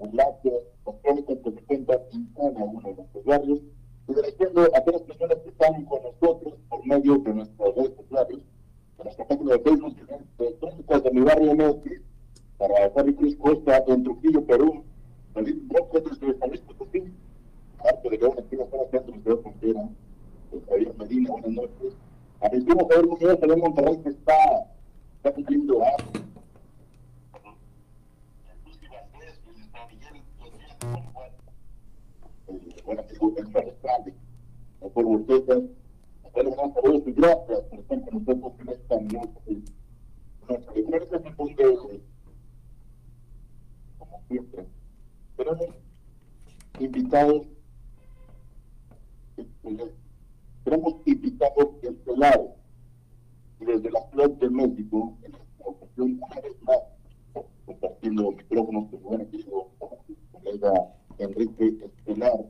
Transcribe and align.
ambulancias, 0.00 0.54
las 0.86 0.96
crónicas 1.02 1.38
que 1.38 1.50
se 1.50 1.62
cuentan 1.64 1.98
en 2.12 2.26
cada 2.34 2.64
uno 2.64 2.88
de 2.88 2.94
nuestros 2.94 3.24
barrios, 3.24 3.60
y 4.08 4.12
agradeciendo 4.12 4.62
a 4.62 4.80
todas 4.84 5.00
las 5.00 5.02
personas 5.02 5.38
que 5.38 5.48
están 5.50 5.84
con 5.84 6.02
nosotros 6.02 6.54
por 6.68 6.86
medio 6.86 7.18
de 7.18 7.34
nuestras 7.34 7.74
redes 7.74 7.96
sociales, 7.96 8.38
de 8.98 9.04
nuestra 9.04 9.26
página 9.26 9.52
de 9.52 9.58
Facebook, 9.60 9.96
de 10.38 10.56
Crónicas 10.58 11.02
de 11.02 11.10
mi 11.10 11.20
barrio 11.20 11.54
Messi, 11.54 11.90
para 12.58 12.92
Harry 12.96 13.14
Cruz 13.14 13.36
Costa 13.36 13.84
en 13.88 14.04
Trujillo, 14.04 14.44
Perú, 14.46 14.84
David 15.34 15.56
Broca 15.68 16.00
desde 16.00 16.38
San 16.38 16.48
Luis 16.48 16.60
Potosí, 16.60 17.02
Marco 17.82 18.10
de 18.10 18.18
León, 18.18 18.34
aquí 18.38 18.54
en 18.54 18.58
la 18.58 18.66
zona 18.66 18.84
centro 18.90 19.12
de 19.12 19.30
la 19.30 19.42
frontera, 19.42 19.88
Javier 20.68 20.94
Medina, 20.98 21.30
buenas 21.30 21.50
noches. 21.50 21.94
Argentina 22.40 22.84
Javier 22.88 23.06
Muñoz, 23.06 23.38
en 23.42 23.60
Monterrey, 23.60 23.98
que 24.02 24.08
está, 24.10 24.34
está 25.16 25.32
cumpliendo 25.32 25.82
años. 25.82 26.22
Bueno, 33.22 33.36
amigo, 33.38 33.58
es 33.58 33.66
respalde. 33.66 34.14
Por 34.94 35.06
ustedes, 35.06 35.70
bueno, 36.32 36.50
gran 36.50 36.74
saludos 36.74 37.02
y 37.06 37.12
gracias 37.12 37.60
por 37.60 37.78
estar 37.78 38.00
con 38.02 38.14
nosotros 38.14 38.52
en 38.58 38.68
esta 38.68 39.00
noche. 39.00 39.62
Nuestra 40.48 40.72
diferencia 40.74 41.22
se 41.22 41.30
pone 41.30 41.54
como 43.98 44.22
siempre. 44.28 44.66
Tenemos 45.36 45.66
invitados 46.80 47.46
tenemos 50.64 50.94
invitados 51.06 51.68
estelares 51.82 52.50
desde 53.60 53.90
la 53.90 54.00
Ciudad 54.10 54.30
de 54.30 54.50
México, 54.50 55.16
en 55.22 55.34
esta 55.34 55.64
ocasión, 55.64 56.20
una 56.20 56.40
vez 56.40 56.62
más, 56.62 57.44
compartiendo 57.66 58.32
micrófonos 58.32 58.90
con 58.90 59.00
mi 59.00 59.06
buen 59.06 59.20
amigo, 59.22 59.70
colega 60.32 60.72
Enrique 61.18 61.84
Estelar, 61.84 62.44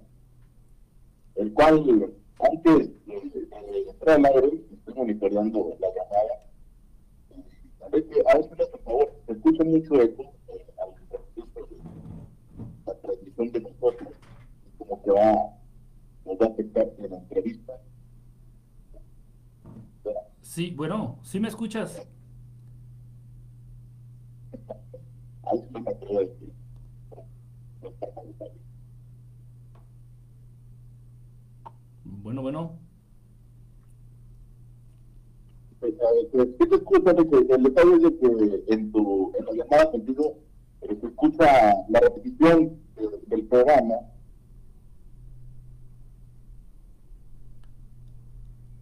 el 1.37 1.53
cual, 1.53 2.15
antes 2.39 3.07
de 3.07 3.91
entrar 3.91 4.19
al 4.19 4.27
aire, 4.27 4.65
estoy 4.73 4.95
monitoreando 4.95 5.77
la 5.81 5.89
llamada. 5.89 6.43
Enrique, 7.87 8.23
a 8.27 8.37
veces, 8.37 8.69
por 8.69 8.83
favor, 8.83 9.13
se 9.27 9.33
escucha 9.33 9.65
mucho 9.65 9.95
eco 10.01 10.23
eh, 10.49 10.67
al 10.79 10.93
la 12.87 13.01
transmisión 13.01 13.53
de 13.53 13.61
nosotros, 13.61 14.09
como 14.79 15.03
que 15.03 15.11
va, 15.11 15.33
nos 16.27 16.39
va 16.41 16.47
a 16.47 16.49
afectar 16.49 16.89
en 16.99 17.11
la 17.11 17.17
entrevista. 17.17 17.81
Sí, 20.41 20.75
bueno, 20.77 21.19
¿sí 21.23 21.41
me 21.41 21.49
escuchas? 21.49 22.07
Ahí 25.45 25.65
me 25.71 25.81
atrevo 25.91 26.19
a 26.19 26.25
decir. 26.25 26.53
Bueno, 32.23 32.43
bueno. 32.43 32.79
Pues, 35.81 35.93
eh, 35.95 36.55
sí 36.61 36.69
te 36.69 36.77
escucha, 36.77 37.15
que 37.15 37.55
el 37.55 37.63
detalle 37.65 37.95
es 37.97 38.03
de 38.03 38.19
que 38.19 38.65
en, 38.75 38.93
tu, 38.93 39.33
en 39.37 39.45
la 39.45 39.53
llamada 39.53 39.91
contigo 39.91 40.39
eh, 40.83 40.97
se 41.01 41.07
escucha 41.09 41.75
la 41.89 42.01
repetición 42.01 42.79
eh, 42.97 43.09
del 43.27 43.45
programa. 43.47 43.95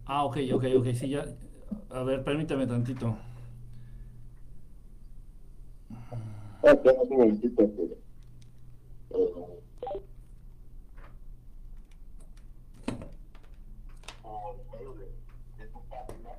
Ah, 0.05 0.25
ok, 0.25 0.37
ok, 0.53 0.65
ok, 0.77 0.87
sí, 0.93 1.09
ya. 1.09 1.25
A 1.89 2.03
ver, 2.03 2.23
permítame 2.23 2.67
tantito. 2.67 3.17
Ah, 6.63 6.71
este, 6.73 6.89
eh, 6.91 6.95
por 14.21 14.55
medio 14.71 14.93
de, 14.93 15.05
de 15.57 15.67
tu 15.71 15.79
página, 15.89 16.29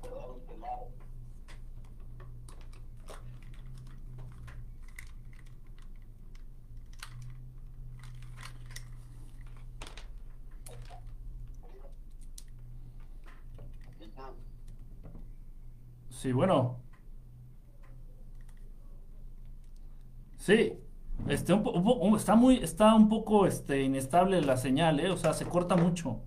Fernando 0.00 0.36
Estelar, 0.36 0.86
Sí, 16.20 16.32
bueno. 16.32 16.82
Sí. 20.38 20.72
Este, 21.28 21.52
un 21.54 21.62
un- 21.66 22.16
está 22.16 22.36
muy, 22.36 22.56
está 22.58 22.94
un 22.94 23.08
poco, 23.08 23.46
este, 23.46 23.82
inestable 23.82 24.40
la 24.42 24.56
señal, 24.56 25.00
¿eh? 25.00 25.10
O 25.10 25.16
sea, 25.16 25.32
se 25.34 25.44
corta 25.46 25.76
mucho. 25.76 26.20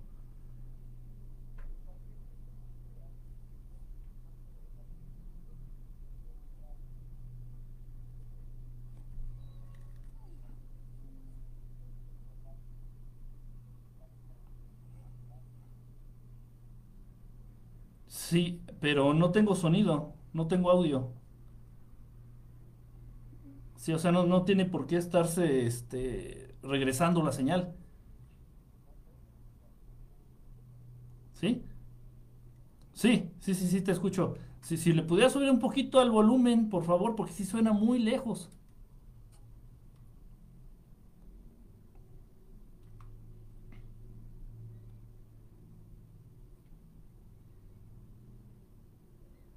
Sí, 18.08 18.60
pero 18.80 19.14
no 19.14 19.30
tengo 19.32 19.54
sonido, 19.54 20.14
no 20.32 20.46
tengo 20.48 20.70
audio. 20.70 21.12
Sí, 23.76 23.92
o 23.92 23.98
sea, 23.98 24.12
no, 24.12 24.26
no 24.26 24.44
tiene 24.44 24.66
por 24.66 24.86
qué 24.86 24.96
estarse, 24.96 25.66
este, 25.66 26.54
regresando 26.62 27.22
la 27.22 27.32
señal. 27.32 27.74
¿Sí? 31.32 31.62
Sí, 32.92 33.30
sí, 33.40 33.54
sí, 33.54 33.66
sí, 33.68 33.80
te 33.82 33.92
escucho. 33.92 34.34
Si, 34.60 34.76
si 34.76 34.92
le 34.92 35.02
pudiera 35.02 35.30
subir 35.30 35.50
un 35.50 35.58
poquito 35.58 36.00
al 36.00 36.10
volumen, 36.10 36.68
por 36.68 36.84
favor, 36.84 37.16
porque 37.16 37.32
sí 37.32 37.44
suena 37.44 37.72
muy 37.72 37.98
lejos. 37.98 38.50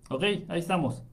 Ok, 0.09 0.12
ahí 0.23 0.59
estamos. 0.59 1.03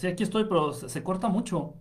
Sí, 0.00 0.06
aquí 0.06 0.22
estoy, 0.22 0.44
pero 0.44 0.72
se, 0.72 1.02
corta 1.04 1.28
mucho. 1.28 1.74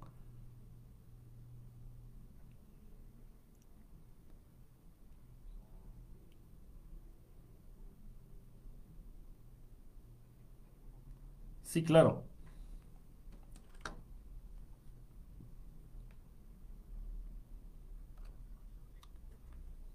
Sí, 11.63 11.83
claro. 11.83 12.23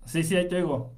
Sí, 0.06 0.22
sí, 0.22 0.36
ahí 0.36 0.48
te 0.48 0.56
oigo. 0.56 0.92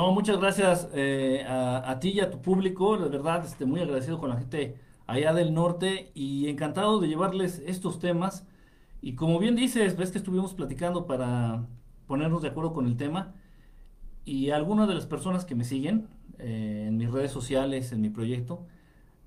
No, 0.00 0.12
muchas 0.12 0.38
gracias 0.38 0.88
eh, 0.94 1.44
a, 1.46 1.90
a, 1.90 2.00
ti 2.00 2.12
y 2.12 2.20
a 2.20 2.30
tu 2.30 2.40
público, 2.40 2.96
la 2.96 3.08
verdad, 3.08 3.44
este, 3.44 3.66
muy 3.66 3.82
agradecido 3.82 4.18
con 4.18 4.30
la 4.30 4.38
gente 4.38 4.78
allá 5.06 5.34
del 5.34 5.52
norte 5.52 6.10
y 6.14 6.48
encantado 6.48 7.00
de 7.00 7.08
llevarles 7.08 7.62
estos 7.66 7.98
temas. 7.98 8.46
Y 9.02 9.14
como 9.14 9.38
bien 9.38 9.56
dices, 9.56 9.98
ves 9.98 10.10
que 10.10 10.16
estuvimos 10.16 10.54
platicando 10.54 11.04
para 11.04 11.66
ponernos 12.06 12.40
de 12.40 12.48
acuerdo 12.48 12.72
con 12.72 12.86
el 12.86 12.96
tema 12.96 13.34
y 14.24 14.48
algunas 14.48 14.88
de 14.88 14.94
las 14.94 15.04
personas 15.04 15.44
que 15.44 15.54
me 15.54 15.64
siguen 15.64 16.08
eh, 16.38 16.86
en 16.88 16.96
mis 16.96 17.10
redes 17.10 17.30
sociales, 17.30 17.92
en 17.92 18.00
mi 18.00 18.08
proyecto, 18.08 18.66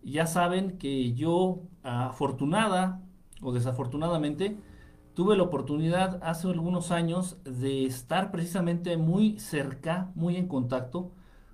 ya 0.01 0.25
saben 0.25 0.79
que 0.79 1.13
yo 1.13 1.61
afortunada 1.83 2.99
o 3.43 3.53
desafortunadamente 3.53 4.57
tuve 5.13 5.37
la 5.37 5.43
oportunidad 5.43 6.19
hace 6.23 6.47
algunos 6.47 6.91
años 6.91 7.37
de 7.43 7.85
estar 7.85 8.31
precisamente 8.31 8.97
muy 8.97 9.39
cerca, 9.39 10.11
muy 10.15 10.35
en 10.35 10.47
contacto 10.47 11.11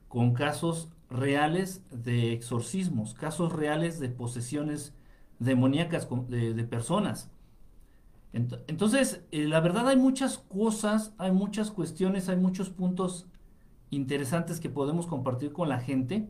con 0.07 0.33
casos 0.33 0.89
reales 1.09 1.83
de 1.91 2.33
exorcismos, 2.33 3.13
casos 3.13 3.51
reales 3.53 3.99
de 3.99 4.09
posesiones 4.09 4.93
demoníacas 5.39 6.07
de, 6.27 6.63
personas. 6.65 7.31
Entonces, 8.31 9.23
eh, 9.31 9.47
la 9.47 9.59
verdad 9.59 9.87
hay 9.87 9.97
muchas 9.97 10.37
cosas, 10.37 11.13
hay 11.17 11.31
muchas 11.31 11.71
cuestiones, 11.71 12.29
hay 12.29 12.37
muchos 12.37 12.69
puntos 12.69 13.25
interesantes 13.89 14.59
que 14.59 14.69
podemos 14.69 15.07
compartir 15.07 15.51
con 15.51 15.67
la 15.67 15.79
gente, 15.79 16.29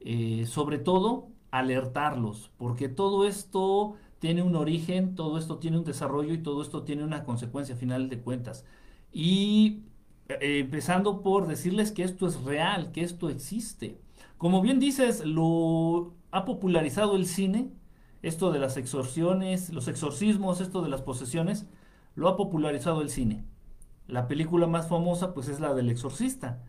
eh, 0.00 0.44
sobre 0.46 0.78
todo 0.78 1.28
alertarlos, 1.50 2.50
porque 2.58 2.88
todo 2.88 3.26
esto 3.26 3.96
tiene 4.22 4.40
un 4.42 4.54
origen, 4.54 5.16
todo 5.16 5.36
esto 5.36 5.58
tiene 5.58 5.78
un 5.78 5.84
desarrollo 5.84 6.32
y 6.32 6.38
todo 6.38 6.62
esto 6.62 6.84
tiene 6.84 7.02
una 7.02 7.24
consecuencia 7.24 7.74
final 7.74 8.08
de 8.08 8.20
cuentas. 8.20 8.64
Y 9.12 9.82
eh, 10.28 10.60
empezando 10.60 11.22
por 11.22 11.48
decirles 11.48 11.90
que 11.90 12.04
esto 12.04 12.28
es 12.28 12.40
real, 12.44 12.92
que 12.92 13.02
esto 13.02 13.28
existe. 13.28 14.00
Como 14.38 14.62
bien 14.62 14.78
dices, 14.78 15.24
lo 15.26 16.14
ha 16.30 16.44
popularizado 16.44 17.16
el 17.16 17.26
cine, 17.26 17.72
esto 18.22 18.52
de 18.52 18.60
las 18.60 18.76
exorciones, 18.76 19.70
los 19.70 19.88
exorcismos, 19.88 20.60
esto 20.60 20.82
de 20.82 20.88
las 20.88 21.02
posesiones, 21.02 21.66
lo 22.14 22.28
ha 22.28 22.36
popularizado 22.36 23.02
el 23.02 23.10
cine. 23.10 23.44
La 24.06 24.28
película 24.28 24.68
más 24.68 24.88
famosa 24.88 25.34
pues 25.34 25.48
es 25.48 25.58
la 25.58 25.74
del 25.74 25.90
exorcista. 25.90 26.62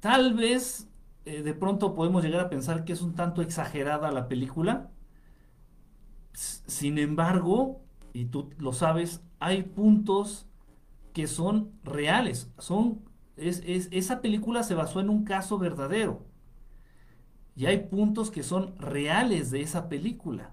Tal 0.00 0.32
vez 0.32 0.88
eh, 1.26 1.42
de 1.42 1.52
pronto 1.52 1.92
podemos 1.92 2.24
llegar 2.24 2.40
a 2.40 2.48
pensar 2.48 2.86
que 2.86 2.94
es 2.94 3.02
un 3.02 3.14
tanto 3.14 3.42
exagerada 3.42 4.10
la 4.10 4.26
película, 4.26 4.90
sin 6.36 6.98
embargo, 6.98 7.80
y 8.12 8.26
tú 8.26 8.50
lo 8.58 8.72
sabes, 8.72 9.22
hay 9.40 9.62
puntos 9.62 10.46
que 11.12 11.26
son 11.26 11.72
reales. 11.82 12.50
Son, 12.58 13.02
es, 13.36 13.62
esa 13.90 14.20
película 14.20 14.62
se 14.62 14.74
basó 14.74 15.00
en 15.00 15.08
un 15.08 15.24
caso 15.24 15.58
verdadero. 15.58 16.26
Y 17.54 17.66
hay 17.66 17.78
puntos 17.86 18.30
que 18.30 18.42
son 18.42 18.76
reales 18.78 19.50
de 19.50 19.62
esa 19.62 19.88
película. 19.88 20.52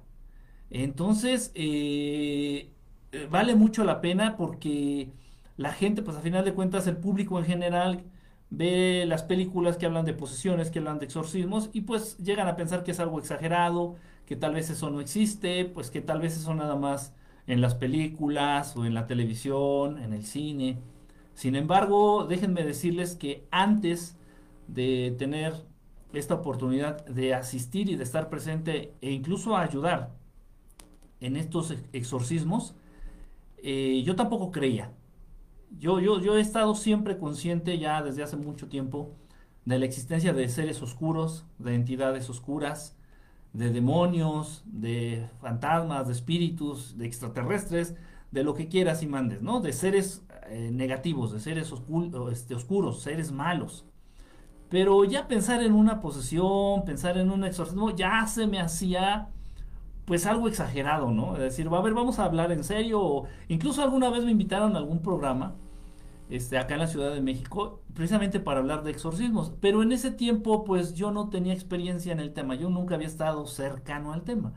Entonces, 0.69 1.51
eh, 1.56 2.71
eh, 3.12 3.27
vale 3.30 3.56
mucho 3.56 3.83
la 3.83 4.00
pena 4.01 4.38
porque 4.38 5.12
la 5.57 5.74
gente, 5.74 6.01
pues 6.01 6.18
a 6.18 6.21
final 6.21 6.45
de 6.45 6.53
cuentas, 6.53 6.88
el 6.88 6.97
público 6.97 7.38
en 7.39 7.45
general 7.45 8.06
ve 8.50 9.06
las 9.07 9.24
películas 9.24 9.77
que 9.77 9.85
hablan 9.85 10.06
de 10.06 10.13
posesiones, 10.13 10.71
que 10.71 10.80
hablan 10.80 11.00
de 11.00 11.06
exorcismos, 11.06 11.69
y 11.74 11.81
pues 11.81 12.18
llegan 12.19 12.47
a 12.47 12.56
pensar 12.56 12.83
que 12.83 12.91
es 12.91 13.00
algo 13.00 13.19
exagerado, 13.19 13.95
que 14.25 14.35
tal 14.35 14.53
vez 14.53 14.69
eso 14.69 14.89
no 14.89 14.99
existe, 15.01 15.65
pues 15.65 15.91
que 15.91 16.01
tal 16.01 16.21
vez 16.21 16.37
eso 16.37 16.53
nada 16.55 16.75
más 16.75 17.13
en 17.47 17.61
las 17.61 17.75
películas 17.75 18.75
o 18.77 18.85
en 18.85 18.93
la 18.93 19.07
televisión, 19.07 19.99
en 19.99 20.13
el 20.13 20.25
cine. 20.25 20.79
Sin 21.33 21.55
embargo, 21.55 22.25
déjenme 22.25 22.63
decirles 22.63 23.15
que 23.15 23.47
antes 23.51 24.17
de 24.67 25.15
tener 25.17 25.53
esta 26.13 26.35
oportunidad 26.35 27.05
de 27.05 27.33
asistir 27.33 27.89
y 27.89 27.95
de 27.95 28.03
estar 28.03 28.29
presente 28.29 28.93
e 29.01 29.11
incluso 29.11 29.57
ayudar 29.57 30.11
en 31.19 31.35
estos 31.35 31.73
exorcismos, 31.91 32.75
eh, 33.57 34.03
yo 34.05 34.15
tampoco 34.15 34.51
creía. 34.51 34.91
Yo, 35.79 35.99
yo, 35.99 36.21
yo 36.21 36.37
he 36.37 36.41
estado 36.41 36.75
siempre 36.75 37.17
consciente 37.17 37.79
ya 37.79 38.03
desde 38.03 38.23
hace 38.23 38.37
mucho 38.37 38.67
tiempo 38.67 39.15
de 39.65 39.79
la 39.79 39.85
existencia 39.85 40.33
de 40.33 40.47
seres 40.49 40.81
oscuros, 40.81 41.45
de 41.57 41.73
entidades 41.73 42.29
oscuras, 42.29 42.95
de 43.53 43.69
demonios, 43.71 44.63
de 44.65 45.29
fantasmas, 45.39 46.07
de 46.07 46.13
espíritus, 46.13 46.97
de 46.97 47.05
extraterrestres, 47.05 47.95
de 48.31 48.44
lo 48.44 48.55
que 48.55 48.67
quieras 48.67 49.03
y 49.03 49.07
mandes, 49.07 49.41
¿no? 49.41 49.61
De 49.61 49.73
seres 49.73 50.23
eh, 50.50 50.71
negativos, 50.73 51.31
de 51.31 51.39
seres 51.39 51.71
este, 52.31 52.55
oscuros, 52.55 53.01
seres 53.01 53.31
malos. 53.31 53.85
Pero 54.69 55.05
ya 55.05 55.27
pensar 55.27 55.61
en 55.61 55.73
una 55.73 56.01
posesión, 56.01 56.83
pensar 56.83 57.17
en 57.19 57.29
un 57.29 57.44
exorcismo, 57.44 57.91
ya 57.91 58.25
se 58.25 58.47
me 58.47 58.59
hacía 58.59 59.29
pues 60.06 60.25
algo 60.25 60.47
exagerado, 60.47 61.11
¿no? 61.11 61.35
Es 61.35 61.41
decir, 61.41 61.69
a 61.71 61.81
ver, 61.81 61.94
vamos 61.94 62.19
a 62.19 62.25
hablar 62.25 62.51
en 62.51 62.63
serio. 62.63 63.23
incluso 63.47 63.83
alguna 63.83 64.09
vez 64.09 64.25
me 64.25 64.31
invitaron 64.31 64.75
a 64.75 64.79
algún 64.79 64.99
programa 64.99 65.56
este, 66.29 66.57
acá 66.57 66.75
en 66.75 66.81
la 66.81 66.87
Ciudad 66.87 67.13
de 67.13 67.21
México, 67.21 67.81
precisamente 67.93 68.39
para 68.39 68.59
hablar 68.59 68.83
de 68.83 68.91
exorcismos. 68.91 69.53
Pero 69.61 69.83
en 69.83 69.91
ese 69.91 70.11
tiempo, 70.11 70.63
pues 70.63 70.93
yo 70.93 71.11
no 71.11 71.29
tenía 71.29 71.53
experiencia 71.53 72.11
en 72.11 72.19
el 72.19 72.33
tema, 72.33 72.55
yo 72.55 72.69
nunca 72.69 72.95
había 72.95 73.07
estado 73.07 73.45
cercano 73.45 74.13
al 74.13 74.23
tema. 74.23 74.53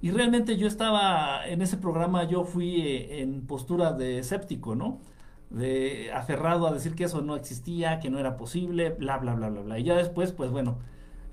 Y 0.00 0.10
realmente 0.12 0.56
yo 0.56 0.66
estaba 0.68 1.46
en 1.46 1.60
ese 1.62 1.76
programa, 1.76 2.24
yo 2.24 2.44
fui 2.44 2.80
eh, 2.82 3.20
en 3.22 3.46
postura 3.46 3.92
de 3.92 4.18
escéptico, 4.20 4.74
¿no? 4.76 5.00
De 5.50 6.12
aferrado 6.12 6.66
a 6.66 6.72
decir 6.72 6.94
que 6.94 7.04
eso 7.04 7.22
no 7.22 7.36
existía, 7.36 7.98
que 8.00 8.10
no 8.10 8.18
era 8.18 8.36
posible, 8.36 8.90
bla, 8.90 9.18
bla, 9.18 9.34
bla, 9.34 9.48
bla, 9.48 9.62
bla. 9.62 9.78
Y 9.78 9.84
ya 9.84 9.96
después, 9.96 10.32
pues 10.32 10.50
bueno, 10.50 10.78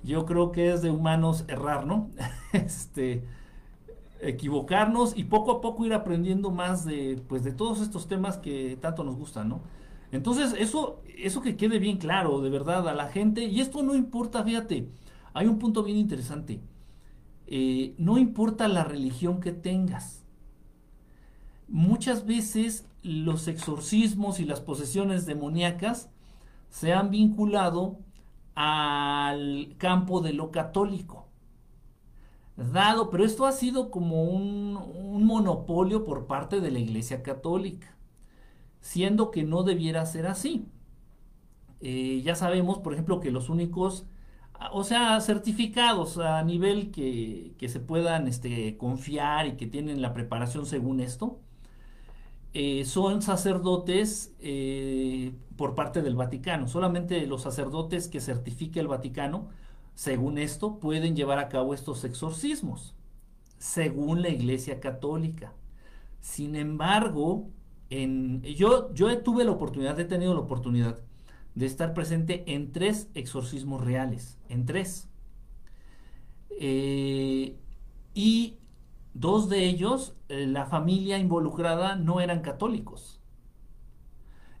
yo 0.02 0.26
creo 0.26 0.52
que 0.52 0.72
es 0.72 0.82
de 0.82 0.90
humanos 0.90 1.44
errar, 1.48 1.86
¿no? 1.86 2.10
este 2.52 3.24
equivocarnos 4.20 5.16
y 5.16 5.24
poco 5.24 5.52
a 5.52 5.60
poco 5.60 5.84
ir 5.84 5.94
aprendiendo 5.94 6.50
más 6.50 6.84
de 6.84 7.22
pues 7.28 7.44
de 7.44 7.52
todos 7.52 7.80
estos 7.80 8.08
temas 8.08 8.38
que 8.38 8.78
tanto 8.80 9.04
nos 9.04 9.16
gustan, 9.16 9.48
¿no? 9.48 9.62
Entonces, 10.12 10.54
eso, 10.58 11.02
eso 11.18 11.42
que 11.42 11.56
quede 11.56 11.78
bien 11.78 11.98
claro, 11.98 12.40
de 12.40 12.50
verdad, 12.50 12.88
a 12.88 12.94
la 12.94 13.08
gente, 13.08 13.44
y 13.44 13.60
esto 13.60 13.82
no 13.82 13.94
importa, 13.94 14.44
fíjate, 14.44 14.88
hay 15.34 15.46
un 15.46 15.58
punto 15.58 15.82
bien 15.82 15.98
interesante. 15.98 16.60
Eh, 17.46 17.94
no 17.98 18.18
importa 18.18 18.68
la 18.68 18.84
religión 18.84 19.40
que 19.40 19.52
tengas. 19.52 20.24
Muchas 21.68 22.26
veces 22.26 22.86
los 23.02 23.48
exorcismos 23.48 24.40
y 24.40 24.44
las 24.44 24.60
posesiones 24.60 25.26
demoníacas 25.26 26.10
se 26.70 26.92
han 26.92 27.10
vinculado 27.10 27.98
al 28.54 29.74
campo 29.78 30.20
de 30.20 30.32
lo 30.32 30.50
católico. 30.50 31.25
Dado, 32.56 33.10
pero 33.10 33.24
esto 33.24 33.46
ha 33.46 33.52
sido 33.52 33.90
como 33.90 34.24
un, 34.24 35.24
monopolio 35.24 36.04
por 36.04 36.26
parte 36.26 36.60
de 36.60 36.70
la 36.70 36.78
Iglesia 36.78 37.22
Católica 37.22 37.96
siendo 38.80 39.30
que 39.32 39.42
no 39.42 39.64
debiera 39.64 40.06
ser 40.06 40.26
así. 40.26 40.68
Eh, 41.80 42.22
ya 42.24 42.36
sabemos, 42.36 42.78
por 42.78 42.92
ejemplo, 42.92 43.20
que 43.20 43.30
los 43.32 43.48
únicos, 43.48 44.06
o 44.72 44.84
sea, 44.84 45.20
certificados 45.20 46.18
a 46.18 46.42
nivel 46.44 46.92
que, 46.92 47.56
se 47.68 47.80
puedan 47.80 48.28
este, 48.28 48.76
confiar 48.76 49.46
y 49.48 49.56
que 49.56 49.66
tienen 49.66 50.02
la 50.02 50.14
preparación 50.14 50.66
según 50.66 51.00
esto, 51.00 51.40
eh, 52.54 52.84
son 52.86 53.22
sacerdotes 53.22 54.34
eh, 54.38 55.34
por 55.56 55.74
parte 55.74 56.00
del 56.00 56.14
Vaticano. 56.14 56.68
Solamente 56.68 57.26
los 57.26 57.42
sacerdotes 57.42 58.08
que 58.08 58.20
certifique 58.20 58.80
el 58.80 58.88
Vaticano, 58.88 59.48
según 59.96 60.36
esto, 60.36 60.78
pueden 60.78 61.16
llevar 61.16 61.38
a 61.38 61.48
cabo 61.48 61.72
estos 61.72 62.04
exorcismos, 62.04 62.94
según 63.56 64.20
la 64.20 64.28
Iglesia 64.28 64.78
Católica. 64.78 65.54
Sin 66.20 66.54
embargo, 66.54 67.48
yo, 67.88 68.88
tuve 69.24 69.44
la 69.44 69.52
oportunidad, 69.52 69.98
he 69.98 70.04
tenido 70.04 70.34
la 70.34 70.40
oportunidad 70.40 71.00
de 71.54 71.64
estar 71.64 71.94
presente 71.94 72.44
en 72.46 72.72
tres 72.72 73.08
exorcismos 73.14 73.82
reales, 73.82 74.38
en 74.50 74.66
tres. 74.66 75.08
Eh, 76.50 77.56
y 78.12 78.58
dos 79.14 79.48
de 79.48 79.64
ellos, 79.64 80.14
eh, 80.28 80.46
la 80.46 80.66
familia 80.66 81.18
involucrada 81.18 81.96
no 81.96 82.20
eran 82.20 82.42
católicos. 82.42 83.18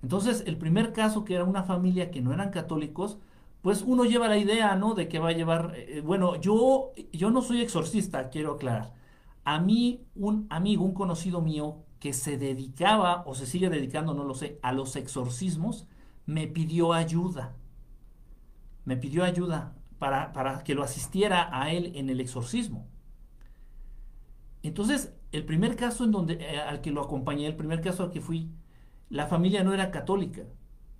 Entonces, 0.02 0.44
el 0.46 0.56
primer 0.56 0.94
caso, 0.94 1.26
que 1.26 1.34
era 1.34 1.44
una 1.44 1.62
familia 1.62 2.10
que 2.10 2.22
no 2.22 2.32
eran 2.32 2.50
católicos, 2.50 3.18
pues 3.66 3.82
uno 3.82 4.04
lleva 4.04 4.28
la 4.28 4.38
idea, 4.38 4.76
¿no? 4.76 4.94
De 4.94 5.08
que 5.08 5.18
va 5.18 5.30
a 5.30 5.32
llevar, 5.32 5.72
eh, 5.74 6.00
bueno, 6.00 6.36
yo, 6.36 6.92
yo 7.12 7.32
no 7.32 7.42
soy 7.42 7.62
exorcista, 7.62 8.30
quiero 8.30 8.52
aclarar. 8.52 8.94
A 9.42 9.58
mí, 9.58 10.06
un 10.14 10.46
amigo, 10.50 10.84
un 10.84 10.94
conocido 10.94 11.40
mío, 11.40 11.78
que 11.98 12.12
se 12.12 12.38
dedicaba 12.38 13.24
o 13.26 13.34
se 13.34 13.44
sigue 13.44 13.68
dedicando, 13.68 14.14
no 14.14 14.22
lo 14.22 14.36
sé, 14.36 14.60
a 14.62 14.70
los 14.70 14.94
exorcismos, 14.94 15.88
me 16.26 16.46
pidió 16.46 16.92
ayuda. 16.92 17.56
Me 18.84 18.96
pidió 18.96 19.24
ayuda 19.24 19.74
para, 19.98 20.32
para 20.32 20.62
que 20.62 20.76
lo 20.76 20.84
asistiera 20.84 21.48
a 21.50 21.72
él 21.72 21.90
en 21.96 22.08
el 22.08 22.20
exorcismo. 22.20 22.86
Entonces, 24.62 25.12
el 25.32 25.44
primer 25.44 25.74
caso 25.74 26.04
en 26.04 26.12
donde, 26.12 26.34
eh, 26.34 26.60
al 26.60 26.82
que 26.82 26.92
lo 26.92 27.02
acompañé, 27.02 27.48
el 27.48 27.56
primer 27.56 27.80
caso 27.80 28.04
al 28.04 28.10
que 28.12 28.20
fui, 28.20 28.48
la 29.08 29.26
familia 29.26 29.64
no 29.64 29.74
era 29.74 29.90
católica. 29.90 30.42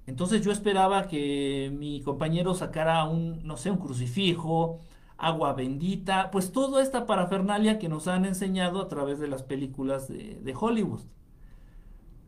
Entonces 0.06 0.42
yo 0.44 0.52
esperaba 0.52 1.08
que 1.08 1.72
mi 1.76 2.00
compañero 2.02 2.54
sacara 2.54 3.04
un, 3.04 3.44
no 3.44 3.56
sé, 3.56 3.70
un 3.70 3.78
crucifijo, 3.78 4.80
agua 5.18 5.52
bendita, 5.54 6.30
pues 6.30 6.52
toda 6.52 6.82
esta 6.82 7.06
parafernalia 7.06 7.78
que 7.78 7.88
nos 7.88 8.06
han 8.08 8.24
enseñado 8.24 8.80
a 8.82 8.88
través 8.88 9.18
de 9.18 9.28
las 9.28 9.42
películas 9.42 10.08
de, 10.08 10.54
Hollywood. 10.58 11.00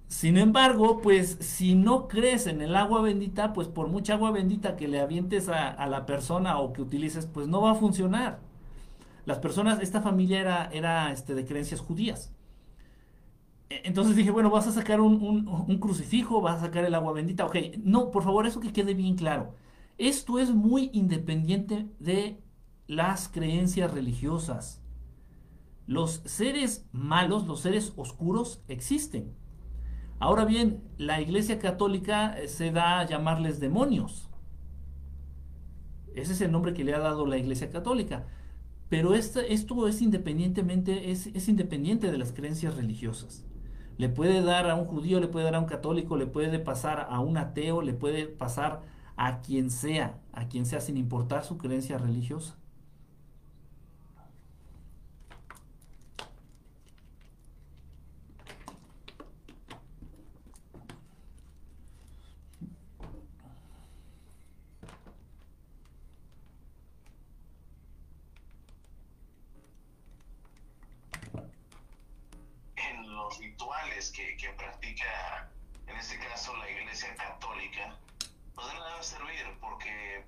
Sin 0.08 0.38
embargo, 0.38 1.00
pues 1.02 1.36
si 1.40 1.74
no 1.74 2.08
crees 2.08 2.46
en 2.46 2.62
el 2.62 2.74
agua 2.76 3.02
bendita, 3.02 3.52
pues 3.52 3.68
por 3.68 3.88
mucha 3.88 4.14
agua 4.14 4.30
bendita 4.32 4.76
que 4.76 4.88
le 4.88 5.00
avientes 5.00 5.48
a, 5.48 5.68
a 5.68 5.86
la 5.86 6.06
persona 6.06 6.58
o 6.58 6.72
que 6.72 6.82
utilices, 6.82 7.26
pues 7.26 7.46
no 7.46 7.60
va 7.60 7.72
a 7.72 7.74
funcionar. 7.74 8.40
Las 9.26 9.38
personas, 9.38 9.80
esta 9.82 10.00
familia 10.00 10.40
era, 10.40 10.70
era 10.72 11.12
este, 11.12 11.34
de 11.34 11.44
creencias 11.44 11.80
judías. 11.80 12.32
E, 13.70 13.82
entonces 13.84 14.16
dije, 14.16 14.30
bueno, 14.30 14.50
vas 14.50 14.66
a 14.66 14.72
sacar 14.72 15.00
un, 15.00 15.14
un- 15.22 15.78
crucifijo, 15.78 16.40
vas 16.40 16.56
a 16.58 16.66
sacar 16.66 16.84
el 16.84 16.94
agua 16.94 17.12
bendita. 17.12 17.44
Ok, 17.46 17.56
no, 17.82 18.10
por 18.10 18.22
favor, 18.24 18.46
eso 18.46 18.60
que 18.60 18.72
quede 18.72 18.94
bien 18.94 19.16
claro. 19.16 19.54
Esto 19.98 20.38
es 20.38 20.50
muy 20.54 20.90
independiente 20.92 21.86
de 21.98 22.40
las 22.86 23.28
creencias 23.28 23.92
religiosas. 23.92 24.82
Los 25.88 26.22
seres 26.24 26.86
malos, 26.92 27.46
los 27.48 27.60
seres 27.60 27.92
oscuros 27.96 28.62
existen. 28.68 29.34
Ahora 30.20 30.44
bien, 30.46 30.82
la 30.98 31.20
Iglesia 31.20 31.58
Católica 31.60 32.38
eh, 32.38 32.48
se 32.48 32.72
da 32.72 33.00
a 33.00 33.06
llamarles 33.06 33.60
demonios. 33.60 34.30
Ese 36.14 36.32
es 36.32 36.40
el 36.42 36.50
nombre 36.52 36.74
que 36.74 36.84
le 36.84 36.94
ha 36.94 36.98
dado 36.98 37.24
la 37.26 37.38
Iglesia 37.38 37.70
Católica. 37.70 38.26
Pero 38.90 39.14
esta- 39.14 39.42
esto 39.46 39.88
es 39.88 40.02
independientemente, 40.02 41.12
es, 41.12 41.28
es 41.28 41.48
independiente 41.48 42.12
de 42.12 42.18
las 42.18 42.32
creencias 42.32 42.76
religiosas. 42.76 43.46
Le 43.98 44.08
puede 44.08 44.42
dar 44.42 44.70
a 44.70 44.76
un 44.76 44.86
judío, 44.86 45.20
le 45.20 45.28
puede 45.28 45.44
dar 45.44 45.56
a 45.56 45.60
un 45.60 45.66
católico, 45.66 46.16
le 46.16 46.26
puede 46.26 46.58
pasar 46.58 47.08
a 47.10 47.20
un 47.20 47.36
ateo, 47.36 47.82
le 47.82 47.94
puede 47.94 48.26
pasar 48.26 48.82
a 49.16 49.40
quien 49.40 49.70
sea, 49.70 50.18
a 50.32 50.48
quien 50.48 50.66
sea 50.66 50.80
sin 50.80 50.96
importar 50.96 51.44
su 51.44 51.58
creencia 51.58 51.98
religiosa. 51.98 52.56
en 72.90 73.14
los 73.14 73.38
rituales 73.38 74.10
que, 74.12 74.36
que 74.36 74.50
practica, 74.50 75.50
en 75.86 75.96
este 75.96 76.18
caso, 76.18 76.56
la 76.56 76.70
Iglesia 76.70 77.14
Católica, 77.16 77.96
pues 78.54 78.66
de 78.66 78.74
nada 78.74 78.94
va 78.94 79.00
a 79.00 79.02
servir 79.02 79.44
porque 79.60 80.24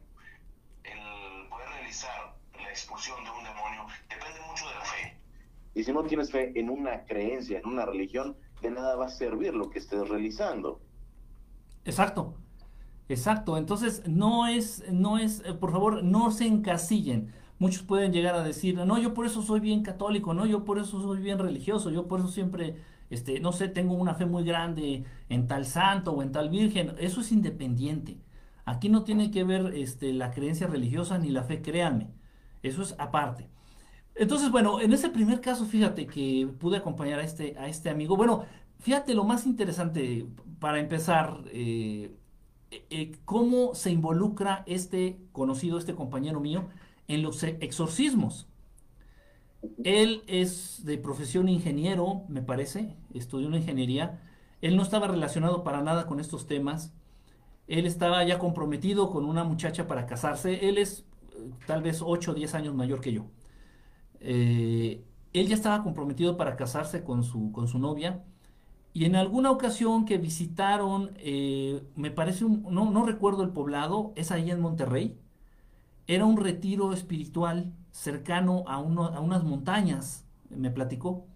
el 0.85 1.49
poder 1.49 1.69
realizar 1.69 2.35
la 2.55 2.71
expulsión 2.71 3.23
de 3.25 3.31
un 3.31 3.45
demonio 3.45 3.87
depende 4.09 4.41
mucho 4.41 4.69
de 4.69 4.75
la 4.75 4.85
fe. 4.85 5.17
Y 5.75 5.85
si 5.85 5.93
no 5.93 6.03
tienes 6.05 6.30
en 6.41 6.71
una 6.71 7.05
creencia, 7.05 7.59
en 7.59 7.67
una 7.67 7.87
religión, 7.87 8.37
de 8.61 8.71
nada 8.71 8.97
va 8.97 9.07
a 9.07 9.09
servir 9.09 9.55
lo 9.55 9.71
que 9.71 9.79
estés 9.79 10.09
realizando. 10.09 10.81
Exacto, 11.85 12.35
exacto. 13.09 13.57
Entonces, 13.57 14.03
no 14.07 14.47
es, 14.47 14.85
no 14.91 15.19
es, 15.19 15.43
eh, 15.47 15.55
por 15.55 15.73
favor, 15.73 16.03
no 16.05 16.31
se 16.31 16.47
encasillen. 16.47 17.33
Muchos 17.59 17.83
pueden 17.83 18.13
llegar 18.13 18.35
a 18.35 18.43
decir, 18.43 18.77
no, 18.77 18.99
yo 18.99 19.13
por 19.15 19.27
eso 19.27 19.43
soy 19.43 19.61
bien 19.61 19.83
católico, 19.83 20.33
no, 20.35 20.47
yo 20.47 20.65
por 20.65 20.79
eso 20.79 21.01
soy 21.03 21.21
bien 21.21 21.39
religioso, 21.39 21.91
yo 21.91 22.09
por 22.09 22.21
eso 22.21 22.29
siempre, 22.29 22.77
este, 23.11 23.41
no 23.41 23.53
sé, 23.53 23.69
tengo 23.69 23.95
una 23.95 24.15
fe 24.15 24.25
muy 24.27 24.45
grande 24.45 25.05
en 25.29 25.47
tal 25.47 25.67
santo 25.67 26.13
o 26.13 26.23
en 26.23 26.33
tal 26.33 26.49
virgen. 26.51 26.95
Eso 26.99 27.21
es 27.21 27.33
independiente. 27.33 28.19
Aquí 28.65 28.89
no 28.89 29.05
tiene 29.05 29.31
que 29.31 29.45
ver, 29.45 29.75
este, 29.75 30.13
la 30.13 30.31
creencia 30.31 30.67
religiosa 30.67 31.19
ni 31.19 31.31
la 31.31 31.45
fe, 31.45 31.61
créanme. 31.63 32.09
Eso 32.63 32.83
es 32.83 32.95
aparte. 32.99 33.49
Entonces, 34.15 34.51
bueno, 34.51 34.81
en 34.81 34.93
ese 34.93 35.09
primer 35.09 35.41
caso, 35.41 35.65
fíjate 35.67 36.07
que 36.07 36.49
pude 36.59 36.77
acompañar 36.77 37.21
a 37.21 37.25
este, 37.25 37.57
a 37.59 37.69
este 37.69 37.91
amigo. 37.91 38.17
Bueno, 38.17 38.45
fíjate 38.81 39.15
lo 39.15 39.25
más 39.25 39.47
interesante 39.47 40.27
para 40.59 40.79
empezar, 40.79 41.43
eh, 41.53 42.15
eh, 42.71 42.87
eh, 42.91 43.13
cómo 43.25 43.75
se 43.75 43.91
involucra 43.91 44.63
este 44.67 45.19
conocido, 45.33 45.79
este 45.79 45.95
compañero 45.95 46.41
mío, 46.41 46.69
en 47.09 47.23
los 47.23 47.43
exorcismos. 47.43 48.47
Él 49.85 50.23
es 50.27 50.85
de 50.85 50.99
profesión 50.99 51.49
ingeniero, 51.49 52.23
me 52.29 52.43
parece, 52.43 52.97
estudió 53.15 53.49
una 53.49 53.59
ingeniería. 53.59 54.21
Él 54.63 54.77
no 54.77 54.83
estaba 54.83 55.09
relacionado 55.09 55.65
para 55.65 55.83
nada 55.83 56.07
con 56.07 56.21
estos 56.21 56.47
temas. 56.47 56.93
Él 57.67 57.87
estaba 57.87 58.25
ya 58.25 58.39
comprometido 58.39 59.11
con 59.11 59.25
una 59.25 59.45
muchacha 59.45 59.87
para 59.87 60.07
casarse. 60.07 60.69
Él 60.69 60.79
es 60.79 61.05
tal 61.67 61.83
vez 61.83 62.03
8 62.03 62.33
o 62.33 62.35
10 62.35 62.55
años 62.55 62.75
mayor 62.75 63.01
que 63.01 63.13
yo. 63.13 63.27
Eh, 64.21 65.05
él 65.33 65.49
ya 65.49 65.55
estaba 65.55 65.83
comprometido 65.83 66.37
para 66.37 66.57
casarse 66.57 67.05
con 67.05 67.25
su, 67.25 67.53
con 67.53 67.69
su 67.69 67.79
novia. 67.79 68.25
Y 68.95 69.05
en 69.07 69.17
alguna 69.17 69.51
ocasión 69.53 70.05
que 70.07 70.19
visitaron, 70.19 71.13
eh, 71.19 71.83
me 71.97 72.11
parece, 72.11 72.45
un- 72.45 72.65
no, 72.71 72.91
no 72.91 73.05
recuerdo 73.07 73.43
el 73.45 73.51
poblado, 73.51 74.13
es 74.17 74.33
ahí 74.33 74.51
en 74.51 74.61
Monterrey. 74.61 75.19
Era 76.07 76.25
un 76.27 76.37
retiro 76.39 76.93
espiritual 76.93 77.73
cercano 77.93 78.65
a, 78.67 78.77
a 78.77 79.21
unas 79.21 79.45
montañas, 79.45 80.27
me 80.51 80.71
platicó. 80.71 81.27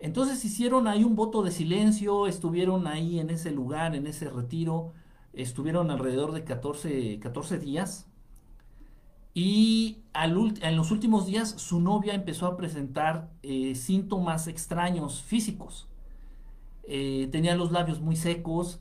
Entonces 0.00 0.44
hicieron 0.44 0.88
ahí 0.88 1.04
un 1.04 1.16
voto 1.16 1.42
de 1.42 1.52
silencio, 1.52 2.26
estuvieron 2.28 2.86
ahí 2.88 3.20
en 3.20 3.30
ese 3.30 3.52
lugar, 3.52 3.96
en 3.96 4.06
ese 4.08 4.30
retiro, 4.30 4.94
estuvieron 5.34 5.90
alrededor 5.92 6.32
de 6.32 6.44
14, 6.44 7.20
14 7.20 7.58
días. 7.58 8.07
Y 9.40 10.02
al 10.14 10.36
en 10.62 10.76
los 10.76 10.90
últimos 10.90 11.26
días 11.26 11.48
su 11.48 11.78
novia 11.78 12.12
empezó 12.12 12.46
a 12.46 12.56
presentar 12.56 13.30
eh, 13.44 13.76
síntomas 13.76 14.48
extraños 14.48 15.22
físicos. 15.22 15.86
Eh, 16.88 17.28
tenía 17.30 17.54
los 17.54 17.70
labios 17.70 18.00
muy 18.00 18.16
secos, 18.16 18.80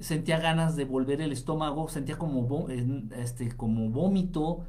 sentía 0.00 0.40
ganas 0.40 0.74
de 0.74 0.84
volver 0.84 1.20
el 1.20 1.30
estómago, 1.30 1.88
sentía 1.88 2.18
como, 2.18 2.66
este, 3.16 3.52
como 3.56 3.88
vómito, 3.88 4.64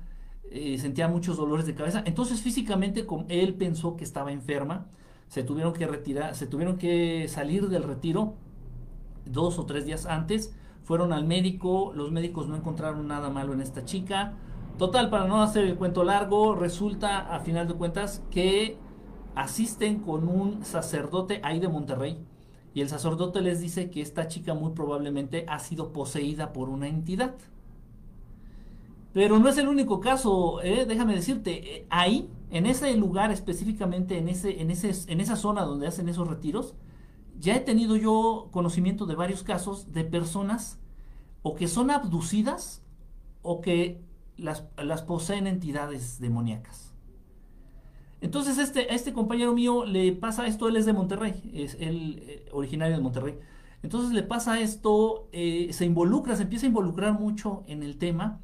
eh, 0.51 0.77
sentía 0.77 1.07
muchos 1.07 1.37
dolores 1.37 1.65
de 1.65 1.73
cabeza. 1.73 2.03
Entonces 2.05 2.43
físicamente 2.43 3.07
él 3.29 3.55
pensó 3.55 3.97
que 3.97 4.03
estaba 4.03 4.31
enferma, 4.31 4.85
se 5.27 5.41
tuvieron 5.41 5.73
que 5.73 5.87
retirar, 5.87 6.35
se 6.35 6.45
tuvieron 6.45 6.77
que 6.77 7.27
salir 7.29 7.67
del 7.69 7.81
retiro 7.81 8.35
dos 9.25 9.57
o 9.57 9.65
tres 9.65 9.87
días 9.87 10.05
antes, 10.05 10.55
fueron 10.83 11.13
al 11.13 11.25
médico, 11.25 11.93
los 11.95 12.11
médicos 12.11 12.47
no 12.47 12.55
encontraron 12.55 13.07
nada 13.07 13.31
malo 13.31 13.53
en 13.53 13.61
esta 13.61 13.85
chica. 13.85 14.35
Total, 14.77 15.09
para 15.09 15.25
no 15.25 15.41
hacer 15.41 15.63
el 15.63 15.77
cuento 15.77 16.03
largo, 16.03 16.53
resulta 16.53 17.33
a 17.33 17.39
final 17.39 17.65
de 17.67 17.75
cuentas 17.75 18.21
que 18.29 18.77
asisten 19.33 19.99
con 19.99 20.27
un 20.27 20.65
sacerdote 20.65 21.39
ahí 21.43 21.59
de 21.59 21.69
Monterrey 21.69 22.17
y 22.73 22.81
el 22.81 22.89
sacerdote 22.89 23.39
les 23.39 23.61
dice 23.61 23.89
que 23.89 24.01
esta 24.01 24.27
chica 24.27 24.53
muy 24.53 24.73
probablemente 24.73 25.45
ha 25.47 25.59
sido 25.59 25.93
poseída 25.93 26.51
por 26.51 26.67
una 26.67 26.89
entidad. 26.89 27.35
Pero 29.13 29.39
no 29.39 29.47
es 29.47 29.57
el 29.57 29.69
único 29.69 30.01
caso, 30.01 30.61
¿eh? 30.61 30.85
déjame 30.85 31.15
decirte, 31.15 31.77
eh, 31.77 31.87
ahí, 31.89 32.29
en 32.51 32.65
ese 32.65 32.93
lugar 32.97 33.31
específicamente, 33.31 34.17
en, 34.17 34.27
ese, 34.27 34.61
en, 34.61 34.71
ese, 34.71 34.91
en 35.09 35.21
esa 35.21 35.37
zona 35.37 35.63
donde 35.63 35.87
hacen 35.87 36.09
esos 36.09 36.27
retiros, 36.27 36.73
ya 37.39 37.55
he 37.55 37.61
tenido 37.61 37.95
yo 37.95 38.49
conocimiento 38.51 39.05
de 39.05 39.15
varios 39.15 39.41
casos 39.41 39.93
de 39.93 40.03
personas 40.03 40.77
o 41.43 41.55
que 41.55 41.69
son 41.69 41.91
abducidas 41.91 42.83
o 43.41 43.61
que 43.61 44.01
las, 44.37 44.65
las 44.77 45.01
poseen 45.01 45.47
entidades 45.47 46.19
demoníacas. 46.19 46.93
Entonces 48.21 48.57
este, 48.57 48.81
a 48.91 48.95
este 48.95 49.13
compañero 49.13 49.53
mío 49.53 49.85
le 49.85 50.11
pasa 50.13 50.47
esto, 50.47 50.67
él 50.67 50.77
es 50.77 50.85
de 50.85 50.93
Monterrey, 50.93 51.51
es 51.53 51.75
el 51.79 52.23
eh, 52.25 52.45
originario 52.51 52.95
de 52.95 53.03
Monterrey. 53.03 53.35
Entonces 53.83 54.13
le 54.13 54.23
pasa 54.23 54.59
esto, 54.59 55.29
eh, 55.31 55.69
se 55.71 55.85
involucra, 55.85 56.35
se 56.35 56.43
empieza 56.43 56.65
a 56.65 56.69
involucrar 56.69 57.13
mucho 57.13 57.63
en 57.67 57.83
el 57.83 57.97
tema, 57.97 58.39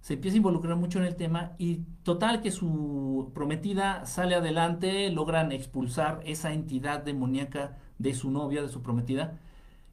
se 0.00 0.14
empieza 0.14 0.36
a 0.36 0.38
involucrar 0.38 0.76
mucho 0.76 0.98
en 0.98 1.04
el 1.04 1.16
tema 1.16 1.52
y 1.58 1.82
total 2.02 2.40
que 2.40 2.50
su 2.50 3.30
prometida 3.34 4.06
sale 4.06 4.34
adelante, 4.34 5.10
logran 5.10 5.52
expulsar 5.52 6.22
esa 6.24 6.54
entidad 6.54 7.04
demoníaca 7.04 7.76
de 7.98 8.14
su 8.14 8.30
novia, 8.30 8.62
de 8.62 8.70
su 8.70 8.82
prometida, 8.82 9.38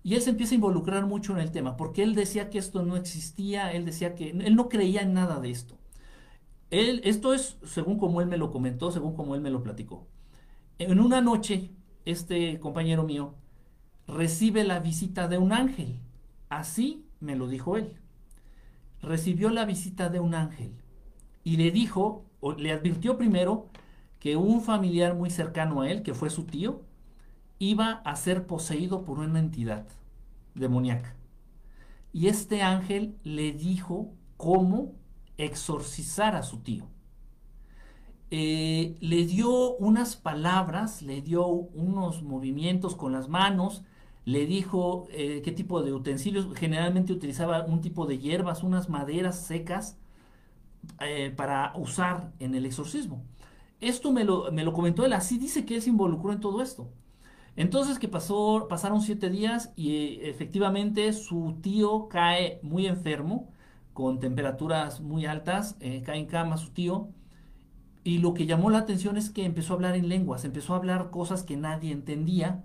y 0.08 0.16
él 0.16 0.22
se 0.22 0.30
empieza 0.30 0.54
a 0.54 0.56
involucrar 0.56 1.06
mucho 1.06 1.34
en 1.34 1.40
el 1.40 1.52
tema, 1.52 1.76
porque 1.76 2.02
él 2.02 2.16
decía 2.16 2.50
que 2.50 2.60
esto 2.60 2.82
no 2.82 2.96
existía, 2.96 3.74
él 3.74 3.84
decía 3.84 4.16
que 4.16 4.30
él 4.30 4.56
no 4.56 4.70
creía 4.70 5.02
en 5.02 5.12
nada 5.12 5.42
de 5.42 5.52
esto. 5.52 5.76
Él, 6.70 7.02
esto 7.04 7.34
es 7.34 7.58
según 7.66 8.00
como 8.00 8.22
él 8.22 8.28
me 8.28 8.38
lo 8.38 8.50
comentó, 8.50 8.90
según 8.90 9.18
como 9.18 9.36
él 9.36 9.42
me 9.42 9.50
lo 9.50 9.62
platicó. 9.64 10.08
En 10.80 11.02
una 11.02 11.20
noche, 11.20 11.72
este 12.06 12.58
compañero 12.62 13.04
mío 13.04 13.36
recibe 14.08 14.64
la 14.64 14.80
visita 14.80 15.28
de 15.28 15.40
un 15.40 15.52
ángel. 15.52 16.00
Así 16.48 17.06
me 17.20 17.36
lo 17.36 17.50
dijo 17.50 17.76
él. 17.76 17.98
Recibió 19.02 19.50
la 19.50 19.66
visita 19.66 20.08
de 20.08 20.22
un 20.22 20.36
ángel 20.36 20.72
y 21.44 21.58
le 21.58 21.70
dijo, 21.70 22.24
o 22.40 22.54
le 22.54 22.72
advirtió 22.72 23.18
primero 23.18 23.68
que 24.22 24.38
un 24.38 24.62
familiar 24.62 25.16
muy 25.16 25.32
cercano 25.32 25.82
a 25.82 25.92
él, 25.92 26.02
que 26.02 26.14
fue 26.14 26.30
su 26.30 26.46
tío, 26.46 26.80
iba 27.60 27.92
a 28.06 28.16
ser 28.16 28.48
poseído 28.48 29.04
por 29.04 29.20
una 29.20 29.40
entidad 29.40 29.86
demoníaca. 30.58 31.16
y 32.14 32.28
este 32.28 32.62
ángel 32.64 33.18
le 33.24 33.52
dijo 33.54 34.14
cómo 34.38 34.96
exorcizar 35.38 36.36
a 36.36 36.44
su 36.44 36.60
tío. 36.60 36.88
Eh, 38.30 38.98
le 39.00 39.26
dio 39.26 39.76
unas 39.78 40.18
palabras, 40.18 41.02
le 41.02 41.22
dio 41.22 41.48
unos 41.48 42.24
movimientos 42.24 42.96
con 42.96 43.14
las 43.14 43.30
manos, 43.30 43.84
le 44.26 44.46
dijo 44.46 45.08
eh, 45.12 45.42
qué 45.44 45.52
tipo 45.54 45.82
de 45.82 45.94
utensilios, 45.94 46.48
generalmente 46.56 47.14
utilizaba 47.14 47.64
un 47.66 47.80
tipo 47.82 48.06
de 48.06 48.20
hierbas, 48.20 48.64
unas 48.64 48.90
maderas 48.90 49.40
secas 49.46 49.98
eh, 51.02 51.32
para 51.36 51.74
usar 51.78 52.34
en 52.40 52.56
el 52.56 52.66
exorcismo. 52.66 53.24
Esto 53.80 54.12
me 54.12 54.24
lo, 54.26 54.52
me 54.52 54.64
lo 54.64 54.74
comentó 54.74 55.06
él, 55.06 55.14
así 55.14 55.38
dice 55.38 55.66
que 55.66 55.76
él 55.76 55.82
se 55.82 55.90
involucró 55.90 56.34
en 56.34 56.42
todo 56.42 56.62
esto. 56.62 56.90
Entonces 57.58 57.98
que 58.00 58.08
pasó, 58.08 58.68
pasaron 58.70 59.02
siete 59.02 59.30
días 59.32 59.74
y 59.76 59.96
eh, 59.96 60.30
efectivamente 60.30 61.12
su 61.12 61.58
tío 61.62 62.08
cae 62.08 62.60
muy 62.62 62.86
enfermo, 62.86 63.52
con 63.94 64.20
temperaturas 64.20 65.02
muy 65.02 65.26
altas, 65.26 65.76
eh, 65.80 66.04
cae 66.06 66.20
en 66.20 66.28
cama 66.28 66.58
su 66.58 66.70
tío. 66.70 67.10
Y 68.04 68.20
lo 68.20 68.34
que 68.36 68.46
llamó 68.46 68.70
la 68.70 68.78
atención 68.80 69.18
es 69.18 69.32
que 69.32 69.44
empezó 69.44 69.74
a 69.74 69.76
hablar 69.78 69.96
en 69.96 70.08
lenguas, 70.08 70.46
empezó 70.46 70.74
a 70.74 70.78
hablar 70.78 71.10
cosas 71.10 71.44
que 71.44 71.58
nadie 71.58 71.92
entendía, 71.92 72.64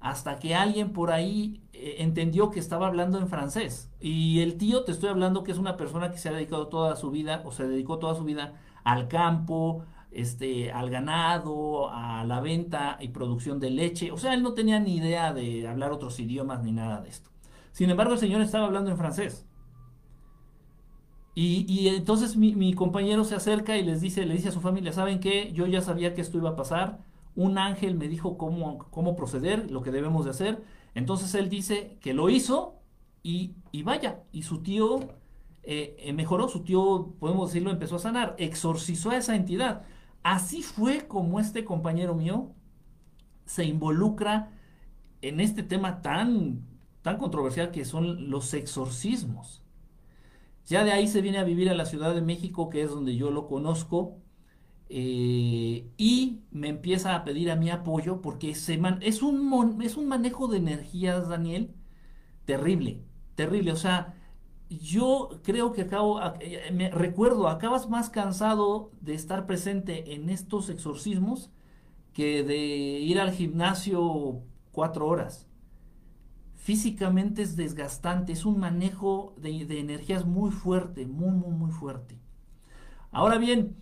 hasta 0.00 0.38
que 0.38 0.54
alguien 0.54 0.92
por 0.92 1.10
ahí 1.10 1.60
eh, 1.72 1.96
entendió 1.98 2.50
que 2.50 2.60
estaba 2.60 2.86
hablando 2.86 3.18
en 3.18 3.28
francés. 3.28 3.90
Y 4.00 4.40
el 4.40 4.56
tío, 4.58 4.84
te 4.84 4.92
estoy 4.92 5.10
hablando 5.10 5.42
que 5.42 5.52
es 5.52 5.58
una 5.58 5.76
persona 5.76 6.12
que 6.12 6.18
se 6.18 6.28
ha 6.28 6.32
dedicado 6.32 6.68
toda 6.68 6.96
su 6.96 7.10
vida, 7.10 7.42
o 7.44 7.52
se 7.52 7.66
dedicó 7.66 7.98
toda 7.98 8.14
su 8.14 8.24
vida 8.24 8.54
al 8.84 9.08
campo, 9.08 9.84
este, 10.10 10.72
al 10.72 10.90
ganado, 10.90 11.90
a 11.90 12.24
la 12.24 12.40
venta 12.40 12.98
y 13.00 13.08
producción 13.08 13.60
de 13.60 13.70
leche. 13.70 14.10
O 14.12 14.16
sea, 14.16 14.34
él 14.34 14.42
no 14.42 14.54
tenía 14.54 14.80
ni 14.80 14.96
idea 14.96 15.32
de 15.32 15.66
hablar 15.68 15.92
otros 15.92 16.18
idiomas 16.20 16.62
ni 16.62 16.72
nada 16.72 17.00
de 17.00 17.08
esto. 17.08 17.30
Sin 17.72 17.90
embargo, 17.90 18.14
el 18.14 18.18
señor 18.18 18.40
estaba 18.40 18.66
hablando 18.66 18.90
en 18.90 18.96
francés. 18.96 19.46
Y, 21.34 21.88
entonces 21.88 22.36
mi, 22.36 22.74
compañero 22.74 23.24
se 23.24 23.34
acerca 23.34 23.78
y 23.78 23.84
les 23.84 24.00
dice, 24.00 24.26
le 24.26 24.34
dice 24.34 24.48
a 24.48 24.52
su 24.52 24.60
familia, 24.60 24.92
¿saben 24.92 25.20
qué? 25.20 25.52
Yo 25.52 25.66
ya 25.66 25.80
sabía 25.80 26.14
que 26.14 26.20
esto 26.20 26.36
iba 26.36 26.50
a 26.50 26.56
pasar. 26.56 26.98
Un 27.34 27.56
ángel 27.56 27.94
me 27.94 28.08
dijo 28.08 28.36
cómo, 28.36 28.78
cómo 28.90 29.16
proceder, 29.16 29.70
lo 29.70 29.82
que 29.82 29.90
debemos 29.90 30.24
de 30.24 30.32
hacer. 30.32 30.62
Entonces 30.94 31.34
él 31.34 31.48
dice 31.48 31.96
que 32.00 32.12
lo 32.12 32.28
hizo 32.28 32.74
y, 33.22 33.54
vaya. 33.84 34.22
Y 34.32 34.42
su 34.42 34.62
tío 34.62 35.00
eh, 35.62 35.96
eh, 35.98 36.12
mejoró, 36.12 36.48
su 36.48 36.60
tío, 36.62 37.14
podemos 37.18 37.48
decirlo, 37.50 37.70
empezó 37.70 37.96
a 37.96 38.00
sanar, 38.00 38.34
exorcizó 38.38 39.10
a 39.10 39.16
esa 39.16 39.36
entidad. 39.36 39.84
Así 40.22 40.62
fue 40.62 41.06
como 41.06 41.40
este 41.40 41.64
compañero 41.64 42.14
mío 42.14 42.54
se 43.46 43.64
involucra 43.64 44.52
en 45.22 45.40
este 45.40 45.62
tema 45.62 46.02
tan, 46.02 46.66
tan 47.02 47.18
controversial 47.18 47.70
que 47.72 47.84
son 47.84 48.30
los 48.30 48.54
exorcismos. 48.54 49.62
Ya 50.66 50.84
de 50.84 50.92
ahí 50.92 51.08
se 51.08 51.20
viene 51.20 51.38
a 51.38 51.44
vivir 51.44 51.68
a 51.70 51.74
la 51.74 51.86
Ciudad 51.86 52.14
de 52.14 52.22
México, 52.22 52.70
que 52.70 52.82
es 52.82 52.90
donde 52.90 53.16
yo 53.16 53.30
lo 53.30 53.48
conozco, 53.48 54.18
eh, 54.88 55.88
y 55.96 56.40
me 56.50 56.68
empieza 56.68 57.14
a 57.16 57.24
pedir 57.24 57.50
a 57.50 57.56
mi 57.56 57.70
apoyo 57.70 58.20
porque 58.22 58.54
se 58.54 58.80
es, 59.02 59.22
un 59.22 59.80
es 59.82 59.96
un 59.96 60.08
manejo 60.08 60.48
de 60.48 60.58
energías, 60.58 61.28
Daniel, 61.28 61.74
terrible, 62.46 63.02
terrible. 63.36 63.72
O 63.72 63.76
sea, 63.76 64.14
yo 64.70 65.40
creo 65.42 65.72
que 65.72 65.82
acabo, 65.82 66.20
eh, 66.40 66.70
me 66.72 66.90
recuerdo, 66.90 67.48
acabas 67.48 67.90
más 67.90 68.08
cansado 68.08 68.92
de 69.00 69.14
estar 69.14 69.44
presente 69.46 70.14
en 70.14 70.30
estos 70.30 70.70
exorcismos 70.70 71.50
que 72.12 72.44
de 72.44 72.56
ir 72.56 73.18
al 73.20 73.32
gimnasio 73.32 74.42
cuatro 74.70 75.08
horas. 75.08 75.48
Físicamente 76.54 77.42
es 77.42 77.56
desgastante, 77.56 78.32
es 78.32 78.44
un 78.44 78.60
manejo 78.60 79.34
de, 79.38 79.80
energías 79.80 80.24
muy 80.24 80.52
fuerte, 80.52 81.04
muy, 81.06 81.32
muy, 81.32 81.52
muy 81.52 81.72
fuerte. 81.72 82.20
Ahora 83.10 83.38
bien, 83.38 83.74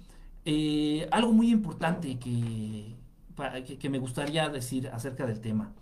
eh, 0.46 1.06
algo 1.10 1.32
muy 1.32 1.50
importante 1.50 2.18
que, 2.18 2.96
que 3.78 3.90
me 3.90 3.98
gustaría 3.98 4.48
decir 4.48 4.88
acerca 4.88 5.26
del 5.26 5.40
tema. 5.40 5.74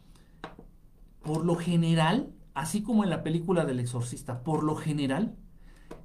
Por 1.22 1.44
lo 1.44 1.54
general, 1.54 2.32
así 2.56 2.82
como 2.82 3.04
en 3.04 3.10
la 3.10 3.22
película 3.22 3.66
del 3.66 3.80
exorcista, 3.80 4.42
por 4.42 4.64
lo 4.64 4.76
general, 4.76 5.36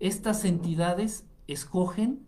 estas 0.02 0.44
entidades 0.44 1.26
escogen 1.48 2.28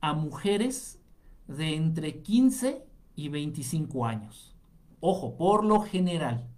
a 0.00 0.12
mujeres 0.12 1.00
de 1.46 1.76
entre 1.76 2.20
15 2.20 2.84
y 3.14 3.28
25 3.28 4.06
años. 4.06 4.56
Ojo, 4.98 5.36
por 5.36 5.64
lo 5.64 5.80
general. 5.82 6.48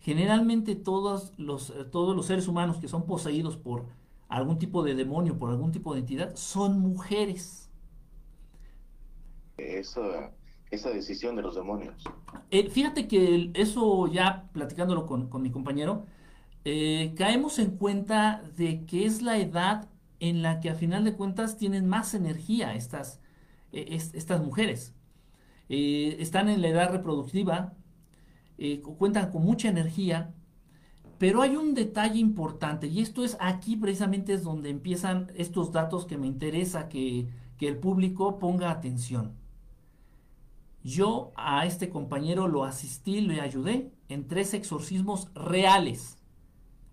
Generalmente 0.00 0.74
todos 0.74 1.34
los, 1.36 1.68
eh, 1.70 1.84
todos 1.84 2.16
los 2.16 2.24
seres 2.24 2.48
humanos 2.48 2.78
que 2.78 2.88
son 2.88 3.04
poseídos 3.04 3.58
por 3.58 3.84
algún 4.28 4.58
tipo 4.58 4.82
de 4.82 4.94
demonio, 4.94 5.38
por 5.38 5.50
algún 5.50 5.72
tipo 5.72 5.92
de 5.92 6.00
entidad, 6.00 6.34
son 6.36 6.80
mujeres. 6.80 7.70
Eso 9.58 10.30
esa 10.74 10.90
decisión 10.90 11.36
de 11.36 11.42
los 11.42 11.54
demonios. 11.54 11.94
Eh, 12.50 12.68
fíjate 12.68 13.08
que 13.08 13.50
eso 13.54 14.06
ya 14.08 14.48
platicándolo 14.52 15.06
con, 15.06 15.30
mi 15.42 15.50
compañero, 15.50 16.04
eh, 16.64 17.14
caemos 17.16 17.58
en 17.58 17.76
cuenta 17.76 18.42
de 18.56 18.84
que 18.86 19.06
es 19.06 19.22
la 19.22 19.38
edad 19.38 19.88
en 20.20 20.42
la 20.42 20.60
que 20.60 20.70
a 20.70 20.74
final 20.74 21.04
de 21.04 21.14
cuentas 21.14 21.56
tienen 21.58 21.86
más 21.86 22.14
energía 22.14 22.74
estas, 22.74 23.20
e, 23.72 23.94
estas 23.94 24.42
mujeres. 24.42 24.94
Eh, 25.68 26.16
están 26.20 26.48
en 26.48 26.62
la 26.62 26.68
edad 26.68 26.92
reproductiva, 26.92 27.74
cuentan 28.98 29.30
con 29.32 29.42
mucha 29.42 29.68
energía, 29.68 30.32
pero 31.18 31.42
hay 31.42 31.56
un 31.56 31.74
detalle 31.74 32.18
importante 32.18 32.86
y 32.86 33.00
esto 33.00 33.24
es 33.24 33.36
aquí 33.40 33.76
precisamente 33.76 34.32
es 34.32 34.42
donde 34.42 34.70
empiezan 34.70 35.32
estos 35.34 35.72
datos 35.72 36.06
que 36.06 36.18
me 36.18 36.26
interesa 36.26 36.88
que, 36.88 37.28
que 37.58 37.68
el 37.68 37.78
público 37.78 38.38
ponga 38.38 38.70
atención. 38.70 39.32
Yo 40.82 41.32
a 41.34 41.64
este 41.64 41.88
compañero 41.88 42.46
lo 42.46 42.64
asistí, 42.64 43.22
le 43.22 43.40
ayudé 43.40 43.90
en 44.08 44.28
tres 44.28 44.52
exorcismos 44.52 45.30
reales, 45.34 46.18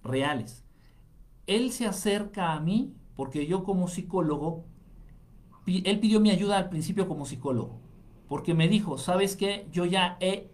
reales. 0.04 0.64
Él 1.48 1.72
se 1.72 1.88
acerca 1.88 2.54
a 2.54 2.60
mí 2.60 2.94
porque 3.16 3.46
yo 3.46 3.64
como 3.64 3.88
psicólogo, 3.88 4.66
él 5.66 6.00
pidió 6.00 6.20
mi 6.20 6.32
ayuda 6.32 6.58
al 6.58 6.70
principio 6.70 7.08
como 7.08 7.26
psicólogo, 7.26 7.80
porque 8.28 8.54
me 8.54 8.68
dijo, 8.68 8.98
¿sabes 8.98 9.36
qué? 9.36 9.68
Yo 9.72 9.86
ya 9.86 10.18
he, 10.20 10.50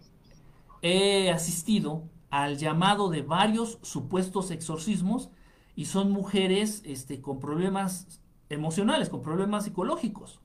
he 0.82 1.30
asistido 1.30 2.04
al 2.30 2.58
llamado 2.58 3.08
de 3.08 3.22
varios 3.22 3.78
supuestos 3.82 4.50
exorcismos 4.50 5.30
y 5.74 5.86
son 5.86 6.10
mujeres 6.10 6.82
este, 6.84 7.20
con 7.20 7.40
problemas 7.40 8.20
emocionales, 8.48 9.08
con 9.08 9.22
problemas 9.22 9.64
psicológicos 9.64 10.40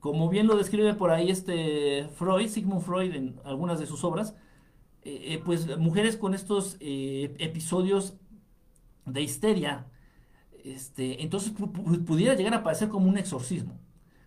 como 0.00 0.30
bien 0.30 0.46
lo 0.46 0.56
describe 0.56 0.94
por 0.94 1.10
ahí 1.10 1.30
este 1.30 2.08
Freud, 2.16 2.48
Sigmund 2.48 2.82
Freud 2.82 3.14
en 3.14 3.40
algunas 3.44 3.78
de 3.78 3.86
sus 3.86 4.02
obras, 4.02 4.34
eh, 5.02 5.34
eh, 5.34 5.42
pues 5.42 5.78
mujeres 5.78 6.18
con 6.18 6.34
estos 6.34 6.76
eh, 6.78 7.34
episodios 7.38 8.16
de 9.06 9.22
histeria, 9.22 9.86
este, 10.62 11.22
entonces 11.22 11.52
pudiera 12.06 12.34
llegar 12.34 12.52
a 12.52 12.62
parecer 12.62 12.90
como 12.90 13.08
un 13.08 13.16
exorcismo, 13.16 13.78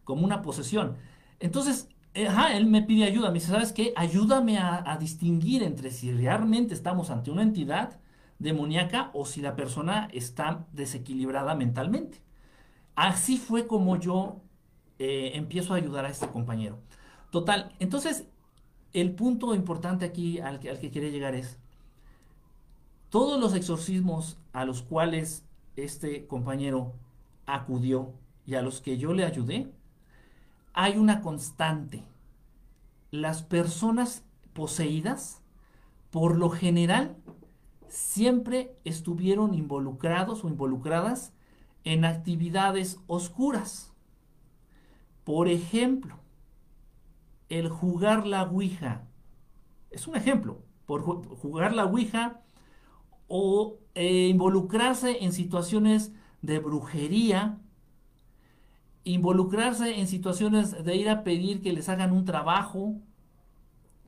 como 0.03 0.25
una 0.25 0.41
posesión. 0.41 0.97
Entonces, 1.39 1.89
él 2.15 2.65
me 2.65 2.81
pide 2.81 3.05
ayuda, 3.05 3.27
me 3.29 3.35
dice, 3.35 3.51
¿sabes 3.51 3.71
qué? 3.71 3.93
Ayúdame 3.95 4.57
a, 4.57 4.97
distinguir 4.99 5.61
entre 5.61 5.91
si 5.91 6.11
realmente 6.11 6.73
estamos 6.73 7.11
ante 7.11 7.29
una 7.29 7.43
entidad 7.43 7.99
demoníaca 8.39 9.11
o 9.13 9.25
si 9.25 9.41
la 9.41 9.55
persona 9.55 10.07
está 10.11 10.65
desequilibrada 10.71 11.53
mentalmente. 11.55 12.21
Así 12.95 13.37
fue 13.37 13.67
como 13.67 13.99
yo 13.99 14.41
empiezo 14.97 15.73
a 15.73 15.77
ayudar 15.77 16.05
a 16.05 16.09
este 16.09 16.27
compañero. 16.27 16.79
Total, 17.31 17.75
entonces 17.79 18.27
el 18.93 19.11
punto 19.13 19.55
importante 19.55 20.05
aquí 20.05 20.39
al 20.39 20.59
que, 20.59 20.69
al 20.69 20.77
quiere 20.77 21.11
llegar 21.11 21.35
es, 21.35 21.57
todos 23.09 23.39
los 23.39 23.53
exorcismos 23.53 24.37
a 24.53 24.65
los 24.65 24.81
cuales 24.81 25.43
este 25.75 26.25
compañero 26.27 26.93
acudió 27.45 28.13
y 28.45 28.55
a 28.55 28.61
los 28.61 28.81
que 28.81 28.97
yo 28.97 29.13
le 29.13 29.25
ayudé, 29.25 29.71
hay 30.73 30.97
una 30.97 31.21
constante. 31.21 32.03
Las 33.11 33.43
personas 33.43 34.23
poseídas, 34.53 35.41
por 36.09 36.37
lo 36.37 36.49
general, 36.49 37.15
siempre 37.87 38.75
estuvieron 38.83 39.53
involucrados 39.53 40.43
o 40.43 40.47
involucradas 40.47 41.33
en 41.83 42.05
actividades 42.05 42.99
oscuras. 43.07 43.93
Por 45.23 45.47
ejemplo, 45.47 46.22
el 47.59 47.69
jugar 47.69 48.27
la 48.27 48.43
Ouija. 48.43 49.07
Es 49.91 50.07
un 50.07 50.15
ejemplo. 50.15 50.63
Por 50.85 51.01
jugar 51.03 51.73
la 51.73 51.85
Ouija 51.85 52.41
o 53.27 53.79
eh, 53.95 54.27
involucrarse 54.29 55.23
en 55.23 55.33
situaciones 55.33 56.13
de 56.41 56.59
brujería, 56.59 57.59
involucrarse 59.05 59.99
en 59.99 60.07
situaciones 60.07 60.83
de 60.83 60.95
ir 60.95 61.09
a 61.09 61.23
pedir 61.23 61.61
que 61.61 61.73
les 61.73 61.89
hagan 61.89 62.11
un 62.11 62.25
trabajo, 62.25 62.95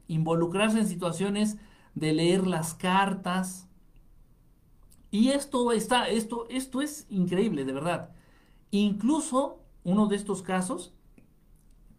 involucrarse 0.08 0.80
en 0.80 0.88
situaciones 0.88 1.58
de 1.96 2.14
leer 2.14 2.48
las 2.48 2.74
cartas, 2.74 3.70
Y 5.12 5.30
esto 5.30 5.72
está, 5.72 6.10
esto, 6.10 6.48
esto 6.50 6.82
es 6.82 7.08
increíble, 7.10 7.66
de 7.66 7.74
verdad. 7.74 8.12
Incluso 8.72 9.62
uno 9.84 10.08
de 10.08 10.18
estos 10.18 10.42
casos, 10.42 10.95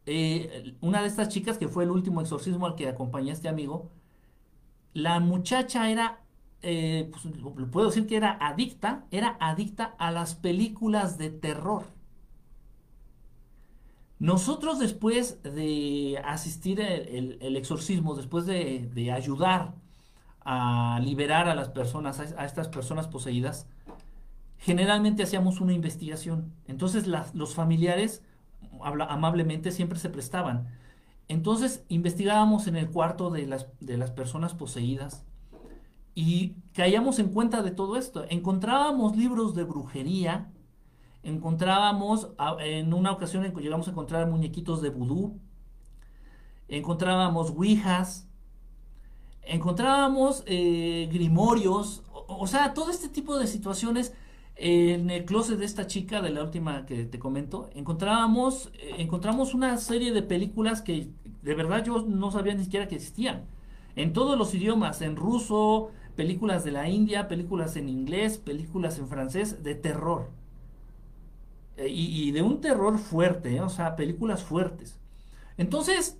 eh, 0.06 0.76
una 0.80 1.02
de 1.02 1.08
estas 1.08 1.28
chicas 1.28 1.58
que 1.58 1.68
fue 1.68 1.84
el 1.84 1.90
último 1.90 2.20
exorcismo 2.20 2.66
al 2.66 2.76
que 2.76 2.88
acompañé 2.88 3.30
a 3.30 3.34
este 3.34 3.48
amigo, 3.48 3.90
la 4.94 5.20
muchacha 5.20 5.90
era, 5.90 6.20
eh, 6.62 7.10
pues, 7.10 7.68
puedo 7.70 7.88
decir 7.88 8.06
que 8.06 8.16
era 8.16 8.38
adicta, 8.40 9.04
era 9.10 9.36
adicta 9.40 9.94
a 9.98 10.10
las 10.12 10.34
películas 10.34 11.18
de 11.18 11.30
terror. 11.30 11.84
Nosotros 14.18 14.78
después 14.78 15.42
de 15.42 16.22
asistir 16.24 16.80
el, 16.80 17.56
exorcismo, 17.56 18.14
después 18.14 18.46
de, 18.46 19.12
ayudar 19.12 19.74
a 20.40 21.00
liberar 21.02 21.48
a 21.48 21.54
las 21.54 21.68
personas, 21.68 22.20
a, 22.20 22.46
estas 22.46 22.68
personas 22.68 23.08
poseídas, 23.08 23.66
generalmente 24.58 25.22
hacíamos 25.24 25.60
una 25.60 25.74
investigación. 25.74 26.54
Entonces 26.66 27.06
los 27.06 27.54
familiares 27.54 28.22
amablemente 28.82 29.70
siempre 29.72 29.98
se 29.98 30.10
prestaban. 30.10 30.68
Entonces 31.28 31.84
investigábamos 31.88 32.66
en 32.66 32.76
el 32.76 32.90
cuarto 32.90 33.30
de 33.30 33.46
las, 33.46 33.66
de 33.80 33.96
las 33.96 34.10
personas 34.10 34.54
poseídas 34.54 35.24
y 36.14 36.54
caíamos 36.72 37.18
en 37.18 37.28
cuenta 37.28 37.62
de 37.62 37.72
todo 37.72 37.96
esto. 37.96 38.24
Encontrábamos 38.30 39.16
libros 39.16 39.54
de 39.54 39.64
brujería, 39.64 40.50
encontrábamos, 41.22 42.30
en 42.60 42.94
una 42.94 43.12
ocasión 43.12 43.44
llegamos 43.54 43.88
a 43.88 43.90
encontrar 43.90 44.26
muñequitos 44.28 44.80
de 44.80 44.88
vudú, 44.88 45.38
encontrábamos 46.68 47.50
ouijas, 47.50 48.28
encontrábamos 49.42 50.42
eh, 50.46 51.08
grimorios, 51.12 52.02
o, 52.12 52.46
sea, 52.46 52.72
todo 52.72 52.90
este 52.90 53.08
tipo 53.08 53.38
de 53.38 53.46
situaciones 53.46 54.14
en 54.56 55.10
el 55.10 55.24
closet 55.26 55.58
de 55.58 55.66
esta 55.66 55.86
chica, 55.86 56.22
de 56.22 56.30
la 56.30 56.42
última 56.42 56.86
que 56.86 57.04
te 57.04 57.18
comento, 57.18 57.68
encontrábamos, 57.74 58.72
eh, 58.74 58.94
encontramos 58.98 59.52
una 59.52 59.76
serie 59.76 60.12
de 60.12 60.22
películas 60.22 60.80
que 60.80 61.10
de 61.42 61.54
verdad 61.54 61.84
yo 61.84 62.02
no 62.02 62.30
sabía 62.30 62.54
ni 62.54 62.64
siquiera 62.64 62.88
que 62.88 62.96
existían. 62.96 63.44
En 63.96 64.12
todos 64.12 64.38
los 64.38 64.54
idiomas, 64.54 65.02
en 65.02 65.16
ruso, 65.16 65.90
películas 66.16 66.64
de 66.64 66.72
la 66.72 66.88
India, 66.88 67.28
películas 67.28 67.76
en 67.76 67.88
inglés, 67.88 68.38
películas 68.38 68.98
en 68.98 69.08
francés, 69.08 69.62
de 69.62 69.74
terror. 69.74 70.30
Eh, 71.76 71.88
y, 71.88 72.30
de 72.32 72.40
un 72.40 72.62
terror 72.62 72.98
fuerte, 72.98 73.56
¿eh? 73.56 73.60
o 73.60 73.68
sea, 73.68 73.96
películas 73.96 74.42
fuertes. 74.42 74.98
Entonces, 75.58 76.18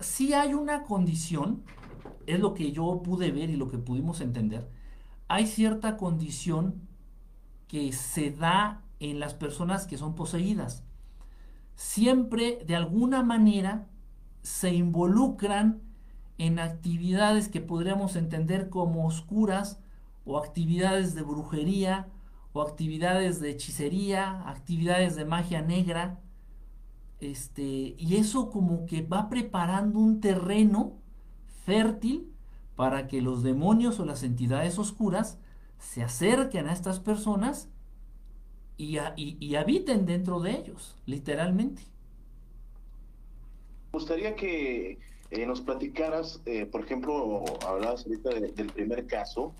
si 0.00 0.34
hay 0.34 0.54
una 0.54 0.84
condición, 0.84 1.62
es 2.26 2.38
lo 2.38 2.54
que 2.54 2.70
yo 2.70 3.02
pude 3.02 3.32
ver 3.32 3.50
y 3.50 3.56
lo 3.56 3.68
que 3.68 3.78
pudimos 3.78 4.20
entender, 4.20 4.68
hay 5.28 5.46
cierta 5.46 5.96
condición 5.96 6.85
que 7.68 7.92
se 7.92 8.30
da 8.30 8.82
en 9.00 9.20
las 9.20 9.34
personas 9.34 9.86
que 9.86 9.98
son 9.98 10.14
poseídas. 10.14 10.84
Siempre, 11.74 12.64
de 12.66 12.76
alguna 12.76 13.22
manera, 13.22 13.86
se 14.42 14.72
involucran 14.74 15.82
en 16.38 16.58
actividades 16.58 17.48
que 17.48 17.60
podríamos 17.60 18.16
entender 18.16 18.68
como 18.68 19.06
oscuras 19.06 19.80
o 20.24 20.38
actividades 20.38 21.14
de 21.14 21.22
brujería 21.22 22.08
o 22.52 22.62
actividades 22.62 23.40
de 23.40 23.50
hechicería, 23.50 24.48
actividades 24.48 25.16
de 25.16 25.24
magia 25.24 25.62
negra. 25.62 26.20
Este, 27.20 27.94
y 27.98 28.16
eso 28.16 28.50
como 28.50 28.86
que 28.86 29.02
va 29.02 29.28
preparando 29.28 29.98
un 29.98 30.20
terreno 30.20 30.94
fértil 31.64 32.32
para 32.76 33.06
que 33.08 33.22
los 33.22 33.42
demonios 33.42 33.98
o 34.00 34.04
las 34.04 34.22
entidades 34.22 34.78
oscuras 34.78 35.38
se 35.78 36.02
acerquen 36.02 36.68
a 36.68 36.72
estas 36.72 37.00
personas 37.00 37.68
y, 38.76 38.98
habiten 39.56 40.04
dentro 40.06 40.40
de 40.40 40.52
ellos, 40.52 40.96
literalmente. 41.06 41.82
Me 43.92 43.98
gustaría 43.98 44.36
que 44.36 44.98
eh, 45.30 45.46
nos 45.46 45.62
platicaras, 45.62 46.42
eh, 46.44 46.66
por 46.66 46.84
ejemplo, 46.84 47.44
hablabas 47.66 48.04
ahorita 48.04 48.30
del 48.30 48.66
primer 48.66 49.06
caso, 49.06 49.54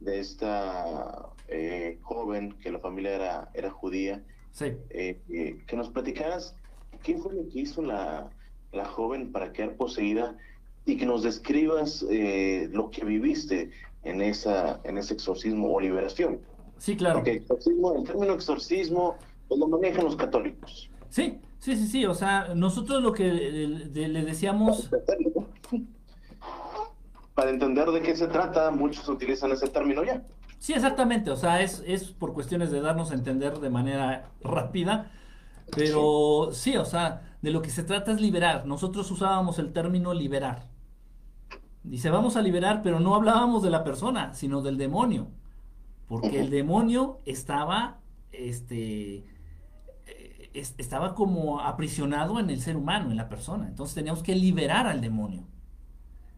de 0.00 0.20
esta 0.20 1.30
eh, 1.48 1.98
joven 2.02 2.52
que 2.62 2.70
la 2.70 2.78
familia 2.78 3.14
era, 3.14 3.50
era 3.54 3.70
judía. 3.70 4.22
Sí. 4.52 4.66
Eh, 4.90 5.20
eh, 5.30 5.62
que 5.66 5.76
nos 5.76 5.88
platicaras 5.88 6.54
qué 7.02 7.18
fue 7.18 7.34
lo 7.34 7.48
que 7.48 7.60
hizo 7.60 7.82
la, 7.82 8.30
la 8.72 8.84
joven 8.84 9.32
para 9.32 9.52
quedar 9.52 9.76
poseída 9.76 10.36
y 10.86 10.96
que 10.96 11.06
nos 11.06 11.22
describas 11.22 12.02
lo 12.02 12.90
que 12.90 13.04
viviste 13.04 13.70
en, 14.04 14.22
esa, 14.22 14.80
en 14.84 14.98
ese 14.98 15.14
exorcismo 15.14 15.72
o 15.72 15.80
liberación. 15.80 16.40
Sí, 16.78 16.96
claro. 16.96 17.16
Porque 17.16 17.32
exorcismo, 17.32 17.96
el 17.96 18.04
término 18.04 18.34
exorcismo 18.34 19.16
pues, 19.48 19.60
lo 19.60 19.68
manejan 19.68 20.04
los 20.04 20.16
católicos. 20.16 20.90
Sí, 21.08 21.40
sí, 21.58 21.76
sí, 21.76 21.86
sí. 21.86 22.06
O 22.06 22.14
sea, 22.14 22.54
nosotros 22.54 23.02
lo 23.02 23.12
que 23.12 23.26
le 23.32 24.24
decíamos 24.24 24.90
para 27.34 27.50
entender 27.50 27.90
de 27.90 28.00
qué 28.00 28.16
se 28.16 28.28
trata, 28.28 28.70
muchos 28.70 29.08
utilizan 29.08 29.50
ese 29.52 29.68
término 29.68 30.04
ya. 30.04 30.22
Sí, 30.58 30.72
exactamente, 30.72 31.30
o 31.30 31.36
sea, 31.36 31.60
es, 31.60 31.82
es 31.86 32.04
por 32.04 32.32
cuestiones 32.32 32.70
de 32.70 32.80
darnos 32.80 33.10
a 33.10 33.14
entender 33.14 33.58
de 33.58 33.68
manera 33.68 34.30
rápida, 34.40 35.10
pero 35.76 36.50
sí. 36.52 36.76
o 36.76 36.84
sea, 36.84 37.36
de 37.42 37.50
lo 37.50 37.60
que 37.60 37.70
se 37.70 37.82
trata 37.82 38.12
es 38.12 38.20
liberar. 38.20 38.64
Nosotros 38.64 39.10
usábamos 39.10 39.58
el 39.58 39.72
término 39.72 40.14
liberar. 40.14 40.68
Dice, 41.84 42.10
vamos 42.10 42.36
a 42.36 42.42
liberar, 42.42 42.82
pero 42.82 42.98
no 42.98 43.14
hablábamos 43.14 43.62
de 43.62 43.70
la 43.70 43.84
persona, 43.84 44.34
sino 44.34 44.62
del 44.62 44.78
demonio. 44.78 45.28
Porque 46.08 46.40
el 46.40 46.50
demonio 46.50 47.20
estaba, 47.24 48.00
este, 48.32 49.24
eh, 50.06 50.50
estaba 50.78 51.14
como 51.14 51.60
aprisionado 51.60 52.40
en 52.40 52.50
el 52.50 52.60
ser 52.60 52.76
humano, 52.76 53.10
en 53.10 53.16
la 53.16 53.28
persona. 53.28 53.68
Entonces 53.68 53.94
teníamos 53.94 54.22
que 54.22 54.34
liberar 54.34 54.86
al 54.86 55.00
demonio. 55.00 55.44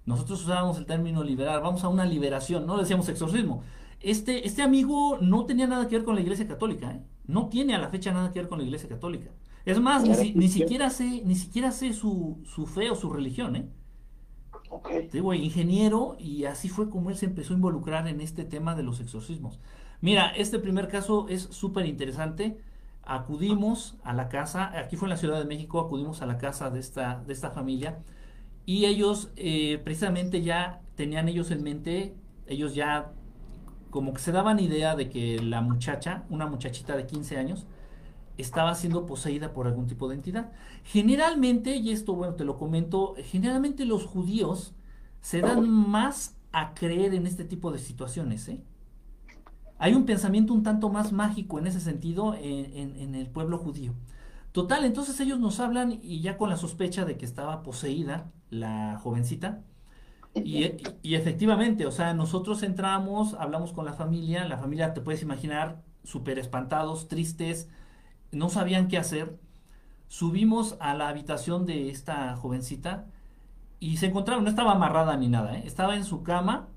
Nosotros 0.05 0.43
usábamos 0.43 0.79
el 0.79 0.87
término 0.87 1.25
liberar, 1.25 1.63
vamos 1.63 1.83
a 1.85 1.89
una 1.89 2.05
liberación, 2.05 2.67
no 2.67 2.77
decíamos 2.77 3.09
exorcismo. 3.09 3.63
Este, 4.01 4.47
este 4.47 4.63
amigo 4.63 5.19
no 5.21 5.47
tenía 5.47 5.67
nada 5.67 5.89
que 5.89 5.97
ver 5.97 6.05
con 6.05 6.15
la 6.15 6.21
Iglesia 6.21 6.47
Católica, 6.47 6.93
¿eh? 6.93 7.03
no 7.27 7.49
tiene 7.49 7.75
a 7.75 7.79
la 7.79 7.89
fecha 7.89 8.13
nada 8.13 8.33
que 8.33 8.41
ver 8.41 8.49
con 8.49 8.59
la 8.59 8.65
Iglesia 8.65 8.89
Católica. 8.89 9.31
Es 9.65 9.81
más, 9.81 10.05
ni, 10.05 10.49
siquiera 10.49 10.91
sé, 10.91 11.23
ni 11.25 11.35
siquiera 11.35 11.73
sé 11.73 11.93
su, 11.93 12.41
fe 12.73 12.89
o 12.89 12.95
su 12.95 13.13
religión. 13.13 13.57
¿eh? 13.57 13.69
Digo, 15.13 15.35
ingeniero, 15.35 16.17
y 16.19 16.45
así 16.45 16.69
fue 16.69 16.91
como 16.91 17.11
él 17.11 17.17
se 17.17 17.27
empezó 17.27 17.53
a 17.53 17.57
involucrar 17.57 18.09
en 18.09 18.21
este 18.21 18.45
tema 18.45 18.75
de 18.75 18.83
los 18.83 19.01
exorcismos. 19.01 19.61
Mira, 20.01 20.29
este 20.31 20.59
primer 20.59 20.89
caso 20.89 21.27
es 21.29 21.43
súper 21.43 21.87
interesante. 21.87 22.59
Acudimos 23.03 23.97
a 24.03 24.13
la 24.13 24.29
casa, 24.29 24.77
aquí 24.79 24.97
fue 24.97 25.07
en 25.07 25.11
la 25.11 25.17
Ciudad 25.17 25.39
de 25.39 25.45
México, 25.45 25.81
acudimos 25.81 26.23
a 26.23 26.27
la 26.27 26.39
casa 26.39 26.71
de 26.71 26.81
esta, 26.81 27.23
de 27.27 27.33
esta 27.33 27.51
familia 27.51 27.99
y 28.67 28.87
ellos 28.87 29.31
eh, 29.37 29.81
precisamente 29.85 30.43
ya 30.43 30.81
tenían 30.97 31.29
ellos 31.29 31.51
en 31.53 31.63
mente, 31.63 32.17
ellos 32.47 32.75
ya 32.75 33.13
como 33.91 34.13
que 34.13 34.21
se 34.21 34.33
daban 34.33 34.59
idea 34.59 34.97
de 34.97 35.09
que 35.09 35.41
la 35.41 35.61
muchacha, 35.61 36.25
una 36.31 36.47
muchachita 36.47 36.97
de 36.97 37.07
15 37.07 37.37
años, 37.39 37.67
estaba 38.37 38.75
siendo 38.75 39.07
poseída 39.07 39.53
por 39.53 39.67
algún 39.67 39.87
tipo 39.87 40.09
de 40.09 40.17
entidad. 40.17 40.53
Generalmente, 40.85 41.77
y 41.77 41.91
esto 41.91 42.15
bueno, 42.15 42.35
te 42.35 42.45
lo 42.45 42.57
comento, 42.57 43.15
generalmente 43.25 43.85
los 43.85 44.05
judíos 44.05 44.75
se 45.21 45.41
dan 45.41 45.69
más 45.69 46.37
a 46.53 46.75
creer 46.75 47.15
en 47.15 47.27
este 47.27 47.45
tipo 47.45 47.73
de 47.73 47.79
situaciones. 47.79 48.49
¿eh? 48.49 48.61
Hay 49.79 49.95
un 49.95 50.07
pensamiento 50.07 50.55
un 50.55 50.63
tanto 50.63 50.89
más 50.89 51.13
mágico 51.13 51.59
en 51.59 51.67
ese 51.67 51.81
sentido 51.81 52.35
en 52.35 53.15
el 53.15 53.29
pueblo 53.29 53.59
judío. 53.59 53.95
Total, 54.57 54.87
entonces 54.87 55.21
ellos 55.21 55.39
nos 55.39 55.61
hablan 55.61 56.01
y 56.03 56.23
ya 56.23 56.39
con 56.39 56.49
la 56.49 56.57
sospecha 56.57 57.05
de 57.05 57.19
que 57.19 57.27
estaba 57.27 57.63
poseída 57.63 58.33
la 58.49 58.99
jovencita. 59.03 59.63
Y, 60.33 61.15
efectivamente, 61.15 61.85
o 61.85 61.91
sea, 61.91 62.15
nosotros 62.15 62.63
entramos, 62.63 63.35
hablamos 63.35 63.75
con 63.75 63.85
la 63.85 63.93
familia, 63.93 64.49
la 64.49 64.57
familia 64.57 64.95
te 64.95 65.03
puedes 65.03 65.21
imaginar 65.21 65.83
súper 66.05 66.39
espantados, 66.39 67.07
tristes, 67.07 67.69
no 68.33 68.49
sabían 68.49 68.89
qué 68.89 68.99
hacer. 68.99 69.39
Subimos 70.09 70.77
a 70.81 70.95
la 70.95 71.09
habitación 71.09 71.67
de 71.67 71.91
esta 71.91 72.37
jovencita 72.37 73.07
y 73.81 73.97
se 73.99 74.07
encontraba, 74.07 74.41
no 74.43 74.49
estaba 74.49 74.73
amarrada 74.73 75.17
ni 75.17 75.29
nada, 75.29 75.57
¿eh? 75.59 75.63
estaba 75.67 75.97
en 75.97 76.05
su 76.05 76.23
cama, 76.23 76.69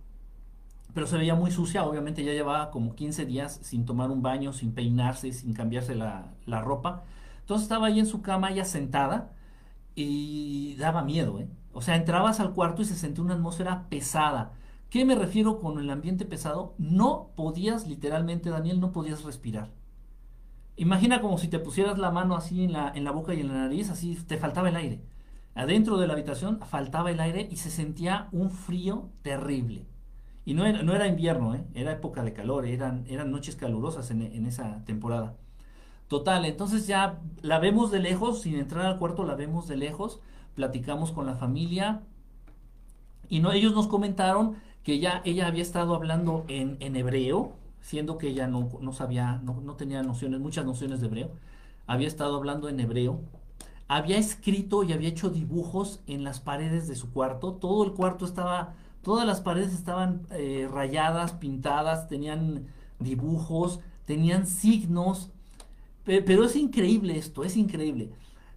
pero 0.94 1.08
se 1.08 1.18
veía 1.18 1.36
muy 1.36 1.52
sucia, 1.52 1.86
obviamente 1.86 2.24
ya 2.24 2.34
llevaba 2.34 2.72
como 2.72 2.96
15 2.96 3.26
días 3.26 3.60
sin 3.62 3.86
tomar 3.86 4.12
un 4.12 4.22
baño, 4.22 4.54
sin 4.54 4.74
peinarse, 4.74 5.32
sin 5.32 5.54
cambiarse 5.54 5.96
la, 5.96 6.34
la 6.46 6.62
ropa. 6.62 7.04
Entonces 7.42 7.64
estaba 7.64 7.88
ahí 7.88 8.00
en 8.00 8.06
su 8.08 8.22
cama, 8.22 8.52
ella 8.52 8.66
sentada, 8.66 9.32
y 9.96 10.76
daba 10.78 11.04
miedo, 11.04 11.40
¿eh? 11.40 11.50
O 11.74 11.82
sea, 11.82 11.96
entrabas 11.96 12.40
al 12.40 12.54
cuarto 12.54 12.82
y 12.82 12.86
se 12.86 12.96
sentía 12.96 13.24
una 13.24 13.36
atmósfera 13.36 13.88
pesada. 13.90 14.54
¿Qué 14.90 15.06
me 15.06 15.16
refiero 15.16 15.60
con 15.60 15.80
el 15.80 15.90
ambiente 15.90 16.26
pesado? 16.26 16.74
No 16.78 17.32
podías, 17.36 17.88
literalmente, 17.88 18.50
Daniel, 18.50 18.80
no 18.80 18.92
podías 18.92 19.24
respirar. 19.24 19.70
Imagina 20.80 21.20
como 21.20 21.38
si 21.38 21.50
te 21.50 21.60
pusieras 21.60 21.98
la 21.98 22.10
mano 22.10 22.38
así 22.38 22.64
en 22.64 22.72
la, 22.72 22.90
en 22.96 23.04
la 23.04 23.12
boca 23.12 23.34
y 23.34 23.42
en 23.42 23.50
la 23.50 23.56
nariz, 23.56 23.90
así 23.90 24.16
te 24.16 24.38
faltaba 24.38 24.70
el 24.70 24.78
aire. 24.78 25.02
Adentro 25.54 25.98
de 25.98 26.08
la 26.08 26.14
habitación 26.14 26.62
faltaba 26.62 27.12
el 27.12 27.20
aire 27.20 27.50
y 27.52 27.58
se 27.58 27.70
sentía 27.70 28.30
un 28.32 28.50
frío 28.50 29.10
terrible. 29.22 29.86
Y 30.46 30.54
no 30.54 30.66
era, 30.66 30.82
no 30.82 30.96
era 30.96 31.08
invierno, 31.08 31.54
¿eh? 31.54 31.66
era 31.74 31.92
época 31.92 32.24
de 32.24 32.32
calor, 32.32 32.66
eran, 32.66 33.04
eran 33.10 33.30
noches 33.30 33.58
calurosas 33.58 34.10
en, 34.10 34.22
en 34.22 34.46
esa 34.46 34.86
temporada. 34.86 35.36
Total, 36.08 36.46
entonces 36.46 36.88
ya 36.88 37.20
la 37.42 37.60
vemos 37.60 37.92
de 37.92 38.00
lejos, 38.00 38.44
sin 38.44 38.56
entrar 38.56 38.86
al 38.86 39.00
cuarto 39.00 39.26
la 39.26 39.36
vemos 39.36 39.68
de 39.68 39.76
lejos, 39.76 40.22
platicamos 40.56 41.12
con 41.12 41.26
la 41.26 41.36
familia 41.36 42.04
y 43.28 43.42
no, 43.42 43.52
ellos 43.52 43.74
nos 43.76 43.88
comentaron 43.88 44.56
que 44.84 45.00
ya 45.00 45.22
ella 45.26 45.48
había 45.48 45.62
estado 45.62 45.94
hablando 45.94 46.46
en, 46.48 46.78
en 46.80 46.96
hebreo, 46.96 47.59
siendo 47.82 48.18
que 48.18 48.28
ella 48.30 48.48
no, 48.48 48.70
no 48.82 48.94
sabía, 48.94 49.40
no, 49.44 49.62
no, 49.62 49.76
tenía 49.76 50.04
nociones, 50.04 50.40
muchas 50.40 50.66
nociones 50.66 51.02
de 51.02 51.08
hebreo, 51.08 51.32
había 51.88 52.08
estado 52.08 52.36
hablando 52.36 52.70
en 52.70 52.80
hebreo, 52.80 53.22
había 53.88 54.18
escrito 54.18 54.84
y 54.84 54.94
había 54.94 55.10
hecho 55.10 55.30
dibujos 55.30 56.02
en 56.08 56.24
las 56.24 56.40
paredes 56.40 56.88
de 56.88 56.96
su 56.96 57.12
cuarto, 57.12 57.54
todo 57.54 57.84
el 57.84 57.94
cuarto 57.94 58.26
estaba, 58.26 58.76
todas 59.02 59.26
las 59.26 59.42
paredes 59.42 59.74
estaban 59.74 60.28
eh, 60.32 60.68
rayadas, 60.72 61.34
pintadas, 61.34 62.08
tenían 62.08 62.68
dibujos, 63.00 63.80
tenían 64.06 64.46
signos, 64.46 65.32
pero 66.04 66.46
es 66.46 66.56
increíble 66.56 67.18
esto, 67.18 67.44
es 67.44 67.56
increíble. 67.56 68.12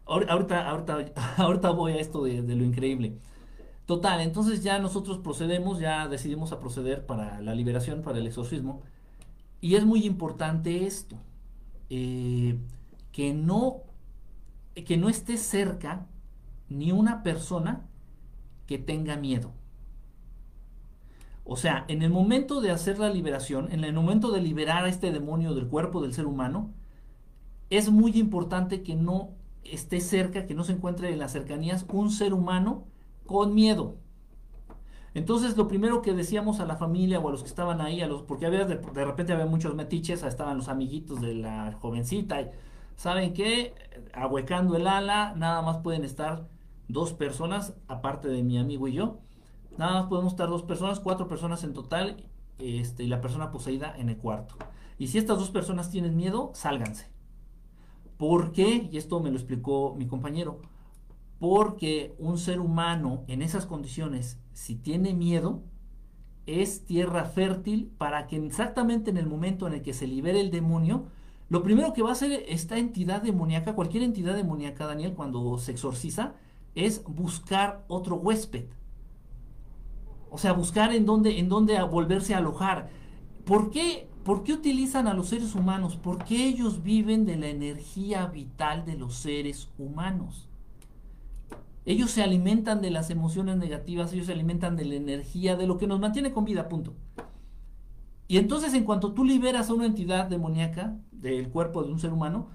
Ahorita, 0.06 0.68
ahorita, 0.68 1.12
ahorita 1.36 1.70
voy 1.70 1.92
a 1.92 1.96
esto 1.96 2.24
de, 2.24 2.42
de, 2.42 2.54
lo 2.54 2.64
increíble. 2.64 3.18
Total, 3.86 4.20
entonces 4.20 4.62
ya 4.62 4.78
nosotros 4.78 5.18
procedemos, 5.18 5.78
ya 5.78 6.08
decidimos 6.08 6.52
a 6.52 6.60
proceder 6.60 7.04
para 7.06 7.40
la 7.40 7.54
liberación, 7.54 8.02
para 8.02 8.18
el 8.18 8.26
exorcismo. 8.26 8.82
Y 9.62 9.76
es 9.76 9.86
muy 9.86 10.04
importante 10.04 10.86
esto, 10.86 11.16
eh, 11.88 12.58
que, 13.12 13.32
no, 13.32 13.84
que 14.74 14.96
no 14.96 15.08
esté 15.08 15.38
cerca 15.38 16.06
ni 16.68 16.90
una 16.90 17.22
persona 17.22 17.88
que 18.66 18.78
tenga 18.78 19.16
miedo. 19.16 19.52
O 21.44 21.56
sea, 21.56 21.84
en 21.86 22.02
el 22.02 22.10
momento 22.10 22.60
de 22.60 22.72
hacer 22.72 22.98
la 22.98 23.08
liberación, 23.08 23.70
en 23.70 23.84
el 23.84 23.94
momento 23.94 24.32
de 24.32 24.42
liberar 24.42 24.84
a 24.84 24.88
este 24.88 25.12
demonio 25.12 25.54
del 25.54 25.68
cuerpo 25.68 26.02
del 26.02 26.12
ser 26.12 26.26
humano, 26.26 26.72
es 27.70 27.88
muy 27.88 28.18
importante 28.18 28.82
que 28.82 28.96
no 28.96 29.30
esté 29.62 30.00
cerca, 30.00 30.44
que 30.44 30.54
no 30.54 30.64
se 30.64 30.72
encuentre 30.72 31.12
en 31.12 31.20
las 31.20 31.32
cercanías 31.32 31.86
un 31.92 32.10
ser 32.10 32.34
humano 32.34 32.84
con 33.26 33.54
miedo. 33.54 33.96
Entonces, 35.14 35.56
lo 35.56 35.68
primero 35.68 36.00
que 36.00 36.14
decíamos 36.14 36.60
a 36.60 36.66
la 36.66 36.76
familia 36.76 37.20
o 37.20 37.28
a 37.28 37.32
los 37.32 37.42
que 37.42 37.48
estaban 37.48 37.80
ahí, 37.80 38.02
porque 38.26 38.46
había 38.46 38.64
de, 38.64 38.76
de 38.76 39.04
repente 39.04 39.32
había 39.32 39.46
muchos 39.46 39.74
metiches, 39.74 40.22
estaban 40.22 40.56
los 40.56 40.68
amiguitos 40.68 41.20
de 41.20 41.34
la 41.34 41.72
jovencita, 41.80 42.40
y, 42.40 42.50
¿saben 42.96 43.34
qué? 43.34 43.74
Ahuecando 44.14 44.76
el 44.76 44.86
ala, 44.86 45.34
nada 45.36 45.60
más 45.62 45.78
pueden 45.78 46.04
estar 46.04 46.48
dos 46.88 47.12
personas, 47.12 47.74
aparte 47.88 48.28
de 48.28 48.42
mi 48.42 48.58
amigo 48.58 48.88
y 48.88 48.94
yo. 48.94 49.18
Nada 49.76 50.00
más 50.00 50.06
podemos 50.06 50.32
estar 50.32 50.48
dos 50.48 50.62
personas, 50.62 51.00
cuatro 51.00 51.28
personas 51.28 51.62
en 51.64 51.74
total, 51.74 52.24
este, 52.58 53.04
y 53.04 53.06
la 53.06 53.20
persona 53.20 53.50
poseída 53.50 53.94
en 53.96 54.08
el 54.08 54.16
cuarto. 54.16 54.56
Y 54.98 55.08
si 55.08 55.18
estas 55.18 55.38
dos 55.38 55.50
personas 55.50 55.90
tienen 55.90 56.16
miedo, 56.16 56.52
sálganse. 56.54 57.10
¿Por 58.16 58.52
qué? 58.52 58.88
Y 58.90 58.98
esto 58.98 59.20
me 59.20 59.30
lo 59.30 59.36
explicó 59.36 59.94
mi 59.96 60.06
compañero 60.06 60.60
porque 61.42 62.14
un 62.20 62.38
ser 62.38 62.60
humano 62.60 63.24
en 63.26 63.42
esas 63.42 63.66
condiciones, 63.66 64.38
si 64.52 64.76
tiene 64.76 65.12
miedo, 65.12 65.64
es 66.46 66.84
tierra 66.84 67.24
fértil 67.24 67.90
para 67.98 68.28
que 68.28 68.36
exactamente 68.36 69.10
en 69.10 69.16
el 69.16 69.26
momento 69.26 69.66
en 69.66 69.72
el 69.72 69.82
que 69.82 69.92
se 69.92 70.06
libere 70.06 70.40
el 70.40 70.52
demonio, 70.52 71.06
lo 71.48 71.64
primero 71.64 71.94
que 71.94 72.02
va 72.02 72.10
a 72.10 72.12
hacer 72.12 72.44
esta 72.46 72.78
entidad 72.78 73.22
demoníaca, 73.22 73.74
cualquier 73.74 74.04
entidad 74.04 74.36
demoníaca, 74.36 74.86
Daniel, 74.86 75.14
cuando 75.14 75.58
se 75.58 75.72
exorciza, 75.72 76.34
es 76.76 77.02
buscar 77.02 77.84
otro 77.88 78.14
huésped. 78.14 78.66
O 80.30 80.38
sea, 80.38 80.52
buscar 80.52 80.94
en 80.94 81.06
dónde, 81.06 81.40
en 81.40 81.48
dónde 81.48 81.82
volverse 81.82 82.34
a 82.34 82.38
alojar. 82.38 82.88
¿Por 83.44 83.70
qué, 83.70 84.08
¿Por 84.22 84.44
qué 84.44 84.52
utilizan 84.52 85.08
a 85.08 85.14
los 85.14 85.30
seres 85.30 85.56
humanos? 85.56 85.98
Porque 86.00 86.46
ellos 86.46 86.84
viven 86.84 87.26
de 87.26 87.34
la 87.34 87.48
energía 87.48 88.26
vital 88.26 88.84
de 88.84 88.96
los 88.96 89.16
seres 89.16 89.70
humanos. 89.76 90.48
Ellos 91.84 92.10
se 92.10 92.22
alimentan 92.22 92.80
de 92.80 92.90
las 92.90 93.10
emociones 93.10 93.56
negativas, 93.56 94.12
ellos 94.12 94.26
se 94.26 94.32
alimentan 94.32 94.76
de 94.76 94.84
la 94.84 94.94
energía, 94.94 95.56
de 95.56 95.66
lo 95.66 95.78
que 95.78 95.86
nos 95.86 95.98
mantiene 96.00 96.32
con 96.32 96.44
vida, 96.44 96.68
punto. 96.68 96.94
Y 98.28 98.38
entonces 98.38 98.72
en 98.74 98.84
cuanto 98.84 99.12
tú 99.12 99.24
liberas 99.24 99.68
a 99.68 99.74
una 99.74 99.86
entidad 99.86 100.26
demoníaca 100.26 100.96
del 101.10 101.50
cuerpo 101.50 101.82
de 101.82 101.92
un 101.92 101.98
ser 101.98 102.12
humano, 102.12 102.48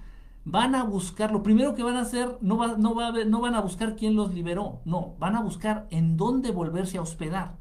van 0.44 0.74
a 0.74 0.82
buscar, 0.82 1.30
lo 1.30 1.42
primero 1.42 1.74
que 1.74 1.82
van 1.82 1.96
a 1.96 2.00
hacer, 2.00 2.38
no, 2.40 2.56
va, 2.56 2.76
no, 2.78 2.94
va 2.94 3.12
no 3.24 3.40
van 3.40 3.54
a 3.54 3.60
buscar 3.60 3.96
quién 3.96 4.16
los 4.16 4.32
liberó, 4.32 4.80
no, 4.86 5.14
van 5.18 5.36
a 5.36 5.42
buscar 5.42 5.86
en 5.90 6.16
dónde 6.16 6.50
volverse 6.50 6.96
a 6.96 7.02
hospedar. 7.02 7.58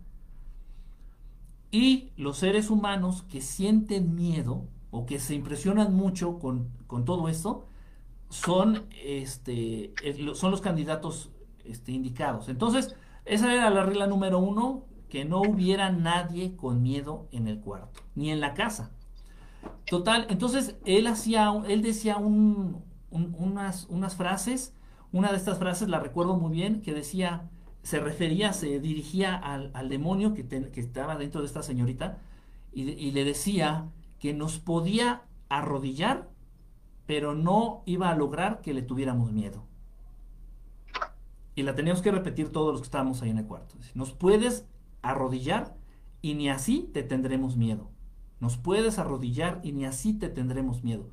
Y 1.70 2.12
los 2.16 2.38
seres 2.38 2.70
humanos 2.70 3.24
que 3.24 3.42
sienten 3.42 4.16
miedo 4.16 4.68
o 4.90 5.06
que 5.06 5.20
se 5.20 5.36
impresionan 5.36 5.94
mucho 5.94 6.40
con, 6.40 6.70
con 6.88 7.04
todo 7.04 7.28
esto, 7.28 7.68
son, 8.30 8.86
este, 9.04 9.94
eh, 10.04 10.32
son 10.34 10.52
los 10.52 10.62
candidatos 10.62 11.32
este, 11.70 11.92
indicados. 11.92 12.50
Entonces, 12.50 12.96
esa 13.26 13.54
era 13.54 13.70
la 13.70 13.84
regla 13.84 14.08
número 14.08 14.40
uno, 14.40 14.86
que 15.10 15.26
no 15.26 15.42
hubiera 15.42 15.90
nadie 15.92 16.56
con 16.56 16.82
miedo 16.82 17.28
en 17.32 17.48
el 17.48 17.60
cuarto, 17.60 18.02
ni 18.16 18.32
en 18.32 18.40
la 18.40 18.54
casa. 18.54 18.92
Total, 19.86 20.28
entonces 20.30 20.78
él 20.86 21.08
hacía, 21.08 21.52
él 21.68 21.82
decía 21.82 22.18
un, 22.18 22.84
unas, 23.10 23.88
unas 23.90 24.16
frases, 24.16 24.74
una 25.12 25.32
de 25.32 25.38
estas 25.38 25.60
frases 25.60 25.88
la 25.88 26.00
recuerdo 26.00 26.36
muy 26.38 26.52
bien, 26.52 26.82
que 26.82 26.94
decía, 26.94 27.50
se 27.84 28.00
refería, 28.00 28.54
se 28.54 28.80
dirigía 28.80 29.36
al, 29.36 29.72
al 29.74 29.90
demonio 29.90 30.34
que, 30.34 30.46
que, 30.46 30.80
estaba 30.80 31.16
dentro 31.16 31.42
de 31.42 31.48
esta 31.48 31.64
señorita 31.64 32.20
y, 32.74 32.84
y 32.84 33.12
le 33.12 33.24
decía 33.24 33.90
que 34.20 34.34
nos 34.34 34.60
podía 34.60 35.24
arrodillar, 35.48 36.30
pero 37.06 37.34
no 37.34 37.84
iba 37.86 38.10
a 38.10 38.16
lograr 38.16 38.62
que 38.62 38.74
le 38.74 38.82
tuviéramos 38.82 39.32
miedo. 39.32 39.64
Y 41.58 41.64
la 41.64 41.74
teníamos 41.74 42.04
que 42.04 42.12
repetir 42.12 42.52
todos 42.52 42.72
los 42.72 42.82
que 42.82 42.86
estábamos 42.86 43.24
ahí 43.24 43.32
en 43.32 43.40
el 43.40 43.46
cuarto. 43.48 43.78
Nos 43.96 44.14
puedes 44.14 44.68
arrodillar 45.02 45.76
y 46.22 46.36
ni 46.36 46.52
así 46.52 46.88
te 46.94 47.02
tendremos 47.02 47.58
miedo. 47.58 47.90
Nos 48.40 48.58
puedes 48.58 49.00
arrodillar 49.00 49.60
y 49.64 49.72
ni 49.72 49.84
así 49.86 50.14
te 50.14 50.30
tendremos 50.30 50.84
miedo. 50.84 51.10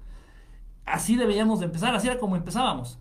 Así 0.85 1.17
deberíamos 1.17 1.61
de 1.61 1.65
empezar, 1.65 1.95
así 1.95 2.09
era 2.09 2.19
como 2.19 2.37
empezábamos. 2.37 2.99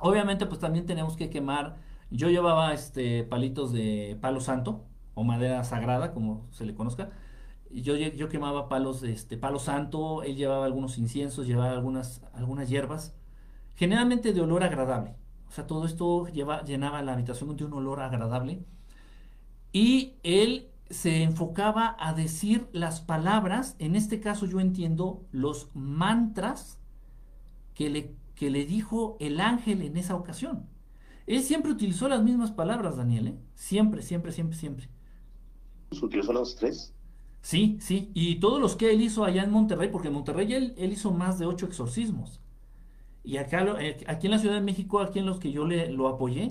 Obviamente 0.00 0.46
pues 0.46 0.58
también 0.58 0.84
tenemos 0.84 1.16
que 1.16 1.30
quemar. 1.30 1.76
Yo 2.10 2.28
llevaba 2.28 2.74
este 2.74 3.22
palitos 3.22 3.72
de 3.72 4.18
palo 4.20 4.40
santo 4.40 4.84
o 5.14 5.22
madera 5.22 5.62
sagrada, 5.62 6.12
como 6.12 6.44
se 6.50 6.66
le 6.66 6.74
conozca. 6.74 7.10
Yo, 7.70 7.94
yo 7.94 8.28
quemaba 8.28 8.68
palos 8.68 9.00
de 9.00 9.12
este 9.12 9.36
palo 9.36 9.60
santo, 9.60 10.24
él 10.24 10.34
llevaba 10.34 10.64
algunos 10.64 10.98
inciensos, 10.98 11.46
llevaba 11.46 11.70
algunas, 11.70 12.20
algunas 12.32 12.68
hierbas, 12.68 13.14
generalmente 13.76 14.32
de 14.32 14.40
olor 14.40 14.64
agradable. 14.64 15.14
O 15.48 15.52
sea, 15.52 15.66
todo 15.66 15.86
esto 15.86 16.28
lleva, 16.28 16.64
llenaba 16.64 17.02
la 17.02 17.14
habitación 17.14 17.56
de 17.56 17.64
un 17.64 17.72
olor 17.74 18.00
agradable. 18.00 18.64
Y 19.72 20.14
él 20.22 20.70
se 20.90 21.22
enfocaba 21.22 21.96
a 21.98 22.14
decir 22.14 22.68
las 22.72 23.00
palabras, 23.00 23.76
en 23.78 23.96
este 23.96 24.20
caso 24.20 24.46
yo 24.46 24.60
entiendo 24.60 25.26
los 25.32 25.70
mantras 25.74 26.78
que 27.74 27.90
le, 27.90 28.16
que 28.34 28.50
le 28.50 28.66
dijo 28.66 29.16
el 29.20 29.40
ángel 29.40 29.82
en 29.82 29.96
esa 29.96 30.16
ocasión. 30.16 30.68
Él 31.26 31.42
siempre 31.42 31.72
utilizó 31.72 32.08
las 32.08 32.22
mismas 32.22 32.52
palabras, 32.52 32.96
Daniel, 32.96 33.28
¿eh? 33.28 33.38
Siempre, 33.54 34.02
siempre, 34.02 34.32
siempre, 34.32 34.56
siempre. 34.58 34.90
¿Utilizó 36.02 36.32
los 36.32 36.56
tres? 36.56 36.94
Sí, 37.42 37.78
sí, 37.80 38.10
y 38.14 38.40
todos 38.40 38.60
los 38.60 38.76
que 38.76 38.90
él 38.92 39.00
hizo 39.00 39.24
allá 39.24 39.42
en 39.44 39.50
Monterrey, 39.50 39.88
porque 39.90 40.08
en 40.08 40.14
Monterrey 40.14 40.52
él, 40.52 40.74
él 40.76 40.92
hizo 40.92 41.12
más 41.12 41.38
de 41.38 41.46
ocho 41.46 41.66
exorcismos. 41.66 42.40
Y 43.28 43.36
acá, 43.36 43.62
eh, 43.78 44.02
aquí 44.06 44.26
en 44.26 44.30
la 44.30 44.38
Ciudad 44.38 44.54
de 44.54 44.62
México, 44.62 45.00
aquí 45.00 45.18
en 45.18 45.26
los 45.26 45.38
que 45.38 45.52
yo 45.52 45.66
le, 45.66 45.92
lo 45.92 46.08
apoyé, 46.08 46.48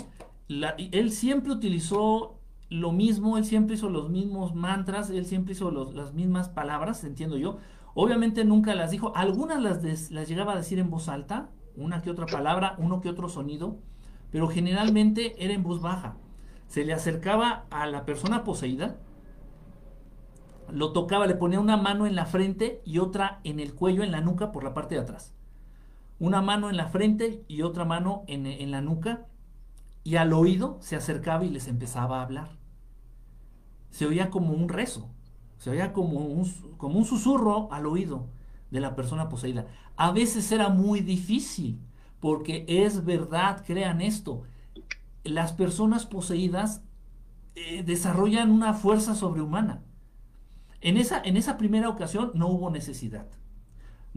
él 0.47 1.11
siempre 1.11 1.51
utilizó 1.51 2.37
lo 2.69 2.91
mismo, 2.91 3.39
él 3.39 3.45
siempre 3.45 3.77
hizo 3.77 3.89
los 3.89 4.11
mismos 4.11 4.53
mantras, 4.53 5.09
él 5.09 5.25
siempre 5.25 5.53
hizo 5.53 5.71
las 5.71 6.13
mismas 6.13 6.49
palabras, 6.49 7.03
entiendo 7.03 7.35
yo. 7.35 7.57
Obviamente 7.95 8.45
nunca 8.45 8.75
las 8.75 8.91
dijo, 8.91 9.11
algunas 9.15 9.59
las, 9.59 10.11
las 10.11 10.29
llegaba 10.29 10.53
a 10.53 10.57
decir 10.57 10.77
en 10.77 10.91
voz 10.91 11.09
alta, 11.09 11.49
una 11.75 12.03
que 12.03 12.11
otra 12.11 12.27
palabra, 12.27 12.75
uno 12.77 13.01
que 13.01 13.09
otro 13.09 13.27
sonido, 13.27 13.79
pero 14.29 14.47
generalmente 14.47 15.33
era 15.43 15.55
en 15.55 15.63
voz 15.63 15.81
baja. 15.81 16.17
Se 16.67 16.85
le 16.85 16.93
acercaba 16.93 17.65
a 17.71 17.87
la 17.87 18.05
persona 18.05 18.43
poseída, 18.43 18.97
lo 20.69 20.91
tocaba, 20.91 21.25
le 21.25 21.33
ponía 21.33 21.59
una 21.59 21.75
mano 21.75 22.05
en 22.05 22.13
la 22.13 22.27
frente 22.27 22.83
y 22.85 22.99
otra 22.99 23.39
en 23.43 23.59
el 23.59 23.73
cuello, 23.73 24.03
en 24.03 24.11
la 24.11 24.21
nuca, 24.21 24.51
por 24.51 24.63
la 24.63 24.75
parte 24.75 24.93
de 24.93 25.01
atrás 25.01 25.36
una 26.19 26.41
mano 26.41 26.69
en 26.69 26.77
la 26.77 26.87
frente 26.87 27.43
y 27.47 27.61
otra 27.61 27.85
mano 27.85 28.23
en, 28.27 28.71
la 28.71 28.81
nuca, 28.81 29.25
y 30.03 30.15
al 30.15 30.33
oído 30.33 30.77
se 30.81 30.95
acercaba 30.95 31.45
y 31.45 31.49
les 31.49 31.67
empezaba 31.67 32.19
a 32.19 32.23
hablar. 32.23 32.57
Se 33.89 34.05
oía 34.05 34.29
como 34.29 34.53
un 34.53 34.69
rezo, 34.69 35.09
se 35.57 35.69
oía 35.69 35.93
como 35.93 36.19
un, 36.19 36.49
como 36.77 36.97
un 36.97 37.05
susurro 37.05 37.71
al 37.71 37.85
oído 37.85 38.29
de 38.71 38.79
la 38.79 38.95
persona 38.95 39.29
poseída. 39.29 39.67
A 39.95 40.11
veces 40.11 40.51
era 40.51 40.69
muy 40.69 41.01
difícil, 41.01 41.79
porque 42.19 42.65
es 42.67 43.05
verdad, 43.05 43.63
crean 43.65 44.01
esto, 44.01 44.43
las 45.23 45.53
personas 45.53 46.05
poseídas 46.05 46.81
eh, 47.55 47.83
desarrollan 47.83 48.51
una 48.51 48.73
fuerza 48.73 49.15
sobrehumana. 49.15 49.83
En 50.81 50.97
esa, 50.97 51.21
en 51.23 51.37
esa 51.37 51.57
primera 51.57 51.89
ocasión 51.89 52.31
no 52.33 52.47
hubo 52.47 52.69
necesidad. 52.69 53.27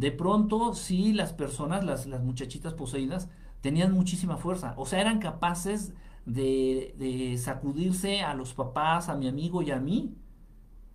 De 0.00 0.10
pronto, 0.10 0.72
sí, 0.72 1.12
las 1.12 1.34
personas, 1.34 1.84
las, 1.84 2.06
las 2.06 2.22
muchachitas 2.22 2.72
poseídas, 2.72 3.28
tenían 3.60 3.92
muchísima 3.92 4.38
fuerza. 4.38 4.72
O 4.78 4.86
sea, 4.86 4.98
eran 5.02 5.18
capaces 5.18 5.92
de, 6.24 6.94
de 6.96 7.36
sacudirse 7.36 8.22
a 8.22 8.32
los 8.32 8.54
papás, 8.54 9.10
a 9.10 9.14
mi 9.14 9.28
amigo 9.28 9.60
y 9.60 9.72
a 9.72 9.78
mí. 9.78 10.16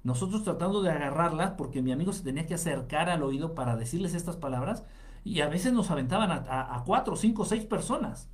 Nosotros 0.01 0.43
tratando 0.43 0.81
de 0.81 0.89
agarrarlas 0.89 1.51
porque 1.51 1.83
mi 1.83 1.91
amigo 1.91 2.13
se 2.13 2.23
tenía 2.23 2.47
que 2.47 2.55
acercar 2.55 3.11
al 3.11 3.21
oído 3.21 3.53
para 3.53 3.75
decirles 3.75 4.15
estas 4.15 4.37
palabras 4.37 4.83
y 5.23 5.41
a 5.41 5.49
veces 5.49 5.71
nos 5.71 5.91
aventaban 5.91 6.31
a, 6.31 6.83
cuatro, 6.83 7.15
cinco, 7.15 7.45
seis 7.45 7.63
personas. 7.63 8.31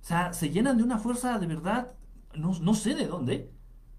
O 0.00 0.06
sea, 0.06 0.32
se 0.32 0.48
llenan 0.48 0.78
de 0.78 0.84
una 0.84 0.98
fuerza 0.98 1.38
de 1.38 1.46
verdad, 1.46 1.92
no, 2.34 2.58
no 2.62 2.72
sé 2.72 2.94
de 2.94 3.06
dónde. 3.06 3.52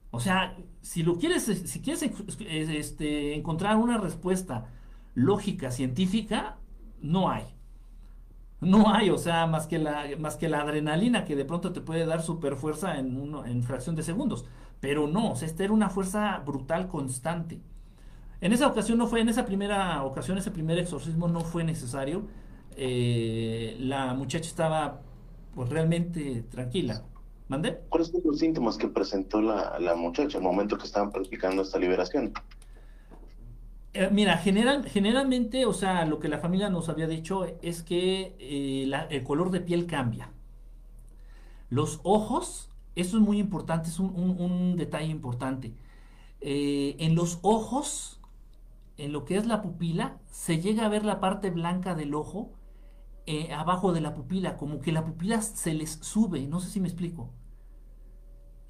O 0.09 0.19
sea, 0.19 0.57
si 0.81 1.03
lo 1.03 1.19
quieres, 1.19 1.43
si 1.43 1.81
quieres 1.81 2.01
este, 2.49 3.35
encontrar 3.35 3.77
una 3.77 3.99
respuesta 3.99 4.71
lógica, 5.15 5.71
científica, 5.71 6.57
no 7.01 7.29
hay. 7.29 7.45
No 8.61 8.93
hay, 8.93 9.09
o 9.09 9.17
sea, 9.17 9.45
más 9.45 9.67
que 9.67 9.77
la, 9.77 10.05
más 10.17 10.37
que 10.37 10.47
la 10.47 10.61
adrenalina 10.61 11.25
que 11.25 11.35
de 11.35 11.43
pronto 11.45 11.73
te 11.73 11.81
puede 11.81 12.05
dar 12.05 12.21
super 12.21 12.55
fuerza 12.55 12.97
en, 12.97 13.19
uno, 13.19 13.45
en 13.45 13.61
fracción 13.63 13.95
de 13.95 14.03
segundos. 14.03 14.45
Pero 14.79 15.07
no, 15.07 15.31
o 15.31 15.35
sea, 15.35 15.47
esta 15.47 15.63
era 15.63 15.73
una 15.73 15.89
fuerza 15.89 16.39
brutal 16.45 16.87
constante. 16.87 17.61
En 18.41 18.51
esa 18.53 18.67
ocasión 18.67 18.97
no 18.97 19.07
fue, 19.07 19.21
en 19.21 19.29
esa 19.29 19.45
primera 19.45 20.03
ocasión, 20.03 20.37
ese 20.37 20.51
primer 20.51 20.77
exorcismo 20.77 21.27
no 21.27 21.41
fue 21.41 21.63
necesario. 21.63 22.27
Eh, 22.75 23.77
la 23.79 24.13
muchacha 24.13 24.47
estaba 24.47 25.01
pues 25.53 25.69
realmente 25.69 26.43
tranquila. 26.49 27.03
¿Mande? 27.47 27.81
¿Cuáles 27.89 28.07
son 28.07 28.21
los 28.23 28.39
síntomas 28.39 28.77
que 28.77 28.87
presentó 28.87 29.41
la, 29.41 29.77
la 29.79 29.95
muchacha 29.95 30.37
al 30.37 30.43
momento 30.43 30.77
que 30.77 30.85
estaban 30.85 31.11
practicando 31.11 31.61
esta 31.61 31.77
liberación? 31.77 32.33
Eh, 33.93 34.09
mira, 34.11 34.37
general, 34.37 34.85
generalmente, 34.89 35.65
o 35.65 35.73
sea, 35.73 36.05
lo 36.05 36.19
que 36.19 36.27
la 36.27 36.39
familia 36.39 36.69
nos 36.69 36.89
había 36.89 37.07
dicho 37.07 37.45
es 37.61 37.83
que 37.83 38.35
eh, 38.39 38.91
el 39.09 39.23
color 39.23 39.51
de 39.51 39.61
piel 39.61 39.85
cambia. 39.85 40.31
Los 41.69 41.99
ojos, 42.03 42.69
eso 42.95 43.17
es 43.17 43.23
muy 43.23 43.39
importante, 43.39 43.89
es 43.89 43.99
un, 43.99 44.75
detalle 44.77 45.07
importante. 45.07 45.73
Eh, 46.41 46.95
en 46.99 47.15
los 47.15 47.39
ojos, 47.43 48.19
en 48.97 49.13
lo 49.13 49.25
que 49.25 49.37
es 49.37 49.45
la 49.45 49.61
pupila, 49.61 50.17
se 50.31 50.59
llega 50.61 50.85
a 50.85 50.89
ver 50.89 51.05
la 51.05 51.19
parte 51.19 51.49
blanca 51.51 51.95
del 51.95 52.15
ojo 52.15 52.51
abajo 53.55 53.93
de 53.93 54.01
la 54.01 54.13
pupila, 54.13 54.57
como 54.57 54.81
que 54.81 54.91
la 54.91 55.05
pupila 55.05 55.41
se 55.41 55.73
les 55.73 55.91
sube, 56.01 56.45
no 56.47 56.59
sé 56.59 56.69
si 56.69 56.81
me 56.81 56.89
explico 56.89 57.29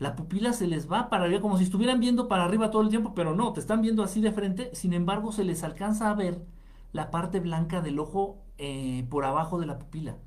la 0.04 0.16
pupila 0.16 0.52
se 0.52 0.68
les 0.68 0.92
va 0.92 1.10
para 1.10 1.24
arriba, 1.24 1.39
como 1.39 1.58
si 1.58 1.63
estuvieran 1.63 2.02
viendo 2.02 2.28
para 2.28 2.44
arriba 2.44 2.70
todo 2.70 2.82
el 2.82 2.89
tiempo, 2.89 3.13
pero 3.16 3.34
no, 3.34 3.54
te 3.54 3.62
están 3.62 3.82
viendo 3.82 4.04
así 4.04 4.20
de 4.20 4.34
frente, 4.34 4.70
sin 4.76 4.94
embargo 4.94 5.32
se 5.32 5.46
les 5.46 5.63
alcanza 5.63 6.12
a 6.12 6.13
ver 6.13 6.42
la 6.92 7.10
parte 7.10 7.39
blanca 7.39 7.82
del 7.82 7.98
ojo 8.00 8.38
eh, 8.58 9.06
por 9.10 9.24
abajo 9.24 9.60
de 9.60 9.66
la 9.66 9.80
pupila. 9.80 10.18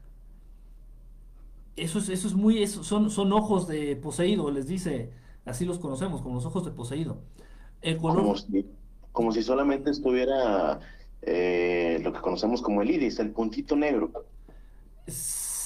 Eso 1.76 1.98
es, 1.98 2.08
eso 2.08 2.26
es 2.26 2.34
muy, 2.34 2.62
eso 2.62 2.82
son, 2.82 3.10
son 3.10 3.32
ojos 3.34 3.68
de 3.68 3.96
poseído, 3.96 4.50
les 4.50 4.66
dice, 4.66 5.12
así 5.44 5.66
los 5.66 5.78
conocemos, 5.78 6.22
como 6.22 6.36
los 6.36 6.46
ojos 6.46 6.64
de 6.64 6.70
poseído. 6.70 7.18
El 7.82 7.98
color... 7.98 8.34
Como 9.12 9.32
si, 9.32 9.42
solamente 9.42 9.90
estuviera 9.90 10.80
eh, 11.22 12.00
lo 12.02 12.12
que 12.12 12.20
conocemos 12.20 12.62
como 12.62 12.80
el 12.80 12.90
iris, 12.90 13.18
el 13.18 13.30
puntito 13.30 13.76
negro. 13.76 14.10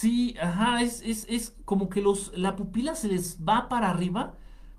Sí, 0.01 0.35
ajá, 0.41 0.81
es, 0.81 1.03
es, 1.03 1.27
es 1.29 1.55
como 1.67 1.91
que 1.91 2.01
los, 2.01 2.33
la 2.35 2.57
pupila 2.57 2.95
se 2.95 3.09
les 3.09 3.39
va 3.47 3.69
para 3.69 3.91
arriba, 3.91 4.35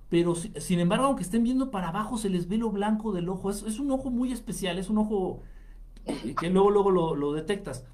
pero 0.09 0.33
sin 0.33 0.79
embargo, 0.79 1.05
aunque 1.05 1.21
estén 1.21 1.43
viendo 1.43 1.69
para 1.69 1.89
abajo, 1.89 2.17
se 2.17 2.27
les 2.27 2.47
ve 2.47 2.57
lo 2.57 2.71
blanco 2.71 3.11
del 3.11 3.29
ojo. 3.29 3.51
Es, 3.51 3.61
es 3.61 3.77
un 3.77 3.91
ojo 3.91 4.09
muy 4.09 4.31
especial, 4.31 4.79
es 4.79 4.89
un 4.89 4.97
ojo 4.97 5.43
que 6.39 6.49
luego, 6.49 6.71
luego 6.71 6.89
lo, 7.15 7.33
detectas. 7.33 7.85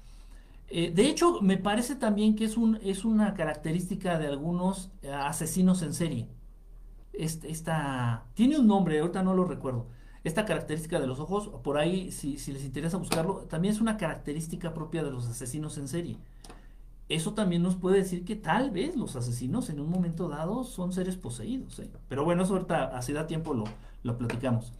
Eh, 0.68 0.90
de 0.90 1.06
hecho, 1.06 1.42
me 1.42 1.58
parece 1.58 1.96
también 1.96 2.34
que 2.34 2.46
es, 2.46 2.56
un, 2.56 2.78
es 2.82 3.04
una 3.04 3.34
característica 3.34 4.18
de 4.18 4.26
algunos 4.28 4.90
eh, 5.02 5.12
asesinos 5.12 5.82
en 5.82 5.92
serie. 5.92 6.28
Este, 7.12 7.50
esta, 7.50 8.24
tiene 8.32 8.58
un 8.58 8.66
nombre, 8.66 9.00
ahorita 9.00 9.22
no 9.22 9.34
lo 9.34 9.44
recuerdo. 9.44 9.88
Esta 10.24 10.46
característica 10.46 10.98
de 10.98 11.06
los 11.06 11.20
ojos, 11.20 11.50
por 11.62 11.76
ahí, 11.76 12.10
si, 12.10 12.38
si 12.38 12.52
les 12.52 12.64
interesa 12.64 12.96
buscarlo, 12.96 13.46
también 13.50 13.74
es 13.74 13.82
una 13.82 13.98
característica 13.98 14.72
propia 14.72 15.02
de 15.02 15.10
los 15.10 15.26
asesinos 15.26 15.76
en 15.76 15.88
serie 15.88 16.16
eso 17.08 17.32
también 17.34 17.62
nos 17.62 17.76
puede 17.76 17.98
decir 17.98 18.24
que 18.24 18.36
tal 18.36 18.70
vez 18.70 18.96
los 18.96 19.16
asesinos 19.16 19.70
en 19.70 19.80
un 19.80 19.90
momento 19.90 20.28
dado 20.28 20.64
son 20.64 20.92
seres 20.92 21.16
poseídos. 21.16 21.78
¿eh? 21.78 21.90
Pero 22.08 22.24
bueno, 22.24 22.42
eso 22.42 22.54
ahorita, 22.54 22.96
así 22.96 23.12
da 23.12 23.26
tiempo, 23.26 23.54
lo, 23.54 23.64
lo 24.02 24.18
platicamos. 24.18 24.72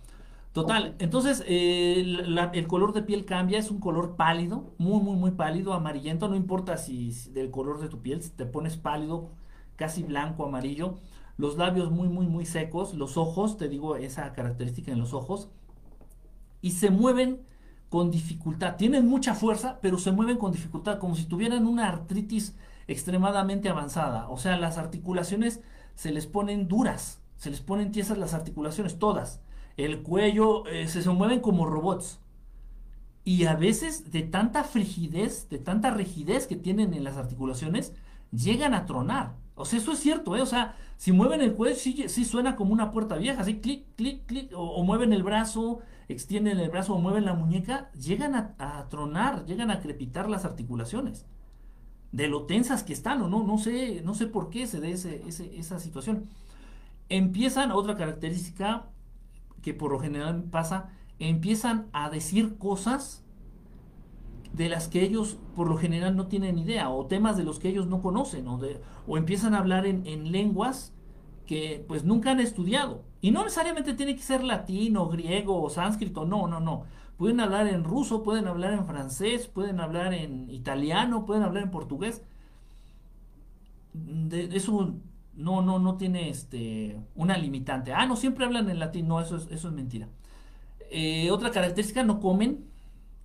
Total, 0.53 0.97
entonces 0.99 1.45
eh, 1.47 2.01
el 2.53 2.67
color 2.67 2.93
de 2.93 3.03
piel 3.03 3.25
cambia, 3.25 3.59
es 3.59 3.71
un 3.71 3.79
color 3.79 4.17
pálido, 4.17 4.73
muy, 4.79 5.01
muy, 5.01 5.14
muy 5.14 5.31
pálido, 5.31 5.73
amarillento, 5.73 6.29
no 6.29 6.35
importa 6.35 6.77
si, 6.79 7.12
del 7.33 7.51
color 7.51 7.81
de 7.81 7.88
tu 7.88 8.01
piel, 8.01 8.23
si 8.23 8.31
te 8.31 8.45
pones 8.45 8.77
pálido, 8.77 9.31
casi 9.77 10.03
blanco, 10.03 10.45
amarillo, 10.45 10.97
los 11.37 11.57
labios 11.59 11.91
muy, 11.93 12.09
muy, 12.09 12.27
muy 12.27 12.45
secos, 12.45 12.95
los 12.95 13.17
ojos, 13.17 13.57
te 13.57 13.69
digo 13.69 13.97
esa 13.97 14.33
característica 14.33 14.91
en 14.91 14.99
los 14.99 15.12
ojos, 15.12 15.49
y 16.61 16.73
se 16.73 16.91
mueven 16.91 17.41
con 17.88 18.11
dificultad. 18.11 18.77
Tienen 18.77 19.07
mucha 19.07 19.35
fuerza, 19.35 19.79
pero 19.81 19.98
se 19.98 20.12
mueven 20.12 20.38
con 20.38 20.53
dificultad, 20.53 20.98
como 20.98 21.16
si 21.16 21.24
tuvieran 21.24 21.66
una 21.66 21.88
artritis 21.88 22.55
extremadamente 22.87 23.68
avanzada. 23.68 24.29
O 24.29 24.38
sea, 24.38 24.57
las 24.59 24.79
articulaciones 24.79 25.61
se 25.94 26.12
les 26.12 26.27
ponen 26.27 26.68
duras, 26.68 27.20
se 27.37 27.51
les 27.51 27.61
ponen 27.61 27.92
tiesas 27.92 28.18
las 28.18 28.35
articulaciones, 28.35 28.98
todas. 28.98 29.40
El 29.77 30.03
cuello, 30.03 30.66
eh, 30.66 30.88
se, 30.88 31.09
mueven 31.11 31.40
como 31.40 31.66
robots. 31.66 32.20
Y 33.24 33.44
a 33.44 33.55
veces 33.55 34.11
de 34.11 34.22
tanta 34.22 34.64
frigidez, 34.64 35.48
de 35.48 35.59
tanta 35.59 35.90
rigidez 35.90 36.46
que 36.46 36.57
tienen 36.57 36.94
en 36.94 37.05
las 37.05 37.16
articulaciones, 37.16 37.94
llegan 38.33 38.74
a 38.74 38.87
tronar. 38.87 39.37
O 39.55 39.64
sea, 39.64 39.79
eso 39.79 39.92
es 39.92 39.98
cierto, 39.98 40.37
¿eh? 40.37 40.40
O 40.40 40.46
sea, 40.46 40.77
si 40.96 41.12
mueven 41.12 41.40
el 41.40 41.55
cuello, 41.55 41.77
sí, 41.77 42.05
sí 42.09 42.24
suena 42.24 42.57
como 42.57 42.72
una 42.72 42.90
puerta 42.90 43.16
vieja, 43.16 43.42
así 43.42 43.59
clic, 43.61 43.85
clic, 43.96 44.24
clic, 44.27 44.51
o 44.55 44.83
mueven 44.85 45.12
el 45.12 45.22
brazo, 45.22 45.81
extienden 46.09 46.59
el 46.59 46.71
brazo 46.71 46.94
o 46.94 46.99
mueven 46.99 47.25
la 47.25 47.35
muñeca, 47.35 47.90
llegan 47.92 48.35
a, 48.35 48.87
tronar, 48.88 49.44
llegan 49.44 49.71
a 49.71 49.81
crepitar 49.81 50.29
las 50.29 50.44
articulaciones. 50.44 51.27
De 52.12 52.29
lo 52.29 52.44
tensas 52.44 52.83
que 52.83 52.94
están 52.94 53.21
o 53.21 53.29
no, 53.29 53.44
no 53.44 53.59
sé, 53.59 54.01
no 54.03 54.14
sé 54.14 54.27
por 54.27 54.49
qué 54.49 54.66
se 54.66 54.81
dé 54.81 54.92
esa 54.92 55.79
situación. 55.79 56.25
Empiezan, 57.11 57.71
otra 57.71 57.97
característica 57.97 58.87
que 59.62 59.75
por 59.75 59.92
lo 59.92 59.99
general 59.99 60.44
pasa, 60.44 60.90
empiezan 61.18 61.88
a 61.92 62.09
decir 62.09 62.57
cosas 62.57 63.23
de 64.53 64.71
las 64.71 64.88
que 64.88 65.03
ellos 65.03 65.37
por 65.55 65.68
lo 65.68 65.77
general 65.77 66.16
no 66.16 66.27
tienen 66.27 66.59
idea, 66.59 66.88
o 66.88 67.07
temas 67.07 67.37
de 67.37 67.44
los 67.44 67.59
que 67.59 67.68
ellos 67.68 67.87
no 67.87 68.01
conocen, 68.01 68.49
o, 68.49 68.57
de, 68.57 68.81
o 69.07 69.18
empiezan 69.18 69.55
a 69.55 69.59
hablar 69.59 69.85
en, 69.85 70.07
en 70.07 70.33
lenguas 70.33 70.94
que 71.49 71.83
pues 71.89 72.05
nunca 72.05 72.31
han 72.31 72.40
estudiado. 72.40 73.05
Y 73.23 73.31
no 73.31 73.42
necesariamente 73.42 73.94
tiene 73.94 74.15
que 74.15 74.23
ser 74.23 74.44
latino, 74.44 75.09
griego 75.09 75.61
o 75.63 75.71
sánscrito, 75.71 76.27
no, 76.27 76.46
no, 76.46 76.61
no. 76.61 76.85
Pueden 77.17 77.40
hablar 77.40 77.67
en 77.67 77.85
ruso, 77.85 78.23
pueden 78.23 78.46
hablar 78.46 78.75
en 78.75 78.85
francés, 78.85 79.49
pueden 79.49 79.81
hablar 79.81 80.13
en 80.13 80.51
italiano, 80.51 81.25
pueden 81.25 81.42
hablar 81.42 81.65
en 81.65 81.71
portugués. 81.71 82.23
Eso 84.31 84.94
no, 85.35 85.63
no, 85.63 85.79
no 85.79 85.96
tiene 85.96 86.29
este, 86.29 87.01
una 87.17 87.38
limitante. 87.38 87.94
Ah, 87.94 88.07
no, 88.07 88.15
siempre 88.15 88.44
hablan 88.44 88.69
en 88.69 88.79
latín, 88.79 89.09
no, 89.09 89.19
eso 89.19 89.37
es, 89.37 89.49
eso 89.51 89.69
es 89.69 89.75
mentira. 89.75 90.09
Eh, 90.90 91.31
otra 91.31 91.51
característica, 91.51 92.05
no 92.05 92.21
comen, 92.21 92.67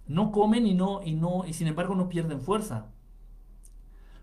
no 0.08 0.32
comen 0.32 0.66
y 0.66 0.74
no, 0.74 1.02
y 1.04 1.14
no, 1.14 1.44
y 1.46 1.54
sin 1.54 1.68
embargo 1.68 1.94
no 1.94 2.08
pierden 2.08 2.40
fuerza. 2.40 2.88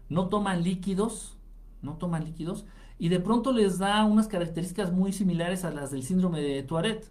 No 0.09 0.29
toman 0.29 0.65
líquidos, 0.65 1.37
no 1.83 1.97
toman 1.99 2.25
líquidos 2.25 2.65
y 3.01 3.09
de 3.09 3.19
pronto 3.19 3.51
les 3.53 3.79
da 3.79 4.05
unas 4.05 4.29
características 4.29 4.93
muy 4.93 5.15
similares 5.15 5.65
a 5.65 5.71
las 5.71 5.91
del 5.91 6.03
síndrome 6.03 6.43
de 6.43 6.63
Tourette. 6.63 7.11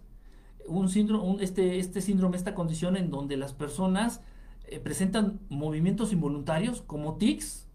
Un 0.68 0.88
síndrome, 0.88 1.42
este, 1.42 1.80
este 1.80 2.00
síndrome, 2.00 2.36
esta 2.36 2.54
condición 2.54 2.96
en 2.96 3.10
donde 3.10 3.36
las 3.36 3.54
personas 3.54 4.20
eh, 4.66 4.78
presentan 4.78 5.40
movimientos 5.48 6.12
involuntarios 6.12 6.82
como 6.82 7.16
tics 7.16 7.66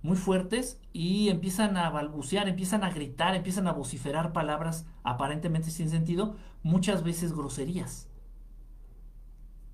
muy 0.00 0.16
fuertes 0.16 0.80
y 0.94 1.28
empiezan 1.28 1.76
a 1.76 1.90
balbucear, 1.90 2.48
empiezan 2.48 2.84
a 2.84 2.90
gritar, 2.90 3.34
empiezan 3.34 3.68
a 3.68 3.72
vociferar 3.72 4.32
palabras 4.32 4.86
aparentemente 5.02 5.70
sin 5.70 5.90
sentido, 5.90 6.36
muchas 6.62 7.02
veces 7.02 7.34
groserías. 7.34 8.08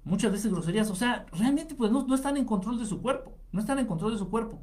Muchas 0.03 0.33
veces 0.33 0.51
groserías, 0.51 0.91
o 0.91 0.97
sea, 0.97 1.27
realmente 1.31 1.77
pues 1.77 1.93
no, 1.93 2.05
no 2.09 2.17
están 2.17 2.37
en 2.37 2.45
control 2.45 2.81
de 2.81 2.87
su 2.87 3.01
cuerpo, 3.01 3.39
no 3.53 3.61
están 3.61 3.79
en 3.79 3.87
control 3.87 4.11
de 4.11 4.19
su 4.19 4.29
cuerpo. 4.31 4.61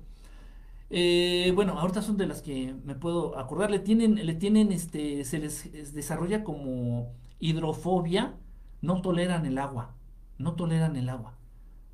Eh, 0.90 1.52
bueno, 1.56 1.78
ahorita 1.80 2.02
son 2.02 2.18
de 2.18 2.26
las 2.28 2.42
que 2.42 2.76
me 2.86 2.96
puedo 2.96 3.38
acordar. 3.38 3.70
Le 3.72 3.80
tienen, 3.80 4.16
le 4.26 4.34
tienen, 4.36 4.72
este, 4.72 5.24
se 5.26 5.40
les 5.40 5.94
desarrolla 5.94 6.44
como 6.44 7.14
hidrofobia. 7.40 8.38
No 8.82 9.02
toleran 9.02 9.46
el 9.46 9.58
agua. 9.58 9.96
No 10.38 10.56
toleran 10.56 10.96
el 10.96 11.10
agua. 11.10 11.38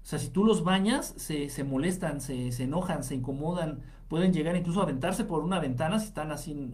O 0.04 0.08
sea, 0.08 0.20
si 0.20 0.30
tú 0.30 0.46
los 0.46 0.64
bañas, 0.64 1.14
se, 1.18 1.50
se 1.50 1.64
molestan, 1.64 2.22
se, 2.22 2.52
se, 2.52 2.64
enojan, 2.66 3.04
se 3.04 3.16
incomodan. 3.16 3.82
Pueden 4.08 4.34
llegar 4.34 4.56
incluso 4.56 4.80
a 4.82 4.84
aventarse 4.84 5.26
por 5.26 5.44
una 5.44 5.60
ventana 5.60 6.00
si 6.00 6.08
están 6.08 6.32
así 6.32 6.74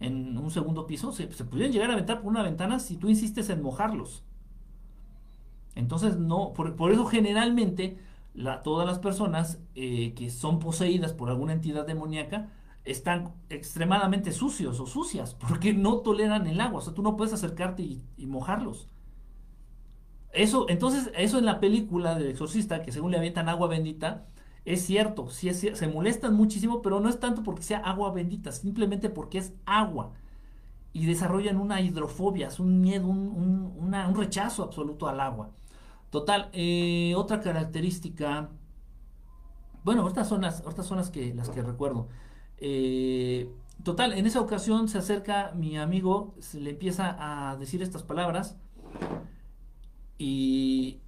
en 0.00 0.38
un 0.38 0.50
segundo 0.50 0.86
piso, 0.86 1.12
se, 1.12 1.32
se 1.32 1.44
pudieran 1.44 1.72
llegar 1.72 1.90
a 1.90 1.94
aventar 1.94 2.20
por 2.20 2.30
una 2.30 2.42
ventana 2.42 2.78
si 2.78 2.96
tú 2.96 3.08
insistes 3.08 3.50
en 3.50 3.62
mojarlos. 3.62 4.22
Entonces, 5.74 6.16
no, 6.18 6.52
por, 6.54 6.74
por 6.76 6.92
eso 6.92 7.06
generalmente 7.06 7.98
la, 8.34 8.62
todas 8.62 8.86
las 8.86 8.98
personas 8.98 9.60
eh, 9.74 10.14
que 10.14 10.30
son 10.30 10.58
poseídas 10.60 11.12
por 11.12 11.30
alguna 11.30 11.52
entidad 11.54 11.86
demoníaca 11.86 12.50
están 12.84 13.34
extremadamente 13.50 14.32
sucios 14.32 14.80
o 14.80 14.86
sucias 14.86 15.34
porque 15.34 15.74
no 15.74 15.98
toleran 16.00 16.46
el 16.46 16.60
agua. 16.60 16.78
O 16.80 16.82
sea, 16.82 16.94
tú 16.94 17.02
no 17.02 17.16
puedes 17.16 17.34
acercarte 17.34 17.82
y, 17.82 18.26
mojarlos. 18.26 18.88
Eso, 20.32 20.66
entonces, 20.68 21.10
eso 21.16 21.38
en 21.38 21.46
la 21.46 21.58
película 21.60 22.14
del 22.14 22.28
exorcista, 22.28 22.82
que 22.82 22.92
según 22.92 23.10
le 23.12 23.18
avientan 23.18 23.48
agua 23.48 23.66
bendita, 23.68 24.26
es 24.64 24.82
cierto, 24.84 25.30
sí 25.30 25.52
se 25.54 25.88
molestan 25.88 26.34
muchísimo, 26.34 26.82
pero 26.82 27.00
no 27.00 27.08
es 27.08 27.18
tanto 27.18 27.42
porque 27.42 27.62
sea 27.62 27.78
agua 27.78 28.12
bendita, 28.12 28.52
simplemente 28.52 29.08
porque 29.10 29.38
es 29.38 29.54
agua. 29.64 30.12
Y 30.92 31.06
desarrollan 31.06 31.58
una 31.60 31.80
hidrofobia, 31.80 32.48
es 32.48 32.60
un 32.60 32.80
miedo, 32.82 33.08
un, 33.08 33.18
un- 33.28 33.94
un 33.94 34.16
rechazo 34.16 34.64
absoluto 34.64 35.08
al 35.08 35.20
agua. 35.20 35.52
Total, 36.10 36.48
eh, 36.52 37.14
otra 37.16 37.40
característica, 37.40 38.50
bueno, 39.84 40.06
estas 40.08 40.28
son 40.28 40.42
las, 40.42 40.60
estas 40.66 40.86
son 40.86 40.98
las 40.98 41.10
que, 41.10 41.34
las 41.34 41.50
que 41.50 41.62
recuerdo. 41.62 42.08
Eh, 42.58 43.50
total, 43.82 44.12
en 44.14 44.26
esa 44.26 44.40
ocasión 44.40 44.88
se 44.88 44.98
acerca 44.98 45.52
mi 45.54 45.76
amigo, 45.78 46.34
se 46.40 46.60
le 46.60 46.70
empieza 46.70 47.16
a 47.50 47.56
decir 47.56 47.82
estas 47.82 48.02
palabras 48.02 48.56
y 50.18 51.00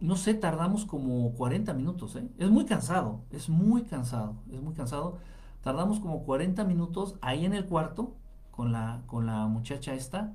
no 0.00 0.16
sé, 0.16 0.34
tardamos 0.34 0.84
como 0.84 1.32
40 1.34 1.72
minutos, 1.74 2.16
¿eh? 2.16 2.28
Es 2.38 2.50
muy 2.50 2.66
cansado, 2.66 3.24
es 3.30 3.48
muy 3.48 3.84
cansado, 3.84 4.36
es 4.52 4.60
muy 4.60 4.74
cansado. 4.74 5.18
Tardamos 5.62 6.00
como 6.00 6.24
40 6.24 6.64
minutos 6.64 7.16
ahí 7.22 7.46
en 7.46 7.54
el 7.54 7.64
cuarto 7.66 8.14
con 8.50 8.72
la, 8.72 9.02
con 9.06 9.26
la 9.26 9.46
muchacha 9.46 9.94
esta 9.94 10.34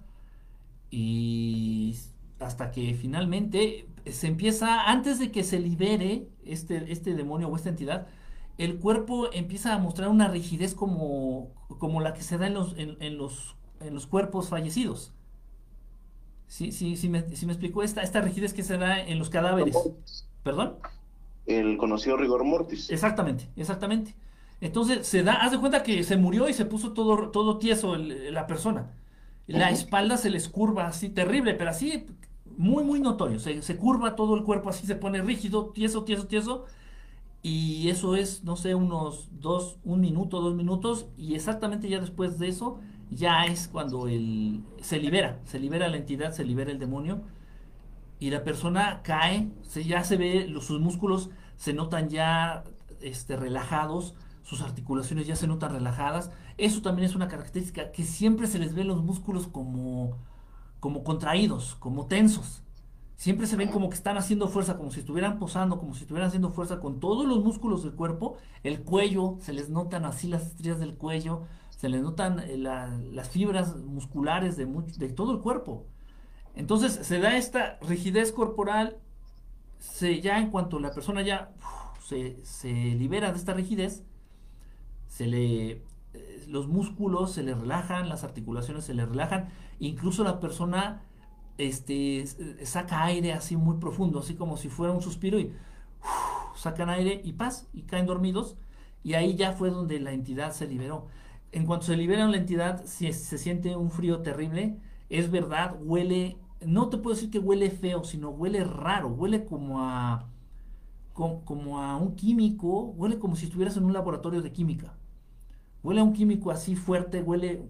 y 0.89 1.95
hasta 2.39 2.71
que 2.71 2.95
finalmente 2.95 3.88
se 4.05 4.27
empieza, 4.27 4.89
antes 4.89 5.19
de 5.19 5.31
que 5.31 5.43
se 5.43 5.59
libere 5.59 6.27
este, 6.45 6.91
este 6.91 7.13
demonio 7.15 7.47
o 7.49 7.55
esta 7.55 7.69
entidad, 7.69 8.07
el 8.57 8.79
cuerpo 8.79 9.29
empieza 9.33 9.73
a 9.73 9.77
mostrar 9.79 10.09
una 10.09 10.27
rigidez 10.27 10.75
como, 10.75 11.53
como 11.79 12.01
la 12.01 12.13
que 12.13 12.21
se 12.23 12.37
da 12.37 12.47
en 12.47 12.53
los, 12.55 12.77
en, 12.77 12.97
en 13.01 13.17
los, 13.17 13.55
en 13.79 13.93
los 13.93 14.07
cuerpos 14.07 14.49
fallecidos. 14.49 15.13
Sí, 16.47 16.71
sí, 16.71 16.95
sí 16.97 17.09
me, 17.09 17.35
sí 17.35 17.45
me 17.45 17.53
explicó 17.53 17.83
esta, 17.83 18.01
esta 18.01 18.21
rigidez 18.21 18.53
que 18.53 18.63
se 18.63 18.77
da 18.77 18.99
en 18.99 19.19
los 19.19 19.29
cadáveres. 19.29 19.91
¿Perdón? 20.43 20.77
El 21.45 21.77
conocido 21.77 22.15
rigor 22.15 22.45
mortis. 22.45 22.89
Exactamente, 22.89 23.49
exactamente. 23.55 24.15
Entonces 24.61 25.07
se 25.07 25.23
da, 25.23 25.33
haz 25.35 25.51
de 25.51 25.59
cuenta 25.59 25.83
que 25.83 26.03
se 26.03 26.17
murió 26.17 26.49
y 26.49 26.53
se 26.53 26.65
puso 26.65 26.93
todo, 26.93 27.31
todo 27.31 27.59
tieso 27.59 27.95
el- 27.95 28.33
la 28.33 28.47
persona. 28.47 28.93
La 29.47 29.71
espalda 29.71 30.17
se 30.17 30.29
les 30.29 30.49
curva 30.49 30.87
así, 30.87 31.09
terrible, 31.09 31.53
pero 31.55 31.69
así 31.71 32.05
muy, 32.59 32.83
muy 32.85 33.01
notorio. 33.01 33.39
Se, 33.39 33.61
se 33.63 33.77
curva 33.77 34.15
todo 34.15 34.35
el 34.35 34.43
cuerpo 34.43 34.69
así, 34.69 34.87
se 34.87 34.95
pone 34.95 35.21
rígido, 35.23 35.67
tieso, 35.71 36.03
tieso, 36.05 36.27
tieso. 36.27 36.65
Y 37.41 37.89
eso 37.89 38.15
es, 38.15 38.43
no 38.43 38.57
sé, 38.57 38.75
unos 38.75 39.29
dos, 39.31 39.77
un 39.85 40.01
minuto, 40.01 40.41
dos 40.41 40.55
minutos. 40.55 41.07
Y 41.17 41.35
exactamente 41.35 41.89
ya 41.89 41.99
después 42.01 42.39
de 42.39 42.49
eso, 42.49 42.79
ya 43.11 43.45
es 43.45 43.67
cuando 43.69 44.07
el, 44.09 44.63
se 44.81 44.99
libera, 44.99 45.39
se 45.45 45.59
libera 45.59 45.87
la 45.89 45.97
entidad, 45.97 46.33
se 46.33 46.45
libera 46.45 46.71
el 46.71 46.79
demonio. 46.79 47.21
Y 48.19 48.31
la 48.31 48.43
persona 48.43 49.01
cae, 49.03 49.49
se, 49.63 49.83
ya 49.85 50.03
se 50.03 50.17
ve, 50.17 50.47
los- 50.47 50.65
sus 50.65 50.79
músculos 50.81 51.29
se 51.55 51.73
notan 51.73 52.09
ya 52.09 52.63
este, 53.01 53.37
relajados, 53.37 54.13
sus 54.43 54.61
articulaciones 54.61 55.27
ya 55.27 55.35
se 55.35 55.47
notan 55.47 55.71
relajadas. 55.73 56.31
Eso 56.57 56.81
también 56.81 57.07
es 57.09 57.15
una 57.15 57.27
característica, 57.29 57.91
que 57.91 58.03
siempre 58.03 58.47
se 58.47 58.59
les 58.59 58.73
ven 58.75 58.87
los 58.87 59.03
músculos 59.03 59.47
como, 59.47 60.17
como 60.79 61.03
contraídos, 61.03 61.75
como 61.75 62.07
tensos. 62.07 62.63
Siempre 63.15 63.47
se 63.47 63.57
ven 63.57 63.69
como 63.69 63.89
que 63.89 63.95
están 63.95 64.17
haciendo 64.17 64.47
fuerza, 64.47 64.77
como 64.77 64.91
si 64.91 65.01
estuvieran 65.01 65.39
posando, 65.39 65.77
como 65.77 65.93
si 65.93 66.01
estuvieran 66.01 66.27
haciendo 66.29 66.51
fuerza 66.51 66.79
con 66.79 66.99
todos 67.01 67.25
los 67.27 67.43
músculos 67.43 67.83
del 67.83 67.93
cuerpo. 67.93 68.37
El 68.63 68.81
cuello, 68.83 69.37
se 69.41 69.51
les 69.53 69.69
notan 69.69 70.05
así 70.05 70.27
las 70.29 70.45
estrías 70.47 70.79
del 70.79 70.95
cuello, 70.95 71.43
se 71.69 71.89
les 71.89 72.01
notan 72.01 72.39
eh, 72.39 72.57
la- 72.57 72.87
las 73.11 73.29
fibras 73.29 73.75
musculares 73.77 74.55
de, 74.57 74.65
todo 75.09 75.33
el 75.33 75.39
cuerpo. 75.39 75.85
Entonces 76.55 76.93
se 77.05 77.19
da 77.19 77.37
esta 77.37 77.77
rigidez 77.81 78.31
corporal, 78.31 78.97
se, 79.79 80.21
ya 80.21 80.39
en 80.39 80.49
cuanto 80.51 80.79
la 80.79 80.93
persona 80.93 81.21
ya 81.21 81.51
se, 82.03 82.39
se 82.45 82.69
libera 82.71 83.31
de 83.31 83.37
esta 83.37 83.53
rigidez, 83.53 84.03
se 85.07 85.25
le, 85.27 85.83
eh, 86.13 86.45
los 86.47 86.67
músculos 86.67 87.31
se 87.33 87.43
le 87.43 87.53
relajan, 87.55 88.09
las 88.09 88.23
articulaciones 88.23 88.85
se 88.85 88.93
le 88.93 89.05
relajan, 89.05 89.49
incluso 89.79 90.23
la 90.23 90.39
persona 90.39 91.03
este, 91.57 92.21
s- 92.21 92.65
saca 92.65 93.03
aire 93.05 93.33
así 93.33 93.57
muy 93.57 93.77
profundo, 93.77 94.19
así 94.19 94.35
como 94.35 94.57
si 94.57 94.69
fuera 94.69 94.93
un 94.93 95.01
suspiro 95.01 95.39
y 95.39 95.53
sacan 96.55 96.89
aire 96.89 97.21
y 97.23 97.33
paz, 97.33 97.67
y 97.73 97.83
caen 97.83 98.05
dormidos, 98.05 98.57
y 99.03 99.13
ahí 99.13 99.35
ya 99.35 99.53
fue 99.53 99.69
donde 99.69 99.99
la 99.99 100.11
entidad 100.11 100.51
se 100.51 100.67
liberó. 100.67 101.07
En 101.51 101.65
cuanto 101.65 101.85
se 101.87 101.97
libera 101.97 102.27
la 102.27 102.37
entidad, 102.37 102.85
si 102.85 103.11
se 103.13 103.37
siente 103.37 103.75
un 103.75 103.91
frío 103.91 104.21
terrible, 104.21 104.77
es 105.09 105.31
verdad, 105.31 105.75
huele, 105.81 106.37
no 106.65 106.89
te 106.89 106.97
puedo 106.97 107.15
decir 107.15 107.31
que 107.31 107.39
huele 107.39 107.71
feo, 107.71 108.03
sino 108.03 108.29
huele 108.29 108.63
raro, 108.63 109.07
huele 109.09 109.45
como 109.45 109.81
a, 109.81 110.29
co- 111.13 111.43
como 111.45 111.81
a 111.81 111.97
un 111.97 112.15
químico, 112.15 112.91
huele 112.97 113.19
como 113.19 113.35
si 113.35 113.45
estuvieras 113.45 113.77
en 113.77 113.85
un 113.85 113.93
laboratorio 113.93 114.41
de 114.41 114.51
química. 114.51 114.95
Huele 115.83 116.01
a 116.01 116.03
un 116.03 116.13
químico 116.13 116.51
así 116.51 116.75
fuerte, 116.75 117.21
huele, 117.21 117.63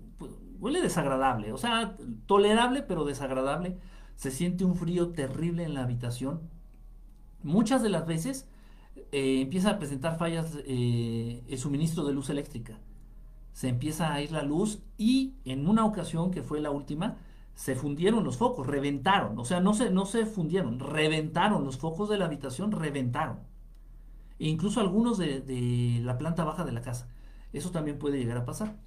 huele 0.60 0.82
desagradable, 0.82 1.54
o 1.54 1.58
sea, 1.58 1.96
tolerable 2.26 2.84
pero 2.84 3.06
desagradable. 3.06 3.78
Se 4.16 4.32
siente 4.32 4.66
un 4.66 4.76
frío 4.76 5.10
terrible 5.10 5.64
en 5.64 5.74
la 5.74 5.84
habitación. 5.84 6.42
Muchas 7.42 7.82
de 7.82 7.90
las 7.90 8.06
veces 8.06 8.48
eh, 9.12 9.42
empieza 9.42 9.72
a 9.72 9.80
presentar 9.80 10.18
fallas 10.18 10.58
eh, 10.66 11.44
el 11.48 11.58
suministro 11.58 12.04
de 12.06 12.14
luz 12.14 12.30
eléctrica. 12.30 12.80
Se 13.54 13.70
empieza 13.70 14.14
a 14.14 14.22
ir 14.22 14.32
la 14.32 14.44
luz 14.44 14.82
y 14.98 15.36
en 15.46 15.68
una 15.68 15.86
ocasión, 15.86 16.32
que 16.32 16.44
fue 16.44 16.62
la 16.62 16.72
última, 16.72 17.18
se 17.56 17.76
fundieron 17.76 18.24
los 18.24 18.38
focos, 18.38 18.68
reventaron. 18.68 19.38
O 19.40 19.46
sea, 19.46 19.60
no 19.60 19.74
se, 19.74 19.90
no 19.90 20.06
se 20.06 20.26
fundieron, 20.26 20.80
reventaron 20.80 21.66
los 21.66 21.78
focos 21.78 22.10
de 22.10 22.18
la 22.18 22.26
habitación, 22.26 22.72
reventaron. 22.72 23.40
E 24.40 24.48
incluso 24.48 24.80
algunos 24.80 25.18
de, 25.18 25.42
de 25.42 26.00
la 26.04 26.18
planta 26.18 26.44
baja 26.44 26.64
de 26.64 26.72
la 26.72 26.82
casa. 26.82 27.10
Eso 27.54 27.72
también 27.72 28.00
puede 28.00 28.18
llegar 28.18 28.38
a 28.38 28.46
pasar. 28.46 28.78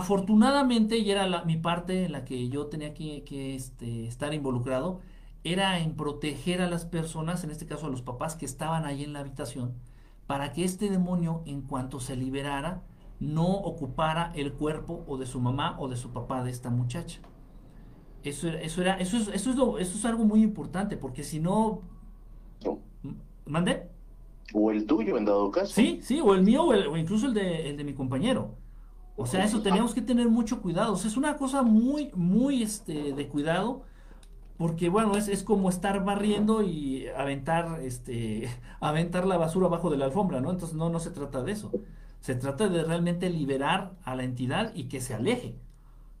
Afortunadamente, 0.00 0.98
y 0.98 1.10
era 1.10 1.26
la- 1.28 1.44
mi 1.44 1.56
parte 1.56 2.04
en 2.06 2.12
la 2.12 2.24
que 2.24 2.48
yo 2.48 2.66
tenía 2.66 2.94
que, 2.94 3.22
que, 3.24 3.54
este, 3.54 4.06
estar 4.06 4.34
involucrado, 4.34 5.00
era 5.44 5.78
en 5.78 5.94
proteger 5.96 6.60
a 6.62 6.68
las 6.68 6.84
personas, 6.84 7.44
en 7.44 7.50
este 7.50 7.66
caso 7.66 7.86
a 7.86 7.90
los 7.90 8.02
papás 8.02 8.34
que 8.36 8.44
estaban 8.46 8.84
ahí 8.86 9.04
en 9.04 9.12
la 9.12 9.20
habitación, 9.20 9.74
para 10.26 10.52
que 10.52 10.64
este 10.64 10.90
demonio, 10.90 11.42
en 11.46 11.62
cuanto 11.62 12.00
se 12.00 12.16
liberara, 12.16 12.82
no 13.20 13.46
ocupara 13.46 14.32
el 14.34 14.52
cuerpo 14.54 15.04
o 15.06 15.16
de 15.18 15.26
su 15.26 15.40
mamá 15.40 15.76
o 15.78 15.88
de 15.88 15.96
su 15.96 16.10
papá 16.12 16.42
de 16.42 16.50
esta 16.50 16.70
muchacha. 16.70 17.20
Eso 18.22 18.48
era, 18.48 18.60
eso 18.62 18.80
era, 18.80 18.94
eso 18.98 19.16
es, 19.18 19.28
eso 19.28 19.50
es, 19.50 19.56
lo- 19.56 19.78
eso 19.78 19.98
es 19.98 20.04
algo 20.06 20.24
muy 20.24 20.42
importante, 20.42 20.96
porque 20.96 21.22
si 21.24 21.40
no, 21.40 21.82
¿no? 22.64 22.78
¿mandé? 23.46 23.90
O 24.54 24.70
el 24.70 24.86
tuyo, 24.86 25.18
en 25.18 25.24
dado 25.26 25.50
caso. 25.50 25.72
Sí, 25.74 26.00
sí, 26.02 26.20
o 26.20 26.34
el 26.34 26.42
mío 26.42 26.64
o, 26.64 26.72
el- 26.72 26.86
o 26.86 26.96
incluso 26.96 27.26
el 27.26 27.34
de, 27.34 27.68
el 27.70 27.76
de 27.76 27.84
mi 27.84 27.94
compañero. 27.94 28.56
O 29.16 29.26
sea, 29.26 29.44
eso 29.44 29.62
teníamos 29.62 29.94
que 29.94 30.02
tener 30.02 30.28
mucho 30.28 30.60
cuidado. 30.62 30.94
O 30.94 30.96
sea, 30.96 31.08
es 31.10 31.16
una 31.16 31.36
cosa 31.36 31.62
muy, 31.62 32.10
muy 32.14 32.62
este, 32.62 33.12
de 33.12 33.28
cuidado. 33.28 33.84
Porque 34.56 34.88
bueno, 34.88 35.16
es, 35.16 35.28
es 35.28 35.42
como 35.42 35.68
estar 35.68 36.04
barriendo 36.04 36.62
y 36.62 37.08
aventar, 37.08 37.80
este, 37.82 38.48
aventar 38.80 39.26
la 39.26 39.36
basura 39.38 39.66
abajo 39.66 39.90
de 39.90 39.96
la 39.98 40.06
alfombra, 40.06 40.40
¿no? 40.40 40.50
Entonces 40.50 40.76
no, 40.76 40.90
no 40.90 41.00
se 41.00 41.10
trata 41.10 41.42
de 41.42 41.52
eso. 41.52 41.72
Se 42.20 42.34
trata 42.36 42.68
de 42.68 42.84
realmente 42.84 43.30
liberar 43.30 43.94
a 44.04 44.14
la 44.16 44.24
entidad 44.24 44.72
y 44.74 44.84
que 44.84 45.00
se 45.00 45.14
aleje. 45.14 45.56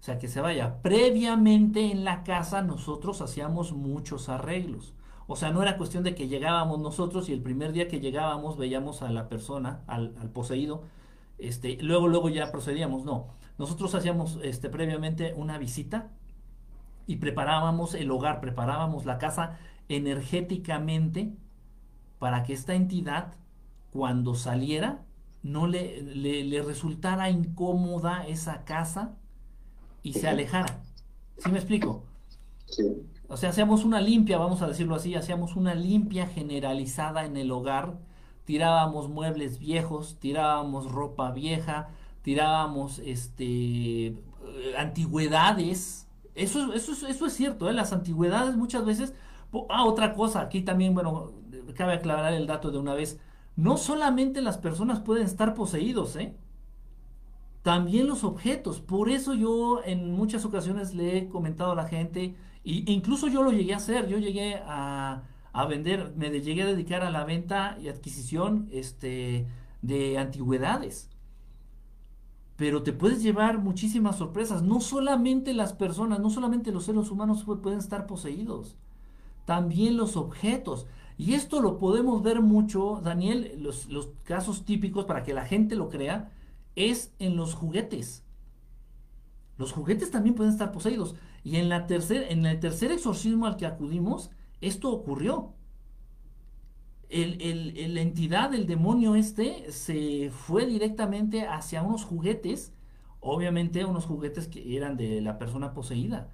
O 0.00 0.02
sea, 0.04 0.18
que 0.18 0.28
se 0.28 0.40
vaya. 0.40 0.82
Previamente 0.82 1.90
en 1.90 2.04
la 2.04 2.24
casa 2.24 2.62
nosotros 2.62 3.22
hacíamos 3.22 3.72
muchos 3.72 4.28
arreglos. 4.28 4.94
O 5.26 5.36
sea, 5.36 5.50
no 5.50 5.62
era 5.62 5.78
cuestión 5.78 6.04
de 6.04 6.14
que 6.14 6.28
llegábamos 6.28 6.80
nosotros 6.80 7.28
y 7.28 7.32
el 7.32 7.40
primer 7.42 7.72
día 7.72 7.88
que 7.88 8.00
llegábamos 8.00 8.58
veíamos 8.58 9.02
a 9.02 9.10
la 9.10 9.28
persona, 9.28 9.82
al, 9.86 10.14
al 10.20 10.30
poseído, 10.30 10.84
este, 11.38 11.78
luego, 11.82 12.08
luego 12.08 12.28
ya 12.28 12.50
procedíamos. 12.50 13.04
No, 13.04 13.28
nosotros 13.58 13.94
hacíamos 13.94 14.38
este, 14.42 14.68
previamente 14.68 15.34
una 15.34 15.58
visita 15.58 16.10
y 17.06 17.16
preparábamos 17.16 17.94
el 17.94 18.10
hogar, 18.10 18.40
preparábamos 18.40 19.04
la 19.04 19.18
casa 19.18 19.58
energéticamente 19.88 21.34
para 22.18 22.42
que 22.42 22.54
esta 22.54 22.74
entidad, 22.74 23.34
cuando 23.92 24.34
saliera, 24.34 25.04
no 25.42 25.66
le, 25.66 26.02
le, 26.02 26.44
le 26.44 26.62
resultara 26.62 27.28
incómoda 27.30 28.26
esa 28.26 28.64
casa 28.64 29.16
y 30.02 30.14
se 30.14 30.28
alejara. 30.28 30.82
¿Sí 31.38 31.50
me 31.50 31.58
explico? 31.58 32.04
Sí. 32.66 33.06
O 33.28 33.36
sea, 33.36 33.50
hacíamos 33.50 33.84
una 33.84 34.00
limpia, 34.00 34.38
vamos 34.38 34.62
a 34.62 34.68
decirlo 34.68 34.94
así, 34.94 35.14
hacíamos 35.14 35.56
una 35.56 35.74
limpia 35.74 36.26
generalizada 36.26 37.24
en 37.24 37.36
el 37.36 37.50
hogar, 37.50 37.98
tirábamos 38.44 39.08
muebles 39.08 39.58
viejos, 39.58 40.18
tirábamos 40.20 40.90
ropa 40.90 41.30
vieja, 41.32 41.88
tirábamos 42.22 42.98
este 43.00 44.06
eh, 44.06 44.74
antigüedades. 44.78 46.08
Eso, 46.34 46.72
eso, 46.74 46.92
eso 47.06 47.26
es 47.26 47.32
cierto, 47.32 47.68
¿eh? 47.68 47.72
las 47.72 47.92
antigüedades 47.92 48.56
muchas 48.56 48.84
veces... 48.84 49.14
Ah, 49.68 49.84
otra 49.84 50.14
cosa, 50.14 50.40
aquí 50.40 50.62
también, 50.62 50.94
bueno, 50.94 51.32
cabe 51.74 51.92
aclarar 51.92 52.32
el 52.32 52.46
dato 52.46 52.70
de 52.70 52.78
una 52.78 52.94
vez. 52.94 53.20
No 53.56 53.76
solamente 53.76 54.42
las 54.42 54.58
personas 54.58 55.00
pueden 55.00 55.24
estar 55.24 55.54
poseídos, 55.54 56.16
¿eh? 56.16 56.34
También 57.62 58.08
los 58.08 58.24
objetos. 58.24 58.80
Por 58.80 59.08
eso 59.10 59.32
yo 59.34 59.80
en 59.84 60.12
muchas 60.12 60.44
ocasiones 60.44 60.94
le 60.94 61.18
he 61.18 61.28
comentado 61.28 61.72
a 61.72 61.76
la 61.76 61.86
gente, 61.86 62.36
e 62.64 62.84
incluso 62.86 63.28
yo 63.28 63.42
lo 63.42 63.52
llegué 63.52 63.74
a 63.74 63.78
hacer, 63.78 64.08
yo 64.08 64.18
llegué 64.18 64.60
a, 64.66 65.22
a 65.54 65.66
vender, 65.66 66.12
me 66.16 66.28
llegué 66.30 66.62
a 66.62 66.66
dedicar 66.66 67.02
a 67.04 67.10
la 67.10 67.24
venta 67.24 67.78
y 67.80 67.88
adquisición 67.88 68.68
este, 68.72 69.46
de 69.82 70.18
antigüedades. 70.18 71.08
Pero 72.56 72.82
te 72.82 72.92
puedes 72.92 73.22
llevar 73.22 73.58
muchísimas 73.58 74.16
sorpresas. 74.16 74.62
No 74.62 74.80
solamente 74.80 75.54
las 75.54 75.72
personas, 75.72 76.18
no 76.18 76.28
solamente 76.28 76.72
los 76.72 76.84
seres 76.84 77.08
humanos 77.08 77.44
pueden 77.62 77.78
estar 77.78 78.06
poseídos, 78.06 78.76
también 79.44 79.96
los 79.96 80.16
objetos. 80.16 80.86
Y 81.18 81.34
esto 81.34 81.62
lo 81.62 81.78
podemos 81.78 82.20
ver 82.24 82.40
mucho, 82.40 83.00
Daniel, 83.04 83.52
los, 83.58 83.86
los 83.86 84.08
casos 84.24 84.64
típicos 84.64 85.04
para 85.04 85.22
que 85.22 85.34
la 85.34 85.44
gente 85.44 85.76
lo 85.76 85.88
crea, 85.88 86.32
es 86.74 87.14
en 87.20 87.36
los 87.36 87.54
juguetes. 87.54 88.24
Los 89.56 89.70
juguetes 89.70 90.10
también 90.10 90.34
pueden 90.34 90.52
estar 90.52 90.72
poseídos. 90.72 91.14
Y 91.44 91.56
en, 91.56 91.68
la 91.68 91.86
en 91.88 92.46
el 92.46 92.58
tercer 92.58 92.90
exorcismo 92.90 93.46
al 93.46 93.56
que 93.56 93.66
acudimos, 93.66 94.30
esto 94.66 94.90
ocurrió. 94.90 95.54
El, 97.08 97.94
la 97.94 98.00
entidad, 98.00 98.54
el 98.54 98.66
demonio 98.66 99.14
este, 99.14 99.70
se 99.70 100.30
fue 100.30 100.66
directamente 100.66 101.46
hacia 101.46 101.82
unos 101.82 102.04
juguetes, 102.04 102.72
obviamente 103.20 103.84
unos 103.84 104.04
juguetes 104.06 104.48
que 104.48 104.76
eran 104.76 104.96
de 104.96 105.20
la 105.20 105.38
persona 105.38 105.74
poseída. 105.74 106.32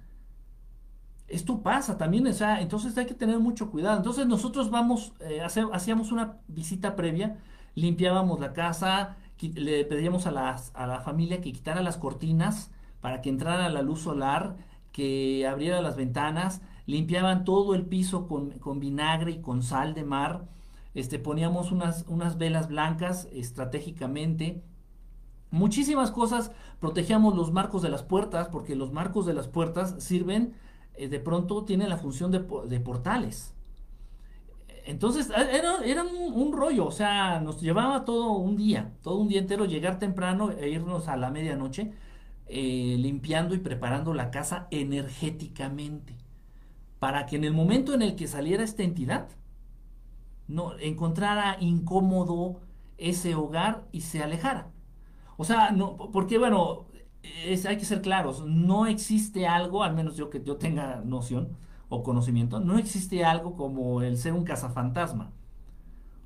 Esto 1.27 1.61
pasa 1.61 1.97
también, 1.97 2.25
entonces 2.27 2.97
hay 2.97 3.05
que 3.05 3.13
tener 3.13 3.39
mucho 3.39 3.69
cuidado. 3.69 3.97
Entonces 3.97 4.25
nosotros 4.25 4.69
vamos, 4.69 5.13
eh, 5.19 5.41
hacíamos 5.41 6.11
una 6.11 6.39
visita 6.47 6.95
previa, 6.95 7.37
limpiábamos 7.75 8.39
la 8.39 8.51
casa, 8.53 9.17
le 9.39 9.85
pedíamos 9.85 10.27
a, 10.27 10.55
a 10.55 10.87
la 10.87 11.01
familia 11.01 11.41
que 11.41 11.53
quitara 11.53 11.81
las 11.81 11.97
cortinas 11.97 12.71
para 13.01 13.21
que 13.21 13.29
entrara 13.29 13.69
la 13.69 13.81
luz 13.81 14.01
solar, 14.01 14.57
que 14.91 15.47
abriera 15.47 15.81
las 15.81 15.95
ventanas, 15.95 16.61
limpiaban 16.85 17.45
todo 17.45 17.75
el 17.75 17.85
piso 17.85 18.27
con, 18.27 18.79
vinagre 18.79 19.31
y 19.31 19.41
con 19.41 19.63
sal 19.63 19.93
de 19.93 20.03
mar, 20.03 20.47
este, 20.93 21.19
poníamos 21.19 21.71
unas, 21.71 22.05
unas 22.07 22.37
velas 22.37 22.67
blancas 22.67 23.27
estratégicamente, 23.31 24.63
muchísimas 25.51 26.11
cosas, 26.11 26.51
protegíamos 26.79 27.35
los 27.35 27.51
marcos 27.51 27.81
de 27.81 27.89
las 27.89 28.03
puertas, 28.03 28.49
porque 28.49 28.75
los 28.75 28.91
marcos 28.91 29.25
de 29.25 29.33
las 29.33 29.47
puertas 29.47 29.95
sirven, 29.99 30.53
eh, 30.95 31.07
de 31.07 31.19
pronto 31.19 31.63
tienen 31.63 31.89
la 31.89 31.97
función 31.97 32.31
de, 32.31 32.39
portales. 32.79 33.53
Entonces 34.83 35.29
era, 35.29 36.03
un, 36.03 36.53
rollo, 36.53 36.87
o 36.87 36.91
sea, 36.91 37.39
nos 37.39 37.61
llevaba 37.61 38.03
todo 38.03 38.31
un 38.31 38.57
día, 38.57 38.93
todo 39.03 39.17
un 39.19 39.27
día 39.27 39.39
entero, 39.39 39.65
llegar 39.65 39.99
temprano 39.99 40.51
e 40.51 40.69
irnos 40.69 41.07
a 41.07 41.15
la 41.17 41.29
medianoche, 41.29 41.93
eh, 42.47 42.95
limpiando 42.97 43.53
y 43.53 43.59
preparando 43.59 44.13
la 44.13 44.31
casa 44.31 44.67
energéticamente 44.71 46.20
para 47.01 47.25
que 47.25 47.37
en 47.37 47.45
el 47.45 47.53
momento 47.53 47.95
en 47.95 48.03
el 48.03 48.15
que 48.15 48.27
saliera 48.27 48.63
esta 48.63 48.83
entidad, 48.83 49.27
no 50.47 50.77
encontrara 50.79 51.57
incómodo 51.59 52.61
ese 52.97 53.33
hogar 53.35 53.87
y 53.91 54.01
se 54.01 54.21
alejara. 54.21 54.71
O 55.37 55.43
sea, 55.45 55.71
no, 55.71 55.97
porque 56.11 56.37
bueno, 56.37 56.85
es, 57.23 57.65
hay 57.65 57.77
que 57.77 57.85
ser 57.85 58.01
claros, 58.03 58.45
no 58.45 58.85
existe 58.87 59.47
algo, 59.47 59.83
al 59.83 59.95
menos 59.95 60.15
yo 60.15 60.29
que 60.29 60.43
yo 60.43 60.57
tenga 60.57 61.01
noción 61.05 61.57
o 61.89 62.03
conocimiento, 62.03 62.59
no 62.59 62.77
existe 62.77 63.25
algo 63.25 63.55
como 63.55 64.03
el 64.03 64.17
ser 64.17 64.33
un 64.33 64.43
cazafantasma. 64.43 65.33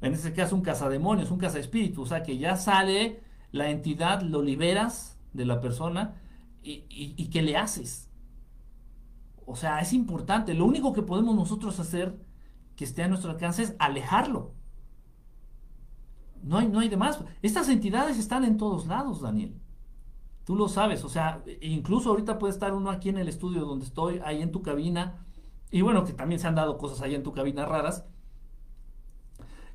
En 0.01 0.13
este 0.13 0.33
caso 0.33 0.55
un 0.55 0.61
cazademonios, 0.61 1.31
un 1.31 1.37
cazaespíritu, 1.39 2.01
o 2.03 2.05
sea 2.05 2.23
que 2.23 2.37
ya 2.37 2.57
sale 2.57 3.23
la 3.51 3.69
entidad, 3.71 4.21
lo 4.21 4.41
liberas 4.41 5.17
de 5.33 5.45
la 5.45 5.61
persona 5.61 6.15
y, 6.63 6.85
y, 6.89 7.15
y 7.17 7.29
¿qué 7.29 7.41
le 7.41 7.57
haces? 7.57 8.04
O 9.45 9.55
sea, 9.55 9.79
es 9.79 9.93
importante. 9.93 10.53
Lo 10.53 10.65
único 10.65 10.93
que 10.93 11.03
podemos 11.03 11.35
nosotros 11.35 11.79
hacer 11.79 12.19
que 12.75 12.83
esté 12.83 13.03
a 13.03 13.07
nuestro 13.07 13.31
alcance 13.31 13.63
es 13.63 13.75
alejarlo. 13.79 14.53
No 16.43 16.57
hay, 16.57 16.67
no 16.67 16.79
hay 16.79 16.89
de 16.89 16.97
más. 16.97 17.19
Estas 17.41 17.69
entidades 17.69 18.17
están 18.17 18.43
en 18.43 18.57
todos 18.57 18.87
lados, 18.87 19.21
Daniel. 19.21 19.59
Tú 20.43 20.55
lo 20.55 20.67
sabes. 20.67 21.03
O 21.03 21.09
sea, 21.09 21.43
incluso 21.61 22.09
ahorita 22.09 22.37
puede 22.37 22.53
estar 22.53 22.73
uno 22.73 22.89
aquí 22.89 23.09
en 23.09 23.17
el 23.17 23.27
estudio 23.27 23.65
donde 23.65 23.85
estoy, 23.85 24.21
ahí 24.23 24.41
en 24.41 24.51
tu 24.51 24.61
cabina. 24.61 25.25
Y 25.71 25.81
bueno, 25.81 26.05
que 26.05 26.13
también 26.13 26.39
se 26.39 26.47
han 26.47 26.55
dado 26.55 26.77
cosas 26.77 27.01
ahí 27.01 27.15
en 27.15 27.23
tu 27.23 27.31
cabina 27.31 27.65
raras. 27.65 28.05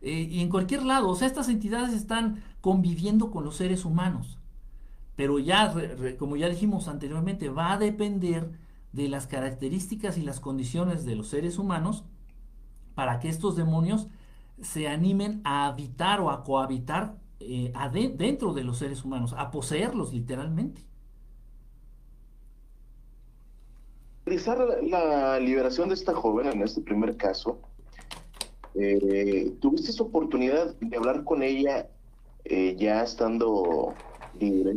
Eh, 0.01 0.29
y 0.31 0.41
en 0.41 0.49
cualquier 0.49 0.85
lado, 0.85 1.09
o 1.09 1.16
sea, 1.16 1.27
estas 1.27 1.49
entidades 1.49 1.93
están 1.93 2.43
conviviendo 2.61 3.31
con 3.31 3.45
los 3.45 3.57
seres 3.57 3.85
humanos. 3.85 4.39
Pero 5.16 5.39
ya, 5.39 5.75
como 6.18 6.37
ya 6.37 6.49
dijimos 6.49 6.89
anteriormente, 6.89 7.51
va 7.51 7.73
a 7.73 7.79
depender 7.79 8.59
de 8.93 9.09
las 9.09 9.26
características 9.26 10.18
y 10.18 10.22
las 10.22 10.41
condiciones 10.41 11.05
de 11.05 11.16
los 11.16 11.28
seres 11.28 11.59
humanos 11.59 12.05
para 12.95 13.20
que 13.20 13.28
estos 13.28 13.57
demonios 13.57 14.09
se 14.61 14.88
animen 14.88 15.41
a 15.45 15.66
habitar 15.66 16.20
o 16.20 16.30
a 16.30 16.45
cohabitar 16.45 17.16
eh, 17.41 17.72
dentro 18.16 18.53
de 18.53 18.64
los 18.64 18.78
seres 18.78 19.05
humanos, 19.05 19.34
a 19.36 19.51
poseerlos 19.51 20.12
literalmente. 20.12 20.82
Realizar 24.26 24.59
la 24.82 25.41
liberación 25.41 25.88
de 25.88 25.95
esta 25.95 26.14
joven 26.14 26.49
en 26.49 26.62
este 26.62 26.82
primer 26.82 27.16
caso, 27.16 27.59
eh, 28.74 29.55
¿tuviste 29.61 29.91
esa 29.91 30.03
oportunidad 30.03 30.74
de 30.76 30.97
hablar 30.97 31.24
con 31.24 31.43
ella 31.43 31.88
eh, 32.45 32.76
ya 32.78 33.03
estando 33.03 33.95
libre? 34.38 34.76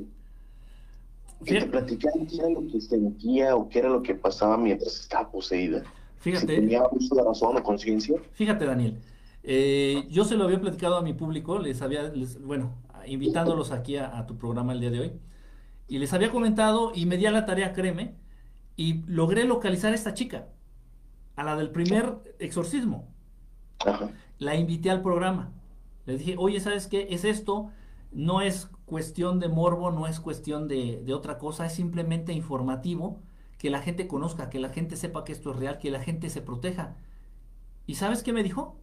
Que 1.44 1.60
te 1.60 1.66
platicaran 1.66 2.26
qué 2.26 2.38
era 2.38 2.50
lo 2.50 2.66
que 2.68 2.82
sentía 2.82 3.56
o 3.56 3.70
qué 3.70 3.80
era 3.80 3.89
lo 3.89 4.02
que 4.02 4.16
pasaba 4.16 4.58
mientras 4.58 5.00
estaba 5.00 5.30
poseída. 5.30 5.84
Fíjate. 6.18 6.56
¿Tenía 6.56 6.84
uso 6.91 7.16
de 7.16 7.24
razón 7.24 7.58
o 7.58 7.64
conciencia? 7.64 8.16
Fíjate, 8.32 8.66
Daniel. 8.66 9.00
Eh, 9.44 10.06
yo 10.10 10.24
se 10.24 10.36
lo 10.36 10.46
había 10.46 10.62
platicado 10.62 10.98
a 10.98 11.02
mi 11.02 11.14
público, 11.14 11.60
les 11.60 11.82
había, 11.82 12.12
bueno, 12.39 12.76
invitándolos 13.06 13.72
aquí 13.72 13.98
a, 13.98 14.26
tu 14.26 14.38
programa 14.38 14.72
el 14.72 14.80
día 14.80 14.89
de 14.89 15.00
hoy, 15.02 15.12
y 15.88 16.00
les 16.00 16.14
había 16.14 16.32
comentado 16.32 16.94
y 16.96 17.06
me 17.06 17.18
di 17.18 17.26
a 17.26 17.32
la 17.32 17.46
tarea, 17.46 17.74
créeme, 17.74 18.16
y 18.78 19.04
logré 19.06 19.44
localizar 19.44 19.91
a 19.91 19.96
esta 19.96 20.14
chica, 20.14 20.48
a 21.36 21.44
la 21.44 21.58
del 21.58 21.72
primer 21.72 22.16
exorcismo. 22.39 23.10
La 24.39 24.56
invité 24.56 24.89
al 24.89 25.02
programa. 25.02 25.52
Le 26.06 26.18
dije, 26.18 26.36
oye, 26.38 26.60
¿sabes 26.62 26.88
qué? 26.88 27.08
Es 27.10 27.26
esto, 27.26 27.70
no 28.12 28.41
es 28.41 28.70
cuestión 28.94 29.39
de 29.39 29.50
morbo, 29.50 29.89
no 29.89 30.06
es 30.06 30.20
cuestión 30.20 30.68
de, 30.68 31.04
otra 31.16 31.39
cosa, 31.39 31.66
es 31.66 31.74
simplemente 31.74 32.32
informativo, 32.32 33.24
que 33.58 33.72
la 33.72 33.82
gente 33.82 34.08
conozca, 34.08 34.52
que 34.52 34.60
la 34.60 34.70
gente 34.70 34.98
sepa 34.98 35.24
que 35.24 35.32
esto 35.32 35.50
es 35.50 35.58
real, 35.58 35.80
que 35.80 35.89
la 35.89 36.00
gente 36.00 36.30
se 36.30 36.44
proteja. 36.44 36.96
¿Y 37.88 37.96
sabes 37.96 38.22
qué 38.22 38.34
me 38.34 38.44
dijo? 38.44 38.78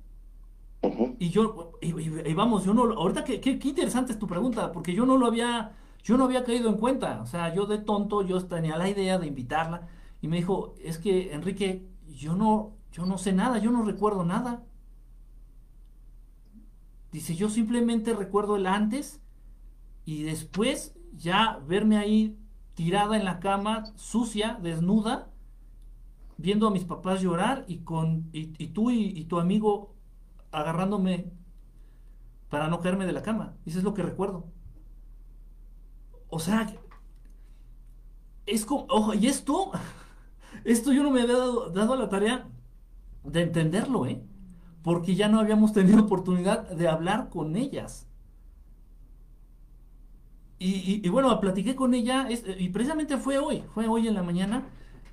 Y 1.20 1.30
yo, 1.30 1.74
y, 1.80 2.34
vamos, 2.34 2.64
yo 2.64 2.74
no, 2.74 2.92
ahorita 2.92 3.22
qué, 3.22 3.40
qué, 3.40 3.52
interesante 3.62 4.10
es 4.10 4.18
tu 4.18 4.26
pregunta, 4.26 4.72
porque 4.72 4.94
yo 4.94 5.06
no 5.06 5.16
lo 5.16 5.26
había, 5.26 5.76
yo 6.02 6.16
no 6.16 6.24
había 6.24 6.42
caído 6.42 6.70
en 6.70 6.78
cuenta, 6.78 7.20
o 7.22 7.26
sea, 7.26 7.54
yo 7.54 7.66
de 7.66 7.78
tonto, 7.78 8.22
yo 8.22 8.44
tenía 8.44 8.76
la 8.76 8.88
idea 8.88 9.16
de 9.16 9.28
invitarla, 9.28 9.86
y 10.20 10.26
me 10.26 10.38
dijo, 10.38 10.74
es 10.82 10.98
que 10.98 11.32
Enrique, 11.32 11.86
yo 12.08 12.34
no, 12.34 12.72
yo 12.90 13.06
no 13.06 13.16
sé 13.16 13.32
nada, 13.32 13.58
yo 13.58 13.70
no 13.70 13.84
recuerdo 13.84 14.24
nada. 14.24 14.64
Dice, 17.12 17.36
yo 17.36 17.48
simplemente 17.48 18.12
recuerdo 18.12 18.56
el 18.56 18.66
antes 18.66 19.20
y 20.04 20.22
después 20.22 20.94
ya 21.16 21.60
verme 21.66 21.98
ahí 21.98 22.38
tirada 22.74 23.16
en 23.16 23.24
la 23.24 23.40
cama, 23.40 23.92
sucia, 23.96 24.58
desnuda, 24.62 25.30
viendo 26.38 26.66
a 26.66 26.70
mis 26.70 26.84
papás 26.84 27.20
llorar 27.20 27.64
y 27.68 27.78
con 27.78 28.30
y, 28.32 28.68
tú 28.68 28.90
y, 28.90 29.24
tu 29.24 29.38
amigo 29.38 29.94
agarrándome 30.50 31.30
para 32.48 32.68
no 32.68 32.80
caerme 32.80 33.06
de 33.06 33.12
la 33.12 33.22
cama. 33.22 33.56
Eso 33.66 33.78
es 33.78 33.84
lo 33.84 33.94
que 33.94 34.02
recuerdo. 34.02 34.46
O 36.28 36.38
sea, 36.38 36.66
es 38.46 38.64
como, 38.64 38.86
ojo, 38.88 39.14
y 39.14 39.26
esto, 39.26 39.72
esto 40.64 40.92
yo 40.92 41.02
no 41.02 41.10
me 41.10 41.22
había 41.22 41.36
dado, 41.36 41.70
dado 41.70 41.96
la 41.96 42.08
tarea 42.08 42.48
de 43.24 43.42
entenderlo, 43.42 44.06
¿eh? 44.06 44.22
Porque 44.82 45.14
ya 45.14 45.28
no 45.28 45.40
habíamos 45.40 45.74
tenido 45.74 46.00
oportunidad 46.04 46.68
de 46.70 46.88
hablar 46.88 47.28
con 47.28 47.56
ellas. 47.56 48.09
Y, 50.62 51.08
bueno, 51.08 51.40
platiqué 51.40 51.74
con 51.74 51.94
ella, 51.94 52.28
y 52.30 52.68
precisamente 52.68 53.16
fue 53.16 53.38
hoy, 53.38 53.64
fue 53.72 53.88
hoy 53.88 54.06
en 54.08 54.14
la 54.14 54.22
mañana, 54.22 54.68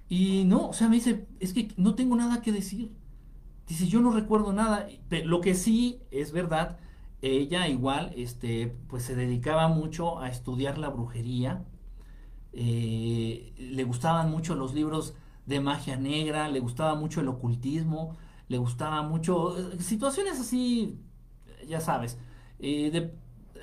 y 0.09 0.43
no, 0.43 0.67
o 0.69 0.73
sea, 0.73 0.89
me 0.89 0.97
dice, 0.97 1.25
es 1.39 1.53
que 1.53 1.69
no 1.77 1.95
tengo 1.95 2.17
nada 2.17 2.41
que 2.41 2.51
decir. 2.51 2.91
Dice, 3.67 3.87
yo 3.87 4.01
no 4.01 4.11
recuerdo 4.11 4.53
nada. 4.53 4.87
Lo 5.25 5.41
que 5.41 5.55
sí 5.55 5.99
es 6.11 6.31
verdad 6.31 6.79
ella 7.21 7.67
igual, 7.67 8.13
este, 8.15 8.67
pues 8.87 9.03
se 9.03 9.15
dedicaba 9.15 9.67
mucho 9.67 10.19
a 10.19 10.29
estudiar 10.29 10.77
la 10.77 10.89
brujería. 10.89 11.65
Eh, 12.53 13.53
le 13.57 13.83
gustaban 13.83 14.31
mucho 14.31 14.55
los 14.55 14.73
libros 14.73 15.15
de 15.45 15.59
magia 15.59 15.97
negra, 15.97 16.49
le 16.49 16.59
gustaba 16.59 16.95
mucho 16.95 17.21
el 17.21 17.27
ocultismo, 17.27 18.17
le 18.47 18.57
gustaba 18.57 19.01
mucho 19.03 19.57
eh, 19.57 19.79
situaciones 19.79 20.39
así, 20.39 20.99
ya 21.67 21.79
sabes. 21.81 22.17
Eh, 22.59 23.13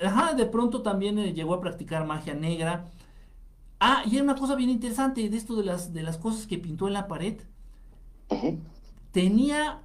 ajá, 0.03 0.33
de 0.33 0.45
pronto 0.45 0.81
también 0.81 1.17
llegó 1.33 1.53
a 1.53 1.61
practicar 1.61 2.05
magia 2.05 2.33
negra. 2.33 2.89
Ah, 3.79 4.03
y 4.05 4.15
hay 4.15 4.21
una 4.21 4.35
cosa 4.35 4.55
bien 4.55 4.69
interesante 4.69 5.29
de 5.29 5.37
esto 5.37 5.55
de 5.55 5.63
las, 5.65 5.93
de 5.93 6.03
las 6.03 6.17
cosas 6.17 6.47
que 6.47 6.57
pintó 6.57 6.87
en 6.87 6.93
la 6.93 7.07
pared. 7.07 7.41
Tenía 9.11 9.83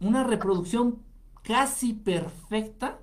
una 0.00 0.24
reproducción 0.24 1.02
casi 1.42 1.92
perfecta 1.94 2.98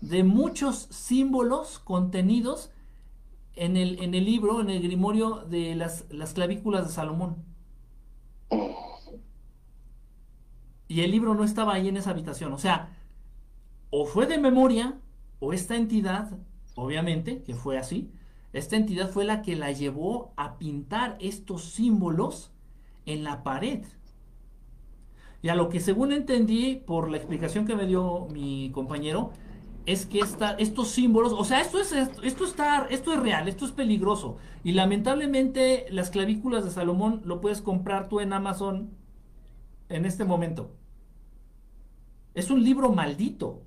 de 0.00 0.22
muchos 0.22 0.88
símbolos 0.90 1.78
contenidos 1.78 2.70
en 3.56 3.76
el, 3.76 4.02
en 4.02 4.14
el 4.14 4.24
libro, 4.24 4.60
en 4.60 4.70
el 4.70 4.82
grimorio 4.82 5.44
de 5.48 5.74
las, 5.74 6.04
las 6.10 6.34
clavículas 6.34 6.86
de 6.86 6.92
Salomón. 6.92 7.36
Y 10.88 11.00
el 11.00 11.10
libro 11.10 11.34
no 11.34 11.44
estaba 11.44 11.74
ahí 11.74 11.88
en 11.88 11.96
esa 11.96 12.10
habitación. 12.10 12.52
O 12.52 12.58
sea, 12.58 12.96
o 13.96 14.06
fue 14.06 14.26
de 14.26 14.38
memoria, 14.38 14.98
o 15.38 15.52
esta 15.52 15.76
entidad, 15.76 16.36
obviamente, 16.74 17.44
que 17.44 17.54
fue 17.54 17.78
así, 17.78 18.10
esta 18.52 18.74
entidad 18.74 19.08
fue 19.08 19.24
la 19.24 19.40
que 19.40 19.54
la 19.54 19.70
llevó 19.70 20.32
a 20.36 20.58
pintar 20.58 21.16
estos 21.20 21.66
símbolos 21.66 22.50
en 23.06 23.22
la 23.22 23.44
pared. 23.44 23.84
Y 25.42 25.48
a 25.48 25.54
lo 25.54 25.68
que 25.68 25.78
según 25.78 26.10
entendí 26.10 26.74
por 26.74 27.08
la 27.08 27.18
explicación 27.18 27.68
que 27.68 27.76
me 27.76 27.86
dio 27.86 28.26
mi 28.32 28.72
compañero, 28.72 29.30
es 29.86 30.06
que 30.06 30.18
esta, 30.18 30.54
estos 30.54 30.88
símbolos, 30.88 31.32
o 31.32 31.44
sea, 31.44 31.60
esto 31.60 31.78
es, 31.78 31.92
esto, 31.92 32.44
está, 32.44 32.88
esto 32.90 33.12
es 33.12 33.20
real, 33.20 33.46
esto 33.46 33.64
es 33.64 33.70
peligroso. 33.70 34.38
Y 34.64 34.72
lamentablemente 34.72 35.86
las 35.90 36.10
clavículas 36.10 36.64
de 36.64 36.72
Salomón 36.72 37.22
lo 37.24 37.40
puedes 37.40 37.62
comprar 37.62 38.08
tú 38.08 38.18
en 38.18 38.32
Amazon 38.32 38.90
en 39.88 40.04
este 40.04 40.24
momento. 40.24 40.72
Es 42.34 42.50
un 42.50 42.64
libro 42.64 42.90
maldito. 42.90 43.63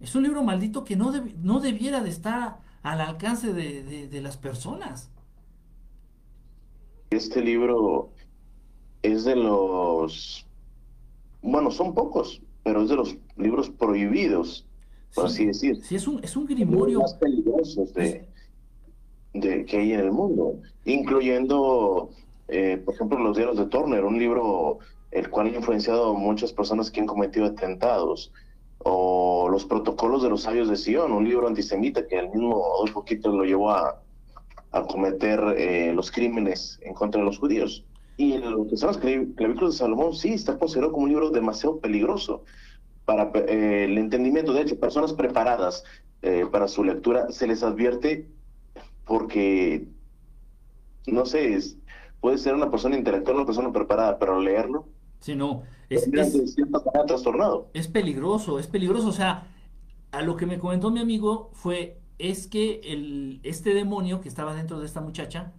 Es 0.00 0.14
un 0.14 0.22
libro 0.22 0.42
maldito 0.42 0.84
que 0.84 0.96
no, 0.96 1.12
no 1.42 1.60
debiera 1.60 2.02
de 2.02 2.10
estar 2.10 2.58
al 2.82 3.00
alcance 3.00 3.52
de, 3.52 4.08
de 4.08 4.20
las 4.20 4.36
personas. 4.36 5.10
Este 7.10 7.40
libro 7.42 8.10
es 9.02 9.24
de 9.24 9.36
los, 9.36 10.46
bueno, 11.42 11.70
son 11.70 11.94
pocos, 11.94 12.42
pero 12.62 12.82
es 12.82 12.88
de 12.88 12.96
los 12.96 13.16
libros 13.36 13.70
prohibidos, 13.70 14.66
por 15.14 15.26
así 15.26 15.46
decir. 15.46 15.82
Sí, 15.82 15.96
es 15.96 16.06
un, 16.06 16.22
es 16.22 16.36
un 16.36 16.46
grimorio. 16.46 17.00
más 17.00 17.14
peligrosos 17.14 17.94
de, 17.94 18.28
de, 19.32 19.64
que 19.64 19.78
hay 19.78 19.92
en 19.92 20.00
el 20.00 20.12
mundo, 20.12 20.60
incluyendo, 20.84 22.10
eh, 22.48 22.80
por 22.84 22.94
ejemplo, 22.94 23.18
los 23.18 23.36
diarios 23.36 23.56
de 23.56 23.66
Turner, 23.66 24.04
un 24.04 24.18
libro 24.18 24.78
el 25.10 25.30
cual 25.30 25.46
ha 25.46 25.56
influenciado 25.56 26.10
a 26.10 26.18
muchas 26.18 26.52
personas 26.52 26.90
que 26.90 27.00
han 27.00 27.06
cometido 27.06 27.46
atentados, 27.46 28.32
o 28.78 29.48
Los 29.50 29.64
protocolos 29.64 30.22
de 30.22 30.28
los 30.28 30.42
sabios 30.42 30.68
de 30.68 30.76
Sion, 30.76 31.12
un 31.12 31.28
libro 31.28 31.48
antisemita 31.48 32.06
que 32.06 32.18
el 32.18 32.30
mismo 32.30 32.64
Adolfo 32.76 33.04
Hitler 33.08 33.34
lo 33.34 33.44
llevó 33.44 33.70
a, 33.70 34.00
a 34.72 34.82
cometer 34.82 35.40
eh, 35.56 35.92
los 35.94 36.10
crímenes 36.10 36.78
en 36.82 36.94
contra 36.94 37.20
de 37.20 37.24
los 37.24 37.38
judíos. 37.38 37.84
Y 38.16 38.36
lo 38.38 38.66
que 38.66 38.76
son 38.76 38.88
las 38.88 38.98
clavículas 38.98 39.72
de 39.72 39.78
Salomón 39.78 40.14
sí 40.14 40.32
está 40.32 40.58
considerado 40.58 40.92
como 40.92 41.04
un 41.04 41.10
libro 41.10 41.30
demasiado 41.30 41.78
peligroso 41.78 42.42
para 43.04 43.30
eh, 43.34 43.84
el 43.84 43.96
entendimiento. 43.96 44.52
De 44.52 44.62
hecho, 44.62 44.78
personas 44.78 45.12
preparadas 45.12 45.84
eh, 46.22 46.44
para 46.50 46.68
su 46.68 46.82
lectura 46.82 47.30
se 47.30 47.46
les 47.46 47.62
advierte 47.62 48.28
porque, 49.06 49.86
no 51.06 51.24
sé, 51.24 51.54
es, 51.54 51.78
puede 52.20 52.38
ser 52.38 52.54
una 52.54 52.70
persona 52.70 52.96
intelectual, 52.96 53.36
una 53.36 53.46
persona 53.46 53.72
preparada, 53.72 54.18
pero 54.18 54.40
leerlo. 54.40 54.88
Sí, 55.20 55.34
no. 55.34 55.62
Es, 55.88 56.06
es, 56.06 56.56
trastornado. 57.06 57.70
es 57.72 57.88
peligroso, 57.88 58.58
es 58.58 58.66
peligroso. 58.66 59.08
O 59.08 59.12
sea, 59.12 59.48
a 60.12 60.22
lo 60.22 60.36
que 60.36 60.46
me 60.46 60.58
comentó 60.58 60.90
mi 60.90 61.00
amigo 61.00 61.50
fue, 61.54 62.00
es 62.18 62.46
que 62.46 62.80
el, 62.84 63.40
este 63.42 63.74
demonio 63.74 64.20
que 64.20 64.28
estaba 64.28 64.54
dentro 64.54 64.80
de 64.80 64.86
esta 64.86 65.00
muchacha, 65.00 65.52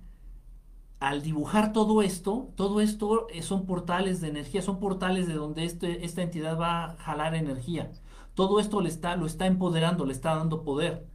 al 0.99 1.21
dibujar 1.21 1.71
todo 1.71 2.01
esto, 2.01 2.51
todo 2.55 2.82
esto 2.82 3.27
eh, 3.30 3.41
son 3.41 3.65
portales 3.65 4.21
de 4.21 4.27
energía, 4.27 4.61
son 4.61 4.80
portales 4.80 5.27
de 5.27 5.34
donde 5.34 5.63
este, 5.63 6.05
esta 6.05 6.21
entidad 6.21 6.59
va 6.59 6.86
a 6.86 6.97
jalar 6.97 7.36
energía. 7.36 7.91
Todo 8.34 8.59
esto 8.59 8.82
le 8.82 8.89
está, 8.89 9.15
lo 9.15 9.25
está 9.25 9.47
empoderando, 9.47 10.05
le 10.05 10.13
está 10.13 10.36
dando 10.36 10.63
poder. 10.63 11.07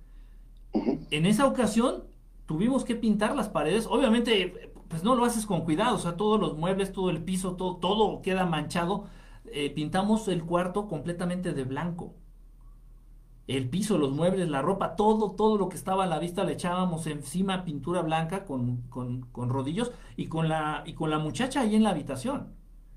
En 1.11 1.27
esa 1.27 1.47
ocasión 1.47 2.05
tuvimos 2.47 2.85
que 2.85 2.97
pintar 2.97 3.37
las 3.37 3.49
paredes. 3.49 3.87
Obviamente, 3.87 4.74
pues 4.95 5.05
no 5.05 5.15
lo 5.15 5.25
haces 5.25 5.47
con 5.47 5.63
cuidado, 5.65 5.97
o 5.97 5.99
sea, 5.99 6.17
todos 6.17 6.41
los 6.41 6.57
muebles, 6.57 6.93
todo 6.93 7.11
el 7.11 7.23
piso, 7.23 7.57
todo, 7.57 7.77
todo 7.77 8.23
queda 8.23 8.47
manchado. 8.47 9.07
Eh, 9.53 9.71
pintamos 9.71 10.29
el 10.29 10.45
cuarto 10.45 10.89
completamente 10.89 11.53
de 11.53 11.65
blanco 11.65 12.15
el 13.47 13.69
piso, 13.69 13.99
los 13.99 14.11
muebles, 14.11 14.49
la 14.49 14.63
ropa, 14.63 14.97
todo, 14.97 15.33
todo 15.33 15.59
lo 15.59 15.69
que 15.69 15.77
estaba 15.77 16.05
a 16.05 16.07
la 16.07 16.19
vista 16.19 16.45
le 16.45 16.55
echábamos 16.55 17.07
encima 17.07 17.65
pintura 17.65 18.01
blanca 18.01 18.45
con, 18.45 18.83
con, 18.89 19.49
rodillos 19.51 19.93
y 20.17 20.27
con, 20.27 20.49
la, 20.49 20.83
y 20.87 20.95
con 20.95 21.11
la 21.11 21.19
muchacha 21.19 21.61
ahí 21.61 21.77
en 21.77 21.83
la 21.83 21.91
habitación. 21.91 22.55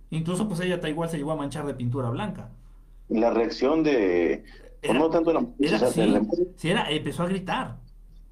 Incluso 0.09 0.47
pues 0.47 0.61
ella 0.61 0.79
igual 0.87 1.09
se 1.09 1.17
llevó 1.17 1.33
a 1.33 1.35
manchar 1.35 1.65
de 1.65 1.73
pintura 1.73 2.09
blanca. 2.09 2.49
La 3.09 3.29
reacción 3.29 3.83
de... 3.83 4.45
Pues, 4.81 4.97
no 4.97 5.09
tanto 5.09 5.33
la 5.33 5.41
muchacha, 5.41 5.87
sí, 5.87 6.69
era, 6.69 6.89
empezó 6.91 7.23
a 7.23 7.27
gritar. 7.27 7.77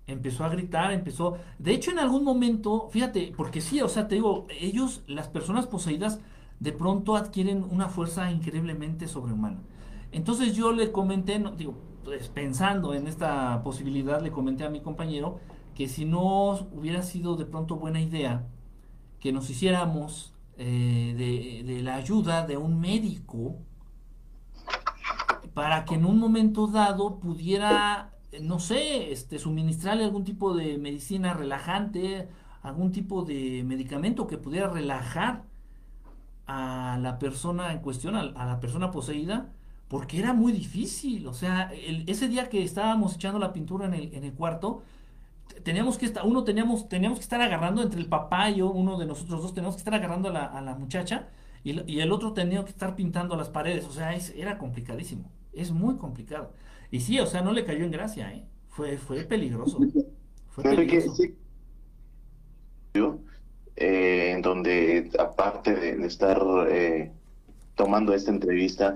Empezó 0.07 0.43
a 0.43 0.49
gritar, 0.49 0.91
empezó... 0.91 1.37
De 1.57 1.73
hecho, 1.73 1.91
en 1.91 1.99
algún 1.99 2.23
momento, 2.23 2.89
fíjate, 2.91 3.33
porque 3.35 3.61
sí, 3.61 3.81
o 3.81 3.89
sea, 3.89 4.07
te 4.07 4.15
digo, 4.15 4.47
ellos, 4.59 5.03
las 5.07 5.27
personas 5.27 5.67
poseídas, 5.67 6.19
de 6.59 6.71
pronto 6.71 7.15
adquieren 7.15 7.63
una 7.63 7.89
fuerza 7.89 8.31
increíblemente 8.31 9.07
sobrehumana. 9.07 9.59
Entonces 10.11 10.55
yo 10.55 10.71
le 10.71 10.91
comenté, 10.91 11.43
digo, 11.57 11.75
pues, 12.03 12.29
pensando 12.29 12.93
en 12.93 13.07
esta 13.07 13.61
posibilidad, 13.63 14.21
le 14.21 14.31
comenté 14.31 14.63
a 14.63 14.69
mi 14.69 14.79
compañero 14.79 15.39
que 15.73 15.89
si 15.89 16.05
no 16.05 16.51
hubiera 16.71 17.03
sido 17.03 17.35
de 17.35 17.45
pronto 17.45 17.75
buena 17.75 17.99
idea 17.99 18.47
que 19.19 19.33
nos 19.33 19.49
hiciéramos 19.49 20.33
eh, 20.57 21.63
de, 21.65 21.81
la 21.81 21.95
ayuda 21.95 22.45
de 22.45 22.55
un 22.55 22.79
médico 22.79 23.57
para 25.53 25.83
que 25.83 25.95
en 25.95 26.05
un 26.05 26.19
momento 26.19 26.67
dado 26.67 27.19
pudiera, 27.19 28.13
no 28.41 28.59
sé, 28.59 29.11
este, 29.11 29.39
suministrarle 29.39 30.03
algún 30.03 30.23
tipo 30.23 30.55
de 30.55 30.77
medicina 30.77 31.33
relajante, 31.33 32.29
algún 32.61 32.91
tipo 32.91 33.23
de 33.23 33.63
medicamento 33.65 34.27
que 34.27 34.37
pudiera 34.37 34.69
relajar 34.69 35.43
a 36.47 36.97
la 37.01 37.19
persona 37.19 37.73
en 37.73 37.79
cuestión, 37.79 38.15
a 38.15 38.45
la 38.45 38.59
persona 38.59 38.91
poseída, 38.91 39.51
porque 39.87 40.19
era 40.19 40.33
muy 40.33 40.51
difícil. 40.51 41.27
O 41.27 41.33
sea, 41.33 41.71
ese 42.07 42.27
día 42.27 42.49
que 42.49 42.63
estábamos 42.63 43.15
echando 43.15 43.39
la 43.39 43.53
pintura 43.53 43.85
en 43.85 43.93
el, 43.93 44.13
en 44.13 44.23
el 44.23 44.33
cuarto, 44.33 44.83
teníamos 45.63 45.97
que 45.97 46.05
estar, 46.05 46.25
uno 46.25 46.43
teníamos, 46.43 46.89
teníamos 46.89 47.19
que 47.19 47.23
estar 47.23 47.41
agarrando 47.41 47.81
entre 47.81 47.99
el 47.99 48.07
papá 48.07 48.49
y 48.49 48.57
yo, 48.57 48.71
uno 48.71 48.97
de 48.97 49.05
nosotros 49.05 49.41
dos, 49.41 49.53
teníamos 49.53 49.75
que 49.75 49.79
estar 49.79 49.93
agarrando 49.93 50.29
a 50.29 50.33
la, 50.33 50.45
a 50.45 50.61
la 50.61 50.75
muchacha 50.75 51.29
y, 51.65 51.99
el 51.99 52.11
otro 52.11 52.33
tenía 52.33 52.63
que 52.63 52.69
estar 52.69 52.95
pintando 52.95 53.35
las 53.35 53.49
paredes. 53.49 53.85
O 53.85 53.91
sea, 53.91 54.15
era 54.35 54.57
complicadísimo. 54.59 55.31
Es 55.51 55.71
muy 55.71 55.97
complicado. 55.97 56.53
Y 56.95 57.01
sí, 57.01 57.19
o 57.19 57.25
sea, 57.25 57.41
no 57.41 57.51
le 57.51 57.65
cayó 57.65 57.83
en 57.83 57.91
gracia, 57.91 58.31
¿eh? 58.31 58.45
Fue, 58.69 58.97
fue 58.97 59.25
peligroso. 59.25 59.79
Fue 60.49 60.63
peligroso. 60.63 61.23
Eh, 63.75 64.31
en 64.31 64.41
donde 64.41 65.11
aparte 65.19 65.75
de, 65.75 66.07
estar 66.07 66.41
eh, 66.69 67.11
tomando 67.75 68.13
esta 68.13 68.31
entrevista, 68.31 68.95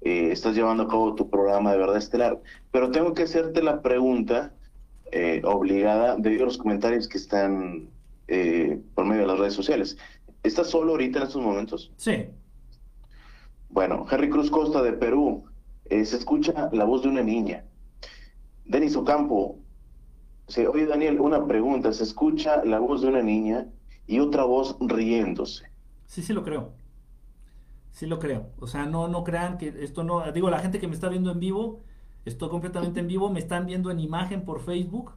eh, 0.00 0.28
estás 0.30 0.54
llevando 0.54 0.84
a 0.84 0.88
cabo 0.88 1.16
tu 1.16 1.28
programa 1.28 1.72
de 1.72 1.78
verdad 1.78 1.96
estelar. 1.96 2.40
Pero 2.70 2.92
tengo 2.92 3.14
que 3.14 3.24
hacerte 3.24 3.64
la 3.64 3.82
pregunta 3.82 4.54
eh, 5.10 5.42
obligada 5.44 6.14
debido 6.16 6.44
a 6.44 6.46
los 6.46 6.58
comentarios 6.58 7.08
que 7.08 7.18
están 7.18 7.88
por 8.94 9.06
medio 9.06 9.22
de 9.22 9.26
las 9.26 9.38
redes 9.40 9.54
sociales. 9.54 9.98
¿Estás 10.44 10.70
solo 10.70 10.92
ahorita 10.92 11.18
en 11.18 11.24
estos 11.26 11.42
momentos? 11.42 11.90
Sí. 11.96 12.26
Bueno, 13.70 14.06
Henry 14.08 14.30
Cruz 14.30 14.52
Costa 14.52 14.82
de 14.82 14.92
Perú, 14.92 15.49
se 15.90 16.16
escucha 16.16 16.70
la 16.72 16.84
voz 16.84 17.02
de 17.02 17.08
una 17.08 17.22
niña. 17.22 17.64
Denis 18.64 18.94
Ocampo, 18.96 19.58
sí, 20.46 20.64
oye 20.64 20.86
Daniel, 20.86 21.20
una 21.20 21.46
pregunta, 21.46 21.92
se 21.92 22.04
escucha 22.04 22.64
la 22.64 22.78
voz 22.78 23.02
de 23.02 23.08
una 23.08 23.22
niña 23.22 23.66
y 24.06 24.20
otra 24.20 24.44
voz 24.44 24.76
riéndose. 24.80 25.64
Sí, 26.06 26.22
sí 26.22 26.32
lo 26.32 26.44
creo. 26.44 26.72
Sí 27.90 28.06
lo 28.06 28.18
creo. 28.18 28.50
O 28.60 28.66
sea, 28.66 28.86
no, 28.86 29.08
no 29.08 29.24
crean 29.24 29.58
que 29.58 29.74
esto 29.80 30.04
no... 30.04 30.30
Digo, 30.32 30.50
la 30.50 30.60
gente 30.60 30.78
que 30.78 30.86
me 30.86 30.94
está 30.94 31.08
viendo 31.08 31.32
en 31.32 31.40
vivo, 31.40 31.80
estoy 32.24 32.48
completamente 32.48 33.00
en 33.00 33.08
vivo, 33.08 33.30
me 33.30 33.40
están 33.40 33.66
viendo 33.66 33.90
en 33.90 33.98
imagen 33.98 34.44
por 34.44 34.60
Facebook. 34.60 35.12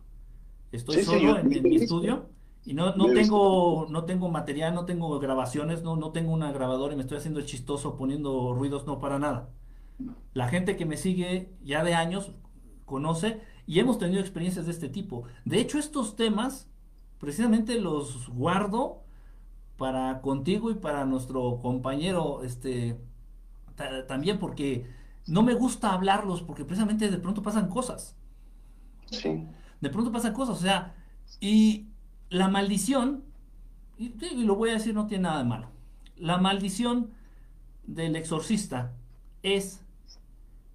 Estoy 0.71 1.03
solo 1.03 1.37
en, 1.37 1.47
mi 1.47 1.75
estudio. 1.75 2.25
Y 2.65 2.73
no, 2.73 2.95
no 2.95 3.05
tengo, 3.05 3.87
no 3.89 4.05
tengo 4.05 4.29
material, 4.29 4.73
no 4.73 4.85
tengo 4.85 5.19
grabaciones, 5.19 5.83
no, 5.83 5.95
no 5.95 6.11
tengo 6.11 6.31
una 6.31 6.51
grabadora 6.51 6.93
y 6.93 6.95
me 6.95 7.03
estoy 7.03 7.17
haciendo 7.17 7.41
chistoso 7.41 7.97
poniendo 7.97 8.53
ruidos, 8.53 8.87
no 8.87 8.99
para 8.99 9.19
nada. 9.19 9.49
La 10.33 10.47
gente 10.47 10.75
que 10.75 10.85
me 10.85 10.97
sigue 10.97 11.53
ya 11.63 11.83
de 11.83 11.95
años 11.95 12.33
conoce 12.85 13.41
y 13.65 13.79
hemos 13.79 13.97
tenido 13.97 14.21
experiencias 14.21 14.65
de 14.65 14.71
este 14.71 14.89
tipo. 14.89 15.23
De 15.45 15.59
hecho, 15.59 15.79
estos 15.79 16.15
temas 16.15 16.69
precisamente 17.19 17.79
los 17.79 18.27
guardo 18.29 19.03
para 19.77 20.21
contigo 20.21 20.71
y 20.71 20.75
para 20.75 21.05
nuestro 21.05 21.59
compañero 21.61 22.43
este 22.43 22.99
también 24.07 24.39
porque 24.39 24.85
no 25.25 25.41
me 25.41 25.53
gusta 25.53 25.93
hablarlos 25.93 26.41
porque 26.41 26.65
precisamente 26.65 27.09
de 27.09 27.17
pronto 27.17 27.41
pasan 27.41 27.69
cosas. 27.69 28.15
Sí. 29.09 29.47
De 29.81 29.89
pronto 29.89 30.11
pasan 30.11 30.33
cosas, 30.33 30.57
o 30.57 30.61
sea, 30.61 30.95
y 31.39 31.87
la 32.29 32.47
maldición, 32.47 33.23
y, 33.97 34.13
y 34.25 34.43
lo 34.43 34.55
voy 34.55 34.69
a 34.69 34.73
decir, 34.73 34.93
no 34.93 35.07
tiene 35.07 35.23
nada 35.23 35.39
de 35.39 35.43
malo. 35.45 35.69
La 36.17 36.37
maldición 36.37 37.11
del 37.85 38.15
exorcista 38.15 38.93
es 39.41 39.82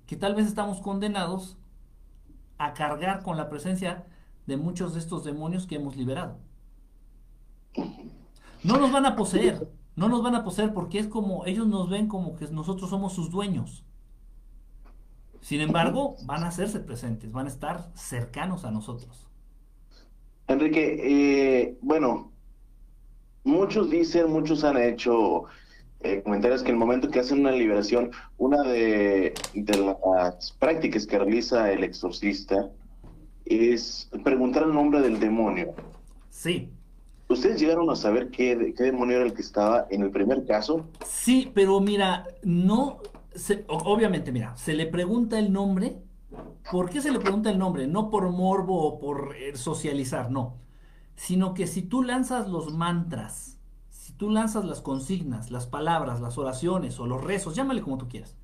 que 0.08 0.16
tal 0.16 0.34
vez 0.34 0.46
estamos 0.46 0.80
condenados 0.80 1.58
a 2.56 2.72
cargar 2.72 3.22
con 3.22 3.36
la 3.36 3.50
presencia 3.50 4.06
de 4.46 4.56
muchos 4.56 4.94
de 4.94 5.00
estos 5.00 5.22
demonios 5.22 5.66
que 5.66 5.76
hemos 5.76 5.96
liberado. 5.96 6.38
No 8.64 8.78
nos 8.78 8.90
van 8.90 9.04
a 9.04 9.16
poseer, 9.16 9.70
no 9.96 10.08
nos 10.08 10.22
van 10.22 10.34
a 10.34 10.44
poseer 10.44 10.72
porque 10.72 10.98
es 10.98 11.08
como 11.08 11.44
ellos 11.44 11.68
nos 11.68 11.90
ven 11.90 12.08
como 12.08 12.36
que 12.36 12.48
nosotros 12.48 12.88
somos 12.88 13.12
sus 13.12 13.30
dueños. 13.30 13.84
Sin 15.42 15.60
embargo, 15.60 16.16
van 16.24 16.42
a 16.42 16.48
hacerse 16.48 16.80
presentes, 16.80 17.30
van 17.30 17.44
a 17.44 17.50
estar 17.50 17.90
cercanos 17.94 18.64
a 18.64 18.70
nosotros. 18.70 19.28
Enrique, 20.46 20.96
eh, 21.02 21.78
bueno, 21.82 22.32
muchos 23.44 23.90
dicen, 23.90 24.32
muchos 24.32 24.64
han 24.64 24.78
hecho 24.78 25.44
eh, 26.00 26.22
comentarios 26.22 26.62
que 26.62 26.68
en 26.68 26.74
el 26.74 26.78
momento 26.78 27.10
que 27.10 27.18
hacen 27.18 27.40
una 27.40 27.50
liberación, 27.50 28.10
una 28.36 28.62
de, 28.62 29.34
de, 29.54 29.76
las 29.76 30.52
prácticas 30.52 31.06
que 31.06 31.18
realiza 31.18 31.72
el 31.72 31.82
exorcista 31.82 32.70
es 33.44 34.08
preguntar 34.22 34.64
el 34.64 34.74
nombre 34.74 35.00
del 35.00 35.18
demonio. 35.18 35.74
Sí. 36.30 36.70
¿Ustedes 37.28 37.60
llegaron 37.60 37.90
a 37.90 37.96
saber 37.96 38.30
qué, 38.30 38.74
qué 38.76 38.84
demonio 38.84 39.16
era 39.16 39.26
el 39.26 39.34
que 39.34 39.42
estaba 39.42 39.86
en 39.90 40.02
el 40.02 40.10
primer 40.10 40.46
caso? 40.46 40.86
Sí, 41.04 41.50
pero 41.52 41.80
mira, 41.80 42.26
no, 42.42 43.00
se, 43.34 43.64
obviamente, 43.68 44.32
mira, 44.32 44.56
se 44.56 44.74
le 44.74 44.86
pregunta 44.86 45.38
el 45.38 45.52
nombre. 45.52 45.98
¿Por 46.70 46.90
qué 46.90 47.00
se 47.00 47.10
le 47.10 47.18
pregunta 47.18 47.50
el 47.50 47.58
nombre? 47.58 47.86
No 47.86 48.10
por 48.10 48.30
morbo 48.30 48.82
o 48.82 48.98
por 49.00 49.34
eh, 49.36 49.56
socializar, 49.56 50.30
no. 50.30 50.56
Sino 51.16 51.54
que 51.54 51.66
si 51.66 51.82
tú 51.82 52.02
lanzas 52.02 52.48
los 52.48 52.72
mantras, 52.74 53.57
tú 54.18 54.30
lanzas 54.30 54.66
las 54.66 54.82
consignas, 54.82 55.50
las 55.50 55.66
palabras, 55.66 56.20
las 56.20 56.36
oraciones 56.36 57.00
o 57.00 57.06
los 57.06 57.24
rezos, 57.24 57.54
llámale 57.54 57.80
como 57.80 57.96
tú 57.96 58.08
quieras. 58.08 58.36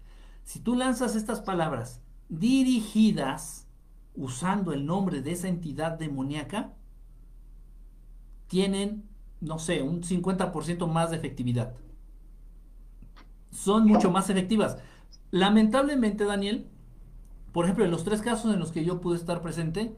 Si 0.44 0.60
tú 0.60 0.74
lanzas 0.74 1.14
estas 1.16 1.40
palabras 1.40 2.00
dirigidas 2.30 3.68
usando 4.14 4.72
el 4.72 4.86
nombre 4.86 5.20
de 5.20 5.32
esa 5.32 5.48
entidad 5.48 5.98
demoníaca, 5.98 6.72
tienen, 8.46 9.08
no 9.40 9.58
sé, 9.58 9.82
un 9.82 10.02
50% 10.02 10.86
más 10.86 11.10
de 11.10 11.16
efectividad 11.18 11.74
son 13.54 13.86
mucho 13.86 14.10
más 14.10 14.28
efectivas. 14.28 14.78
Lamentablemente, 15.30 16.24
Daniel, 16.24 16.68
por 17.52 17.64
ejemplo, 17.64 17.84
en 17.84 17.90
los 17.90 18.04
tres 18.04 18.20
casos 18.20 18.52
en 18.52 18.60
los 18.60 18.72
que 18.72 18.84
yo 18.84 19.00
pude 19.00 19.16
estar 19.16 19.40
presente, 19.40 19.96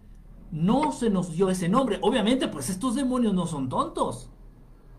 no 0.53 0.93
se 0.93 1.11
nos 1.11 1.33
dio 1.33 1.51
ese 1.51 1.69
nombre. 1.69 1.99
Obviamente, 2.03 2.49
pues 2.49 2.71
estos 2.71 2.95
demonios 2.95 3.35
no 3.35 3.47
son 3.47 3.69
tontos. 3.69 4.31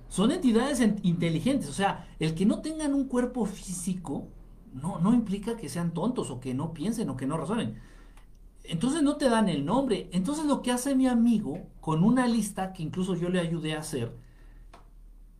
Son 0.09 0.31
entidades 0.31 0.81
inteligentes. 1.03 1.69
O 1.69 1.73
sea, 1.73 2.07
el 2.19 2.33
que 2.35 2.45
no 2.45 2.61
tengan 2.61 2.93
un 2.93 3.07
cuerpo 3.07 3.45
físico 3.45 4.27
no, 4.73 4.99
no 4.99 5.13
implica 5.13 5.57
que 5.57 5.69
sean 5.69 5.93
tontos 5.93 6.29
o 6.29 6.39
que 6.39 6.53
no 6.53 6.73
piensen 6.73 7.09
o 7.09 7.17
que 7.17 7.25
no 7.25 7.37
razonen. 7.37 7.79
Entonces 8.63 9.01
no 9.01 9.17
te 9.17 9.29
dan 9.29 9.49
el 9.49 9.65
nombre. 9.65 10.09
Entonces 10.11 10.45
lo 10.45 10.61
que 10.61 10.71
hace 10.71 10.95
mi 10.95 11.07
amigo 11.07 11.67
con 11.79 12.03
una 12.03 12.27
lista 12.27 12.73
que 12.73 12.83
incluso 12.83 13.15
yo 13.15 13.29
le 13.29 13.39
ayudé 13.39 13.75
a 13.75 13.79
hacer, 13.79 14.15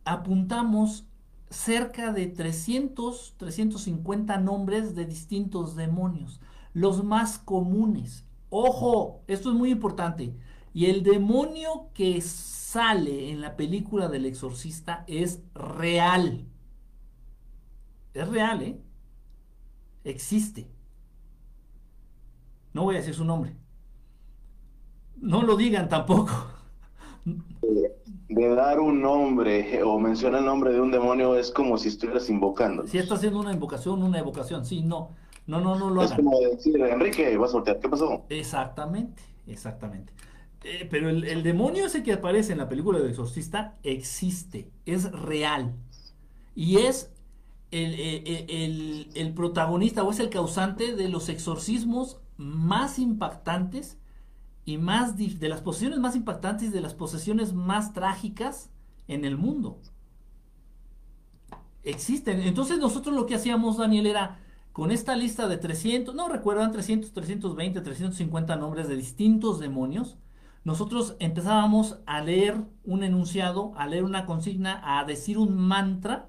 apuntamos 0.04 1.06
cerca 1.50 2.12
de 2.12 2.26
300, 2.26 3.34
350 3.36 4.38
nombres 4.38 4.94
de 4.94 5.06
distintos 5.06 5.76
demonios, 5.76 6.40
los 6.72 7.04
más 7.04 7.38
comunes. 7.38 8.24
Ojo, 8.50 9.22
esto 9.26 9.50
es 9.50 9.56
muy 9.56 9.70
importante. 9.70 10.34
Y 10.72 10.86
el 10.86 11.02
demonio 11.02 11.88
que 11.94 12.16
sale 12.72 13.30
en 13.30 13.40
la 13.40 13.56
película 13.56 14.08
del 14.08 14.26
exorcista 14.26 15.04
es 15.06 15.42
real. 15.54 16.44
Es 18.12 18.28
real, 18.28 18.60
¿eh? 18.60 18.78
Existe. 20.04 20.68
No 22.74 22.82
voy 22.82 22.96
a 22.96 22.98
decir 22.98 23.14
su 23.14 23.24
nombre. 23.24 23.56
No 25.16 25.42
lo 25.42 25.56
digan 25.56 25.88
tampoco. 25.88 26.30
de 27.24 28.54
dar 28.54 28.80
un 28.80 29.00
nombre 29.00 29.82
o 29.82 29.98
mencionar 29.98 30.40
el 30.40 30.46
nombre 30.46 30.70
de 30.70 30.80
un 30.82 30.90
demonio 30.90 31.36
es 31.36 31.50
como 31.50 31.78
si 31.78 31.88
estuvieras 31.88 32.28
invocando. 32.28 32.86
Si 32.86 32.98
estás 32.98 33.18
haciendo 33.18 33.40
una 33.40 33.54
invocación, 33.54 34.02
una 34.02 34.18
evocación, 34.18 34.66
sí, 34.66 34.82
no. 34.82 35.16
No, 35.46 35.58
no, 35.58 35.78
no 35.78 35.88
lo 35.88 36.02
Es 36.02 36.12
como 36.12 36.38
decir, 36.40 36.78
Enrique, 36.82 37.34
vas 37.38 37.50
a 37.50 37.54
voltear, 37.54 37.80
¿qué 37.80 37.88
pasó? 37.88 38.26
Exactamente, 38.28 39.22
exactamente. 39.46 40.12
Eh, 40.64 40.86
pero 40.90 41.08
el, 41.08 41.42
demonio 41.42 41.86
ese 41.86 42.02
que 42.02 42.12
aparece 42.12 42.52
en 42.52 42.58
la 42.58 42.68
película 42.68 42.98
del 42.98 43.10
exorcista 43.10 43.76
existe, 43.82 44.70
es 44.86 45.10
real. 45.12 45.74
Y 46.54 46.78
es 46.78 47.12
el, 47.70 47.94
el, 47.94 49.10
el 49.14 49.34
protagonista 49.34 50.02
o 50.02 50.10
es 50.10 50.18
el 50.18 50.30
causante 50.30 50.94
de 50.96 51.08
los 51.08 51.28
exorcismos 51.28 52.18
más 52.36 52.98
impactantes 52.98 53.98
y 54.68 54.76
más 54.76 55.16
de 55.16 55.48
las 55.48 55.62
posesiones 55.62 55.98
más 55.98 56.14
impactantes 56.14 56.68
y 56.68 56.70
de 56.70 56.82
las 56.82 56.92
posesiones 56.92 57.54
más 57.54 57.94
trágicas 57.94 58.70
en 59.06 59.24
el 59.24 59.38
mundo. 59.38 59.80
Existen. 61.82 62.40
Entonces 62.40 62.78
nosotros 62.78 63.14
lo 63.14 63.24
que 63.24 63.34
hacíamos, 63.34 63.78
Daniel, 63.78 64.06
era 64.06 64.40
con 64.72 64.90
esta 64.90 65.16
lista 65.16 65.48
de 65.48 65.56
300, 65.56 66.14
no 66.14 66.28
recuerdan 66.28 66.70
300, 66.70 67.12
320, 67.14 67.80
350 67.80 68.56
nombres 68.56 68.88
de 68.88 68.96
distintos 68.96 69.58
demonios, 69.58 70.18
nosotros 70.64 71.16
empezábamos 71.18 71.98
a 72.06 72.20
leer 72.20 72.62
un 72.84 73.02
enunciado, 73.02 73.72
a 73.76 73.86
leer 73.86 74.04
una 74.04 74.26
consigna, 74.26 74.80
a 74.84 75.04
decir 75.04 75.38
un 75.38 75.56
mantra, 75.56 76.28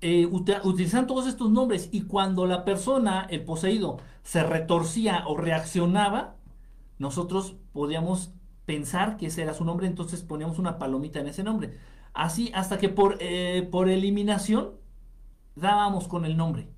eh, 0.00 0.26
utilizando 0.26 1.08
todos 1.08 1.26
estos 1.26 1.50
nombres 1.50 1.90
y 1.92 2.02
cuando 2.02 2.46
la 2.46 2.64
persona, 2.64 3.26
el 3.28 3.44
poseído, 3.44 3.98
se 4.22 4.42
retorcía 4.42 5.24
o 5.26 5.36
reaccionaba, 5.36 6.36
nosotros 6.98 7.56
podíamos 7.72 8.32
pensar 8.64 9.16
que 9.16 9.26
ese 9.26 9.42
era 9.42 9.52
su 9.52 9.64
nombre, 9.64 9.86
entonces 9.86 10.22
poníamos 10.22 10.58
una 10.58 10.78
palomita 10.78 11.20
en 11.20 11.28
ese 11.28 11.42
nombre. 11.42 11.76
Así 12.14 12.50
hasta 12.54 12.78
que 12.78 12.88
por, 12.88 13.18
eh, 13.20 13.68
por 13.70 13.88
eliminación 13.88 14.70
dábamos 15.54 16.08
con 16.08 16.24
el 16.24 16.36
nombre. 16.36 16.68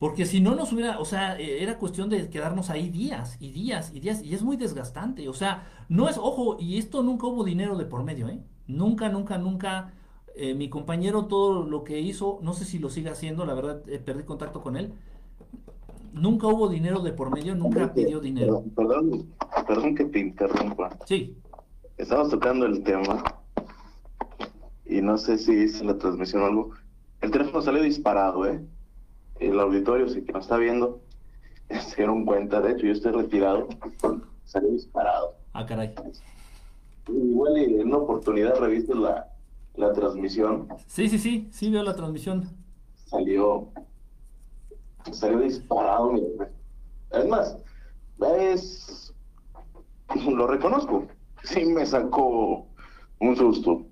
Porque 0.00 0.24
si 0.24 0.40
no 0.40 0.54
nos 0.54 0.72
hubiera, 0.72 0.98
o 0.98 1.04
sea, 1.04 1.38
eh, 1.38 1.62
era 1.62 1.76
cuestión 1.76 2.08
de 2.08 2.30
quedarnos 2.30 2.70
ahí 2.70 2.88
días 2.88 3.36
y 3.38 3.50
días 3.50 3.92
y 3.94 4.00
días 4.00 4.24
y 4.24 4.32
es 4.34 4.42
muy 4.42 4.56
desgastante. 4.56 5.28
O 5.28 5.34
sea, 5.34 5.68
no 5.90 6.08
es, 6.08 6.16
ojo, 6.16 6.56
y 6.58 6.78
esto 6.78 7.02
nunca 7.02 7.26
hubo 7.26 7.44
dinero 7.44 7.76
de 7.76 7.84
por 7.84 8.02
medio, 8.02 8.26
¿eh? 8.28 8.40
Nunca, 8.66 9.10
nunca, 9.10 9.36
nunca. 9.36 9.92
Eh, 10.34 10.54
mi 10.54 10.70
compañero 10.70 11.26
todo 11.26 11.66
lo 11.66 11.84
que 11.84 12.00
hizo, 12.00 12.38
no 12.40 12.54
sé 12.54 12.64
si 12.64 12.78
lo 12.78 12.88
sigue 12.88 13.10
haciendo, 13.10 13.44
la 13.44 13.52
verdad 13.52 13.82
perdí 14.06 14.22
contacto 14.22 14.62
con 14.62 14.76
él, 14.76 14.94
nunca 16.14 16.46
hubo 16.46 16.68
dinero 16.68 17.00
de 17.00 17.12
por 17.12 17.30
medio, 17.30 17.54
nunca 17.54 17.92
pidió 17.92 18.20
dinero. 18.20 18.64
Perdón, 18.74 19.26
perdón, 19.66 19.94
que 19.94 20.06
te 20.06 20.20
interrumpa. 20.20 20.96
Sí. 21.04 21.36
Estamos 21.98 22.30
tocando 22.30 22.64
el 22.64 22.82
tema 22.84 23.22
y 24.86 25.02
no 25.02 25.18
sé 25.18 25.36
si 25.36 25.52
es 25.64 25.82
la 25.84 25.98
transmisión 25.98 26.42
o 26.42 26.46
algo. 26.46 26.70
El 27.20 27.30
teléfono 27.32 27.60
salió 27.60 27.82
disparado, 27.82 28.46
¿eh? 28.46 28.64
El 29.40 29.58
auditorio, 29.58 30.08
si 30.08 30.22
que 30.22 30.32
nos 30.32 30.44
está 30.44 30.56
viendo, 30.56 31.00
se 31.68 31.96
dieron 31.96 32.24
cuenta. 32.24 32.60
De 32.60 32.72
hecho, 32.72 32.86
yo 32.86 32.92
estoy 32.92 33.12
retirado. 33.12 33.68
Salió 34.44 34.70
disparado. 34.70 35.34
Ah, 35.52 35.66
caray. 35.66 35.94
Igual 37.08 37.56
en 37.56 37.88
una 37.88 37.98
oportunidad 37.98 38.56
reviste 38.58 38.94
la, 38.94 39.28
la 39.74 39.92
transmisión. 39.92 40.68
Sí, 40.86 41.08
sí, 41.08 41.18
sí, 41.18 41.48
sí 41.52 41.70
veo 41.70 41.82
la 41.82 41.96
transmisión. 41.96 42.48
Salió 43.06 43.72
salió 45.12 45.40
disparado. 45.40 46.14
Es 47.10 47.28
más, 47.28 47.56
es, 48.38 49.14
lo 50.28 50.46
reconozco, 50.46 51.06
sí 51.42 51.64
me 51.64 51.86
sacó 51.86 52.66
un 53.18 53.36
susto, 53.36 53.86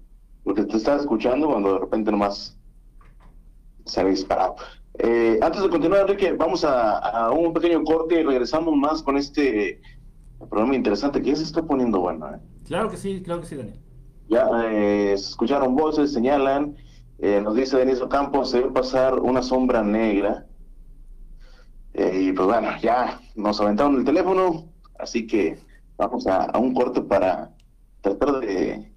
porque 0.44 0.64
te 0.64 0.76
estaba 0.76 1.00
escuchando 1.00 1.48
cuando 1.48 1.74
de 1.74 1.78
repente 1.80 2.10
nomás 2.10 2.56
salió 3.84 4.10
disparado. 4.10 4.56
Eh, 4.98 5.38
antes 5.40 5.62
de 5.62 5.68
continuar, 5.68 6.02
Enrique, 6.02 6.32
vamos 6.32 6.64
a, 6.64 7.30
un 7.30 7.52
pequeño 7.52 7.84
corte 7.84 8.20
y 8.20 8.24
regresamos 8.24 8.76
más 8.76 9.02
con 9.02 9.16
este 9.16 9.80
programa 10.50 10.74
interesante 10.74 11.22
que 11.22 11.30
ya 11.30 11.36
se 11.36 11.44
está 11.44 11.62
poniendo 11.62 12.00
bueno. 12.00 12.34
¿eh? 12.34 12.38
Claro 12.66 12.90
que 12.90 12.96
sí, 12.96 13.22
claro 13.22 13.40
que 13.40 13.46
sí, 13.46 13.56
Daniel. 13.56 13.78
Ya 14.28 14.46
eh, 14.64 15.12
escucharon 15.14 15.74
voces, 15.76 16.12
señalan 16.12 16.76
Eh, 17.20 17.40
nos 17.42 17.56
dice 17.56 17.76
Denis 17.78 18.00
Campos, 18.10 18.50
se 18.50 18.60
ve 18.60 18.70
pasar 18.70 19.18
una 19.18 19.42
sombra 19.42 19.82
negra. 19.82 20.46
Eh, 21.94 22.20
y 22.22 22.32
pues 22.32 22.46
bueno, 22.46 22.68
ya 22.80 23.20
nos 23.34 23.60
aventaron 23.60 23.96
el 23.96 24.04
teléfono, 24.04 24.66
así 24.98 25.26
que 25.26 25.58
vamos 25.96 26.26
a, 26.28 26.44
a 26.44 26.58
un 26.58 26.74
corte 26.74 27.00
para 27.00 27.50
tratar 28.02 28.38
de, 28.40 28.92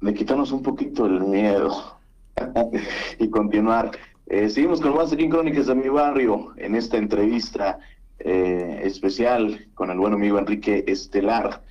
de 0.00 0.14
quitarnos 0.14 0.52
un 0.52 0.62
poquito 0.62 1.06
el 1.06 1.20
miedo 1.22 1.98
y 3.18 3.28
continuar. 3.30 3.90
Eh, 4.30 4.50
seguimos 4.50 4.80
con 4.82 4.94
más 4.94 5.10
aquí 5.10 5.24
en 5.24 5.30
Crónicas 5.30 5.66
de 5.66 5.74
mi 5.74 5.88
barrio 5.88 6.52
en 6.58 6.74
esta 6.74 6.98
entrevista 6.98 7.78
eh, 8.18 8.80
especial 8.84 9.66
con 9.74 9.90
el 9.90 9.98
buen 9.98 10.12
amigo 10.12 10.38
Enrique 10.38 10.84
Estelar 10.86 11.62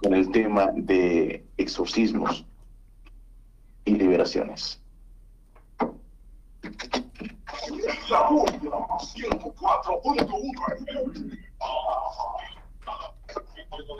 con 0.00 0.14
el 0.14 0.30
tema 0.30 0.68
de 0.74 1.44
exorcismos 1.56 2.46
y 3.84 3.94
liberaciones. 3.96 4.80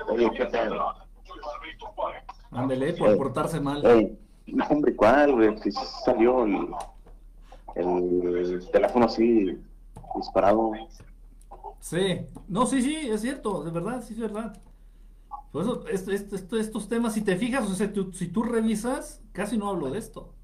Oye, 0.09 0.31
¿qué 0.37 0.47
tal? 0.47 0.79
Ándele, 2.51 2.93
por 2.95 3.11
Eh, 3.11 3.16
portarse 3.16 3.61
mal. 3.61 3.85
Ey, 3.85 4.19
no, 4.47 4.64
hombre, 4.66 4.95
¿cuál? 4.97 5.33
güey? 5.35 5.57
Salió 6.05 6.45
el, 6.45 6.69
el 7.75 8.69
teléfono 8.73 9.07
así 9.07 9.59
disparado. 10.16 10.73
Sí, 11.81 12.21
no, 12.49 12.66
sí, 12.66 12.83
sí, 12.83 12.97
es 12.97 13.21
cierto, 13.21 13.62
de 13.62 13.71
verdad, 13.71 14.03
sí 14.03 14.14
es 14.14 14.21
verdad. 14.21 14.61
Por 15.53 15.62
eso, 15.62 15.87
esto- 15.89 16.11
esto- 16.12 16.37
esto- 16.37 16.59
estos 16.59 16.89
temas, 16.89 17.14
si 17.14 17.23
te 17.23 17.37
fijas, 17.37 17.71
o 17.71 17.75
sea, 17.75 17.93
tú- 17.93 18.12
si 18.12 18.29
tú 18.29 18.43
revisas, 18.43 19.23
casi 19.33 19.57
no 19.57 19.69
hablo 19.69 19.91
de 19.91 19.99
esto. 19.99 20.35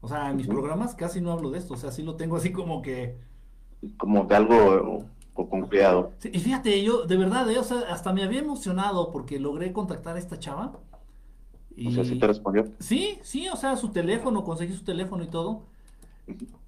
O 0.00 0.08
sea, 0.08 0.30
en 0.30 0.36
mis 0.36 0.46
programas 0.46 0.94
casi 0.94 1.20
no 1.20 1.32
hablo 1.32 1.50
de 1.50 1.58
esto, 1.58 1.74
o 1.74 1.76
sea, 1.76 1.90
sí 1.90 2.02
lo 2.02 2.16
tengo 2.16 2.36
así 2.36 2.52
como 2.52 2.82
que... 2.82 3.18
Como 3.96 4.24
de 4.24 4.34
algo 4.36 5.06
con, 5.34 5.46
con 5.48 5.62
cuidado. 5.62 6.12
Sí, 6.18 6.30
y 6.32 6.38
fíjate, 6.40 6.82
yo, 6.82 7.06
de 7.06 7.16
verdad, 7.16 7.50
eh, 7.50 7.58
o 7.58 7.64
sea, 7.64 7.80
hasta 7.90 8.12
me 8.12 8.22
había 8.24 8.40
emocionado 8.40 9.10
porque 9.12 9.38
logré 9.38 9.72
contactar 9.72 10.16
a 10.16 10.18
esta 10.18 10.38
chava. 10.38 10.72
O 11.86 11.90
sea, 11.90 12.04
sí 12.04 12.18
te 12.18 12.26
respondió. 12.26 12.66
Sí, 12.80 13.18
sí, 13.22 13.48
o 13.48 13.56
sea, 13.56 13.76
su 13.76 13.90
teléfono, 13.90 14.44
conseguí 14.44 14.74
su 14.74 14.84
teléfono 14.84 15.24
y 15.24 15.28
todo. 15.28 15.64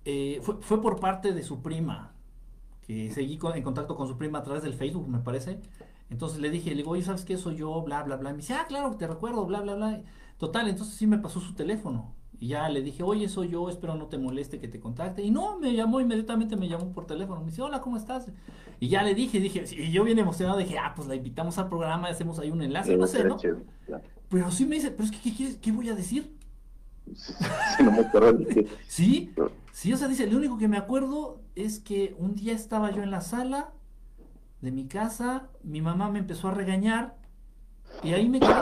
Eh, 0.04 0.40
fue, 0.42 0.56
fue 0.61 0.80
por 0.80 1.00
parte 1.00 1.32
de 1.32 1.42
su 1.42 1.61
prima, 1.62 2.12
que 2.86 3.11
seguí 3.11 3.36
con- 3.38 3.56
en 3.56 3.62
contacto 3.62 3.96
con 3.96 4.09
su 4.09 4.16
prima 4.16 4.38
a 4.38 4.42
través 4.42 4.62
del 4.62 4.74
Facebook, 4.74 5.09
me 5.09 5.18
parece. 5.18 5.61
Entonces 6.11 6.40
le 6.40 6.50
dije, 6.50 6.70
le 6.70 6.76
digo, 6.76 6.92
oye, 6.92 7.02
¿sabes 7.02 7.24
qué? 7.24 7.36
Soy 7.36 7.56
yo, 7.56 7.82
bla, 7.82 8.02
bla, 8.02 8.16
bla. 8.16 8.30
Y 8.30 8.32
me 8.34 8.38
dice, 8.38 8.54
ah, 8.54 8.64
claro, 8.66 8.96
te 8.96 9.06
recuerdo, 9.06 9.44
bla, 9.46 9.61
bla, 9.61 9.74
bla. 9.74 10.02
Total, 10.38 10.68
entonces 10.68 10.94
sí 10.94 11.06
me 11.06 11.18
pasó 11.18 11.40
su 11.40 11.54
teléfono. 11.54 12.14
Y 12.40 12.48
ya 12.48 12.68
le 12.68 12.82
dije, 12.82 13.02
oye, 13.02 13.28
soy 13.28 13.48
yo, 13.48 13.68
espero 13.68 13.96
no 13.96 14.06
te 14.06 14.16
moleste 14.16 14.61
que 14.61 14.68
te 14.68 14.78
contacte. 14.80 15.22
Y 15.22 15.30
no, 15.30 15.59
me 15.59 15.74
llamó 15.74 16.00
inmediatamente, 16.00 16.56
me 16.56 16.68
llamó 16.68 16.92
por 16.92 17.04
teléfono. 17.06 17.40
Me 17.40 17.46
dice, 17.50 17.62
hola, 17.62 17.80
¿cómo 17.80 17.96
estás? 17.96 18.28
Y 18.80 18.88
ya 18.88 19.02
le 19.02 19.14
dije, 19.14 19.40
dije, 19.40 19.64
y 19.76 19.90
yo 19.90 20.04
bien 20.04 20.18
emocionado, 20.20 20.56
dije, 20.59 20.78
ah, 20.78 20.92
pues 20.94 21.09
la 21.09 21.16
invitamos 21.16 21.59
al 21.59 21.68
programa, 21.68 22.09
hacemos 22.09 22.38
ahí 22.38 22.50
un 22.50 22.62
enlace, 22.62 22.92
no 22.96 23.06
sé, 23.09 23.24
¿no? 23.24 23.36
Pero 24.28 24.50
sí 24.52 24.66
me 24.66 24.76
dice, 24.76 24.92
pero 24.92 25.04
es 25.04 25.11
que, 25.11 25.18
¿qué 25.20 25.34
quieres? 25.36 25.56
¿Qué 25.56 25.72
voy 25.72 25.88
a 25.88 25.94
decir? 25.94 26.38
Sí, 28.88 29.32
sí, 29.34 29.34
Sí, 29.78 29.92
o 29.92 29.96
sea, 29.96 30.09
dice, 30.09 30.26
lo 30.26 30.38
único 30.38 30.59
que 30.59 30.66
me 30.66 30.76
acuerdo 30.76 31.40
es 31.54 31.78
que 31.78 32.16
un 32.18 32.34
día 32.34 32.52
estaba 32.52 32.90
yo 32.90 33.04
en 33.04 33.12
la 33.12 33.20
sala 33.20 33.72
de 34.61 34.72
mi 34.72 34.88
casa, 34.88 35.50
mi 35.62 35.80
mamá 35.80 36.11
me 36.11 36.18
empezó 36.18 36.48
a 36.48 36.50
regañar 36.50 37.16
y 38.02 38.12
ahí 38.12 38.28
me 38.28 38.40
quedé, 38.40 38.54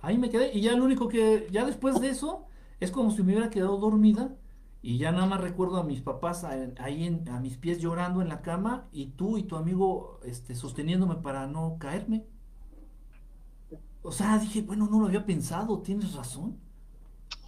ahí 0.00 0.16
me 0.16 0.30
quedé 0.30 0.50
y 0.56 0.62
ya 0.62 0.74
lo 0.74 0.84
único 0.84 1.08
que, 1.08 1.48
ya 1.50 1.66
después 1.66 2.00
de 2.00 2.08
eso, 2.08 2.46
es 2.80 2.90
como 2.90 3.10
si 3.10 3.22
me 3.22 3.32
hubiera 3.32 3.50
quedado 3.50 3.76
dormida 3.76 4.34
y 4.80 4.96
ya 4.96 5.12
nada 5.12 5.26
más 5.26 5.42
recuerdo 5.42 5.76
a 5.76 5.84
mis 5.84 6.00
papás 6.00 6.44
ahí 6.44 7.22
a 7.30 7.38
mis 7.38 7.58
pies 7.58 7.78
llorando 7.78 8.22
en 8.22 8.28
la 8.30 8.40
cama 8.40 8.88
y 8.90 9.08
tú 9.08 9.36
y 9.36 9.42
tu 9.42 9.56
amigo 9.56 10.18
este, 10.24 10.54
sosteniéndome 10.54 11.16
para 11.16 11.46
no 11.46 11.76
caerme. 11.78 12.24
O 14.02 14.12
sea, 14.12 14.38
dije, 14.38 14.62
bueno, 14.62 14.88
no 14.90 14.98
lo 14.98 15.06
había 15.06 15.26
pensado, 15.26 15.80
tienes 15.82 16.14
razón. 16.14 16.58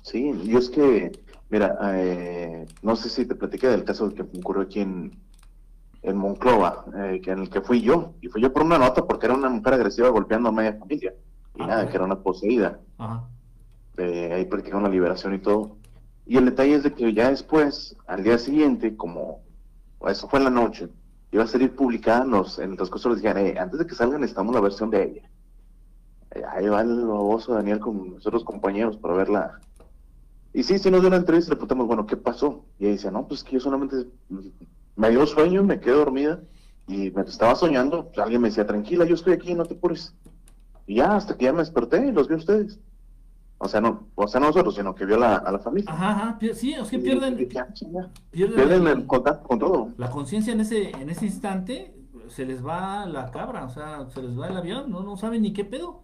Sí, 0.05 0.33
y 0.45 0.55
es 0.55 0.69
que, 0.69 1.13
mira, 1.49 1.79
eh, 1.95 2.67
no 2.83 2.95
sé 2.95 3.09
si 3.09 3.25
te 3.25 3.35
platiqué 3.35 3.69
del 3.69 3.85
caso 3.85 4.13
que 4.15 4.21
ocurrió 4.23 4.63
aquí 4.65 4.81
en, 4.81 5.19
en 6.03 6.17
Monclova, 6.19 6.85
eh, 6.99 7.23
que 7.25 7.31
en 7.31 7.39
el 7.41 7.49
que 7.49 7.63
fui 7.63 7.81
yo, 7.81 8.13
y 8.21 8.29
fui 8.29 8.43
yo 8.43 8.53
por 8.53 8.63
una 8.65 8.77
nota 8.79 9.07
porque 9.07 9.25
era 9.27 9.35
una 9.35 9.49
mujer 9.49 9.73
agresiva 9.75 10.11
golpeando 10.11 10.51
a 10.51 10.53
media 10.53 10.75
familia, 10.79 11.15
y 11.55 11.63
Ah, 11.63 11.67
nada, 11.67 11.89
que 11.89 11.97
era 11.97 12.05
una 12.05 12.21
poseída, 12.21 12.79
Ajá. 12.99 13.25
eh, 13.97 14.31
ahí 14.35 14.45
practicaron 14.45 14.83
la 14.83 14.91
liberación 14.91 15.35
y 15.35 15.39
todo. 15.39 15.79
Y 16.27 16.37
el 16.37 16.45
detalle 16.45 16.75
es 16.75 16.83
de 16.83 16.93
que 16.93 17.15
ya 17.15 17.31
después, 17.31 17.97
al 18.07 18.23
día 18.23 18.37
siguiente, 18.37 18.97
como 18.97 19.41
eso 20.07 20.29
fue 20.29 20.39
en 20.41 20.45
la 20.45 20.51
noche, 20.51 20.89
iba 21.33 21.45
a 21.45 21.47
salir 21.47 21.75
publicada 21.75 22.25
en 22.25 22.31
los, 22.31 22.59
en 22.59 22.77
transcurso 22.77 23.09
les 23.09 23.23
dijeron, 23.23 23.47
"Eh, 23.47 23.55
antes 23.59 23.79
de 23.79 23.87
que 23.87 23.95
salgan 23.95 24.21
necesitamos 24.21 24.55
la 24.55 24.61
versión 24.61 24.91
de 24.91 25.03
ella. 25.03 25.31
Eh, 26.33 26.43
ahí 26.51 26.69
va 26.69 26.83
el 26.83 27.07
baboso 27.07 27.55
Daniel 27.55 27.79
con 27.81 28.15
nosotros 28.15 28.45
compañeros 28.45 28.99
para 28.99 29.15
verla. 29.15 29.59
Y 30.55 30.63
sí, 30.63 30.79
sí 30.79 30.91
nos 30.91 31.01
dio 31.01 31.09
una 31.09 31.17
entrevista 31.19 31.49
y 31.49 31.51
le 31.51 31.57
preguntamos, 31.57 31.87
bueno, 31.89 32.07
¿qué 32.07 32.17
pasó? 32.17 32.65
Y 32.79 32.85
ella 32.85 32.93
dice, 32.93 33.11
no, 33.11 33.27
pues 33.27 33.43
que 33.45 33.53
yo 33.55 33.61
solamente 33.61 33.97
me 34.97 35.11
dio 35.11 35.27
sueño, 35.27 35.63
me 35.65 35.81
quedé 35.81 35.95
dormida 35.95 36.41
y 36.87 37.11
me 37.11 37.23
estaba 37.23 37.55
soñando. 37.57 38.07
Pues, 38.07 38.19
alguien 38.21 38.41
me 38.41 38.49
decía, 38.49 38.65
tranquila, 38.67 39.05
yo 39.05 39.17
estoy 39.17 39.33
aquí, 39.33 39.53
no 39.55 39.65
te 39.65 39.75
apures. 39.75 40.15
Y 40.87 40.97
ya, 40.97 41.17
hasta 41.17 41.37
que 41.37 41.47
ya 41.47 41.53
me 41.53 41.59
desperté 41.59 42.07
y 42.07 42.13
los 42.13 42.29
vi 42.29 42.35
a 42.35 42.39
ustedes. 42.39 42.79
O 43.59 43.69
sea, 43.69 43.81
no, 43.81 44.09
o 44.15 44.29
sea, 44.29 44.41
no 44.41 44.47
nosotros, 44.49 44.75
sino 44.77 44.95
que 44.95 45.07
vio 45.07 45.17
la, 45.17 45.37
a 45.37 45.51
la 45.51 45.59
familia. 45.59 45.91
Ajá, 45.93 46.11
ajá, 46.11 46.39
sí, 46.55 46.73
es 46.75 46.89
que 46.89 46.97
Y 46.97 47.01
pierden, 47.01 47.37
pierden 47.37 48.11
Pierden 48.31 48.83
el- 48.83 48.99
el 48.99 49.07
contacto 49.07 49.49
con 49.49 49.59
todo. 49.59 49.89
la 49.97 50.11
conciencia 50.11 50.53
en 50.53 50.61
ese, 50.61 50.91
en 50.91 51.09
ese 51.11 51.27
instante, 51.27 51.95
se 52.29 52.45
les 52.47 52.65
va 52.65 53.07
la 53.07 53.31
cabra, 53.31 53.65
o 53.65 53.71
sea, 53.71 54.07
se 54.11 54.23
les 54.23 54.39
va 54.39 54.49
el 54.49 54.57
avión, 54.57 54.91
no, 54.91 55.03
no 55.03 55.17
saben 55.17 55.43
ni 55.43 55.53
qué 55.53 55.65
pedo. 55.65 56.03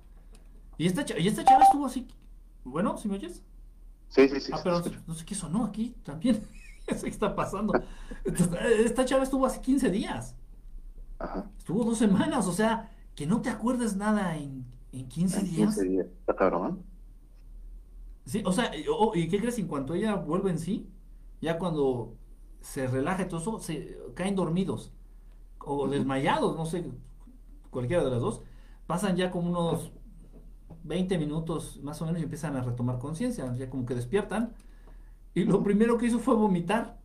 Y 0.79 0.87
esta, 0.87 1.05
y 1.19 1.29
esta 1.29 1.45
chava 1.45 1.65
estuvo 1.65 1.87
así, 1.87 2.09
bueno, 2.65 2.97
¿sí 2.97 3.09
me 3.09 3.15
oyes? 3.17 3.43
Sí, 4.11 4.29
sí, 4.29 4.41
sí. 4.41 4.53
Ah, 4.55 4.61
pero 4.63 4.83
sí. 4.83 4.91
no 5.07 5.15
sé 5.15 5.25
qué 5.25 5.35
sonó 5.35 5.65
aquí 5.65 5.97
también, 6.05 6.43
no 6.91 6.97
sé 6.97 7.05
qué 7.05 7.11
está 7.11 7.35
pasando. 7.35 7.73
Esta 8.85 9.05
chava 9.07 9.23
estuvo 9.25 9.47
hace 9.47 9.61
15 9.63 9.91
días, 9.91 10.37
Ajá. 11.19 11.51
estuvo 11.59 11.85
dos 11.85 11.99
semanas, 11.99 12.47
o 12.47 12.53
sea, 12.53 12.91
que 13.15 13.27
no 13.27 13.41
te 13.43 13.51
acuerdes 13.51 13.97
nada 13.97 14.37
en, 14.37 14.67
en 14.93 15.09
15 15.09 15.43
días. 15.43 15.75
15 15.77 15.85
días. 15.85 16.07
Está 16.21 16.37
cabrón. 16.37 16.85
Sí, 18.25 18.43
o 18.45 18.53
sea, 18.53 18.77
y- 18.77 18.85
o- 18.89 19.13
¿y 19.15 19.29
qué 19.29 19.41
crees? 19.41 19.59
En 19.59 19.67
cuanto 19.69 19.95
ella 19.95 20.15
vuelve 20.17 20.51
en 20.51 20.59
sí, 20.59 20.89
ya 21.41 21.59
cuando 21.59 22.17
se 22.61 22.87
relaja 22.87 23.23
y 23.23 23.29
todo 23.29 23.41
eso, 23.41 23.59
se 23.61 23.99
caen 24.15 24.37
dormidos 24.37 24.93
o 25.61 25.89
desmayados, 25.89 26.57
no 26.57 26.67
sé, 26.67 26.91
cualquiera 27.71 28.05
de 28.05 28.11
las 28.11 28.21
dos, 28.21 28.43
pasan 28.87 29.17
ya 29.17 29.31
como 29.31 29.51
unos 29.51 29.93
20 30.85 31.19
minutos 31.19 31.81
más 31.83 32.01
o 32.03 32.07
menos 32.07 32.21
y 32.21 32.25
empiezan 32.25 32.57
a 32.57 32.63
retomar 32.63 32.99
conciencia, 32.99 33.55
ya 33.57 33.71
como 33.71 33.87
que 33.87 33.95
despiertan. 33.95 34.55
Y 35.35 35.45
lo 35.45 35.63
primero 35.63 35.99
que 35.99 36.07
hizo 36.07 36.19
fue 36.21 36.35
vomitar. 36.37 36.99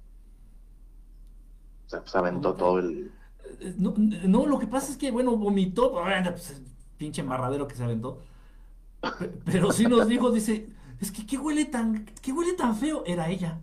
O 1.85 1.89
sea, 1.89 2.01
pues 2.01 2.15
aventó 2.15 2.55
todo 2.55 2.79
el. 2.79 3.11
Eh, 3.59 3.75
No, 3.77 3.93
no, 3.97 4.45
lo 4.45 4.59
que 4.59 4.67
pasa 4.67 4.91
es 4.91 4.97
que, 4.97 5.11
bueno, 5.11 5.35
vomitó, 5.37 5.93
pues, 5.93 6.61
pinche 6.97 7.23
marradero 7.23 7.67
que 7.67 7.75
se 7.75 7.83
aventó. 7.83 8.19
Pe- 9.17 9.29
Pero 9.45 9.71
sí 9.71 9.87
nos 9.87 10.07
dijo, 10.07 10.31
dice, 10.31 10.69
es 10.99 11.11
que 11.11 11.25
qué 11.25 11.37
huele 11.37 11.65
tan, 11.65 12.05
qué 12.21 12.31
huele 12.33 12.53
tan 12.53 12.75
feo, 12.75 13.03
era 13.05 13.29
ella. 13.29 13.61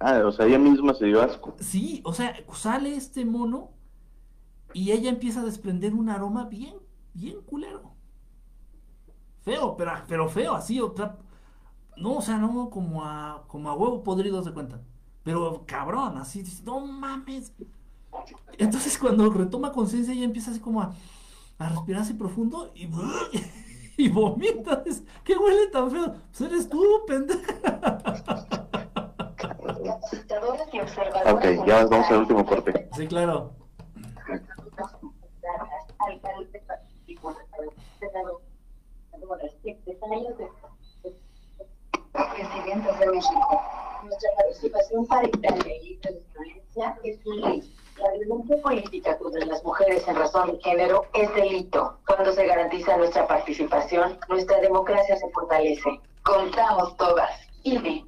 Ah, 0.00 0.22
o 0.26 0.32
sea, 0.32 0.44
ella 0.46 0.58
misma 0.58 0.92
se 0.92 1.06
dio 1.06 1.22
asco. 1.22 1.56
Sí, 1.58 2.02
o 2.04 2.12
sea, 2.12 2.34
sale 2.54 2.94
este 2.96 3.24
mono 3.24 3.70
y 4.74 4.92
ella 4.92 5.10
empieza 5.10 5.40
a 5.42 5.44
desprender 5.44 5.94
un 5.94 6.08
aroma 6.10 6.46
bien, 6.46 6.76
bien 7.14 7.40
culero. 7.42 7.91
Feo, 9.42 9.76
pero, 9.76 9.92
pero 10.08 10.28
feo, 10.28 10.54
así, 10.54 10.80
o 10.80 10.94
sea, 10.96 11.16
no, 11.96 12.14
o 12.18 12.22
sea, 12.22 12.38
no 12.38 12.70
como 12.70 13.04
a, 13.04 13.44
como 13.48 13.70
a 13.70 13.74
huevo 13.74 14.02
podrido, 14.02 14.42
de 14.42 14.52
cuenta. 14.52 14.80
Pero 15.24 15.64
cabrón, 15.66 16.16
así, 16.18 16.44
no 16.64 16.80
mames. 16.80 17.52
Entonces 18.58 18.98
cuando 18.98 19.30
retoma 19.30 19.72
conciencia 19.72 20.12
ella 20.12 20.24
empieza 20.24 20.50
así 20.50 20.60
como 20.60 20.82
a, 20.82 20.92
a 21.58 21.68
respirar 21.68 22.02
así 22.02 22.14
profundo 22.14 22.72
y, 22.74 22.88
y 23.96 24.08
vomita. 24.08 24.84
¿Qué 25.24 25.36
huele 25.36 25.68
tan 25.68 25.90
feo? 25.90 26.14
Pues 26.30 26.40
eres 26.40 26.68
tú, 26.68 26.82
pendeja. 27.06 27.52
Ok, 31.26 31.44
ya 31.66 31.84
vamos 31.86 32.10
al 32.10 32.20
último 32.20 32.44
corte. 32.44 32.88
Sí, 32.96 33.06
claro. 33.06 33.54
Alcaldes, 39.32 39.52
senadores, 39.52 39.52
secretarios 39.62 40.38
de 40.38 40.48
presidentes 42.12 42.98
de 42.98 43.06
México. 43.06 43.62
Nuestra 44.04 44.30
participación 44.36 45.06
paritaria 45.06 45.76
y 45.76 45.98
violencia 45.98 46.98
es 47.04 47.26
una 47.26 47.48
ley. 47.50 47.76
La 47.98 48.10
violencia 48.12 48.62
política 48.62 49.18
contra 49.18 49.44
las 49.46 49.62
mujeres 49.64 50.06
en 50.08 50.16
razón 50.16 50.52
de 50.52 50.58
género 50.62 51.06
es 51.14 51.32
delito. 51.34 51.98
Cuando 52.06 52.32
se 52.32 52.46
garantiza 52.46 52.96
nuestra 52.96 53.26
participación, 53.26 54.18
nuestra 54.28 54.60
democracia 54.60 55.16
se 55.16 55.30
fortalece. 55.30 56.00
Contamos 56.24 56.96
todas. 56.96 57.30
Irene. 57.62 58.04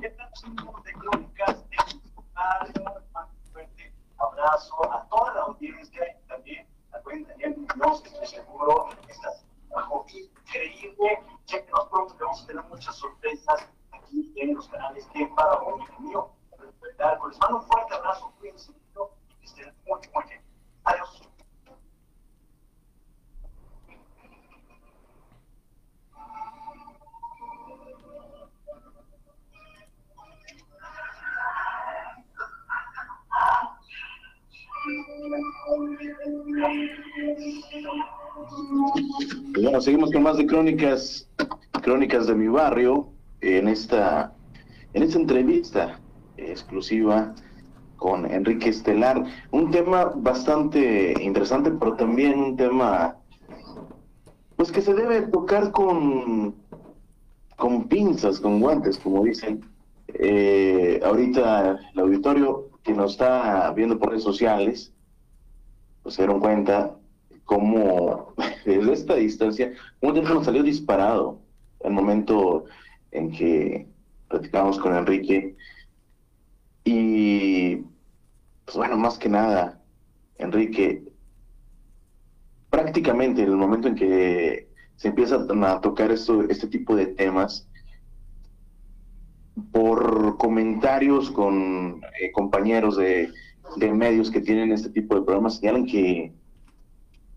¿Qué 0.00 0.10
tal, 0.10 0.30
amigos 0.44 0.84
de 0.84 0.92
Crónicas 0.92 1.56
Un 2.48 3.52
fuerte 3.52 3.92
abrazo 4.16 4.92
a 4.92 5.06
toda 5.08 5.34
la 5.34 5.40
audiencia 5.42 6.02
y 6.16 6.28
también 6.28 6.66
a 6.92 6.98
Daniel 7.00 7.66
estoy 7.92 8.26
seguro 8.26 8.88
que 9.04 9.12
está 9.12 9.30
trabajo 9.68 10.06
increíble. 10.08 11.22
Chequenos 11.44 11.88
pronto, 11.88 12.16
que 12.16 12.24
vamos 12.24 12.42
a 12.42 12.46
tener 12.46 12.64
muchas 12.64 12.94
sorpresas 12.96 13.68
aquí 13.92 14.32
en 14.36 14.54
los 14.54 14.66
canales 14.68 15.06
de 15.12 15.26
Paramount 15.26 15.90
y 15.98 16.02
mío. 16.02 16.30
Les 16.80 17.38
mando 17.38 17.56
un 17.58 17.62
fuerte 17.64 17.94
abrazo, 17.94 18.32
cuídense 18.38 18.72
y 18.72 18.74
que 19.38 19.44
estén 19.44 19.74
muy, 19.86 20.00
muy 20.14 20.24
bien. 20.24 20.42
Adiós. 20.84 21.27
Bueno, 39.60 39.80
seguimos 39.80 40.12
con 40.12 40.22
más 40.22 40.36
de 40.36 40.46
crónicas, 40.46 41.28
crónicas 41.82 42.26
de 42.26 42.34
mi 42.34 42.48
barrio, 42.48 43.08
en 43.40 43.68
esta, 43.68 44.32
en 44.94 45.02
esta 45.02 45.18
entrevista 45.18 46.00
exclusiva 46.36 47.34
con 47.96 48.30
Enrique 48.30 48.70
Estelar. 48.70 49.24
Un 49.50 49.70
tema 49.70 50.12
bastante 50.16 51.14
interesante, 51.22 51.70
pero 51.72 51.94
también 51.94 52.38
un 52.38 52.56
tema, 52.56 53.16
pues 54.56 54.72
que 54.72 54.80
se 54.80 54.94
debe 54.94 55.22
tocar 55.22 55.70
con, 55.72 56.54
con 57.56 57.88
pinzas, 57.88 58.40
con 58.40 58.60
guantes, 58.60 58.98
como 58.98 59.24
dicen. 59.24 59.64
Eh, 60.14 61.00
ahorita 61.04 61.78
el 61.92 62.00
auditorio 62.00 62.70
que 62.82 62.94
nos 62.94 63.12
está 63.12 63.70
viendo 63.72 63.98
por 63.98 64.10
redes 64.10 64.24
sociales, 64.24 64.92
pues 66.08 66.16
se 66.16 66.22
dieron 66.22 66.40
cuenta 66.40 66.96
cómo 67.44 68.32
desde 68.64 68.92
esta 68.94 69.14
distancia 69.16 69.74
un 70.00 70.14
teléfono 70.14 70.42
salió 70.42 70.62
disparado 70.62 71.38
el 71.80 71.92
momento 71.92 72.64
en 73.10 73.30
que 73.30 73.86
platicamos 74.26 74.78
con 74.78 74.96
Enrique. 74.96 75.54
Y 76.82 77.76
pues 78.64 78.74
bueno 78.74 78.96
más 78.96 79.18
que 79.18 79.28
nada 79.28 79.82
Enrique 80.38 81.04
prácticamente 82.70 83.42
en 83.42 83.50
el 83.50 83.56
momento 83.56 83.88
en 83.88 83.94
que 83.94 84.70
se 84.96 85.08
empieza 85.08 85.36
a 85.36 85.80
tocar 85.82 86.10
esto, 86.10 86.42
este 86.48 86.68
tipo 86.68 86.96
de 86.96 87.08
temas 87.08 87.68
por 89.72 90.38
comentarios 90.38 91.30
con 91.30 92.00
eh, 92.18 92.32
compañeros 92.32 92.96
de, 92.96 93.30
de 93.76 93.92
medios 93.92 94.30
que 94.30 94.40
tienen 94.40 94.72
este 94.72 94.90
tipo 94.90 95.14
de 95.14 95.22
programas 95.22 95.56
señalan 95.56 95.86
que 95.86 96.32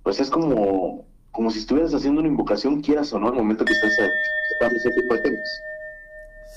pues 0.03 0.19
es 0.19 0.29
como, 0.29 1.05
como 1.31 1.49
si 1.51 1.59
estuvieras 1.59 1.93
haciendo 1.93 2.21
una 2.21 2.29
invocación, 2.29 2.81
quieras 2.81 3.13
o 3.13 3.19
no, 3.19 3.27
al 3.27 3.35
momento 3.35 3.65
que 3.65 3.73
estás 3.73 3.95
tratando 3.95 4.77
ese 4.77 4.91
tipo 4.91 5.13
de 5.13 5.21
temas. 5.21 5.63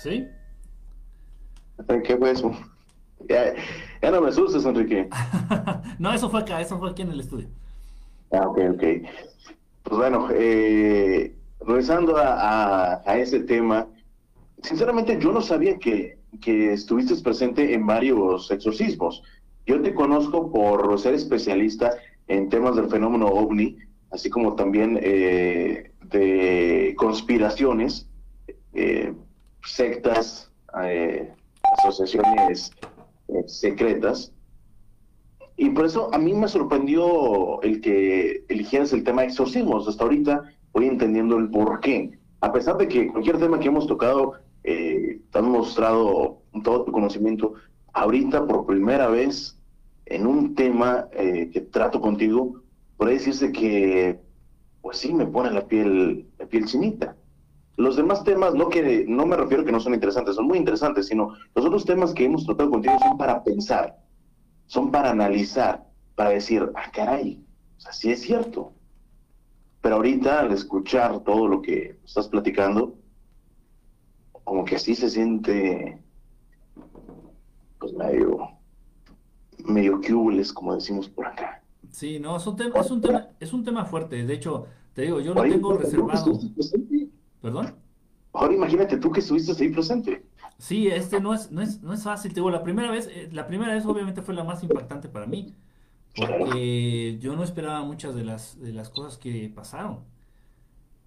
¿Sí? 0.03 0.29
¿Qué 2.05 2.16
fue 2.16 2.31
eso? 2.31 2.53
Ya, 3.29 3.55
ya 4.03 4.11
no 4.11 4.20
me 4.20 4.29
asustes, 4.29 4.64
Enrique. 4.64 5.09
no, 5.99 6.12
eso 6.12 6.29
fue 6.31 6.41
acá, 6.41 6.61
eso 6.61 6.79
fue 6.79 6.91
aquí 6.91 7.03
en 7.03 7.12
el 7.12 7.20
estudio. 7.20 7.49
Ah, 8.33 8.49
ok, 8.49 8.59
ok. 8.75 8.83
Pues 9.83 9.97
bueno, 9.97 10.29
eh, 10.33 11.35
regresando 11.61 12.16
a, 12.16 12.95
a, 12.95 13.03
a, 13.05 13.18
ese 13.18 13.41
tema, 13.41 13.87
sinceramente 14.62 15.18
yo 15.20 15.33
no 15.33 15.41
sabía 15.41 15.79
que, 15.79 16.18
que 16.41 16.72
estuviste 16.72 17.14
presente 17.22 17.75
en 17.75 17.87
varios 17.87 18.51
exorcismos. 18.51 19.22
Yo 19.67 19.81
te 19.81 19.95
conozco 19.95 20.51
por 20.51 20.99
ser 20.99 21.15
especialista 21.15 21.95
en 22.29 22.49
temas 22.49 22.77
del 22.77 22.89
fenómeno 22.89 23.27
ovni, 23.27 23.79
así 24.11 24.29
como 24.31 24.55
también 24.55 24.99
eh, 25.03 25.93
de 26.03 26.95
conspiraciones, 26.97 28.09
eh, 28.75 29.15
sectas, 29.65 30.51
eh, 30.83 31.33
asociaciones 31.79 32.71
secretas. 33.47 34.33
Y 35.57 35.71
por 35.71 35.87
eso 35.87 36.12
a 36.12 36.19
mí 36.19 36.35
me 36.35 36.49
sorprendió 36.49 37.62
el 37.62 37.81
que 37.81 38.45
eligieras 38.49 38.93
el 38.93 39.05
tema 39.05 39.23
de 39.23 39.29
exorcismos. 39.29 39.89
Hasta 39.89 40.05
ahorita 40.05 40.43
voy 40.73 40.87
entendiendo 40.87 41.39
el 41.39 41.49
por 41.51 41.81
qué. 41.81 42.19
A 42.41 42.53
pesar 42.53 42.77
de 42.77 42.89
que 42.89 43.09
cualquier 43.09 43.39
tema 43.39 43.59
que 43.59 43.69
hemos 43.69 43.87
tocado, 43.87 44.35
te 44.62 45.21
han 45.33 45.51
mostrado 45.51 46.39
todo 46.62 46.85
tu 46.85 46.93
conocimiento, 46.93 47.55
ahorita 47.93 48.47
por 48.47 48.67
primera 48.67 49.09
vez 49.09 49.54
en 50.07 50.27
un 50.27 50.55
tema 50.55 51.09
eh, 51.13 51.51
que 51.53 51.61
trato 51.61 52.01
contigo, 52.01 52.63
puede 52.97 53.15
decirse 53.15 53.53
que, 53.53 54.21
pues 54.83 54.99
sí, 54.99 55.13
me 55.13 55.27
pone 55.27 55.51
la 55.51 55.67
piel, 55.67 56.29
la 56.39 56.47
piel 56.47 56.67
chinita. 56.67 57.17
Los 57.77 57.97
demás 57.97 58.23
temas, 58.23 58.55
no 58.55 58.69
que 58.69 59.05
no 59.09 59.27
me 59.27 59.37
refiero 59.37 59.65
que 59.65 59.73
no 59.73 59.81
son 59.81 59.95
interesantes, 59.95 60.37
son 60.37 60.47
muy 60.47 60.59
interesantes, 60.59 61.09
sino 61.09 61.35
los 61.55 61.65
otros 61.65 61.85
temas 61.85 62.15
que 62.15 62.25
hemos 62.25 62.45
tratado 62.47 62.71
contigo 62.71 62.97
son 63.01 63.19
para 63.19 63.43
pensar, 63.43 63.99
son 64.67 64.93
para 64.93 65.11
analizar, 65.11 65.85
para 66.15 66.31
decir, 66.31 66.71
ah, 66.77 66.91
caray, 66.93 67.45
o 67.77 67.81
sea, 67.81 67.93
sí 67.93 68.13
es 68.13 68.23
cierto. 68.23 68.73
Pero 69.81 69.97
ahorita, 69.97 70.41
al 70.41 70.53
escuchar 70.53 71.21
todo 71.25 71.49
lo 71.49 71.61
que 71.61 71.99
estás 72.05 72.29
platicando, 72.29 72.95
como 74.45 74.65
que 74.65 74.77
así 74.77 74.95
se 74.95 75.11
siente, 75.11 75.99
pues 77.81 77.93
medio, 77.95 78.54
medio 79.65 80.01
cubles, 80.01 80.53
como 80.53 80.75
decimos 80.75 81.09
por 81.09 81.27
acá. 81.27 81.62
Sí, 81.91 82.19
no, 82.19 82.37
es 82.37 82.47
un, 82.47 82.57
tema, 82.57 82.81
es, 82.81 82.91
un 82.91 83.01
tema, 83.01 83.29
es 83.41 83.53
un 83.53 83.65
tema 83.65 83.85
fuerte. 83.85 84.25
De 84.25 84.35
hecho, 84.35 84.67
te 84.95 85.03
digo, 85.03 85.21
yo 85.21 85.35
lo 85.35 85.43
tengo 85.43 85.77
reservado. 85.77 86.41
¿Perdón? 87.41 87.75
Ahora 88.33 88.55
imagínate 88.55 88.97
tú 88.97 89.12
que 89.12 89.21
estuviste 89.21 89.53
ahí 89.62 89.71
presente. 89.71 90.25
Sí, 90.59 90.89
este 90.89 91.21
no 91.21 91.35
es, 91.35 91.51
no 91.53 91.62
es, 91.62 91.83
no 91.83 91.93
es 91.93 92.03
fácil. 92.03 92.33
Te 92.33 92.37
digo, 92.37 92.51
la 92.51 92.62
primera 92.62 92.91
vez, 92.91 93.09
eh, 93.12 93.29
la 93.33 93.47
primera 93.47 93.75
vez 93.75 93.85
obviamente 93.87 94.23
fue 94.23 94.35
la 94.35 94.45
más 94.45 94.62
impactante 94.62 95.09
para 95.09 95.27
mí. 95.27 95.55
Porque 96.17 97.19
yo 97.21 97.35
no 97.35 97.43
esperaba 97.43 97.83
muchas 97.83 98.15
de 98.15 98.25
las, 98.25 98.61
de 98.61 98.73
las 98.73 98.89
cosas 98.89 99.19
que 99.19 99.51
pasaron. 99.55 100.01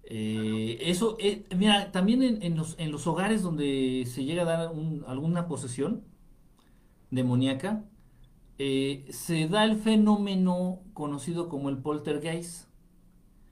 Eh, 0.04 0.78
eso, 0.82 1.16
eh, 1.20 1.44
mira, 1.56 1.92
también 1.92 2.22
en, 2.22 2.42
en, 2.42 2.56
los, 2.56 2.76
en 2.78 2.92
los 2.92 3.06
hogares 3.06 3.42
donde 3.42 4.04
se 4.06 4.24
llega 4.24 4.42
a 4.42 4.46
dar 4.46 4.70
un, 4.70 5.04
alguna 5.06 5.46
posesión 5.48 6.02
demoníaca, 7.10 7.84
eh, 8.58 9.06
se 9.10 9.48
da 9.48 9.64
el 9.64 9.76
fenómeno 9.76 10.80
conocido 10.92 11.48
como 11.48 11.68
el 11.68 11.78
poltergeist, 11.78 12.68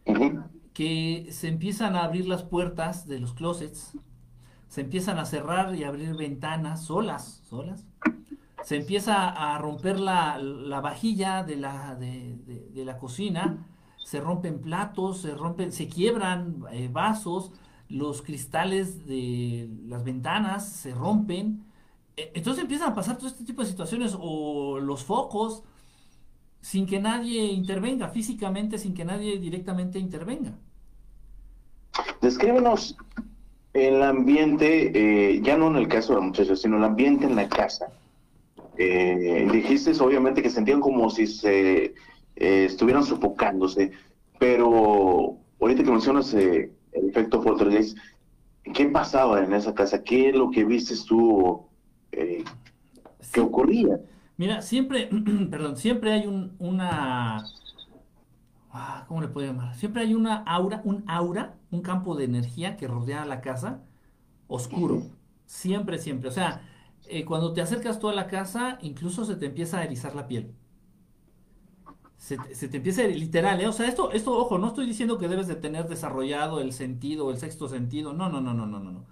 uh 0.06 0.12
-huh. 0.12 0.50
que 0.72 1.28
se 1.30 1.48
empiezan 1.48 1.94
a 1.94 2.04
abrir 2.04 2.26
las 2.26 2.42
puertas 2.42 3.06
de 3.06 3.20
los 3.20 3.32
closets, 3.32 3.96
se 4.68 4.80
empiezan 4.80 5.18
a 5.18 5.24
cerrar 5.24 5.74
y 5.74 5.84
abrir 5.84 6.14
ventanas 6.16 6.84
solas, 6.84 7.42
solas. 7.48 7.86
Se 8.64 8.76
empieza 8.76 9.28
a 9.28 9.58
romper 9.58 10.00
la, 10.00 10.38
la 10.38 10.80
vajilla 10.80 11.44
de 11.44 11.56
la, 11.56 11.94
de, 11.94 12.36
de, 12.44 12.68
de, 12.74 12.84
la 12.84 12.98
cocina, 12.98 13.64
se 14.04 14.20
rompen 14.20 14.60
platos, 14.60 15.18
se 15.22 15.34
rompen, 15.34 15.70
se 15.70 15.88
quiebran 15.88 16.64
eh, 16.72 16.88
vasos, 16.92 17.52
los 17.88 18.22
cristales 18.22 19.06
de 19.06 19.70
las 19.86 20.02
ventanas 20.02 20.68
se 20.68 20.92
rompen, 20.94 21.65
entonces 22.16 22.62
empiezan 22.62 22.92
a 22.92 22.94
pasar 22.94 23.18
todo 23.18 23.28
este 23.28 23.44
tipo 23.44 23.62
de 23.62 23.68
situaciones 23.68 24.16
o 24.18 24.78
los 24.78 25.04
focos 25.04 25.62
sin 26.60 26.86
que 26.86 26.98
nadie 26.98 27.44
intervenga, 27.44 28.08
físicamente 28.08 28.78
sin 28.78 28.94
que 28.94 29.04
nadie 29.04 29.38
directamente 29.38 29.98
intervenga. 29.98 30.52
Descríbenos 32.20 32.96
el 33.72 34.02
ambiente, 34.02 34.90
eh, 34.94 35.40
ya 35.42 35.56
no 35.58 35.68
en 35.68 35.76
el 35.76 35.88
caso 35.88 36.14
de 36.14 36.20
la 36.20 36.26
muchacha, 36.26 36.56
sino 36.56 36.78
el 36.78 36.84
ambiente 36.84 37.26
en 37.26 37.36
la 37.36 37.48
casa. 37.48 37.86
Eh, 38.78 39.48
dijiste 39.52 39.92
obviamente 40.02 40.42
que 40.42 40.50
sentían 40.50 40.80
como 40.80 41.08
si 41.08 41.26
se 41.26 41.94
eh, 42.36 42.64
estuvieran 42.64 43.04
sofocándose, 43.04 43.92
pero 44.38 45.36
ahorita 45.60 45.84
que 45.84 45.90
mencionas 45.90 46.34
el 46.34 46.70
efecto 46.92 47.42
poltergeist, 47.42 47.96
¿qué 48.74 48.86
pasaba 48.86 49.44
en 49.44 49.52
esa 49.52 49.74
casa? 49.74 50.02
¿Qué 50.02 50.30
es 50.30 50.34
lo 50.34 50.50
que 50.50 50.64
viste 50.64 50.94
tú? 51.06 51.66
Eh, 52.12 52.44
¿Qué 53.32 53.40
ocurría? 53.40 54.00
Mira, 54.36 54.62
siempre, 54.62 55.10
perdón, 55.50 55.76
siempre 55.76 56.12
hay 56.12 56.26
un, 56.26 56.56
una, 56.58 57.52
ah, 58.70 59.04
¿cómo 59.08 59.20
le 59.20 59.28
puedo 59.28 59.46
llamar? 59.46 59.74
Siempre 59.76 60.02
hay 60.02 60.14
una 60.14 60.36
aura, 60.44 60.80
un 60.84 61.04
aura, 61.08 61.58
un 61.70 61.82
campo 61.82 62.14
de 62.16 62.24
energía 62.24 62.76
que 62.76 62.88
rodea 62.88 63.24
la 63.24 63.40
casa, 63.40 63.82
oscuro. 64.48 65.10
Siempre, 65.46 65.98
siempre. 65.98 66.28
O 66.30 66.32
sea, 66.32 66.62
eh, 67.06 67.24
cuando 67.24 67.54
te 67.54 67.62
acercas 67.62 67.98
tú 68.00 68.08
a 68.08 68.14
la 68.14 68.28
casa, 68.28 68.78
incluso 68.82 69.24
se 69.26 69.36
te 69.36 69.46
empieza 69.46 69.78
a 69.80 69.84
erizar 69.84 70.14
la 70.16 70.28
piel. 70.28 70.54
Se, 72.16 72.38
te- 72.38 72.54
se 72.54 72.68
te 72.68 72.78
empieza 72.78 73.02
a 73.02 73.06
literal, 73.08 73.60
¿eh? 73.60 73.68
O 73.68 73.72
sea, 73.72 73.86
esto, 73.88 74.10
esto, 74.12 74.32
ojo, 74.36 74.58
no 74.58 74.68
estoy 74.68 74.86
diciendo 74.86 75.18
que 75.18 75.28
debes 75.28 75.46
de 75.48 75.56
tener 75.56 75.86
desarrollado 75.88 76.60
el 76.60 76.72
sentido, 76.72 77.30
el 77.30 77.36
sexto 77.38 77.68
sentido. 77.68 78.12
No, 78.14 78.28
no, 78.30 78.40
no, 78.40 78.54
no, 78.54 78.66
no, 78.66 78.78
no, 78.80 78.90
no. 78.92 79.06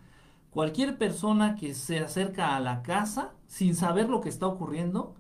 Cualquier 0.55 0.98
persona 0.98 1.57
que 1.57 1.74
se 1.74 1.98
acerca 1.98 2.55
a 2.55 2.61
la 2.61 2.82
casa 2.82 3.32
sin 3.48 3.74
saber 3.74 4.09
lo 4.09 4.20
que 4.20 4.28
está 4.28 4.46
ocurriendo, 4.46 5.16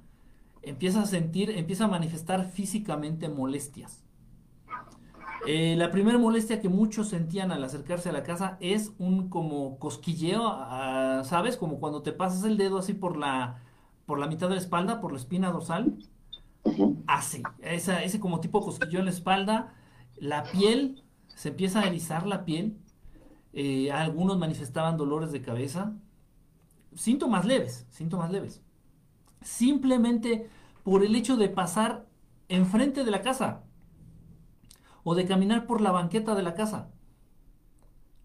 empieza 0.62 1.02
a 1.02 1.06
sentir, 1.06 1.50
empieza 1.50 1.86
a 1.86 1.88
manifestar 1.88 2.48
físicamente 2.52 3.28
molestias. 3.28 4.04
Eh, 5.48 5.74
la 5.76 5.90
primera 5.90 6.18
molestia 6.18 6.60
que 6.60 6.68
muchos 6.68 7.08
sentían 7.08 7.50
al 7.50 7.64
acercarse 7.64 8.10
a 8.10 8.12
la 8.12 8.22
casa 8.22 8.56
es 8.60 8.92
un 8.98 9.28
como 9.28 9.76
cosquilleo, 9.80 10.46
ah, 10.46 11.22
¿sabes? 11.24 11.56
Como 11.56 11.80
cuando 11.80 12.02
te 12.02 12.12
pasas 12.12 12.44
el 12.44 12.56
dedo 12.56 12.78
así 12.78 12.94
por 12.94 13.16
la, 13.16 13.60
por 14.06 14.20
la 14.20 14.28
mitad 14.28 14.48
de 14.48 14.54
la 14.54 14.60
espalda, 14.60 15.00
por 15.00 15.10
la 15.10 15.18
espina 15.18 15.50
dorsal. 15.50 15.98
Así, 17.08 17.42
esa, 17.60 18.04
ese 18.04 18.20
como 18.20 18.38
tipo 18.38 18.62
cosquilleo 18.62 19.00
en 19.00 19.06
la 19.06 19.10
espalda, 19.10 19.74
la 20.16 20.44
piel, 20.44 21.02
se 21.34 21.48
empieza 21.48 21.80
a 21.80 21.86
erizar 21.88 22.24
la 22.24 22.44
piel, 22.44 22.78
eh, 23.56 23.92
algunos 23.92 24.36
manifestaban 24.36 24.96
dolores 24.96 25.30
de 25.30 25.40
cabeza, 25.40 25.94
síntomas 26.94 27.44
leves, 27.44 27.86
síntomas 27.88 28.32
leves. 28.32 28.62
Simplemente 29.42 30.50
por 30.82 31.04
el 31.04 31.14
hecho 31.14 31.36
de 31.36 31.48
pasar 31.48 32.06
enfrente 32.48 33.04
de 33.04 33.10
la 33.12 33.22
casa 33.22 33.62
o 35.04 35.14
de 35.14 35.24
caminar 35.26 35.66
por 35.66 35.80
la 35.80 35.92
banqueta 35.92 36.34
de 36.34 36.42
la 36.42 36.54
casa. 36.54 36.90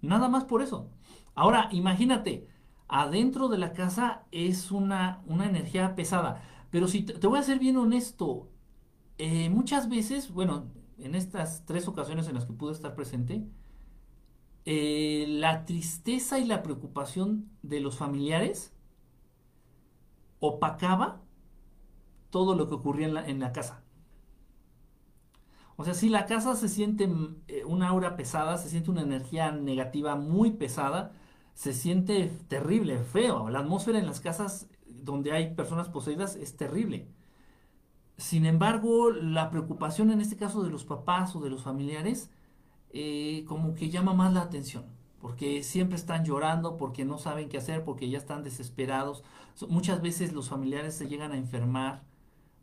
Nada 0.02 0.30
más 0.30 0.46
por 0.46 0.64
eso. 0.64 0.90
Ahora, 1.36 1.70
imagínate, 1.72 2.48
adentro 2.88 3.50
de 3.50 3.60
la 3.60 3.74
casa 3.74 4.24
es 4.32 4.72
una, 4.72 5.22
una 5.28 5.46
energía 5.46 5.94
pesada. 5.96 6.42
Pero 6.72 6.88
si 6.88 7.04
te, 7.04 7.28
voy 7.28 7.38
a 7.38 7.44
ser 7.44 7.60
bien 7.60 7.78
honesto, 7.78 8.50
eh, 9.20 9.50
muchas 9.50 9.90
veces, 9.90 10.32
bueno, 10.32 10.72
en 10.98 11.14
estas 11.14 11.66
tres 11.66 11.88
ocasiones 11.88 12.28
en 12.28 12.34
las 12.34 12.46
que 12.46 12.54
pude 12.54 12.74
estar 12.74 12.96
presente, 12.96 13.48
eh, 14.72 15.26
la 15.28 15.66
tristeza 15.66 16.38
y 16.38 16.46
la 16.46 16.62
preocupación 16.62 17.50
de 17.64 17.80
los 17.80 17.98
familiares 17.98 18.72
opacaba 20.40 21.24
todo 22.30 22.54
lo 22.54 22.68
que 22.68 22.76
ocurría 22.76 23.08
en 23.08 23.40
la, 23.40 23.52
casa. 23.52 23.82
O 25.76 25.84
sea, 25.84 25.96
si 25.96 26.08
la 26.08 26.28
casa 26.28 26.56
se 26.56 26.70
siente 26.70 27.10
eh, 27.48 27.66
una 27.66 27.88
aura 27.88 28.16
pesada, 28.16 28.60
se 28.60 28.70
siente 28.70 28.92
una 28.92 29.02
energía 29.02 29.52
negativa 29.52 30.16
muy 30.16 30.52
pesada, 30.52 31.14
se 31.56 31.74
siente 31.74 32.32
terrible, 32.48 33.00
feo. 33.00 33.50
La 33.50 33.62
atmósfera 33.62 33.98
en 33.98 34.06
las 34.06 34.20
casas 34.20 34.70
donde 34.86 35.32
hay 35.32 35.56
personas 35.56 35.90
poseídas 35.90 36.36
es 36.36 36.58
terrible. 36.58 37.08
Sin 38.18 38.46
embargo, 38.46 39.10
la 39.10 39.50
preocupación 39.50 40.12
en 40.12 40.22
este 40.22 40.38
caso 40.38 40.62
de 40.62 40.70
los 40.70 40.86
papás 40.86 41.36
o 41.36 41.40
de 41.40 41.50
los 41.50 41.64
familiares, 41.64 42.30
eh, 42.92 43.46
como 43.48 43.76
que 43.76 43.90
llama 43.90 44.14
más 44.14 44.34
la 44.34 44.42
atención, 44.42 44.86
porque 45.22 45.64
siempre 45.64 45.96
están 45.96 46.26
llorando, 46.26 46.78
porque 46.78 47.06
no 47.06 47.18
saben 47.18 47.50
qué 47.50 47.58
hacer, 47.58 47.84
porque 47.84 48.10
ya 48.10 48.18
están 48.18 48.44
desesperados. 48.44 49.24
Muchas 49.68 50.02
veces 50.02 50.34
los 50.34 50.50
familiares 50.50 50.96
se 50.96 51.08
llegan 51.08 51.32
a 51.32 51.38
enfermar 51.38 52.04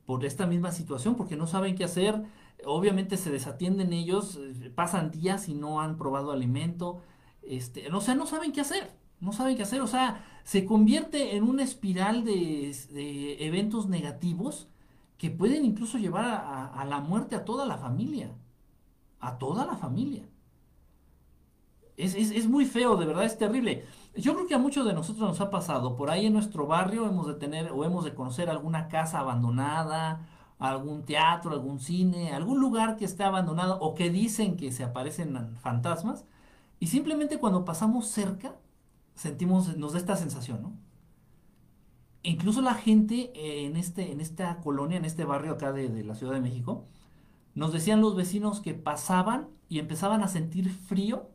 por 0.05 0.25
esta 0.25 0.47
misma 0.47 0.73
situación, 0.73 1.15
porque 1.17 1.37
no 1.37 1.47
saben 1.47 1.77
qué 1.77 1.85
hacer. 1.85 2.25
Obviamente 2.65 3.17
se 3.17 3.31
desatienden 3.31 3.93
ellos, 3.93 4.37
eh, 4.37 4.71
pasan 4.75 5.11
días 5.11 5.49
y 5.49 5.55
no 5.55 5.81
han 5.81 5.97
probado 5.97 6.33
alimento. 6.33 7.03
Este, 7.43 7.93
o 7.93 8.01
sea, 8.01 8.15
no 8.15 8.27
saben 8.27 8.53
qué 8.53 8.61
hacer, 8.63 8.93
no 9.21 9.33
saben 9.33 9.57
qué 9.57 9.63
hacer. 9.63 9.81
O 9.81 9.87
sea, 9.87 10.25
se 10.45 10.65
convierte 10.65 11.37
en 11.37 11.45
una 11.45 11.63
espiral 11.63 12.25
de, 12.25 12.75
eventos 13.47 13.89
negativos 13.89 14.69
que 15.19 15.31
pueden 15.31 15.65
incluso 15.65 15.99
llevar 15.99 16.25
a 16.25 16.85
la 16.85 17.01
muerte 17.01 17.37
a 17.37 17.45
toda 17.45 17.67
la 17.67 17.79
familia. 17.79 18.31
A 19.21 19.37
toda 19.39 19.67
la 19.67 19.77
familia. 19.77 20.25
Es, 21.97 22.15
es- 22.15 22.31
es 22.31 22.49
muy 22.49 22.67
feo, 22.67 22.97
de 22.97 23.07
verdad, 23.07 23.25
es 23.25 23.39
terrible. 23.39 23.85
Yo 24.17 24.35
creo 24.35 24.47
que 24.47 24.55
a 24.55 24.59
muchos 24.59 24.87
de 24.87 24.93
nosotros 24.93 25.27
nos 25.29 25.41
ha 25.41 25.51
pasado. 25.51 25.97
Por 25.97 26.11
ahí 26.11 26.27
en 26.27 26.33
nuestro 26.35 26.67
barrio 26.67 27.07
hemos 27.07 27.27
de 27.27 27.35
tener 27.35 27.71
o 27.73 27.85
hemos 27.85 28.05
de 28.05 28.15
conocer 28.15 28.51
alguna 28.51 28.89
casa 28.89 29.21
abandonada, 29.21 30.27
algún 30.59 31.05
teatro, 31.05 31.53
algún 31.53 31.81
cine, 31.81 32.33
algún 32.33 32.61
lugar 32.61 32.97
que 32.97 33.05
esté 33.07 33.25
abandonado 33.25 33.79
o 33.81 33.95
que 33.95 34.11
dicen 34.11 34.57
que 34.57 34.73
se 34.73 34.85
aparecen 34.85 35.57
fantasmas. 35.59 36.25
Y 36.81 36.89
simplemente 36.89 37.39
cuando 37.39 37.65
pasamos 37.65 38.09
cerca, 38.09 38.57
sentimos, 39.15 39.77
nos 39.79 39.93
da 39.95 39.99
esta 39.99 40.17
sensación, 40.17 40.63
¿no? 40.63 40.73
Incluso 42.23 42.61
la 42.61 42.75
gente 42.75 43.31
en, 43.65 43.77
este, 43.77 44.11
en 44.13 44.21
esta 44.21 44.61
colonia, 44.61 44.97
en 44.99 45.05
este 45.05 45.25
barrio 45.25 45.53
acá 45.53 45.73
de, 45.73 45.89
de 45.89 46.03
la 46.05 46.15
Ciudad 46.17 46.33
de 46.35 46.41
México, 46.41 46.85
nos 47.57 47.73
decían 47.73 48.03
los 48.03 48.15
vecinos 48.17 48.61
que 48.61 48.75
pasaban 48.75 49.49
y 49.69 49.81
empezaban 49.81 50.23
a 50.23 50.29
sentir 50.29 50.71
frío 50.71 51.31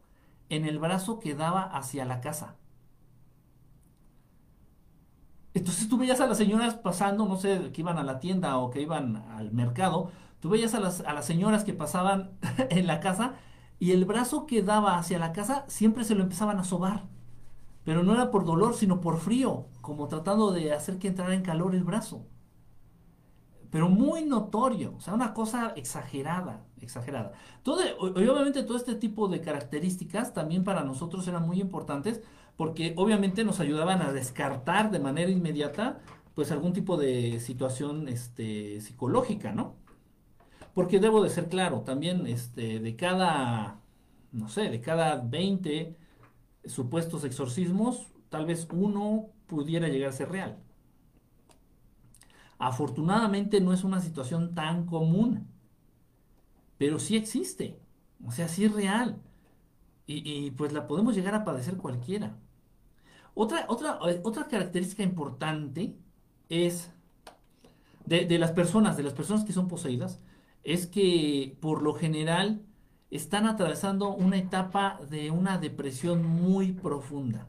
en 0.49 0.65
el 0.65 0.80
brazo 0.80 1.19
que 1.19 1.36
daba 1.36 1.63
hacia 1.63 2.05
la 2.05 2.22
casa. 2.22 2.57
Entonces 5.53 5.89
tú 5.89 5.97
veías 5.97 6.22
a 6.22 6.28
las 6.28 6.38
señoras 6.38 6.76
pasando, 6.76 7.26
no 7.26 7.38
sé, 7.38 7.72
que 7.74 7.82
iban 7.82 7.97
a 7.97 8.03
la 8.03 8.19
tienda 8.19 8.57
o 8.57 8.69
que 8.69 8.82
iban 8.82 9.17
al 9.17 9.51
mercado, 9.51 10.11
tú 10.39 10.49
veías 10.49 10.76
a 10.76 10.80
las, 10.80 11.01
a 11.01 11.13
las 11.13 11.26
señoras 11.26 11.63
que 11.63 11.74
pasaban 11.74 12.32
en 12.69 12.88
la 12.88 12.99
casa 12.99 13.36
y 13.80 13.91
el 13.91 14.05
brazo 14.05 14.45
que 14.45 14.61
daba 14.63 14.97
hacia 14.97 15.19
la 15.19 15.34
casa 15.34 15.65
siempre 15.67 16.03
se 16.03 16.15
lo 16.15 16.24
empezaban 16.24 16.59
a 16.59 16.63
sobar. 16.63 17.05
Pero 17.84 18.03
no 18.03 18.13
era 18.13 18.32
por 18.32 18.45
dolor, 18.45 18.76
sino 18.76 19.01
por 19.01 19.19
frío, 19.19 19.67
como 19.82 20.07
tratando 20.07 20.51
de 20.51 20.74
hacer 20.74 20.99
que 20.99 21.07
entrara 21.09 21.34
en 21.34 21.43
calor 21.43 21.75
el 21.75 21.83
brazo. 21.83 22.28
Pero 23.72 23.89
muy 23.89 24.26
notorio, 24.26 24.93
o 24.98 25.02
sea, 25.02 25.14
una 25.14 25.34
cosa 25.34 25.74
exagerada, 25.76 26.66
exagerada. 26.82 27.32
Todo, 27.64 27.80
obviamente 28.00 28.64
todo 28.64 28.78
este 28.78 28.96
tipo 28.96 29.30
de 29.30 29.42
características 29.42 30.34
también 30.34 30.64
para 30.64 30.84
nosotros 30.84 31.28
eran 31.28 31.48
muy 31.48 31.62
importantes 31.62 32.22
porque 32.58 32.93
obviamente 32.98 33.43
nos 33.43 33.60
ayudaban 33.60 34.02
a 34.02 34.12
descartar 34.12 34.92
de 34.92 35.00
manera 35.00 35.32
inmediata 35.32 36.00
pues 36.36 36.52
algún 36.52 36.74
tipo 36.74 36.98
de 36.98 37.39
situación 37.39 38.08
este, 38.08 38.82
psicológica, 38.82 39.52
¿no? 39.52 39.76
Porque 40.74 41.00
debo 41.00 41.24
de 41.24 41.30
ser 41.30 41.50
claro, 41.50 41.82
también 41.82 42.28
este, 42.28 42.80
de 42.80 42.96
cada, 42.96 43.82
no 44.32 44.48
sé, 44.48 44.70
de 44.70 44.80
cada 44.80 45.16
20 45.18 45.98
supuestos 46.66 47.24
exorcismos, 47.24 48.08
tal 48.30 48.46
vez 48.46 48.68
uno 48.72 49.30
pudiera 49.48 49.88
llegar 49.88 50.10
a 50.10 50.14
ser 50.14 50.30
real. 50.30 50.58
Afortunadamente 52.62 53.59
no 53.59 53.74
es 53.74 53.83
una 53.83 54.01
situación 54.01 54.54
tan 54.54 54.86
común, 54.86 55.47
pero 56.78 57.00
sí 57.00 57.17
existe, 57.17 57.79
o 58.24 58.32
sea, 58.32 58.47
sí 58.47 58.66
es 58.66 58.71
real. 58.71 59.20
Y, 60.05 60.51
pues 60.51 60.71
la 60.74 60.88
podemos 60.88 61.16
llegar 61.16 61.33
a 61.33 61.43
padecer 61.43 61.78
cualquiera. 61.78 62.38
Otra, 63.33 63.66
otra, 63.67 63.97
eh, 64.08 64.20
otra 64.24 64.47
característica 64.47 65.01
importante 65.01 65.96
es 66.50 66.92
de 68.05 68.38
las 68.38 68.51
personas, 68.51 68.96
de 68.97 69.04
las 69.04 69.13
personas 69.13 69.43
que 69.43 69.54
son 69.54 69.67
poseídas, 69.67 70.20
es 70.63 70.86
que 70.86 71.58
por 71.62 71.82
lo 71.82 71.96
general 71.96 72.62
están 73.09 73.47
atravesando 73.47 74.13
una 74.13 74.38
etapa 74.38 75.00
de 75.09 75.32
una 75.32 75.58
depresión 75.58 76.25
muy 76.25 76.74
profunda. 76.74 77.47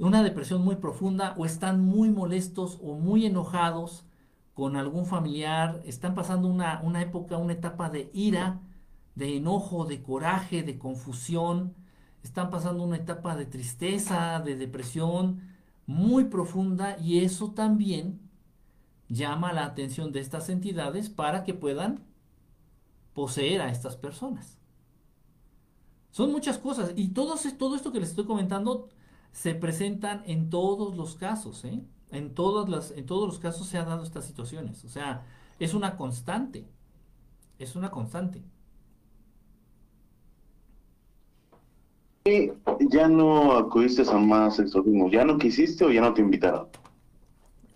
Una 0.00 0.22
depresión 0.22 0.64
muy 0.64 0.76
profunda 0.76 1.34
o 1.36 1.44
están 1.44 1.84
muy 1.84 2.08
molestos 2.08 2.78
o 2.82 2.94
muy 2.94 3.26
enojados 3.26 4.06
con 4.54 4.76
algún 4.76 5.04
familiar, 5.04 5.82
están 5.84 6.14
pasando 6.14 6.48
una, 6.48 6.80
una 6.82 7.02
época, 7.02 7.36
una 7.36 7.52
etapa 7.52 7.90
de 7.90 8.10
ira, 8.14 8.62
de 9.14 9.36
enojo, 9.36 9.84
de 9.84 10.02
coraje, 10.02 10.62
de 10.62 10.78
confusión, 10.78 11.74
están 12.22 12.48
pasando 12.48 12.82
una 12.82 12.96
etapa 12.96 13.36
de 13.36 13.44
tristeza, 13.44 14.40
de 14.40 14.56
depresión 14.56 15.42
muy 15.84 16.24
profunda 16.24 16.96
y 16.98 17.18
eso 17.18 17.50
también 17.50 18.20
llama 19.10 19.52
la 19.52 19.66
atención 19.66 20.12
de 20.12 20.20
estas 20.20 20.48
entidades 20.48 21.10
para 21.10 21.44
que 21.44 21.52
puedan 21.52 22.06
poseer 23.12 23.60
a 23.60 23.68
estas 23.68 23.96
personas. 23.96 24.56
Son 26.10 26.32
muchas 26.32 26.56
cosas 26.56 26.94
y 26.96 27.08
todo, 27.08 27.34
todo 27.58 27.76
esto 27.76 27.92
que 27.92 28.00
les 28.00 28.08
estoy 28.08 28.24
comentando 28.24 28.88
se 29.32 29.54
presentan 29.54 30.22
en 30.26 30.50
todos 30.50 30.96
los 30.96 31.14
casos, 31.14 31.64
¿eh? 31.64 31.82
En, 32.10 32.34
todas 32.34 32.68
las, 32.68 32.90
en 32.90 33.06
todos 33.06 33.26
los 33.26 33.38
casos 33.38 33.66
se 33.68 33.78
han 33.78 33.86
dado 33.86 34.02
estas 34.02 34.24
situaciones. 34.24 34.84
O 34.84 34.88
sea, 34.88 35.24
es 35.58 35.74
una 35.74 35.96
constante. 35.96 36.66
Es 37.58 37.76
una 37.76 37.90
constante. 37.90 38.42
Y 42.24 42.50
ya 42.90 43.08
no 43.08 43.52
acudiste 43.52 44.02
a 44.10 44.18
más 44.18 44.58
exorcismos, 44.58 45.10
¿ya 45.10 45.24
no 45.24 45.38
quisiste 45.38 45.84
o 45.84 45.90
ya 45.90 46.02
no 46.02 46.12
te 46.12 46.20
invitaron? 46.20 46.68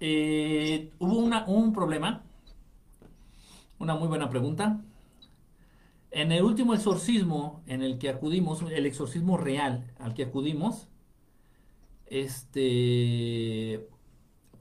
Eh, 0.00 0.90
hubo 0.98 1.18
una, 1.18 1.46
un 1.46 1.72
problema. 1.72 2.22
Una 3.78 3.94
muy 3.94 4.08
buena 4.08 4.28
pregunta. 4.28 4.80
En 6.10 6.30
el 6.30 6.42
último 6.42 6.74
exorcismo 6.74 7.62
en 7.66 7.82
el 7.82 7.98
que 7.98 8.08
acudimos, 8.08 8.62
el 8.70 8.86
exorcismo 8.86 9.36
real 9.36 9.90
al 9.98 10.14
que 10.14 10.24
acudimos, 10.24 10.88
este, 12.06 13.88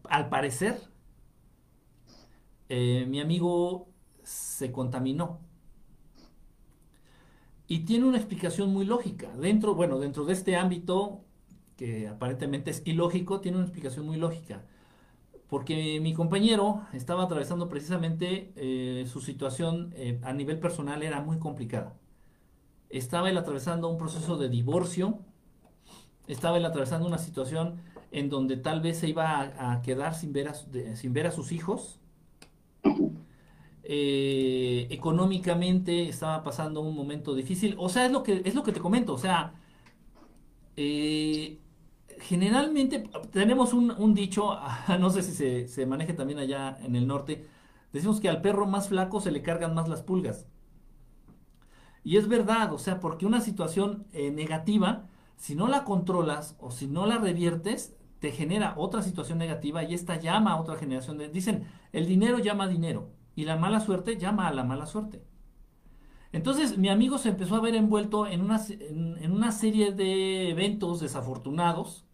al 0.10 0.30
parecer, 0.30 0.80
eh, 2.70 3.06
mi 3.08 3.20
amigo 3.20 3.88
se 4.24 4.72
contaminó. 4.72 5.40
Y 7.68 7.80
tiene 7.86 8.06
una 8.06 8.18
explicación 8.18 8.74
muy 8.74 8.86
lógica. 8.86 9.30
Dentro, 9.38 9.74
bueno, 9.76 10.00
dentro 10.00 10.26
de 10.26 10.34
este 10.34 10.56
ámbito, 10.56 11.24
que 11.78 12.08
aparentemente 12.08 12.72
es 12.72 12.82
ilógico, 12.86 13.42
tiene 13.42 13.58
una 13.58 13.66
explicación 13.66 14.06
muy 14.06 14.18
lógica. 14.18 14.66
Porque 15.48 16.00
mi 16.02 16.14
compañero 16.14 16.82
estaba 16.94 17.24
atravesando 17.24 17.70
precisamente 17.70 18.52
eh, 18.56 19.06
su 19.08 19.22
situación 19.22 19.94
eh, 19.96 20.20
a 20.24 20.34
nivel 20.34 20.60
personal 20.60 21.04
era 21.04 21.22
muy 21.22 21.38
complicada. 21.40 21.96
Estaba 22.90 23.30
él 23.30 23.38
atravesando 23.38 23.88
un 23.88 23.98
proceso 23.98 24.38
de 24.38 24.50
divorcio, 24.50 25.20
estaba 26.28 26.58
él 26.58 26.66
atravesando 26.66 27.08
una 27.08 27.18
situación 27.18 27.82
en 28.12 28.30
donde 28.30 28.58
tal 28.58 28.82
vez 28.82 29.00
se 29.00 29.10
iba 29.10 29.42
a, 29.58 29.82
quedar 29.82 30.14
sin 30.16 30.34
ver 30.34 30.48
a, 30.48 31.32
sus 31.32 31.52
hijos. 31.52 32.00
Eh, 33.86 34.88
económicamente 34.92 36.08
estaba 36.08 36.44
pasando 36.44 36.82
un 36.82 36.96
momento 36.96 37.36
difícil. 37.36 37.76
O 37.78 37.90
sea, 37.90 38.06
es 38.06 38.12
lo 38.12 38.24
que, 38.24 38.42
es 38.46 38.56
lo 38.56 38.64
que 38.64 38.72
te 38.72 38.80
comento. 38.80 39.14
O 39.14 39.18
sea, 39.18 39.54
eh, 40.78 41.60
generalmente 42.20 43.10
tenemos 43.32 43.74
un, 43.74 44.14
dicho, 44.14 44.58
no 45.00 45.10
sé 45.10 45.24
si 45.24 45.32
se, 45.32 45.68
se, 45.68 45.86
maneja 45.86 46.16
también 46.16 46.40
allá 46.40 46.78
en 46.84 46.96
el 46.96 47.08
norte, 47.08 47.46
decimos 47.92 48.20
que 48.20 48.30
al 48.30 48.42
perro 48.42 48.66
más 48.68 48.90
flaco 48.90 49.22
se 49.22 49.32
le 49.32 49.42
cargan 49.42 49.74
más 49.74 49.90
las 49.90 50.04
pulgas. 50.04 50.48
Y 52.04 52.18
es 52.18 52.28
verdad, 52.28 52.74
o 52.74 52.78
sea, 52.78 53.00
porque 53.00 53.26
una 53.26 53.42
situación 53.42 54.06
eh, 54.14 54.32
negativa, 54.32 55.08
si 55.38 55.56
no 55.56 55.68
la 55.68 55.84
controlas 55.84 56.56
o 56.60 56.72
si 56.72 56.88
no 56.88 57.06
la 57.06 57.18
reviertes, 57.18 57.96
te 58.20 58.32
genera 58.32 58.76
otra 58.78 59.02
situación 59.02 59.38
negativa 59.38 59.84
y 59.84 59.94
esta 59.94 60.18
llama 60.18 60.54
a 60.54 60.62
otra 60.62 60.76
generación. 60.78 61.18
De, 61.18 61.28
dicen, 61.30 61.68
el 61.92 62.06
dinero 62.08 62.40
llama 62.40 62.68
dinero 62.68 63.10
y 63.36 63.46
la 63.46 63.58
mala 63.58 63.80
suerte 63.80 64.18
llama 64.18 64.48
a 64.48 64.54
la 64.54 64.64
mala 64.64 64.86
suerte. 64.86 65.24
Entonces 66.32 66.78
mi 66.78 66.90
amigo 66.90 67.18
se 67.18 67.30
empezó 67.30 67.56
a 67.56 67.62
ver 67.62 67.76
envuelto 67.76 68.28
en 68.28 68.42
una, 68.42 68.62
en, 68.70 69.32
una 69.32 69.52
serie 69.52 69.92
de 69.92 70.50
eventos 70.50 71.00
desafortunados, 71.00 72.06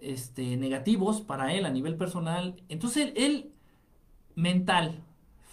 este, 0.00 0.56
negativos 0.56 1.20
para 1.20 1.52
él 1.54 1.66
a 1.66 1.70
nivel 1.70 1.96
personal. 1.96 2.62
Entonces 2.68 3.12
él 3.16 3.52
mental, 4.34 5.02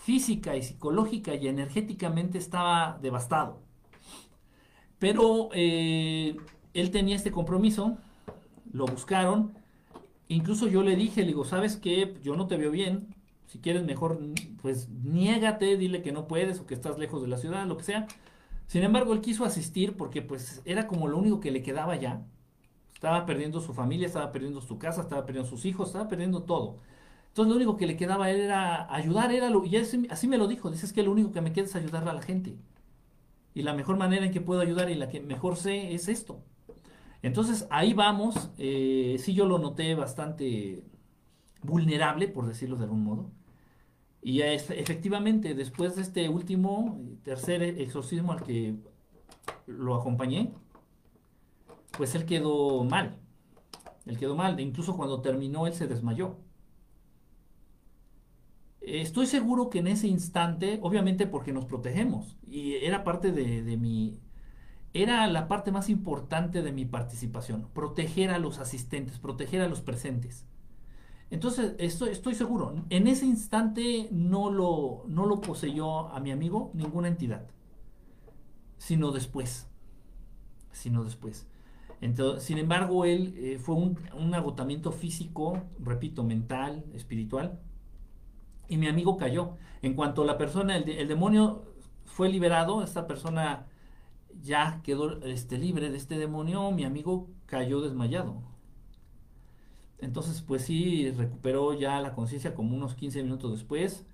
física 0.03 0.55
y 0.55 0.63
psicológica 0.63 1.35
y 1.35 1.47
energéticamente 1.47 2.37
estaba 2.37 2.99
devastado. 3.01 3.62
Pero 4.99 5.49
eh, 5.53 6.37
él 6.73 6.91
tenía 6.91 7.15
este 7.15 7.31
compromiso, 7.31 7.97
lo 8.71 8.85
buscaron, 8.85 9.53
incluso 10.27 10.67
yo 10.67 10.83
le 10.83 10.95
dije, 10.95 11.21
le 11.21 11.27
digo, 11.27 11.45
¿sabes 11.45 11.77
qué? 11.77 12.15
Yo 12.23 12.35
no 12.35 12.47
te 12.47 12.57
veo 12.57 12.71
bien, 12.71 13.13
si 13.47 13.59
quieres 13.59 13.83
mejor, 13.83 14.19
pues 14.61 14.89
niégate, 14.89 15.77
dile 15.77 16.01
que 16.01 16.11
no 16.11 16.27
puedes 16.27 16.59
o 16.59 16.65
que 16.65 16.73
estás 16.73 16.97
lejos 16.97 17.21
de 17.21 17.27
la 17.27 17.37
ciudad, 17.37 17.67
lo 17.67 17.77
que 17.77 17.83
sea. 17.83 18.07
Sin 18.65 18.83
embargo, 18.83 19.13
él 19.13 19.21
quiso 19.21 19.45
asistir 19.45 19.95
porque 19.95 20.23
pues 20.23 20.61
era 20.65 20.87
como 20.87 21.07
lo 21.07 21.17
único 21.17 21.39
que 21.39 21.51
le 21.51 21.61
quedaba 21.61 21.95
ya. 21.95 22.25
Estaba 22.95 23.25
perdiendo 23.25 23.61
su 23.61 23.73
familia, 23.73 24.07
estaba 24.07 24.31
perdiendo 24.31 24.61
su 24.61 24.79
casa, 24.79 25.01
estaba 25.01 25.25
perdiendo 25.25 25.49
sus 25.49 25.65
hijos, 25.65 25.89
estaba 25.89 26.07
perdiendo 26.07 26.43
todo. 26.43 26.79
Entonces 27.27 27.49
lo 27.49 27.55
único 27.57 27.77
que 27.77 27.85
le 27.85 27.97
quedaba 27.97 28.31
era 28.31 28.91
ayudar, 28.93 29.31
era 29.31 29.51
y 29.65 29.75
así, 29.75 30.27
me 30.27 30.37
lo 30.37 30.47
dijo, 30.47 30.71
dice, 30.71 30.85
es 30.85 30.93
que 30.93 31.03
lo 31.03 31.11
único 31.11 31.31
que 31.31 31.41
me 31.41 31.53
queda 31.53 31.65
es 31.65 31.75
ayudar 31.75 32.07
a 32.07 32.13
la 32.13 32.21
gente. 32.21 32.55
Y 33.53 33.61
la 33.61 33.73
mejor 33.73 33.97
manera 33.97 34.25
en 34.25 34.31
que 34.31 34.41
puedo 34.41 34.61
ayudar 34.61 34.89
y 34.89 34.95
la 34.95 35.09
que 35.09 35.21
mejor 35.21 35.55
sé 35.57 35.93
es 35.93 36.07
esto. 36.07 36.43
Entonces 37.21 37.67
ahí 37.69 37.93
vamos, 37.93 38.51
eh, 38.57 39.17
sí 39.19 39.33
yo 39.33 39.45
lo 39.45 39.57
noté 39.57 39.95
bastante 39.95 40.83
vulnerable, 41.61 42.27
por 42.27 42.47
decirlo 42.47 42.75
de 42.75 42.83
algún 42.83 43.03
modo. 43.03 43.31
Y 44.21 44.41
efectivamente, 44.41 45.53
después 45.53 45.95
de 45.95 46.01
este 46.01 46.29
último, 46.29 46.99
tercer 47.23 47.61
exorcismo 47.61 48.31
al 48.31 48.43
que 48.43 48.75
lo 49.67 49.95
acompañé, 49.95 50.53
pues 51.97 52.15
él 52.15 52.25
quedó 52.25 52.83
mal. 52.85 53.19
Él 54.05 54.17
quedó 54.17 54.35
mal. 54.35 54.59
Incluso 54.59 54.95
cuando 54.95 55.21
terminó, 55.21 55.67
él 55.67 55.73
se 55.73 55.87
desmayó. 55.87 56.37
Estoy 58.85 59.27
seguro 59.27 59.69
que 59.69 59.79
en 59.79 59.87
ese 59.87 60.07
instante, 60.07 60.79
obviamente 60.81 61.25
porque 61.25 61.53
nos 61.53 61.65
protegemos, 61.65 62.37
y 62.45 62.73
era 62.75 63.05
parte 63.05 63.31
de, 63.31 63.77
mi, 63.77 64.19
era 64.93 65.25
la 65.27 65.47
parte 65.47 65.71
más 65.71 65.89
importante 65.89 66.61
de 66.61 66.73
mi 66.73 66.83
participación, 66.83 67.69
proteger 67.73 68.29
a 68.31 68.39
los 68.39 68.59
asistentes, 68.59 69.19
proteger 69.19 69.61
a 69.61 69.69
los 69.69 69.81
presentes. 69.81 70.45
Entonces, 71.31 71.75
estoy, 71.79 72.35
seguro, 72.35 72.75
en 72.89 73.07
ese 73.07 73.25
instante 73.25 74.09
no 74.11 74.51
lo, 74.51 75.05
no 75.07 75.25
lo 75.25 75.39
poseyó 75.39 76.09
a 76.09 76.19
mi 76.19 76.31
amigo 76.31 76.69
ninguna 76.73 77.07
entidad, 77.07 77.47
sino 78.77 79.11
después, 79.11 79.67
sino 80.73 81.05
después. 81.05 81.47
Entonces, 82.01 82.43
sin 82.43 82.57
embargo, 82.57 83.05
él 83.05 83.33
eh, 83.37 83.57
fue 83.59 83.75
un, 83.75 84.33
agotamiento 84.35 84.91
físico, 84.91 85.63
repito, 85.79 86.25
mental, 86.25 86.83
espiritual, 86.93 87.61
y 88.67 88.77
mi 88.77 88.87
amigo 88.87 89.17
cayó. 89.17 89.57
En 89.81 89.95
cuanto 89.95 90.23
la 90.23 90.37
persona, 90.37 90.77
el, 90.77 91.07
demonio 91.07 91.65
fue 92.05 92.29
liberado, 92.29 92.83
esta 92.83 93.07
persona 93.07 93.67
ya 94.41 94.81
quedó 94.83 95.21
este, 95.23 95.57
libre 95.57 95.89
de 95.89 95.97
este 95.97 96.17
demonio, 96.17 96.71
mi 96.71 96.85
amigo 96.85 97.27
cayó 97.45 97.81
desmayado. 97.81 98.41
Entonces, 99.99 100.41
pues 100.41 100.63
sí, 100.63 101.11
recuperó 101.11 101.73
ya 101.73 102.01
la 102.01 102.13
conciencia 102.13 102.53
como 102.55 102.75
unos 102.75 102.95
15 102.95 103.23
minutos 103.23 103.51
después. 103.51 104.05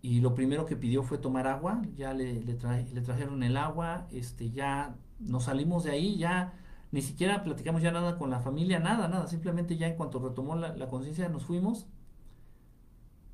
Y 0.00 0.20
lo 0.20 0.34
primero 0.34 0.64
que 0.66 0.76
pidió 0.76 1.02
fue 1.02 1.18
tomar 1.18 1.46
agua. 1.46 1.82
Ya 1.96 2.14
le, 2.14 2.40
le, 2.40 2.54
traje, 2.54 2.86
le 2.92 3.00
trajeron 3.00 3.42
el 3.42 3.56
agua. 3.56 4.06
Este, 4.12 4.50
ya 4.50 4.96
nos 5.20 5.44
salimos 5.44 5.84
de 5.84 5.92
ahí. 5.92 6.16
Ya 6.16 6.52
ni 6.90 7.02
siquiera 7.02 7.44
platicamos 7.44 7.82
ya 7.82 7.92
nada 7.92 8.18
con 8.18 8.30
la 8.30 8.40
familia. 8.40 8.80
Nada, 8.80 9.08
nada. 9.08 9.28
Simplemente 9.28 9.76
ya 9.76 9.86
en 9.86 9.96
cuanto 9.96 10.18
retomó 10.18 10.56
la 10.56 10.88
conciencia 10.88 11.28
nos 11.28 11.44
fuimos. 11.44 11.86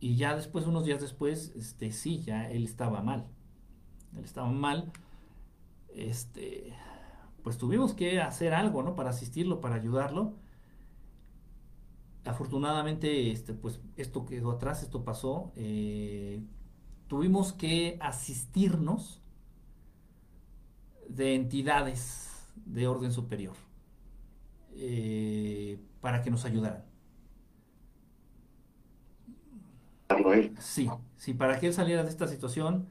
Y 0.05 0.17
ya 0.17 0.37
después, 0.37 0.67
unos 0.67 0.85
días 0.85 1.01
después, 1.01 1.55
este, 1.57 1.91
sí, 1.91 2.21
ya 2.21 2.51
él 2.51 2.65
estaba 2.65 3.01
mal. 3.01 3.27
Él 4.15 4.23
estaba 4.23 4.51
mal. 4.51 4.93
Este, 5.95 6.75
pues 7.43 7.57
tuvimos 7.57 7.95
que 7.95 8.21
hacer 8.21 8.53
algo, 8.53 8.83
¿no? 8.83 8.95
Para 8.97 9.09
asistirlo, 9.09 9.63
para 9.63 9.77
ayudarlo 9.77 10.35
afortunadamente, 12.27 13.31
este, 13.31 13.55
pues 13.55 13.81
esto 13.97 14.27
quedó 14.27 14.51
atrás, 14.51 14.83
esto 14.83 15.05
pasó. 15.05 15.53
Eh, 15.57 16.43
tuvimos 17.09 17.55
que 17.55 17.97
asistirnos 18.03 19.23
de 21.09 21.35
entidades 21.35 22.47
de 22.67 22.87
orden 22.89 23.11
superior 23.11 23.57
eh, 24.75 25.79
para 26.03 26.21
que 26.21 26.31
nos 26.31 26.45
ayudaran. 26.45 26.94
Sí, 30.59 31.01
sí, 31.17 31.35
para 31.35 31.59
que 31.59 31.67
él 31.69 31.75
saliera 31.75 32.03
de 32.05 32.11
esta 32.11 32.29
situación, 32.29 32.89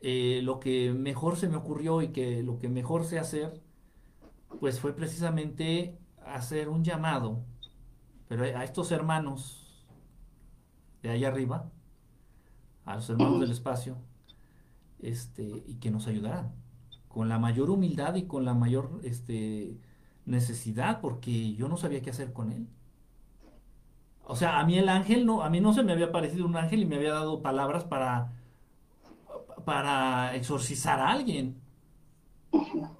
eh, 0.00 0.40
lo 0.44 0.60
que 0.60 0.92
mejor 0.92 1.36
se 1.36 1.48
me 1.48 1.56
ocurrió 1.56 2.02
y 2.02 2.08
que 2.12 2.42
lo 2.42 2.58
que 2.58 2.68
mejor 2.68 3.04
sé 3.04 3.18
hacer, 3.18 3.60
pues 4.60 4.80
fue 4.80 4.94
precisamente 4.94 5.98
hacer 6.24 6.68
un 6.68 6.84
llamado 6.84 7.44
pero 8.30 8.44
a 8.44 8.62
estos 8.62 8.92
hermanos 8.92 9.84
de 11.02 11.10
allá 11.10 11.26
arriba, 11.26 11.68
a 12.84 12.94
los 12.94 13.10
hermanos 13.10 13.40
del 13.40 13.50
espacio, 13.50 13.96
este, 15.00 15.64
y 15.66 15.80
que 15.80 15.90
nos 15.90 16.06
ayudaran 16.06 16.54
con 17.08 17.28
la 17.28 17.40
mayor 17.40 17.70
humildad 17.70 18.14
y 18.14 18.28
con 18.28 18.44
la 18.44 18.54
mayor 18.54 19.00
este, 19.02 19.80
necesidad, 20.26 21.00
porque 21.00 21.54
yo 21.54 21.68
no 21.68 21.76
sabía 21.76 22.02
qué 22.02 22.10
hacer 22.10 22.32
con 22.32 22.52
él. 22.52 22.68
O 24.24 24.36
sea, 24.36 24.60
a 24.60 24.64
mí 24.64 24.78
el 24.78 24.88
ángel 24.88 25.26
no, 25.26 25.42
a 25.42 25.50
mí 25.50 25.60
no 25.60 25.72
se 25.74 25.82
me 25.82 25.92
había 25.92 26.12
parecido 26.12 26.46
un 26.46 26.56
ángel 26.56 26.80
y 26.82 26.86
me 26.86 26.96
había 26.96 27.12
dado 27.12 27.42
palabras 27.42 27.84
para, 27.84 28.32
para 29.64 30.34
exorcizar 30.36 30.98
a 31.00 31.10
alguien. 31.10 31.60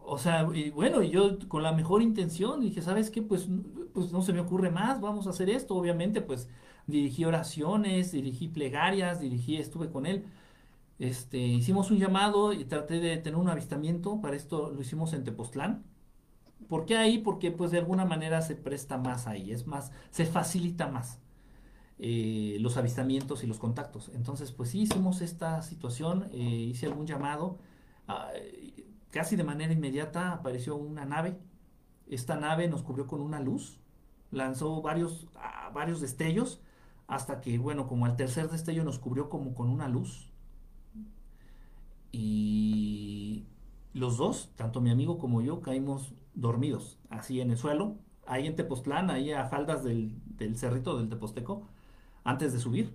O 0.03 0.19
sea, 0.19 0.47
y 0.55 0.71
bueno, 0.71 1.03
y 1.03 1.11
yo 1.11 1.39
con 1.49 1.63
la 1.63 1.73
mejor 1.73 2.03
intención 2.03 2.61
dije, 2.61 2.83
¿sabes 2.83 3.11
qué? 3.11 3.23
Pues, 3.23 3.49
pues 3.95 4.13
no 4.13 4.23
se 4.23 4.33
me 4.33 4.41
ocurre 4.41 4.71
más, 4.71 5.01
vamos 5.01 5.27
a 5.27 5.31
hacer 5.31 5.49
esto. 5.51 5.75
Obviamente, 5.77 6.21
pues 6.21 6.49
dirigí 6.87 7.25
oraciones, 7.25 8.13
dirigí 8.13 8.49
plegarias, 8.49 9.21
dirigí, 9.21 9.57
estuve 9.57 9.91
con 9.91 10.07
él. 10.07 10.27
Este, 10.99 11.39
hicimos 11.39 11.91
un 11.91 11.99
llamado 11.99 12.53
y 12.53 12.65
traté 12.67 13.01
de 13.01 13.19
tener 13.19 13.39
un 13.39 13.49
avistamiento, 13.51 14.21
para 14.21 14.37
esto 14.37 14.71
lo 14.73 14.81
hicimos 14.83 15.13
en 15.15 15.25
Tepoztlán. 15.25 15.85
¿Por 16.69 16.87
qué 16.87 16.97
ahí? 16.97 17.19
Porque 17.19 17.51
pues 17.51 17.71
de 17.71 17.79
alguna 17.79 18.05
manera 18.05 18.43
se 18.43 18.55
presta 18.57 18.99
más 18.99 19.27
ahí, 19.27 19.53
es 19.53 19.67
más, 19.67 19.93
se 20.11 20.25
facilita 20.27 20.89
más 20.89 21.19
eh, 21.99 22.59
los 22.61 22.77
avistamientos 22.77 23.43
y 23.45 23.47
los 23.47 23.59
contactos. 23.59 24.11
Entonces, 24.15 24.53
pues 24.53 24.71
sí 24.71 24.83
hicimos 24.83 25.21
esta 25.21 25.63
situación, 25.63 26.29
eh, 26.33 26.39
hice 26.39 26.87
algún 26.87 27.07
llamado. 27.07 27.59
Uh, 28.09 28.83
casi 29.11 29.37
de 29.37 29.45
manera 29.45 29.73
inmediata 29.73 30.33
apareció 30.33 30.77
una 30.77 31.05
nave 31.05 31.39
esta 32.11 32.37
nave 32.37 32.69
nos 32.69 32.83
cubrió 32.83 33.07
con 33.07 33.21
una 33.21 33.39
luz, 33.39 33.79
lanzó 34.33 34.83
varios, 34.83 35.29
ah, 35.37 35.71
varios 35.73 36.01
destellos, 36.01 36.61
hasta 37.07 37.41
que, 37.41 37.57
bueno, 37.59 37.87
como 37.87 38.05
al 38.05 38.17
tercer 38.17 38.51
destello 38.51 38.85
nos 38.85 38.99
cubrió 38.99 39.31
como 39.31 39.55
con 39.55 39.69
una 39.69 39.89
luz. 39.89 40.29
Y 42.13 43.45
los 43.93 44.17
dos, 44.17 44.51
tanto 44.57 44.81
mi 44.81 44.91
amigo 44.91 45.19
como 45.19 45.41
yo, 45.41 45.61
caímos 45.61 46.13
dormidos, 46.41 46.99
así 47.11 47.41
en 47.41 47.51
el 47.51 47.59
suelo, 47.59 47.97
ahí 48.27 48.47
en 48.47 48.57
Tepoztlán, 48.57 49.11
ahí 49.11 49.33
a 49.33 49.45
faldas 49.47 49.85
del, 49.85 50.13
del 50.37 50.57
cerrito 50.57 50.97
del 50.97 51.09
Teposteco, 51.09 51.69
antes 52.25 52.53
de 52.53 52.61
subir. 52.61 52.95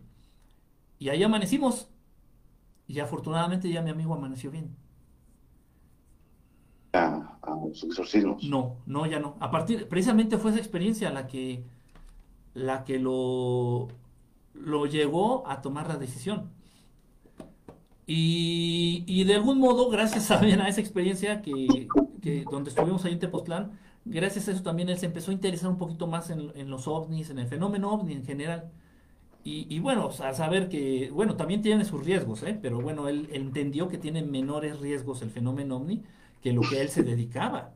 Y 0.99 1.09
ahí 1.09 1.23
amanecimos. 1.23 1.89
Y 2.87 2.99
afortunadamente 2.99 3.69
ya 3.69 3.81
mi 3.81 3.89
amigo 3.91 4.13
amaneció 4.13 4.51
bien. 4.51 4.75
A, 6.93 7.37
a 7.41 7.51
los 7.51 7.83
exorcismos. 7.83 8.43
No, 8.43 8.77
no, 8.85 9.05
ya 9.05 9.19
no. 9.19 9.35
A 9.39 9.51
partir, 9.51 9.87
precisamente 9.87 10.37
fue 10.37 10.51
esa 10.51 10.59
experiencia 10.59 11.11
la 11.11 11.27
que, 11.27 11.65
la 12.53 12.83
que 12.85 12.99
lo, 12.99 13.89
lo 14.53 14.85
llegó 14.85 15.47
a 15.47 15.61
tomar 15.61 15.87
la 15.87 15.97
decisión. 15.97 16.51
Y, 18.07 19.03
y 19.07 19.23
de 19.23 19.35
algún 19.35 19.59
modo, 19.59 19.89
gracias 19.89 20.27
también 20.27 20.61
a 20.61 20.69
esa 20.69 20.79
experiencia 20.79 21.41
que, 21.41 21.87
donde 22.49 22.69
estuvimos 22.69 23.05
ahí 23.05 23.13
en 23.13 23.19
Tepoztlán, 23.19 23.71
gracias 24.05 24.47
a 24.47 24.51
eso 24.51 24.63
también 24.63 24.89
él 24.89 24.97
se 24.97 25.07
empezó 25.07 25.31
a 25.31 25.33
interesar 25.33 25.69
un 25.69 25.77
poquito 25.77 26.07
más 26.07 26.29
en, 26.29 26.69
los 26.69 26.87
ovnis, 26.87 27.29
en 27.29 27.39
el 27.39 27.47
fenómeno 27.47 27.91
ovni 27.91 28.13
en 28.13 28.25
general. 28.25 28.71
Y, 29.47 29.77
bueno, 29.77 30.09
a 30.09 30.33
saber 30.33 30.69
que, 30.69 31.11
bueno, 31.13 31.35
también 31.35 31.61
tiene 31.61 31.85
sus 31.85 32.03
riesgos, 32.03 32.41
¿eh? 32.41 32.57
Pero 32.59 32.81
bueno, 32.81 33.07
él, 33.07 33.29
entendió 33.31 33.87
que 33.87 33.99
tiene 33.99 34.23
menores 34.23 34.79
riesgos 34.79 35.21
el 35.21 35.29
fenómeno 35.29 35.77
ovni 35.77 36.01
que 36.41 36.51
lo 36.51 36.61
que 36.61 36.81
él 36.81 36.89
se 36.89 37.03
dedicaba. 37.03 37.75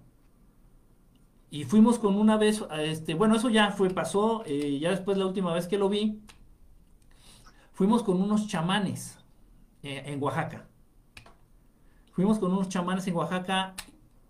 Y 1.52 1.66
fuimos 1.66 2.00
con 2.00 2.16
una 2.16 2.38
vez, 2.38 2.66
este, 2.80 3.14
bueno, 3.14 3.36
eso 3.36 3.50
ya 3.50 3.70
fue, 3.70 3.92
pasó, 3.92 4.44
eh, 4.48 4.80
ya 4.80 4.90
después 4.90 5.20
la 5.20 5.28
última 5.28 5.54
vez 5.54 5.68
que 5.68 5.78
lo 5.78 5.90
vi, 5.90 6.20
fuimos 7.72 8.02
con 8.02 8.20
unos 8.20 8.48
chamanes 8.48 9.20
eh, 9.84 10.02
en 10.08 10.22
Oaxaca. 10.24 10.66
Fuimos 12.14 12.40
con 12.40 12.52
unos 12.52 12.70
chamanes 12.70 13.08
en 13.08 13.16
Oaxaca 13.16 13.76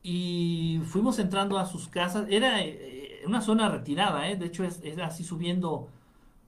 y 0.03 0.81
fuimos 0.85 1.19
entrando 1.19 1.57
a 1.59 1.65
sus 1.65 1.87
casas. 1.89 2.27
Era 2.29 2.63
eh, 2.63 3.21
una 3.25 3.41
zona 3.41 3.69
retirada, 3.69 4.29
¿eh? 4.29 4.37
de 4.37 4.45
hecho 4.47 4.63
es, 4.63 4.81
era 4.83 5.07
así 5.07 5.23
subiendo 5.23 5.89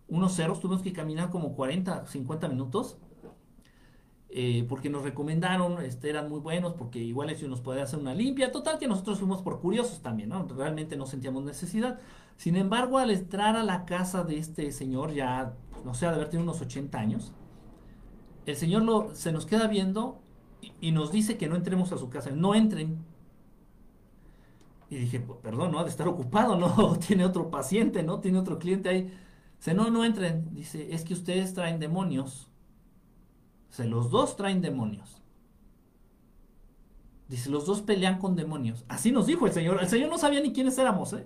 unos 0.08 0.34
cerros, 0.36 0.60
tuvimos 0.62 0.82
que 0.84 0.94
caminar 0.94 1.30
como 1.32 1.56
40, 1.56 2.08
50 2.08 2.48
minutos. 2.50 2.98
eh, 4.30 4.66
porque 4.70 4.90
nos 4.90 5.04
recomendaron, 5.04 5.82
este, 5.84 6.10
eran 6.10 6.30
muy 6.30 6.40
buenos, 6.40 6.74
porque 6.74 7.00
igual 7.00 7.30
eso 7.30 7.48
nos 7.48 7.60
podía 7.62 7.84
hacer 7.84 8.00
una 8.00 8.14
limpia. 8.14 8.52
Total 8.52 8.80
que 8.80 8.88
nosotros 8.88 9.20
fuimos 9.20 9.42
por 9.42 9.60
curiosos 9.60 10.02
también, 10.02 10.30
¿no? 10.30 10.48
Realmente 10.48 10.96
no 10.96 11.06
sentíamos 11.06 11.44
necesidad. 11.44 12.00
Sin 12.38 12.56
embargo, 12.56 12.98
al 12.98 13.12
entrar 13.12 13.56
a 13.58 13.64
la 13.64 13.86
casa 13.86 14.24
de 14.24 14.38
este 14.38 14.72
señor, 14.72 15.14
ya, 15.14 15.58
no 15.84 15.94
sé, 15.94 16.06
de 16.06 16.14
haber 16.14 16.30
tenido 16.30 16.44
unos 16.50 16.62
80 16.62 16.98
años, 17.00 17.34
el 18.46 18.56
señor 18.56 18.84
lo, 18.84 19.16
se 19.16 19.32
nos 19.32 19.46
queda 19.46 19.68
viendo 19.68 20.24
y, 20.62 20.74
y 20.82 20.92
nos 20.92 21.12
dice 21.12 21.38
que 21.38 21.48
no 21.48 21.56
entremos 21.56 21.92
a 21.92 21.98
su 21.98 22.10
casa, 22.10 22.32
no 22.32 22.56
entren. 22.56 23.06
Y 24.92 24.98
dije, 24.98 25.22
"Pues, 25.22 25.40
perdón, 25.40 25.72
no 25.72 25.80
ha 25.80 25.86
de 25.86 25.90
estar 25.90 26.08
ocupado, 26.10 26.58
no 26.58 26.98
tiene 27.08 27.24
otro 27.24 27.50
paciente, 27.50 28.04
no 28.04 28.20
tiene 28.20 28.38
otro 28.40 28.60
cliente 28.60 28.90
ahí. 28.90 29.14
Dice, 29.58 29.74
no, 29.74 29.90
no 29.90 30.04
entren. 30.04 30.54
Dice, 30.54 30.94
es 30.94 31.06
que 31.06 31.14
ustedes 31.14 31.54
traen 31.54 31.80
demonios. 31.80 32.50
Dice, 33.70 33.86
los 33.86 34.12
dos 34.12 34.36
traen 34.36 34.62
demonios. 34.62 35.22
Dice, 37.30 37.50
los 37.50 37.66
dos 37.66 37.82
pelean 37.82 38.20
con 38.20 38.36
demonios. 38.36 38.84
Así 38.90 39.14
nos 39.14 39.28
dijo 39.28 39.46
el 39.46 39.54
Señor. 39.54 39.82
El 39.82 39.88
Señor 39.88 40.10
no 40.10 40.18
sabía 40.18 40.42
ni 40.42 40.52
quiénes 40.52 40.78
éramos, 40.78 41.14
¿eh? 41.14 41.26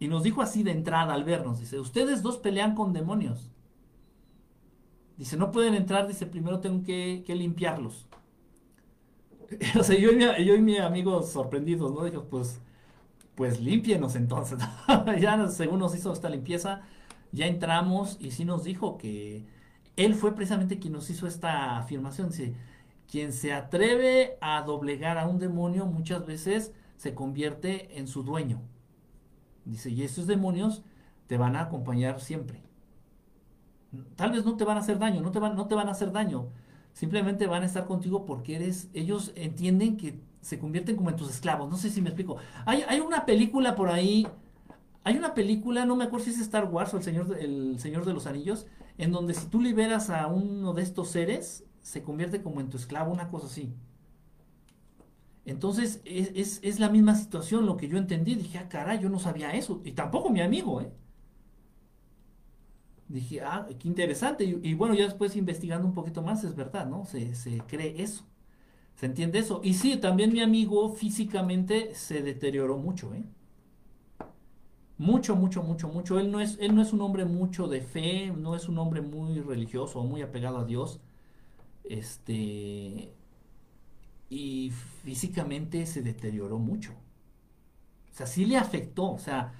Y 0.00 0.08
nos 0.08 0.24
dijo 0.24 0.42
así 0.42 0.64
de 0.64 0.72
entrada 0.72 1.14
al 1.14 1.22
vernos. 1.22 1.60
Dice, 1.60 1.78
ustedes 1.78 2.24
dos 2.24 2.38
pelean 2.38 2.74
con 2.74 2.92
demonios. 2.92 3.52
Dice, 5.16 5.36
no 5.36 5.52
pueden 5.52 5.74
entrar. 5.74 6.08
Dice, 6.08 6.26
primero 6.26 6.58
tengo 6.58 6.82
que 6.82 7.22
limpiarlos. 7.28 8.07
O 9.78 9.82
sea, 9.82 9.98
yo 9.98 10.12
y, 10.12 10.16
mi, 10.16 10.24
yo 10.44 10.54
y 10.54 10.60
mi 10.60 10.78
amigo 10.78 11.22
sorprendidos, 11.22 11.92
¿no? 11.92 12.04
Dijo, 12.04 12.24
pues, 12.24 12.60
pues 13.34 13.60
límpienos 13.60 14.16
entonces. 14.16 14.58
ya 15.20 15.48
según 15.48 15.80
nos 15.80 15.94
hizo 15.94 16.12
esta 16.12 16.28
limpieza, 16.28 16.82
ya 17.32 17.46
entramos 17.46 18.16
y 18.20 18.32
sí 18.32 18.44
nos 18.44 18.64
dijo 18.64 18.98
que 18.98 19.46
él 19.96 20.14
fue 20.14 20.34
precisamente 20.34 20.78
quien 20.78 20.92
nos 20.92 21.10
hizo 21.10 21.26
esta 21.26 21.78
afirmación. 21.78 22.28
Dice, 22.30 22.54
quien 23.10 23.32
se 23.32 23.52
atreve 23.52 24.36
a 24.40 24.62
doblegar 24.62 25.18
a 25.18 25.26
un 25.26 25.38
demonio 25.38 25.86
muchas 25.86 26.26
veces 26.26 26.72
se 26.96 27.14
convierte 27.14 27.98
en 27.98 28.06
su 28.06 28.22
dueño. 28.22 28.60
Dice, 29.64 29.90
y 29.90 30.02
esos 30.02 30.26
demonios 30.26 30.82
te 31.26 31.36
van 31.36 31.56
a 31.56 31.62
acompañar 31.62 32.20
siempre. 32.20 32.62
Tal 34.16 34.32
vez 34.32 34.44
no 34.44 34.56
te 34.56 34.64
van 34.64 34.76
a 34.76 34.80
hacer 34.80 34.98
daño, 34.98 35.20
no 35.22 35.30
te 35.30 35.38
van, 35.38 35.56
no 35.56 35.66
te 35.66 35.74
van 35.74 35.88
a 35.88 35.92
hacer 35.92 36.12
daño. 36.12 36.48
Simplemente 36.98 37.46
van 37.46 37.62
a 37.62 37.66
estar 37.66 37.86
contigo 37.86 38.26
porque 38.26 38.56
eres, 38.56 38.88
ellos 38.92 39.30
entienden 39.36 39.96
que 39.96 40.18
se 40.40 40.58
convierten 40.58 40.96
como 40.96 41.10
en 41.10 41.14
tus 41.14 41.30
esclavos. 41.30 41.70
No 41.70 41.76
sé 41.76 41.90
si 41.90 42.02
me 42.02 42.08
explico. 42.08 42.38
Hay, 42.66 42.82
hay 42.88 42.98
una 42.98 43.24
película 43.24 43.76
por 43.76 43.88
ahí, 43.88 44.26
hay 45.04 45.16
una 45.16 45.32
película, 45.32 45.84
no 45.84 45.94
me 45.94 46.02
acuerdo 46.02 46.24
si 46.24 46.32
es 46.32 46.40
Star 46.40 46.64
Wars 46.64 46.92
o 46.94 46.96
el 46.96 47.04
Señor, 47.04 47.38
el 47.38 47.78
Señor 47.78 48.04
de 48.04 48.14
los 48.14 48.26
Anillos, 48.26 48.66
en 48.98 49.12
donde 49.12 49.34
si 49.34 49.46
tú 49.46 49.60
liberas 49.62 50.10
a 50.10 50.26
uno 50.26 50.74
de 50.74 50.82
estos 50.82 51.10
seres, 51.10 51.62
se 51.82 52.02
convierte 52.02 52.42
como 52.42 52.60
en 52.60 52.68
tu 52.68 52.76
esclavo, 52.78 53.12
una 53.12 53.28
cosa 53.28 53.46
así. 53.46 53.72
Entonces, 55.44 56.00
es, 56.04 56.32
es, 56.34 56.58
es 56.64 56.80
la 56.80 56.88
misma 56.88 57.14
situación, 57.14 57.64
lo 57.64 57.76
que 57.76 57.86
yo 57.86 57.96
entendí. 57.96 58.34
Dije, 58.34 58.58
ah, 58.58 58.68
caray, 58.68 58.98
yo 58.98 59.08
no 59.08 59.20
sabía 59.20 59.52
eso. 59.52 59.80
Y 59.84 59.92
tampoco 59.92 60.30
mi 60.30 60.40
amigo, 60.40 60.80
¿eh? 60.80 60.90
Dije, 63.08 63.40
ah, 63.40 63.66
qué 63.78 63.88
interesante. 63.88 64.44
Y, 64.44 64.74
bueno, 64.74 64.94
ya 64.94 65.04
después 65.04 65.36
investigando 65.36 65.86
un 65.88 65.94
poquito 65.94 66.22
más, 66.22 66.44
es 66.44 66.54
verdad, 66.54 66.86
¿no? 66.86 67.04
Se, 67.06 67.34
se 67.34 67.58
cree 67.66 68.02
eso. 68.02 68.24
¿Se 68.96 69.06
entiende 69.06 69.38
eso? 69.38 69.60
Y 69.64 69.74
sí, 69.74 69.96
también 69.96 70.32
mi 70.32 70.42
amigo 70.42 70.90
físicamente 70.94 71.94
se 71.94 72.22
deterioró 72.22 72.76
mucho, 72.78 73.14
¿eh? 73.14 73.24
Mucho, 74.98 75.36
mucho, 75.36 75.62
mucho, 75.62 75.88
mucho. 75.88 76.18
Él 76.18 76.30
no 76.32 76.40
es, 76.40 76.58
él 76.60 76.74
no 76.74 76.82
es 76.82 76.92
un 76.92 77.00
hombre 77.02 77.24
mucho 77.24 77.68
de 77.68 77.80
fe, 77.82 78.32
no 78.36 78.56
es 78.56 78.68
un 78.68 78.78
hombre 78.78 79.00
muy 79.00 79.40
religioso 79.40 80.02
muy 80.02 80.22
apegado 80.22 80.58
a 80.58 80.64
Dios. 80.64 81.00
Este. 81.84 83.12
Y 84.30 84.70
físicamente 85.04 85.86
se 85.86 86.02
deterioró 86.02 86.58
mucho. 86.58 86.92
O 88.12 88.14
sea, 88.16 88.26
sí 88.26 88.44
le 88.44 88.56
afectó. 88.56 89.12
O 89.12 89.18
sea, 89.18 89.52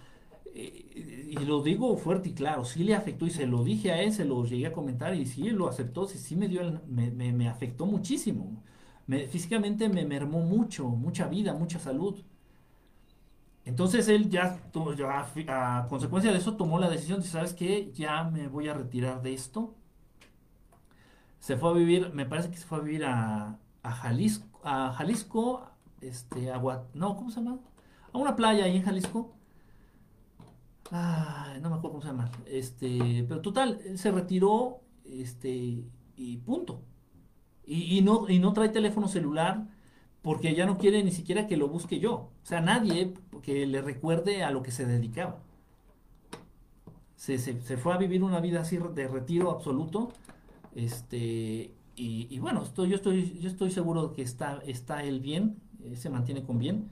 eh, 0.63 1.27
y 1.31 1.45
lo 1.45 1.63
digo 1.63 1.97
fuerte 1.97 2.31
y 2.31 2.35
claro, 2.35 2.65
sí 2.65 2.85
le 2.85 2.95
afectó 2.95 3.27
y 3.27 3.31
se 3.31 3.47
lo 3.47 3.65
dije 3.65 3.93
a 3.93 4.03
él, 4.03 4.13
se 4.13 4.25
lo 4.25 4.45
llegué 4.45 4.67
a 4.67 4.73
comentar 4.73 5.15
y 5.15 5.27
sí 5.27 5.51
lo 5.51 5.69
aceptó, 5.69 6.07
sí, 6.07 6.19
sí 6.19 6.37
me 6.37 6.49
dio, 6.49 6.83
me, 6.89 7.11
me- 7.11 7.33
afectó 7.49 7.87
muchísimo. 7.87 8.63
Me- 9.07 9.29
físicamente 9.29 9.89
me 9.89 10.05
mermó 10.07 10.41
mucho, 10.41 10.89
mucha 10.89 11.29
vida, 11.29 11.55
mucha 11.55 11.79
salud. 11.79 12.23
Entonces 13.65 14.09
él 14.09 14.31
ya, 14.31 14.59
a, 15.49 15.87
consecuencia 15.89 16.33
de 16.33 16.39
eso 16.39 16.57
tomó 16.57 16.79
la 16.79 16.89
decisión 16.91 17.21
de, 17.21 17.27
¿sabes 17.29 17.53
qué? 17.53 17.93
Ya 17.95 18.25
me 18.25 18.49
voy 18.49 18.69
a 18.69 18.75
retirar 18.75 19.23
de 19.23 19.35
esto. 19.35 19.75
Se 21.41 21.57
fue 21.57 21.71
a 21.71 21.73
vivir, 21.73 22.13
me 22.15 22.27
parece 22.27 22.51
que 22.51 22.57
se 22.57 22.67
fue 22.67 22.79
a 22.79 22.81
vivir 22.83 23.05
a, 23.05 23.59
a 23.83 23.93
Jalisco, 23.93 24.61
a 24.65 24.93
Jalisco, 24.93 25.69
este, 26.01 26.51
a 26.53 26.59
no, 26.95 27.17
¿cómo 27.17 27.31
se 27.31 27.41
llama? 27.41 27.59
A 28.13 28.19
una 28.19 28.37
playa 28.37 28.65
ahí 28.65 28.77
en 28.77 28.83
Jalisco. 28.83 29.38
No 30.91 31.71
me 31.71 31.77
acuerdo 31.77 31.91
cómo 31.91 32.01
se 32.03 32.09
llama. 32.09 32.31
Este, 32.47 33.25
pero 33.29 33.41
total, 33.43 33.81
él 33.85 33.99
se 33.99 34.11
retiró, 34.11 34.81
este, 35.05 35.85
y 36.17 36.37
punto. 36.39 36.83
Y, 37.67 38.03
no, 38.03 38.29
y 38.31 38.39
no 38.41 38.53
trae 38.55 38.71
teléfono 38.71 39.09
celular 39.09 39.67
porque 40.23 40.55
ya 40.55 40.67
no 40.67 40.79
quiere 40.79 41.05
ni 41.05 41.13
siquiera 41.13 41.47
que 41.47 41.57
lo 41.59 41.69
busque 41.69 42.01
yo. 42.01 42.13
O 42.15 42.33
sea, 42.47 42.61
nadie 42.63 43.15
que 43.43 43.67
le 43.67 43.83
recuerde 43.83 44.43
a 44.45 44.51
lo 44.51 44.63
que 44.63 44.73
se 44.73 44.87
dedicaba. 44.87 45.41
Se, 47.17 47.39
se- 47.39 47.61
se 47.63 47.77
fue 47.77 47.93
a 47.95 47.97
vivir 47.97 48.23
una 48.23 48.41
vida 48.41 48.61
así 48.61 48.79
de 48.95 49.09
retiro 49.09 49.51
absoluto. 49.51 50.13
Este, 50.75 51.75
y, 51.97 52.29
y 52.31 52.39
bueno, 52.39 52.63
estoy, 52.63 52.91
yo, 52.91 52.97
estoy, 52.97 53.39
yo 53.41 53.49
estoy 53.49 53.71
seguro 53.71 54.13
que 54.15 54.23
está, 54.23 54.61
está 54.67 55.03
él 55.05 55.21
bien, 55.21 55.57
eh, 55.83 55.97
se 55.97 56.11
mantiene 56.11 56.45
con 56.45 56.59
bien. 56.59 56.91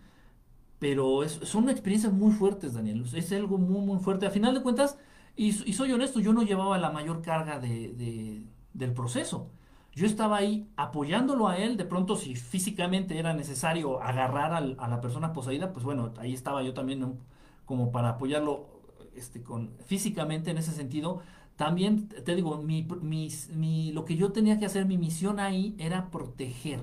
Pero 0.79 1.23
es- 1.25 1.41
son 1.43 1.69
experiencias 1.71 2.13
muy 2.13 2.33
fuertes, 2.33 2.75
Daniel. 2.75 3.05
Es 3.15 3.33
algo 3.33 3.59
muy, 3.59 3.81
muy 3.87 3.99
fuerte. 3.99 4.27
A 4.27 4.31
final 4.31 4.55
de 4.55 4.63
cuentas, 4.63 4.99
y, 5.37 5.53
soy 5.53 5.93
honesto, 5.93 6.21
yo 6.21 6.33
no 6.33 6.43
llevaba 6.43 6.79
la 6.79 6.91
mayor 6.91 7.23
carga 7.23 7.59
de, 7.59 7.93
de- 7.93 8.43
del 8.75 8.93
proceso. 8.93 9.51
Yo 9.95 10.07
estaba 10.07 10.37
ahí 10.39 10.69
apoyándolo 10.77 11.49
a 11.49 11.57
él. 11.59 11.77
De 11.77 11.85
pronto, 11.85 12.17
si 12.17 12.35
físicamente 12.37 13.19
era 13.19 13.33
necesario 13.35 14.03
agarrar 14.03 14.53
a 14.55 14.89
la 14.89 15.01
persona 15.01 15.33
poseída, 15.33 15.73
pues 15.73 15.85
bueno, 15.85 16.13
ahí 16.19 16.35
estaba 16.35 16.63
yo 16.63 16.75
también 16.75 17.19
como 17.65 17.91
para 17.93 18.11
apoyarlo 18.11 18.67
este, 19.15 19.43
con, 19.43 19.71
físicamente 19.87 20.51
en 20.51 20.59
ese 20.59 20.73
sentido. 20.73 21.21
También 21.57 22.09
te 22.09 22.35
digo, 22.35 22.59
mi, 22.63 22.87
mis- 23.01 23.49
mi- 23.51 23.93
lo 23.93 24.05
que 24.05 24.17
yo 24.17 24.33
tenía 24.33 24.59
que 24.59 24.67
hacer, 24.67 24.85
mi 24.87 24.99
misión 24.99 25.41
ahí 25.41 25.75
era 25.79 26.11
proteger 26.11 26.81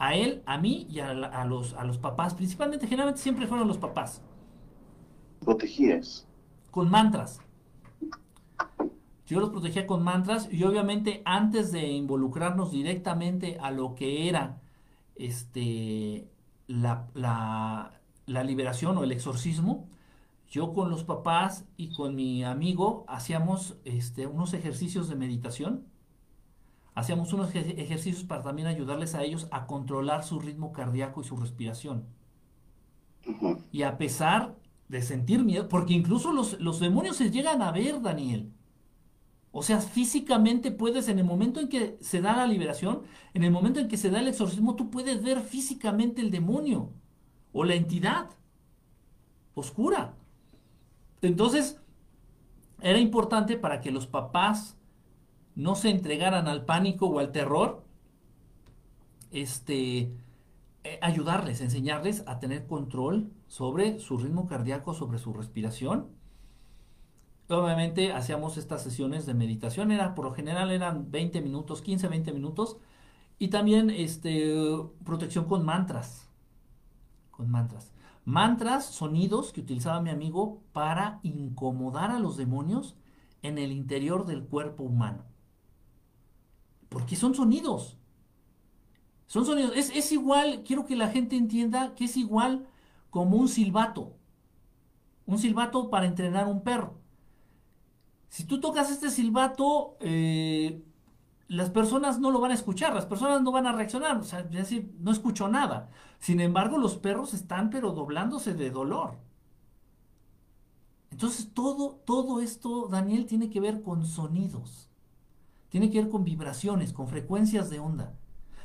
a 0.00 0.14
él, 0.16 0.42
a 0.46 0.58
mí 0.58 0.86
y 0.90 1.00
a, 1.00 1.10
a 1.10 1.44
los, 1.46 1.74
a 1.74 1.84
los 1.84 1.98
papás, 1.98 2.34
principalmente, 2.34 2.86
generalmente 2.88 3.22
siempre 3.22 3.46
fueron 3.46 3.68
los 3.68 3.78
papás, 3.78 4.24
Protegías. 5.44 6.26
con 6.70 6.88
mantras. 6.90 7.40
Yo 9.26 9.38
los 9.40 9.50
protegía 9.50 9.86
con 9.86 10.02
mantras 10.02 10.48
y 10.52 10.64
obviamente 10.64 11.22
antes 11.24 11.70
de 11.72 11.86
involucrarnos 11.88 12.72
directamente 12.72 13.58
a 13.60 13.70
lo 13.70 13.94
que 13.94 14.28
era 14.28 14.60
este, 15.16 16.28
la, 16.66 17.08
la- 17.14 18.00
la 18.26 18.44
liberación 18.44 18.96
o 18.98 19.04
el 19.04 19.12
exorcismo, 19.12 19.88
yo 20.48 20.72
con 20.72 20.90
los 20.90 21.04
papás 21.04 21.64
y 21.76 21.92
con 21.92 22.14
mi 22.16 22.44
amigo 22.44 23.04
hacíamos 23.08 23.76
este, 23.84 24.26
unos 24.26 24.54
ejercicios 24.54 25.08
de 25.08 25.16
meditación. 25.16 25.86
Hacíamos 26.94 27.32
unos 27.32 27.54
ejer- 27.54 27.78
ejercicios 27.78 28.24
para 28.24 28.42
también 28.42 28.68
ayudarles 28.68 29.14
a 29.14 29.22
ellos 29.22 29.48
a 29.50 29.66
controlar 29.66 30.24
su 30.24 30.40
ritmo 30.40 30.72
cardíaco 30.72 31.20
y 31.20 31.24
su 31.24 31.36
respiración. 31.36 32.06
Y 33.72 33.82
a 33.82 33.96
pesar 33.98 34.56
de 34.88 35.02
sentir 35.02 35.44
miedo, 35.44 35.68
porque 35.68 35.94
incluso 35.94 36.32
los, 36.32 36.58
los 36.60 36.80
demonios 36.80 37.16
se 37.16 37.30
llegan 37.30 37.62
a 37.62 37.72
ver, 37.72 38.00
Daniel. 38.02 38.52
O 39.52 39.62
sea, 39.62 39.80
físicamente 39.80 40.70
puedes, 40.70 41.08
en 41.08 41.18
el 41.18 41.24
momento 41.24 41.60
en 41.60 41.68
que 41.68 41.98
se 42.00 42.20
da 42.20 42.36
la 42.36 42.46
liberación, 42.46 43.02
en 43.34 43.42
el 43.44 43.50
momento 43.50 43.80
en 43.80 43.88
que 43.88 43.96
se 43.96 44.10
da 44.10 44.20
el 44.20 44.28
exorcismo, 44.28 44.76
tú 44.76 44.90
puedes 44.90 45.22
ver 45.22 45.40
físicamente 45.40 46.20
el 46.22 46.30
demonio 46.30 46.92
o 47.52 47.64
la 47.64 47.74
entidad 47.74 48.30
oscura. 49.54 50.14
Entonces, 51.22 51.80
era 52.80 52.98
importante 52.98 53.56
para 53.56 53.80
que 53.80 53.90
los 53.90 54.06
papás 54.06 54.76
no 55.60 55.74
se 55.74 55.90
entregaran 55.90 56.48
al 56.48 56.64
pánico 56.64 57.06
o 57.06 57.18
al 57.18 57.32
terror, 57.32 57.84
este, 59.30 60.10
eh, 60.84 60.98
ayudarles, 61.02 61.60
enseñarles 61.60 62.24
a 62.26 62.38
tener 62.38 62.66
control 62.66 63.30
sobre 63.46 63.98
su 63.98 64.16
ritmo 64.16 64.46
cardíaco, 64.46 64.94
sobre 64.94 65.18
su 65.18 65.34
respiración. 65.34 66.08
Obviamente 67.50 68.12
hacíamos 68.12 68.56
estas 68.56 68.82
sesiones 68.82 69.26
de 69.26 69.34
meditación, 69.34 69.90
era, 69.90 70.14
por 70.14 70.24
lo 70.24 70.32
general 70.32 70.70
eran 70.70 71.10
20 71.10 71.42
minutos, 71.42 71.82
15, 71.82 72.08
20 72.08 72.32
minutos, 72.32 72.78
y 73.38 73.48
también 73.48 73.90
este, 73.90 74.54
protección 75.04 75.44
con 75.44 75.64
mantras, 75.66 76.30
con 77.30 77.50
mantras. 77.50 77.92
Mantras, 78.24 78.86
sonidos 78.86 79.52
que 79.52 79.60
utilizaba 79.60 80.00
mi 80.00 80.08
amigo 80.08 80.62
para 80.72 81.20
incomodar 81.22 82.10
a 82.10 82.18
los 82.18 82.38
demonios 82.38 82.96
en 83.42 83.58
el 83.58 83.72
interior 83.72 84.24
del 84.24 84.44
cuerpo 84.44 84.84
humano. 84.84 85.29
Porque 86.90 87.16
son 87.16 87.34
sonidos. 87.34 87.96
Son 89.26 89.46
sonidos. 89.46 89.72
Es, 89.74 89.90
es 89.96 90.12
igual, 90.12 90.62
quiero 90.66 90.84
que 90.84 90.96
la 90.96 91.08
gente 91.08 91.36
entienda 91.36 91.94
que 91.94 92.04
es 92.04 92.18
igual 92.18 92.66
como 93.08 93.36
un 93.38 93.48
silbato. 93.48 94.12
Un 95.24 95.38
silbato 95.38 95.88
para 95.88 96.06
entrenar 96.06 96.46
un 96.46 96.62
perro. 96.62 97.00
Si 98.28 98.44
tú 98.44 98.60
tocas 98.60 98.90
este 98.90 99.10
silbato, 99.10 99.96
eh, 100.00 100.82
las 101.48 101.70
personas 101.70 102.20
no 102.20 102.30
lo 102.30 102.40
van 102.40 102.52
a 102.52 102.54
escuchar, 102.54 102.94
las 102.94 103.06
personas 103.06 103.42
no 103.42 103.52
van 103.52 103.66
a 103.66 103.72
reaccionar, 103.72 104.18
o 104.18 104.24
sea, 104.24 104.48
no 105.00 105.10
escucho 105.10 105.48
nada. 105.48 105.90
Sin 106.20 106.40
embargo, 106.40 106.78
los 106.78 106.96
perros 106.96 107.34
están 107.34 107.70
pero 107.70 107.92
doblándose 107.92 108.54
de 108.54 108.70
dolor. 108.70 109.18
Entonces, 111.10 111.52
todo, 111.52 112.00
todo 112.04 112.40
esto, 112.40 112.88
Daniel, 112.88 113.26
tiene 113.26 113.50
que 113.50 113.60
ver 113.60 113.82
con 113.82 114.06
sonidos. 114.06 114.89
Tiene 115.70 115.90
que 115.90 116.02
ver 116.02 116.10
con 116.10 116.24
vibraciones, 116.24 116.92
con 116.92 117.08
frecuencias 117.08 117.70
de 117.70 117.78
onda. 117.78 118.12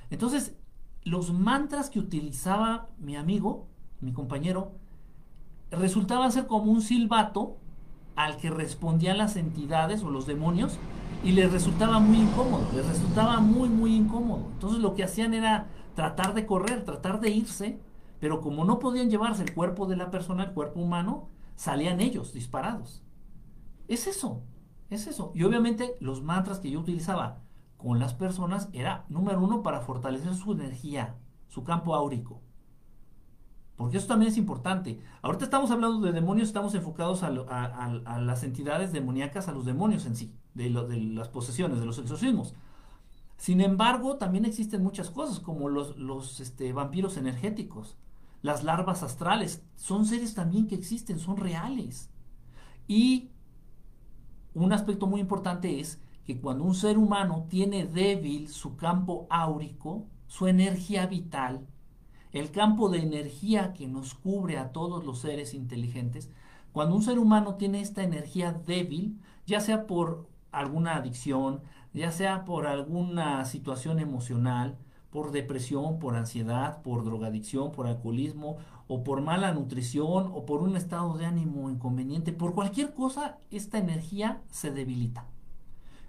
Entonces, 0.09 0.55
los 1.03 1.31
mantras 1.31 1.89
que 1.89 1.99
utilizaba 1.99 2.89
mi 2.97 3.15
amigo, 3.15 3.67
mi 4.01 4.11
compañero, 4.11 4.73
resultaban 5.71 6.31
ser 6.31 6.47
como 6.47 6.71
un 6.71 6.81
silbato 6.81 7.57
al 8.15 8.37
que 8.37 8.49
respondían 8.49 9.17
las 9.17 9.35
entidades 9.35 10.03
o 10.03 10.09
los 10.09 10.25
demonios 10.25 10.77
y 11.23 11.31
les 11.31 11.51
resultaba 11.51 11.99
muy 11.99 12.17
incómodo, 12.17 12.67
les 12.73 12.87
resultaba 12.87 13.39
muy, 13.39 13.69
muy 13.69 13.95
incómodo. 13.95 14.47
Entonces 14.53 14.79
lo 14.79 14.95
que 14.95 15.03
hacían 15.03 15.33
era 15.33 15.67
tratar 15.95 16.33
de 16.33 16.45
correr, 16.45 16.85
tratar 16.85 17.19
de 17.19 17.29
irse, 17.29 17.79
pero 18.19 18.41
como 18.41 18.65
no 18.65 18.79
podían 18.79 19.09
llevarse 19.09 19.43
el 19.43 19.53
cuerpo 19.53 19.85
de 19.85 19.97
la 19.97 20.11
persona, 20.11 20.43
el 20.43 20.53
cuerpo 20.53 20.79
humano, 20.79 21.29
salían 21.55 21.99
ellos 21.99 22.33
disparados. 22.33 23.03
Es 23.87 24.07
eso, 24.07 24.41
es 24.95 25.07
eso. 25.07 25.31
Y 25.35 25.43
obviamente 25.43 25.95
los 25.99 26.21
mantras 26.21 26.59
que 26.59 26.71
yo 26.71 26.79
utilizaba 26.79 27.41
con 27.77 27.99
las 27.99 28.13
personas 28.13 28.69
era, 28.73 29.05
número 29.09 29.41
uno, 29.41 29.61
para 29.61 29.81
fortalecer 29.81 30.33
su 30.35 30.53
energía, 30.53 31.15
su 31.47 31.63
campo 31.63 31.95
áurico. 31.95 32.41
Porque 33.75 33.97
eso 33.97 34.07
también 34.07 34.31
es 34.31 34.37
importante. 34.37 35.01
Ahorita 35.21 35.45
estamos 35.45 35.69
hablando 35.71 35.99
de 35.99 36.13
demonios, 36.13 36.47
estamos 36.47 36.73
enfocados 36.75 37.23
a, 37.23 37.29
las 37.29 38.43
entidades 38.43 38.93
demoníacas, 38.93 39.47
a 39.47 39.51
los 39.51 39.65
demonios 39.65 40.05
en 40.05 40.15
sí, 40.15 40.33
de, 40.53 40.69
las 40.69 41.27
posesiones, 41.27 41.79
de 41.79 41.85
los 41.85 41.99
exorcismos. 41.99 42.55
Sin 43.37 43.59
embargo, 43.59 44.15
también 44.15 44.45
existen 44.45 44.81
muchas 44.81 45.09
cosas, 45.09 45.39
como 45.39 45.67
los, 45.67 45.97
los 45.97 46.39
este, 46.39 46.71
vampiros 46.71 47.17
energéticos, 47.17 47.97
las 48.41 48.63
larvas 48.63 49.03
astrales. 49.03 49.61
Son 49.75 50.05
seres 50.05 50.33
también 50.35 50.67
que 50.67 50.75
existen, 50.75 51.19
son 51.19 51.35
reales. 51.35 52.09
Y 52.87 53.31
un 54.63 54.73
aspecto 54.73 55.05
muy 55.07 55.21
importante 55.21 55.79
es 55.79 56.01
que 56.25 56.39
cuando 56.39 56.63
un 56.63 56.75
ser 56.75 56.97
humano 56.97 57.45
tiene 57.49 57.85
débil 57.85 58.47
su 58.47 58.75
campo 58.77 59.27
áurico, 59.29 60.07
su 60.27 60.47
energía 60.47 61.05
vital, 61.07 61.67
el 62.31 62.51
campo 62.51 62.89
de 62.89 62.99
energía 62.99 63.73
que 63.73 63.87
nos 63.87 64.15
cubre 64.15 64.57
a 64.57 64.71
todos 64.71 65.05
los 65.05 65.19
seres 65.19 65.53
inteligentes, 65.53 66.29
cuando 66.71 66.95
un 66.95 67.03
ser 67.03 67.19
humano 67.19 67.55
tiene 67.55 67.81
esta 67.81 68.03
energía 68.03 68.51
débil, 68.51 69.19
ya 69.45 69.59
sea 69.59 69.87
por 69.87 70.27
alguna 70.51 70.95
adicción, 70.95 71.61
ya 71.93 72.11
sea 72.11 72.43
por 72.43 72.65
alguna 72.67 73.45
situación 73.45 73.99
emocional, 73.99 74.77
por 75.09 75.31
depresión, 75.31 75.99
por 75.99 76.17
ansiedad, 76.17 76.81
por 76.81 77.05
drogadicción, 77.05 77.71
por 77.71 77.87
alcoholismo, 77.87 78.57
o 78.87 79.03
por 79.03 79.21
mala 79.21 79.53
nutrición, 79.53 80.31
o 80.33 80.45
por 80.45 80.61
un 80.61 80.77
estado 80.77 81.17
de 81.17 81.25
ánimo 81.25 81.69
inconveniente, 81.69 82.33
por 82.33 82.53
cualquier 82.53 82.93
cosa, 82.93 83.37
esta 83.49 83.77
energía 83.77 84.41
se 84.49 84.71
debilita. 84.71 85.25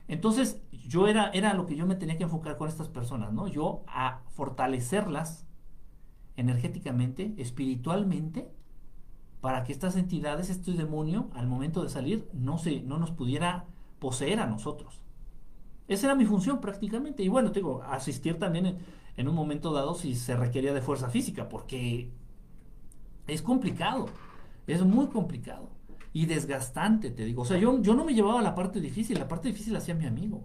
Entonces, 0.08 0.60
yo 0.70 1.08
era, 1.08 1.30
era 1.30 1.54
lo 1.54 1.66
que 1.66 1.74
yo 1.74 1.86
me 1.86 1.96
tenía 1.96 2.16
que 2.16 2.24
enfocar 2.24 2.56
con 2.56 2.68
estas 2.68 2.88
personas, 2.88 3.32
¿no? 3.32 3.48
Yo 3.48 3.82
a 3.86 4.20
fortalecerlas 4.28 5.46
energéticamente, 6.36 7.34
espiritualmente, 7.38 8.48
para 9.40 9.64
que 9.64 9.72
estas 9.72 9.96
entidades, 9.96 10.50
este 10.50 10.72
demonio, 10.72 11.30
al 11.34 11.46
momento 11.46 11.82
de 11.82 11.88
salir, 11.88 12.28
no, 12.32 12.58
se, 12.58 12.82
no 12.82 12.98
nos 12.98 13.10
pudiera 13.10 13.64
poseer 13.98 14.40
a 14.40 14.46
nosotros. 14.46 15.00
Esa 15.88 16.06
era 16.06 16.14
mi 16.14 16.26
función 16.26 16.60
prácticamente. 16.60 17.22
Y 17.22 17.28
bueno, 17.28 17.52
te 17.52 17.60
digo, 17.60 17.82
asistir 17.84 18.38
también 18.38 18.78
en 19.16 19.28
un 19.28 19.34
momento 19.34 19.72
dado 19.72 19.94
si 19.94 20.14
se 20.14 20.36
requería 20.36 20.74
de 20.74 20.82
fuerza 20.82 21.08
física, 21.08 21.48
porque 21.48 22.10
es 23.26 23.42
complicado, 23.42 24.06
es 24.66 24.82
muy 24.82 25.08
complicado 25.08 25.70
y 26.12 26.26
desgastante, 26.26 27.10
te 27.10 27.24
digo. 27.24 27.42
O 27.42 27.44
sea, 27.44 27.58
yo, 27.58 27.82
yo 27.82 27.94
no 27.94 28.04
me 28.04 28.14
llevaba 28.14 28.40
la 28.42 28.54
parte 28.54 28.80
difícil, 28.80 29.18
la 29.18 29.28
parte 29.28 29.48
difícil 29.48 29.72
la 29.72 29.80
hacía 29.80 29.94
mi 29.94 30.06
amigo. 30.06 30.44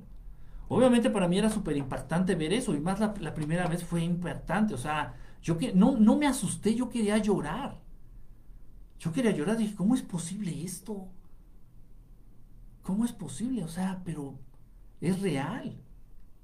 Obviamente 0.67 1.09
para 1.09 1.27
mí 1.27 1.37
era 1.37 1.49
súper 1.49 1.77
impactante 1.77 2.35
ver 2.35 2.53
eso, 2.53 2.73
y 2.73 2.79
más 2.79 2.99
la, 2.99 3.13
la 3.19 3.33
primera 3.33 3.67
vez 3.67 3.83
fue 3.83 4.03
impactante. 4.03 4.73
O 4.73 4.77
sea, 4.77 5.15
yo 5.41 5.57
que 5.57 5.73
no, 5.73 5.97
no 5.97 6.17
me 6.17 6.27
asusté, 6.27 6.75
yo 6.75 6.89
quería 6.89 7.17
llorar. 7.17 7.79
Yo 8.99 9.11
quería 9.11 9.31
llorar, 9.31 9.57
dije, 9.57 9.75
¿cómo 9.75 9.95
es 9.95 10.01
posible 10.01 10.63
esto? 10.63 11.07
¿Cómo 12.83 13.05
es 13.05 13.11
posible? 13.11 13.63
O 13.63 13.67
sea, 13.67 14.01
pero 14.05 14.39
es 14.99 15.21
real. 15.21 15.81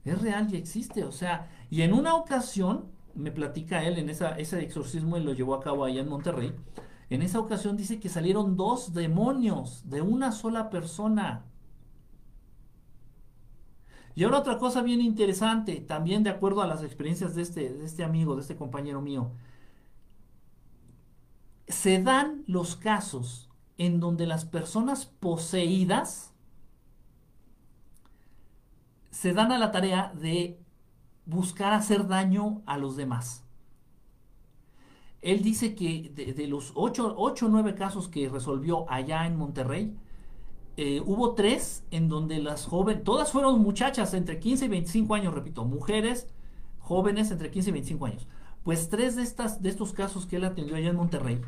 Es 0.03 0.21
real 0.21 0.53
y 0.53 0.57
existe. 0.57 1.03
O 1.03 1.11
sea, 1.11 1.49
y 1.69 1.81
en 1.81 1.93
una 1.93 2.15
ocasión, 2.15 2.91
me 3.17 3.31
platica 3.31 3.83
él, 3.83 3.97
en 3.97 4.09
esa, 4.09 4.37
ese 4.37 4.61
exorcismo, 4.61 5.17
él 5.17 5.25
lo 5.25 5.33
llevó 5.33 5.55
a 5.55 5.61
cabo 5.61 5.83
allá 5.83 6.01
en 6.01 6.09
Monterrey. 6.09 6.53
En 7.09 7.21
esa 7.21 7.39
ocasión 7.39 7.77
dice 7.77 7.99
que 7.99 8.09
salieron 8.09 8.57
dos 8.57 8.93
demonios 8.93 9.89
de 9.89 10.01
una 10.01 10.31
sola 10.31 10.69
persona. 10.69 11.45
Y 14.15 14.23
ahora 14.23 14.39
otra 14.39 14.57
cosa 14.57 14.81
bien 14.81 14.99
interesante, 14.99 15.75
también 15.79 16.23
de 16.23 16.31
acuerdo 16.31 16.61
a 16.61 16.67
las 16.67 16.83
experiencias 16.83 17.35
de 17.35 17.43
este, 17.43 17.73
de 17.73 17.85
este 17.85 18.03
amigo, 18.03 18.35
de 18.35 18.41
este 18.41 18.55
compañero 18.55 19.01
mío. 19.01 19.31
Se 21.67 22.01
dan 22.01 22.43
los 22.47 22.75
casos 22.75 23.49
en 23.77 23.99
donde 23.99 24.25
las 24.25 24.45
personas 24.45 25.05
poseídas 25.05 26.33
se 29.11 29.33
dan 29.33 29.51
a 29.51 29.57
la 29.57 29.71
tarea 29.71 30.11
de 30.15 30.59
buscar 31.27 31.73
hacer 31.73 32.07
daño 32.07 32.61
a 32.65 32.77
los 32.77 32.95
demás. 32.95 33.43
Él 35.21 35.43
dice 35.43 35.75
que 35.75 36.11
de, 36.15 36.47
los 36.47 36.71
8 36.73 37.15
o 37.17 37.33
9 37.49 37.75
casos 37.75 38.07
que 38.07 38.29
resolvió 38.29 38.89
allá 38.89 39.25
en 39.27 39.35
Monterrey, 39.35 39.95
eh, 40.77 41.01
hubo 41.05 41.33
tres 41.33 41.83
en 41.91 42.07
donde 42.07 42.37
las 42.39 42.65
jóvenes, 42.65 43.03
todas 43.03 43.31
fueron 43.31 43.61
muchachas 43.61 44.13
entre 44.13 44.39
15 44.39 44.65
y 44.65 44.67
25 44.69 45.15
años, 45.15 45.33
repito, 45.33 45.65
mujeres 45.65 46.27
jóvenes 46.79 47.31
entre 47.31 47.51
15 47.51 47.69
y 47.69 47.73
25 47.73 48.05
años. 48.05 48.27
Pues 48.63 48.89
tres 48.89 49.15
de, 49.15 49.23
estas, 49.23 49.61
de 49.61 49.69
estos 49.69 49.91
casos 49.91 50.27
que 50.27 50.37
él 50.37 50.45
atendió 50.45 50.75
allá 50.75 50.89
en 50.89 50.95
Monterrey, 50.95 51.41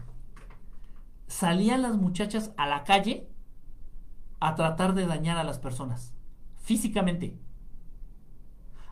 salían 1.28 1.84
las 1.84 1.96
muchachas 1.96 2.52
a 2.58 2.68
la 2.68 2.84
calle 2.84 3.30
a 4.40 4.56
tratar 4.56 4.94
de 4.94 5.06
dañar 5.06 5.38
a 5.38 5.44
las 5.44 5.60
personas, 5.60 6.14
físicamente. 6.58 7.38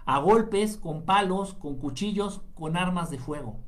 A 0.07 0.19
golpes, 0.19 0.77
con 0.77 1.03
palos, 1.03 1.53
con 1.53 1.77
cuchillos, 1.77 2.41
con 2.55 2.77
armas 2.77 3.11
de 3.11 3.19
fuego. 3.19 3.59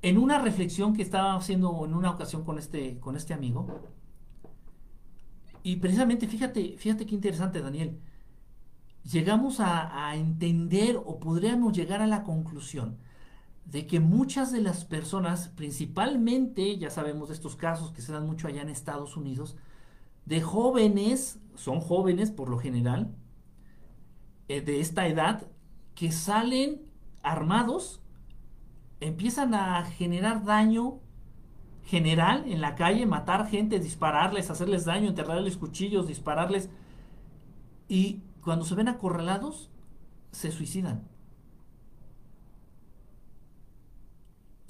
En 0.00 0.16
una 0.16 0.38
reflexión 0.38 0.94
que 0.94 1.02
estaba 1.02 1.34
haciendo 1.34 1.84
en 1.84 1.94
una 1.94 2.12
ocasión 2.12 2.44
con 2.44 2.58
este, 2.58 3.00
con 3.00 3.16
este 3.16 3.34
amigo, 3.34 3.66
y 5.64 5.76
precisamente, 5.76 6.28
fíjate, 6.28 6.76
fíjate 6.78 7.04
qué 7.04 7.14
interesante, 7.16 7.60
Daniel, 7.60 7.98
llegamos 9.02 9.58
a, 9.58 10.08
a 10.08 10.14
entender 10.14 10.96
o 10.96 11.18
podríamos 11.18 11.72
llegar 11.76 12.00
a 12.00 12.06
la 12.06 12.22
conclusión 12.22 12.98
de 13.64 13.86
que 13.88 13.98
muchas 13.98 14.52
de 14.52 14.60
las 14.60 14.84
personas, 14.84 15.48
principalmente, 15.48 16.78
ya 16.78 16.90
sabemos 16.90 17.28
de 17.28 17.34
estos 17.34 17.56
casos 17.56 17.90
que 17.90 18.00
se 18.00 18.12
dan 18.12 18.26
mucho 18.26 18.46
allá 18.46 18.62
en 18.62 18.68
Estados 18.70 19.16
Unidos, 19.16 19.56
de 20.24 20.40
jóvenes, 20.40 21.40
son 21.58 21.80
jóvenes 21.80 22.30
por 22.30 22.48
lo 22.48 22.58
general, 22.58 23.14
eh, 24.48 24.60
de 24.60 24.80
esta 24.80 25.06
edad, 25.06 25.46
que 25.94 26.12
salen 26.12 26.82
armados, 27.22 28.00
empiezan 29.00 29.54
a 29.54 29.84
generar 29.84 30.44
daño 30.44 31.00
general 31.84 32.44
en 32.46 32.60
la 32.60 32.76
calle, 32.76 33.06
matar 33.06 33.48
gente, 33.48 33.80
dispararles, 33.80 34.50
hacerles 34.50 34.84
daño, 34.84 35.08
enterrarles 35.08 35.56
cuchillos, 35.56 36.06
dispararles, 36.06 36.70
y 37.88 38.22
cuando 38.42 38.64
se 38.64 38.74
ven 38.74 38.88
acorralados, 38.88 39.70
se 40.30 40.52
suicidan. 40.52 41.08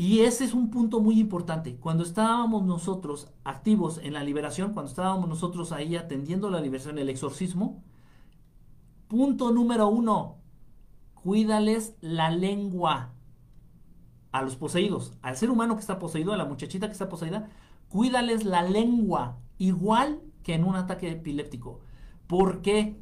Y 0.01 0.21
ese 0.21 0.45
es 0.45 0.55
un 0.55 0.71
punto 0.71 1.01
muy 1.01 1.19
importante. 1.19 1.75
Cuando 1.75 2.05
estábamos 2.05 2.65
nosotros 2.65 3.33
activos 3.43 3.99
en 3.99 4.13
la 4.13 4.23
liberación, 4.23 4.73
cuando 4.73 4.91
estábamos 4.91 5.29
nosotros 5.29 5.73
ahí 5.73 5.97
atendiendo 5.97 6.51
la 6.51 6.61
liberación, 6.61 7.01
el 7.01 7.09
exorcismo, 7.09 7.83
punto 9.09 9.51
número 9.51 9.89
uno, 9.89 10.37
cuídales 11.15 11.97
la 12.01 12.31
lengua 12.31 13.13
a 14.31 14.43
los 14.43 14.55
poseídos, 14.55 15.15
al 15.21 15.37
ser 15.37 15.51
humano 15.51 15.75
que 15.75 15.81
está 15.81 15.99
poseído, 15.99 16.33
a 16.33 16.37
la 16.37 16.45
muchachita 16.45 16.87
que 16.87 16.93
está 16.93 17.09
poseída, 17.09 17.49
cuídales 17.89 18.45
la 18.45 18.63
lengua, 18.63 19.41
igual 19.59 20.21
que 20.45 20.55
en 20.55 20.63
un 20.63 20.77
ataque 20.77 21.11
epiléptico. 21.11 21.81
¿Por 22.29 22.63
qué? 22.63 23.01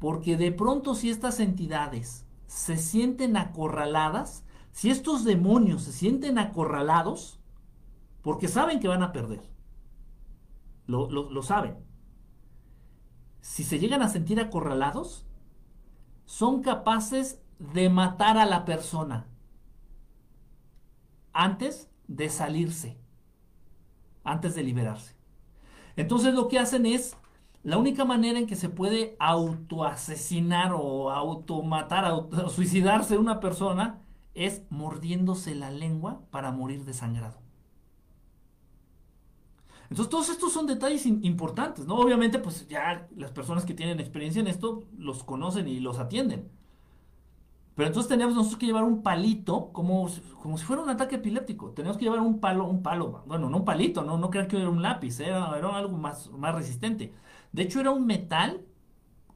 Porque 0.00 0.36
de 0.36 0.50
pronto 0.50 0.96
si 0.96 1.10
estas 1.10 1.38
entidades 1.38 2.26
se 2.48 2.76
sienten 2.76 3.36
acorraladas, 3.36 4.42
si 4.78 4.90
estos 4.90 5.24
demonios 5.24 5.82
se 5.82 5.92
sienten 5.92 6.38
acorralados, 6.38 7.40
porque 8.22 8.46
saben 8.46 8.78
que 8.78 8.86
van 8.86 9.02
a 9.02 9.10
perder, 9.10 9.42
lo, 10.86 11.10
lo, 11.10 11.42
saben, 11.42 11.78
si 13.40 13.64
se 13.64 13.80
llegan 13.80 14.02
a 14.02 14.08
sentir 14.08 14.38
acorralados, 14.38 15.26
son 16.26 16.62
capaces 16.62 17.42
de 17.58 17.90
matar 17.90 18.38
a 18.38 18.46
la 18.46 18.64
persona 18.64 19.26
antes 21.32 21.90
de 22.06 22.28
salirse, 22.28 23.00
antes 24.22 24.54
de 24.54 24.62
liberarse. 24.62 25.16
Entonces 25.96 26.34
lo 26.34 26.46
que 26.46 26.60
hacen 26.60 26.86
es, 26.86 27.16
la 27.64 27.78
única 27.78 28.04
manera 28.04 28.38
en 28.38 28.46
que 28.46 28.54
se 28.54 28.68
puede 28.68 29.16
autoasesinar 29.18 30.72
o 30.72 31.10
automatar, 31.10 32.04
auto, 32.04 32.48
suicidarse 32.48 33.18
una 33.18 33.40
persona 33.40 34.04
es 34.46 34.62
mordiéndose 34.70 35.54
la 35.54 35.70
lengua 35.70 36.22
para 36.30 36.52
morir 36.52 36.84
desangrado. 36.84 37.38
Entonces 39.90 40.10
todos 40.10 40.28
estos 40.28 40.52
son 40.52 40.66
detalles 40.66 41.06
importantes, 41.06 41.86
¿no? 41.86 41.96
Obviamente 41.96 42.38
pues 42.38 42.68
ya 42.68 43.08
las 43.16 43.30
personas 43.32 43.64
que 43.64 43.74
tienen 43.74 44.00
experiencia 44.00 44.40
en 44.40 44.46
esto 44.46 44.84
los 44.98 45.24
conocen 45.24 45.66
y 45.66 45.80
los 45.80 45.98
atienden. 45.98 46.50
Pero 47.74 47.88
entonces 47.88 48.08
teníamos 48.08 48.34
nosotros 48.34 48.58
que 48.58 48.66
llevar 48.66 48.84
un 48.84 49.02
palito 49.02 49.70
como, 49.72 50.08
como 50.42 50.58
si 50.58 50.64
fuera 50.64 50.82
un 50.82 50.90
ataque 50.90 51.16
epiléptico. 51.16 51.70
Teníamos 51.70 51.96
que 51.96 52.04
llevar 52.04 52.20
un 52.20 52.40
palo, 52.40 52.66
un 52.66 52.82
palo, 52.82 53.22
bueno, 53.26 53.48
no 53.48 53.58
un 53.58 53.64
palito, 53.64 54.02
no, 54.04 54.18
no 54.18 54.30
crean 54.30 54.48
que 54.48 54.56
era 54.56 54.68
un 54.68 54.82
lápiz, 54.82 55.20
era, 55.20 55.46
algo 55.46 55.96
más, 55.96 56.30
más 56.32 56.54
resistente. 56.54 57.14
De 57.52 57.62
hecho 57.62 57.80
era 57.80 57.90
un 57.90 58.04
metal 58.04 58.62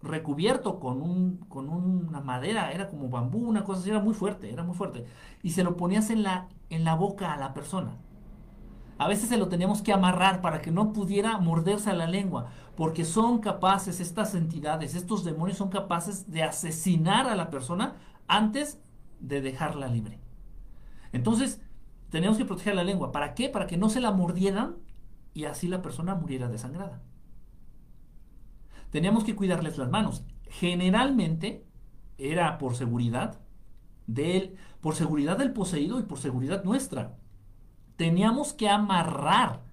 recubierto 0.03 0.81
con, 0.81 1.01
un, 1.01 1.39
con 1.49 1.69
una 1.69 2.21
madera, 2.21 2.73
era 2.73 2.89
como 2.89 3.09
bambú, 3.09 3.39
una 3.39 3.65
cosa 3.65 3.81
así, 3.81 3.91
era 3.91 4.01
muy 4.01 4.15
fuerte, 4.15 4.53
era 4.53 4.63
muy 4.63 4.75
fuerte. 4.75 5.07
Y 5.43 5.51
se 5.51 5.65
lo 5.65 5.77
ponías 5.77 6.11
en 6.11 6.23
la, 6.23 6.49
en 6.71 6.85
la 6.85 6.95
boca 6.95 7.33
a 7.33 7.39
la 7.39 7.55
persona. 7.55 7.97
A 8.99 9.09
veces 9.09 9.29
se 9.29 9.39
lo 9.39 9.49
teníamos 9.49 9.83
que 9.83 9.93
amarrar 9.93 10.41
para 10.41 10.61
que 10.61 10.71
no 10.71 10.93
pudiera 10.93 11.39
morderse 11.39 11.91
a 11.91 11.95
la 11.95 12.07
lengua, 12.07 12.51
porque 12.77 13.05
son 13.05 13.39
capaces, 13.39 14.01
estas 14.01 14.35
entidades, 14.35 14.95
estos 14.95 15.25
demonios 15.25 15.59
son 15.59 15.71
capaces 15.71 16.31
de 16.31 16.43
asesinar 16.43 17.29
a 17.29 17.37
la 17.37 17.51
persona 17.51 17.97
antes 18.29 18.81
de 19.21 19.41
dejarla 19.41 19.87
libre. 19.89 20.21
Entonces, 21.13 21.61
tenemos 22.11 22.39
que 22.39 22.45
proteger 22.45 22.75
la 22.75 22.85
lengua. 22.85 23.13
¿Para 23.13 23.35
qué? 23.35 23.49
Para 23.49 23.67
que 23.67 23.77
no 23.77 23.89
se 23.89 24.01
la 24.01 24.13
mordieran 24.13 24.77
y 25.35 25.45
así 25.45 25.69
la 25.69 25.83
persona 25.83 26.15
muriera 26.15 26.49
desangrada 26.49 27.01
teníamos 28.93 29.25
que 29.25 29.35
cuidarles 29.35 29.79
las 29.79 29.91
manos. 29.91 30.23
Generalmente 30.49 31.67
era 32.19 32.59
por 32.59 32.77
seguridad 32.77 33.41
del, 34.07 34.57
por 34.81 34.95
seguridad 34.95 35.39
del 35.39 35.53
poseído 35.53 35.99
y 35.99 36.05
por 36.05 36.19
seguridad 36.19 36.63
nuestra. 36.63 37.17
Teníamos 37.97 38.53
que 38.53 38.69
amarrar 38.69 39.65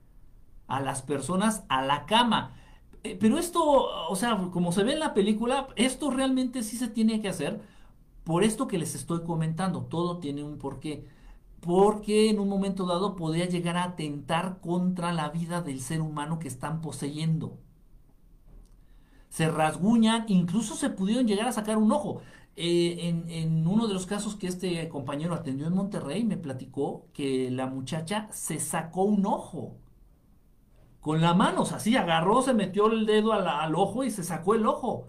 a 0.68 0.80
las 0.80 1.02
personas 1.02 1.66
a 1.68 1.82
la 1.82 2.06
cama. 2.06 2.56
Eh, 3.04 3.18
pero 3.20 3.38
esto, 3.38 3.62
o 4.10 4.16
sea, 4.16 4.38
como 4.52 4.72
se 4.72 4.84
ve 4.84 4.94
en 4.94 5.00
la 5.00 5.14
película, 5.14 5.68
esto 5.76 6.12
realmente 6.12 6.64
sí 6.64 6.78
se 6.78 6.88
tiene 6.88 7.22
que 7.22 7.30
hacer 7.30 7.62
por 8.24 8.44
esto 8.44 8.68
que 8.68 8.78
les 8.78 8.96
estoy 8.96 9.24
comentando. 9.24 9.84
Todo 9.84 10.20
tiene 10.20 10.44
un 10.44 10.58
porqué. 10.58 11.08
Porque 11.60 12.30
en 12.30 12.40
un 12.40 12.48
momento 12.48 12.86
dado 12.86 13.18
podría 13.18 13.46
llegar 13.46 13.76
a 13.76 13.84
atentar 13.84 14.62
contra 14.62 15.12
la 15.12 15.30
vida 15.30 15.62
del 15.62 15.82
ser 15.82 16.00
humano 16.02 16.40
que 16.40 16.48
están 16.48 16.80
poseyendo 16.82 17.60
se 19.30 19.50
rasguñan, 19.50 20.26
incluso 20.28 20.76
se 20.76 20.90
pudieron 20.90 21.28
llegar 21.28 21.48
a 21.48 21.52
sacar 21.52 21.78
un 21.78 21.92
ojo. 21.92 22.22
Eh, 22.56 23.08
en, 23.08 23.30
en, 23.30 23.68
uno 23.68 23.88
de 23.88 23.94
los 23.94 24.06
casos 24.06 24.36
que 24.36 24.48
este 24.48 24.90
compañero 24.90 25.34
atendió 25.34 25.68
en 25.68 25.74
Monterrey, 25.74 26.24
me 26.26 26.38
platicó 26.38 27.06
que 27.14 27.50
la 27.52 27.68
muchacha 27.68 28.28
se 28.32 28.60
sacó 28.60 29.04
un 29.04 29.26
ojo 29.26 29.78
con 31.00 31.22
la 31.22 31.34
mano, 31.34 31.62
o 31.62 31.66
sea, 31.66 31.78
así 31.78 31.96
agarró, 31.96 32.42
se 32.42 32.54
metió 32.54 32.92
el 32.92 33.06
dedo 33.06 33.34
al, 33.34 33.48
al 33.48 33.76
ojo 33.76 34.04
y 34.04 34.12
se 34.12 34.24
sacó 34.24 34.56
el 34.56 34.66
ojo. 34.66 35.08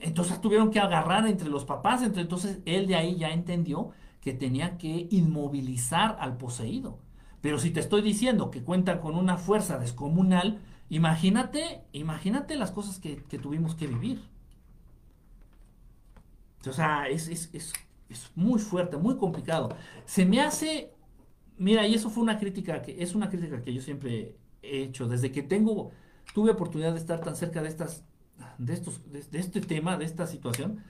Entonces 0.00 0.40
tuvieron 0.40 0.70
que 0.70 0.80
agarrar 0.80 1.26
entre 1.26 1.48
los 1.48 1.64
papás, 1.64 2.02
entonces 2.02 2.60
él 2.66 2.86
de 2.86 2.96
ahí 2.96 3.16
ya 3.16 3.30
entendió 3.30 3.90
que 4.20 4.32
tenía 4.32 4.76
que 4.78 5.06
inmovilizar 5.10 6.16
al 6.20 6.36
poseído. 6.36 6.98
Pero 7.40 7.58
si 7.58 7.70
te 7.70 7.80
estoy 7.80 8.02
diciendo 8.02 8.50
que 8.50 8.62
cuenta 8.64 9.00
con 9.00 9.14
una 9.14 9.36
fuerza 9.36 9.78
descomunal, 9.78 10.60
Imagínate, 10.88 11.82
imagínate 11.92 12.56
las 12.56 12.70
cosas 12.70 12.98
que, 12.98 13.16
tuvimos 13.16 13.74
que 13.74 13.86
vivir. 13.86 14.22
O 16.66 16.72
sea, 16.72 17.08
es, 17.08 17.28
es, 17.28 17.72
muy 18.34 18.60
fuerte, 18.60 18.96
muy 18.96 19.16
complicado. 19.16 19.76
Se 20.04 20.24
me 20.24 20.40
hace, 20.40 20.92
mira, 21.58 21.86
y 21.86 21.94
eso 21.94 22.10
fue 22.10 22.22
una 22.22 22.38
crítica 22.38 22.82
que, 22.82 23.02
es 23.02 23.14
una 23.14 23.28
crítica 23.28 23.62
que 23.62 23.74
yo 23.74 23.82
siempre 23.82 24.36
he 24.62 24.82
hecho, 24.82 25.08
desde 25.08 25.32
que 25.32 25.42
tengo, 25.42 25.90
tuve 26.34 26.52
oportunidad 26.52 26.92
de 26.92 26.98
estar 26.98 27.20
tan 27.20 27.36
cerca 27.36 27.62
de 27.62 27.68
estas, 27.68 28.04
de 28.58 28.74
estos, 28.74 29.00
de 29.10 29.38
este 29.38 29.60
tema, 29.60 29.96
de 29.96 30.04
esta 30.04 30.26
situación, 30.26 30.84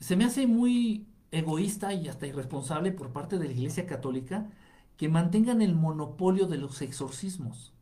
se 0.00 0.16
me 0.16 0.24
hace 0.24 0.46
muy 0.46 1.06
egoísta 1.30 1.92
y 1.92 2.08
hasta 2.08 2.26
irresponsable 2.26 2.92
por 2.92 3.12
parte 3.12 3.38
de 3.38 3.46
la 3.46 3.52
Iglesia 3.52 3.86
Católica 3.86 4.48
que 4.96 5.08
mantengan 5.08 5.62
el 5.62 5.74
monopolio 5.74 6.46
de 6.46 6.58
los 6.58 6.80
exorcismos. 6.82 7.73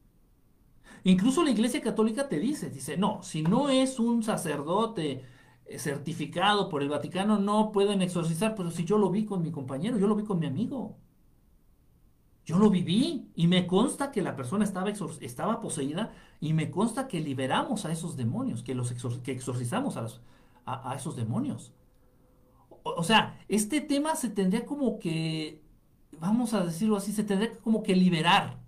Incluso 1.05 1.43
la 1.43 1.51
Iglesia 1.51 1.81
Católica 1.81 2.29
te 2.29 2.39
dice, 2.39 2.71
dice, 2.71 2.97
no, 2.97 3.23
si 3.23 3.43
no 3.43 3.69
es 3.69 3.99
un 3.99 4.23
sacerdote 4.23 5.25
eh, 5.67 5.79
certificado 5.79 6.69
por 6.69 6.83
el 6.83 6.89
Vaticano, 6.89 7.39
no 7.39 7.73
pueden 7.73 8.03
exorcizar, 8.03 8.55
pero 8.55 8.71
si 8.71 8.85
yo 8.85 8.99
lo 8.99 9.11
vi 9.11 9.25
con 9.25 9.43
mi 9.43 9.51
compañero, 9.51 9.99
yo 9.99 10.07
lo 10.07 10.15
vi 10.15 10.25
con 10.25 10.39
mi 10.39 10.47
amigo. 10.47 10.97
Yo 12.45 12.59
lo 12.59 12.71
viví 12.71 13.31
y 13.37 13.47
me 13.47 13.67
consta 13.67 14.11
que 14.11 14.23
la 14.23 14.35
persona 14.35 14.65
estaba, 14.65 15.61
poseída 15.61 16.13
y 16.41 16.53
me 16.55 16.71
consta 16.71 17.07
que 17.07 17.21
liberamos 17.21 17.85
a 17.85 17.93
esos 17.93 18.17
demonios, 18.17 18.63
que, 18.63 18.75
los 18.75 18.93
que 19.23 19.33
exorcizamos 19.33 19.97
a, 19.97 20.09
a, 20.65 20.95
esos 20.97 21.15
demonios. 21.15 21.73
O, 22.83 23.05
sea, 23.05 23.39
este 23.49 23.81
tema 23.81 24.17
se 24.17 24.29
tendría 24.29 24.67
como 24.67 24.99
que, 24.99 25.63
vamos 26.19 26.53
a 26.53 26.65
decirlo 26.65 26.97
así, 26.97 27.13
se 27.13 27.23
tendría 27.23 27.57
como 27.61 27.85
que 27.85 27.95
liberar 27.95 28.62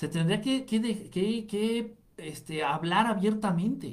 se 0.00 0.08
tendría 0.08 0.40
que, 0.40 0.64
que, 0.66 0.80
que 1.50 1.96
este, 2.16 2.64
hablar 2.64 3.06
abiertamente. 3.06 3.88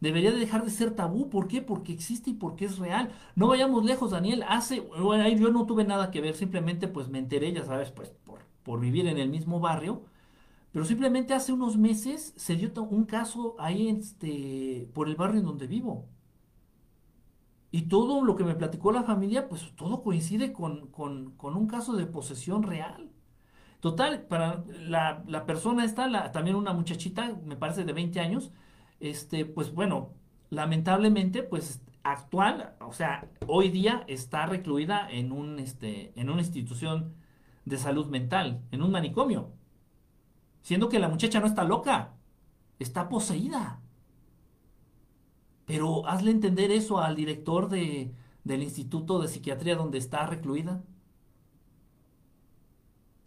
debería 0.00 0.30
de 0.32 0.38
dejar 0.38 0.64
de 0.64 0.70
ser 0.70 0.90
tabú. 0.94 1.30
¿Por 1.30 1.48
qué? 1.48 1.62
Porque 1.62 1.92
existe 1.92 2.30
y 2.30 2.34
porque 2.34 2.66
es 2.66 2.78
real. 2.78 3.12
No 3.34 3.48
vayamos 3.48 3.84
lejos, 3.84 4.10
Daniel. 4.12 4.44
Hace, 4.48 4.80
bueno, 4.80 5.28
yo 5.30 5.50
no 5.50 5.66
tuve 5.66 5.84
nada 5.84 6.10
que 6.10 6.20
ver, 6.20 6.34
simplemente 6.36 6.88
pues 6.88 7.08
me 7.08 7.18
enteré, 7.18 7.52
ya 7.52 7.64
sabes, 7.64 7.90
pues 7.92 8.10
por, 8.26 8.40
por 8.64 8.80
vivir 8.80 9.06
en 9.08 9.18
el 9.18 9.28
mismo 9.30 9.60
barrio. 9.60 10.02
Pero 10.72 10.84
simplemente 10.84 11.34
hace 11.34 11.52
unos 11.52 11.76
meses 11.78 12.34
se 12.36 12.56
dio 12.56 12.72
un 12.84 13.04
caso 13.06 13.56
ahí 13.58 13.88
este, 13.88 14.88
por 14.94 15.08
el 15.08 15.16
barrio 15.16 15.40
en 15.40 15.46
donde 15.46 15.66
vivo. 15.66 16.06
Y 17.70 17.82
todo 17.88 18.24
lo 18.24 18.34
que 18.36 18.42
me 18.44 18.54
platicó 18.56 18.90
la 18.92 19.04
familia, 19.04 19.48
pues 19.48 19.72
todo 19.76 20.02
coincide 20.02 20.52
con, 20.52 20.88
con- 20.88 21.32
con 21.36 21.54
un 21.56 21.66
caso 21.68 21.94
de 21.94 22.06
posesión 22.06 22.62
real. 22.64 23.10
Total, 23.86 24.22
para 24.26 24.64
la, 24.80 25.22
la 25.28 25.46
persona 25.46 25.84
esta, 25.84 26.08
la- 26.08 26.32
también 26.32 26.56
una 26.56 26.72
muchachita, 26.72 27.36
me 27.44 27.56
parece 27.56 27.84
de 27.84 27.92
20 27.92 28.18
años, 28.20 28.50
este, 29.00 29.44
pues 29.46 29.72
bueno, 29.72 30.12
lamentablemente, 30.50 31.42
pues 31.44 31.80
actual, 32.02 32.74
o 32.80 32.92
sea, 32.92 33.28
hoy 33.46 33.68
día 33.70 34.04
está 34.08 34.46
recluida 34.46 35.08
en 35.10 35.30
un, 35.32 35.58
este, 35.60 36.12
en 36.20 36.30
una 36.30 36.40
institución 36.42 37.14
de 37.64 37.78
salud 37.78 38.06
mental, 38.08 38.62
en 38.72 38.82
un 38.82 38.90
manicomio, 38.90 39.52
siendo 40.62 40.88
que 40.88 40.98
la 40.98 41.08
muchacha 41.08 41.40
no 41.40 41.46
está 41.46 41.64
loca, 41.64 42.14
está 42.78 43.08
poseída. 43.08 43.80
Pero 45.66 46.06
hazle 46.06 46.30
entender 46.30 46.70
eso 46.70 46.98
al 47.00 47.16
director 47.16 47.68
de, 47.68 48.14
del 48.44 48.62
Instituto 48.62 49.18
de 49.20 49.28
Psiquiatría 49.28 49.76
donde 49.76 49.98
está 49.98 50.26
recluida. 50.26 50.82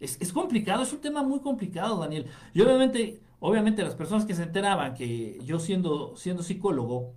Es, 0.00 0.20
es 0.20 0.32
complicado, 0.32 0.82
es 0.82 0.92
un 0.92 1.00
tema 1.00 1.22
muy 1.22 1.40
complicado, 1.40 1.98
Daniel. 1.98 2.26
Y 2.54 2.60
obviamente, 2.62 3.20
obviamente 3.38 3.82
las 3.82 3.94
personas 3.94 4.24
que 4.24 4.34
se 4.34 4.42
enteraban 4.42 4.94
que 4.94 5.38
yo 5.44 5.60
siendo, 5.60 6.16
siendo 6.16 6.42
psicólogo, 6.42 7.14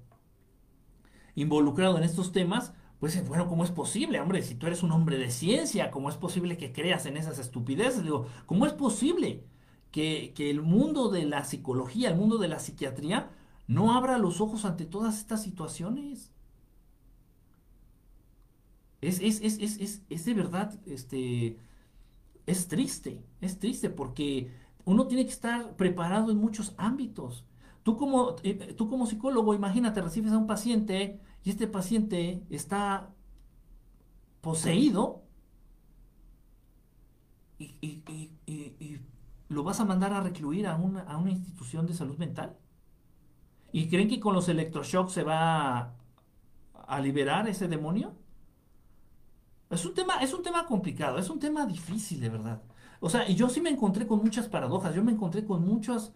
involucrado 1.36 1.98
en 1.98 2.04
estos 2.04 2.32
temas, 2.32 2.74
pues 3.00 3.28
bueno, 3.28 3.48
¿cómo 3.48 3.64
es 3.64 3.72
posible, 3.72 4.20
hombre? 4.20 4.42
Si 4.44 4.56
tú 4.56 4.68
eres 4.68 4.84
un 4.84 4.92
hombre 4.92 5.18
de 5.18 5.30
ciencia, 5.32 5.92
¿cómo 5.92 6.10
es 6.10 6.16
posible 6.18 6.58
que 6.58 6.72
creas 6.72 7.06
en 7.06 7.18
esas 7.18 7.40
estupideces? 7.40 8.04
Digo, 8.04 8.28
¿cómo 8.46 8.66
es 8.66 8.74
posible 8.74 9.44
que, 9.92 10.34
que 10.36 10.50
el 10.50 10.62
mundo 10.62 11.10
de 11.10 11.26
la 11.26 11.44
psicología, 11.46 12.10
el 12.10 12.16
mundo 12.16 12.38
de 12.38 12.48
la 12.48 12.60
psiquiatría, 12.60 13.30
no 13.68 13.94
abra 13.96 14.18
los 14.18 14.42
ojos 14.42 14.66
ante 14.66 14.86
todas 14.86 15.20
estas 15.20 15.44
situaciones? 15.44 16.32
Es, 19.02 19.20
es, 19.20 19.42
es, 19.42 20.02
es, 20.10 20.26
de 20.26 20.34
verdad, 20.34 20.80
este, 20.86 21.58
es 22.46 22.68
triste, 22.68 23.24
es 23.42 23.60
triste 23.60 23.90
porque 23.90 24.52
uno 24.86 25.08
tiene 25.08 25.26
que 25.26 25.32
estar 25.32 25.76
preparado 25.76 26.32
en 26.32 26.38
muchos 26.38 26.74
ámbitos. 26.78 27.46
Tú 27.84 27.98
como, 27.98 28.36
eh, 28.44 28.74
tú 28.78 28.90
como 28.90 29.08
psicólogo, 29.08 29.54
imagínate, 29.54 30.02
recibes 30.02 30.32
a 30.34 30.38
un 30.38 30.48
paciente 30.48 31.20
y 31.44 31.50
este 31.52 31.68
paciente 31.68 32.44
está 32.50 33.14
poseído 34.42 35.24
y, 37.58 37.78
y- 37.82 38.04
y- 38.46 38.76
y- 38.80 39.00
lo 39.50 39.64
vas 39.64 39.80
a 39.80 39.86
mandar 39.86 40.14
a 40.14 40.22
recluir 40.22 40.68
a 40.68 40.76
una, 40.76 41.02
a 41.02 41.18
una 41.18 41.32
institución 41.32 41.86
de 41.88 41.94
salud 41.94 42.18
mental. 42.18 42.58
¿Y 43.72 43.90
creen 43.90 44.08
que 44.10 44.20
con 44.20 44.34
los 44.36 44.48
electroshocks 44.50 45.14
se 45.14 45.24
va 45.24 45.96
a 46.74 47.02
liberar 47.02 47.48
ese 47.50 47.68
demonio? 47.68 48.16
Es 49.74 49.86
un 49.86 49.94
tema, 49.94 50.18
es 50.22 50.34
un 50.34 50.44
tema 50.44 50.66
complicado, 50.66 51.18
es 51.18 51.30
un 51.30 51.40
tema 51.40 51.66
difícil, 51.66 52.20
de 52.22 52.30
verdad. 52.30 52.62
O 53.00 53.10
sea, 53.10 53.30
y 53.30 53.36
yo 53.36 53.50
sí 53.50 53.60
me 53.62 53.70
encontré 53.70 54.08
con 54.08 54.20
muchas 54.20 54.48
paradojas, 54.48 54.96
yo 54.96 55.04
me 55.04 55.12
encontré 55.12 55.44
con 55.46 55.66
muchas, 55.66 56.14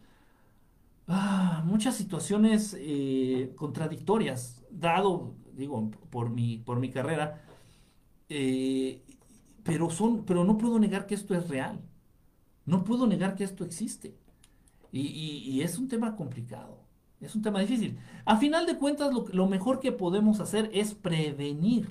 ah, 1.07 1.63
muchas 1.65 1.95
situaciones 1.95 2.75
eh, 2.79 3.53
contradictorias, 3.55 4.63
dado, 4.69 5.34
digo, 5.53 5.91
por 6.09 6.29
mi, 6.29 6.59
por 6.59 6.79
mi 6.79 6.89
carrera, 6.89 7.41
eh, 8.29 9.03
pero 9.63 9.89
son, 9.89 10.23
pero 10.23 10.43
no 10.43 10.57
puedo 10.57 10.79
negar 10.79 11.07
que 11.07 11.15
esto 11.15 11.35
es 11.35 11.49
real, 11.49 11.81
no 12.65 12.84
puedo 12.84 13.07
negar 13.07 13.35
que 13.35 13.43
esto 13.43 13.65
existe. 13.65 14.15
Y, 14.91 15.61
es 15.61 15.77
un 15.77 15.88
tema 15.88 16.15
complicado, 16.15 16.79
es 17.19 17.35
un 17.35 17.41
tema 17.41 17.59
difícil. 17.59 17.99
A 18.25 18.38
final 18.38 18.65
de 18.65 18.77
cuentas, 18.77 19.13
lo, 19.13 19.25
lo 19.27 19.47
mejor 19.47 19.79
que 19.79 19.91
podemos 19.91 20.39
hacer 20.39 20.69
es 20.73 20.93
prevenir, 20.93 21.89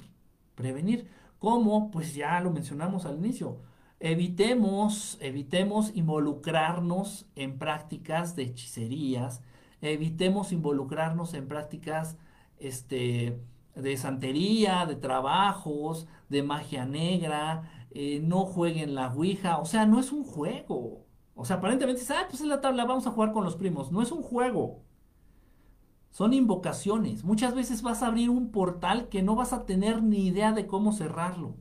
prevenir. 0.54 1.06
¿Cómo? 1.46 1.92
Pues 1.92 2.12
ya 2.16 2.40
lo 2.40 2.50
mencionamos 2.50 3.06
al 3.06 3.18
inicio. 3.18 3.60
Evitemos, 4.00 5.16
evitemos 5.20 5.94
involucrarnos 5.94 7.26
en 7.36 7.56
prácticas 7.56 8.34
de 8.34 8.42
hechicerías, 8.42 9.42
evitemos 9.80 10.50
involucrarnos 10.50 11.34
en 11.34 11.46
prácticas 11.46 12.16
este, 12.58 13.40
de 13.76 13.96
santería, 13.96 14.86
de 14.86 14.96
trabajos, 14.96 16.08
de 16.28 16.42
magia 16.42 16.84
negra, 16.84 17.86
eh, 17.92 18.18
no 18.20 18.44
jueguen 18.44 18.96
la 18.96 19.12
Ouija, 19.12 19.58
o 19.58 19.66
sea, 19.66 19.86
no 19.86 20.00
es 20.00 20.10
un 20.10 20.24
juego. 20.24 21.06
O 21.36 21.44
sea, 21.44 21.58
aparentemente 21.58 22.02
ah, 22.10 22.26
pues 22.28 22.40
es 22.40 22.48
la 22.48 22.60
tabla, 22.60 22.86
vamos 22.86 23.06
a 23.06 23.12
jugar 23.12 23.30
con 23.30 23.44
los 23.44 23.54
primos. 23.54 23.92
No 23.92 24.02
es 24.02 24.10
un 24.10 24.22
juego. 24.24 24.82
Son 26.16 26.32
invocaciones. 26.32 27.24
Muchas 27.24 27.54
veces 27.54 27.82
vas 27.82 28.02
a 28.02 28.06
abrir 28.06 28.30
un 28.30 28.50
portal 28.50 29.10
que 29.10 29.22
no 29.22 29.36
vas 29.36 29.52
a 29.52 29.66
tener 29.66 30.02
ni 30.02 30.26
idea 30.26 30.52
de 30.52 30.66
cómo 30.66 30.94
cerrarlo. 30.94 31.56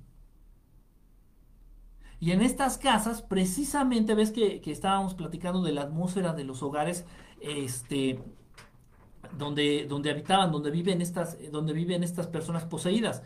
Y 2.22 2.32
en 2.32 2.42
estas 2.42 2.78
casas, 2.78 3.22
precisamente 3.22 4.16
ves 4.16 4.32
que, 4.32 4.62
que 4.62 4.72
estábamos 4.72 5.14
platicando 5.14 5.62
de 5.62 5.74
la 5.74 5.82
atmósfera 5.82 6.32
de 6.32 6.46
los 6.46 6.64
hogares, 6.64 7.04
este, 7.42 8.24
donde, 9.38 9.88
donde 9.90 10.12
habitaban, 10.12 10.54
donde 10.54 10.72
viven 10.72 11.02
estas, 11.02 11.38
donde 11.52 11.74
viven 11.74 12.02
estas 12.02 12.28
personas 12.28 12.64
poseídas. 12.64 13.24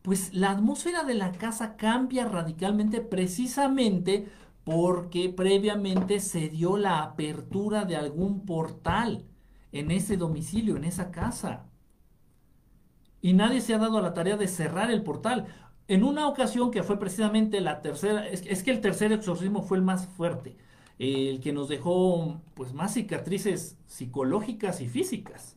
Pues 0.00 0.32
la 0.32 0.50
atmósfera 0.50 1.04
de 1.04 1.12
la 1.12 1.32
casa 1.32 1.76
cambia 1.76 2.24
radicalmente 2.24 3.02
precisamente 3.02 4.30
porque 4.64 5.28
previamente 5.28 6.20
se 6.20 6.48
dio 6.48 6.78
la 6.78 7.02
apertura 7.02 7.84
de 7.84 7.96
algún 7.96 8.46
portal 8.46 9.26
en 9.72 9.90
ese 9.90 10.16
domicilio, 10.16 10.76
en 10.76 10.84
esa 10.84 11.10
casa. 11.10 11.66
Y 13.22 13.34
nadie 13.34 13.60
se 13.60 13.74
ha 13.74 13.78
dado 13.78 13.98
a 13.98 14.02
la 14.02 14.14
tarea 14.14 14.36
de 14.36 14.48
cerrar 14.48 14.90
el 14.90 15.02
portal. 15.02 15.46
En 15.88 16.04
una 16.04 16.28
ocasión 16.28 16.70
que 16.70 16.82
fue 16.82 16.98
precisamente 16.98 17.60
la 17.60 17.82
tercera, 17.82 18.26
es, 18.28 18.42
es 18.46 18.62
que 18.62 18.70
el 18.70 18.80
tercer 18.80 19.12
exorcismo 19.12 19.62
fue 19.62 19.78
el 19.78 19.84
más 19.84 20.06
fuerte, 20.06 20.56
el 20.98 21.40
que 21.40 21.52
nos 21.52 21.68
dejó 21.68 22.40
pues 22.54 22.72
más 22.72 22.94
cicatrices 22.94 23.78
psicológicas 23.86 24.80
y 24.80 24.88
físicas. 24.88 25.56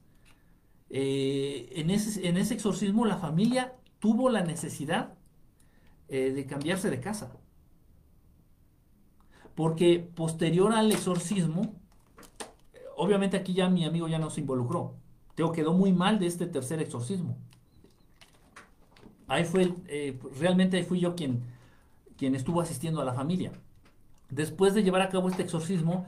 Eh, 0.89 1.69
en, 1.75 1.89
ese, 1.89 2.27
en 2.27 2.37
ese 2.37 2.53
exorcismo 2.53 3.05
la 3.05 3.17
familia 3.17 3.73
tuvo 3.99 4.29
la 4.29 4.43
necesidad 4.43 5.15
eh, 6.07 6.31
de 6.31 6.45
cambiarse 6.45 6.89
de 6.91 6.99
casa. 6.99 7.35
Porque 9.55 9.99
posterior 10.15 10.73
al 10.73 10.91
exorcismo, 10.91 11.75
obviamente 12.97 13.37
aquí 13.37 13.53
ya 13.53 13.69
mi 13.69 13.85
amigo 13.85 14.07
ya 14.07 14.19
no 14.19 14.29
se 14.29 14.41
involucró. 14.41 14.95
Teo 15.35 15.51
quedó 15.51 15.73
muy 15.73 15.93
mal 15.93 16.19
de 16.19 16.27
este 16.27 16.45
tercer 16.47 16.81
exorcismo. 16.81 17.37
Ahí 19.27 19.45
fue, 19.45 19.73
eh, 19.87 20.19
realmente 20.39 20.83
fui 20.83 20.99
yo 20.99 21.15
quien, 21.15 21.43
quien 22.17 22.35
estuvo 22.35 22.61
asistiendo 22.61 23.01
a 23.01 23.05
la 23.05 23.13
familia. 23.13 23.53
Después 24.29 24.73
de 24.73 24.83
llevar 24.83 25.01
a 25.01 25.09
cabo 25.09 25.29
este 25.29 25.43
exorcismo, 25.43 26.07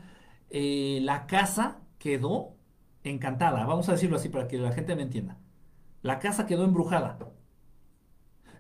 eh, 0.49 0.99
la 1.03 1.27
casa 1.27 1.81
quedó 1.99 2.55
encantada, 3.03 3.65
vamos 3.65 3.89
a 3.89 3.93
decirlo 3.93 4.17
así 4.17 4.29
para 4.29 4.47
que 4.47 4.57
la 4.57 4.71
gente 4.73 4.95
me 4.95 5.03
entienda. 5.03 5.37
La 6.01 6.19
casa 6.19 6.45
quedó 6.47 6.63
embrujada. 6.65 7.19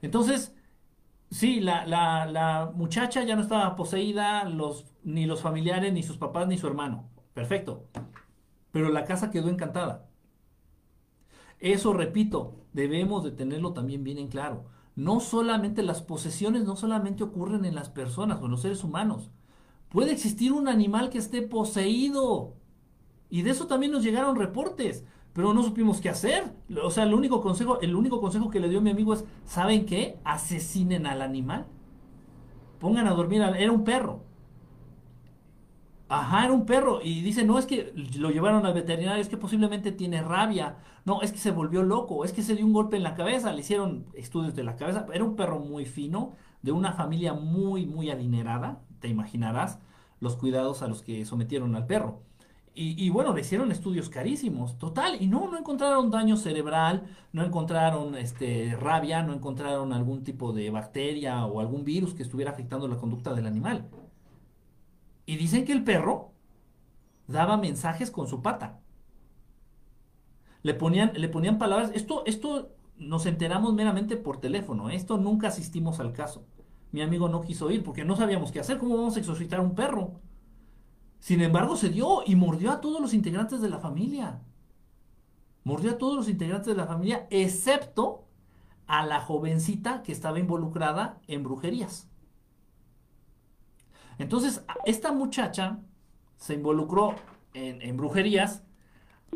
Entonces, 0.01 0.55
sí, 1.31 1.59
la, 1.61 1.85
la, 1.85 2.25
la 2.27 2.71
muchacha 2.75 3.23
ya 3.23 3.35
no 3.35 3.41
estaba 3.41 3.75
poseída, 3.75 4.45
los, 4.45 4.85
ni 5.03 5.25
los 5.25 5.41
familiares, 5.41 5.93
ni 5.93 6.03
sus 6.03 6.17
papás, 6.17 6.47
ni 6.47 6.57
su 6.57 6.67
hermano. 6.67 7.09
Perfecto. 7.33 7.89
Pero 8.75 8.89
la 8.89 9.05
casa 9.05 9.31
quedó 9.31 9.47
encantada. 9.47 10.09
Eso, 11.61 11.93
repito, 11.93 12.55
debemos 12.73 13.23
de 13.23 13.31
tenerlo 13.31 13.71
también 13.71 14.03
bien 14.03 14.17
en 14.17 14.27
claro. 14.27 14.65
No 14.97 15.21
solamente 15.21 15.81
las 15.81 16.01
posesiones, 16.01 16.65
no 16.65 16.75
solamente 16.75 17.23
ocurren 17.23 17.63
en 17.63 17.73
las 17.73 17.87
personas 17.87 18.41
o 18.41 18.45
en 18.45 18.51
los 18.51 18.63
seres 18.63 18.83
humanos. 18.83 19.31
Puede 19.87 20.11
existir 20.11 20.51
un 20.51 20.67
animal 20.67 21.09
que 21.09 21.19
esté 21.19 21.41
poseído. 21.41 22.55
Y 23.29 23.43
de 23.43 23.51
eso 23.51 23.65
también 23.67 23.93
nos 23.93 24.03
llegaron 24.03 24.35
reportes, 24.35 25.05
pero 25.31 25.53
no 25.53 25.63
supimos 25.63 26.01
qué 26.01 26.09
hacer. 26.09 26.53
O 26.83 26.91
sea, 26.91 27.05
el 27.05 27.13
único 27.13 27.41
consejo, 27.41 27.79
el 27.79 27.95
único 27.95 28.19
consejo 28.19 28.49
que 28.49 28.59
le 28.59 28.67
dio 28.67 28.81
mi 28.81 28.89
amigo 28.89 29.13
es, 29.13 29.23
¿saben 29.45 29.85
qué? 29.85 30.19
Asesinen 30.25 31.07
al 31.07 31.21
animal. 31.21 31.65
Pongan 32.79 33.07
a 33.07 33.13
dormir 33.13 33.41
al, 33.41 33.55
era 33.55 33.71
un 33.71 33.85
perro. 33.85 34.24
Ajá, 36.07 36.45
era 36.45 36.53
un 36.53 36.65
perro. 36.65 36.99
Y 37.01 37.21
dice, 37.21 37.43
no, 37.43 37.57
es 37.57 37.65
que 37.65 37.91
lo 38.17 38.29
llevaron 38.29 38.65
al 38.65 38.73
veterinario, 38.73 39.21
es 39.21 39.29
que 39.29 39.37
posiblemente 39.37 39.91
tiene 39.91 40.21
rabia. 40.21 40.77
No, 41.03 41.21
es 41.21 41.31
que 41.31 41.39
se 41.39 41.51
volvió 41.51 41.83
loco, 41.83 42.23
es 42.25 42.31
que 42.33 42.43
se 42.43 42.55
dio 42.55 42.65
un 42.65 42.73
golpe 42.73 42.97
en 42.97 43.03
la 43.03 43.15
cabeza, 43.15 43.51
le 43.53 43.61
hicieron 43.61 44.05
estudios 44.13 44.55
de 44.55 44.63
la 44.63 44.75
cabeza. 44.75 45.05
Era 45.13 45.23
un 45.23 45.35
perro 45.35 45.59
muy 45.59 45.85
fino, 45.85 46.33
de 46.61 46.71
una 46.71 46.93
familia 46.93 47.33
muy, 47.33 47.85
muy 47.85 48.09
adinerada, 48.09 48.81
te 48.99 49.07
imaginarás 49.07 49.79
los 50.19 50.35
cuidados 50.35 50.81
a 50.81 50.87
los 50.87 51.03
que 51.03 51.25
sometieron 51.25 51.75
al 51.75 51.85
perro. 51.87 52.21
Y, 52.77 53.09
bueno, 53.09 53.33
le 53.33 53.39
hicieron 53.41 53.71
estudios 53.71 54.09
carísimos, 54.09 54.77
total, 54.77 55.21
y 55.21 55.27
no, 55.27 55.49
no 55.49 55.57
encontraron 55.57 56.11
daño 56.11 56.35
cerebral, 56.35 57.03
no 57.31 57.45
encontraron 57.45 58.15
este, 58.15 58.75
rabia, 58.77 59.23
no 59.23 59.33
encontraron 59.33 59.93
algún 59.93 60.23
tipo 60.25 60.51
de 60.51 60.69
bacteria 60.71 61.45
o 61.45 61.61
algún 61.61 61.85
virus 61.85 62.13
que 62.13 62.23
estuviera 62.23 62.51
afectando 62.51 62.87
la 62.89 62.97
conducta 62.97 63.33
del 63.33 63.47
animal. 63.47 63.89
Y 65.25 65.37
dicen 65.37 65.65
que 65.65 65.71
el 65.71 65.83
perro 65.83 66.31
daba 67.27 67.57
mensajes 67.57 68.11
con 68.11 68.27
su 68.27 68.41
pata. 68.41 68.79
Le 70.61 70.73
ponían, 70.73 71.11
le 71.15 71.29
ponían 71.29 71.57
palabras. 71.57 71.91
Esto, 71.93 72.23
esto 72.25 72.75
nos 72.97 73.25
enteramos 73.25 73.73
meramente 73.73 74.17
por 74.17 74.39
teléfono. 74.39 74.89
¿eh? 74.89 74.95
Esto 74.95 75.17
nunca 75.17 75.47
asistimos 75.47 75.99
al 75.99 76.13
caso. 76.13 76.45
Mi 76.91 77.01
amigo 77.01 77.27
no 77.29 77.41
quiso 77.41 77.69
ir 77.71 77.83
porque 77.83 78.05
no 78.05 78.15
sabíamos 78.15 78.51
qué 78.51 78.59
hacer. 78.59 78.77
¿Cómo 78.77 78.97
vamos 78.97 79.15
a 79.15 79.19
exorcitar 79.19 79.59
a 79.59 79.63
un 79.63 79.75
perro? 79.75 80.21
Sin 81.19 81.41
embargo, 81.41 81.75
se 81.75 81.89
dio 81.89 82.21
y 82.25 82.35
mordió 82.35 82.71
a 82.71 82.81
todos 82.81 83.01
los 83.01 83.13
integrantes 83.13 83.61
de 83.61 83.69
la 83.69 83.79
familia. 83.79 84.41
Mordió 85.63 85.91
a 85.91 85.97
todos 85.97 86.15
los 86.15 86.29
integrantes 86.29 86.67
de 86.67 86.75
la 86.75 86.85
familia, 86.85 87.25
excepto 87.31 88.27
a 88.85 89.05
la 89.05 89.19
jovencita 89.19 90.03
que 90.03 90.11
estaba 90.11 90.39
involucrada 90.39 91.19
en 91.27 91.43
brujerías. 91.43 92.07
Entonces, 94.17 94.63
esta 94.85 95.11
muchacha 95.11 95.79
se 96.37 96.53
involucró 96.53 97.15
en, 97.53 97.97
brujerías, 97.97 98.63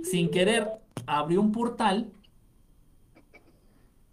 sin 0.03 0.29
querer 0.29 0.69
abrió 1.05 1.41
un 1.41 1.51
portal, 1.51 2.11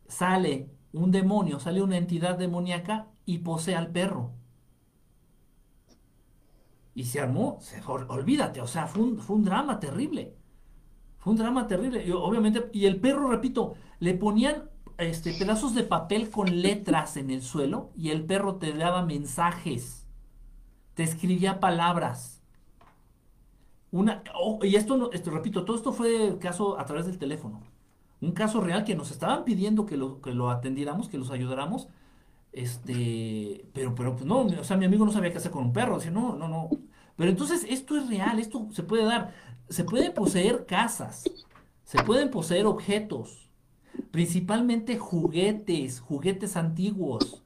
sale 0.07 0.71
un 0.93 1.11
demonio, 1.11 1.59
sale 1.59 1.83
una 1.83 1.97
entidad 1.97 2.39
demoníaca 2.39 3.09
y 3.25 3.39
posee 3.39 3.75
al 3.75 3.91
perro. 3.91 4.33
Y 6.95 7.05
se 7.05 7.21
armó, 7.21 7.59
se, 7.61 7.83
olvídate, 7.85 8.61
o 8.61 8.67
sea, 8.67 8.87
fue 8.87 9.03
un, 9.03 9.19
fue 9.19 9.37
un, 9.37 9.45
drama 9.45 9.79
terrible. 9.79 10.35
Fue 11.19 11.33
un 11.33 11.39
drama 11.39 11.67
terrible. 11.67 12.07
Y, 12.07 12.11
obviamente, 12.13 12.71
y 12.73 12.87
el 12.87 12.99
perro, 12.99 13.29
repito, 13.29 13.75
le 13.99 14.15
ponían 14.15 14.71
este, 14.99 15.35
pedazos 15.35 15.75
de 15.75 15.83
papel 15.83 16.31
con 16.31 16.63
letras 16.63 17.19
en 17.19 17.31
el 17.31 17.43
suelo 17.43 17.91
y 17.97 18.11
el 18.11 18.25
perro 18.25 18.57
te 18.57 18.73
daba 18.73 19.05
mensajes, 19.05 20.06
te 20.97 21.03
escribía 21.03 21.61
palabras. 21.61 22.43
Una, 23.93 24.25
oh, 24.35 24.59
y 24.65 24.77
esto, 24.77 24.97
no, 24.97 25.13
esto, 25.13 25.31
repito, 25.31 25.65
todo 25.65 25.77
esto 25.77 25.93
fue 25.93 26.39
caso 26.41 26.81
a 26.81 26.87
través 26.87 27.07
del 27.07 27.19
teléfono. 27.19 27.61
Un 28.21 28.33
caso 28.33 28.63
real 28.63 28.83
que 28.85 28.97
nos 28.97 29.11
estaban 29.11 29.45
pidiendo 29.45 29.85
que 29.85 29.99
lo, 29.99 30.23
que 30.23 30.33
lo 30.33 30.51
atendiéramos, 30.51 31.09
que 31.09 31.19
los 31.19 31.31
ayudáramos. 31.31 31.89
Este, 32.53 33.67
pero, 33.75 33.95
pero 33.95 34.17
pues 34.17 34.25
no, 34.25 34.41
o 34.47 34.65
sea, 34.65 34.79
mi 34.79 34.87
amigo 34.87 35.05
no 35.05 35.13
sabía 35.13 35.31
qué 35.31 35.37
hacer 35.37 35.53
con 35.53 35.65
un 35.67 35.73
perro. 35.75 35.99
Decía, 35.99 36.13
no, 36.13 36.35
no, 36.35 36.49
no. 36.49 36.71
Pero 37.17 37.31
entonces 37.31 37.67
esto 37.69 37.97
es 37.99 38.09
real, 38.09 38.39
esto 38.39 38.67
se 38.73 38.83
puede 38.83 39.05
dar. 39.05 39.35
Se 39.69 39.85
pueden 39.85 40.15
poseer 40.15 40.65
casas, 40.65 41.25
se 41.85 42.03
pueden 42.05 42.31
poseer 42.31 42.67
objetos, 42.67 43.51
principalmente 44.13 44.99
juguetes, 44.99 46.01
juguetes 46.01 46.57
antiguos 46.57 47.43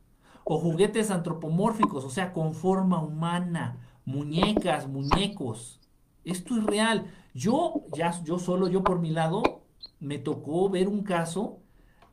o 0.53 0.59
juguetes 0.59 1.13
antropomórficos, 1.13 2.05
o 2.05 2.11
sea, 2.11 2.33
con 2.33 2.55
forma 2.55 3.01
humana, 3.01 3.79
muñecas, 4.05 4.89
muñecos. 4.89 5.79
Esto 6.25 6.57
es 6.57 6.65
real. 6.65 7.07
Yo, 7.35 7.85
ya, 7.97 8.21
yo 8.25 8.41
solo, 8.41 8.67
yo 8.67 8.83
por 8.83 8.99
mi 8.99 9.11
lado, 9.11 9.45
me 10.01 10.19
tocó 10.19 10.69
ver 10.69 10.89
un 10.89 11.05
caso 11.05 11.61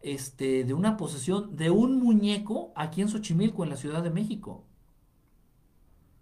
este, 0.04 0.66
de 0.66 0.76
una 0.76 0.98
posesión 0.98 1.56
de 1.56 1.72
un 1.72 1.98
muñeco 1.98 2.74
aquí 2.76 3.02
en 3.02 3.10
Xochimilco, 3.10 3.64
en 3.64 3.72
la 3.72 3.76
Ciudad 3.76 4.04
de 4.04 4.12
México. 4.12 4.66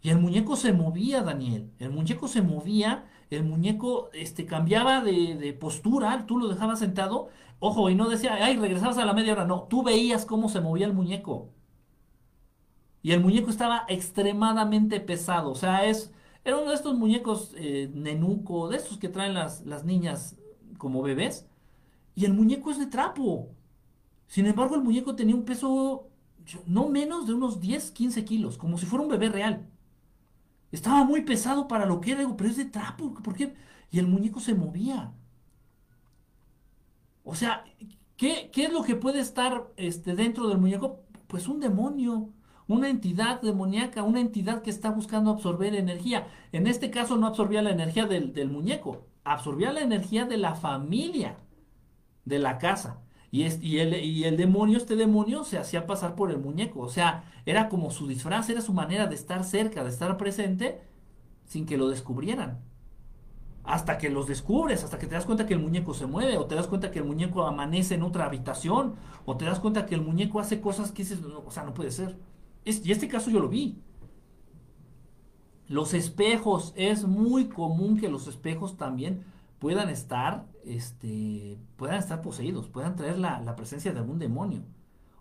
Y 0.01 0.09
el 0.09 0.19
muñeco 0.19 0.55
se 0.55 0.71
movía, 0.71 1.21
Daniel. 1.21 1.69
El 1.79 1.89
muñeco 1.89 2.29
se 2.29 2.41
movía, 2.41 3.09
el 3.29 3.43
muñeco 3.43 4.09
este, 4.13 4.45
cambiaba 4.45 5.01
de, 5.01 5.35
de, 5.35 5.51
postura, 5.51 6.25
tú 6.25 6.37
lo 6.37 6.47
dejabas 6.47 6.79
sentado. 6.79 7.27
Ojo, 7.59 7.89
y 7.89 7.95
no 7.95 8.07
decía, 8.07 8.35
ay, 8.35 8.55
regresabas 8.55 8.99
a 8.99 9.05
la 9.05 9.11
media 9.11 9.33
hora. 9.33 9.43
No, 9.43 9.63
tú 9.63 9.83
veías 9.83 10.25
cómo 10.25 10.47
se 10.47 10.61
movía 10.61 10.85
el 10.85 10.93
muñeco. 10.93 11.54
Y 13.05 13.11
el 13.11 13.21
muñeco 13.21 13.51
estaba 13.51 13.85
extremadamente 13.87 14.99
pesado. 14.99 15.51
O 15.51 15.55
sea, 15.55 15.85
es, 15.85 16.11
era 16.43 16.57
uno 16.57 16.69
de 16.69 16.75
estos 16.75 16.97
muñecos 16.97 17.53
eh, 17.55 17.91
nenuco, 17.93 18.67
de 18.67 18.77
estos 18.77 18.97
que 18.97 19.09
traen 19.09 19.35
las, 19.35 19.63
las 19.63 19.85
niñas 19.85 20.35
como 20.79 21.03
bebés. 21.03 21.47
Y 22.15 22.25
el 22.25 22.33
muñeco 22.33 22.71
es 22.71 22.79
de 22.79 22.87
trapo. 22.87 23.51
Sin 24.27 24.47
embargo, 24.47 24.73
el 24.75 24.81
muñeco 24.81 25.15
tenía 25.15 25.35
un 25.35 25.45
peso 25.45 26.09
no 26.65 26.89
menos 26.89 27.27
de 27.27 27.35
unos 27.35 27.59
10, 27.61 27.91
15 27.91 28.25
kilos, 28.25 28.57
como 28.57 28.79
si 28.79 28.87
fuera 28.87 29.03
un 29.03 29.11
bebé 29.11 29.29
real. 29.29 29.69
Estaba 30.71 31.03
muy 31.03 31.21
pesado 31.21 31.67
para 31.67 31.85
lo 31.85 32.01
que 32.01 32.13
era, 32.13 32.27
pero 32.35 32.49
es 32.49 32.57
de 32.57 32.65
trapo. 32.65 33.13
¿Por 33.23 33.35
qué? 33.35 33.53
Y 33.91 33.99
el 33.99 34.07
muñeco 34.07 34.39
se 34.39 34.55
movía. 34.55 35.13
O 37.23 37.35
sea, 37.35 37.63
¿qué, 38.17 38.49
qué 38.53 38.65
es 38.65 38.73
lo 38.73 38.83
que 38.83 38.95
puede 38.95 39.19
estar 39.19 39.71
este, 39.77 40.15
dentro 40.15 40.47
del 40.47 40.59
muñeco? 40.59 41.01
Pues 41.27 41.47
un 41.47 41.59
demonio, 41.59 42.33
una 42.67 42.89
entidad 42.89 43.41
demoníaca, 43.41 44.03
una 44.03 44.21
entidad 44.21 44.61
que 44.61 44.69
está 44.69 44.89
buscando 44.89 45.31
absorber 45.31 45.75
energía. 45.75 46.27
En 46.51 46.67
este 46.67 46.89
caso 46.89 47.15
no 47.17 47.27
absorbía 47.27 47.61
la 47.61 47.71
energía 47.71 48.05
del, 48.05 48.33
del 48.33 48.49
muñeco, 48.49 49.05
absorbía 49.23 49.71
la 49.71 49.81
energía 49.81 50.25
de 50.25 50.37
la 50.37 50.55
familia, 50.55 51.37
de 52.25 52.39
la 52.39 52.57
casa. 52.57 53.01
Y, 53.31 53.43
es, 53.43 53.61
y, 53.61 53.79
el, 53.79 53.93
y, 53.93 54.23
el, 54.23 54.37
demonio, 54.37 54.77
este 54.77 54.95
demonio, 54.95 55.43
se 55.43 55.57
hacía 55.57 55.85
pasar 55.85 56.15
por 56.15 56.31
el 56.31 56.37
muñeco. 56.37 56.79
O 56.79 56.89
sea, 56.89 57.25
era 57.45 57.69
como 57.69 57.91
su 57.91 58.07
disfraz, 58.07 58.49
era 58.49 58.61
su 58.61 58.73
manera 58.73 59.07
de 59.07 59.15
estar 59.15 59.43
cerca, 59.43 59.83
de 59.83 59.89
estar 59.89 60.15
presente, 60.17 60.81
sin 61.45 61.65
que 61.65 61.77
lo 61.77 61.89
descubrieran. 61.89 62.61
Hasta 63.63 63.97
que 63.97 64.09
los 64.09 64.27
descubres, 64.27 64.83
hasta 64.83 64.99
que 64.99 65.07
te 65.07 65.15
das 65.15 65.25
cuenta 65.25 65.45
que 65.45 65.53
el 65.53 65.59
muñeco 65.59 65.93
se 65.93 66.05
mueve, 66.05 66.37
o 66.37 66.45
te 66.45 66.55
das 66.55 66.67
cuenta 66.67 66.91
que 66.91 66.99
el 66.99 67.05
muñeco 67.05 67.43
amanece 67.45 67.95
en 67.95 68.03
otra 68.03 68.25
habitación, 68.25 68.95
o 69.25 69.37
te 69.37 69.45
das 69.45 69.59
cuenta 69.59 69.85
que 69.85 69.95
el 69.95 70.01
muñeco 70.01 70.39
hace 70.39 70.61
cosas 70.61 70.91
que 70.91 71.03
dices, 71.03 71.19
o 71.23 71.51
sea, 71.51 71.63
no 71.63 71.73
puede 71.73 71.91
ser. 71.91 72.15
Y 72.65 72.91
este 72.91 73.07
caso 73.07 73.29
yo 73.29 73.39
lo 73.39 73.47
vi. 73.47 73.77
Los 75.67 75.93
espejos, 75.93 76.73
es 76.75 77.05
muy 77.05 77.47
común 77.47 77.97
que 77.97 78.09
los 78.09 78.27
espejos 78.27 78.77
también 78.77 79.23
puedan 79.59 79.89
estar, 79.89 80.47
este, 80.63 81.57
puedan 81.75 81.97
estar 81.97 82.21
poseídos, 82.21 82.67
puedan 82.67 82.95
traer 82.95 83.17
la, 83.17 83.39
la, 83.39 83.55
presencia 83.55 83.93
de 83.93 83.99
algún 83.99 84.19
demonio 84.19 84.63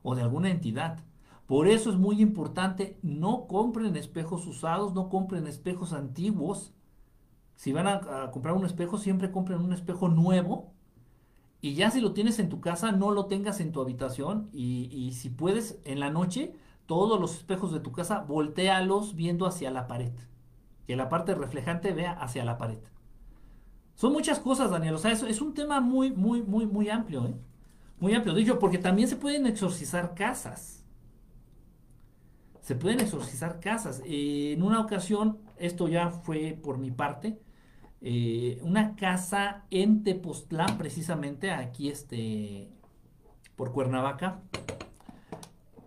o 0.03 0.15
de 0.15 0.23
alguna 0.23 0.51
entidad. 0.51 0.99
Por 1.47 1.69
eso 1.69 1.91
es 1.91 1.97
muy 1.97 2.21
importante, 2.21 2.99
no 3.03 3.47
compren 3.47 3.97
espejos 3.97 4.47
usados, 4.47 4.95
no 4.95 5.09
compren 5.09 5.47
espejos 5.47 5.93
antiguos. 5.93 6.73
Si 7.55 7.73
van 7.73 7.87
a, 7.87 8.25
a 8.25 8.31
comprar 8.31 8.55
un 8.55 8.67
espejo, 8.67 8.99
siempre 8.99 9.31
compren 9.31 9.61
un 9.61 9.73
espejo 9.73 10.09
nuevo. 10.09 10.73
Y 11.61 11.75
ya 11.75 11.91
si 11.91 12.01
lo 12.01 12.13
tienes 12.13 12.39
en 12.39 12.51
tu 12.51 12.61
casa, 12.61 12.93
no 12.93 13.11
lo 13.11 13.27
tengas 13.27 13.61
en 13.61 13.73
tu 13.73 13.81
habitación. 13.81 14.51
Y, 14.53 14.91
y 14.93 15.13
si 15.13 15.31
puedes, 15.31 15.79
en 15.85 16.01
la 16.01 16.11
noche, 16.11 16.55
todos 16.87 17.21
los 17.21 17.37
espejos 17.37 17.73
de 17.73 17.81
tu 17.81 17.93
casa, 17.93 18.21
voltealos 18.21 19.15
viendo 19.15 19.47
hacia 19.47 19.71
la 19.71 19.87
pared. 19.87 20.13
Que 20.87 20.97
la 20.97 21.09
parte 21.09 21.35
reflejante 21.35 21.93
vea 21.93 22.13
hacia 22.13 22.45
la 22.45 22.59
pared. 22.59 22.79
Son 23.95 24.13
muchas 24.13 24.41
cosas, 24.41 24.71
Daniel. 24.71 24.95
O 24.95 24.99
sea, 24.99 25.13
es, 25.13 25.41
un 25.41 25.55
tema 25.55 25.81
muy, 25.81 26.11
muy, 26.11 26.43
muy, 26.43 26.67
muy 26.67 26.91
amplio, 26.91 27.27
¿eh? 27.27 27.35
Muy 28.01 28.15
amplio. 28.15 28.35
Dicho, 28.35 28.59
porque 28.59 28.79
también 28.79 29.09
se 29.09 29.17
pueden 29.17 29.47
exorcizar 29.47 30.15
casas. 30.15 30.85
Se 32.61 32.75
pueden 32.75 33.01
exorcizar 33.01 33.61
casas. 33.61 34.03
Eh, 34.05 34.53
en 34.53 34.63
una 34.63 34.81
ocasión, 34.81 35.39
esto 35.57 35.89
ya 35.89 36.11
fue 36.11 36.59
por 36.61 36.79
mi 36.79 36.91
parte, 36.91 37.39
eh, 38.01 38.59
una 38.63 38.97
casa 38.97 39.65
en 39.71 40.03
Tepoztlán, 40.03 40.77
precisamente, 40.77 41.51
aquí 41.51 41.89
este, 41.89 42.69
por 43.57 43.73
Cuernavaca. 43.73 44.43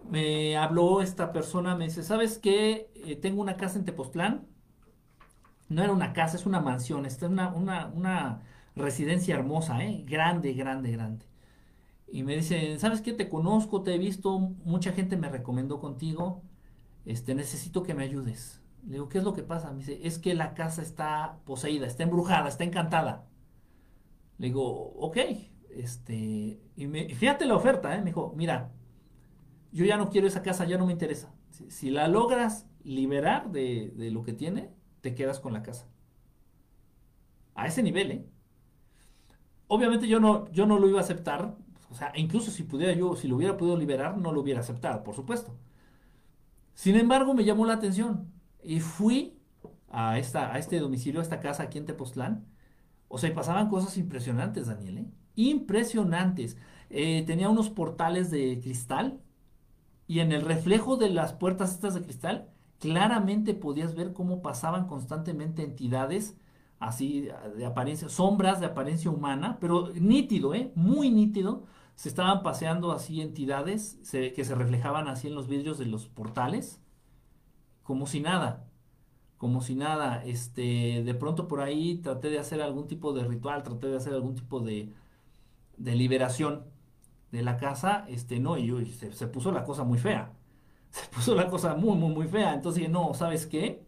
Me 0.10 0.58
habló 0.58 1.02
esta 1.02 1.32
persona, 1.34 1.76
me 1.76 1.86
dice, 1.86 2.04
¿sabes 2.04 2.38
qué? 2.40 2.92
Eh, 2.96 3.16
tengo 3.18 3.42
una 3.42 3.58
casa 3.58 3.78
en 3.80 3.86
Tepoztlán 3.86 4.48
no 5.70 5.84
era 5.84 5.92
una 5.92 6.14
casa, 6.14 6.38
es 6.38 6.46
una 6.46 6.62
mansión, 6.62 7.06
es 7.06 7.22
una, 7.22 7.50
una, 7.54 7.88
una 7.88 8.42
residencia 8.76 9.36
hermosa, 9.36 9.84
¿eh? 9.84 10.04
grande, 10.06 10.54
grande, 10.54 10.92
grande. 10.92 11.26
Y 12.08 12.24
me 12.24 12.36
dice, 12.38 12.80
¿sabes 12.80 13.02
qué? 13.02 13.14
Te 13.14 13.30
conozco, 13.30 13.84
te 13.84 13.96
he 13.96 13.98
visto, 13.98 14.40
mucha 14.40 14.94
gente 14.94 15.18
me 15.18 15.30
recomendó 15.30 15.80
contigo, 15.80 16.44
este, 17.06 17.36
necesito 17.36 17.84
que 17.84 17.94
me 17.94 18.04
ayudes. 18.04 18.62
Le 18.86 18.94
digo, 18.94 19.10
¿qué 19.10 19.18
es 19.20 19.24
lo 19.26 19.34
que 19.34 19.44
pasa? 19.44 19.72
Me 19.72 19.80
dice, 19.80 20.00
es 20.04 20.20
que 20.20 20.34
la 20.36 20.54
casa 20.54 20.82
está 20.82 21.40
poseída, 21.46 21.88
está 21.88 22.04
embrujada, 22.04 22.48
está 22.50 22.64
encantada. 22.64 23.28
Le 24.38 24.48
digo, 24.48 24.64
ok, 25.00 25.18
este, 25.72 26.60
y 26.76 26.88
me, 26.88 27.14
fíjate 27.16 27.46
la 27.46 27.56
oferta, 27.56 27.96
¿eh? 27.96 28.00
Me 28.00 28.06
dijo, 28.06 28.34
mira, 28.36 28.72
yo 29.78 29.86
ya 29.86 29.96
no 29.98 30.10
quiero 30.10 30.28
esa 30.28 30.42
casa, 30.42 30.66
ya 30.66 30.80
no 30.80 30.88
me 30.88 30.92
interesa. 30.92 31.32
Si, 31.70 31.92
la 31.92 32.08
logras 32.08 32.66
liberar 32.84 33.52
de, 33.52 33.94
de 33.96 34.10
lo 34.10 34.24
que 34.24 34.34
tiene, 34.34 34.72
te 35.02 35.14
quedas 35.14 35.40
con 35.40 35.54
la 35.54 35.62
casa. 35.62 35.88
A 37.54 37.68
ese 37.68 37.84
nivel, 37.84 38.12
¿eh? 38.12 38.26
Obviamente 39.68 40.08
yo 40.08 40.20
no, 40.20 40.50
yo 40.52 40.66
no 40.66 40.80
lo 40.80 40.90
iba 40.90 40.98
a 41.00 41.04
aceptar. 41.04 41.56
O 41.92 41.94
sea, 41.94 42.12
incluso 42.16 42.50
si 42.50 42.64
pudiera 42.64 42.94
yo, 42.94 43.16
si 43.16 43.28
lo 43.28 43.36
hubiera 43.36 43.56
podido 43.56 43.78
liberar, 43.78 44.18
no 44.18 44.32
lo 44.32 44.42
hubiera 44.42 44.62
aceptado, 44.62 45.04
por 45.04 45.14
supuesto. 45.14 45.56
Sin 46.74 46.96
embargo, 46.96 47.36
me 47.36 47.46
llamó 47.46 47.66
la 47.68 47.74
atención. 47.74 48.32
Y 48.64 48.80
fui 48.80 49.38
a, 49.90 50.18
esta, 50.18 50.54
a 50.54 50.58
este 50.58 50.80
domicilio, 50.80 51.20
a 51.20 51.24
esta 51.24 51.40
casa 51.40 51.64
aquí 51.64 51.78
en 51.78 51.86
Tepoztlán. 51.86 52.48
O 53.10 53.20
sea, 53.20 53.32
pasaban 53.34 53.70
cosas 53.70 53.96
impresionantes, 53.98 54.68
Daniel, 54.68 54.98
¿eh? 54.98 55.06
Impresionantes. 55.36 56.58
Eh, 56.90 57.24
tenía 57.28 57.50
unos 57.50 57.70
portales 57.70 58.32
de 58.32 58.60
cristal 58.60 59.22
y 60.08 60.20
en 60.20 60.32
el 60.32 60.42
reflejo 60.44 60.98
de 60.98 61.10
las 61.10 61.34
puertas 61.34 61.74
estas 61.74 61.94
de 61.96 62.02
cristal, 62.02 62.50
claramente 62.80 63.54
podías 63.54 63.96
ver 63.96 64.14
cómo 64.14 64.42
pasaban 64.42 64.88
constantemente 64.88 65.64
entidades 65.64 66.38
así 66.80 67.30
de 67.56 67.66
apariencia, 67.66 68.10
sombras 68.10 68.60
de 68.60 68.68
apariencia 68.68 69.12
humana, 69.12 69.58
pero 69.60 69.90
nítido, 69.96 70.54
¿eh? 70.54 70.72
Muy 70.76 71.10
nítido. 71.10 71.66
Se 71.96 72.10
estaban 72.10 72.44
paseando 72.44 72.92
así 72.92 73.22
entidades 73.22 74.00
que 74.12 74.46
se 74.46 74.56
reflejaban 74.56 75.08
así 75.08 75.28
en 75.28 75.36
los 75.36 75.48
vidrios 75.48 75.80
de 75.80 75.88
los 75.88 76.08
portales, 76.08 76.80
como 77.84 78.08
si 78.08 78.20
nada, 78.22 78.68
como 79.38 79.62
si 79.62 79.76
nada. 79.76 80.24
Este, 80.26 81.04
de 81.04 81.14
pronto 81.16 81.48
por 81.48 81.62
ahí 81.62 81.98
traté 82.00 82.30
de 82.30 82.40
hacer 82.40 82.62
algún 82.62 82.88
tipo 82.88 83.14
de 83.14 83.24
ritual, 83.26 83.64
traté 83.64 83.88
de 83.88 83.98
hacer 83.98 84.14
algún 84.14 84.36
tipo 84.36 84.60
de, 84.62 84.94
de 85.78 85.96
liberación 85.96 86.66
de 87.32 87.42
la 87.44 87.58
casa, 87.58 88.06
este, 88.08 88.40
no, 88.40 88.58
y, 88.58 88.72
uy, 88.72 88.86
se, 88.92 89.12
se 89.14 89.28
puso 89.28 89.52
la 89.52 89.64
cosa 89.64 89.84
muy 89.84 89.98
fea. 90.00 90.34
Se 90.92 91.06
puso 91.10 91.36
la 91.36 91.50
cosa 91.50 91.76
muy, 91.76 91.98
muy, 91.98 92.10
muy 92.14 92.28
fea. 92.28 92.54
Entonces 92.54 92.90
no, 92.90 93.14
¿sabes 93.14 93.46
qué? 93.46 93.86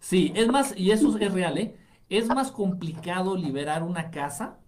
Sí, 0.00 0.32
es 0.36 0.48
más, 0.48 0.74
y 0.76 0.90
eso 0.90 1.16
es 1.18 1.32
real, 1.32 1.58
¿eh? 1.58 1.76
Es 2.08 2.28
más 2.28 2.50
complicado 2.52 3.36
liberar 3.36 3.82
una 3.82 4.10
casa, 4.10 4.60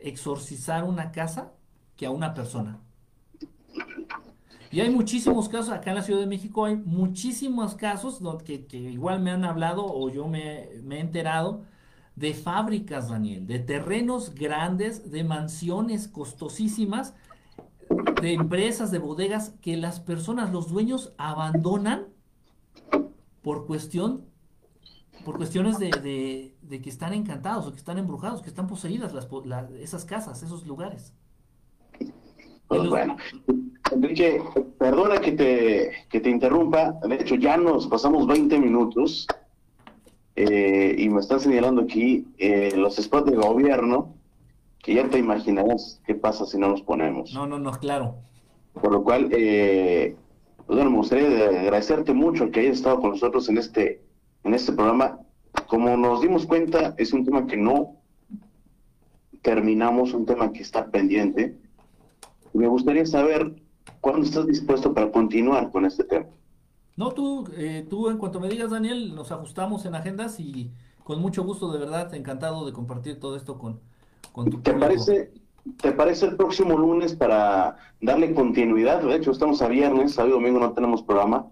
exorcizar 0.00 0.84
una 0.84 1.12
casa, 1.12 1.54
que 1.96 2.06
a 2.06 2.10
una 2.10 2.34
persona. 2.34 2.80
Y 4.70 4.80
hay 4.80 4.90
muchísimos 4.90 5.48
casos, 5.48 5.70
acá 5.72 5.90
en 5.90 5.96
la 5.96 6.02
Ciudad 6.02 6.20
de 6.20 6.26
México 6.26 6.64
hay 6.64 6.76
muchísimos 6.76 7.74
casos 7.76 8.20
que, 8.44 8.66
que 8.66 8.76
igual 8.78 9.20
me 9.20 9.30
han 9.30 9.44
hablado 9.44 9.86
o 9.86 10.10
yo 10.10 10.26
me, 10.28 10.68
me 10.82 10.96
he 10.96 11.00
enterado 11.00 11.64
de 12.16 12.32
fábricas, 12.34 13.10
Daniel, 13.10 13.46
de 13.46 13.58
terrenos 13.58 14.34
grandes, 14.34 15.10
de 15.10 15.22
mansiones 15.22 16.08
costosísimas, 16.08 17.14
de 18.20 18.32
empresas, 18.32 18.90
de 18.90 18.98
bodegas, 18.98 19.54
que 19.60 19.76
las 19.76 20.00
personas, 20.00 20.50
los 20.50 20.68
dueños 20.68 21.12
abandonan 21.18 22.06
por 23.42 23.66
cuestión, 23.66 24.24
por 25.24 25.36
cuestiones 25.36 25.78
de, 25.78 25.90
de- 25.90 26.56
de 26.62 26.80
que 26.82 26.88
están 26.90 27.12
encantados 27.12 27.66
o 27.66 27.70
que 27.72 27.78
están 27.78 27.98
embrujados, 27.98 28.42
que 28.42 28.48
están 28.48 28.66
poseídas 28.66 29.12
las, 29.12 29.28
la- 29.44 29.68
esas 29.78 30.04
casas, 30.04 30.42
esos 30.42 30.66
lugares. 30.66 31.12
Pues 32.68 32.80
los- 32.80 32.88
bueno, 32.88 33.16
Enrique, 33.92 34.42
perdona 34.78 35.20
que 35.20 35.32
te, 35.32 35.92
que 36.08 36.20
te 36.20 36.30
interrumpa. 36.30 36.92
De 37.06 37.14
hecho, 37.16 37.34
ya 37.36 37.56
nos 37.56 37.86
pasamos 37.86 38.26
20 38.26 38.58
minutos 38.58 39.26
eh, 40.36 40.94
y 40.98 41.08
me 41.08 41.20
están 41.20 41.40
señalando 41.40 41.82
aquí 41.82 42.26
eh, 42.38 42.72
los 42.76 42.96
spots 42.96 43.30
de 43.30 43.36
gobierno, 43.36 44.14
que 44.82 44.94
ya 44.94 45.08
te 45.08 45.18
imaginarás 45.18 46.00
qué 46.06 46.14
pasa 46.14 46.46
si 46.46 46.58
no 46.58 46.68
nos 46.68 46.82
ponemos. 46.82 47.32
No, 47.34 47.46
no, 47.46 47.58
no, 47.58 47.72
claro. 47.72 48.16
Por 48.74 48.92
lo 48.92 49.02
cual, 49.02 49.30
eh, 49.32 50.14
pues 50.66 50.76
bueno, 50.76 50.90
me 50.90 50.96
gustaría 50.98 51.28
de- 51.28 51.58
agradecerte 51.60 52.12
mucho 52.12 52.50
que 52.50 52.60
hayas 52.60 52.76
estado 52.76 53.00
con 53.00 53.10
nosotros 53.10 53.48
en 53.48 53.58
este, 53.58 54.02
en 54.44 54.54
este 54.54 54.72
programa. 54.72 55.18
Como 55.68 55.96
nos 55.96 56.20
dimos 56.20 56.46
cuenta, 56.46 56.94
es 56.98 57.12
un 57.12 57.24
tema 57.24 57.46
que 57.46 57.56
no 57.56 57.96
terminamos, 59.42 60.12
un 60.12 60.26
tema 60.26 60.52
que 60.52 60.62
está 60.62 60.86
pendiente. 60.90 61.56
Me 62.52 62.66
gustaría 62.66 63.06
saber 63.06 63.54
cuándo 64.00 64.26
estás 64.26 64.46
dispuesto 64.46 64.92
para 64.92 65.10
continuar 65.10 65.70
con 65.70 65.84
este 65.86 66.04
tema. 66.04 66.26
No, 66.96 67.12
tú, 67.12 67.46
eh, 67.56 67.86
tú 67.88 68.08
en 68.08 68.18
cuanto 68.18 68.40
me 68.40 68.48
digas, 68.48 68.70
Daniel, 68.70 69.14
nos 69.14 69.30
ajustamos 69.30 69.84
en 69.84 69.94
agendas 69.94 70.40
y 70.40 70.72
con 71.04 71.20
mucho 71.20 71.44
gusto, 71.44 71.70
de 71.70 71.78
verdad, 71.78 72.14
encantado 72.14 72.64
de 72.64 72.72
compartir 72.72 73.20
todo 73.20 73.36
esto 73.36 73.58
con, 73.58 73.80
con 74.32 74.50
tu 74.50 74.58
¿Te 74.62 74.72
público. 74.72 74.80
parece, 74.80 75.30
¿Te 75.80 75.92
parece 75.92 76.26
el 76.26 76.36
próximo 76.36 76.76
lunes 76.78 77.14
para 77.14 77.76
darle 78.00 78.32
continuidad? 78.34 79.02
De 79.02 79.14
hecho, 79.16 79.30
estamos 79.30 79.60
a 79.62 79.68
viernes, 79.68 80.14
sábado 80.14 80.36
y 80.36 80.40
domingo 80.40 80.60
no 80.60 80.72
tenemos 80.72 81.02
programa. 81.02 81.46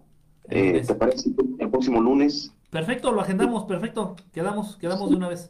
Eh. 0.48 0.82
¿Te 0.86 0.94
parece 0.94 1.30
el 1.58 1.70
próximo 1.70 2.00
lunes? 2.00 2.52
Perfecto, 2.70 3.12
lo 3.12 3.20
agendamos, 3.20 3.64
perfecto. 3.64 4.16
Quedamos, 4.32 4.76
quedamos 4.76 5.10
de 5.10 5.16
una 5.16 5.28
vez. 5.28 5.48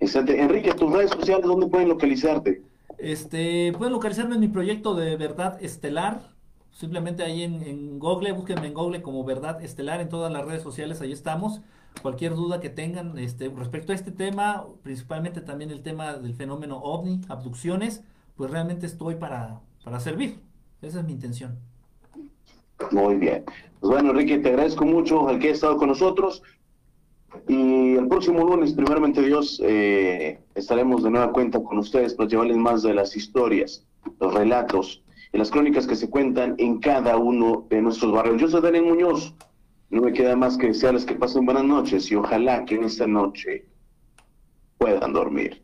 Excelente. 0.00 0.40
Enrique, 0.40 0.72
tus 0.74 0.92
redes 0.92 1.10
sociales, 1.10 1.46
¿dónde 1.46 1.66
pueden 1.66 1.88
localizarte? 1.88 2.62
Este, 2.98 3.72
pueden 3.76 3.92
localizarme 3.92 4.34
en 4.34 4.40
mi 4.40 4.48
proyecto 4.48 4.94
de 4.94 5.16
Verdad 5.16 5.58
Estelar. 5.62 6.35
Simplemente 6.76 7.22
ahí 7.22 7.42
en, 7.42 7.62
en 7.62 7.98
Google, 7.98 8.32
búsquenme 8.32 8.66
en 8.66 8.74
Google 8.74 9.00
como 9.00 9.24
Verdad 9.24 9.62
Estelar 9.62 10.02
en 10.02 10.10
todas 10.10 10.30
las 10.30 10.44
redes 10.44 10.62
sociales, 10.62 11.00
ahí 11.00 11.10
estamos. 11.10 11.62
Cualquier 12.02 12.34
duda 12.34 12.60
que 12.60 12.68
tengan 12.68 13.16
este, 13.16 13.48
respecto 13.48 13.92
a 13.92 13.94
este 13.94 14.10
tema, 14.10 14.66
principalmente 14.82 15.40
también 15.40 15.70
el 15.70 15.80
tema 15.80 16.18
del 16.18 16.34
fenómeno 16.34 16.76
ovni, 16.76 17.22
abducciones, 17.30 18.04
pues 18.36 18.50
realmente 18.50 18.84
estoy 18.84 19.14
para, 19.14 19.58
para 19.84 20.00
servir. 20.00 20.38
Esa 20.82 21.00
es 21.00 21.06
mi 21.06 21.12
intención. 21.12 21.58
Muy 22.90 23.16
bien. 23.16 23.44
Pues 23.80 23.92
bueno, 23.92 24.10
Enrique, 24.10 24.36
te 24.36 24.50
agradezco 24.50 24.84
mucho 24.84 25.28
al 25.30 25.38
que 25.38 25.46
hayas 25.46 25.56
estado 25.56 25.78
con 25.78 25.88
nosotros. 25.88 26.42
Y 27.48 27.94
el 27.94 28.06
próximo 28.06 28.44
lunes, 28.44 28.74
primeramente 28.74 29.22
Dios, 29.22 29.62
eh, 29.64 30.40
estaremos 30.54 31.04
de 31.04 31.10
nueva 31.10 31.32
cuenta 31.32 31.58
con 31.58 31.78
ustedes 31.78 32.12
para 32.12 32.28
llevarles 32.28 32.58
más 32.58 32.82
de 32.82 32.92
las 32.92 33.16
historias, 33.16 33.82
los 34.20 34.34
relatos 34.34 35.02
y 35.36 35.38
las 35.38 35.50
crónicas 35.50 35.86
que 35.86 35.96
se 35.96 36.08
cuentan 36.08 36.54
en 36.56 36.80
cada 36.80 37.18
uno 37.18 37.66
de 37.68 37.82
nuestros 37.82 38.10
barrios. 38.10 38.40
Yo 38.40 38.48
soy 38.48 38.62
Daniel 38.62 38.86
Muñoz. 38.86 39.34
No 39.90 40.00
me 40.00 40.14
queda 40.14 40.34
más 40.34 40.56
que 40.56 40.68
desearles 40.68 41.04
que 41.04 41.14
pasen 41.14 41.44
buenas 41.44 41.64
noches 41.64 42.10
y 42.10 42.14
ojalá 42.14 42.64
que 42.64 42.76
en 42.76 42.84
esta 42.84 43.06
noche 43.06 43.68
puedan 44.78 45.12
dormir. 45.12 45.62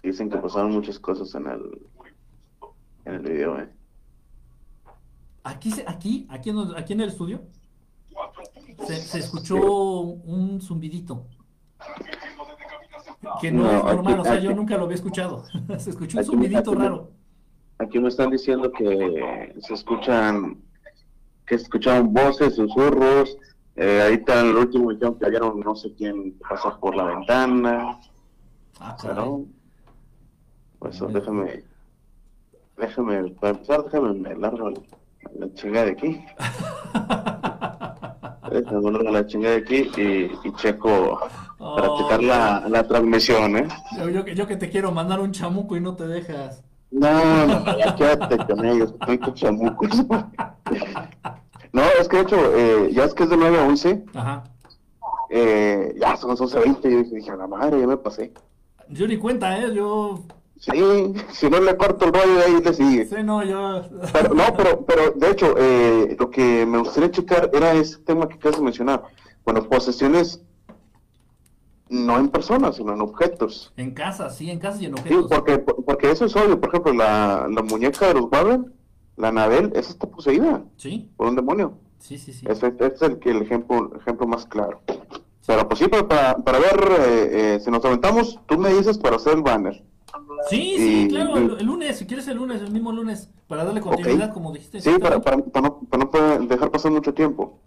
Dicen 0.00 0.30
que 0.30 0.38
pasaron 0.38 0.70
muchas 0.70 1.00
cosas 1.00 1.34
en 1.34 1.48
el, 1.48 1.88
en 3.04 3.14
el 3.14 3.20
video, 3.20 3.58
¿eh? 3.58 3.68
Aquí, 5.42 5.72
aquí, 5.88 6.26
aquí 6.30 6.50
en, 6.50 6.58
aquí 6.76 6.92
en 6.92 7.00
el 7.00 7.08
estudio, 7.08 7.42
se 8.86 9.18
escuchó 9.18 10.00
un 10.00 10.60
zumbidito. 10.60 11.26
Que 13.40 13.50
no, 13.52 13.62
No, 13.64 13.78
es 13.78 13.84
normal, 13.84 14.12
aquí- 14.14 14.20
o 14.20 14.24
sea, 14.24 14.38
yo 14.38 14.54
nunca 14.54 14.76
lo 14.76 14.84
había 14.84 14.94
escuchado. 14.96 15.44
Se 15.78 15.90
escuchó 15.90 16.18
un 16.32 16.44
aquí- 16.46 16.54
raro. 16.74 17.10
Aquí 17.80 18.00
me 18.00 18.08
están 18.08 18.30
diciendo 18.30 18.72
que 18.72 19.54
se 19.60 19.74
escuchan, 19.74 20.60
que 21.46 21.54
escucharon 21.54 22.12
voces, 22.12 22.56
susurros. 22.56 23.38
Eh, 23.76 24.02
ahí 24.02 24.14
está 24.14 24.40
el 24.40 24.56
último 24.56 24.90
dijeron 24.90 25.16
que 25.16 25.26
hallaron 25.26 25.60
no 25.60 25.76
sé 25.76 25.94
quién 25.94 26.36
pasar 26.40 26.80
por 26.80 26.96
la 26.96 27.04
ventana. 27.04 28.00
Ah. 28.80 28.96
¿no? 29.14 29.44
Pues 30.80 31.00
déjame, 31.12 31.62
déjame, 32.76 33.30
para 33.40 33.52
empezar, 33.52 33.84
déjame, 33.84 34.12
me 34.14 34.34
largo 34.34 34.70
la, 34.70 35.54
chingada 35.54 35.84
de 35.86 35.92
aquí. 35.92 36.20
Déjame 38.50 38.80
me 38.80 38.90
largo 38.90 39.10
la 39.10 39.26
chingada 39.26 39.54
de 39.54 39.60
aquí 39.60 39.88
y, 39.96 40.48
y 40.48 40.52
checo 40.56 41.20
para 41.58 41.90
Oh, 41.90 41.98
checar 41.98 42.22
la, 42.22 42.64
la 42.68 42.86
transmisión, 42.86 43.56
¿eh? 43.56 43.68
Yo, 43.98 44.08
yo 44.08 44.24
que- 44.24 44.34
yo 44.34 44.46
que 44.46 44.56
te 44.56 44.70
quiero 44.70 44.92
mandar 44.92 45.20
un 45.20 45.32
chamuco 45.32 45.76
y 45.76 45.80
no 45.80 45.94
te 45.96 46.06
dejas. 46.06 46.62
No, 46.90 47.46
no, 47.46 47.78
ya 47.78 47.94
quédate 47.96 48.38
con 48.46 48.64
ellos, 48.64 48.94
estoy 48.98 49.18
con 49.18 49.34
chamucos. 49.34 49.90
No, 51.70 51.82
es 52.00 52.08
que 52.08 52.16
de 52.16 52.22
hecho, 52.22 52.36
eh, 52.56 52.90
ya 52.94 53.04
es 53.04 53.12
que 53.12 53.24
es 53.24 53.30
de 53.30 53.36
9 53.36 53.58
a 53.58 53.64
11, 53.66 54.02
Ajá. 54.14 54.44
eh, 55.28 55.94
ya 56.00 56.16
son 56.16 56.30
las 56.30 56.40
11.20, 56.40 56.88
y 56.88 57.10
yo 57.10 57.16
dije, 57.16 57.30
a 57.30 57.36
la 57.36 57.46
madre, 57.46 57.78
ya 57.78 57.86
me 57.86 57.98
pasé. 57.98 58.32
Yo 58.88 59.06
ni 59.06 59.18
cuenta, 59.18 59.58
¿eh? 59.58 59.74
Yo. 59.74 60.20
Sí, 60.58 61.12
si 61.30 61.50
no 61.50 61.60
le 61.60 61.76
corto 61.76 62.06
el 62.06 62.12
rollo, 62.14 62.40
ahí 62.44 62.62
le 62.64 62.72
sigue. 62.72 63.04
Sí, 63.06 63.16
no, 63.22 63.44
yo. 63.44 63.82
Pero, 64.14 64.34
no, 64.34 64.44
pero, 64.56 64.84
pero 64.86 65.10
de 65.14 65.30
hecho, 65.30 65.54
eh, 65.58 66.16
lo 66.18 66.30
que 66.30 66.64
me 66.64 66.78
gustaría 66.78 67.10
checar 67.10 67.50
era 67.52 67.74
ese 67.74 67.98
tema 67.98 68.26
que 68.26 68.34
acabas 68.36 68.56
de 68.56 68.64
mencionar. 68.64 69.02
Bueno, 69.44 69.62
posesiones 69.68 70.42
no 71.90 72.18
en 72.18 72.28
personas, 72.28 72.76
sino 72.76 72.92
en 72.94 73.00
objetos. 73.00 73.72
En 73.76 73.92
casa, 73.92 74.30
sí, 74.30 74.50
en 74.50 74.58
casa 74.58 74.82
y 74.82 74.86
en 74.86 74.96
Sí, 74.96 75.14
objetos. 75.14 75.26
porque, 75.30 75.58
porque 75.58 76.10
eso 76.10 76.26
es 76.26 76.36
obvio. 76.36 76.60
Por 76.60 76.68
ejemplo, 76.70 76.92
la, 76.92 77.46
la 77.50 77.62
muñeca 77.62 78.08
de 78.08 78.14
los 78.14 78.26
Warren, 78.30 78.72
la 79.16 79.28
Anabel, 79.28 79.72
esa 79.74 79.90
está 79.90 80.06
poseída 80.08 80.62
Sí, 80.76 81.08
por 81.16 81.28
un 81.28 81.36
demonio. 81.36 81.78
sí, 81.98 82.18
sí, 82.18 82.32
sí. 82.32 82.46
Ese, 82.48 82.68
ese 82.68 82.86
es 82.94 83.02
el, 83.02 83.18
que, 83.18 83.30
el 83.30 83.42
ejemplo, 83.42 83.90
ejemplo 84.00 84.26
más 84.26 84.46
claro. 84.46 84.80
Pero 85.46 85.66
pues 85.66 85.78
sí, 85.80 85.88
para, 85.88 86.36
para, 86.36 86.58
ver 86.58 86.88
eh, 87.00 87.54
eh, 87.56 87.60
si 87.60 87.70
nos 87.70 87.84
aventamos, 87.84 88.38
tú 88.46 88.58
me 88.58 88.72
dices 88.74 88.98
para 88.98 89.16
hacer 89.16 89.34
el 89.34 89.42
banner. 89.42 89.82
Sí, 90.50 90.74
sí, 90.76 91.08
claro, 91.10 91.38
y- 91.40 91.44
el, 91.44 91.60
el 91.60 91.66
lunes, 91.66 91.98
si 91.98 92.06
quieres 92.06 92.28
el 92.28 92.36
lunes, 92.36 92.60
el 92.62 92.70
mismo 92.70 92.92
lunes, 92.92 93.30
para 93.48 93.64
darle 93.64 93.80
continuidad, 93.80 94.32
como 94.32 94.52
dijiste. 94.52 94.80
Sí, 94.80 94.90
para, 94.98 95.20
para, 95.20 95.38
para 95.38 95.68
no, 95.68 95.80
para 95.88 96.04
no 96.04 96.10
poder 96.10 96.40
dejar 96.42 96.70
pasar 96.70 96.92
mucho 96.92 97.12
tiempo. 97.14 97.58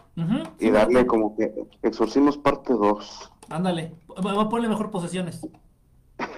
Y 0.60 0.66
sí, 0.66 0.72
darle 0.72 1.02
sí. 1.02 1.06
como 1.08 1.36
que 1.36 1.52
exorcismos 1.82 2.38
parte 2.38 2.74
2. 2.74 3.31
Ándale, 3.52 3.94
Va- 4.26 4.50
ponle 4.50 4.68
mejor 4.70 4.92
posesiones. 4.92 5.42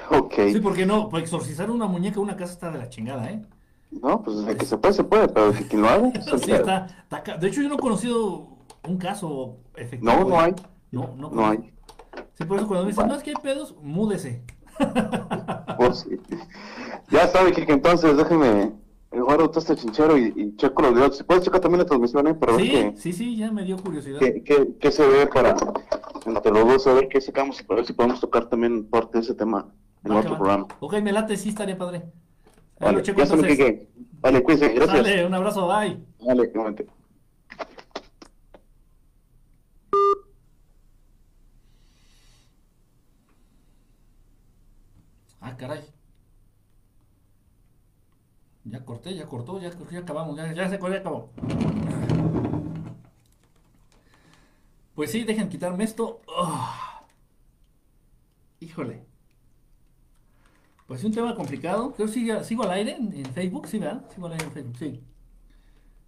Ok. 0.09 0.33
Sí, 0.51 0.59
porque 0.59 0.85
no, 0.85 1.09
pues 1.09 1.23
exorcizar 1.23 1.71
una 1.71 1.87
muñeca 1.87 2.19
una 2.19 2.35
casa 2.35 2.53
está 2.53 2.71
de 2.71 2.77
la 2.77 2.89
chingada, 2.89 3.29
¿eh? 3.31 3.41
No, 3.91 4.21
pues 4.21 4.45
de 4.45 4.55
que 4.57 4.65
se 4.65 4.77
puede, 4.77 4.93
se 4.93 5.03
puede, 5.03 5.27
pero 5.27 5.51
de 5.51 5.67
que 5.67 5.77
lo 5.77 5.87
haga. 5.89 6.11
Sí, 6.43 6.51
el- 6.51 6.57
está, 6.57 6.85
está 7.03 7.23
ca- 7.23 7.37
De 7.37 7.47
hecho, 7.47 7.61
yo 7.61 7.69
no 7.69 7.75
he 7.75 7.79
conocido 7.79 8.47
un 8.87 8.97
caso 8.97 9.57
efectivo. 9.75 10.11
No, 10.11 10.23
no 10.25 10.35
¿eh? 10.35 10.39
hay. 10.45 10.55
No, 10.91 11.13
no, 11.17 11.29
No 11.31 11.47
hay. 11.47 11.73
Sí, 12.37 12.45
por 12.45 12.57
eso 12.57 12.67
cuando 12.67 12.85
me 12.85 12.91
dicen, 12.91 13.07
no, 13.07 13.15
es 13.15 13.23
que 13.23 13.31
hay 13.31 13.35
pedos, 13.41 13.75
múdese. 13.81 14.43
Pues, 15.77 15.99
sí. 15.99 16.19
Ya 17.09 17.27
sabe 17.27 17.51
que 17.51 17.63
entonces 17.71 18.15
déjeme 18.15 18.73
guardo 19.21 19.49
todo 19.49 19.59
este 19.59 19.75
chinchero 19.75 20.17
y, 20.17 20.33
y 20.35 20.55
checo 20.55 20.81
los 20.81 20.93
videos. 20.93 21.17
Si 21.17 21.23
puedes 21.23 21.43
checar 21.43 21.61
también 21.61 21.79
la 21.79 21.85
transmisión, 21.85 22.27
¿eh? 22.27 22.33
Para 22.33 22.53
ver 22.53 22.61
Sí, 22.65 22.71
qué, 22.71 22.93
sí, 22.97 23.13
sí, 23.13 23.35
ya 23.37 23.51
me 23.51 23.63
dio 23.63 23.77
curiosidad. 23.77 24.19
qué, 24.19 24.43
qué- 24.43 24.69
qué 24.79 24.91
se 24.91 25.07
ve 25.07 25.27
para 25.27 25.55
entre 26.25 26.51
los 26.51 26.67
dos, 26.67 26.87
a 26.87 26.93
ver 26.93 27.07
qué 27.09 27.19
sacamos 27.21 27.59
y 27.59 27.63
para 27.63 27.77
ver 27.77 27.85
si 27.87 27.93
podemos 27.93 28.19
tocar 28.19 28.47
también 28.49 28.89
parte 28.89 29.17
de 29.17 29.23
ese 29.23 29.35
tema 29.35 29.73
en 30.03 30.11
otro 30.11 30.37
programa. 30.37 30.67
Ok, 30.79 30.93
me 31.01 31.11
late, 31.11 31.35
sí 31.37 31.49
estaría 31.49 31.77
padre. 31.77 31.97
Ahí 32.79 32.87
Vale, 32.87 32.97
lo 32.97 33.03
checo 33.03 33.17
ya 33.19 33.23
entonces. 33.25 33.87
Vale, 34.21 34.43
cuídense, 34.43 34.73
gracias. 34.73 34.97
Sale, 35.05 35.25
un 35.25 35.33
abrazo, 35.33 35.67
bye. 35.67 35.97
Vale, 36.25 36.43
igualmente. 36.53 36.87
Ah, 45.41 45.55
caray. 45.57 45.81
Ya 48.65 48.85
corté, 48.85 49.13
ya 49.13 49.27
cortó, 49.27 49.59
ya, 49.59 49.71
acabamos, 49.99 50.37
ya, 50.37 50.53
ya 50.53 50.69
se 50.69 50.79
ya 50.79 50.97
acabó. 50.97 51.31
Pues 54.95 55.11
sí, 55.11 55.23
dejen 55.23 55.49
quitarme 55.49 55.83
esto. 55.83 56.21
Ah. 56.27 57.05
Híjole. 58.59 59.05
Pues 60.87 61.03
un 61.03 61.11
tema 61.11 61.35
complicado. 61.35 61.93
Creo 61.93 62.07
que 62.07 62.13
sigo, 62.13 62.43
sigo 62.43 62.63
al 62.63 62.71
aire 62.71 62.95
en, 62.95 63.25
Facebook, 63.33 63.67
sí, 63.67 63.79
¿verdad? 63.79 64.09
Sigo 64.13 64.27
al 64.27 64.33
aire 64.33 64.45
en 64.45 64.51
Facebook, 64.51 64.77
sí. 64.77 65.01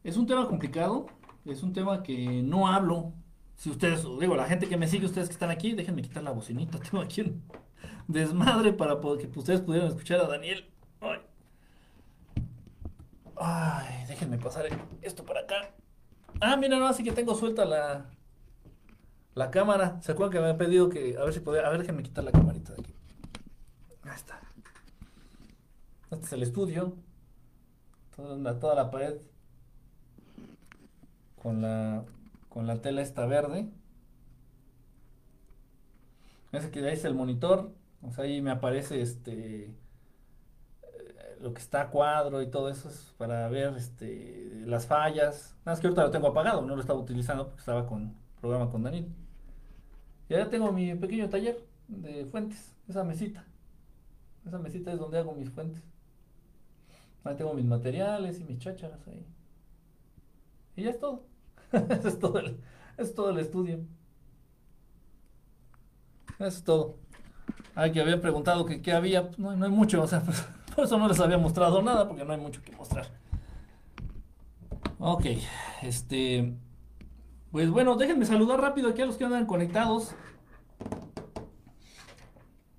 Es 0.04 0.18
un 0.18 0.28
tema 0.28 0.48
complicado, 0.48 1.08
es 1.46 1.64
un 1.64 1.74
tema 1.74 2.04
que 2.04 2.44
no 2.44 2.68
hablo. 2.68 3.14
Si 3.56 3.70
ustedes, 3.70 4.04
digo, 4.20 4.36
la 4.36 4.46
gente 4.46 4.68
que 4.68 4.78
me 4.78 4.88
sigue, 4.88 5.06
ustedes 5.06 5.28
que 5.28 5.34
están 5.34 5.50
aquí, 5.50 5.74
déjenme 5.74 6.02
quitar 6.02 6.24
la 6.24 6.32
bocinita. 6.32 6.80
Tengo 6.92 7.02
aquí 7.04 7.22
un 7.22 7.44
desmadre 8.08 8.74
para 8.74 9.00
que 9.02 9.40
ustedes 9.40 9.62
pudieran 9.62 9.90
escuchar 9.90 10.22
a 10.22 10.28
Daniel. 10.28 10.70
Ay. 13.36 14.06
Déjenme 14.08 14.38
pasar 14.38 14.66
esto 15.02 15.26
para 15.26 15.42
acá. 15.42 15.72
Ah, 16.40 16.56
mira, 16.56 16.80
no, 16.80 16.88
así 16.88 17.04
que 17.04 17.12
tengo 17.12 17.36
suelta 17.36 17.66
la, 17.66 18.06
la 19.34 19.52
cámara. 19.52 20.02
¿Se 20.02 20.14
acuerdan 20.14 20.32
que 20.32 20.38
me 20.40 20.46
habían 20.46 20.58
pedido 20.58 20.90
que, 20.90 21.18
a 21.18 21.24
ver 21.26 21.34
si 21.34 21.42
podía, 21.42 21.68
a 21.68 21.70
ver, 21.70 21.80
déjenme 21.82 22.02
quitar 22.02 22.24
la 22.24 22.32
camarita 22.32 22.74
de 22.74 22.82
aquí. 22.82 22.96
Ahí 24.04 24.16
está. 24.16 24.40
Este 26.12 26.26
es 26.26 26.34
el 26.34 26.44
estudio. 26.44 26.96
Toda 28.16 28.76
la, 28.76 28.90
pared 28.90 29.18
con 31.42 31.62
la, 31.62 32.06
con 32.48 32.68
la 32.68 32.82
tela 32.82 33.02
esta 33.02 33.26
verde. 33.26 33.68
Ese 36.54 36.72
que 36.72 36.80
ahí 36.80 36.94
es 36.94 37.04
el 37.04 37.16
monitor. 37.16 37.74
O 38.02 38.14
sea, 38.14 38.24
ahí 38.24 38.42
me 38.42 38.52
aparece 38.52 39.02
este 39.02 39.76
lo 41.42 41.54
que 41.54 41.62
está 41.62 41.90
cuadro 41.90 42.42
y 42.42 42.48
todo 42.48 42.70
eso 42.70 42.90
es 42.90 43.14
para 43.18 43.48
ver 43.50 43.76
este 43.76 44.64
las 44.66 44.88
fallas. 44.88 45.56
Nada 45.60 45.74
más 45.74 45.80
que 45.80 45.88
ahorita 45.88 46.04
lo 46.04 46.12
tengo 46.12 46.28
apagado, 46.28 46.62
no 46.62 46.76
lo 46.76 46.82
estaba 46.82 47.00
utilizando 47.00 47.46
porque 47.48 47.60
estaba 47.60 47.86
con 47.86 48.16
programa 48.40 48.70
con 48.70 48.84
Daniel. 48.84 49.08
Y 50.30 50.34
ahora 50.34 50.50
tengo 50.50 50.72
mi 50.72 50.96
pequeño 50.96 51.30
taller 51.30 51.58
de 51.88 52.26
fuentes, 52.26 52.76
esa 52.88 53.04
mesita. 53.04 53.46
Esa 54.46 54.60
mesita 54.60 54.92
es 54.92 55.00
donde 55.00 55.18
hago 55.18 55.34
mis 55.34 55.50
fuentes. 55.50 55.84
Ahí 57.24 57.36
tengo 57.36 57.54
mis 57.54 57.66
materiales 57.66 58.40
y 58.40 58.44
mis 58.44 58.60
chácharas 58.60 59.08
ahí. 59.08 59.26
Y 60.76 60.84
ya 60.84 60.92
es 60.92 61.00
todo. 61.00 61.24
Eso 61.72 62.08
es 62.08 62.20
todo 62.20 62.40
el, 62.40 62.60
es 62.98 63.14
todo 63.14 63.30
el 63.32 63.40
estudio. 63.40 63.80
Eso 66.38 66.48
es 66.48 66.64
todo. 66.64 66.98
Que 67.94 68.02
había 68.02 68.22
preguntado 68.22 68.66
que 68.66 68.82
qué 68.82 68.94
había. 68.94 69.32
no, 69.38 69.56
no 69.56 69.66
hay 69.66 69.72
mucho, 69.72 70.02
o 70.02 70.08
sea, 70.08 70.22
pues, 70.22 70.46
por 70.76 70.86
eso 70.86 70.98
no 70.98 71.08
les 71.08 71.20
había 71.20 71.38
mostrado 71.38 71.82
nada, 71.82 72.08
porque 72.08 72.26
no 72.26 72.34
hay 72.34 72.40
mucho 72.40 72.62
que 72.62 72.76
mostrar. 72.76 73.08
Ok, 75.00 75.26
este. 75.82 76.54
Pues 77.52 77.70
bueno, 77.70 77.96
déjenme 77.96 78.26
saludar 78.26 78.60
rápido 78.60 78.90
aquí 78.90 79.02
a 79.02 79.06
los 79.06 79.18
que 79.18 79.24
andan 79.24 79.46
conectados. 79.46 80.14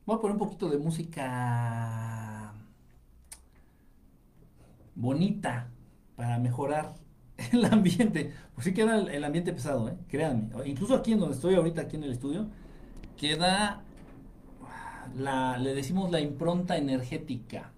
Voy 0.04 0.16
a 0.16 0.20
poner 0.20 0.32
un 0.34 0.38
poquito 0.38 0.68
de 0.68 0.78
música 0.78 2.52
bonita 4.94 5.68
para 6.16 6.38
mejorar 6.38 6.94
el 7.52 7.64
ambiente. 7.64 8.32
Pues 8.54 8.66
sí 8.66 8.74
queda 8.74 8.96
el, 8.98 9.24
ambiente 9.24 9.52
pesado, 9.52 9.88
¿eh? 9.88 9.96
créanme. 10.08 10.50
Incluso 10.64 10.94
aquí 10.94 11.12
en 11.12 11.20
donde 11.20 11.34
estoy 11.34 11.54
ahorita, 11.54 11.82
aquí 11.82 11.96
en 11.96 12.04
el 12.04 12.12
estudio, 12.12 12.46
queda 13.16 13.82
la, 15.16 15.58
le 15.58 15.74
decimos 15.74 16.10
la 16.10 16.20
impronta 16.20 16.76
energética. 16.76 17.72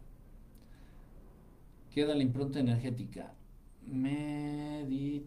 Queda 1.90 2.14
la 2.14 2.22
impronta 2.22 2.60
energética. 2.60 3.34
Meditación. 3.82 5.24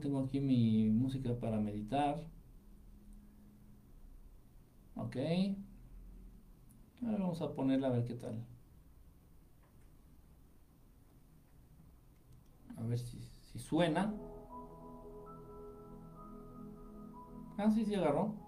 Tengo 0.00 0.20
aquí 0.20 0.40
mi 0.40 0.88
música 0.90 1.34
para 1.38 1.60
meditar. 1.60 2.20
Ok. 4.96 5.16
A 5.16 7.10
ver, 7.10 7.20
vamos 7.20 7.42
a 7.42 7.52
ponerla 7.54 7.88
a 7.88 7.90
ver 7.90 8.04
qué 8.04 8.14
tal. 8.14 8.44
A 12.76 12.82
ver 12.82 12.98
si, 12.98 13.18
si 13.52 13.58
suena. 13.58 14.14
Ah, 17.56 17.70
sí, 17.70 17.84
sí 17.84 17.94
agarró. 17.94 18.43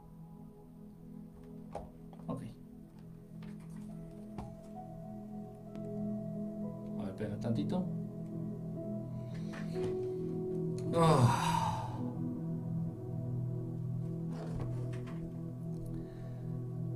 Espera 7.16 7.40
tantito. 7.40 7.82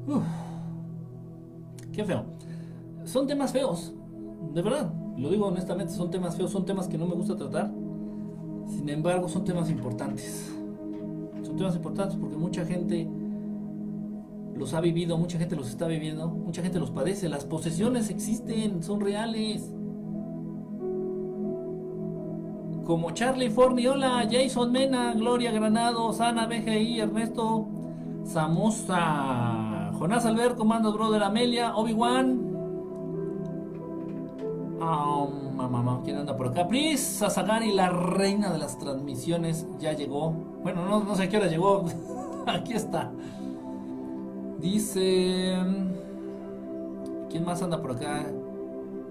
Uf. 0.06 0.22
Qué 1.92 2.04
feo. 2.04 2.24
Son 3.04 3.26
temas 3.26 3.52
feos, 3.52 3.94
de 4.52 4.60
verdad. 4.60 4.92
Lo 5.16 5.30
digo 5.30 5.46
honestamente, 5.46 5.92
son 5.94 6.10
temas 6.10 6.36
feos, 6.36 6.50
son 6.50 6.66
temas 6.66 6.86
que 6.86 6.98
no 6.98 7.06
me 7.06 7.14
gusta 7.14 7.34
tratar. 7.36 7.72
Sin 8.66 8.88
embargo, 8.90 9.26
son 9.28 9.44
temas 9.44 9.70
importantes. 9.70 10.54
Son 11.42 11.56
temas 11.56 11.74
importantes 11.74 12.16
porque 12.16 12.36
mucha 12.36 12.66
gente 12.66 13.08
los 14.54 14.74
ha 14.74 14.80
vivido, 14.82 15.16
mucha 15.16 15.38
gente 15.38 15.56
los 15.56 15.70
está 15.70 15.86
viviendo, 15.86 16.28
mucha 16.28 16.62
gente 16.62 16.78
los 16.78 16.90
padece. 16.90 17.30
Las 17.30 17.46
posesiones 17.46 18.10
existen, 18.10 18.82
son 18.82 19.00
reales. 19.00 19.72
Como 22.90 23.12
Charlie 23.12 23.50
Forni, 23.50 23.86
hola, 23.86 24.26
Jason 24.28 24.72
Mena, 24.72 25.14
Gloria 25.14 25.52
Granados, 25.52 26.20
Ana 26.20 26.48
BGI, 26.48 26.98
Ernesto 26.98 27.68
Samosa, 28.24 29.92
Jonás 29.96 30.26
Albert, 30.26 30.56
Comando 30.56 30.92
Brother 30.92 31.22
Amelia, 31.22 31.76
Obi-Wan. 31.76 32.40
Ah, 34.80 35.24
mamá, 35.54 36.00
¿quién 36.02 36.16
anda 36.16 36.36
por 36.36 36.48
acá? 36.48 36.66
Pris 36.66 36.98
Sasagari, 36.98 37.72
la 37.72 37.90
reina 37.90 38.50
de 38.50 38.58
las 38.58 38.76
transmisiones, 38.76 39.68
ya 39.78 39.92
llegó. 39.92 40.32
Bueno, 40.64 40.84
no, 40.84 41.04
no 41.04 41.14
sé 41.14 41.22
a 41.22 41.28
qué 41.28 41.36
hora 41.36 41.46
llegó. 41.46 41.84
Aquí 42.48 42.72
está. 42.72 43.12
Dice. 44.58 45.56
¿Quién 47.30 47.44
más 47.44 47.62
anda 47.62 47.80
por 47.80 47.92
acá? 47.92 48.26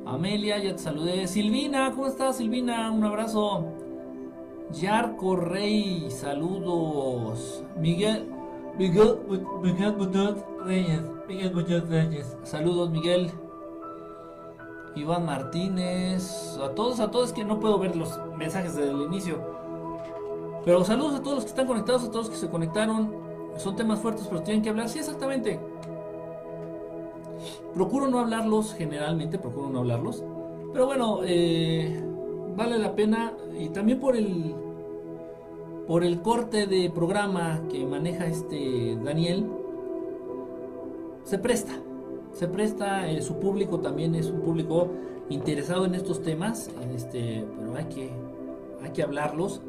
Amelia, 0.09 0.57
ya 0.57 0.71
te 0.71 0.79
saludé. 0.79 1.27
Silvina, 1.27 1.91
¿cómo 1.91 2.07
estás, 2.07 2.37
Silvina? 2.37 2.91
Un 2.91 3.03
abrazo. 3.03 3.65
Yarco 4.71 5.35
Rey, 5.35 6.09
saludos. 6.09 7.63
Miguel. 7.77 8.27
Miguel, 8.79 9.19
Miguel 9.61 9.95
Muñoz 9.95 10.37
Reyes. 10.65 11.01
Miguel 11.27 11.53
Muñoz 11.53 11.89
Reyes. 11.89 12.37
Saludos, 12.43 12.89
Miguel. 12.89 13.29
Iván 14.95 15.27
Martínez. 15.27 16.57
A 16.57 16.69
todos, 16.69 16.99
a 16.99 17.11
todos 17.11 17.31
que 17.31 17.45
no 17.45 17.59
puedo 17.59 17.77
ver 17.77 17.95
los 17.95 18.19
mensajes 18.35 18.75
desde 18.75 18.89
el 18.89 19.01
inicio. 19.03 19.37
Pero 20.65 20.83
saludos 20.83 21.19
a 21.19 21.21
todos 21.21 21.35
los 21.35 21.43
que 21.43 21.51
están 21.51 21.67
conectados, 21.67 22.03
a 22.03 22.07
todos 22.09 22.25
los 22.25 22.29
que 22.29 22.37
se 22.37 22.49
conectaron. 22.49 23.13
Son 23.57 23.75
temas 23.75 23.99
fuertes, 23.99 24.25
pero 24.27 24.41
tienen 24.41 24.63
que 24.63 24.69
hablar. 24.69 24.89
Sí, 24.89 24.97
exactamente. 24.97 25.59
Procuro 27.73 28.07
no 28.07 28.19
hablarlos 28.19 28.73
generalmente, 28.73 29.39
procuro 29.39 29.69
no 29.69 29.79
hablarlos. 29.79 30.23
Pero 30.73 30.85
bueno, 30.85 31.19
eh, 31.23 32.01
vale 32.55 32.77
la 32.77 32.95
pena. 32.95 33.33
Y 33.57 33.69
también 33.69 33.99
por 33.99 34.15
el 34.15 34.55
por 35.87 36.03
el 36.03 36.21
corte 36.21 36.67
de 36.67 36.91
programa 36.91 37.63
que 37.71 37.83
maneja 37.83 38.27
este 38.27 38.95
Daniel. 39.03 39.47
Se 41.23 41.39
presta. 41.39 41.73
Se 42.33 42.47
presta. 42.47 43.09
eh, 43.09 43.21
su 43.21 43.39
público 43.39 43.79
también 43.79 44.13
es 44.13 44.29
un 44.29 44.41
público 44.41 44.87
interesado 45.29 45.85
en 45.85 45.95
estos 45.95 46.21
temas, 46.21 46.71
este, 46.95 47.45
pero 47.57 47.75
hay 47.75 47.85
que, 47.85 48.11
hay 48.83 48.91
que 48.91 49.03
hablarlos, 49.03 49.61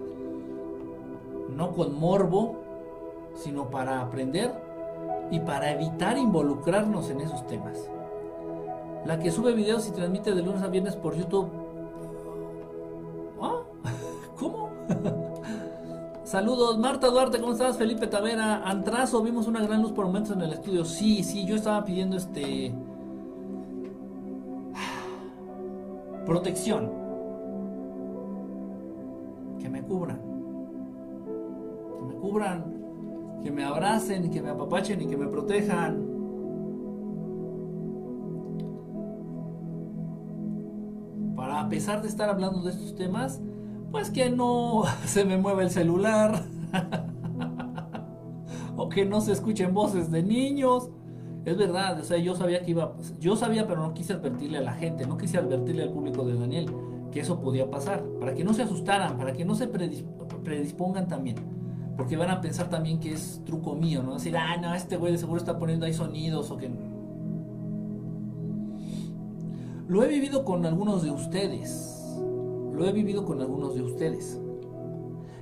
no 1.55 1.73
con 1.73 1.99
morbo, 1.99 2.57
sino 3.35 3.71
para 3.71 4.01
aprender 4.01 4.53
y 5.31 5.41
para 5.41 5.73
evitar 5.73 6.19
involucrarnos 6.19 7.09
en 7.11 7.21
esos 7.21 7.47
temas. 7.47 7.91
La 9.05 9.19
que 9.19 9.31
sube 9.31 9.55
videos 9.55 9.89
y 9.89 9.93
transmite 9.93 10.35
de 10.35 10.43
lunes 10.43 10.63
a 10.63 10.69
viernes 10.69 10.97
por 10.97 11.17
YouTube. 11.17 11.49
¿Ah? 13.41 13.63
¿Cómo? 14.39 14.71
Saludos, 16.25 16.79
Marta 16.79 17.09
Duarte, 17.09 17.41
¿cómo 17.41 17.53
estás? 17.53 17.77
Felipe 17.77 18.07
Tavera, 18.07 18.63
Antrazo, 18.63 19.23
vimos 19.23 19.49
una 19.49 19.61
gran 19.63 19.83
luz 19.83 19.93
por 19.93 20.07
momentos 20.07 20.37
en 20.37 20.43
el 20.43 20.53
estudio. 20.53 20.85
Sí, 20.85 21.25
sí, 21.25 21.45
yo 21.45 21.57
estaba 21.57 21.85
pidiendo 21.85 22.17
este. 22.17 22.73
Protección. 26.27 26.93
Que 29.59 29.69
me 29.69 29.83
cubran. 29.83 30.21
Que 31.99 32.05
me 32.05 32.15
cubran. 32.15 32.80
Que 33.43 33.51
me 33.51 33.65
abracen, 33.65 34.31
que 34.31 34.43
me 34.43 34.51
apapachen 34.51 35.01
y 35.01 35.07
que 35.07 35.17
me 35.17 35.27
protejan. 35.27 36.07
Para 41.37 41.61
a 41.61 41.69
pesar 41.69 42.03
de 42.03 42.09
estar 42.09 42.29
hablando 42.29 42.63
de 42.63 42.71
estos 42.71 42.95
temas, 42.95 43.41
pues 43.91 44.11
que 44.11 44.31
no 44.31 44.83
se 45.07 45.25
me 45.25 45.39
mueva 45.39 45.63
el 45.63 45.71
celular. 45.71 46.45
o 48.77 48.89
que 48.89 49.05
no 49.05 49.21
se 49.21 49.33
escuchen 49.33 49.75
voces 49.75 50.11
de 50.11 50.23
niños. 50.23 50.91
Es 51.45 51.57
verdad, 51.57 51.99
o 51.99 52.05
sea, 52.05 52.19
yo 52.19 52.37
sabía 52.37 52.63
que 52.63 52.73
iba, 52.73 52.95
yo 53.19 53.35
sabía, 53.35 53.67
pero 53.67 53.81
no 53.81 53.95
quise 53.95 54.13
advertirle 54.13 54.59
a 54.59 54.63
la 54.63 54.75
gente, 54.75 55.07
no 55.07 55.17
quise 55.17 55.39
advertirle 55.39 55.85
al 55.85 55.91
público 55.91 56.27
de 56.27 56.39
Daniel 56.39 56.71
que 57.11 57.21
eso 57.21 57.41
podía 57.41 57.71
pasar, 57.71 58.03
para 58.21 58.35
que 58.35 58.45
no 58.45 58.55
se 58.55 58.63
asustaran, 58.63 59.17
para 59.17 59.33
que 59.33 59.45
no 59.45 59.55
se 59.55 59.69
predispongan 59.69 61.09
también, 61.09 61.37
porque 62.01 62.17
van 62.17 62.31
a 62.31 62.41
pensar 62.41 62.71
también 62.71 62.99
que 62.99 63.13
es 63.13 63.43
truco 63.45 63.75
mío, 63.75 64.03
¿no? 64.03 64.15
Decir, 64.15 64.35
ah, 64.35 64.57
no, 64.57 64.75
este 64.75 64.97
güey 64.97 65.13
de 65.13 65.19
seguro 65.19 65.37
está 65.37 65.59
poniendo 65.59 65.85
ahí 65.85 65.93
sonidos 65.93 66.51
o 66.51 66.57
que... 66.57 66.71
Lo 69.87 70.03
he 70.03 70.09
vivido 70.09 70.43
con 70.47 70.65
algunos 70.65 71.03
de 71.03 71.11
ustedes, 71.11 72.17
lo 72.73 72.87
he 72.87 72.93
vivido 72.93 73.27
con 73.27 73.43
algunos 73.43 73.75
de 73.75 73.83
ustedes, 73.83 74.41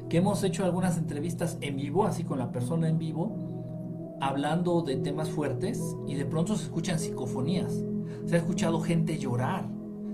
que 0.08 0.16
hemos 0.16 0.42
hecho 0.42 0.64
algunas 0.64 0.98
entrevistas 0.98 1.58
en 1.60 1.76
vivo, 1.76 2.04
así 2.04 2.24
con 2.24 2.40
la 2.40 2.50
persona 2.50 2.88
en 2.88 2.98
vivo, 2.98 4.16
hablando 4.20 4.82
de 4.82 4.96
temas 4.96 5.30
fuertes 5.30 5.80
y 6.08 6.16
de 6.16 6.24
pronto 6.24 6.56
se 6.56 6.64
escuchan 6.64 6.98
psicofonías. 6.98 7.84
Se 8.26 8.34
ha 8.34 8.38
escuchado 8.38 8.80
gente 8.80 9.16
llorar. 9.16 9.68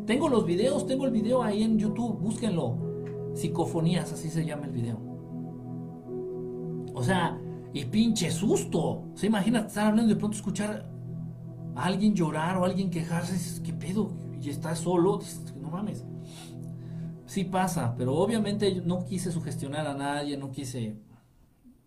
Tengo 0.04 0.28
los 0.28 0.44
videos, 0.44 0.86
tengo 0.86 1.06
el 1.06 1.10
video 1.10 1.42
ahí 1.42 1.62
en 1.62 1.78
YouTube, 1.78 2.18
búsquenlo. 2.18 2.76
Psicofonías, 3.32 4.12
así 4.12 4.28
se 4.28 4.44
llama 4.44 4.66
el 4.66 4.72
video. 4.72 5.13
O 6.94 7.02
sea, 7.02 7.38
y 7.72 7.84
pinche 7.84 8.30
susto. 8.30 9.02
Se 9.14 9.26
imagina 9.26 9.60
estar 9.60 9.88
hablando 9.88 10.10
y 10.10 10.14
de 10.14 10.18
pronto 10.18 10.36
escuchar 10.36 10.88
a 11.74 11.84
alguien 11.84 12.14
llorar 12.14 12.56
o 12.56 12.64
a 12.64 12.68
alguien 12.68 12.88
quejarse. 12.88 13.62
¿Qué 13.62 13.72
pedo? 13.72 14.12
Y 14.40 14.48
está 14.48 14.74
solo. 14.76 15.20
No 15.60 15.70
mames. 15.70 16.04
Sí 17.26 17.44
pasa, 17.44 17.94
pero 17.96 18.14
obviamente 18.14 18.80
no 18.84 19.04
quise 19.04 19.32
sugestionar 19.32 19.86
a 19.86 19.94
nadie, 19.94 20.36
no 20.36 20.52
quise... 20.52 20.96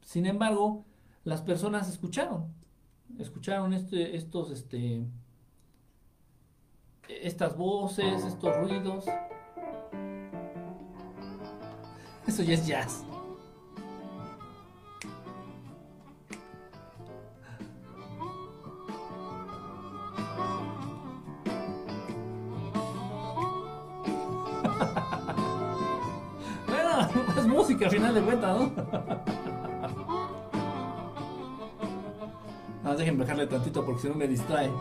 Sin 0.02 0.26
embargo, 0.26 0.86
las 1.24 1.42
personas 1.42 1.90
escucharon, 1.90 2.54
escucharon 3.20 3.74
este, 3.74 4.16
estos, 4.16 4.52
este, 4.52 5.06
estas 7.08 7.56
voces, 7.56 8.24
estos 8.26 8.56
ruidos. 8.58 9.06
Eso 12.26 12.44
ya 12.44 12.54
es 12.54 12.68
jazz. 12.68 13.06
Música 27.68 27.88
a 27.88 27.89
final 27.89 28.14
de 28.14 28.22
cuentas, 28.22 28.60
¿no? 28.60 28.72
Ah, 32.85 32.95
dejen 32.95 33.18
bajarle 33.18 33.45
tantito 33.48 33.84
porque 33.84 34.03
si 34.03 34.07
no 34.07 34.15
me 34.15 34.30
distrae. 34.30 34.72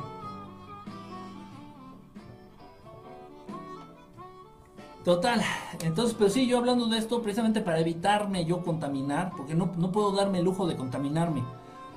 Total, 5.04 5.42
entonces, 5.82 6.14
pero 6.16 6.30
sí, 6.30 6.46
yo 6.46 6.58
hablando 6.58 6.86
de 6.86 6.98
esto 6.98 7.20
precisamente 7.20 7.60
para 7.62 7.80
evitarme 7.80 8.44
yo 8.44 8.62
contaminar, 8.62 9.32
porque 9.36 9.56
no, 9.56 9.72
puedo 9.90 10.12
darme 10.12 10.38
el 10.38 10.44
lujo 10.44 10.68
de 10.68 10.76
contaminarme, 10.76 11.42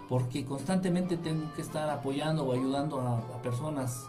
porque 0.08 0.46
constantemente 0.46 1.16
tengo 1.16 1.54
que 1.54 1.62
estar 1.62 1.88
apoyando 1.92 2.44
o 2.44 2.54
ayudando 2.54 3.00
a, 3.02 3.40
personas. 3.44 4.08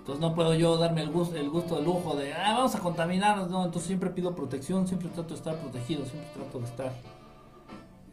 Entonces 0.00 0.20
no 0.20 0.34
puedo 0.34 0.54
yo 0.54 0.78
darme 0.78 1.02
el 1.02 1.10
gusto, 1.10 1.36
el 1.36 1.50
gusto, 1.50 1.78
el 1.78 1.84
lujo 1.84 2.16
de, 2.16 2.32
ah, 2.32 2.54
vamos 2.54 2.74
a 2.74 2.80
contaminarnos, 2.80 3.50
no, 3.50 3.64
entonces 3.64 3.86
siempre 3.86 4.08
pido 4.10 4.34
protección, 4.34 4.88
siempre 4.88 5.10
trato 5.10 5.28
de 5.28 5.34
estar 5.34 5.56
protegido, 5.56 6.06
siempre 6.06 6.30
trato 6.34 6.58
de 6.58 6.64
estar 6.64 6.92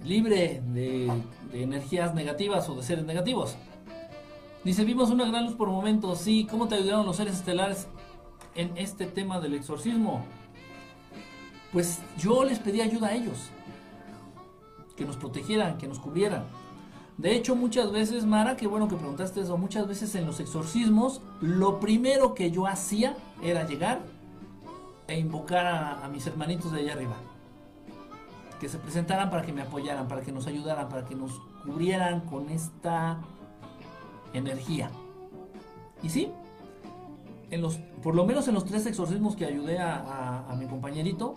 libre 0.04 0.62
de, 0.68 1.12
energías 1.54 2.14
negativas 2.14 2.68
o 2.70 2.76
de 2.76 2.84
seres 2.84 3.06
negativos. 3.06 3.56
Dice, 4.66 4.84
vimos 4.84 5.10
una 5.10 5.26
gran 5.26 5.46
luz 5.46 5.56
por 5.56 5.70
momentos. 5.70 6.20
Sí, 6.20 6.46
¿cómo 6.50 6.68
te 6.68 6.76
ayudaron 6.76 7.06
los 7.06 7.16
seres 7.16 7.36
estelares 7.36 7.88
en 8.54 8.78
este 8.78 9.06
tema 9.06 9.40
del 9.40 9.54
exorcismo? 9.54 10.26
Pues 11.72 12.00
yo 12.18 12.44
les 12.44 12.60
pedí 12.60 12.82
ayuda 12.82 13.08
a 13.08 13.16
ellos. 13.16 13.50
Que 14.98 15.06
nos 15.06 15.16
protegieran, 15.16 15.78
que 15.78 15.88
nos 15.88 16.00
cubrieran. 16.00 16.44
De 17.18 17.36
hecho, 17.36 17.56
muchas 17.56 17.92
veces, 17.92 18.26
Mara, 18.26 18.56
qué 18.56 18.68
bueno 18.68 18.88
que 18.88 18.96
preguntaste 18.96 19.42
eso, 19.42 19.58
muchas 19.58 19.88
veces 19.88 20.14
en 20.14 20.28
los 20.28 20.40
exorcismos, 20.40 21.22
lo 21.42 21.80
primero 21.80 22.36
que 22.36 22.52
yo 22.52 22.68
hacía 22.68 23.18
era 23.42 23.66
llegar 23.66 24.02
e 25.08 25.18
invocar 25.18 25.66
a, 25.66 26.08
mis 26.10 26.28
hermanitos 26.28 26.72
de 26.72 26.82
allá 26.82 26.94
arriba 26.94 27.16
que 28.60 28.70
se 28.70 28.78
presentaran 28.78 29.30
para 29.30 29.44
que 29.44 29.54
me 29.54 29.62
apoyaran, 29.62 30.08
para 30.08 30.22
que 30.22 30.32
nos 30.32 30.48
ayudaran, 30.48 30.90
para 30.90 31.06
que 31.06 31.16
nos 31.16 31.40
cubrieran 31.64 32.22
con 32.22 32.50
esta 32.50 33.20
energía. 34.34 34.90
Y 36.02 36.10
sí, 36.10 36.32
en 37.52 37.62
los, 37.62 37.78
por 38.02 38.16
lo 38.16 38.26
menos 38.26 38.48
en 38.48 38.56
los 38.56 38.66
tres 38.66 38.86
exorcismos 38.88 39.36
que 39.36 39.46
ayudé 39.46 39.78
a 39.80 40.56
mi 40.58 40.66
compañerito, 40.66 41.36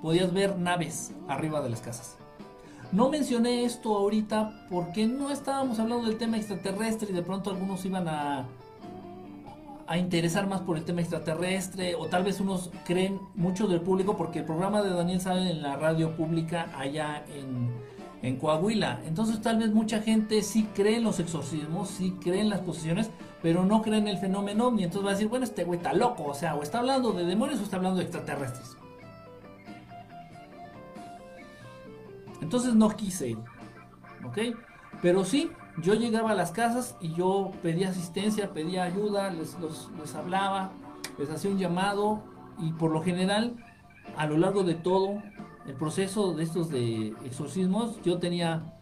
podías 0.00 0.32
ver 0.32 0.58
naves 0.58 1.12
arriba 1.28 1.60
de 1.60 1.68
las 1.68 1.82
casas. 1.82 2.21
No 2.92 3.08
mencioné 3.08 3.64
esto 3.64 3.96
ahorita 3.96 4.66
porque 4.70 5.06
no 5.06 5.30
estábamos 5.30 5.78
hablando 5.78 6.06
del 6.06 6.18
tema 6.18 6.36
extraterrestre 6.36 7.08
y 7.10 7.14
de 7.14 7.22
pronto 7.22 7.50
algunos 7.50 7.82
iban 7.86 8.06
a, 8.06 8.46
a 9.86 9.98
interesar 9.98 10.46
más 10.46 10.60
por 10.60 10.76
el 10.76 10.84
tema 10.84 11.00
extraterrestre 11.00 11.94
o 11.94 12.06
tal 12.06 12.24
vez 12.24 12.38
unos 12.40 12.70
creen 12.84 13.18
mucho 13.34 13.66
del 13.66 13.80
público 13.80 14.16
porque 14.16 14.40
el 14.40 14.44
programa 14.44 14.82
de 14.82 14.90
Daniel 14.90 15.20
sale 15.20 15.50
en 15.50 15.62
la 15.62 15.76
radio 15.76 16.16
pública 16.16 16.70
allá 16.76 17.24
en, 17.34 17.92
Coahuila. 18.40 19.00
Entonces 19.04 19.42
tal 19.42 19.58
vez 19.58 19.72
mucha 19.72 20.00
gente 20.00 20.42
sí 20.42 20.68
cree 20.74 20.98
en 20.98 21.04
los 21.04 21.18
exorcismos, 21.18 21.88
sí 21.88 22.16
cree 22.22 22.40
en 22.40 22.50
las 22.50 22.60
posesiones, 22.60 23.10
pero 23.42 23.64
no 23.64 23.82
cree 23.82 23.98
en 23.98 24.06
el 24.06 24.18
fenómeno 24.18 24.70
ni 24.70 24.84
entonces 24.84 25.04
va 25.04 25.10
a 25.10 25.14
decir, 25.14 25.28
bueno, 25.28 25.44
este 25.44 25.64
güey 25.64 25.78
está 25.78 25.92
loco, 25.92 26.24
o 26.24 26.34
sea, 26.34 26.54
o 26.54 26.62
está 26.62 26.78
hablando 26.78 27.12
de 27.12 27.24
demonios 27.24 27.58
o 27.58 27.64
está 27.64 27.76
hablando 27.76 27.98
de 27.98 28.04
extraterrestres. 28.04 28.76
Entonces 32.42 32.74
no 32.74 32.90
quise 32.90 33.36
¿ok? 34.24 34.38
Pero 35.00 35.24
sí, 35.24 35.50
yo 35.80 35.94
llegaba 35.94 36.32
a 36.32 36.34
las 36.34 36.50
casas 36.50 36.96
y 37.00 37.14
yo 37.14 37.52
pedía 37.62 37.88
asistencia, 37.88 38.52
pedía 38.52 38.84
ayuda, 38.84 39.30
les, 39.30 39.56
les 39.98 40.14
hablaba, 40.14 40.72
les 41.18 41.30
hacía 41.30 41.50
un 41.50 41.58
llamado 41.58 42.22
y 42.58 42.72
por 42.72 42.90
lo 42.92 43.02
general, 43.02 43.56
a 44.16 44.26
lo 44.26 44.36
largo 44.36 44.62
de 44.64 44.74
todo 44.74 45.22
el 45.66 45.74
proceso 45.74 46.34
de 46.34 46.42
estos 46.42 46.68
de 46.70 47.14
exorcismos, 47.24 48.00
yo 48.02 48.18
tenía 48.18 48.74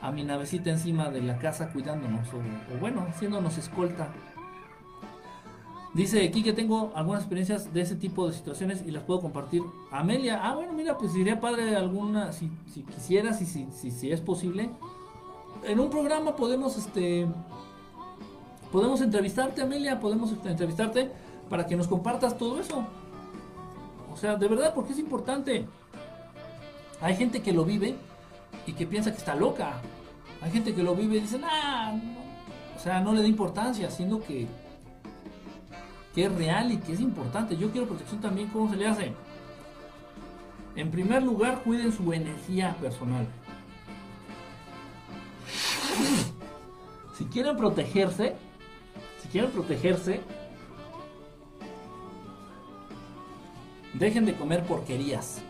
a 0.00 0.10
mi 0.10 0.24
navecita 0.24 0.70
encima 0.70 1.10
de 1.10 1.22
la 1.22 1.38
casa 1.38 1.70
cuidándonos 1.70 2.28
o, 2.32 2.78
bueno, 2.80 3.06
haciéndonos 3.08 3.58
escolta. 3.58 4.08
Dice 5.94 6.26
aquí 6.26 6.42
que 6.42 6.54
tengo 6.54 6.90
algunas 6.94 7.22
experiencias 7.22 7.72
de 7.72 7.82
ese 7.82 7.96
tipo 7.96 8.26
de 8.26 8.32
situaciones 8.32 8.82
y 8.86 8.90
las 8.90 9.02
puedo 9.02 9.20
compartir. 9.20 9.62
Amelia, 9.90 10.40
ah 10.42 10.54
bueno, 10.54 10.72
mira, 10.72 10.96
pues 10.96 11.12
sería 11.12 11.38
padre 11.38 11.76
alguna, 11.76 12.32
si, 12.32 12.50
si 12.72 12.82
quisieras 12.82 13.42
y 13.42 13.46
si, 13.46 13.66
si, 13.72 14.10
es 14.10 14.20
posible, 14.22 14.70
en 15.64 15.80
un 15.80 15.90
programa 15.90 16.34
podemos, 16.34 16.78
este, 16.78 17.26
podemos 18.70 19.02
entrevistarte, 19.02 19.60
Amelia, 19.60 20.00
podemos 20.00 20.32
este, 20.32 20.50
entrevistarte 20.50 21.10
para 21.50 21.66
que 21.66 21.76
nos 21.76 21.88
compartas 21.88 22.38
todo 22.38 22.58
eso. 22.58 22.86
O 24.10 24.16
sea, 24.16 24.36
de 24.36 24.48
verdad, 24.48 24.72
porque 24.74 24.94
es 24.94 24.98
importante. 24.98 25.66
Hay 27.02 27.16
gente 27.16 27.42
que 27.42 27.52
lo 27.52 27.64
vive 27.64 27.96
y 28.66 28.72
que 28.72 28.86
piensa 28.86 29.12
que 29.12 29.18
está 29.18 29.34
loca. 29.34 29.74
Hay 30.40 30.50
gente 30.50 30.74
que 30.74 30.82
lo 30.82 30.94
vive 30.94 31.18
y 31.18 31.20
dice, 31.20 31.38
ah, 31.44 31.94
sea, 32.82 33.00
no 33.00 33.12
le 33.12 33.22
da 33.22 33.28
importancia, 33.28 33.90
siendo 33.90 34.20
que, 34.22 34.46
que 36.14 36.24
es 36.26 36.34
real 36.34 36.72
y 36.72 36.78
que 36.78 36.92
es 36.92 37.00
importante. 37.00 37.56
Yo 37.56 37.70
quiero 37.70 37.86
protección 37.86 38.20
también, 38.20 38.48
¿cómo 38.48 38.70
se 38.70 38.76
le 38.76 38.86
hace? 38.86 39.12
En 40.74 40.90
primer 40.90 41.22
lugar, 41.22 41.62
cuiden 41.62 41.92
su 41.92 42.12
energía 42.12 42.76
personal. 42.80 43.26
Si 47.16 47.24
quieren 47.26 47.56
protegerse, 47.56 48.34
si 49.22 49.28
quieren 49.28 49.50
protegerse, 49.50 50.20
dejen 53.94 54.24
de 54.24 54.34
comer 54.34 54.64
porquerías. 54.64 55.42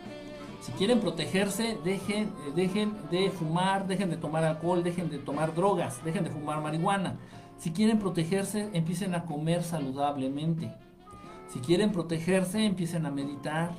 Si 0.60 0.70
quieren 0.72 1.01
protegerse, 1.01 1.78
dejen, 1.84 2.32
dejen 2.55 2.94
de 3.10 3.30
fumar, 3.30 3.86
dejen 3.86 4.10
de 4.10 4.16
tomar 4.16 4.44
alcohol, 4.44 4.82
dejen 4.84 5.10
de 5.10 5.18
tomar 5.18 5.55
drogas, 5.55 6.05
dejen 6.05 6.24
de 6.24 6.30
fumar 6.30 6.60
marihuana. 6.60 7.16
Si 7.62 7.70
quieren 7.70 8.01
protegerse, 8.01 8.70
empiecen 8.72 9.14
a 9.14 9.24
comer 9.24 9.62
saludablemente. 9.62 10.74
Si 11.47 11.60
quieren 11.60 11.93
protegerse, 11.93 12.64
empiecen 12.64 13.06
a 13.06 13.12
meditar. 13.12 13.70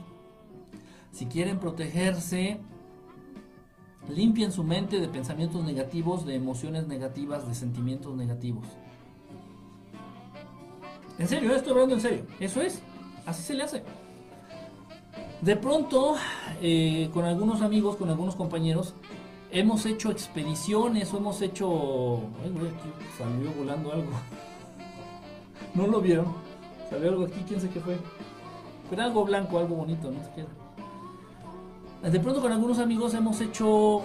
Si 1.11 1.25
quieren 1.25 1.59
protegerse, 1.59 2.61
limpien 4.07 4.53
su 4.53 4.63
mente 4.63 5.01
de 5.01 5.09
pensamientos 5.09 5.65
negativos, 5.65 6.25
de 6.25 6.35
emociones 6.35 6.87
negativas, 6.87 7.45
de 7.45 7.55
sentimientos 7.55 8.15
negativos. 8.15 8.65
En 11.19 11.27
serio, 11.27 11.53
estoy 11.53 11.73
hablando 11.73 11.95
en 11.95 12.01
serio. 12.01 12.25
Eso 12.39 12.61
es. 12.61 12.81
Así 13.25 13.43
se 13.43 13.53
le 13.53 13.63
hace. 13.63 13.83
De 15.41 15.57
pronto, 15.57 16.15
eh, 16.61 17.09
con 17.13 17.25
algunos 17.25 17.61
amigos, 17.61 17.97
con 17.97 18.09
algunos 18.09 18.37
compañeros, 18.37 18.93
hemos 19.53 19.85
hecho 19.85 20.11
expediciones 20.11 21.13
o 21.13 21.17
hemos 21.17 21.41
hecho... 21.41 22.21
Ay, 22.43 22.49
güey, 22.49 22.67
aquí 22.67 22.89
salió 23.17 23.51
volando 23.51 23.93
algo. 23.93 24.11
¿No 25.75 25.87
lo 25.87 26.01
vieron? 26.01 26.33
Salió 26.89 27.09
algo 27.09 27.25
aquí, 27.25 27.43
quién 27.47 27.61
sé 27.61 27.69
qué 27.69 27.79
fue. 27.79 27.97
Pero 28.89 29.03
algo 29.03 29.23
blanco, 29.23 29.59
algo 29.59 29.75
bonito, 29.75 30.11
no 30.11 30.21
sé 30.23 30.29
qué. 30.35 32.09
De 32.09 32.19
pronto 32.19 32.41
con 32.41 32.51
algunos 32.51 32.79
amigos 32.79 33.13
hemos 33.13 33.39
hecho... 33.39 34.01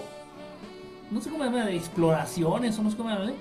No 1.11 1.21
sé 1.23 1.31
cómo 1.31 1.43
llamar, 1.43 1.71
exploraciones, 1.71 2.79
o 2.79 2.83
no 2.83 2.91
sé 2.91 2.97
cómo 2.99 3.09
llamar, 3.09 3.33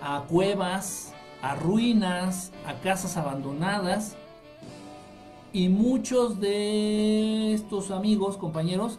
a 0.00 0.22
cuevas, 0.22 1.12
a 1.42 1.54
ruinas, 1.54 2.50
a 2.66 2.72
casas 2.80 3.18
abandonadas 3.18 4.16
y 5.52 5.68
muchos 5.68 6.40
de 6.40 7.52
estos 7.52 7.90
amigos, 7.90 8.38
compañeros, 8.38 8.98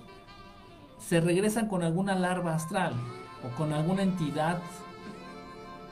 se 1.07 1.21
regresan 1.21 1.69
con 1.69 1.83
alguna 1.83 2.15
larva 2.15 2.53
astral 2.53 2.93
o 3.45 3.55
con 3.55 3.71
alguna 3.71 4.03
entidad, 4.03 4.59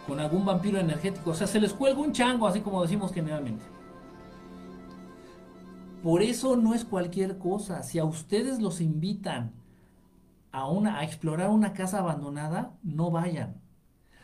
con 0.06 0.20
algún 0.20 0.44
vampiro 0.44 0.78
energético. 0.78 1.30
O 1.30 1.34
sea, 1.34 1.48
se 1.48 1.62
les 1.62 1.74
cuelga 1.74 2.02
un 2.02 2.12
chango, 2.12 2.48
así 2.48 2.60
como 2.60 2.82
decimos 2.82 3.14
generalmente. 3.14 3.64
Por 6.04 6.22
eso 6.22 6.58
no 6.58 6.74
es 6.74 6.84
cualquier 6.84 7.38
cosa. 7.38 7.82
Si 7.82 7.98
a 7.98 8.04
ustedes 8.04 8.60
los 8.60 8.82
invitan 8.82 9.54
a, 10.52 10.68
una, 10.68 11.00
a 11.00 11.06
explorar 11.06 11.50
una 11.50 11.72
casa 11.72 12.00
abandonada, 12.00 12.74
no 12.84 13.10
vayan. 13.10 13.62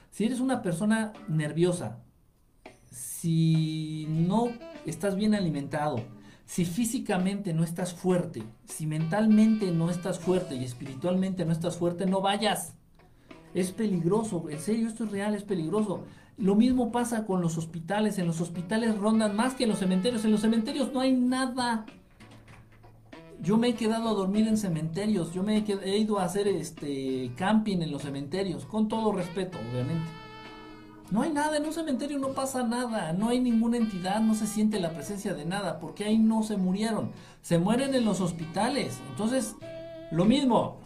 Si 0.09 0.25
eres 0.25 0.41
una 0.41 0.61
persona 0.61 1.13
nerviosa, 1.29 1.99
si 2.89 4.07
no 4.09 4.49
estás 4.85 5.15
bien 5.15 5.35
alimentado, 5.35 6.01
si 6.51 6.65
físicamente 6.65 7.53
no 7.53 7.63
estás 7.63 7.93
fuerte, 7.93 8.43
si 8.65 8.85
mentalmente 8.85 9.71
no 9.71 9.89
estás 9.89 10.19
fuerte 10.19 10.53
y 10.53 10.65
espiritualmente 10.65 11.45
no 11.45 11.53
estás 11.53 11.77
fuerte, 11.77 12.05
no 12.05 12.19
vayas. 12.19 12.75
Es 13.53 13.71
peligroso, 13.71 14.43
en 14.49 14.59
serio, 14.59 14.89
esto 14.89 15.05
es 15.05 15.11
real, 15.11 15.33
es 15.33 15.45
peligroso. 15.45 16.03
Lo 16.37 16.55
mismo 16.55 16.91
pasa 16.91 17.25
con 17.25 17.39
los 17.39 17.57
hospitales, 17.57 18.17
en 18.19 18.27
los 18.27 18.41
hospitales 18.41 18.97
rondan 18.97 19.33
más 19.33 19.53
que 19.53 19.63
en 19.63 19.69
los 19.69 19.79
cementerios, 19.79 20.25
en 20.25 20.31
los 20.31 20.41
cementerios 20.41 20.91
no 20.91 20.99
hay 20.99 21.13
nada. 21.13 21.85
Yo 23.41 23.55
me 23.55 23.69
he 23.69 23.75
quedado 23.75 24.09
a 24.09 24.13
dormir 24.13 24.45
en 24.49 24.57
cementerios, 24.57 25.33
yo 25.33 25.43
me 25.43 25.55
he, 25.55 25.97
ido 25.97 26.19
a 26.19 26.25
hacer 26.25 26.49
este 26.49 27.31
camping 27.37 27.77
en 27.77 27.93
los 27.93 28.01
cementerios, 28.01 28.65
con 28.65 28.89
todo 28.89 29.13
respeto, 29.13 29.57
obviamente. 29.71 30.20
No 31.11 31.23
hay 31.23 31.29
nada, 31.29 31.57
en 31.57 31.65
un 31.65 31.73
cementerio 31.73 32.17
no 32.19 32.29
pasa 32.29 32.63
nada, 32.63 33.11
no 33.11 33.27
hay 33.27 33.41
ninguna 33.41 33.75
entidad, 33.75 34.21
no 34.21 34.33
se 34.33 34.47
siente 34.47 34.79
la 34.79 34.93
presencia 34.93 35.33
de 35.33 35.43
nada, 35.43 35.77
porque 35.77 36.05
ahí 36.05 36.17
no 36.17 36.41
se 36.41 36.55
murieron, 36.55 37.11
se 37.41 37.57
mueren 37.57 37.93
en 37.93 38.05
los 38.05 38.21
hospitales. 38.21 38.97
Entonces, 39.09 39.57
lo 40.09 40.23
mismo, 40.23 40.77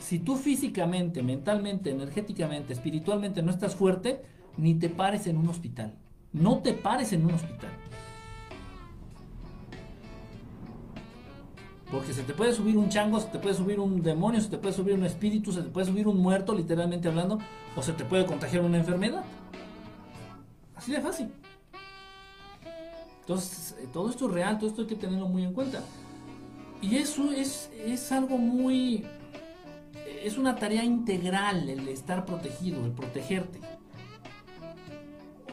si 0.00 0.18
tú 0.18 0.34
físicamente, 0.34 1.22
mentalmente, 1.22 1.90
energéticamente, 1.90 2.72
espiritualmente 2.72 3.40
no 3.40 3.52
estás 3.52 3.76
fuerte, 3.76 4.22
ni 4.56 4.74
te 4.74 4.88
pares 4.88 5.28
en 5.28 5.36
un 5.36 5.48
hospital. 5.48 5.94
No 6.32 6.58
te 6.58 6.72
pares 6.72 7.12
en 7.12 7.24
un 7.24 7.34
hospital. 7.34 7.70
Porque 11.88 12.12
se 12.14 12.24
te 12.24 12.32
puede 12.32 12.52
subir 12.52 12.76
un 12.76 12.88
chango, 12.88 13.20
se 13.20 13.28
te 13.28 13.38
puede 13.38 13.54
subir 13.54 13.78
un 13.78 14.02
demonio, 14.02 14.40
se 14.40 14.48
te 14.48 14.58
puede 14.58 14.74
subir 14.74 14.94
un 14.94 15.04
espíritu, 15.04 15.52
se 15.52 15.62
te 15.62 15.68
puede 15.68 15.86
subir 15.86 16.08
un 16.08 16.18
muerto, 16.18 16.52
literalmente 16.52 17.06
hablando, 17.06 17.38
o 17.76 17.82
se 17.82 17.92
te 17.92 18.04
puede 18.04 18.26
contagiar 18.26 18.64
una 18.64 18.78
enfermedad. 18.78 19.22
Así 20.82 20.90
de 20.90 21.00
fácil. 21.00 21.28
Entonces, 23.20 23.76
eh, 23.78 23.88
todo 23.92 24.10
esto 24.10 24.26
es 24.26 24.32
real, 24.32 24.58
todo 24.58 24.68
esto 24.68 24.82
hay 24.82 24.88
que 24.88 24.96
tenerlo 24.96 25.28
muy 25.28 25.44
en 25.44 25.52
cuenta. 25.52 25.80
Y 26.80 26.96
eso 26.96 27.30
es, 27.30 27.70
es 27.78 28.10
algo 28.10 28.36
muy... 28.36 29.06
Es 30.24 30.38
una 30.38 30.56
tarea 30.56 30.82
integral 30.82 31.68
el 31.68 31.86
estar 31.86 32.24
protegido, 32.24 32.84
el 32.84 32.90
protegerte. 32.90 33.60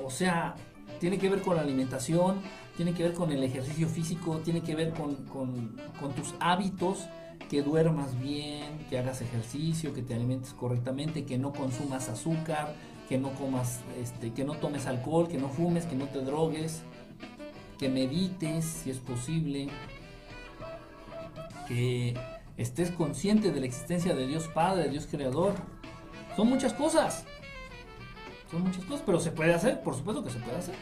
O 0.04 0.10
sea, 0.10 0.56
tiene 1.00 1.20
que 1.20 1.30
ver 1.30 1.44
con 1.44 1.56
la 1.56 1.62
alimentación, 1.62 2.38
tiene 2.76 2.96
que 2.96 3.04
ver 3.04 3.14
con 3.14 3.32
el 3.32 3.44
ejercicio 3.44 3.88
físico, 3.88 4.40
tiene 4.40 4.62
que 4.62 4.76
ver 4.76 4.94
con, 4.94 5.14
con, 5.26 5.80
con 6.00 6.14
tus 6.14 6.34
hábitos, 6.40 7.08
que 7.52 7.62
duermas 7.62 8.20
bien, 8.20 8.80
que 8.90 8.98
hagas 8.98 9.22
ejercicio, 9.22 9.94
que 9.94 10.02
te 10.02 10.16
alimentes 10.16 10.54
correctamente, 10.54 11.26
que 11.26 11.38
no 11.38 11.52
consumas 11.52 12.10
azúcar, 12.10 12.74
que 13.10 13.18
no 13.18 13.32
comas, 13.32 13.80
este, 14.00 14.32
que 14.32 14.46
no 14.46 14.54
tomes 14.54 14.86
alcohol, 14.86 15.28
que 15.28 15.40
no 15.40 15.50
fumes, 15.50 15.88
que 15.88 15.96
no 15.96 16.06
te 16.06 16.22
drogues, 16.22 16.84
que 17.80 17.90
medites 17.90 18.64
si 18.64 18.92
es 18.92 19.00
posible, 19.00 19.68
que 21.68 22.16
estés 22.56 22.92
consciente 22.92 23.52
de 23.52 23.60
la 23.60 23.66
existencia 23.66 24.14
de 24.14 24.28
Dios 24.28 24.48
Padre, 24.48 24.84
de 24.84 24.90
Dios 24.90 25.08
Creador. 25.10 25.56
Son 26.36 26.48
muchas 26.48 26.72
cosas. 26.74 27.26
Son 28.52 28.62
muchas 28.62 28.86
cosas, 28.86 29.02
pero 29.04 29.20
se 29.20 29.32
puede 29.32 29.56
hacer, 29.56 29.82
por 29.82 29.96
supuesto 29.96 30.24
que 30.24 30.30
se 30.30 30.40
puede 30.40 30.58
hacer. 30.58 30.76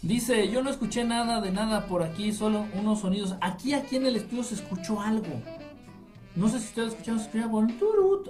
Dice, 0.00 0.48
yo 0.48 0.62
no 0.62 0.70
escuché 0.70 1.04
nada 1.04 1.42
de 1.42 1.50
nada 1.50 1.86
por 1.86 2.02
aquí, 2.02 2.32
solo 2.32 2.64
unos 2.74 3.00
sonidos. 3.00 3.36
Aquí, 3.42 3.74
aquí 3.74 3.96
en 3.96 4.06
el 4.06 4.16
estudio 4.16 4.44
se 4.44 4.54
escuchó 4.54 4.98
algo. 4.98 5.42
No 6.36 6.48
sé 6.48 6.58
si 6.58 6.68
ustedes 6.68 6.92
escucharon, 6.92 7.20
se 7.20 7.26
escuchaba 7.26 7.60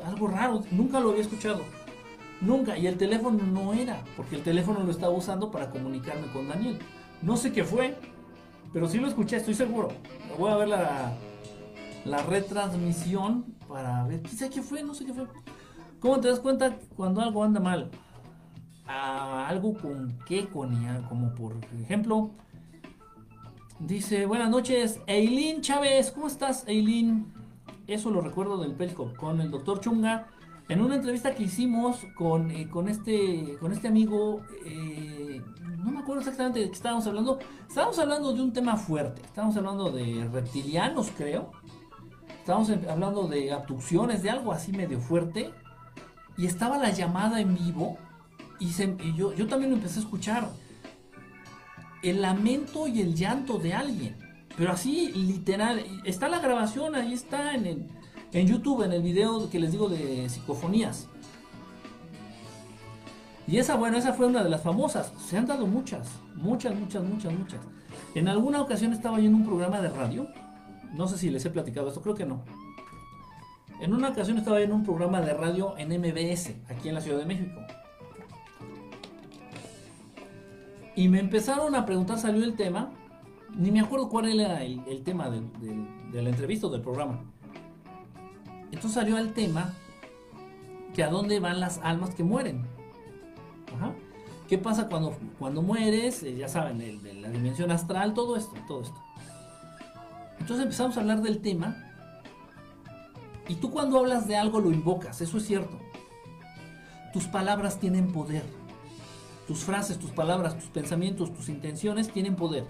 algo 0.05 0.27
raro, 0.27 0.65
nunca 0.73 0.99
lo 0.99 1.11
había 1.11 1.23
escuchado. 1.23 1.63
Nunca, 2.41 2.77
y 2.77 2.87
el 2.87 2.97
teléfono 2.97 3.43
no 3.43 3.73
era, 3.73 4.03
porque 4.17 4.37
el 4.37 4.43
teléfono 4.43 4.81
lo 4.81 4.91
estaba 4.91 5.13
usando 5.15 5.51
para 5.51 5.71
comunicarme 5.71 6.27
con 6.33 6.49
Daniel. 6.49 6.79
No 7.23 7.37
sé 7.37 7.53
qué 7.53 7.65
fue, 7.65 7.97
pero 8.73 8.89
sí 8.89 8.99
lo 8.99 9.07
escuché, 9.07 9.37
estoy 9.37 9.55
seguro. 9.55 9.89
Voy 10.39 10.51
a 10.51 10.57
ver 10.57 10.69
la, 10.69 11.13
la 12.05 12.23
retransmisión 12.23 13.45
para 13.69 14.05
ver, 14.05 14.23
quizá 14.23 14.51
qué 14.51 14.63
fue, 14.63 14.83
no 14.83 14.95
sé 14.95 15.07
qué 15.07 15.15
fue. 15.15 15.27
¿Cómo 16.01 16.21
te 16.21 16.29
das 16.29 16.41
cuenta 16.41 16.77
cuando 16.97 17.23
algo 17.23 17.43
anda 17.43 17.61
mal? 17.61 17.91
A 18.87 19.49
algo 19.49 19.73
con 19.75 20.19
qué, 20.27 20.47
con 20.47 20.75
como 21.09 21.35
por 21.35 21.57
ejemplo, 21.81 22.31
dice, 23.79 24.27
buenas 24.27 24.51
noches, 24.51 25.01
Eileen 25.07 25.63
Chávez, 25.63 26.11
¿cómo 26.11 26.27
estás, 26.27 26.65
Eileen? 26.67 27.33
Eso 27.87 28.11
lo 28.11 28.21
recuerdo 28.21 28.59
del 28.59 28.73
Pelco, 28.73 29.15
con 29.17 29.41
el 29.41 29.51
doctor 29.51 29.81
Chunga, 29.81 30.27
en 30.69 30.81
una 30.81 30.97
entrevista 30.97 31.35
que 31.35 31.45
hicimos 31.45 31.99
con, 32.15 32.51
eh, 32.51 32.69
con, 32.69 32.89
este, 32.89 33.57
con 33.61 33.73
este 33.73 33.89
amigo, 33.89 34.43
eh, 34.65 35.43
no 35.79 35.91
me 35.91 35.99
acuerdo 35.99 36.21
exactamente 36.21 36.61
de 36.61 36.67
qué 36.69 36.73
estábamos 36.73 37.07
hablando, 37.07 37.39
estábamos 37.69 37.99
hablando 37.99 38.33
de 38.33 38.43
un 38.43 38.53
tema 38.53 38.77
fuerte, 38.77 39.21
estábamos 39.23 39.57
hablando 39.57 39.91
de 39.91 40.27
reptilianos, 40.33 41.11
creo, 41.17 41.53
estábamos 42.39 42.71
hablando 42.89 43.29
de 43.29 43.53
abducciones, 43.53 44.23
de 44.23 44.31
algo 44.31 44.53
así 44.53 44.73
medio 44.73 45.01
fuerte, 45.01 45.53
y 46.37 46.47
estaba 46.47 46.79
la 46.79 46.91
llamada 46.91 47.41
en 47.41 47.55
vivo, 47.55 47.99
y, 48.59 48.71
se, 48.71 48.97
yo, 49.15 49.35
yo 49.35 49.47
también 49.47 49.71
lo 49.71 49.77
empecé 49.77 49.99
a 49.99 50.03
escuchar, 50.03 50.49
el 52.03 52.23
lamento 52.23 52.87
y 52.87 53.03
el 53.03 53.15
llanto 53.15 53.59
de 53.59 53.75
alguien, 53.75 54.17
pero 54.57 54.73
así 54.73 55.13
literal, 55.13 55.85
está 56.05 56.29
la 56.29 56.39
grabación, 56.39 56.95
ahí 56.95 57.13
está 57.13 57.55
en 57.55 57.67
el 57.67 57.89
en 58.35 58.47
YouTube, 58.47 58.83
en 58.83 58.93
el 58.93 59.01
video 59.03 59.49
que 59.49 59.59
les 59.59 59.73
digo 59.73 59.89
de 59.89 60.29
psicofonías. 60.29 61.09
Y 63.47 63.59
esa, 63.59 63.77
bueno, 63.77 63.97
esa 63.97 64.13
fue 64.15 64.27
una 64.27 64.43
de 64.43 64.51
las 64.51 64.63
famosas. 64.63 65.13
Se 65.19 65.37
han 65.39 65.47
dado 65.47 65.67
muchas, 65.67 66.09
muchas, 66.35 66.75
muchas, 66.75 67.03
muchas, 67.05 67.33
muchas. 67.33 67.61
En 68.15 68.29
alguna 68.29 68.61
ocasión 68.61 68.93
estaba 68.93 69.19
yo 69.21 69.27
en 69.27 69.35
un 69.35 69.45
programa 69.45 69.81
de 69.81 69.89
radio. 69.89 70.29
No 70.95 71.09
sé 71.09 71.19
si 71.19 71.31
les 71.31 71.45
he 71.45 71.51
platicado 71.51 71.89
esto, 71.89 72.01
creo 72.03 72.15
que 72.15 72.25
no. 72.27 72.43
En 73.81 73.93
una 73.93 74.09
ocasión 74.11 74.39
estaba 74.39 74.59
yo 74.59 74.65
en 74.65 74.73
un 74.73 74.85
programa 74.85 75.21
de 75.21 75.35
radio 75.35 75.75
en 75.79 75.89
MBS, 76.01 76.55
aquí 76.71 76.89
en 76.89 76.95
la 76.95 77.01
Ciudad 77.01 77.19
de 77.19 77.27
México. 77.27 77.61
Y 80.97 81.09
me 81.09 81.19
empezaron 81.19 81.75
a 81.75 81.85
preguntar, 81.85 82.19
salió 82.19 82.45
el 82.45 82.55
tema, 82.55 82.91
ni 83.57 83.71
me 83.73 83.81
acuerdo 83.81 84.09
cuál 84.09 84.41
era 84.41 84.63
el, 84.63 85.03
tema 85.05 85.29
del- 85.29 85.53
del- 85.61 86.13
de 86.13 86.23
la 86.23 86.31
entrevista 86.31 86.69
o 86.69 86.71
del 86.71 86.83
programa. 86.83 87.21
Entonces 88.73 88.93
salió 88.93 89.19
el 89.19 89.33
tema 89.33 89.73
que 90.95 91.03
a 91.03 91.09
dónde 91.09 91.41
van 91.41 91.61
las 91.61 91.79
almas 91.83 92.15
que 92.15 92.23
mueren. 92.25 92.67
Ajá. 93.75 93.93
¿Qué 94.49 94.59
pasa 94.59 94.89
cuando, 94.89 95.17
cuando 95.39 95.63
mueres? 95.63 96.23
Eh, 96.23 96.37
ya 96.37 96.49
saben, 96.49 96.81
el- 96.81 97.23
la 97.23 97.31
dimensión 97.31 97.71
astral, 97.71 98.15
todo 98.15 98.37
esto, 98.37 98.55
todo 98.69 98.83
esto. 98.83 99.01
Entonces 100.39 100.65
empezamos 100.65 100.97
a 100.97 101.01
hablar 101.01 101.23
del 101.23 101.41
tema. 101.41 101.77
Y 103.49 103.57
tú 103.57 103.71
cuando 103.71 103.99
hablas 103.99 104.27
de 104.29 104.37
algo 104.37 104.61
lo 104.61 104.71
invocas, 104.71 105.21
eso 105.21 105.39
es 105.39 105.47
cierto. 105.47 105.79
Tus 107.13 107.25
palabras 107.27 107.79
tienen 107.79 108.13
poder. 108.13 108.43
Tus 109.47 109.61
frases, 109.65 109.99
tus 109.99 110.11
palabras, 110.11 110.55
tus 110.59 110.69
pensamientos, 110.71 111.33
tus 111.33 111.49
intenciones 111.49 112.11
tienen 112.11 112.35
poder. 112.37 112.65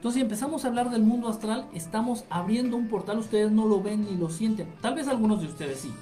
Entonces, 0.00 0.20
si 0.20 0.22
empezamos 0.22 0.64
a 0.64 0.68
hablar 0.68 0.88
del 0.88 1.02
mundo 1.02 1.28
astral, 1.28 1.68
estamos 1.74 2.24
abriendo 2.30 2.78
un 2.78 2.88
portal, 2.88 3.18
ustedes 3.18 3.52
no 3.52 3.66
lo 3.66 3.82
ven 3.82 4.06
ni 4.06 4.16
lo 4.16 4.30
sienten. 4.30 4.72
Tal 4.80 4.94
vez 4.94 5.08
algunos 5.08 5.42
de 5.42 5.48
ustedes 5.48 5.80
sí. 5.80 5.92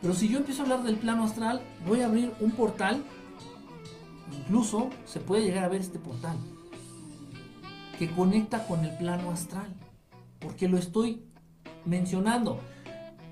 Pero 0.00 0.14
si 0.14 0.28
yo 0.28 0.38
empiezo 0.38 0.62
a 0.62 0.66
hablar 0.66 0.84
del 0.84 0.94
plano 0.94 1.24
astral, 1.24 1.60
voy 1.88 2.02
a 2.02 2.06
abrir 2.06 2.32
un 2.38 2.52
portal. 2.52 3.02
Incluso 4.38 4.90
se 5.06 5.18
puede 5.18 5.42
llegar 5.42 5.64
a 5.64 5.68
ver 5.68 5.80
este 5.80 5.98
portal. 5.98 6.36
Que 7.98 8.08
conecta 8.12 8.64
con 8.68 8.84
el 8.84 8.96
plano 8.96 9.32
astral. 9.32 9.74
Porque 10.38 10.68
lo 10.68 10.78
estoy 10.78 11.24
mencionando. 11.84 12.60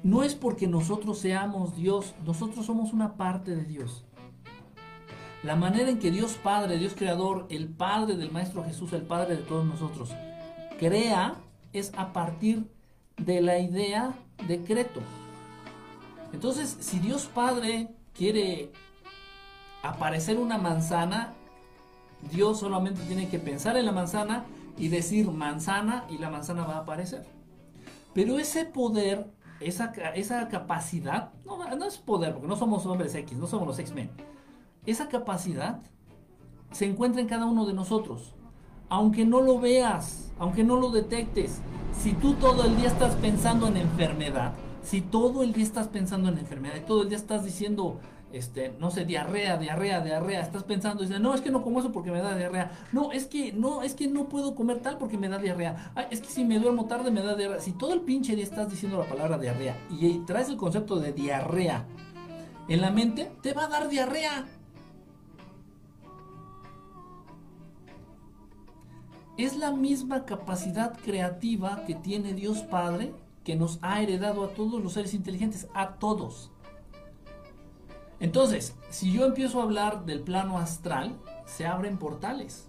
No 0.03 0.25
es 0.25 0.35
porque 0.35 0.67
nosotros 0.67 1.21
seamos 1.21 1.77
Dios, 1.77 2.17
nosotros 2.27 2.67
somos 2.67 2.93
una 2.93 3.15
parte 3.15 3.55
de 3.55 3.63
Dios. 3.63 4.05
La 5.43 5.55
manera 5.55 5.89
en 5.89 5.99
que 5.99 6.11
Dios 6.11 6.35
Padre, 6.35 6.79
Dios 6.79 6.95
Creador, 6.97 7.47
el 7.49 7.69
Padre 7.69 8.17
del 8.17 8.33
Maestro 8.33 8.65
Jesús, 8.65 8.93
el 8.93 9.03
Padre 9.03 9.37
de 9.37 9.43
todos 9.43 9.65
nosotros, 9.65 10.11
crea 10.79 11.35
es 11.73 11.93
a 11.97 12.13
partir 12.13 12.69
de 13.17 13.41
la 13.41 13.59
idea 13.59 14.15
decreto. 14.49 15.01
Entonces, 16.33 16.77
si 16.81 16.99
Dios 16.99 17.27
Padre 17.27 17.89
quiere 18.15 18.73
aparecer 19.83 20.39
una 20.39 20.59
manzana, 20.59 21.35
Dios 22.33 22.59
solamente 22.59 23.03
tiene 23.03 23.29
que 23.29 23.39
pensar 23.39 23.77
en 23.77 23.87
la 23.87 23.93
manzana 23.93 24.45
y 24.77 24.89
decir 24.89 25.31
manzana 25.31 26.05
y 26.11 26.19
la 26.19 26.31
manzana 26.31 26.65
va 26.65 26.77
a 26.77 26.79
aparecer. 26.81 27.25
Pero 28.13 28.41
ese 28.41 28.65
poder, 28.65 29.31
esa, 29.61 29.93
esa 30.15 30.49
capacidad, 30.49 31.33
no, 31.45 31.77
no 31.77 31.85
es 31.85 31.99
poder, 31.99 32.33
porque 32.33 32.49
no 32.49 32.57
somos 32.57 32.85
hombres 32.87 33.15
X, 33.15 33.39
no 33.39 33.47
somos 33.47 33.69
los 33.69 33.79
X-Men. 33.79 34.11
Esa 34.89 35.11
capacidad 35.11 35.83
se 36.71 36.87
encuentra 36.87 37.21
en 37.21 37.29
cada 37.29 37.45
uno 37.45 37.67
de 37.67 37.75
nosotros. 37.75 38.35
Aunque 38.89 39.27
no 39.27 39.43
lo 39.43 39.61
veas, 39.61 40.33
aunque 40.39 40.65
no 40.65 40.77
lo 40.77 40.91
detectes, 40.91 41.61
si 41.93 42.13
tú 42.15 42.33
todo 42.37 42.65
el 42.65 42.75
día 42.79 42.89
estás 42.89 43.15
pensando 43.17 43.67
en 43.67 43.77
enfermedad, 43.77 44.55
si 44.83 45.03
todo 45.03 45.43
el 45.43 45.53
día 45.53 45.65
estás 45.65 45.89
pensando 45.89 46.31
en 46.31 46.39
enfermedad 46.39 46.77
y 46.77 46.87
todo 46.87 47.03
el 47.03 47.11
día 47.11 47.19
estás 47.19 47.45
diciendo, 47.45 48.01
este, 48.33 48.75
no 48.81 48.91
sé, 48.91 49.05
diarrea, 49.05 49.59
diarrea, 49.59 50.01
diarrea, 50.01 50.41
estás 50.41 50.65
pensando, 50.65 51.03
dices, 51.03 51.21
no, 51.21 51.35
es 51.35 51.43
que 51.43 51.51
no 51.51 51.63
como 51.63 51.81
eso 51.81 51.93
porque 51.93 52.11
me 52.11 52.23
da 52.23 52.35
diarrea, 52.35 52.71
no, 52.91 53.13
es 53.13 53.27
que 53.27 53.53
no, 53.53 53.83
es 53.83 53.93
que 53.95 54.09
no 54.09 54.31
puedo 54.31 54.55
comer 54.55 54.81
tal 54.81 54.97
porque 54.97 55.19
me 55.19 55.29
da 55.29 55.37
diarrea, 55.37 55.93
Ay, 55.97 56.07
es 56.11 56.23
que 56.23 56.29
si 56.29 56.47
me 56.47 56.59
duermo 56.59 56.87
tarde 56.87 57.11
me 57.11 57.21
da 57.21 57.35
diarrea, 57.35 57.61
si 57.61 57.73
todo 57.73 57.93
el 57.93 58.01
pinche 58.01 58.35
día 58.35 58.45
estás 58.45 58.71
diciendo 58.71 58.97
la 58.97 59.05
palabra 59.07 59.37
diarrea 59.37 59.77
y 59.91 60.21
traes 60.21 60.49
el 60.49 60.57
concepto 60.57 60.99
de 60.99 61.13
diarrea 61.13 61.85
en 62.69 62.81
la 62.81 62.91
mente, 62.91 63.31
te 63.43 63.53
va 63.53 63.65
a 63.65 63.69
dar 63.69 63.91
diarrea. 63.91 64.47
Es 69.39 69.57
la 69.57 69.71
misma 69.71 70.25
capacidad 70.25 70.99
creativa 70.99 71.85
que 71.87 71.95
tiene 71.95 72.35
Dios 72.35 72.59
Padre 72.59 73.15
que 73.45 73.55
nos 73.57 73.79
ha 73.81 74.03
heredado 74.03 74.45
a 74.45 74.49
todos 74.49 74.83
los 74.83 74.93
seres 74.93 75.15
inteligentes, 75.15 75.69
a 75.73 75.95
todos. 75.95 76.51
Entonces, 78.21 78.77
si 78.91 79.13
yo 79.13 79.25
empiezo 79.25 79.61
a 79.61 79.63
hablar 79.63 80.05
del 80.05 80.21
plano 80.21 80.59
astral, 80.59 81.17
se 81.47 81.67
abren 81.67 81.99
portales. 81.99 82.69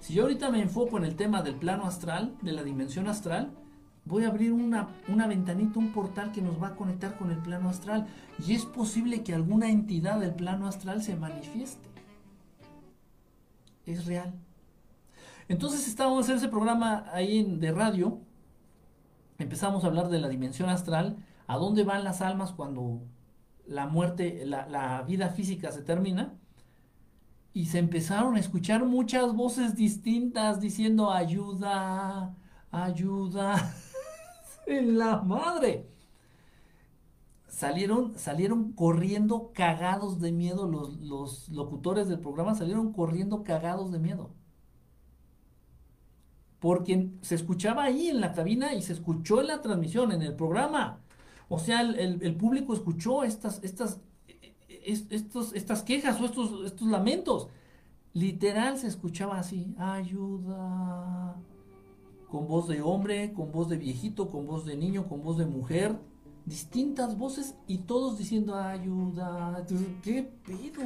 Si 0.00 0.12
yo 0.12 0.24
ahorita 0.24 0.50
me 0.50 0.60
enfoco 0.60 0.98
en 0.98 1.04
el 1.04 1.14
tema 1.14 1.40
del 1.42 1.54
plano 1.54 1.86
astral, 1.86 2.36
de 2.42 2.52
la 2.52 2.64
dimensión 2.64 3.06
astral, 3.06 3.52
voy 4.04 4.24
a 4.24 4.28
abrir 4.28 4.52
una, 4.52 4.88
una 5.08 5.28
ventanita, 5.28 5.78
un 5.78 5.92
portal 5.92 6.32
que 6.32 6.42
nos 6.42 6.60
va 6.60 6.68
a 6.68 6.74
conectar 6.74 7.16
con 7.16 7.30
el 7.30 7.38
plano 7.38 7.68
astral. 7.68 8.08
Y 8.44 8.54
es 8.54 8.64
posible 8.64 9.22
que 9.22 9.34
alguna 9.34 9.70
entidad 9.70 10.18
del 10.18 10.34
plano 10.34 10.66
astral 10.66 11.02
se 11.02 11.14
manifieste. 11.14 11.88
Es 13.86 14.06
real. 14.06 14.34
Entonces 15.50 15.88
estábamos 15.88 16.28
en 16.28 16.36
ese 16.36 16.48
programa 16.48 17.06
ahí 17.12 17.42
de 17.42 17.72
radio, 17.72 18.20
empezamos 19.36 19.82
a 19.82 19.88
hablar 19.88 20.08
de 20.08 20.20
la 20.20 20.28
dimensión 20.28 20.68
astral, 20.68 21.16
a 21.48 21.56
dónde 21.56 21.82
van 21.82 22.04
las 22.04 22.20
almas 22.20 22.52
cuando 22.52 23.02
la 23.66 23.88
muerte, 23.88 24.46
la, 24.46 24.68
la 24.68 25.02
vida 25.02 25.30
física 25.30 25.72
se 25.72 25.82
termina, 25.82 26.38
y 27.52 27.66
se 27.66 27.80
empezaron 27.80 28.36
a 28.36 28.38
escuchar 28.38 28.84
muchas 28.84 29.34
voces 29.34 29.74
distintas 29.74 30.60
diciendo 30.60 31.10
ayuda, 31.10 32.36
ayuda, 32.70 33.74
en 34.68 34.98
la 34.98 35.20
madre. 35.22 35.90
Salieron, 37.48 38.16
salieron 38.16 38.72
corriendo 38.72 39.50
cagados 39.52 40.20
de 40.20 40.30
miedo, 40.30 40.68
los, 40.68 40.96
los 41.00 41.48
locutores 41.48 42.06
del 42.06 42.20
programa 42.20 42.54
salieron 42.54 42.92
corriendo 42.92 43.42
cagados 43.42 43.90
de 43.90 43.98
miedo 43.98 44.30
porque 46.60 47.10
se 47.22 47.34
escuchaba 47.34 47.84
ahí 47.84 48.08
en 48.08 48.20
la 48.20 48.32
cabina 48.32 48.74
y 48.74 48.82
se 48.82 48.92
escuchó 48.92 49.40
en 49.40 49.48
la 49.48 49.62
transmisión, 49.62 50.12
en 50.12 50.22
el 50.22 50.34
programa. 50.34 51.00
O 51.48 51.58
sea, 51.58 51.80
el, 51.80 52.22
el- 52.22 52.36
público 52.36 52.74
escuchó 52.74 53.24
estas, 53.24 53.60
estas, 53.64 54.00
es- 54.68 55.06
estos, 55.10 55.52
estas 55.54 55.82
quejas 55.82 56.20
o 56.20 56.26
estos, 56.26 56.66
estos 56.66 56.88
lamentos. 56.88 57.48
Literal 58.12 58.76
se 58.78 58.88
escuchaba 58.88 59.38
así, 59.38 59.74
ayuda, 59.78 61.36
con 62.28 62.46
voz 62.46 62.68
de 62.68 62.82
hombre, 62.82 63.32
con 63.32 63.50
voz 63.52 63.68
de 63.68 63.76
viejito, 63.76 64.28
con 64.28 64.46
voz 64.46 64.64
de 64.66 64.76
niño, 64.76 65.08
con 65.08 65.22
voz 65.22 65.38
de 65.38 65.46
mujer, 65.46 65.96
distintas 66.44 67.16
voces 67.16 67.54
y 67.66 67.78
todos 67.78 68.18
diciendo 68.18 68.54
ayuda. 68.56 69.56
Entonces, 69.60 69.88
¿Qué 70.02 70.22
pedo? 70.44 70.82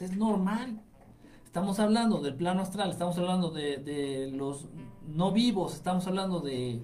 Es 0.00 0.16
normal. 0.16 0.80
Estamos 1.54 1.78
hablando 1.78 2.18
del 2.18 2.34
plano 2.34 2.62
astral, 2.62 2.90
estamos 2.90 3.16
hablando 3.16 3.48
de, 3.52 3.76
de 3.76 4.28
los 4.32 4.66
no 5.06 5.30
vivos, 5.30 5.74
estamos 5.74 6.04
hablando 6.08 6.40
de 6.40 6.82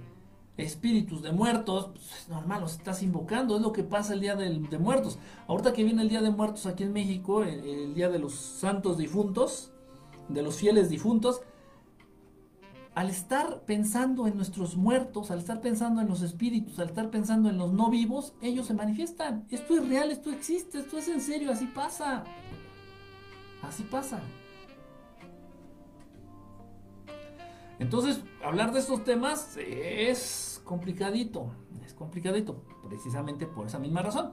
espíritus 0.56 1.22
de 1.22 1.32
muertos. 1.32 1.88
Pues 1.92 2.22
es 2.22 2.28
normal, 2.28 2.60
los 2.60 2.74
estás 2.74 3.02
invocando, 3.02 3.56
es 3.56 3.62
lo 3.62 3.72
que 3.72 3.82
pasa 3.82 4.14
el 4.14 4.20
día 4.20 4.36
del- 4.36 4.70
de 4.70 4.78
muertos. 4.78 5.18
Ahorita 5.48 5.72
que 5.72 5.82
viene 5.82 6.02
el 6.02 6.08
día 6.08 6.22
de 6.22 6.30
muertos 6.30 6.66
aquí 6.66 6.84
en 6.84 6.92
México, 6.92 7.42
el, 7.42 7.64
el 7.68 7.94
día 7.94 8.08
de 8.10 8.20
los 8.20 8.32
santos 8.32 8.96
difuntos, 8.96 9.72
de 10.28 10.40
los 10.40 10.54
fieles 10.54 10.88
difuntos, 10.88 11.40
al 12.94 13.10
estar 13.10 13.62
pensando 13.62 14.28
en 14.28 14.36
nuestros 14.36 14.76
muertos, 14.76 15.32
al 15.32 15.40
estar 15.40 15.60
pensando 15.60 16.00
en 16.00 16.06
los 16.06 16.22
espíritus, 16.22 16.78
al 16.78 16.90
estar 16.90 17.10
pensando 17.10 17.48
en 17.50 17.58
los 17.58 17.72
no 17.72 17.90
vivos, 17.90 18.34
ellos 18.40 18.68
se 18.68 18.74
manifiestan. 18.74 19.48
Esto 19.50 19.74
es 19.76 19.88
real, 19.88 20.12
esto 20.12 20.30
existe, 20.30 20.78
esto 20.78 20.96
es 20.96 21.08
en 21.08 21.20
serio, 21.20 21.50
así 21.50 21.66
pasa. 21.66 22.22
Así 23.62 23.82
pasa. 23.82 24.20
Entonces, 27.80 28.22
hablar 28.44 28.72
de 28.72 28.78
estos 28.78 29.02
temas 29.02 29.56
es 29.56 30.60
complicadito, 30.64 31.46
es 31.84 31.94
complicadito, 31.94 32.62
precisamente 32.88 33.46
por 33.46 33.66
esa 33.66 33.78
misma 33.80 34.02
razón. 34.02 34.32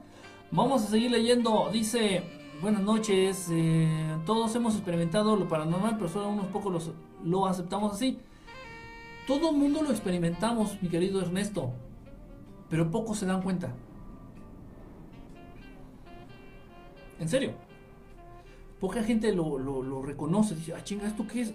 Vamos 0.51 0.83
a 0.83 0.87
seguir 0.87 1.09
leyendo, 1.11 1.69
dice, 1.71 2.23
buenas 2.61 2.83
noches, 2.83 3.47
eh, 3.49 4.17
todos 4.25 4.53
hemos 4.55 4.75
experimentado 4.75 5.35
lo 5.35 5.47
paranormal, 5.47 5.95
pero 5.97 6.09
solo 6.09 6.29
unos 6.29 6.47
pocos 6.47 6.91
lo 7.23 7.45
aceptamos 7.47 7.93
así. 7.93 8.19
Todo 9.25 9.49
el 9.51 9.57
mundo 9.57 9.81
lo 9.81 9.89
experimentamos, 9.91 10.81
mi 10.81 10.89
querido 10.89 11.21
Ernesto, 11.21 11.71
pero 12.69 12.91
pocos 12.91 13.17
se 13.17 13.25
dan 13.25 13.41
cuenta. 13.41 13.73
En 17.19 17.27
serio. 17.29 17.53
Poca 18.79 19.03
gente 19.03 19.33
lo, 19.33 19.57
lo- 19.57 19.81
lo 19.81 20.01
reconoce, 20.03 20.53
dice, 20.55 20.73
ah, 20.75 20.83
chinga, 20.83 21.07
¿esto 21.07 21.25
qué 21.27 21.41
es? 21.41 21.53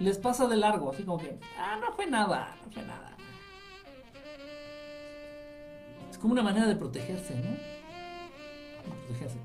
Les 0.00 0.16
pasa 0.18 0.46
de 0.46 0.56
largo, 0.56 0.90
así 0.90 1.02
como 1.02 1.18
que, 1.18 1.38
ah, 1.58 1.76
no 1.80 1.92
fue 1.92 2.06
nada, 2.06 2.56
no 2.64 2.70
fue 2.70 2.82
nada. 2.82 3.16
Es 6.10 6.18
como 6.18 6.32
una 6.32 6.42
manera 6.42 6.66
de 6.66 6.76
protegerse, 6.76 7.34
¿no? 7.34 7.50
De 7.50 8.96
protegerse. 9.06 9.38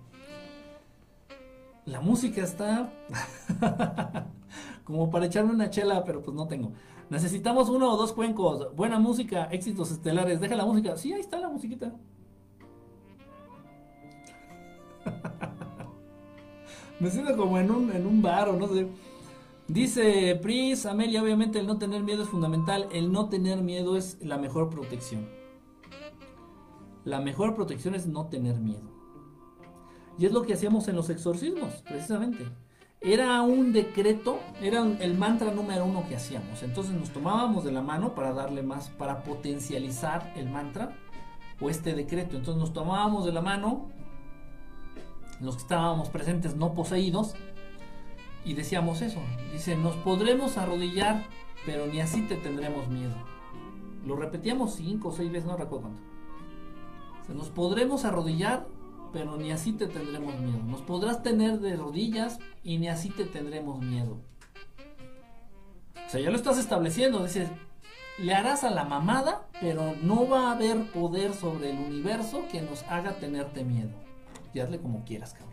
La 1.86 2.00
música 2.00 2.44
está 2.44 2.92
como 4.84 5.10
para 5.10 5.26
echarme 5.26 5.52
una 5.54 5.70
chela, 5.70 6.04
pero 6.04 6.22
pues 6.22 6.36
no 6.36 6.48
tengo. 6.48 6.72
Necesitamos 7.10 7.70
uno 7.70 7.92
o 7.92 7.98
dos 7.98 8.14
cuencos. 8.14 8.74
Buena 8.76 9.00
música, 9.00 9.46
éxitos 9.46 9.92
estelares. 9.92 10.40
Deja 10.40 10.56
la 10.56 10.66
música. 10.66 10.96
Sí, 10.96 11.12
ahí 11.14 11.20
está 11.20 11.40
la 11.40 11.50
musiquita. 11.50 11.94
Me 17.00 17.10
siento 17.10 17.36
como 17.36 17.58
en 17.58 17.70
un, 17.70 17.92
en 17.92 18.06
un 18.06 18.22
bar 18.22 18.48
o 18.50 18.54
no 18.54 18.68
sé. 18.68 18.88
Dice 19.68 20.38
Prince, 20.41 20.90
Amelia, 20.90 21.23
obviamente 21.23 21.60
el 21.60 21.68
no 21.68 21.77
tener 21.77 22.03
miedo 22.03 22.23
es 22.23 22.30
fundamental. 22.30 22.88
El 22.91 23.11
no 23.11 23.30
tener 23.30 23.61
miedo 23.61 23.95
es 23.95 24.18
la 24.22 24.38
mejor 24.38 24.69
protección. 24.69 25.30
La 27.06 27.22
mejor 27.22 27.56
protección 27.56 27.95
es 27.95 28.06
no 28.06 28.27
tener 28.27 28.56
miedo. 28.56 28.91
Y 30.18 30.26
es 30.26 30.31
lo 30.31 30.44
que 30.44 30.53
hacíamos 30.53 30.88
en 30.88 30.95
los 30.95 31.10
exorcismos, 31.10 31.81
precisamente. 31.88 32.45
Era 33.02 33.41
un 33.41 33.73
decreto, 33.73 34.40
era 34.61 34.81
el 34.81 35.18
mantra 35.18 35.52
número 35.52 35.85
uno 35.85 36.07
que 36.07 36.15
hacíamos. 36.15 36.64
Entonces 36.64 36.94
nos 36.94 37.10
tomábamos 37.10 37.64
de 37.64 37.72
la 37.72 37.81
mano 37.81 38.15
para 38.15 38.31
darle 38.31 38.64
más, 38.64 38.90
para 38.90 39.23
potencializar 39.23 40.34
el 40.38 40.49
mantra 40.49 40.95
o 41.60 41.69
este 41.69 41.94
decreto. 41.94 42.38
Entonces 42.38 42.60
nos 42.60 42.73
tomábamos 42.73 43.26
de 43.26 43.34
la 43.34 43.41
mano, 43.41 43.90
los 45.41 45.56
que 45.56 45.64
estábamos 45.64 46.10
presentes 46.10 46.56
no 46.56 46.73
poseídos, 46.73 47.35
y 48.45 48.53
decíamos 48.53 49.02
eso. 49.02 49.22
Dice, 49.52 49.76
nos 49.76 49.95
podremos 49.98 50.57
arrodillar, 50.57 51.24
pero 51.65 51.88
ni 51.88 52.02
así 52.02 52.22
te 52.24 52.36
tendremos 52.36 52.88
miedo. 52.88 53.15
Lo 54.06 54.15
repetíamos 54.15 54.76
cinco 54.76 55.10
o 55.10 55.11
seis 55.11 55.32
veces, 55.32 55.48
no 55.48 55.57
recuerdo 55.57 55.88
cuánto. 55.88 56.02
Se 57.26 57.34
nos 57.34 57.49
podremos 57.49 58.03
arrodillar, 58.03 58.68
pero 59.14 59.38
ni 59.38 59.52
así 59.52 59.72
te 59.72 59.88
tendremos 59.88 60.38
miedo. 60.40 60.61
Nos 60.64 60.82
podrás 60.82 61.24
tener 61.24 61.60
de 61.60 61.78
rodillas 61.78 62.40
y 62.64 62.80
ni 62.80 62.90
así 62.90 63.10
te 63.10 63.26
tendremos 63.26 63.80
miedo. 63.80 64.20
O 66.06 66.10
sea, 66.10 66.20
ya 66.20 66.30
lo 66.30 66.36
estás 66.36 66.57
estableciendo. 66.57 67.24
Dices, 67.24 67.49
le 68.20 68.34
harás 68.34 68.64
a 68.64 68.72
la 68.72 68.84
mamada, 68.84 69.48
pero 69.61 69.95
no 70.02 70.28
va 70.28 70.49
a 70.49 70.52
haber 70.53 70.91
poder 70.91 71.34
sobre 71.34 71.72
el 71.72 71.80
universo 71.80 72.45
que 72.52 72.61
nos 72.61 72.84
haga 72.84 73.14
tenerte 73.14 73.64
miedo. 73.64 73.91
Y 74.53 74.60
hazle 74.60 74.80
como 74.80 75.06
quieras, 75.06 75.34
cabrón. 75.34 75.53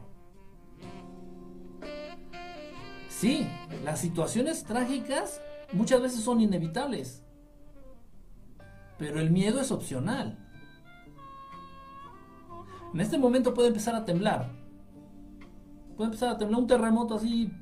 Sí, 3.20 3.46
las 3.84 4.00
situaciones 4.00 4.64
trágicas 4.64 5.42
muchas 5.74 6.00
veces 6.00 6.22
son 6.22 6.40
inevitables. 6.40 7.22
Pero 8.96 9.20
el 9.20 9.30
miedo 9.30 9.60
es 9.60 9.70
opcional. 9.70 10.38
En 12.94 13.00
este 13.02 13.18
momento 13.18 13.52
puede 13.52 13.68
empezar 13.68 13.94
a 13.94 14.06
temblar. 14.06 14.50
Puede 15.98 16.06
empezar 16.06 16.30
a 16.30 16.38
temblar 16.38 16.62
un 16.62 16.66
terremoto 16.66 17.16
así. 17.16 17.52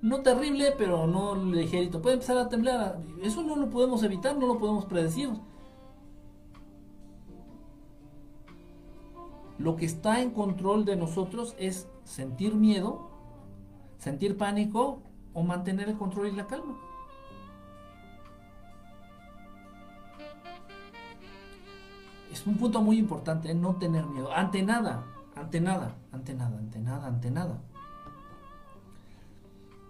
No 0.00 0.22
terrible, 0.22 0.72
pero 0.78 1.06
no 1.06 1.34
ligerito. 1.34 2.00
Puede 2.00 2.14
empezar 2.14 2.38
a 2.38 2.48
temblar. 2.48 3.02
Eso 3.22 3.42
no 3.42 3.56
lo 3.56 3.68
podemos 3.68 4.02
evitar, 4.02 4.34
no 4.34 4.46
lo 4.46 4.58
podemos 4.58 4.86
predecir. 4.86 5.28
Lo 9.58 9.76
que 9.76 9.84
está 9.84 10.22
en 10.22 10.30
control 10.30 10.86
de 10.86 10.96
nosotros 10.96 11.54
es 11.58 11.86
sentir 12.04 12.54
miedo, 12.54 13.13
sentir 14.04 14.36
pánico 14.36 15.02
o 15.32 15.42
mantener 15.42 15.88
el 15.88 15.96
control 15.96 16.28
y 16.28 16.32
la 16.32 16.46
calma. 16.46 16.76
es 22.34 22.44
un 22.48 22.56
punto 22.56 22.82
muy 22.82 22.98
importante, 22.98 23.54
no 23.54 23.76
tener 23.76 24.04
miedo. 24.06 24.30
Ante 24.32 24.62
nada, 24.62 25.06
ante 25.36 25.60
nada, 25.60 25.94
ante 26.10 26.34
nada, 26.34 26.58
ante 26.58 26.80
nada, 26.80 27.06
ante 27.06 27.30
nada. 27.30 27.62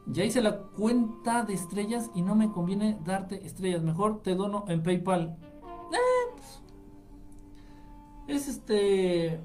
Ya 0.07 0.25
hice 0.25 0.43
la 0.43 0.59
cuenta 0.59 1.45
de 1.45 1.55
estrellas 1.55 2.11
y 2.15 2.21
no 2.21 2.35
me 2.35 2.53
conviene 2.53 2.99
darte 3.03 3.47
estrellas. 3.47 3.83
Mejor 3.83 4.23
te 4.23 4.35
dono 4.35 4.67
en 4.69 4.83
PayPal. 4.83 5.39
Eh, 5.91 6.35
pues, 8.27 8.43
es 8.43 8.49
este. 8.49 9.41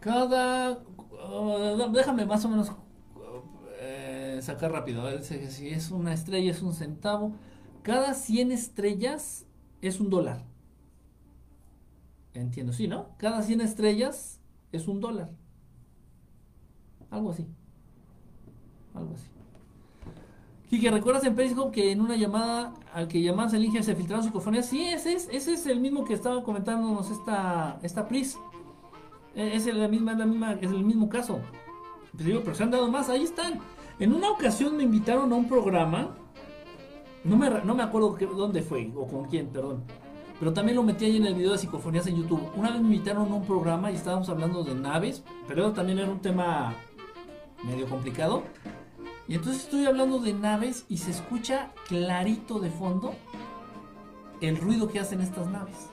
Cada. 0.00 0.80
Uh, 1.28 1.92
déjame 1.92 2.24
más 2.26 2.44
o 2.44 2.48
menos 2.48 2.70
uh, 2.70 4.42
sacar 4.42 4.72
rápido. 4.72 5.02
Si 5.22 5.68
es 5.68 5.90
una 5.90 6.12
estrella, 6.14 6.50
es 6.50 6.62
un 6.62 6.72
centavo. 6.72 7.32
Cada 7.82 8.14
100 8.14 8.52
estrellas 8.52 9.46
es 9.80 10.00
un 10.00 10.10
dólar. 10.10 10.44
Entiendo, 12.34 12.72
sí, 12.72 12.86
¿no? 12.86 13.08
Cada 13.16 13.42
100 13.42 13.60
estrellas 13.60 14.40
es 14.72 14.86
un 14.88 15.00
dólar. 15.00 15.30
Algo 17.10 17.30
así. 17.30 17.46
Algo 18.94 19.14
así. 19.14 19.26
Kike, 20.70 20.90
¿recuerdas 20.92 21.24
en 21.24 21.34
Periscope 21.34 21.72
que 21.72 21.90
en 21.90 22.00
una 22.00 22.14
llamada 22.14 22.72
al 22.94 23.08
que 23.08 23.20
llamabas 23.20 23.52
el 23.54 23.82
se 23.82 23.96
filtraron 23.96 24.24
psicofonías? 24.24 24.66
Sí, 24.66 24.84
ese 24.84 25.14
es, 25.14 25.28
ese 25.32 25.54
es 25.54 25.66
el 25.66 25.80
mismo 25.80 26.04
que 26.04 26.14
estaba 26.14 26.44
comentándonos 26.44 27.10
esta, 27.10 27.80
esta 27.82 28.06
Pris. 28.06 28.38
E, 29.34 29.56
es, 29.56 29.66
la 29.66 29.88
misma, 29.88 30.14
la 30.14 30.26
misma, 30.26 30.52
es 30.54 30.70
el 30.70 30.84
mismo 30.84 31.08
caso. 31.08 31.40
Pues 32.12 32.24
digo, 32.24 32.40
pero 32.42 32.54
se 32.54 32.62
han 32.62 32.70
dado 32.70 32.90
más, 32.90 33.08
ahí 33.08 33.22
están. 33.22 33.60
En 33.98 34.12
una 34.12 34.30
ocasión 34.30 34.76
me 34.76 34.82
invitaron 34.82 35.32
a 35.32 35.36
un 35.36 35.48
programa 35.48 36.16
no 37.22 37.36
me, 37.36 37.50
no 37.64 37.74
me 37.74 37.82
acuerdo 37.82 38.16
dónde 38.34 38.62
fue 38.62 38.90
o 38.96 39.06
con 39.06 39.26
quién, 39.26 39.48
perdón. 39.48 39.84
Pero 40.38 40.54
también 40.54 40.76
lo 40.76 40.82
metí 40.82 41.04
ahí 41.04 41.16
en 41.18 41.26
el 41.26 41.34
video 41.34 41.52
de 41.52 41.58
psicofonías 41.58 42.06
en 42.06 42.16
YouTube. 42.16 42.40
Una 42.56 42.70
vez 42.70 42.80
me 42.80 42.94
invitaron 42.94 43.30
a 43.30 43.34
un 43.34 43.44
programa 43.44 43.90
y 43.90 43.96
estábamos 43.96 44.28
hablando 44.30 44.64
de 44.64 44.74
naves, 44.74 45.22
pero 45.46 45.72
también 45.72 45.98
era 45.98 46.10
un 46.10 46.20
tema 46.20 46.74
medio 47.62 47.86
complicado. 47.86 48.42
Y 49.28 49.34
entonces 49.34 49.64
estoy 49.64 49.84
hablando 49.84 50.18
de 50.18 50.32
naves 50.32 50.86
y 50.88 50.96
se 50.96 51.10
escucha 51.10 51.72
clarito 51.88 52.58
de 52.58 52.70
fondo 52.70 53.14
el 54.40 54.56
ruido 54.56 54.88
que 54.88 54.98
hacen 54.98 55.20
estas 55.20 55.46
naves. 55.48 55.90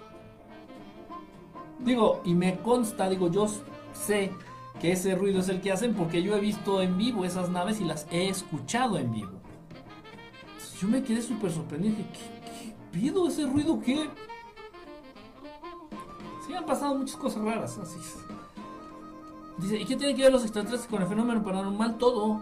Digo, 1.80 2.22
y 2.26 2.34
me 2.34 2.58
consta, 2.58 3.10
digo, 3.10 3.30
yo 3.32 3.48
sé 3.94 4.32
que 4.82 4.92
ese 4.92 5.16
ruido 5.16 5.40
es 5.40 5.50
el 5.50 5.62
que 5.62 5.72
hacen 5.72 5.94
porque 5.94 6.22
yo 6.22 6.36
he 6.36 6.40
visto 6.40 6.82
en 6.82 6.98
vivo 6.98 7.26
esas 7.26 7.50
naves 7.50 7.80
y 7.80 7.86
las 7.86 8.08
he 8.12 8.30
escuchado 8.30 8.98
en 8.98 9.12
vivo 9.12 9.38
yo 10.80 10.88
me 10.88 11.04
quedé 11.04 11.22
súper 11.22 11.52
sorprendido. 11.52 11.96
Dije, 11.96 12.10
¿qué, 12.14 12.76
pido 12.92 13.28
ese 13.28 13.46
ruido? 13.46 13.80
¿Qué? 13.80 14.10
Sí, 16.46 16.54
han 16.54 16.66
pasado 16.66 16.96
muchas 16.96 17.18
cosas 17.18 17.44
raras. 17.44 17.78
Así 17.78 17.98
Dice, 19.58 19.80
¿y 19.80 19.86
qué 19.86 19.96
tiene 19.96 20.14
que 20.14 20.22
ver 20.22 20.32
los 20.32 20.44
extraterrestres 20.44 20.90
con 20.90 21.02
el 21.02 21.08
fenómeno 21.08 21.44
paranormal? 21.44 21.98
Todo. 21.98 22.42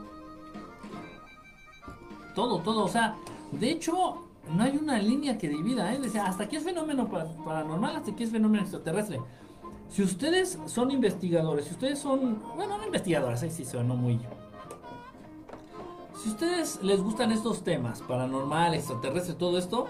Todo, 2.33 2.59
todo. 2.59 2.83
O 2.83 2.89
sea, 2.89 3.15
de 3.53 3.71
hecho, 3.71 4.24
no 4.49 4.63
hay 4.63 4.77
una 4.77 4.99
línea 4.99 5.37
que 5.37 5.49
divida. 5.49 5.93
¿eh? 5.93 5.99
Hasta 6.23 6.43
aquí 6.43 6.55
es 6.55 6.63
fenómeno 6.63 7.09
paranormal, 7.09 7.95
hasta 7.95 8.11
aquí 8.11 8.23
es 8.23 8.31
fenómeno 8.31 8.61
extraterrestre. 8.61 9.19
Si 9.89 10.03
ustedes 10.03 10.59
son 10.65 10.91
investigadores, 10.91 11.65
si 11.65 11.71
ustedes 11.71 11.99
son, 11.99 12.41
bueno, 12.55 12.77
no 12.77 12.85
investigadores, 12.85 13.43
ahí 13.43 13.51
sí 13.51 13.63
suena 13.65 13.93
muy 13.93 14.19
si 16.25 16.29
ustedes 16.29 16.79
les 16.81 17.01
gustan 17.01 17.31
estos 17.31 17.63
temas, 17.63 18.01
paranormal, 18.01 18.73
extraterrestre, 18.73 19.35
todo 19.35 19.59
esto, 19.59 19.87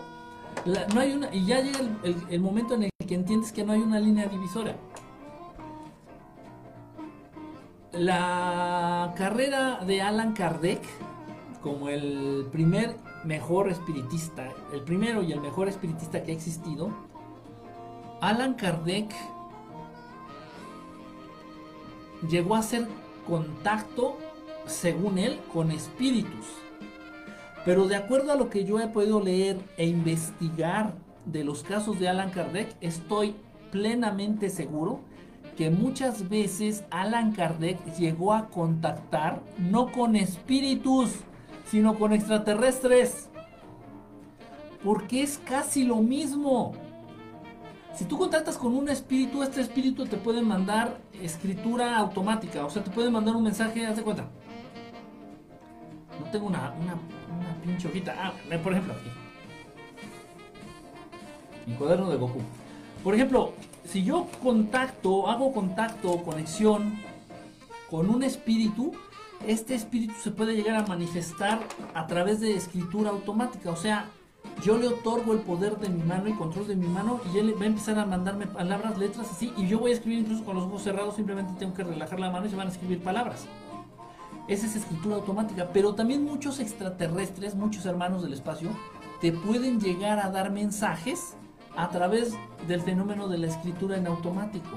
no 0.94 1.00
hay 1.00 1.14
una, 1.14 1.34
y 1.34 1.46
ya 1.46 1.62
llega 1.62 1.80
el, 2.30 2.40
momento 2.42 2.74
en 2.74 2.84
el 2.84 2.90
que 3.08 3.16
entiendes 3.16 3.54
que 3.54 3.64
no 3.64 3.74
hay 3.74 3.80
una 3.80 4.00
línea 4.00 4.26
divisoria. 4.28 4.76
La 7.94 9.14
carrera 9.16 9.80
de 9.86 10.02
Alan 10.02 10.34
Kardec 10.34 10.82
como 11.62 11.88
el 11.88 12.48
primer 12.52 12.98
mejor 13.26 13.70
espiritista, 13.70 14.50
el 14.74 14.82
primero 14.82 15.24
y 15.24 15.32
el 15.32 15.42
mejor 15.42 15.68
espiritista 15.68 16.24
que 16.24 16.32
ha 16.32 16.36
existido, 16.36 16.92
Alan 18.22 18.54
Kardec 18.54 19.14
llegó 22.30 22.56
a 22.56 22.60
hacer 22.60 22.88
contacto 23.28 24.18
según 24.66 25.18
él, 25.18 25.40
con 25.54 25.72
espíritus. 25.72 26.46
Pero 27.64 27.88
de 27.88 27.96
acuerdo 27.96 28.32
a 28.32 28.36
lo 28.36 28.50
que 28.50 28.64
yo 28.64 28.80
he 28.80 28.88
podido 28.88 29.20
leer 29.22 29.60
e 29.78 29.86
investigar 29.88 30.94
de 31.26 31.44
los 31.44 31.64
casos 31.64 32.00
de 32.00 32.10
Alan 32.10 32.32
Kardec, 32.32 32.76
estoy 32.82 33.36
plenamente 33.72 34.50
seguro 34.50 35.02
que 35.58 35.70
muchas 35.70 36.30
veces 36.30 36.84
Alan 36.92 37.32
Kardec 37.32 37.80
llegó 37.98 38.34
a 38.34 38.50
contactar 38.50 39.42
no 39.58 39.92
con 39.92 40.16
espíritus, 40.16 41.12
sino 41.76 42.00
con 42.00 42.14
extraterrestres. 42.14 43.28
Porque 44.82 45.24
es 45.24 45.38
casi 45.40 45.84
lo 45.84 45.98
mismo. 45.98 46.72
Si 47.94 48.06
tú 48.06 48.18
contactas 48.18 48.58
con 48.58 48.74
un 48.74 48.88
espíritu, 48.88 49.44
este 49.44 49.60
espíritu 49.60 50.06
te 50.06 50.16
puede 50.16 50.42
mandar 50.42 50.98
escritura 51.22 51.98
automática. 51.98 52.66
O 52.66 52.70
sea, 52.70 52.82
te 52.82 52.92
puede 52.92 53.10
mandar 53.10 53.36
un 53.36 53.44
mensaje, 53.44 53.86
haz 53.86 53.98
de 53.98 54.04
cuenta. 54.04 54.26
No 56.18 56.32
tengo 56.32 56.48
una, 56.48 56.74
una, 56.82 56.96
pinche 57.62 57.90
hojita. 57.90 58.16
Ah, 58.18 58.34
por 58.64 58.72
ejemplo, 58.72 58.94
aquí. 58.94 59.10
Mi 61.68 61.76
cuaderno 61.76 62.10
de 62.10 62.16
Goku. 62.16 62.40
Por 63.04 63.16
ejemplo, 63.16 63.52
si 63.84 64.06
yo 64.06 64.28
contacto, 64.42 65.28
hago 65.28 65.52
contacto, 65.52 66.24
conexión 66.24 67.02
con 67.90 68.10
un 68.10 68.24
espíritu, 68.24 68.94
este 69.48 69.76
espíritu 69.76 70.14
se 70.22 70.32
puede 70.32 70.56
llegar 70.56 70.76
a 70.76 70.88
manifestar 70.88 71.60
a 71.94 72.08
través 72.08 72.40
de 72.40 72.56
escritura 72.56 73.10
automática. 73.10 73.72
O 73.72 73.76
sea, 73.76 74.10
yo 74.64 74.78
le 74.78 74.88
otorgo 74.88 75.34
el 75.34 75.40
poder 75.40 75.78
de 75.78 75.90
mi 75.90 76.04
mano 76.04 76.30
y 76.30 76.34
control 76.34 76.68
de 76.68 76.76
mi 76.76 76.88
mano 76.88 77.20
y 77.34 77.38
él 77.38 77.54
va 77.60 77.64
a 77.64 77.68
empezar 77.68 78.00
a 78.00 78.06
mandarme 78.06 78.48
palabras, 78.48 78.98
letras 78.98 79.32
así 79.32 79.54
y 79.58 79.68
yo 79.68 79.80
voy 79.80 79.92
a 79.92 79.96
escribir 79.96 80.20
incluso 80.20 80.46
con 80.46 80.56
los 80.56 80.66
ojos 80.66 80.84
cerrados, 80.84 81.16
simplemente 81.16 81.54
tengo 81.60 81.74
que 81.74 81.84
relajar 81.84 82.20
la 82.20 82.32
mano 82.32 82.46
y 82.46 82.50
se 82.50 82.56
van 82.56 82.68
a 82.68 82.72
escribir 82.72 83.02
palabras. 83.02 83.48
Esa 84.48 84.68
es 84.68 84.76
escritura 84.76 85.16
automática, 85.16 85.70
pero 85.74 85.96
también 85.96 86.24
muchos 86.24 86.60
extraterrestres, 86.60 87.56
muchos 87.56 87.86
hermanos 87.86 88.22
del 88.22 88.34
espacio, 88.34 88.70
te 89.20 89.32
pueden 89.32 89.80
llegar 89.80 90.20
a 90.20 90.30
dar 90.30 90.52
mensajes 90.52 91.36
a 91.76 91.90
través 91.90 92.34
del 92.68 92.82
fenómeno 92.82 93.28
de 93.28 93.40
la 93.40 93.48
escritura 93.48 93.98
en 93.98 94.08
automático. 94.08 94.70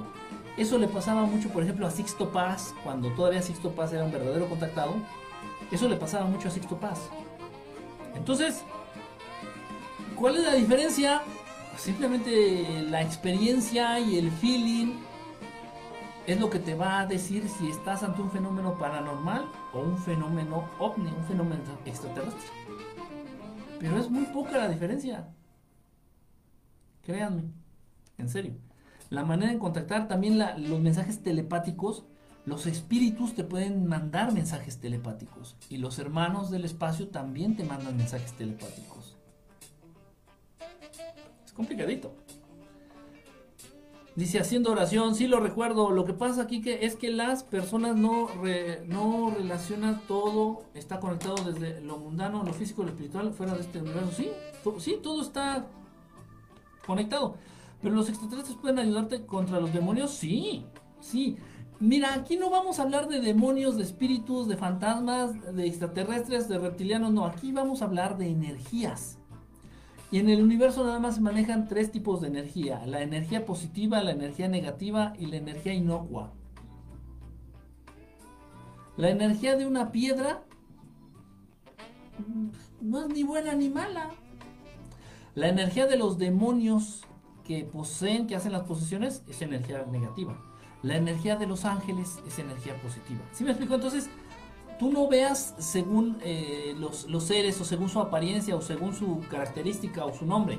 Eso 0.59 0.77
le 0.77 0.89
pasaba 0.89 1.25
mucho, 1.25 1.49
por 1.51 1.63
ejemplo, 1.63 1.87
a 1.87 1.91
Sixto 1.91 2.33
Paz, 2.33 2.75
cuando 2.83 3.13
todavía 3.13 3.41
Sixto 3.41 3.71
Paz 3.71 3.93
era 3.93 4.05
un 4.05 4.11
verdadero 4.11 4.49
contactado. 4.49 4.97
Eso 5.71 5.89
le 5.89 5.95
pasaba 5.97 6.27
mucho 6.27 6.49
a 6.49 6.51
Sixto 6.51 6.81
Paz. 6.81 7.09
Entonces, 8.17 8.65
¿cuál 10.17 10.37
es 10.37 10.43
la 10.43 10.55
diferencia? 10.55 11.23
Simplemente 11.77 12.83
la 12.91 13.03
experiencia 13.03 14.01
y 14.01 14.19
el 14.19 14.33
feeling 14.33 14.97
es 16.27 16.41
lo 16.41 16.51
que 16.51 16.59
te 16.59 16.75
va 16.75 17.01
a 17.01 17.07
decir 17.07 17.49
si 17.49 17.69
estás 17.69 18.03
ante 18.03 18.21
un 18.21 18.31
fenómeno 18.33 18.77
paranormal 18.77 19.45
o 19.73 19.81
un 19.81 19.97
fenómeno 19.97 20.69
ovni, 20.81 21.09
un 21.09 21.25
fenómeno 21.25 21.63
extraterrestre. 21.85 22.51
Pero 23.79 23.97
es 23.97 24.11
muy 24.11 24.25
poca 24.25 24.59
la 24.59 24.69
diferencia. 24.69 25.29
Créanme, 27.03 27.45
en 28.19 28.29
serio. 28.29 28.68
La 29.11 29.25
manera 29.25 29.53
de 29.53 29.59
contactar, 29.59 30.09
también 30.09 30.39
los 30.39 30.81
mensajes 30.81 31.23
telepáticos, 31.23 32.05
los 32.45 32.67
espíritus 32.67 33.35
te 33.35 33.45
pueden 33.45 33.87
mandar 33.87 34.33
mensajes 34.33 34.79
telepáticos 34.79 35.57
y 35.69 35.79
los 35.79 35.99
hermanos 35.99 36.51
del 36.51 36.65
espacio 36.65 37.09
también 37.09 37.57
te 37.57 37.65
mandan 37.65 37.97
mensajes 37.97 38.33
telepáticos. 38.33 39.17
Es 41.45 41.53
complicadito. 41.53 42.15
Dice 44.19 44.41
haciendo 44.41 44.73
oración, 44.73 45.15
sí 45.15 45.29
lo 45.29 45.39
recuerdo. 45.39 45.93
Lo 45.93 46.05
que 46.05 46.13
pasa 46.13 46.43
aquí 46.43 46.61
que 46.61 46.85
es 46.85 46.97
que 46.97 47.09
las 47.11 47.45
personas 47.45 47.95
no, 47.95 48.29
no 48.87 49.31
relacionan 49.31 50.01
todo, 50.09 50.65
está 50.75 50.99
conectado 50.99 51.37
desde 51.53 51.81
lo 51.83 51.99
mundano, 51.99 52.43
lo 52.43 52.53
físico, 52.53 52.83
lo 52.83 52.89
espiritual, 52.89 53.33
fuera 53.33 53.55
de 53.55 53.61
este 53.61 53.79
universo. 53.79 54.11
Sí, 54.17 54.31
sí, 54.81 54.99
todo 55.01 55.23
está 55.23 55.67
conectado. 56.85 57.37
Pero 57.83 57.95
los 57.95 58.09
extraterrestres 58.09 58.59
pueden 58.59 58.79
ayudarte 58.79 59.25
contra 59.25 59.61
los 59.61 59.73
demonios, 59.73 60.11
sí, 60.13 60.65
sí. 61.01 61.37
Mira, 61.81 62.15
aquí 62.15 62.37
no 62.37 62.51
vamos 62.51 62.79
a 62.79 62.83
hablar 62.83 63.07
de 63.09 63.21
demonios, 63.21 63.77
de 63.77 63.85
espíritus, 63.85 64.49
de 64.49 64.57
fantasmas, 64.57 65.55
de 65.55 65.67
extraterrestres, 65.67 66.49
de 66.49 66.59
reptilianos, 66.59 67.13
no, 67.13 67.25
aquí 67.25 67.53
vamos 67.53 67.83
a 67.83 67.85
hablar 67.85 68.19
de 68.19 68.29
energías. 68.29 69.19
Y 70.11 70.19
en 70.19 70.29
el 70.29 70.43
universo 70.43 70.85
nada 70.85 70.99
más 70.99 71.17
se 71.17 71.21
manejan 71.21 71.69
tres 71.69 71.93
tipos 71.93 72.21
de 72.21 72.29
energía, 72.29 72.85
la 72.87 73.03
energía 73.03 73.45
positiva, 73.47 74.03
la 74.03 74.13
energía 74.13 74.49
negativa 74.49 75.13
y 75.19 75.27
la 75.27 75.37
energía 75.37 75.75
inocua. 75.75 76.33
La 78.97 79.11
energía 79.11 79.57
de 79.57 79.67
una 79.67 79.93
piedra 79.93 80.43
no 82.81 83.03
es 83.03 83.09
ni 83.09 83.23
buena 83.23 83.55
ni 83.55 83.69
mala. 83.69 84.11
La 85.37 85.49
energía 85.49 85.87
de 85.87 85.97
los 85.97 86.19
demonios 86.19 87.03
que 87.49 87.65
poseen, 87.65 88.27
que 88.27 88.37
hacen 88.37 88.53
las 88.53 88.65
posesiones, 88.65 89.23
es 89.27 89.41
energía 89.41 89.83
negativa. 89.91 90.39
La 90.83 90.97
energía 90.99 91.35
de 91.37 91.47
los 91.47 91.65
ángeles 91.65 92.19
es 92.27 92.39
energía 92.39 92.79
positiva. 92.83 93.21
¿Sí 93.33 93.43
me 93.43 93.51
explico? 93.51 93.75
Entonces, 93.75 94.11
tú 94.79 94.93
no 94.93 95.09
veas 95.09 95.55
según 95.59 96.19
eh, 96.23 96.75
los, 96.79 97.09
los, 97.09 97.25
seres 97.25 97.59
o 97.63 97.65
según 97.65 97.89
su 97.89 98.01
apariencia 98.01 98.55
o 98.55 98.61
según 98.61 98.95
su 98.95 99.21
característica 99.31 100.05
o 100.05 100.13
su 100.13 100.27
nombre. 100.27 100.59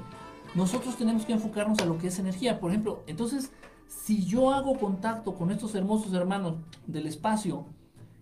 Nosotros 0.55 0.97
tenemos 0.97 1.27
que 1.27 1.33
enfocarnos 1.33 1.77
a 1.77 1.85
lo 1.85 1.99
que 1.99 2.07
es 2.07 2.17
energía. 2.17 2.59
Por 2.59 2.71
ejemplo, 2.71 3.03
entonces, 3.05 3.51
si 3.87 4.25
yo 4.25 4.51
hago 4.51 4.79
contacto 4.79 5.35
con 5.35 5.51
estos 5.51 5.75
hermosos 5.75 6.11
hermanos 6.13 6.55
del 6.87 7.05
espacio 7.05 7.67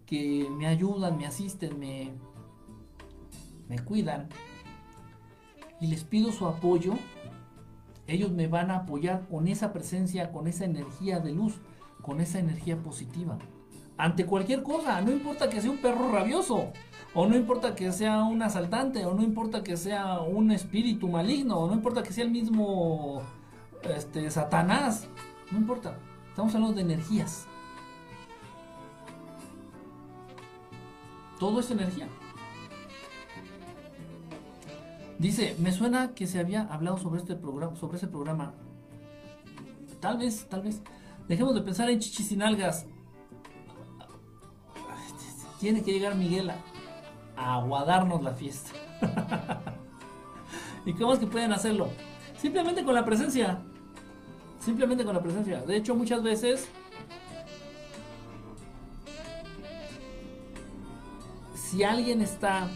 que 0.05 0.45
me 0.51 0.67
ayudan, 0.67 1.17
me 1.17 1.25
asisten, 1.25 1.79
me, 1.79 2.11
me 3.69 3.79
cuidan 3.79 4.27
y 5.79 5.87
les 5.87 6.03
pido 6.03 6.31
su 6.31 6.45
apoyo, 6.47 6.93
ellos 8.07 8.31
me 8.31 8.47
van 8.47 8.71
a 8.71 8.77
apoyar 8.77 9.27
con 9.27 9.47
esa 9.47 9.73
presencia, 9.73 10.31
con 10.31 10.47
esa 10.47 10.65
energía 10.65 11.19
de 11.19 11.33
luz, 11.33 11.59
con 12.01 12.21
esa 12.21 12.39
energía 12.39 12.77
positiva. 12.77 13.37
Ante 13.97 14.25
cualquier 14.25 14.63
cosa, 14.63 15.01
no 15.01 15.11
importa 15.11 15.49
que 15.49 15.59
sea 15.59 15.71
un 15.71 15.79
perro 15.79 16.11
rabioso, 16.11 16.71
o 17.13 17.27
no 17.27 17.35
importa 17.35 17.75
que 17.75 17.91
sea 17.91 18.23
un 18.23 18.41
asaltante, 18.41 19.05
o 19.05 19.13
no 19.13 19.23
importa 19.23 19.63
que 19.63 19.75
sea 19.75 20.21
un 20.21 20.51
espíritu 20.51 21.07
maligno, 21.07 21.57
o 21.57 21.67
no 21.67 21.73
importa 21.73 22.03
que 22.03 22.13
sea 22.13 22.23
el 22.23 22.31
mismo 22.31 23.23
este, 23.83 24.29
Satanás, 24.29 25.07
no 25.51 25.57
importa. 25.57 25.97
Estamos 26.29 26.53
hablando 26.53 26.75
de 26.75 26.81
energías. 26.81 27.47
Todo 31.39 31.59
es 31.59 31.71
energía. 31.71 32.07
Dice, 35.19 35.55
me 35.59 35.71
suena 35.71 36.13
que 36.13 36.27
se 36.27 36.39
había 36.39 36.63
hablado 36.63 36.97
sobre 36.97 37.19
este 37.19 37.35
programa, 37.35 37.75
sobre 37.75 37.97
ese 37.97 38.07
programa. 38.07 38.53
Tal 39.99 40.17
vez, 40.17 40.45
tal 40.47 40.61
vez. 40.61 40.81
Dejemos 41.27 41.55
de 41.55 41.61
pensar 41.61 41.89
en 41.89 41.99
chichis 41.99 42.31
y 42.31 42.37
nalgas. 42.37 42.85
Tiene 45.59 45.83
que 45.83 45.91
llegar 45.91 46.15
Miguel 46.15 46.51
a, 46.51 46.55
aguadarnos 47.35 48.21
la 48.21 48.31
fiesta. 48.31 48.71
¿Y 50.85 50.93
cómo 50.93 51.13
es 51.13 51.19
que 51.19 51.27
pueden 51.27 51.51
hacerlo? 51.51 51.89
Simplemente 52.37 52.83
con 52.83 52.93
la 52.93 53.03
presencia. 53.03 53.59
Simplemente 54.59 55.03
con 55.03 55.15
la 55.15 55.21
presencia. 55.21 55.61
De 55.61 55.77
hecho, 55.77 55.95
muchas 55.95 56.21
veces 56.21 56.69
si 61.55 61.83
alguien 61.83 62.21
está 62.21 62.69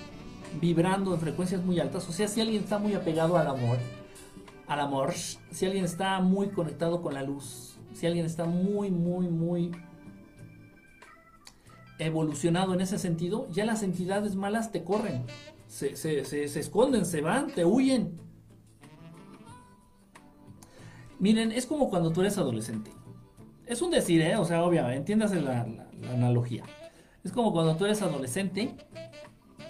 vibrando 0.59 1.13
en 1.13 1.19
frecuencias 1.19 1.63
muy 1.63 1.79
altas, 1.79 2.07
o 2.09 2.11
sea, 2.11 2.27
si 2.27 2.41
alguien 2.41 2.63
está 2.63 2.77
muy 2.77 2.93
apegado 2.93 3.37
al 3.37 3.47
amor, 3.47 3.77
al 4.67 4.79
amor, 4.79 5.13
si 5.13 5.65
alguien 5.65 5.85
está 5.85 6.19
muy 6.19 6.49
conectado 6.49 7.01
con 7.01 7.13
la 7.13 7.23
luz, 7.23 7.77
si 7.93 8.07
alguien 8.07 8.25
está 8.25 8.45
muy, 8.45 8.91
muy, 8.91 9.27
muy 9.27 9.71
evolucionado 11.99 12.73
en 12.73 12.81
ese 12.81 12.97
sentido, 12.97 13.47
ya 13.51 13.65
las 13.65 13.83
entidades 13.83 14.35
malas 14.35 14.71
te 14.71 14.83
corren, 14.83 15.25
se, 15.67 15.93
esconden, 16.59 17.05
se 17.05 17.21
van, 17.21 17.51
te 17.51 17.63
huyen. 17.63 18.19
Miren, 21.19 21.51
es 21.51 21.65
como 21.65 21.89
cuando 21.89 22.11
tú 22.11 22.21
eres 22.21 22.37
adolescente. 22.37 22.91
Es 23.67 23.81
un 23.81 23.91
decir, 23.91 24.21
¿eh? 24.21 24.35
O 24.37 24.43
sea, 24.43 24.63
obviamente, 24.63 24.97
entiéndase 24.97 25.39
la 25.39 25.67
analogía. 26.11 26.63
Es 27.23 27.31
como 27.31 27.53
cuando 27.53 27.75
tú 27.75 27.85
eres 27.85 28.01
adolescente 28.01 28.75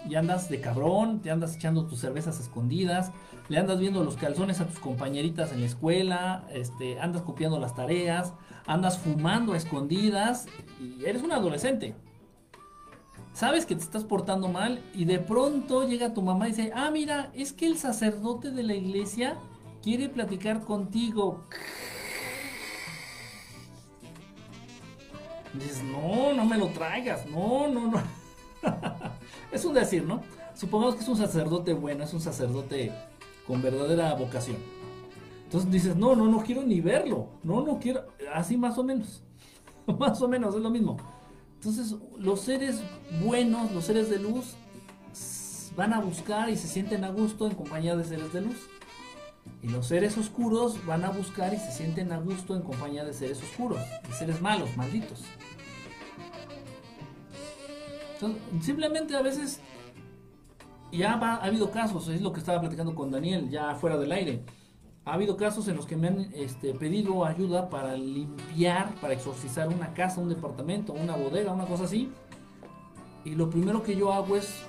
y 0.10 0.15
andas 0.15 0.49
de 0.49 0.60
cabrón, 0.61 1.22
te 1.22 1.32
andas 1.32 1.56
echando 1.56 1.86
tus 1.86 1.99
cervezas 1.99 2.40
escondidas, 2.40 3.11
le 3.49 3.57
andas 3.57 3.80
viendo 3.80 4.03
los 4.03 4.15
calzones 4.15 4.60
a 4.61 4.68
tus 4.68 4.80
compañeritas 4.80 5.52
en 5.52 5.61
la 5.61 5.68
escuela, 5.68 6.44
este, 6.52 6.99
andas 6.99 7.22
copiando 7.22 7.60
las 7.60 7.76
tareas, 7.76 8.34
andas 8.65 8.98
fumando 8.98 9.53
a 9.53 9.57
escondidas 9.57 10.48
y 10.80 11.06
eres 11.06 11.22
un 11.23 11.32
adolescente. 11.32 11.95
Sabes 13.34 13.65
que 13.65 13.76
te 13.76 13.82
estás 13.82 14.03
portando 14.03 14.49
mal 14.49 14.82
y 14.94 15.06
de 15.06 15.19
pronto 15.19 15.88
llega 15.88 16.14
tu 16.14 16.22
mamá 16.22 16.48
y 16.48 16.52
dice, 16.52 16.72
ah, 16.76 16.91
mira, 16.91 17.32
es 17.34 17.53
que 17.53 17.65
el 17.65 17.78
sacerdote 17.78 18.52
de 18.52 18.64
la 18.64 18.73
iglesia 18.73 19.38
quiere 19.82 20.10
platicar 20.10 20.61
contigo. 20.61 21.45
dices, 25.53 25.84
no, 25.84 26.34
no 26.34 26.45
me 26.45 26.57
lo 26.57 26.68
traigas, 26.68 27.26
no, 27.28 27.68
no, 27.68 27.91
no. 27.91 28.20
es 29.51 29.65
un 29.65 29.73
decir, 29.73 30.03
¿no? 30.03 30.21
Supongamos 30.55 30.95
que 30.95 31.01
es 31.01 31.07
un 31.07 31.17
sacerdote 31.17 31.73
bueno, 31.73 32.03
es 32.03 32.13
un 32.13 32.21
sacerdote 32.21 32.91
con 33.47 33.61
verdadera 33.61 34.13
vocación. 34.13 34.57
Entonces 35.45 35.71
dices, 35.71 35.95
no, 35.95 36.15
no, 36.15 36.27
no 36.27 36.43
quiero 36.43 36.63
ni 36.63 36.79
verlo. 36.81 37.27
No, 37.43 37.61
no 37.61 37.79
quiero. 37.79 38.05
Así 38.33 38.57
más 38.57 38.77
o 38.77 38.83
menos. 38.83 39.23
más 39.99 40.21
o 40.21 40.27
menos, 40.27 40.55
es 40.55 40.61
lo 40.61 40.69
mismo. 40.69 40.97
Entonces, 41.55 41.95
los 42.17 42.41
seres 42.41 42.81
buenos, 43.23 43.71
los 43.71 43.85
seres 43.85 44.09
de 44.09 44.17
luz, 44.17 44.55
van 45.75 45.93
a 45.93 45.99
buscar 45.99 46.49
y 46.49 46.57
se 46.57 46.67
sienten 46.67 47.03
a 47.03 47.09
gusto 47.09 47.47
en 47.47 47.55
compañía 47.55 47.95
de 47.95 48.03
seres 48.03 48.33
de 48.33 48.41
luz. 48.41 48.67
Y 49.61 49.69
los 49.69 49.88
seres 49.88 50.17
oscuros 50.17 50.83
van 50.85 51.03
a 51.03 51.09
buscar 51.09 51.53
y 51.53 51.57
se 51.57 51.71
sienten 51.71 52.11
a 52.11 52.19
gusto 52.19 52.55
en 52.55 52.61
compañía 52.61 53.03
de 53.03 53.13
seres 53.13 53.41
oscuros, 53.41 53.79
de 54.07 54.13
seres 54.13 54.41
malos, 54.41 54.75
malditos 54.77 55.23
simplemente 58.61 59.15
a 59.15 59.22
veces 59.22 59.61
ya 60.91 61.14
ha 61.14 61.35
habido 61.38 61.72
casos, 61.72 62.07
es 62.07 62.22
lo 62.22 62.34
que 62.34 62.39
estaba 62.39 62.60
platicando 62.60 62.95
con 62.95 63.11
Daniel, 63.11 63.49
ya 63.49 63.76
fuera 63.76 63.98
del 63.98 64.11
aire. 64.11 64.43
Ha 65.06 65.14
habido 65.14 65.35
casos 65.35 65.68
en 65.68 65.76
los 65.77 65.85
que 65.85 65.95
me 65.95 66.10
han 66.10 66.31
este, 66.34 66.73
pedido 66.73 67.26
ayuda 67.26 67.69
para 67.69 67.98
limpiar, 67.98 68.93
para 68.95 69.14
exorcizar 69.14 69.68
una 69.69 69.93
casa, 69.93 70.22
un 70.22 70.30
departamento, 70.30 70.93
una 70.93 71.15
bodega, 71.15 71.52
una 71.52 71.65
cosa 71.65 71.85
así. 71.85 72.11
Y 73.26 73.31
lo 73.31 73.49
primero 73.49 73.81
que 73.81 73.95
yo 73.95 74.14
hago 74.14 74.38
es 74.38 74.64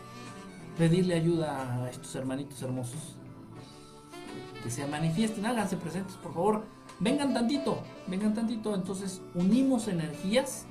pedirle 0.78 1.14
ayuda 1.14 1.84
a 1.84 1.90
estos 1.90 2.14
hermanitos 2.14 2.62
hermosos. 2.62 3.16
que 4.62 4.70
se 4.70 4.86
manifiesten, 4.86 5.44
háganse 5.44 5.76
presentes, 5.76 6.14
por 6.16 6.32
favor, 6.32 6.62
vengan 7.00 7.34
tantito, 7.34 7.82
vengan 8.06 8.32
tantito, 8.32 8.74
entonces 8.74 9.20
unimos 9.34 9.88
energías 9.88 10.66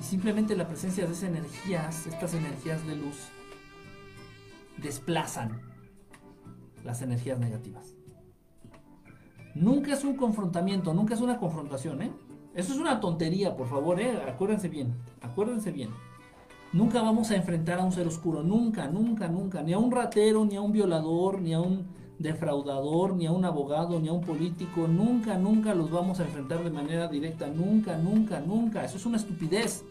y 0.00 0.02
simplemente 0.02 0.56
la 0.56 0.66
presencia 0.66 1.06
de 1.06 1.12
esas 1.12 1.24
energías, 1.24 2.06
estas 2.06 2.34
energías 2.34 2.86
de 2.86 2.96
luz, 2.96 3.16
desplazan 4.78 5.60
las 6.84 7.02
energías 7.02 7.38
negativas. 7.38 7.94
Nunca 9.54 9.92
es 9.92 10.04
un 10.04 10.16
confrontamiento, 10.16 10.92
nunca 10.94 11.14
es 11.14 11.20
una 11.20 11.38
confrontación, 11.38 12.02
¿eh? 12.02 12.12
Eso 12.54 12.72
es 12.72 12.78
una 12.78 13.00
tontería, 13.00 13.56
por 13.56 13.68
favor, 13.68 14.00
¿eh? 14.00 14.20
Acuérdense 14.28 14.68
bien, 14.68 14.94
acuérdense 15.22 15.70
bien. 15.70 15.90
Nunca 16.72 17.02
vamos 17.02 17.30
a 17.30 17.36
enfrentar 17.36 17.78
a 17.78 17.84
un 17.84 17.92
ser 17.92 18.06
oscuro, 18.06 18.42
nunca, 18.42 18.88
nunca, 18.88 19.28
nunca. 19.28 19.62
Ni 19.62 19.72
a 19.72 19.78
un 19.78 19.92
ratero, 19.92 20.44
ni 20.44 20.56
a 20.56 20.60
un 20.60 20.72
violador, 20.72 21.40
ni 21.40 21.54
a 21.54 21.60
un 21.60 21.86
defraudador, 22.24 23.14
ni 23.14 23.26
a 23.26 23.32
un 23.32 23.44
abogado, 23.44 24.00
ni 24.00 24.08
a 24.08 24.12
un 24.12 24.22
político. 24.22 24.88
Nunca, 24.88 25.36
nunca 25.36 25.74
los 25.74 25.90
vamos 25.90 26.18
a 26.18 26.24
enfrentar 26.24 26.64
de 26.64 26.70
manera 26.70 27.06
directa. 27.06 27.46
Nunca, 27.48 27.98
nunca, 27.98 28.40
nunca. 28.40 28.82
Eso 28.82 28.96
es 28.96 29.04
una 29.04 29.18
estupidez. 29.18 29.84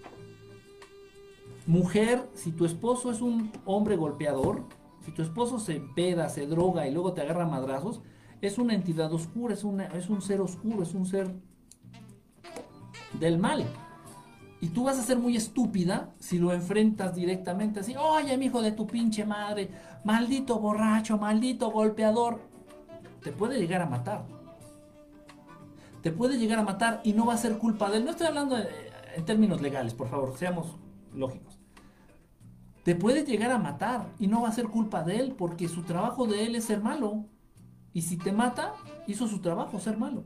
Mujer, 1.67 2.27
si 2.33 2.51
tu 2.51 2.65
esposo 2.65 3.11
es 3.11 3.21
un 3.21 3.51
hombre 3.65 3.95
golpeador, 3.95 4.63
si 5.05 5.11
tu 5.11 5.21
esposo 5.21 5.59
se 5.59 5.79
peda, 5.95 6.27
se 6.27 6.47
droga 6.47 6.87
y 6.87 6.91
luego 6.91 7.13
te 7.13 7.21
agarra 7.21 7.45
madrazos, 7.45 8.01
es 8.41 8.57
una 8.57 8.73
entidad 8.73 9.13
oscura, 9.13 9.53
es, 9.53 9.63
una, 9.63 9.85
es 9.85 10.09
un 10.09 10.21
ser 10.21 10.41
oscuro, 10.41 10.81
es 10.81 10.93
un 10.95 11.05
ser 11.05 11.31
del 13.19 13.37
mal. 13.37 13.63
Y 14.63 14.69
tú 14.69 14.85
vas 14.85 14.97
a 14.97 15.03
ser 15.03 15.19
muy 15.19 15.35
estúpida 15.35 16.13
si 16.19 16.39
lo 16.39 16.53
enfrentas 16.53 17.13
directamente 17.13 17.81
así, 17.81 17.97
oye, 17.97 18.37
mi 18.37 18.45
hijo 18.45 18.61
de 18.61 18.71
tu 18.71 18.87
pinche 18.87 19.25
madre, 19.25 19.69
maldito 20.05 20.57
borracho, 20.57 21.17
maldito 21.17 21.69
golpeador. 21.69 22.39
Te 23.21 23.33
puede 23.33 23.59
llegar 23.59 23.81
a 23.81 23.87
matar. 23.87 24.23
Te 26.01 26.13
puede 26.13 26.37
llegar 26.37 26.59
a 26.59 26.63
matar 26.63 27.01
y 27.03 27.11
no 27.11 27.25
va 27.25 27.33
a 27.33 27.37
ser 27.37 27.57
culpa 27.57 27.91
de 27.91 27.97
él. 27.97 28.05
No 28.05 28.11
estoy 28.11 28.27
hablando 28.27 28.55
en 28.57 29.25
términos 29.25 29.59
legales, 29.59 29.93
por 29.93 30.07
favor, 30.07 30.37
seamos 30.37 30.77
lógicos. 31.13 31.59
Te 32.85 32.95
puede 32.95 33.25
llegar 33.25 33.51
a 33.51 33.57
matar 33.57 34.13
y 34.17 34.27
no 34.27 34.43
va 34.43 34.47
a 34.47 34.53
ser 34.53 34.69
culpa 34.69 35.03
de 35.03 35.17
él 35.17 35.35
porque 35.37 35.67
su 35.67 35.83
trabajo 35.83 36.25
de 36.25 36.45
él 36.45 36.55
es 36.55 36.63
ser 36.63 36.81
malo. 36.81 37.25
Y 37.91 38.03
si 38.03 38.15
te 38.15 38.31
mata, 38.31 38.75
hizo 39.07 39.27
su 39.27 39.41
trabajo, 39.41 39.81
ser 39.81 39.97
malo. 39.97 40.23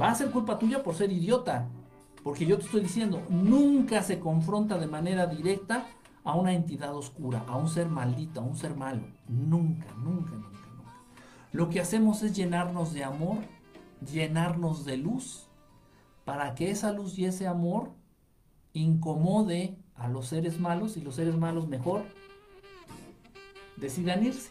Va 0.00 0.10
a 0.10 0.16
ser 0.16 0.32
culpa 0.32 0.58
tuya 0.58 0.82
por 0.82 0.96
ser 0.96 1.12
idiota, 1.12 1.68
porque 2.26 2.44
yo 2.44 2.58
te 2.58 2.64
estoy 2.64 2.80
diciendo, 2.80 3.22
nunca 3.30 4.02
se 4.02 4.18
confronta 4.18 4.78
de 4.78 4.88
manera 4.88 5.28
directa 5.28 5.86
a 6.24 6.34
una 6.34 6.54
entidad 6.54 6.92
oscura, 6.92 7.44
a 7.46 7.56
un 7.56 7.68
ser 7.68 7.88
maldito, 7.88 8.40
a 8.40 8.42
un 8.42 8.56
ser 8.56 8.74
malo. 8.74 9.02
Nunca, 9.28 9.86
nunca, 9.94 10.32
nunca, 10.32 10.58
nunca. 10.76 11.06
Lo 11.52 11.70
que 11.70 11.78
hacemos 11.78 12.24
es 12.24 12.34
llenarnos 12.34 12.92
de 12.92 13.04
amor, 13.04 13.38
llenarnos 14.12 14.84
de 14.84 14.96
luz, 14.96 15.48
para 16.24 16.56
que 16.56 16.72
esa 16.72 16.90
luz 16.90 17.16
y 17.16 17.26
ese 17.26 17.46
amor 17.46 17.92
incomode 18.72 19.78
a 19.94 20.08
los 20.08 20.26
seres 20.26 20.58
malos 20.58 20.96
y 20.96 21.02
los 21.02 21.14
seres 21.14 21.36
malos 21.36 21.68
mejor 21.68 22.06
decidan 23.76 24.26
irse. 24.26 24.50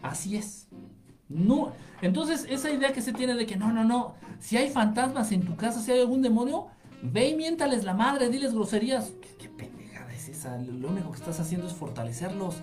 Así 0.00 0.38
es. 0.38 0.68
No, 1.28 1.74
entonces 2.00 2.46
esa 2.48 2.70
idea 2.70 2.94
que 2.94 3.02
se 3.02 3.12
tiene 3.12 3.34
de 3.34 3.44
que 3.44 3.56
no, 3.56 3.72
no, 3.72 3.84
no, 3.84 4.14
si 4.40 4.56
hay 4.56 4.70
fantasmas 4.70 5.32
en 5.32 5.44
tu 5.44 5.56
casa, 5.56 5.80
si 5.80 5.92
hay 5.92 6.00
algún 6.00 6.22
demonio, 6.22 6.66
ve 7.02 7.28
y 7.30 7.34
miéntales 7.34 7.84
la 7.84 7.94
madre, 7.94 8.28
diles 8.28 8.54
groserías. 8.54 9.12
¿Qué, 9.20 9.36
qué 9.38 9.48
pendejada 9.48 10.12
es 10.12 10.28
esa? 10.28 10.56
Lo 10.58 10.88
único 10.88 11.10
que 11.10 11.18
estás 11.18 11.40
haciendo 11.40 11.66
es 11.66 11.72
fortalecerlos. 11.72 12.56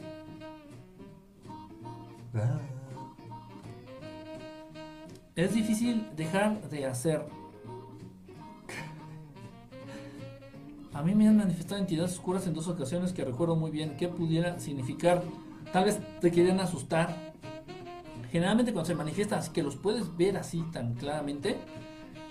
Es 5.35 5.53
difícil 5.53 6.07
dejar 6.15 6.69
de 6.69 6.85
hacer. 6.85 7.25
A 10.93 11.01
mí 11.03 11.15
me 11.15 11.27
han 11.27 11.37
manifestado 11.37 11.79
entidades 11.79 12.13
oscuras 12.13 12.45
en 12.47 12.53
dos 12.53 12.67
ocasiones 12.67 13.13
que 13.13 13.23
recuerdo 13.23 13.55
muy 13.55 13.71
bien 13.71 13.95
qué 13.97 14.07
pudiera 14.07 14.59
significar. 14.59 15.23
Tal 15.71 15.85
vez 15.85 15.99
te 16.19 16.31
querían 16.31 16.59
asustar, 16.59 17.30
generalmente 18.31 18.71
cuando 18.71 18.87
se 18.87 18.95
manifiestan 18.95 19.39
así 19.39 19.51
que 19.51 19.61
los 19.61 19.75
puedes 19.75 20.15
ver 20.15 20.37
así 20.37 20.63
tan 20.71 20.93
claramente, 20.95 21.57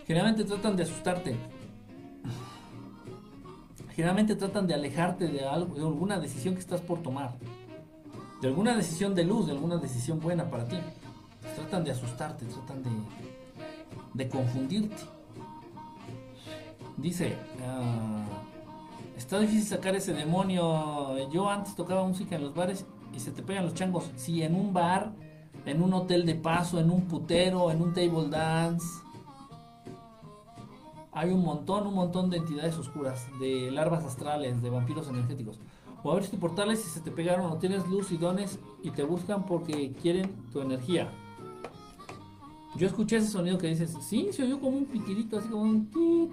generalmente 0.07 0.45
tratan 0.45 0.77
de 0.77 0.85
asustarte. 0.85 1.37
Generalmente 3.95 4.35
tratan 4.35 4.67
de 4.67 4.75
alejarte 4.75 5.29
de 5.29 5.45
algo, 5.45 5.75
de 5.75 5.83
alguna 5.83 6.19
decisión 6.19 6.55
que 6.55 6.61
estás 6.61 6.81
por 6.81 7.03
tomar. 7.03 7.37
De 8.41 8.49
alguna 8.49 8.75
decisión 8.75 9.15
de 9.15 9.25
luz, 9.25 9.47
de 9.47 9.53
alguna 9.53 9.77
decisión 9.77 10.20
buena 10.20 10.49
para 10.49 10.67
ti. 10.67 10.79
Tratan 11.55 11.85
de 11.85 11.91
asustarte, 11.91 12.47
tratan 12.47 12.83
de, 12.83 12.91
de 14.15 14.29
confundirte. 14.29 14.97
Dice, 16.97 17.37
ah, 17.67 18.25
está 19.19 19.39
difícil 19.39 19.65
sacar 19.65 19.95
ese 19.95 20.15
demonio. 20.15 21.29
Yo 21.31 21.51
antes 21.51 21.75
tocaba 21.75 22.07
música 22.07 22.37
en 22.37 22.43
los 22.43 22.55
bares 22.55 22.87
y 23.15 23.20
se 23.20 23.33
te 23.33 23.43
pegan 23.43 23.65
los 23.65 23.75
changos. 23.75 24.11
Si 24.17 24.43
en 24.43 24.55
un 24.55 24.73
bar 24.73 25.12
en 25.67 25.83
un 25.83 25.93
hotel 25.93 26.27
de 26.27 26.35
paso, 26.35 26.79
en 26.79 26.91
un 26.91 27.03
putero, 27.03 27.71
en 27.71 27.83
un 27.83 27.93
table 27.93 28.29
dance. 28.29 28.87
Hay 31.13 31.31
un 31.31 31.43
montón, 31.43 31.87
un 31.87 31.95
montón 31.95 32.31
de 32.31 32.39
entidades 32.39 32.77
oscuras, 32.79 33.27
de 33.41 33.71
larvas 33.71 34.05
astrales, 34.05 34.63
de 34.63 34.71
vampiros 34.71 35.09
energéticos. 35.09 35.59
O 36.03 36.13
abriste 36.13 36.39
portales 36.39 36.85
y 36.87 36.89
se 36.89 37.01
te 37.01 37.11
pegaron, 37.11 37.51
o 37.51 37.59
tienes 37.59 37.87
luz 37.89 38.11
y 38.13 38.17
dones 38.17 38.59
y 38.83 38.91
te 38.91 39.03
buscan 39.03 39.45
porque 39.45 39.93
quieren 39.93 40.31
tu 40.53 40.61
energía. 40.61 41.11
Yo 42.77 42.87
escuché 42.87 43.17
ese 43.17 43.29
sonido 43.29 43.59
que 43.59 43.67
dices, 43.67 43.97
sí, 44.01 44.29
se 44.33 44.45
oyó 44.45 44.61
como 44.61 44.79
un 44.79 44.87
piquirito, 44.87 45.39
así 45.39 45.49
como 45.49 45.63
un 45.63 45.91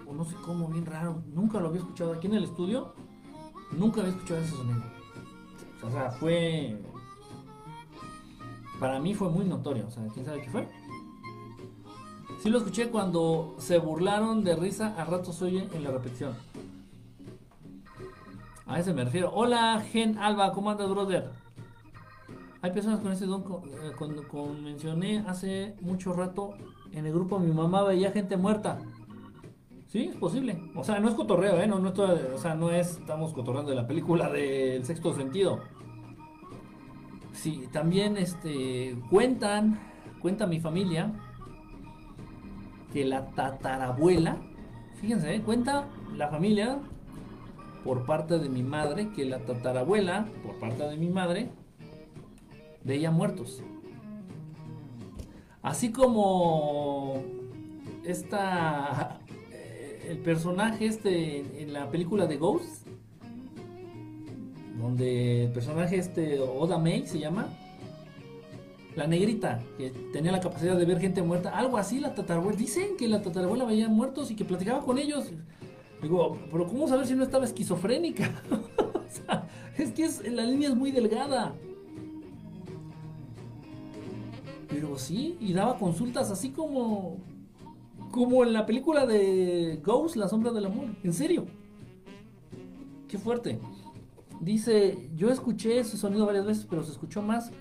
o 0.08 0.14
no 0.14 0.24
sé 0.24 0.36
cómo, 0.46 0.68
bien 0.68 0.86
raro. 0.86 1.24
Nunca 1.34 1.60
lo 1.60 1.70
había 1.70 1.82
escuchado 1.82 2.14
aquí 2.14 2.28
en 2.28 2.36
el 2.36 2.44
estudio. 2.44 2.94
Nunca 3.72 4.02
había 4.02 4.14
escuchado 4.14 4.42
ese 4.42 4.56
sonido. 4.56 4.84
O 5.84 5.90
sea, 5.90 6.12
fue 6.12 6.80
para 8.80 9.00
mí 9.00 9.14
fue 9.14 9.30
muy 9.30 9.46
notorio. 9.46 9.88
O 9.88 9.92
sea, 9.92 10.04
¿quién 10.14 10.26
sabe 10.26 10.42
qué 10.42 10.50
fue? 10.50 10.68
Sí 12.42 12.50
lo 12.50 12.60
escuché 12.60 12.90
cuando 12.90 13.56
se 13.58 13.80
burlaron 13.80 14.44
de 14.44 14.56
risa, 14.56 14.96
a 14.98 15.06
rato 15.06 15.34
se 15.34 15.46
oye 15.46 15.68
en 15.74 15.84
la 15.84 15.92
repetición. 15.92 16.34
A 18.68 18.80
ese 18.80 18.94
me 18.94 19.06
refiero. 19.06 19.32
Hola, 19.34 19.82
Gen 19.92 20.18
Alba, 20.18 20.52
¿cómo 20.52 20.70
andas, 20.70 20.90
brother? 20.90 21.32
Hay 22.62 22.72
personas 22.72 23.00
con 23.00 23.12
ese 23.12 23.26
don, 23.26 23.42
eh, 23.42 23.92
cuando 23.98 24.24
mencioné 24.62 25.24
hace 25.28 25.76
mucho 25.82 26.14
rato 26.14 26.54
en 26.92 27.06
el 27.06 27.14
grupo, 27.14 27.40
mi 27.40 27.54
mamá 27.54 27.84
veía 27.84 28.12
gente 28.12 28.36
muerta. 28.36 28.80
Sí, 29.88 30.10
es 30.12 30.16
posible. 30.18 30.62
O 30.76 30.84
sea, 30.84 31.00
no 31.00 31.08
es 31.08 31.16
cotorreo, 31.16 31.60
¿eh? 31.60 31.68
No, 31.68 31.80
no 31.80 31.92
o 31.92 32.38
sea, 32.38 32.56
no 32.56 32.72
es, 32.72 32.98
estamos 32.98 33.34
cotorreando 33.34 33.70
de 33.70 33.78
la 33.78 33.88
película 33.88 34.30
del 34.30 34.84
sexto 34.86 35.14
sentido. 35.16 35.62
También 37.72 38.17
este, 38.17 38.98
cuentan, 39.09 39.80
cuenta 40.22 40.48
mi 40.48 40.59
familia, 40.59 41.11
que 42.93 43.06
la 43.06 43.27
tatarabuela, 43.32 44.38
fíjense, 44.95 45.35
¿eh? 45.35 45.42
cuenta 45.42 45.88
la 46.16 46.30
familia 46.30 46.80
por 47.84 48.06
parte 48.06 48.40
de 48.40 48.50
mi 48.50 48.64
madre, 48.64 49.09
que 49.16 49.26
la 49.26 49.40
tatarabuela, 49.40 50.27
por 50.43 50.58
parte 50.59 50.84
de 50.84 50.98
mi 50.98 51.09
madre, 51.09 51.50
veía 52.84 53.11
muertos. 53.11 53.61
Así 55.61 55.92
como 55.92 57.22
esta, 58.03 59.19
eh, 59.51 60.08
el 60.09 60.19
personaje 60.19 60.85
este 60.85 61.61
en 61.61 61.74
la 61.74 61.90
película 61.90 62.26
de 62.26 62.38
Ghost, 62.38 62.86
donde 64.80 65.46
el 65.46 65.52
personaje 65.52 65.98
este 65.98 66.40
Oda 66.40 66.78
May 66.78 67.06
se 67.06 67.20
llama 67.20 67.48
la 68.96 69.06
negrita 69.06 69.60
que 69.78 69.92
tenía 70.12 70.32
la 70.32 70.40
capacidad 70.40 70.76
de 70.76 70.86
ver 70.86 71.00
gente 71.00 71.22
muerta, 71.22 71.56
algo 71.58 71.78
así 71.78 72.00
la 72.00 72.16
tatarabuela, 72.16 72.58
dicen 72.58 72.98
que 72.98 73.08
la 73.08 73.22
tatarabuela 73.22 73.64
veía 73.66 73.88
muertos 73.88 74.32
y 74.32 74.36
que 74.36 74.44
platicaba 74.44 74.84
con 74.84 74.98
ellos. 74.98 75.26
Digo, 76.02 76.38
pero 76.52 76.68
¿cómo 76.68 76.88
saber 76.88 77.06
si 77.06 77.16
no 77.16 77.24
estaba 77.24 77.46
esquizofrénica? 77.46 78.42
es 79.78 79.92
que 79.92 80.04
es, 80.04 80.28
la 80.32 80.44
línea 80.44 80.70
es 80.70 80.76
muy 80.76 80.92
delgada. 80.92 81.54
Pero 84.68 84.98
sí, 84.98 85.38
y 85.40 85.54
daba 85.54 85.78
consultas 85.78 86.32
así 86.32 86.50
como 86.50 87.18
como 88.12 88.44
en 88.44 88.54
la 88.54 88.66
película 88.66 89.06
de 89.06 89.80
Ghost, 89.84 90.16
La 90.16 90.28
sombra 90.28 90.52
del 90.52 90.66
amor. 90.66 90.86
En 91.04 91.14
serio. 91.14 91.46
Qué 93.08 93.18
fuerte. 93.18 93.60
Dice, 94.40 95.09
yo 95.16 95.30
escuché 95.30 95.80
ese 95.80 95.98
sonido 95.98 96.25
varias 96.25 96.45
veces, 96.45 96.67
pero 96.69 96.83
se 96.83 96.91
escuchó 96.91 97.22
más 97.22 97.51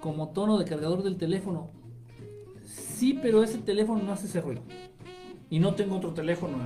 como 0.00 0.28
tono 0.30 0.58
de 0.58 0.64
cargador 0.64 1.02
del 1.02 1.16
teléfono. 1.16 1.70
Sí, 2.64 3.18
pero 3.20 3.42
ese 3.42 3.58
teléfono 3.58 4.02
no 4.02 4.12
hace 4.12 4.26
ese 4.26 4.40
ruido. 4.40 4.62
Y 5.50 5.58
no 5.58 5.74
tengo 5.74 5.96
otro 5.96 6.12
teléfono. 6.12 6.56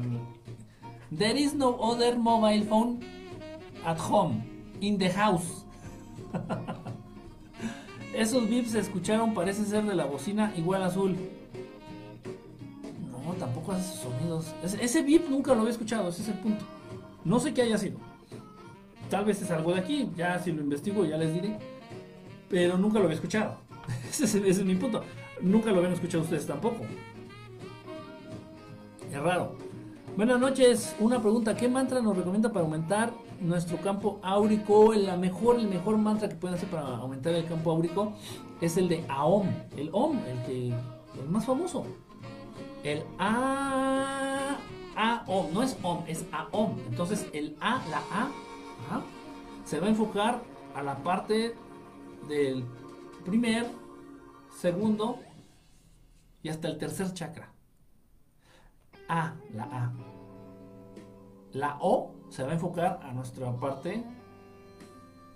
There 1.16 1.39
is 1.39 1.55
no 1.55 1.76
other 1.80 2.16
mobile 2.16 2.64
phone 2.64 3.00
at 3.84 3.98
home, 3.98 4.42
in 4.80 4.98
the 4.98 5.10
house. 5.10 5.64
Esos 8.14 8.48
bips 8.48 8.72
se 8.72 8.80
escucharon, 8.80 9.34
parece 9.34 9.64
ser 9.64 9.84
de 9.84 9.94
la 9.94 10.05
bocina 10.05 10.52
igual 10.56 10.82
azul. 10.82 11.16
No, 13.10 13.32
tampoco 13.34 13.72
hace 13.72 13.92
esos 13.92 14.12
sonidos. 14.12 14.52
Ese, 14.62 14.84
ese 14.84 15.02
bip 15.02 15.28
nunca 15.28 15.55
lo 15.55 15.60
había 15.60 15.72
escuchado, 15.72 16.08
ese 16.08 16.22
es 16.22 16.28
el 16.28 16.39
punto. 16.39 16.64
No 17.24 17.39
sé 17.39 17.55
qué 17.55 17.62
haya 17.62 17.78
sido. 17.78 18.09
Tal 19.10 19.24
vez 19.24 19.42
es 19.42 19.50
algo 19.50 19.74
de 19.74 19.80
aquí, 19.80 20.10
ya 20.16 20.39
si 20.39 20.52
lo 20.52 20.62
investigo 20.62 21.05
ya 21.05 21.16
les 21.18 21.34
diré. 21.34 21.58
Pero 22.48 22.78
nunca 22.78 22.98
lo 22.98 23.05
había 23.05 23.16
escuchado. 23.16 23.56
Ese 24.08 24.24
es, 24.24 24.34
ese 24.36 24.48
es 24.48 24.64
mi 24.64 24.76
punto. 24.76 25.02
Nunca 25.40 25.70
lo 25.70 25.78
habían 25.78 25.92
escuchado 25.92 26.22
ustedes 26.22 26.47
tampoco. 26.47 26.84
Es 29.10 29.20
raro. 29.20 29.56
Buenas 30.16 30.39
noches. 30.39 30.94
Una 31.00 31.20
pregunta. 31.20 31.56
¿Qué 31.56 31.68
mantra 31.68 32.00
nos 32.00 32.16
recomienda 32.16 32.52
para 32.52 32.64
aumentar 32.64 33.12
nuestro 33.40 33.78
campo 33.78 34.20
áurico? 34.22 34.94
La 34.94 35.16
mejor, 35.16 35.58
el 35.58 35.68
mejor 35.68 35.97
mantra 35.98 36.28
que 36.28 36.36
pueden 36.36 36.56
hacer 36.56 36.68
para 36.68 36.82
aumentar 36.82 37.34
el 37.34 37.47
campo 37.47 37.70
áurico 37.70 38.12
es 38.60 38.76
el 38.76 38.89
de 38.89 39.05
AOM. 39.08 39.48
El 39.76 39.90
OM, 39.92 40.18
el 40.18 40.42
que 40.47 40.68
el 41.20 41.28
más 41.28 41.44
famoso. 41.44 41.84
El 42.84 43.02
A 43.18 44.56
AOM, 44.97 45.52
no 45.52 45.62
es 45.62 45.76
OM, 45.82 46.05
es 46.06 46.24
AOM. 46.32 46.76
Entonces 46.90 47.26
el 47.32 47.56
A, 47.60 47.82
la 47.90 47.98
A, 48.12 48.28
se 49.65 49.78
va 49.78 49.86
a 49.86 49.91
enfocar 49.91 50.42
a 50.75 50.83
la 50.83 50.97
parte 51.02 51.55
del 52.28 52.65
primer, 53.25 53.70
segundo 54.50 55.20
y 56.42 56.49
hasta 56.49 56.68
el 56.68 56.78
tercer 56.78 57.12
chakra. 57.12 57.52
A, 59.09 59.34
la 59.52 59.65
A. 59.65 59.92
La 61.52 61.78
O 61.81 62.15
se 62.28 62.44
va 62.44 62.50
a 62.50 62.55
enfocar 62.55 63.00
a 63.02 63.12
nuestra 63.12 63.52
parte 63.57 64.05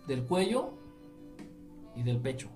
del 0.07 0.25
cuello 0.25 0.75
y 1.97 2.03
del 2.03 2.21
pecho. 2.21 2.49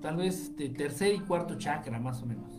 Tal 0.00 0.16
vez 0.16 0.56
de 0.56 0.68
tercer 0.70 1.14
y 1.14 1.20
cuarto 1.20 1.58
chakra, 1.58 1.98
más 1.98 2.22
o 2.22 2.26
menos. 2.26 2.57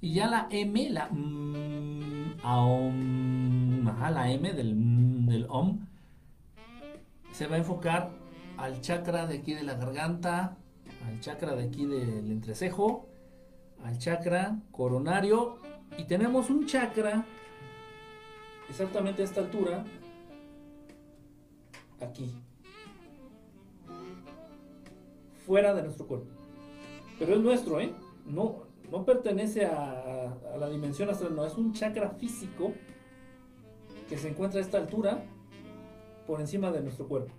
Y 0.00 0.14
ya 0.14 0.28
la 0.28 0.46
M, 0.50 0.90
la 0.90 1.08
mm, 1.10 2.40
aom, 2.42 3.88
ajá, 3.88 4.10
la 4.10 4.30
M 4.30 4.52
del, 4.52 5.26
del 5.26 5.46
OM, 5.48 5.78
se 7.32 7.46
va 7.46 7.56
a 7.56 7.58
enfocar 7.58 8.10
al 8.56 8.80
chakra 8.80 9.26
de 9.26 9.38
aquí 9.38 9.54
de 9.54 9.62
la 9.62 9.74
garganta, 9.74 10.56
al 11.06 11.20
chakra 11.20 11.54
de 11.54 11.64
aquí 11.64 11.86
del 11.86 12.30
entrecejo, 12.30 13.08
al 13.84 13.98
chakra 13.98 14.58
coronario 14.70 15.58
y 15.96 16.04
tenemos 16.04 16.50
un 16.50 16.66
chakra 16.66 17.24
exactamente 18.68 19.22
a 19.22 19.24
esta 19.24 19.40
altura 19.40 19.84
aquí 22.00 22.34
fuera 25.46 25.74
de 25.74 25.82
nuestro 25.82 26.06
cuerpo 26.06 26.26
pero 27.18 27.34
es 27.34 27.40
nuestro 27.40 27.80
¿eh? 27.80 27.92
no, 28.26 28.67
no 28.90 29.04
pertenece 29.04 29.66
a, 29.66 30.36
la 30.58 30.68
dimensión 30.68 31.08
astral 31.10 31.36
no 31.36 31.44
es 31.44 31.54
un 31.56 31.72
chakra 31.72 32.10
físico 32.10 32.72
que 34.08 34.18
se 34.18 34.28
encuentra 34.28 34.60
a 34.60 34.62
esta 34.62 34.78
altura 34.78 35.24
por 36.26 36.40
encima 36.40 36.70
de 36.70 36.80
nuestro 36.80 37.06
cuerpo. 37.06 37.32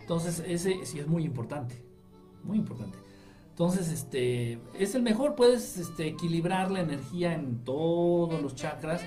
Entonces 0.00 0.44
ese 0.46 0.84
sí 0.84 0.98
es 0.98 1.06
muy 1.06 1.24
importante 1.24 1.84
muy 2.44 2.58
importante. 2.58 2.98
Entonces, 3.50 3.90
este, 3.90 4.58
es 4.78 4.94
el 4.94 5.02
mejor, 5.02 5.34
puedes 5.34 5.78
este, 5.78 6.08
equilibrar 6.08 6.70
la 6.70 6.80
energía 6.80 7.34
en 7.34 7.64
todos 7.64 8.40
los 8.42 8.54
chakras, 8.54 9.02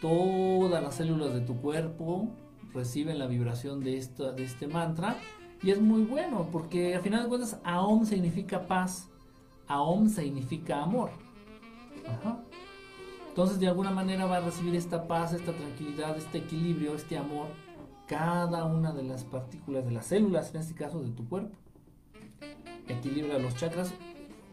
todas 0.00 0.82
las 0.82 0.94
células 0.94 1.34
de 1.34 1.40
tu 1.40 1.56
cuerpo 1.60 2.28
reciben 2.72 3.18
la 3.18 3.26
vibración 3.26 3.80
de, 3.80 3.96
esta, 3.96 4.30
de 4.30 4.44
este 4.44 4.68
mantra 4.68 5.16
y 5.60 5.72
es 5.72 5.80
muy 5.80 6.02
bueno 6.02 6.48
porque 6.52 6.94
al 6.94 7.02
final 7.02 7.24
de 7.24 7.28
cuentas 7.28 7.58
Aum 7.64 8.06
significa 8.06 8.68
paz, 8.68 9.09
Aum 9.70 10.08
significa 10.08 10.82
amor. 10.82 11.10
Entonces 13.28 13.58
de 13.58 13.68
alguna 13.68 13.90
manera 13.90 14.26
va 14.26 14.38
a 14.38 14.40
recibir 14.40 14.74
esta 14.74 15.06
paz, 15.06 15.32
esta 15.32 15.52
tranquilidad, 15.52 16.16
este 16.16 16.38
equilibrio, 16.38 16.94
este 16.94 17.16
amor, 17.16 17.46
cada 18.06 18.64
una 18.64 18.92
de 18.92 19.04
las 19.04 19.24
partículas 19.24 19.84
de 19.84 19.92
las 19.92 20.06
células, 20.06 20.54
en 20.54 20.60
este 20.60 20.74
caso 20.74 21.00
de 21.00 21.10
tu 21.10 21.28
cuerpo 21.28 21.56
equilibra 22.92 23.38
los 23.38 23.56
chakras. 23.56 23.94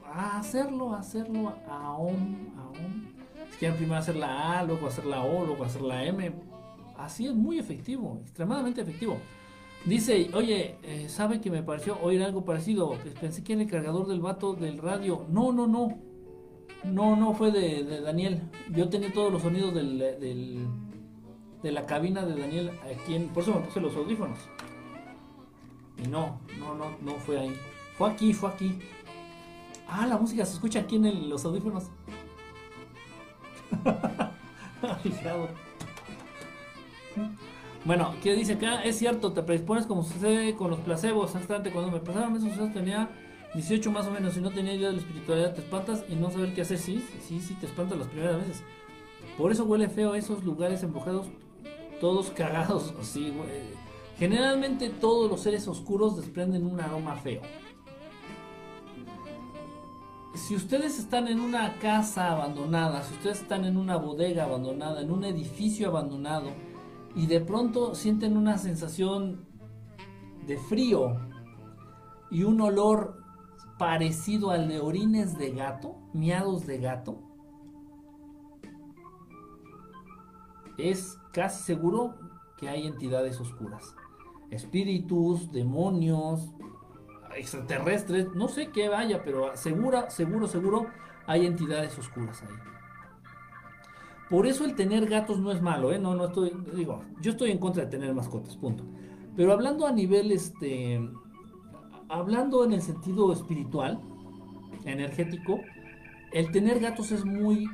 A 0.06 0.40
hacerlo, 0.40 0.94
hacerlo 0.94 1.54
aún, 1.70 2.54
aún. 2.58 3.14
Si 3.52 3.58
quieren 3.58 3.78
primero 3.78 4.00
hacer 4.00 4.16
la 4.16 4.60
A, 4.60 4.64
luego 4.64 4.88
hacer 4.88 5.06
la 5.06 5.24
O, 5.24 5.46
luego 5.46 5.64
hacer 5.64 5.82
la 5.82 6.04
M. 6.06 6.32
Así 6.98 7.28
es 7.28 7.36
muy 7.36 7.60
efectivo, 7.60 8.20
extremadamente 8.22 8.82
efectivo. 8.82 9.20
Dice, 9.88 10.30
oye, 10.34 10.76
eh, 10.84 11.08
¿sabe 11.08 11.40
que 11.40 11.50
me 11.50 11.64
pareció 11.64 11.98
oír 12.02 12.22
algo 12.22 12.44
parecido? 12.44 12.98
Pensé 13.22 13.42
que 13.42 13.54
era 13.54 13.62
el 13.62 13.70
cargador 13.70 14.06
del 14.06 14.20
vato 14.20 14.54
del 14.54 14.80
radio. 14.80 15.26
No, 15.30 15.54
no, 15.54 15.66
no. 15.66 15.98
No, 16.84 17.16
no 17.16 17.34
fue 17.34 17.52
de, 17.52 18.02
Daniel. 18.02 18.42
Yo 18.70 18.90
tenía 18.90 19.14
todos 19.14 19.32
los 19.32 19.42
sonidos 19.42 19.74
del, 19.74 20.68
de 21.64 21.72
la 21.72 21.86
cabina 21.86 22.26
de 22.26 22.36
Daniel 22.36 22.72
aquí 22.84 23.16
en... 23.16 23.30
Por 23.30 23.44
eso 23.44 23.54
me 23.54 23.62
puse 23.62 23.80
los 23.80 23.96
audífonos. 23.96 24.38
Y 26.04 26.08
no, 26.10 26.42
no, 26.60 26.76
no, 26.76 26.98
no 27.02 27.14
fue 27.20 27.40
ahí. 27.40 27.56
Fue 27.98 28.10
aquí, 28.10 28.34
fue 28.34 28.50
aquí. 28.50 28.78
Ah, 29.88 30.06
la 30.06 30.18
música 30.18 30.46
se 30.46 30.56
escucha 30.56 30.82
aquí 30.82 30.98
en 30.98 31.30
los 31.30 31.46
audífonos. 31.46 31.86
Fijado. 35.02 35.48
Bueno, 37.88 38.16
¿qué 38.22 38.36
dice 38.36 38.54
acá? 38.54 38.84
Es 38.84 38.98
cierto, 38.98 39.32
te 39.32 39.42
predispones 39.44 39.86
como 39.86 40.04
sucede 40.04 40.56
con 40.56 40.70
los 40.70 40.80
placebos. 40.82 41.34
Exactamente, 41.34 41.72
cuando 41.72 41.90
me 41.90 42.02
pasaron 42.02 42.36
esos 42.36 42.50
sucesos 42.50 42.74
tenía 42.74 43.10
18 43.54 43.92
más 43.92 44.06
o 44.08 44.12
menos 44.12 44.36
y 44.36 44.42
no 44.42 44.52
tenía 44.52 44.74
idea 44.74 44.90
de 44.90 44.96
la 44.96 45.00
espiritualidad. 45.00 45.54
Te 45.54 45.62
espantas 45.62 46.04
y 46.10 46.16
no 46.16 46.30
saber 46.30 46.54
qué 46.54 46.64
hacer. 46.64 46.80
Sí, 46.80 47.02
sí, 47.26 47.40
sí, 47.40 47.54
te 47.54 47.66
espantas 47.66 47.98
las 47.98 48.08
primeras 48.10 48.40
veces. 48.40 48.62
Por 49.38 49.54
eso 49.54 49.64
huele 49.64 49.88
feo 49.88 50.16
esos 50.16 50.44
lugares 50.44 50.84
embrujados, 50.84 51.28
todos 52.02 52.30
cagados. 52.32 52.94
Sí, 53.04 53.34
güey. 53.36 53.50
Generalmente 54.18 54.90
todos 54.90 55.32
los 55.32 55.40
seres 55.40 55.66
oscuros 55.70 56.18
desprenden 56.18 56.66
un 56.66 56.82
aroma 56.82 57.16
feo. 57.16 57.42
Si 60.34 60.56
ustedes 60.56 61.00
están 61.00 61.30
en 61.30 61.40
una 61.40 61.78
casa 61.80 62.34
abandonada, 62.34 63.02
si 63.04 63.14
ustedes 63.14 63.42
están 63.42 63.64
en 63.64 63.78
una 63.78 63.96
bodega 63.96 64.44
abandonada, 64.44 65.02
en 65.02 65.10
un 65.10 65.24
edificio 65.24 65.88
abandonado, 65.88 66.52
y 67.18 67.26
de 67.26 67.42
pronto 67.42 67.96
sienten 67.96 68.38
una 68.38 68.60
sensación 68.60 69.44
de 70.46 70.58
frío 70.58 71.18
y 72.30 72.44
un 72.44 72.62
olor 72.62 73.24
parecido 73.80 74.52
al 74.52 74.68
de 74.68 74.80
orines 74.80 75.36
de 75.36 75.52
gato, 75.52 75.96
miados 76.14 76.68
de 76.68 76.78
gato, 76.78 77.20
es 80.78 81.18
casi 81.34 81.64
seguro 81.64 82.14
que 82.56 82.70
hay 82.70 82.86
entidades 82.86 83.42
oscuras. 83.42 83.96
Espíritus, 84.52 85.52
demonios, 85.52 86.54
extraterrestres, 87.36 88.28
no 88.36 88.48
sé 88.48 88.72
qué 88.72 88.90
vaya, 88.90 89.24
pero 89.24 89.58
segura, 89.58 90.12
seguro, 90.12 90.48
seguro 90.48 90.86
hay 91.26 91.48
entidades 91.48 91.98
oscuras 91.98 92.44
ahí. 92.44 92.67
Por 94.30 94.46
eso 94.46 94.66
el 94.66 94.76
tener 94.76 95.08
gatos 95.08 95.40
no 95.40 95.52
es 95.52 95.62
malo, 95.62 95.94
¿eh? 95.94 96.00
No, 96.00 96.14
no 96.16 96.26
estoy, 96.26 96.52
digo, 96.76 97.02
yo 97.22 97.32
estoy 97.32 97.52
en 97.52 97.60
contra 97.60 97.86
de 97.86 97.92
tener 97.92 98.14
mascotas, 98.14 98.58
punto. 98.58 98.84
Pero 99.36 99.54
hablando 99.54 99.88
a 99.88 99.92
nivel, 99.92 100.32
este, 100.32 101.00
hablando 102.10 102.66
en 102.66 102.74
el 102.74 102.82
sentido 102.82 103.32
espiritual, 103.32 104.02
energético, 104.84 105.60
el 106.34 106.52
tener 106.52 106.80
gatos 106.80 107.12
es 107.12 107.24
muy, 107.24 107.70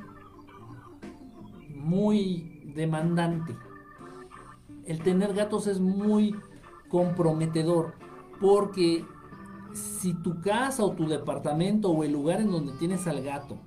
muy 1.70 2.72
demandante. 2.74 3.56
El 4.86 5.00
tener 5.00 5.34
gatos 5.34 5.66
es 5.66 5.80
muy 5.80 6.36
comprometedor, 6.88 7.94
porque 8.40 9.04
si 9.72 10.14
tu 10.14 10.40
casa 10.40 10.84
o 10.84 10.92
tu 10.92 11.08
departamento 11.08 11.90
o 11.90 12.04
el 12.04 12.12
lugar 12.12 12.40
en 12.40 12.50
donde 12.50 12.72
tienes 12.74 13.06
al 13.06 13.22
gato, 13.22 13.58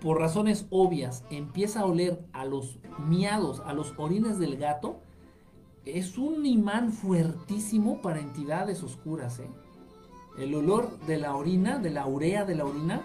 por 0.00 0.18
razones 0.18 0.66
obvias, 0.70 1.24
empieza 1.30 1.80
a 1.80 1.86
oler 1.86 2.24
a 2.32 2.44
los 2.44 2.78
miados, 3.06 3.60
a 3.64 3.72
los 3.72 3.94
orines 3.96 4.38
del 4.38 4.56
gato, 4.56 5.00
es 5.84 6.18
un 6.18 6.44
imán 6.44 6.92
fuertísimo 6.92 8.02
para 8.02 8.20
entidades 8.20 8.82
oscuras. 8.82 9.38
¿eh? 9.38 9.48
El 10.38 10.54
olor 10.54 10.98
de 11.06 11.18
la 11.18 11.36
orina, 11.36 11.78
de 11.78 11.90
la 11.90 12.06
urea 12.06 12.44
de 12.44 12.56
la 12.56 12.64
orina, 12.64 13.02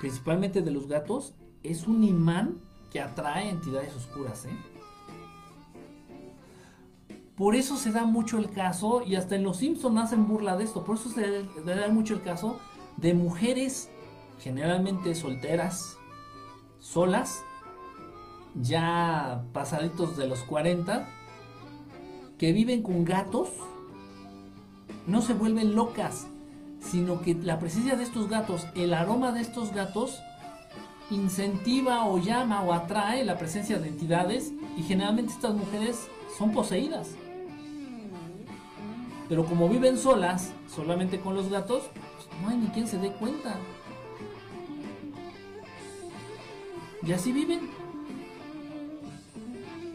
principalmente 0.00 0.62
de 0.62 0.70
los 0.70 0.88
gatos, 0.88 1.34
es 1.62 1.86
un 1.86 2.04
imán 2.04 2.60
que 2.90 3.00
atrae 3.00 3.48
entidades 3.48 3.94
oscuras. 3.94 4.44
¿eh? 4.46 4.56
Por 7.36 7.54
eso 7.54 7.76
se 7.76 7.92
da 7.92 8.04
mucho 8.04 8.38
el 8.38 8.50
caso, 8.50 9.02
y 9.02 9.14
hasta 9.14 9.36
en 9.36 9.42
los 9.42 9.58
Simpsons 9.58 10.00
hacen 10.00 10.26
burla 10.26 10.56
de 10.56 10.64
esto, 10.64 10.84
por 10.84 10.96
eso 10.96 11.08
se 11.08 11.44
da 11.64 11.88
mucho 11.88 12.14
el 12.14 12.22
caso 12.22 12.58
de 12.96 13.14
mujeres 13.14 13.90
generalmente 14.38 15.14
solteras, 15.14 15.98
solas, 16.92 17.42
ya 18.54 19.44
pasaditos 19.52 20.16
de 20.16 20.28
los 20.28 20.42
40, 20.44 21.08
que 22.38 22.52
viven 22.52 22.82
con 22.82 23.04
gatos 23.04 23.48
no 25.06 25.22
se 25.22 25.34
vuelven 25.34 25.74
locas, 25.74 26.26
sino 26.80 27.20
que 27.20 27.34
la 27.34 27.58
presencia 27.58 27.96
de 27.96 28.04
estos 28.04 28.28
gatos, 28.28 28.66
el 28.74 28.94
aroma 28.94 29.32
de 29.32 29.40
estos 29.40 29.72
gatos, 29.72 30.20
incentiva 31.10 32.06
o 32.06 32.18
llama 32.18 32.62
o 32.62 32.72
atrae 32.72 33.24
la 33.24 33.38
presencia 33.38 33.78
de 33.78 33.88
entidades 33.88 34.52
y 34.76 34.82
generalmente 34.82 35.32
estas 35.32 35.54
mujeres 35.54 36.08
son 36.36 36.52
poseídas. 36.52 37.10
Pero 39.28 39.44
como 39.44 39.68
viven 39.68 39.98
solas, 39.98 40.52
solamente 40.74 41.20
con 41.20 41.34
los 41.34 41.48
gatos, 41.48 41.84
pues, 41.94 42.42
no 42.42 42.48
hay 42.48 42.56
ni 42.56 42.68
quien 42.68 42.86
se 42.86 42.98
dé 42.98 43.12
cuenta. 43.12 43.56
Y 47.02 47.12
así 47.12 47.32
viven. 47.32 47.60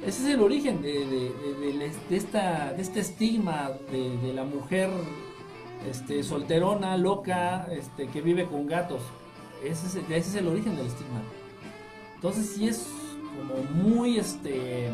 Ese 0.05 0.23
es 0.27 0.33
el 0.33 0.41
origen 0.41 0.81
de, 0.81 0.93
de- 1.05 1.31
de- 2.09 2.15
esta, 2.17 2.73
de 2.73 2.81
este 2.81 2.99
estigma 3.01 3.71
de, 3.91 4.17
de 4.17 4.33
la 4.33 4.43
mujer 4.43 4.89
este, 5.89 6.23
solterona, 6.23 6.97
loca, 6.97 7.67
este, 7.71 8.07
que 8.07 8.21
vive 8.21 8.45
con 8.47 8.65
gatos. 8.67 9.01
Ese 9.63 9.88
es, 9.88 9.95
ese 9.95 10.15
es 10.17 10.35
el 10.35 10.47
origen 10.47 10.75
del 10.75 10.88
estigma. 10.88 11.21
Entonces 12.15 12.51
sí 12.55 12.67
es 12.67 12.88
como 13.38 13.63
muy 13.83 14.17
este 14.17 14.89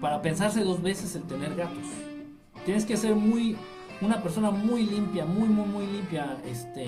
para 0.00 0.22
pensarse 0.22 0.62
dos 0.64 0.80
veces 0.80 1.14
el 1.14 1.22
tener 1.24 1.54
gatos. 1.54 1.84
Tienes 2.64 2.86
que 2.86 2.96
ser 2.96 3.14
muy 3.14 3.56
una 4.00 4.22
persona 4.22 4.50
muy 4.50 4.84
limpia, 4.86 5.26
muy 5.26 5.48
muy 5.48 5.66
muy 5.66 5.86
limpia, 5.86 6.38
este 6.46 6.86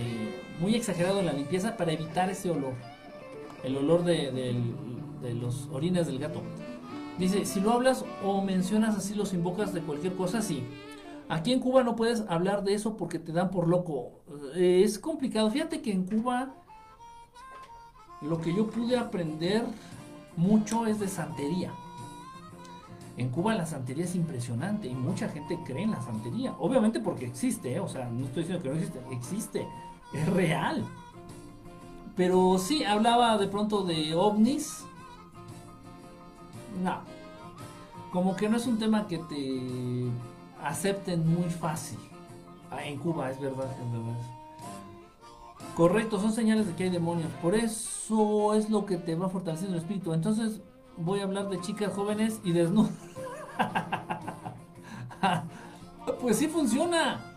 muy 0.61 0.75
exagerado 0.75 1.21
en 1.21 1.27
la 1.27 1.33
limpieza 1.35 1.77
para 1.77 1.93
evitar 1.93 2.31
ese 2.31 2.51
olor. 2.51 2.73
El 3.65 3.77
olor 3.77 4.05
de, 4.05 4.33
del- 4.33 4.75
de 5.21 5.35
los 5.35 5.69
orines 5.73 6.07
del 6.07 6.19
gato. 6.19 6.43
Dice, 7.19 7.45
si 7.45 7.61
lo 7.61 7.73
hablas 7.73 8.05
o 8.25 8.43
mencionas 8.43 8.97
así, 8.97 9.15
los 9.15 9.33
invocas 9.33 9.73
de 9.73 9.81
cualquier 9.83 10.15
cosa, 10.15 10.43
sí. 10.43 10.65
Aquí 11.29 11.53
en 11.53 11.61
Cuba 11.61 11.83
no 11.85 11.95
puedes 11.95 12.25
hablar 12.29 12.65
de 12.65 12.75
eso 12.75 12.97
porque 12.97 13.19
te 13.19 13.33
dan 13.33 13.51
por 13.51 13.69
loco. 13.69 14.23
Eh, 14.57 14.83
es 14.85 14.99
complicado. 14.99 15.51
Fíjate 15.51 15.81
que 15.81 15.93
en 15.93 16.05
Cuba 16.07 16.55
lo 18.21 18.41
que 18.41 18.55
yo 18.55 18.67
pude 18.69 18.97
aprender 18.99 19.65
mucho 20.37 20.87
es 20.87 20.99
de 20.99 21.09
santería. 21.09 21.73
En 23.17 23.29
Cuba 23.29 23.55
la 23.55 23.67
santería 23.67 24.05
es 24.05 24.15
impresionante 24.15 24.89
y 24.89 24.95
mucha 24.95 25.29
gente 25.29 25.59
cree 25.65 25.85
en 25.85 25.91
la 25.93 26.01
santería. 26.03 26.55
Obviamente 26.59 26.99
porque 26.99 27.27
existe, 27.27 27.75
¿eh? 27.75 27.81
o 27.81 27.89
sea, 27.89 28.07
no 28.09 28.25
estoy 28.27 28.43
diciendo 28.45 28.63
que 28.63 28.71
no 28.71 28.77
existe, 28.77 29.01
existe, 29.13 29.69
es 30.15 30.29
real. 30.33 30.85
Pero 32.17 32.59
sí, 32.59 32.85
hablaba 32.85 33.39
de 33.39 33.49
pronto 33.49 33.83
de 33.83 34.15
ovnis. 34.15 34.85
No, 36.83 37.01
como 38.13 38.37
que 38.37 38.49
no 38.49 38.59
es 38.59 38.67
un 38.67 38.79
tema 38.79 39.09
que 39.09 39.19
te 39.19 40.11
acepten 40.63 41.27
muy 41.27 41.49
fácil. 41.49 41.99
Ah, 42.71 42.85
en 42.85 42.99
Cuba, 42.99 43.31
es 43.31 43.41
verdad, 43.41 43.71
es 43.71 43.93
verdad. 43.93 44.17
Correcto, 45.75 46.21
son 46.21 46.33
señales 46.33 46.67
de 46.67 46.75
que 46.75 46.85
hay 46.85 46.91
demonios. 46.91 47.31
Por 47.41 47.55
eso 47.55 48.55
es 48.55 48.69
lo 48.69 48.85
que 48.85 48.99
te 48.99 49.15
va 49.15 49.31
fortaleciendo 49.31 49.77
el 49.77 49.83
espíritu. 49.83 50.13
Entonces 50.13 50.61
voy 50.99 51.21
a 51.21 51.25
hablar 51.25 51.49
de 51.49 51.61
chicas 51.61 51.95
jóvenes 51.95 52.41
y 52.45 52.53
desnudas. 52.53 52.93
pues 56.21 56.37
sí 56.37 56.49
funciona. 56.49 57.32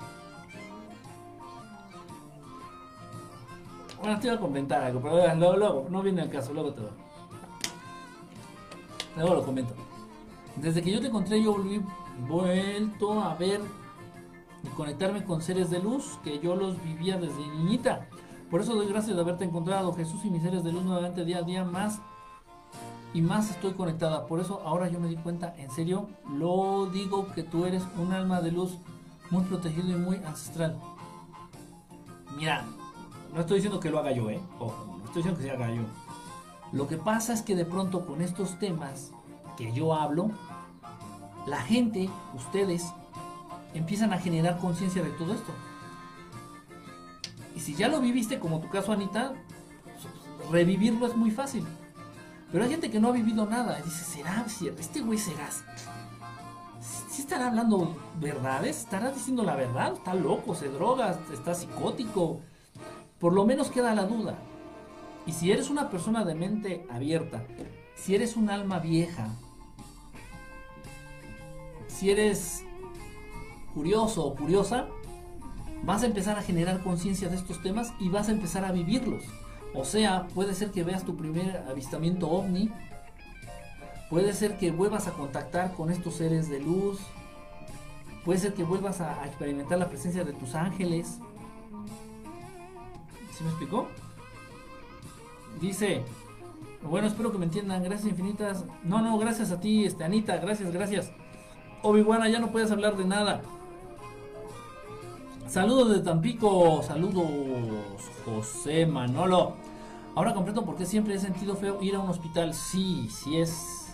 Bueno, 4.05 4.19
te 4.19 4.27
iba 4.27 4.35
a 4.35 4.39
comentar 4.39 4.83
algo, 4.83 5.01
pero 5.01 5.35
luego, 5.35 5.57
luego, 5.57 5.87
no 5.89 6.03
viene 6.03 6.21
el 6.21 6.29
caso, 6.29 6.53
luego 6.53 6.71
te 6.73 6.81
lo, 6.81 6.89
luego 9.15 9.33
lo 9.33 9.43
comento. 9.43 9.73
Desde 10.57 10.83
que 10.83 10.91
yo 10.91 11.01
te 11.01 11.07
encontré, 11.07 11.41
yo 11.41 11.53
volví 11.53 11.81
vuelto 12.29 13.19
a 13.19 13.33
ver 13.33 13.61
y 14.63 14.67
conectarme 14.75 15.23
con 15.23 15.41
seres 15.41 15.71
de 15.71 15.79
luz 15.79 16.19
que 16.23 16.37
yo 16.37 16.55
los 16.55 16.79
vivía 16.83 17.17
desde 17.17 17.47
niñita. 17.47 18.07
Por 18.51 18.61
eso 18.61 18.75
doy 18.75 18.87
gracias 18.87 19.15
de 19.15 19.23
haberte 19.23 19.43
encontrado, 19.43 19.91
Jesús 19.93 20.23
y 20.23 20.29
mis 20.29 20.43
seres 20.43 20.63
de 20.63 20.71
luz 20.71 20.83
nuevamente 20.83 21.25
día 21.25 21.39
a 21.39 21.41
día 21.41 21.63
más 21.63 21.99
y 23.11 23.23
más 23.23 23.49
estoy 23.49 23.73
conectada. 23.73 24.27
Por 24.27 24.39
eso 24.39 24.61
ahora 24.63 24.87
yo 24.87 24.99
me 24.99 25.07
di 25.07 25.15
cuenta, 25.15 25.55
en 25.57 25.71
serio, 25.71 26.09
lo 26.31 26.85
digo 26.93 27.33
que 27.33 27.41
tú 27.41 27.65
eres 27.65 27.81
un 27.97 28.13
alma 28.13 28.39
de 28.39 28.51
luz 28.51 28.77
muy 29.31 29.43
protegido 29.45 29.89
y 29.89 29.95
muy 29.95 30.17
ancestral. 30.17 30.79
Mira, 32.37 32.65
no 33.35 33.41
estoy 33.41 33.57
diciendo 33.57 33.81
que 33.81 33.89
lo 33.89 33.99
haga 33.99 34.13
yo, 34.13 34.29
¿eh? 34.29 34.39
Ojo, 34.59 34.85
no 34.97 35.03
estoy 35.03 35.21
diciendo 35.21 35.37
que 35.37 35.45
se 35.45 35.51
haga 35.51 35.69
yo. 35.69 35.81
Lo 36.71 36.87
que 36.87 36.95
pasa 36.97 37.33
es 37.33 37.41
que 37.41 37.53
de 37.53 37.65
pronto 37.65 38.05
con 38.05 38.21
estos 38.21 38.57
temas 38.59 39.11
que 39.57 39.73
yo 39.73 39.93
hablo, 39.93 40.31
la 41.45 41.61
gente, 41.61 42.09
ustedes, 42.33 42.85
empiezan 43.73 44.13
a 44.13 44.19
generar 44.19 44.57
conciencia 44.57 45.03
de 45.03 45.09
todo 45.11 45.33
esto. 45.33 45.51
Y 47.57 47.59
si 47.59 47.75
ya 47.75 47.89
lo 47.89 47.99
viviste, 47.99 48.39
como 48.39 48.61
tu 48.61 48.69
caso, 48.69 48.93
Anita, 48.93 49.33
revivirlo 50.49 51.05
es 51.05 51.15
muy 51.17 51.29
fácil. 51.29 51.65
Pero 52.53 52.63
hay 52.63 52.69
gente 52.69 52.89
que 52.89 53.01
no 53.01 53.09
ha 53.09 53.11
vivido 53.11 53.45
nada. 53.45 53.79
Y 53.79 53.83
dice, 53.83 54.05
¿será 54.05 54.45
cierto? 54.47 54.79
Este 54.79 55.01
güey 55.01 55.19
será. 55.19 55.49
¿Sí 57.09 57.21
estará 57.21 57.47
hablando 57.47 57.97
verdades? 58.17 58.77
¿Estará 58.79 59.11
diciendo 59.11 59.43
la 59.43 59.57
verdad? 59.57 59.93
¿Está 59.93 60.13
loco? 60.13 60.55
¿Se 60.55 60.69
droga? 60.69 61.19
¿Está 61.33 61.53
psicótico? 61.53 62.39
Por 63.25 63.33
lo 63.33 63.43
menos 63.43 63.71
queda 63.71 63.95
la 63.95 64.05
duda. 64.05 64.37
Y 65.25 65.31
si 65.31 65.51
eres 65.51 65.71
una 65.71 65.89
persona 65.89 66.23
de 66.23 66.35
mente 66.35 66.85
abierta, 66.91 67.43
si 67.95 68.13
eres 68.13 68.35
un 68.35 68.51
alma 68.51 68.77
vieja, 68.77 69.29
si 71.87 72.11
eres 72.11 72.63
curioso 73.73 74.23
o 74.27 74.35
curiosa, 74.35 74.85
vas 75.83 76.03
a 76.03 76.05
empezar 76.05 76.37
a 76.37 76.43
generar 76.43 76.83
conciencia 76.83 77.27
de 77.27 77.37
estos 77.37 77.63
temas 77.63 77.93
y 77.99 78.09
vas 78.09 78.29
a 78.29 78.31
empezar 78.31 78.63
a 78.63 78.71
vivirlos. 78.71 79.23
O 79.73 79.85
sea, 79.85 80.27
puede 80.27 80.53
ser 80.53 80.69
que 80.69 80.83
veas 80.83 81.03
tu 81.03 81.17
primer 81.17 81.65
avistamiento 81.67 82.29
ovni, 82.29 82.69
puede 84.11 84.33
ser 84.33 84.55
que 84.59 84.69
vuelvas 84.69 85.07
a 85.07 85.13
contactar 85.13 85.73
con 85.73 85.89
estos 85.89 86.13
seres 86.13 86.47
de 86.47 86.59
luz, 86.59 86.99
puede 88.23 88.37
ser 88.37 88.53
que 88.53 88.63
vuelvas 88.63 89.01
a, 89.01 89.23
a 89.23 89.25
experimentar 89.25 89.79
la 89.79 89.89
presencia 89.89 90.23
de 90.23 90.33
tus 90.33 90.53
ángeles. 90.53 91.17
¿Sí 93.35 93.43
me 93.43 93.49
explicó? 93.49 93.87
Dice, 95.59 96.03
bueno, 96.81 97.07
espero 97.07 97.31
que 97.31 97.37
me 97.37 97.45
entiendan, 97.45 97.83
gracias 97.83 98.09
infinitas. 98.09 98.63
No, 98.83 99.01
no, 99.01 99.17
gracias 99.17 99.51
a 99.51 99.59
ti, 99.59 99.85
este, 99.85 100.03
Anita, 100.03 100.37
gracias, 100.37 100.71
gracias. 100.71 101.11
Obi-Wan, 101.81 102.31
ya 102.31 102.39
no 102.39 102.51
puedes 102.51 102.71
hablar 102.71 102.95
de 102.95 103.05
nada. 103.05 103.41
Saludos 105.47 105.91
de 105.91 105.99
Tampico, 105.99 106.81
saludos 106.81 107.25
José 108.25 108.85
Manolo. 108.85 109.53
Ahora 110.15 110.33
completo 110.33 110.63
porque 110.63 110.85
siempre 110.85 111.15
he 111.15 111.19
sentido 111.19 111.55
feo 111.55 111.81
ir 111.81 111.95
a 111.95 111.99
un 111.99 112.09
hospital. 112.09 112.53
Sí, 112.53 113.09
sí 113.09 113.37
es 113.37 113.93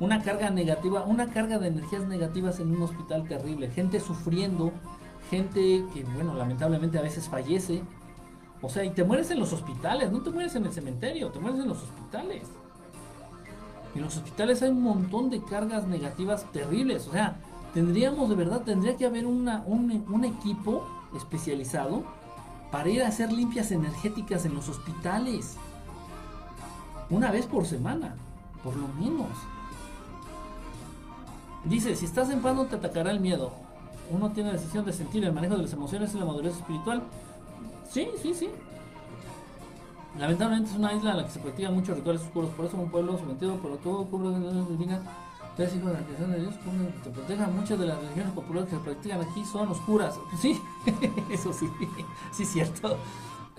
una 0.00 0.22
carga 0.22 0.50
negativa, 0.50 1.04
una 1.04 1.30
carga 1.30 1.58
de 1.58 1.68
energías 1.68 2.06
negativas 2.06 2.60
en 2.60 2.74
un 2.74 2.82
hospital 2.82 3.28
terrible. 3.28 3.70
Gente 3.70 4.00
sufriendo, 4.00 4.72
gente 5.30 5.84
que, 5.92 6.04
bueno, 6.14 6.34
lamentablemente 6.34 6.98
a 6.98 7.02
veces 7.02 7.28
fallece. 7.28 7.82
O 8.60 8.68
sea, 8.68 8.84
y 8.84 8.90
te 8.90 9.04
mueres 9.04 9.30
en 9.30 9.38
los 9.38 9.52
hospitales, 9.52 10.10
no 10.10 10.20
te 10.20 10.30
mueres 10.30 10.54
en 10.56 10.66
el 10.66 10.72
cementerio, 10.72 11.30
te 11.30 11.38
mueres 11.38 11.60
en 11.60 11.68
los 11.68 11.82
hospitales. 11.82 12.42
En 13.94 14.02
los 14.02 14.16
hospitales 14.16 14.62
hay 14.62 14.70
un 14.70 14.82
montón 14.82 15.30
de 15.30 15.42
cargas 15.42 15.86
negativas 15.86 16.44
terribles. 16.52 17.06
O 17.06 17.12
sea, 17.12 17.36
tendríamos 17.72 18.28
de 18.28 18.34
verdad, 18.34 18.62
tendría 18.62 18.96
que 18.96 19.06
haber 19.06 19.26
una, 19.26 19.62
un, 19.66 20.04
un 20.08 20.24
equipo 20.24 20.86
especializado 21.16 22.02
para 22.70 22.88
ir 22.90 23.02
a 23.02 23.08
hacer 23.08 23.32
limpias 23.32 23.70
energéticas 23.70 24.44
en 24.44 24.54
los 24.54 24.68
hospitales. 24.68 25.56
Una 27.10 27.30
vez 27.30 27.46
por 27.46 27.64
semana, 27.64 28.16
por 28.62 28.76
lo 28.76 28.88
menos. 28.88 29.28
Dice, 31.64 31.94
si 31.96 32.04
estás 32.04 32.30
enfermo 32.30 32.66
te 32.66 32.76
atacará 32.76 33.10
el 33.10 33.20
miedo. 33.20 33.52
Uno 34.10 34.30
tiene 34.30 34.50
la 34.52 34.56
decisión 34.56 34.84
de 34.84 34.92
sentir 34.92 35.24
el 35.24 35.32
manejo 35.32 35.56
de 35.56 35.62
las 35.62 35.72
emociones 35.72 36.14
y 36.14 36.18
la 36.18 36.24
madurez 36.24 36.56
espiritual. 36.56 37.02
Sí, 37.90 38.08
sí, 38.22 38.34
sí. 38.34 38.50
Lamentablemente 40.18 40.70
es 40.70 40.76
una 40.76 40.92
isla 40.92 41.12
en 41.12 41.16
la 41.18 41.24
que 41.24 41.30
se 41.30 41.38
practican 41.38 41.74
muchos 41.74 41.96
rituales 41.96 42.22
oscuros, 42.22 42.50
por 42.50 42.66
eso 42.66 42.76
un 42.76 42.90
pueblo 42.90 43.16
sometido, 43.18 43.58
pero 43.62 43.76
todo 43.76 44.04
cubre 44.06 44.30
de 44.30 44.54
la 44.54 44.64
divina. 44.64 45.00
Tres 45.56 45.74
hijos 45.74 45.88
de 45.88 45.94
la 45.94 46.06
creación 46.06 46.30
de 46.30 46.40
Dios, 46.40 46.54
te 47.02 47.10
protejan. 47.10 47.56
Muchas 47.56 47.78
de 47.80 47.86
las 47.86 47.98
religiones 47.98 48.32
populares 48.32 48.68
que 48.68 48.76
se 48.76 48.82
practican 48.82 49.20
aquí 49.22 49.44
son 49.44 49.68
oscuras. 49.68 50.14
Sí, 50.40 50.60
eso 51.30 51.52
sí, 51.52 51.68
sí 52.32 52.44
es 52.44 52.52
cierto. 52.52 52.96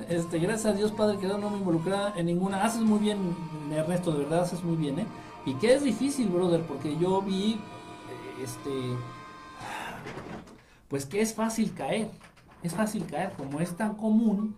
Este, 0.07 0.39
gracias 0.39 0.73
a 0.73 0.77
Dios 0.77 0.93
Padre 0.93 1.17
que 1.17 1.27
no 1.27 1.49
me 1.49 1.57
involucrada 1.57 2.13
en 2.15 2.27
ninguna. 2.27 2.63
Haces 2.63 2.81
muy 2.81 2.99
bien, 2.99 3.17
Ernesto, 3.71 4.13
de 4.13 4.19
verdad 4.19 4.43
haces 4.43 4.63
muy 4.63 4.77
bien, 4.77 4.99
¿eh? 4.99 5.05
Y 5.45 5.55
que 5.55 5.73
es 5.73 5.83
difícil, 5.83 6.29
brother, 6.29 6.61
porque 6.61 6.97
yo 6.97 7.21
vi, 7.21 7.59
este, 8.41 8.95
pues 10.87 11.05
que 11.05 11.21
es 11.21 11.33
fácil 11.33 11.73
caer. 11.73 12.09
Es 12.61 12.73
fácil 12.73 13.05
caer, 13.05 13.33
como 13.33 13.59
es 13.59 13.75
tan 13.75 13.95
común, 13.95 14.55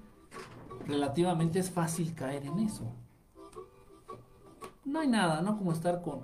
relativamente 0.88 1.60
es 1.60 1.70
fácil 1.70 2.14
caer 2.16 2.46
en 2.46 2.60
eso. 2.60 2.92
No 4.86 5.00
hay 5.00 5.08
nada, 5.08 5.42
¿no? 5.42 5.58
Como 5.58 5.72
estar 5.72 6.02
con 6.02 6.22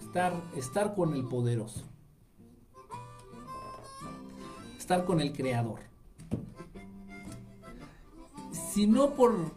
estar, 0.00 0.32
estar 0.56 0.94
con 0.94 1.14
el 1.14 1.24
poderoso. 1.24 1.84
Estar 4.76 5.04
con 5.04 5.20
el 5.20 5.32
creador. 5.32 5.80
Si 8.50 8.88
no 8.88 9.14
por 9.14 9.52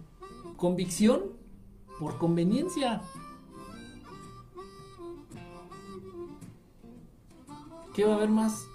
convicción, 0.58 1.24
por 2.00 2.20
conveniencia. 2.20 3.02
¿Qué 7.96 8.06
va 8.06 8.14
a 8.14 8.16
haber 8.18 8.30
más 8.30 8.68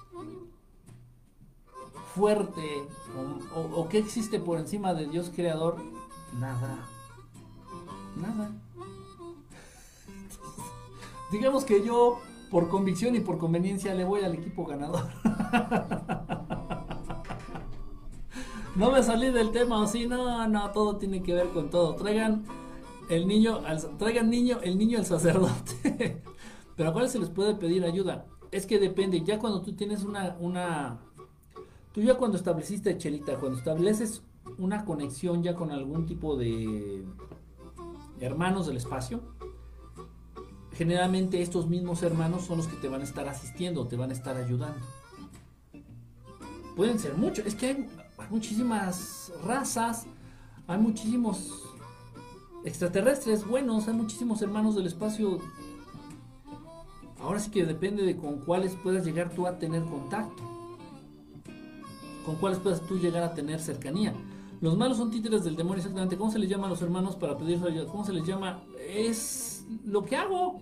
fuerte 2.19 2.87
o, 3.17 3.59
o- 3.61 3.81
o 3.83 3.89
qué 3.89 3.99
existe 3.99 4.41
por 4.41 4.59
encima 4.59 4.95
de 4.95 5.07
Dios 5.07 5.31
creador? 5.35 5.77
Nada. 6.39 6.85
Nada. 8.17 8.51
Digamos 11.33 11.65
que 11.65 11.85
yo, 11.85 12.21
por 12.51 12.69
convicción 12.69 13.15
y 13.15 13.21
por 13.21 13.39
conveniencia, 13.39 13.95
le 13.95 14.05
voy 14.05 14.23
al 14.23 14.35
equipo 14.35 14.67
ganador. 14.67 15.07
No 18.77 18.93
me 18.93 19.03
salí 19.03 19.31
del 19.33 19.51
tema, 19.51 19.83
así, 19.83 20.07
no, 20.07 20.47
no, 20.47 20.71
todo 20.71 20.99
tiene 20.99 21.21
que 21.23 21.35
ver 21.35 21.49
con 21.49 21.69
todo. 21.69 21.97
Traigan 21.97 22.45
el 23.11 23.27
niño, 23.27 23.61
al, 23.67 23.81
traigan 23.99 24.31
niño, 24.31 24.59
el 24.63 24.79
niño 24.79 24.99
al 24.99 25.07
sacerdote. 25.07 26.23
Pero 26.77 26.91
a 26.91 26.93
cuál 26.93 27.09
se 27.09 27.19
les 27.19 27.29
puede 27.29 27.57
pedir 27.57 27.85
ayuda. 27.85 28.27
Es 28.53 28.67
que 28.67 28.79
depende, 28.79 29.23
ya 29.25 29.41
cuando 29.41 29.63
tú 29.63 29.73
tienes 29.75 30.05
una, 30.05 30.37
una, 30.39 31.01
tú 31.93 32.03
ya 32.03 32.17
cuando 32.17 32.37
estableciste, 32.37 32.97
Chelita, 32.99 33.37
cuando 33.37 33.59
estableces 33.59 34.23
una 34.59 34.85
conexión 34.85 35.43
ya 35.43 35.55
con 35.55 35.71
algún 35.71 36.07
tipo 36.07 36.37
de 36.37 37.05
hermanos 38.21 38.67
del 38.67 38.77
espacio, 38.77 39.21
generalmente 40.79 41.43
estos 41.43 41.69
mismos 41.69 42.05
hermanos 42.05 42.45
son 42.45 42.59
los 42.59 42.69
que 42.69 42.77
te 42.77 42.89
van 42.89 43.01
a 43.01 43.05
estar 43.05 43.29
asistiendo, 43.29 43.89
te 43.89 43.97
van 43.97 44.11
a 44.11 44.13
estar 44.13 44.37
ayudando. 44.37 44.85
Pueden 46.77 47.01
ser 47.01 47.17
muchos, 47.17 47.45
es 47.47 47.57
que 47.57 47.67
hay, 47.67 47.89
muchísimas 48.31 49.33
razas, 49.45 50.07
hay 50.69 50.79
muchísimos 50.79 51.65
extraterrestres 52.65 53.45
buenos, 53.45 53.89
hay 53.89 53.95
muchísimos 53.95 54.41
hermanos 54.41 54.77
del 54.77 54.87
espacio. 54.87 55.41
Ahora 57.19 57.41
sí 57.41 57.51
que 57.51 57.65
depende 57.67 58.05
de 58.05 58.17
con 58.17 58.39
cuáles 58.39 58.77
puedas 58.77 59.05
llegar 59.05 59.35
tú 59.35 59.49
a 59.49 59.59
tener 59.59 59.83
contacto, 59.83 60.58
con 62.25 62.37
cuáles 62.37 62.59
puedas 62.59 62.81
tú 62.83 62.99
llegar 62.99 63.23
a 63.23 63.35
tener 63.35 63.61
cercanía. 63.61 64.15
Los 64.61 64.77
malos 64.77 64.99
son 64.99 65.11
títeres 65.11 65.45
del 65.45 65.57
demonio, 65.57 65.79
exactamente. 65.79 66.17
¿Cómo 66.17 66.33
se 66.33 66.39
les 66.39 66.49
llama 66.49 66.67
a 66.67 66.71
los 66.71 66.83
hermanos 66.83 67.17
para 67.17 67.39
pedir 67.39 67.59
ayuda? 67.65 67.87
¿Cómo 67.87 68.05
se 68.05 68.13
les 68.13 68.27
llama? 68.27 68.63
Es 68.89 69.65
lo 69.85 70.05
que 70.05 70.17
hago. 70.17 70.61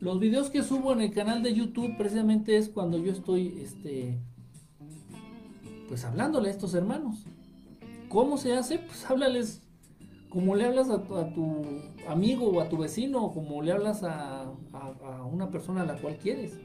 Los 0.00 0.20
videos 0.20 0.50
que 0.50 0.62
subo 0.62 0.92
en 0.92 1.00
el 1.00 1.12
canal 1.12 1.42
de 1.42 1.54
YouTube 1.54 1.96
precisamente 1.96 2.56
es 2.56 2.68
cuando 2.68 2.98
yo 2.98 3.10
estoy, 3.10 3.58
este, 3.60 4.20
pues 5.88 6.04
hablándole 6.04 6.48
a 6.48 6.52
estos 6.52 6.74
hermanos. 6.74 7.24
¿Cómo 8.08 8.36
se 8.36 8.54
hace? 8.54 8.78
Pues 8.78 9.04
háblales 9.10 9.62
como 10.28 10.54
le 10.54 10.66
hablas 10.66 10.90
a 10.90 11.02
tu, 11.32 11.64
amigo 12.06 12.48
o 12.48 12.60
a 12.60 12.68
tu 12.68 12.76
vecino, 12.76 13.24
o 13.24 13.32
como 13.32 13.62
le 13.62 13.72
hablas 13.72 14.02
a 14.04 14.52
una 15.32 15.50
persona 15.50 15.82
a 15.82 15.86
la 15.86 15.96
cual 15.96 16.18
quieres. 16.18 16.58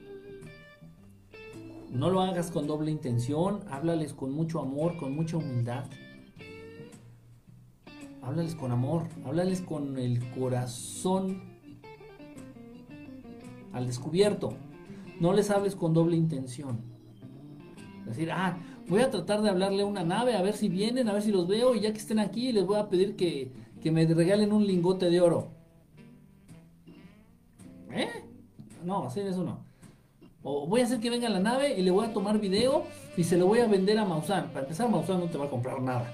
No 1.94 2.10
lo 2.10 2.22
hagas 2.22 2.50
con 2.50 2.66
doble 2.66 2.90
intención, 2.90 3.60
háblales 3.70 4.16
con 4.16 4.32
mucho 4.32 4.60
amor, 4.60 4.98
con 4.98 5.16
mucha 5.16 5.38
humildad. 5.38 5.86
Háblales 8.24 8.56
con 8.56 8.72
amor, 8.72 9.04
háblales 9.24 9.62
con 9.62 10.00
el 10.00 10.28
corazón 10.32 11.44
al 13.74 13.86
descubierto. 13.86 14.58
No 15.20 15.34
les 15.34 15.52
hables 15.52 15.76
con 15.76 15.94
doble 15.94 16.16
intención. 16.16 16.82
Decir, 18.08 18.32
ah, 18.32 18.58
voy 18.88 19.02
a 19.02 19.12
tratar 19.12 19.44
de 19.44 19.52
hablarle 19.52 19.84
a 19.84 19.86
una 19.86 20.04
nave, 20.04 20.36
a 20.36 20.42
ver 20.42 20.56
si 20.56 20.70
vienen, 20.70 21.08
a 21.10 21.14
ver 21.14 21.22
si 21.22 21.32
los 21.32 21.48
veo, 21.48 21.76
y 21.76 21.82
ya 21.82 21.94
que 21.94 22.00
estén 22.00 22.18
aquí, 22.18 22.52
les 22.52 22.66
voy 22.66 22.78
a 22.78 22.90
pedir 22.90 23.16
que, 23.16 23.52
que 23.84 23.92
me 23.92 24.08
regalen 24.08 24.52
un 24.52 24.66
lingote 24.66 25.12
de 25.12 25.22
oro. 25.22 25.52
¿Eh? 27.92 28.10
No, 28.84 29.06
hacer 29.06 29.28
eso 29.28 29.44
no. 29.44 29.73
O 30.44 30.68
voy 30.68 30.82
a 30.82 30.84
hacer 30.84 31.00
que 31.00 31.10
venga 31.10 31.30
la 31.30 31.40
nave 31.40 31.80
y 31.80 31.82
le 31.82 31.92
voy 31.92 32.06
a 32.06 32.14
tomar 32.14 32.40
video 32.40 32.86
y 33.16 33.24
se 33.24 33.38
lo 33.38 33.48
voy 33.48 33.60
a 33.60 33.68
vender 33.68 33.98
a 33.98 34.06
Maussan. 34.06 34.50
Para 34.50 34.62
empezar, 34.62 34.90
Maussan 34.90 35.20
no 35.20 35.28
te 35.28 35.38
va 35.38 35.46
a 35.46 35.50
comprar 35.50 35.82
nada. 35.82 36.14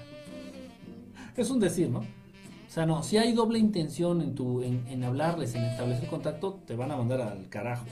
Es 1.36 1.50
un 1.50 1.58
decir, 1.58 1.88
¿no? 1.88 1.98
O 1.98 2.72
sea, 2.72 2.86
no, 2.86 3.02
si 3.02 3.18
hay 3.18 3.32
doble 3.32 3.58
intención 3.58 4.20
en, 4.20 4.36
tu, 4.36 4.62
en, 4.62 5.02
hablarles, 5.02 5.56
en 5.56 5.64
establecer 5.64 6.08
contacto, 6.08 6.60
te 6.66 6.76
van 6.76 6.92
a 6.92 6.96
mandar 6.96 7.20
al 7.20 7.48
carajo. 7.48 7.84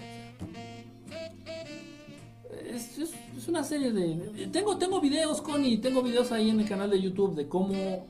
Es, 2.72 3.48
una 3.48 3.64
serie 3.64 3.90
de... 3.90 4.46
Tengo, 4.52 4.78
tengo 4.78 5.00
videos, 5.00 5.42
Connie, 5.42 5.78
tengo 5.78 6.02
videos 6.02 6.30
ahí 6.30 6.50
en 6.50 6.60
el 6.60 6.68
canal 6.68 6.90
de 6.90 7.00
YouTube 7.00 7.34
de 7.34 7.48
cómo 7.48 8.06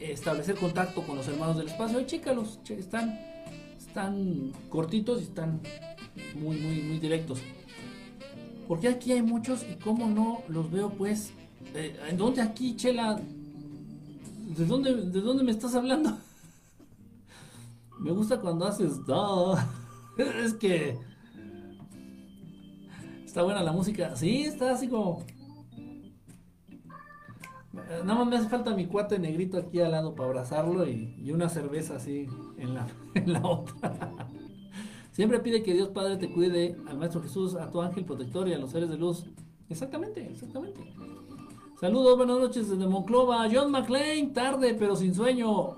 establecer 0.00 0.56
contacto 0.56 1.02
con 1.02 1.16
los 1.16 1.28
hermanos 1.28 1.56
del 1.56 1.68
espacio. 1.68 2.00
Chécalos, 2.02 2.58
están, 2.68 3.20
están 3.78 4.52
cortitos 4.68 5.20
y 5.20 5.24
están 5.24 5.60
muy, 6.34 6.56
muy, 6.56 6.82
muy 6.82 6.98
directos. 6.98 7.40
Porque 8.68 8.88
aquí 8.88 9.12
hay 9.12 9.22
muchos 9.22 9.64
y 9.64 9.76
cómo 9.76 10.06
no 10.08 10.42
los 10.48 10.70
veo 10.70 10.90
pues... 10.90 11.32
eh, 11.74 11.98
¿En 12.08 12.18
dónde 12.18 12.42
aquí, 12.42 12.76
Chela? 12.76 13.18
¿De 14.56 14.66
dónde, 14.66 14.94
¿De 14.94 15.20
dónde 15.22 15.42
me 15.42 15.50
estás 15.52 15.74
hablando? 15.74 16.18
Me 17.98 18.12
gusta 18.12 18.40
cuando 18.40 18.66
haces... 18.66 18.92
Es 20.44 20.54
que... 20.54 20.98
Está 23.24 23.42
buena 23.42 23.62
la 23.62 23.72
música. 23.72 24.14
Sí, 24.16 24.42
está 24.42 24.72
así 24.72 24.86
como... 24.88 25.24
Nada 28.04 28.14
más 28.18 28.26
me 28.26 28.36
hace 28.36 28.48
falta 28.48 28.74
mi 28.74 28.86
cuate 28.86 29.18
negrito 29.18 29.56
aquí 29.56 29.80
al 29.80 29.92
lado 29.92 30.14
para 30.14 30.28
abrazarlo 30.28 30.86
y, 30.86 31.14
y 31.22 31.30
una 31.30 31.48
cerveza 31.48 31.96
así 31.96 32.28
en 32.58 32.74
la, 32.74 32.86
en 33.14 33.32
la 33.32 33.40
otra. 33.46 34.27
Siempre 35.18 35.40
pide 35.40 35.64
que 35.64 35.74
Dios 35.74 35.88
Padre 35.88 36.16
te 36.16 36.30
cuide 36.30 36.76
al 36.86 36.96
Maestro 36.96 37.20
Jesús, 37.20 37.56
a 37.56 37.68
tu 37.72 37.80
ángel 37.82 38.04
protector 38.04 38.46
y 38.46 38.52
a 38.52 38.58
los 38.58 38.70
seres 38.70 38.88
de 38.88 38.96
luz. 38.96 39.24
Exactamente, 39.68 40.24
exactamente. 40.24 40.78
Saludos, 41.80 42.16
buenas 42.16 42.38
noches 42.38 42.70
desde 42.70 42.86
Monclova. 42.86 43.48
John 43.52 43.72
McClane, 43.72 44.30
tarde 44.32 44.76
pero 44.78 44.94
sin 44.94 45.12
sueño. 45.12 45.70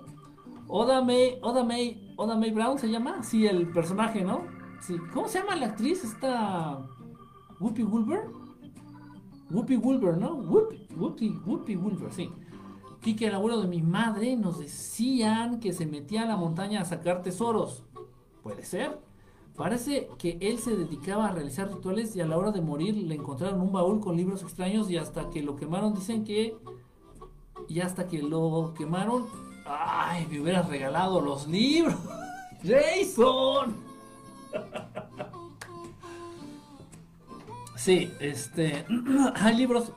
Oda 0.68 1.00
May, 1.00 1.38
Oda 1.40 2.36
Brown 2.52 2.78
se 2.78 2.90
llama. 2.90 3.22
Sí, 3.22 3.46
el 3.46 3.72
personaje, 3.72 4.22
¿no? 4.22 4.42
Sí. 4.82 4.96
¿Cómo 5.14 5.26
se 5.26 5.38
llama 5.38 5.56
la 5.56 5.68
actriz? 5.68 6.04
Esta. 6.04 6.86
Whoopi 7.60 7.82
Wilbur. 7.82 8.30
Whoopi 9.50 9.76
Wilbur, 9.78 10.18
¿no? 10.18 10.34
Whoopi, 10.34 10.86
Whoopi, 10.94 11.30
Whoopi 11.46 11.76
Wilbur, 11.76 12.12
sí. 12.12 12.30
Kike, 13.00 13.28
el 13.28 13.36
abuelo 13.36 13.62
de 13.62 13.68
mi 13.68 13.80
madre, 13.80 14.36
nos 14.36 14.58
decían 14.58 15.60
que 15.60 15.72
se 15.72 15.86
metía 15.86 16.24
a 16.24 16.26
la 16.26 16.36
montaña 16.36 16.82
a 16.82 16.84
sacar 16.84 17.22
tesoros. 17.22 17.84
Puede 18.42 18.66
ser. 18.66 19.08
Parece 19.60 20.08
que 20.16 20.38
él 20.40 20.58
se 20.58 20.74
dedicaba 20.74 21.26
a 21.26 21.32
realizar 21.32 21.70
rituales 21.70 22.16
y 22.16 22.22
a 22.22 22.26
la 22.26 22.38
hora 22.38 22.50
de 22.50 22.62
morir 22.62 22.96
le 22.96 23.14
encontraron 23.14 23.60
un 23.60 23.70
baúl 23.70 24.00
con 24.00 24.16
libros 24.16 24.42
extraños 24.42 24.90
y 24.90 24.96
hasta 24.96 25.28
que 25.28 25.42
lo 25.42 25.56
quemaron 25.56 25.92
dicen 25.92 26.24
que... 26.24 26.56
Y 27.68 27.80
hasta 27.80 28.08
que 28.08 28.22
lo 28.22 28.72
quemaron... 28.72 29.26
¡Ay! 29.66 30.26
Me 30.30 30.40
hubieras 30.40 30.66
regalado 30.66 31.20
los 31.20 31.46
libros. 31.46 31.98
Jason. 32.64 33.76
Sí, 37.76 38.10
este... 38.18 38.86
hay 39.34 39.56
libros... 39.56 39.92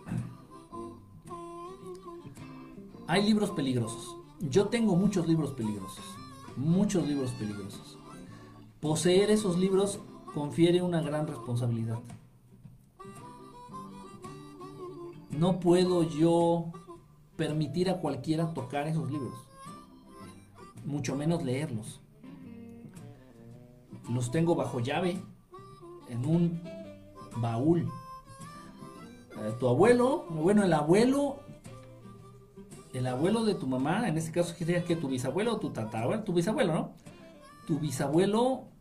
Hay 3.07 3.23
libros 3.23 3.51
peligrosos. 3.51 4.17
Yo 4.41 4.67
tengo 4.67 4.97
muchos 4.97 5.25
libros 5.25 5.51
peligrosos. 5.51 6.03
Muchos 6.57 7.07
libros 7.07 7.31
peligrosos. 7.31 7.92
Poseer 8.83 9.31
esos 9.31 9.57
libros 9.57 10.01
confiere 10.33 10.81
una 10.81 11.01
gran 11.01 11.25
responsabilidad. 11.25 11.99
No 15.31 15.61
puedo 15.61 16.03
yo 16.03 16.65
permitir 17.37 17.89
a 17.89 17.99
cualquiera 17.99 18.53
tocar 18.53 18.89
esos 18.89 19.09
libros. 19.09 19.35
Mucho 20.83 21.15
menos 21.15 21.43
leerlos. 21.45 22.01
Los 24.09 24.31
tengo 24.31 24.53
bajo 24.53 24.81
llave 24.81 25.17
en 26.09 26.25
un 26.25 26.61
baúl. 27.37 27.87
Eh, 29.37 29.53
tu 29.61 29.69
abuelo, 29.69 30.25
bueno, 30.29 30.65
el 30.65 30.73
abuelo, 30.73 31.37
el 32.93 33.07
abuelo 33.07 33.45
de 33.45 33.55
tu 33.55 33.65
mamá, 33.65 34.09
en 34.09 34.17
este 34.17 34.33
caso 34.33 34.53
sería 34.53 34.83
que 34.83 34.97
tu 34.97 35.07
bisabuelo 35.07 35.53
o 35.53 35.57
tu 35.57 35.69
tatarabuelo, 35.69 36.23
tu 36.25 36.33
bisabuelo, 36.33 36.73
¿no? 36.73 36.91
Tu 37.65 37.79
bisabuelo 37.79 38.72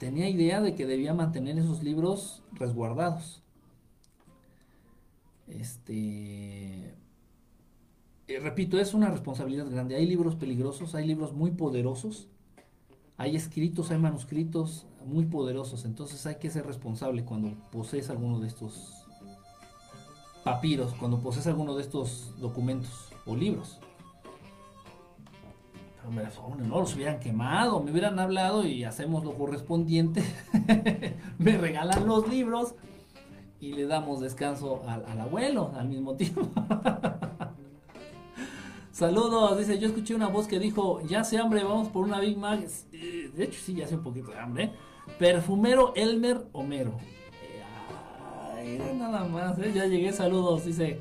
tenía 0.00 0.30
idea 0.30 0.62
de 0.62 0.74
que 0.74 0.86
debía 0.86 1.12
mantener 1.12 1.58
esos 1.58 1.82
libros 1.84 2.42
resguardados. 2.52 3.42
Este. 5.46 6.96
eh, 8.26 8.38
repito, 8.40 8.78
es 8.78 8.94
una 8.94 9.10
responsabilidad 9.10 9.70
grande. 9.70 9.96
Hay 9.96 10.06
libros 10.06 10.36
peligrosos, 10.36 10.94
hay 10.94 11.06
libros 11.06 11.34
muy 11.34 11.50
poderosos, 11.50 12.28
hay 13.18 13.36
escritos, 13.36 13.90
hay 13.90 13.98
manuscritos, 13.98 14.86
muy 15.04 15.26
poderosos. 15.26 15.84
Entonces 15.84 16.24
hay 16.24 16.36
que 16.36 16.48
ser 16.48 16.66
responsable 16.66 17.24
cuando 17.24 17.52
posees 17.70 18.08
alguno 18.08 18.40
de 18.40 18.48
estos 18.48 19.04
papiros, 20.44 20.94
cuando 20.94 21.20
posees 21.20 21.46
alguno 21.46 21.76
de 21.76 21.82
estos 21.82 22.32
documentos 22.40 23.12
o 23.26 23.36
libros. 23.36 23.78
Pero 26.00 26.12
me 26.12 26.22
hombre, 26.42 26.66
no 26.66 26.80
los 26.80 26.94
hubieran 26.94 27.20
quemado, 27.20 27.82
me 27.82 27.90
hubieran 27.90 28.18
hablado 28.18 28.64
y 28.64 28.84
hacemos 28.84 29.22
lo 29.24 29.34
correspondiente. 29.34 30.22
me 31.38 31.58
regalan 31.58 32.06
los 32.06 32.26
libros 32.28 32.74
y 33.60 33.72
le 33.74 33.86
damos 33.86 34.20
descanso 34.20 34.82
al, 34.86 35.20
abuelo 35.20 35.72
al 35.76 35.88
mismo 35.88 36.16
tiempo. 36.16 36.48
Saludos, 38.92 39.58
dice, 39.58 39.78
yo 39.78 39.88
escuché 39.88 40.14
una 40.14 40.28
voz 40.28 40.46
que 40.46 40.58
dijo, 40.58 41.00
ya 41.06 41.24
sé 41.24 41.38
hambre, 41.38 41.64
vamos 41.64 41.88
por 41.88 42.04
una 42.04 42.18
Big 42.20 42.36
Mac. 42.36 42.60
Eh, 42.92 43.30
De 43.34 43.44
hecho, 43.44 43.60
sí, 43.62 43.74
ya 43.74 43.84
hace 43.84 43.96
un 43.96 44.02
poquito 44.02 44.30
de 44.30 44.38
hambre. 44.38 44.72
Perfumero 45.18 45.92
Elmer 45.96 46.46
Homero. 46.52 46.96
Eh, 48.58 48.94
nada 48.98 49.24
más, 49.24 49.58
eh, 49.58 49.72
ya 49.74 49.86
llegué, 49.86 50.12
saludos, 50.12 50.64
dice. 50.64 51.00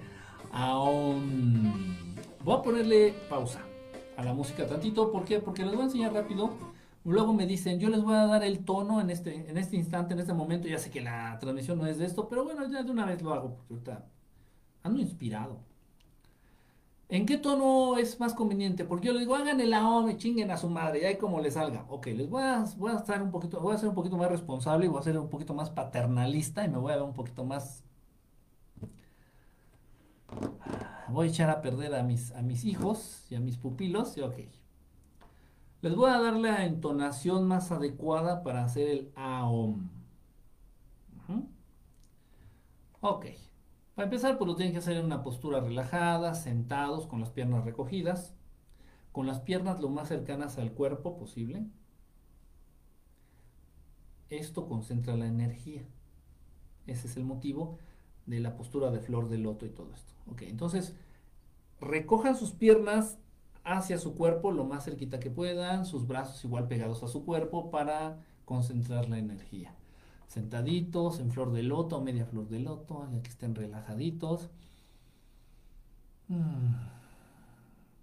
aún 0.52 1.95
Voy 2.44 2.58
a 2.58 2.61
ponerle 2.61 3.14
pausa 3.30 3.68
a 4.19 4.23
la 4.23 4.33
música 4.33 4.67
tantito, 4.67 5.11
¿por 5.11 5.23
qué? 5.23 5.39
Porque 5.39 5.64
les 5.64 5.72
voy 5.73 5.81
a 5.81 5.85
enseñar 5.85 6.14
rápido. 6.14 6.51
Luego 7.06 7.33
me 7.33 7.48
dicen, 7.48 7.80
yo 7.80 7.89
les 7.89 8.03
voy 8.03 8.15
a 8.15 8.25
dar 8.25 8.43
el 8.43 8.65
tono 8.65 8.99
en 8.99 9.09
este, 9.09 9.49
en 9.49 9.57
este 9.57 9.77
instante, 9.77 10.14
en 10.14 10.19
este 10.19 10.33
momento. 10.33 10.67
Ya 10.67 10.77
sé 10.77 10.91
que 10.91 11.01
la 11.01 11.39
transmisión 11.39 11.77
no 11.77 11.85
es 11.88 11.98
de 11.98 12.06
esto, 12.06 12.27
pero 12.27 12.43
bueno, 12.43 12.69
ya 12.69 12.83
de 12.83 12.91
una 12.91 13.06
vez 13.06 13.22
lo 13.22 13.33
hago, 13.33 13.56
porque 13.56 13.73
ahorita 13.73 14.06
ando 14.83 14.99
inspirado. 14.99 15.59
¿En 17.07 17.25
qué 17.25 17.38
tono 17.38 17.98
es 17.98 18.19
más 18.19 18.33
conveniente? 18.33 18.85
Porque 18.85 19.07
yo 19.07 19.14
les 19.14 19.22
digo, 19.22 19.35
hagan 19.35 19.59
el 19.61 19.73
AOM 19.73 20.09
y 20.11 20.17
chinguen 20.17 20.51
a 20.51 20.57
su 20.57 20.69
madre, 20.69 21.01
y 21.01 21.06
ahí 21.06 21.17
como 21.17 21.39
les 21.41 21.56
salga. 21.56 21.85
Ok, 21.89 22.07
les 22.07 22.30
voy 22.30 22.43
a, 22.43 22.65
voy 22.77 22.91
a 22.91 22.98
estar 22.98 23.22
un 23.23 23.31
poquito, 23.31 23.59
voy 23.61 23.73
a 23.75 23.77
ser 23.80 23.89
un 23.89 23.95
poquito 23.95 24.17
más 24.17 24.30
responsable 24.30 24.85
y 24.85 24.89
voy 24.89 24.99
a 24.99 25.03
ser 25.03 25.17
un 25.17 25.30
poquito 25.30 25.53
más 25.53 25.69
paternalista 25.72 26.65
y 26.65 26.69
me 26.69 26.77
voy 26.77 26.91
a 26.91 26.95
ver 26.98 27.06
un 27.06 27.14
poquito 27.14 27.45
más. 27.45 27.83
Voy 31.11 31.27
a 31.27 31.29
echar 31.29 31.49
a 31.49 31.61
perder 31.61 31.95
a 31.95 32.03
mis, 32.03 32.65
hijos 32.65 33.25
y 33.29 33.35
a 33.35 33.39
mis 33.39 33.57
pupilos. 33.57 34.15
Les 35.81 35.95
voy 35.95 36.11
a 36.11 36.19
dar 36.19 36.35
la 36.35 36.65
entonación 36.65 37.47
más 37.47 37.71
adecuada 37.71 38.43
para 38.43 38.63
hacer 38.63 38.88
el 38.88 39.11
AOM. 39.15 39.89
Ok. 43.01 43.27
Para 43.95 44.05
empezar, 44.05 44.38
pues 44.38 44.47
lo 44.47 44.55
tienen 44.55 44.73
que 44.73 44.79
hacer 44.79 44.97
en 44.97 45.05
una 45.05 45.23
postura 45.23 45.59
relajada, 45.59 46.33
sentados, 46.33 47.07
con 47.07 47.19
las 47.19 47.29
piernas 47.29 47.65
recogidas, 47.65 48.35
con 49.11 49.27
las 49.27 49.39
piernas 49.39 49.79
lo 49.79 49.89
más 49.89 50.07
cercanas 50.07 50.57
al 50.57 50.71
cuerpo 50.73 51.17
posible. 51.17 51.65
Esto 54.29 54.67
concentra 54.67 55.15
la 55.15 55.27
energía. 55.27 55.83
Ese 56.88 57.07
es 57.07 57.17
el 57.17 57.25
motivo 57.25 57.77
de 58.25 58.39
la 58.39 58.55
postura 58.55 58.91
de 58.91 58.99
flor 58.99 59.27
de 59.27 59.38
loto 59.38 59.65
y 59.65 59.69
todo 59.69 59.93
esto. 59.93 60.13
Ok, 60.32 60.43
entonces 60.43 60.95
recojan 61.82 62.35
sus 62.35 62.51
piernas 62.51 63.17
hacia 63.64 63.98
su 63.98 64.16
cuerpo 64.16 64.51
lo 64.51 64.66
más 64.66 64.85
cerquita 64.85 65.19
que 65.19 65.30
puedan, 65.30 65.85
sus 65.85 66.08
brazos 66.08 66.43
igual 66.45 66.67
pegados 66.67 67.03
a 67.03 67.08
su 67.08 67.25
cuerpo 67.25 67.72
para 67.72 68.19
concentrar 68.45 69.09
la 69.09 69.17
energía 69.19 69.74
sentaditos 70.30 71.19
en 71.19 71.32
flor 71.32 71.51
de 71.51 71.64
loto 71.64 71.99
media 72.01 72.25
flor 72.25 72.48
de 72.48 72.59
loto, 72.59 73.06
ya 73.11 73.22
que 73.22 73.30
estén 73.30 73.56
relajaditos. 73.56 74.49
Mm. 76.27 76.75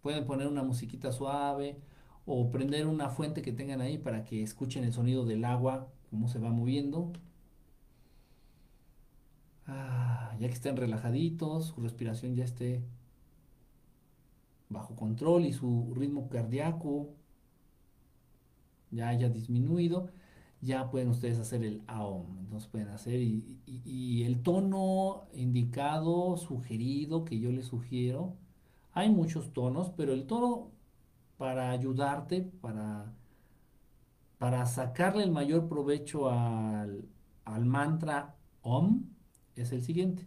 Pueden 0.02 0.26
poner 0.26 0.48
una 0.48 0.64
musiquita 0.64 1.12
suave 1.12 1.78
o 2.26 2.50
prender 2.50 2.86
una 2.86 3.10
fuente 3.10 3.42
que 3.42 3.52
tengan 3.52 3.80
ahí 3.80 3.96
para 3.96 4.24
que 4.24 4.42
escuchen 4.42 4.82
el 4.84 4.92
sonido 4.92 5.24
del 5.24 5.44
agua, 5.44 5.88
cómo 6.10 6.28
se 6.28 6.40
va 6.40 6.50
moviendo. 6.50 7.12
Ah, 9.66 10.34
ya 10.38 10.48
que 10.48 10.54
estén 10.54 10.76
relajaditos, 10.76 11.66
su 11.66 11.80
respiración 11.80 12.34
ya 12.36 12.44
esté 12.44 12.84
bajo 14.68 14.94
control 14.96 15.46
y 15.46 15.52
su 15.52 15.92
ritmo 15.94 16.28
cardíaco 16.28 17.14
ya 18.90 19.08
haya 19.08 19.28
disminuido 19.28 20.10
ya 20.60 20.90
pueden 20.90 21.08
ustedes 21.08 21.38
hacer 21.38 21.64
el 21.64 21.82
AOM. 21.86 22.38
Entonces 22.40 22.68
pueden 22.68 22.88
hacer 22.88 23.20
y, 23.20 24.22
el 24.24 24.42
tono 24.42 25.26
indicado, 25.34 26.36
sugerido, 26.36 27.24
que 27.24 27.38
yo 27.38 27.50
les 27.52 27.66
sugiero, 27.66 28.36
hay 28.92 29.10
muchos 29.10 29.52
tonos, 29.52 29.90
pero 29.96 30.12
el 30.12 30.26
tono 30.26 30.72
para 31.38 31.70
ayudarte, 31.70 32.42
para, 32.60 33.12
para 34.38 34.66
sacarle 34.66 35.24
el 35.24 35.32
mayor 35.32 35.68
provecho 35.68 36.30
al, 36.30 37.08
al 37.44 37.64
mantra 37.66 38.36
OM, 38.62 39.04
es 39.56 39.72
el 39.72 39.82
siguiente. 39.82 40.26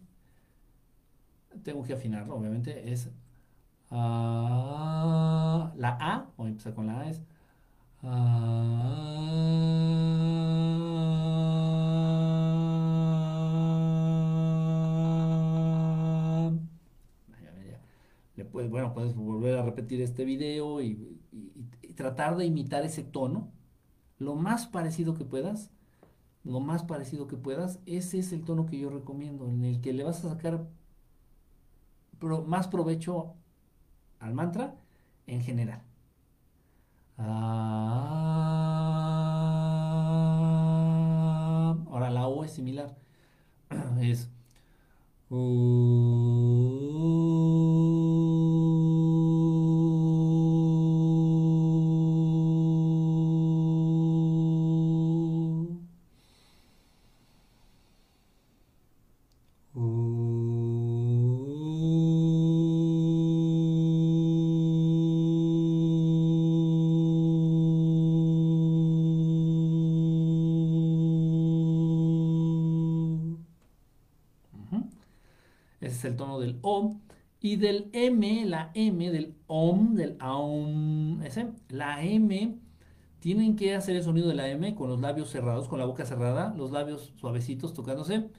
Tengo 1.63 1.83
que 1.83 1.93
afinarlo, 1.93 2.35
obviamente, 2.35 2.91
es 2.91 3.09
ah, 3.91 5.71
la 5.75 5.97
A, 5.99 6.29
voy 6.37 6.47
a 6.47 6.49
empezar 6.49 6.73
con 6.73 6.87
la 6.87 6.99
A, 7.01 7.09
es 7.09 7.21
Ah. 8.01 9.09
Bueno, 18.51 18.93
puedes 18.93 19.15
volver 19.15 19.57
a 19.57 19.63
repetir 19.63 20.01
este 20.01 20.25
video 20.25 20.81
y 20.81 21.19
tratar 21.95 22.35
de 22.37 22.45
imitar 22.45 22.83
ese 22.83 23.03
tono 23.03 23.51
lo 24.19 24.35
más 24.35 24.67
parecido 24.67 25.13
que 25.13 25.25
puedas. 25.25 25.71
Lo 26.43 26.59
más 26.59 26.83
parecido 26.83 27.27
que 27.27 27.37
puedas. 27.37 27.79
Ese 27.85 28.19
es 28.19 28.31
el 28.33 28.43
tono 28.43 28.65
que 28.65 28.77
yo 28.79 28.89
recomiendo, 28.89 29.47
en 29.47 29.63
el 29.65 29.81
que 29.81 29.93
le 29.93 30.03
vas 30.03 30.23
a 30.25 30.29
sacar 30.29 30.67
pro- 32.19 32.43
más 32.43 32.67
provecho 32.67 33.33
al 34.19 34.33
mantra 34.33 34.75
en 35.27 35.41
general. 35.43 35.81
Ah, 37.17 38.55
ahora 41.89 42.09
la 42.09 42.27
O 42.27 42.43
es 42.43 42.51
similar. 42.51 42.95
Es. 44.01 44.29
U. 45.31 47.18
del 77.59 77.89
M, 77.93 78.45
la 78.45 78.71
M 78.73 79.11
del 79.11 79.35
OM, 79.47 79.95
del 79.95 80.15
AUM, 80.19 81.21
ese, 81.23 81.47
la 81.69 82.03
M, 82.03 82.57
tienen 83.19 83.55
que 83.55 83.75
hacer 83.75 83.95
el 83.95 84.03
sonido 84.03 84.29
de 84.29 84.35
la 84.35 84.49
M 84.49 84.75
con 84.75 84.89
los 84.89 84.99
labios 84.99 85.29
cerrados, 85.29 85.67
con 85.67 85.79
la 85.79 85.85
boca 85.85 86.05
cerrada, 86.05 86.53
los 86.57 86.71
labios 86.71 87.13
suavecitos 87.17 87.73
tocándose. 87.73 88.29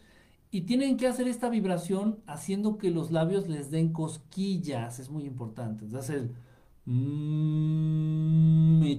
Y 0.51 0.63
tienen 0.63 0.97
que 0.97 1.07
hacer 1.07 1.29
esta 1.29 1.49
vibración 1.49 2.19
haciendo 2.27 2.79
que 2.79 2.91
los 2.91 3.11
labios 3.13 3.49
les 3.49 3.71
den 3.71 3.93
cosquillas, 3.93 4.99
es 4.99 5.11
muy 5.11 5.25
importante. 5.25 5.85
Entonces, 5.85 6.23
el 6.23 6.35
mm, 6.87 7.71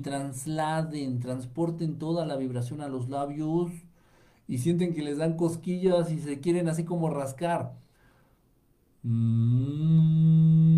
trasladen, 0.02 1.20
transporten 1.20 1.98
toda 2.00 2.26
la 2.26 2.38
vibración 2.38 2.82
a 2.82 2.88
los 2.88 3.10
labios 3.10 3.72
y 4.48 4.60
sienten 4.60 4.94
que 4.94 5.02
les 5.04 5.18
dan 5.18 5.36
cosquillas 5.38 6.12
y 6.12 6.20
se 6.20 6.40
quieren 6.40 6.70
así 6.70 6.84
como 6.86 7.10
rascar. 7.10 7.74
Mm. 9.04 10.72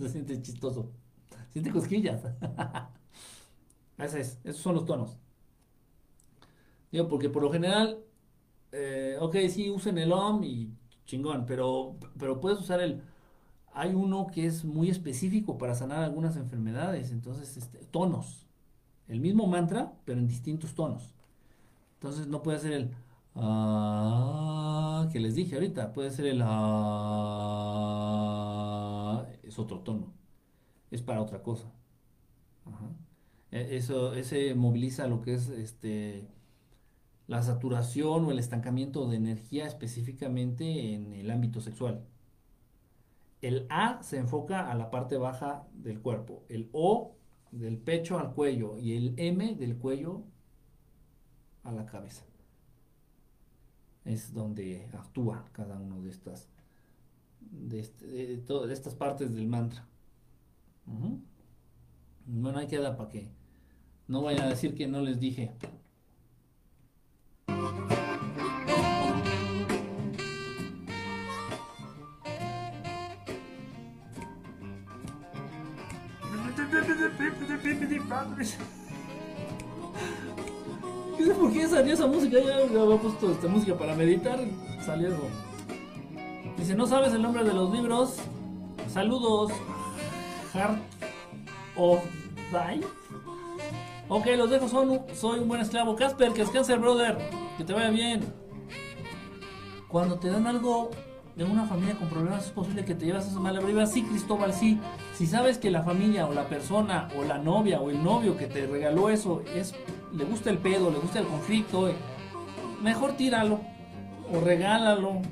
Se 0.00 0.08
siente 0.08 0.40
chistoso. 0.42 0.90
Siente 1.50 1.70
cosquillas. 1.70 2.22
Esos 3.98 4.56
son 4.56 4.74
los 4.74 4.84
tonos. 4.84 5.16
Digo, 6.90 7.08
porque 7.08 7.28
por 7.28 7.42
lo 7.42 7.50
general, 7.52 7.98
eh, 8.72 9.16
ok, 9.20 9.36
sí, 9.50 9.70
usen 9.70 9.98
el 9.98 10.12
OM 10.12 10.44
y 10.44 10.70
chingón, 11.04 11.46
pero, 11.46 11.96
pero 12.18 12.40
puedes 12.40 12.60
usar 12.60 12.80
el... 12.80 13.02
Hay 13.74 13.94
uno 13.94 14.28
que 14.28 14.46
es 14.46 14.64
muy 14.64 14.88
específico 14.90 15.58
para 15.58 15.74
sanar 15.74 16.02
algunas 16.02 16.36
enfermedades, 16.36 17.10
entonces, 17.12 17.56
este, 17.56 17.78
tonos. 17.90 18.45
El 19.08 19.20
mismo 19.20 19.46
mantra, 19.46 19.92
pero 20.04 20.20
en 20.20 20.28
distintos 20.28 20.74
tonos. 20.74 21.14
Entonces 21.94 22.26
no 22.28 22.42
puede 22.42 22.58
ser 22.60 22.72
el... 22.74 22.90
ah, 23.36 25.08
que 25.12 25.20
les 25.20 25.34
dije 25.36 25.54
ahorita, 25.56 25.92
puede 25.92 26.10
ser 26.10 26.26
el... 26.26 26.42
ah, 26.44 26.46
es 29.42 29.58
otro 29.58 29.80
tono. 29.80 30.12
Es 30.90 31.02
para 31.02 31.22
otra 31.22 31.42
cosa. 31.42 31.72
E- 33.50 33.76
Eso, 33.76 34.14
ese 34.14 34.54
moviliza 34.54 35.06
lo 35.08 35.20
que 35.22 35.34
es 35.34 35.48
este 35.48 36.28
la 37.28 37.40
saturación 37.42 38.24
o 38.24 38.30
el 38.32 38.38
estancamiento 38.40 39.06
de 39.08 39.16
energía 39.18 39.66
específicamente 39.66 40.94
en 40.94 41.12
el 41.12 41.30
ámbito 41.30 41.60
sexual. 41.60 42.04
El 43.40 43.66
A 43.70 44.02
se 44.02 44.18
enfoca 44.18 44.70
a 44.70 44.74
la 44.74 44.90
parte 44.90 45.16
baja 45.16 45.66
del 45.72 46.00
cuerpo, 46.02 46.44
el 46.50 46.68
O 46.72 47.15
del 47.58 47.78
pecho 47.78 48.18
al 48.18 48.32
cuello 48.34 48.78
y 48.78 48.94
el 48.96 49.14
M 49.16 49.54
del 49.56 49.76
cuello 49.76 50.22
a 51.64 51.72
la 51.72 51.86
cabeza. 51.86 52.24
Es 54.04 54.32
donde 54.32 54.88
actúa 54.92 55.48
cada 55.52 55.78
uno 55.78 56.00
de 56.02 56.10
estas 56.10 56.48
de, 57.40 57.80
este- 57.80 58.06
de 58.06 58.72
estas 58.72 58.94
partes 58.94 59.34
del 59.34 59.46
mantra. 59.46 59.86
Ujú. 60.86 61.20
Bueno, 62.26 62.58
ahí 62.58 62.66
queda 62.66 62.96
para 62.96 63.08
que 63.10 63.28
no 64.08 64.22
vayan 64.22 64.46
a 64.46 64.48
decir 64.50 64.74
que 64.74 64.86
no 64.86 65.00
les 65.00 65.18
dije. 65.20 65.52
Sé 81.18 81.34
por 81.34 81.52
qué 81.52 81.66
salió 81.66 81.94
esa 81.94 82.06
música. 82.06 82.38
Ya 82.38 82.66
ya 82.68 82.82
había 82.82 82.96
puesto 82.98 83.32
esta 83.32 83.48
música 83.48 83.76
para 83.76 83.94
meditar. 83.94 84.38
Salió. 84.84 85.16
Dice, 86.56 86.74
¿no 86.74 86.86
sabes 86.86 87.12
el 87.12 87.22
nombre 87.22 87.44
de 87.44 87.52
los 87.52 87.72
libros? 87.72 88.16
Saludos. 88.92 89.52
Heart 90.54 90.78
of 91.76 92.00
Die. 92.52 92.86
Ok, 94.08 94.26
los 94.36 94.50
dejo. 94.50 94.68
Son, 94.68 95.00
soy 95.14 95.40
un 95.40 95.48
buen 95.48 95.60
esclavo. 95.60 95.96
Casper, 95.96 96.32
que 96.32 96.42
descanse, 96.42 96.76
brother. 96.76 97.18
Que 97.58 97.64
te 97.64 97.72
vaya 97.72 97.90
bien. 97.90 98.24
Cuando 99.88 100.18
te 100.18 100.28
dan 100.28 100.46
algo 100.46 100.90
de 101.34 101.44
una 101.44 101.66
familia 101.66 101.96
con 101.96 102.08
problemas, 102.08 102.46
es 102.46 102.52
posible 102.52 102.84
que 102.84 102.94
te 102.94 103.06
llevas 103.06 103.26
esa 103.26 103.40
mala 103.40 103.60
vibra. 103.60 103.86
Sí, 103.86 104.02
Cristóbal, 104.02 104.52
sí. 104.52 104.78
Si 105.16 105.26
sabes 105.26 105.56
que 105.56 105.70
la 105.70 105.82
familia 105.82 106.26
o 106.26 106.34
la 106.34 106.46
persona 106.46 107.08
o 107.18 107.24
la 107.24 107.38
novia 107.38 107.80
o 107.80 107.88
el 107.88 108.04
novio 108.04 108.36
que 108.36 108.46
te 108.46 108.66
regaló 108.66 109.08
eso 109.08 109.42
es 109.54 109.74
le 110.12 110.24
gusta 110.24 110.50
el 110.50 110.58
pedo, 110.58 110.90
le 110.90 110.98
gusta 110.98 111.20
el 111.20 111.26
conflicto, 111.26 111.88
eh, 111.88 111.94
mejor 112.82 113.12
tíralo 113.12 113.60
o 114.30 114.40
regálalo 114.40 115.22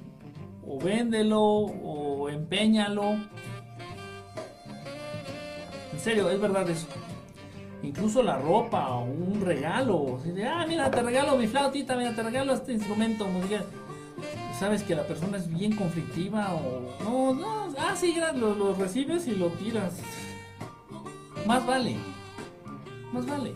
o 0.67 0.79
véndelo 0.79 1.43
o 1.43 2.31
empeñalo. 2.31 3.13
En 5.93 6.01
serio, 6.01 6.31
es 6.31 6.41
verdad 6.41 6.69
eso. 6.71 6.87
Incluso 7.83 8.23
la 8.23 8.39
ropa 8.39 8.89
o 8.89 9.05
un 9.05 9.43
regalo. 9.43 10.19
ah, 10.49 10.65
mira, 10.67 10.91
te 10.91 11.03
regalo 11.03 11.37
mi 11.37 11.47
flautita, 11.47 11.95
mira, 11.95 12.15
te 12.15 12.23
regalo 12.23 12.55
este 12.55 12.73
instrumento 12.73 13.27
musical. 13.27 13.67
Sabes 14.59 14.83
que 14.85 14.95
la 14.95 15.07
persona 15.07 15.37
es 15.37 15.49
bien 15.53 15.75
conflictiva 15.75 16.55
o... 16.55 16.95
No, 17.03 17.35
no, 17.35 17.75
ah, 17.79 17.95
sí, 17.97 18.15
gra- 18.17 18.33
lo, 18.33 18.75
recibes 18.75 19.27
y 19.27 19.33
lo 19.35 19.49
tiras. 19.49 19.95
Más 21.47 21.67
vale. 21.67 21.97
Más 23.13 23.27
vale. 23.27 23.53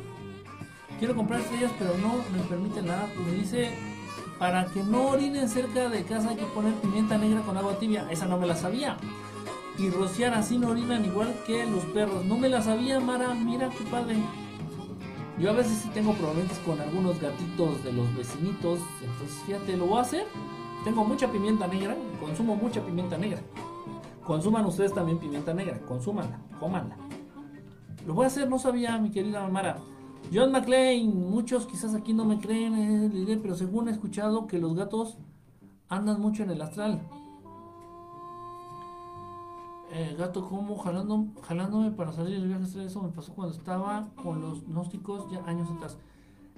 Quiero 0.98 1.14
comprar 1.14 1.40
estrellas, 1.40 1.70
pero 1.78 1.96
no 1.98 2.14
me 2.32 2.42
permite 2.48 2.80
app. 2.80 3.14
Me 3.24 3.32
dice, 3.32 3.70
para 4.38 4.66
que 4.66 4.82
no 4.82 5.10
orinen 5.10 5.48
cerca 5.48 5.88
de 5.88 6.02
casa 6.02 6.30
hay 6.30 6.36
que 6.36 6.46
poner 6.46 6.74
pimienta 6.74 7.16
negra 7.16 7.42
con 7.42 7.56
agua 7.56 7.78
tibia. 7.78 8.08
Esa 8.10 8.26
no 8.26 8.36
me 8.36 8.46
la 8.46 8.56
sabía. 8.56 8.96
Y 9.78 9.90
rociar 9.90 10.34
así 10.34 10.58
no 10.58 10.70
orinan 10.70 11.04
igual 11.04 11.32
que 11.46 11.64
los 11.64 11.84
perros. 11.84 12.24
No 12.24 12.36
me 12.36 12.48
la 12.48 12.60
sabía, 12.60 12.98
Mara. 12.98 13.32
Mira 13.34 13.70
qué 13.70 13.84
padre. 13.84 14.16
Yo 15.38 15.50
a 15.50 15.52
veces 15.52 15.78
sí 15.78 15.88
tengo 15.94 16.14
problemas 16.14 16.58
con 16.66 16.80
algunos 16.80 17.20
gatitos 17.20 17.84
de 17.84 17.92
los 17.92 18.12
vecinitos. 18.16 18.80
Entonces, 19.00 19.38
fíjate, 19.46 19.76
lo 19.76 19.86
voy 19.86 19.98
a 19.98 20.02
hacer. 20.02 20.26
Tengo 20.88 21.04
mucha 21.04 21.30
pimienta 21.30 21.66
negra. 21.68 21.94
Consumo 22.18 22.56
mucha 22.56 22.80
pimienta 22.80 23.18
negra. 23.18 23.42
Consuman 24.24 24.64
ustedes 24.64 24.94
también 24.94 25.18
pimienta 25.18 25.52
negra. 25.52 25.78
Consúmanla, 25.86 26.40
cómanla. 26.58 26.96
Lo 28.06 28.14
voy 28.14 28.24
a 28.24 28.28
hacer, 28.28 28.48
no 28.48 28.58
sabía, 28.58 28.96
mi 28.96 29.10
querida 29.10 29.46
Mara. 29.48 29.76
John 30.32 30.50
McClane, 30.50 31.12
muchos 31.12 31.66
quizás 31.66 31.94
aquí 31.94 32.14
no 32.14 32.24
me 32.24 32.40
creen, 32.40 33.12
eh, 33.28 33.38
pero 33.42 33.54
según 33.54 33.88
he 33.88 33.90
escuchado 33.90 34.46
que 34.46 34.58
los 34.58 34.74
gatos 34.74 35.18
andan 35.90 36.22
mucho 36.22 36.42
en 36.42 36.52
el 36.52 36.62
astral. 36.62 37.02
Eh, 39.92 40.16
gato 40.18 40.48
como 40.48 40.78
jalando, 40.78 41.26
jalándome 41.42 41.90
para 41.90 42.12
salir 42.12 42.40
de 42.40 42.46
viaje 42.46 42.64
astral, 42.64 42.86
eso 42.86 43.02
me 43.02 43.10
pasó 43.10 43.34
cuando 43.34 43.54
estaba 43.54 44.08
con 44.22 44.40
los 44.40 44.64
gnósticos 44.66 45.30
ya 45.30 45.44
años 45.44 45.68
atrás. 45.70 45.98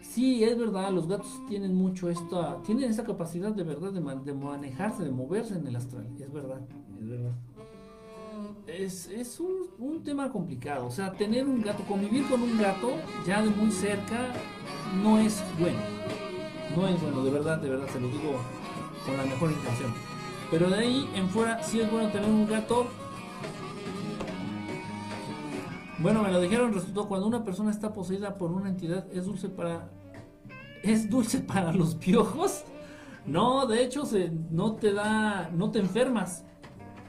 Sí, 0.03 0.43
es 0.43 0.59
verdad, 0.59 0.91
los 0.93 1.07
gatos 1.07 1.41
tienen 1.49 1.75
mucho 1.75 2.11
esta, 2.11 2.61
tienen 2.63 2.91
esa 2.91 3.05
capacidad 3.05 3.53
de 3.53 3.63
verdad 3.63 3.93
de, 3.93 4.01
man- 4.01 4.25
de 4.25 4.33
manejarse, 4.33 5.05
de 5.05 5.11
moverse 5.11 5.55
en 5.55 5.67
el 5.67 5.77
astral, 5.77 6.07
es 6.19 6.33
verdad, 6.33 6.61
es 7.01 7.09
verdad. 7.09 7.33
Es, 8.67 9.07
es 9.09 9.39
un, 9.41 9.67
un 9.79 10.03
tema 10.03 10.31
complicado, 10.31 10.87
o 10.87 10.91
sea, 10.91 11.13
tener 11.13 11.47
un 11.47 11.61
gato, 11.63 11.83
convivir 11.85 12.27
con 12.29 12.43
un 12.43 12.59
gato 12.59 12.93
ya 13.27 13.43
de 13.43 13.51
muy 13.51 13.71
cerca 13.71 14.29
no 15.03 15.19
es 15.19 15.43
bueno, 15.59 15.79
no 16.77 16.89
es 16.89 17.01
bueno, 17.03 17.23
de 17.25 17.31
verdad, 17.31 17.59
de 17.59 17.69
verdad, 17.69 17.87
se 17.93 18.01
lo 18.01 18.09
digo 18.09 18.37
con 19.07 19.17
la 19.17 19.25
mejor 19.25 19.51
intención. 19.53 19.93
Pero 20.51 20.69
de 20.71 20.77
ahí 20.77 21.09
en 21.15 21.29
fuera 21.29 21.63
sí 21.63 21.81
es 21.81 21.91
bueno 21.91 22.09
tener 22.11 22.29
un 22.29 22.47
gato 22.49 22.87
bueno, 26.03 26.23
me 26.23 26.31
lo 26.33 26.41
dijeron, 26.41 26.73
resultó 26.73 27.09
cuando 27.09 27.27
una 27.27 27.45
persona 27.45 27.71
está 27.71 27.93
poseída 27.93 28.37
por 28.39 28.51
una 28.53 28.69
entidad 28.71 29.07
es 29.13 29.27
dulce 29.27 29.49
para 29.49 29.91
es 30.83 31.11
dulce 31.11 31.41
para 31.53 31.73
los 31.73 31.95
piojos. 31.95 32.65
No, 33.27 33.67
de 33.67 33.85
hecho 33.85 34.07
se, 34.07 34.31
no 34.51 34.77
te 34.77 34.93
da, 34.95 35.51
no 35.55 35.71
te 35.71 35.79
enfermas. 35.79 36.45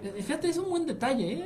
Eh, 0.04 0.12
Fíjate, 0.22 0.50
es 0.50 0.58
un 0.58 0.70
buen 0.70 0.86
detalle, 0.86 1.34
¿eh? 1.34 1.46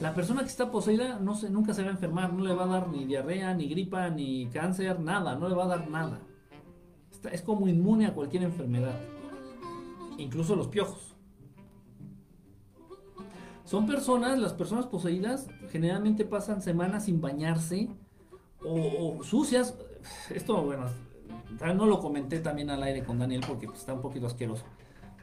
La 0.00 0.12
persona 0.14 0.42
que 0.42 0.48
está 0.48 0.70
poseída 0.70 1.18
no 1.18 1.34
se, 1.34 1.48
nunca 1.48 1.72
se 1.72 1.82
va 1.82 1.88
a 1.88 1.92
enfermar, 1.92 2.30
no 2.34 2.44
le 2.44 2.54
va 2.54 2.64
a 2.64 2.66
dar 2.66 2.88
ni 2.88 3.06
diarrea, 3.06 3.54
ni 3.54 3.66
gripa, 3.66 4.10
ni 4.10 4.46
cáncer, 4.48 5.00
nada, 5.00 5.36
no 5.36 5.48
le 5.48 5.54
va 5.54 5.64
a 5.64 5.68
dar 5.68 5.88
nada. 5.88 6.20
Está- 7.10 7.30
es 7.30 7.40
como 7.40 7.66
inmune 7.66 8.04
a 8.04 8.12
cualquier 8.12 8.42
enfermedad, 8.42 9.00
incluso 10.18 10.54
los 10.54 10.68
piojos. 10.68 11.15
Son 13.66 13.84
personas, 13.86 14.38
las 14.38 14.52
personas 14.54 14.86
poseídas 14.86 15.48
generalmente 15.70 16.24
pasan 16.24 16.62
semanas 16.62 17.04
sin 17.06 17.20
bañarse 17.20 17.90
o, 18.64 19.22
sucias. 19.22 19.76
Esto, 20.30 20.62
bueno, 20.62 20.86
tal- 21.58 21.76
no 21.76 21.84
lo 21.86 21.98
comenté 21.98 22.38
también 22.38 22.70
al 22.70 22.82
aire 22.84 23.02
con 23.04 23.18
Daniel 23.18 23.42
porque 23.46 23.66
pues, 23.66 23.80
está 23.80 23.92
un 23.92 24.00
poquito 24.00 24.26
asqueroso. 24.26 24.64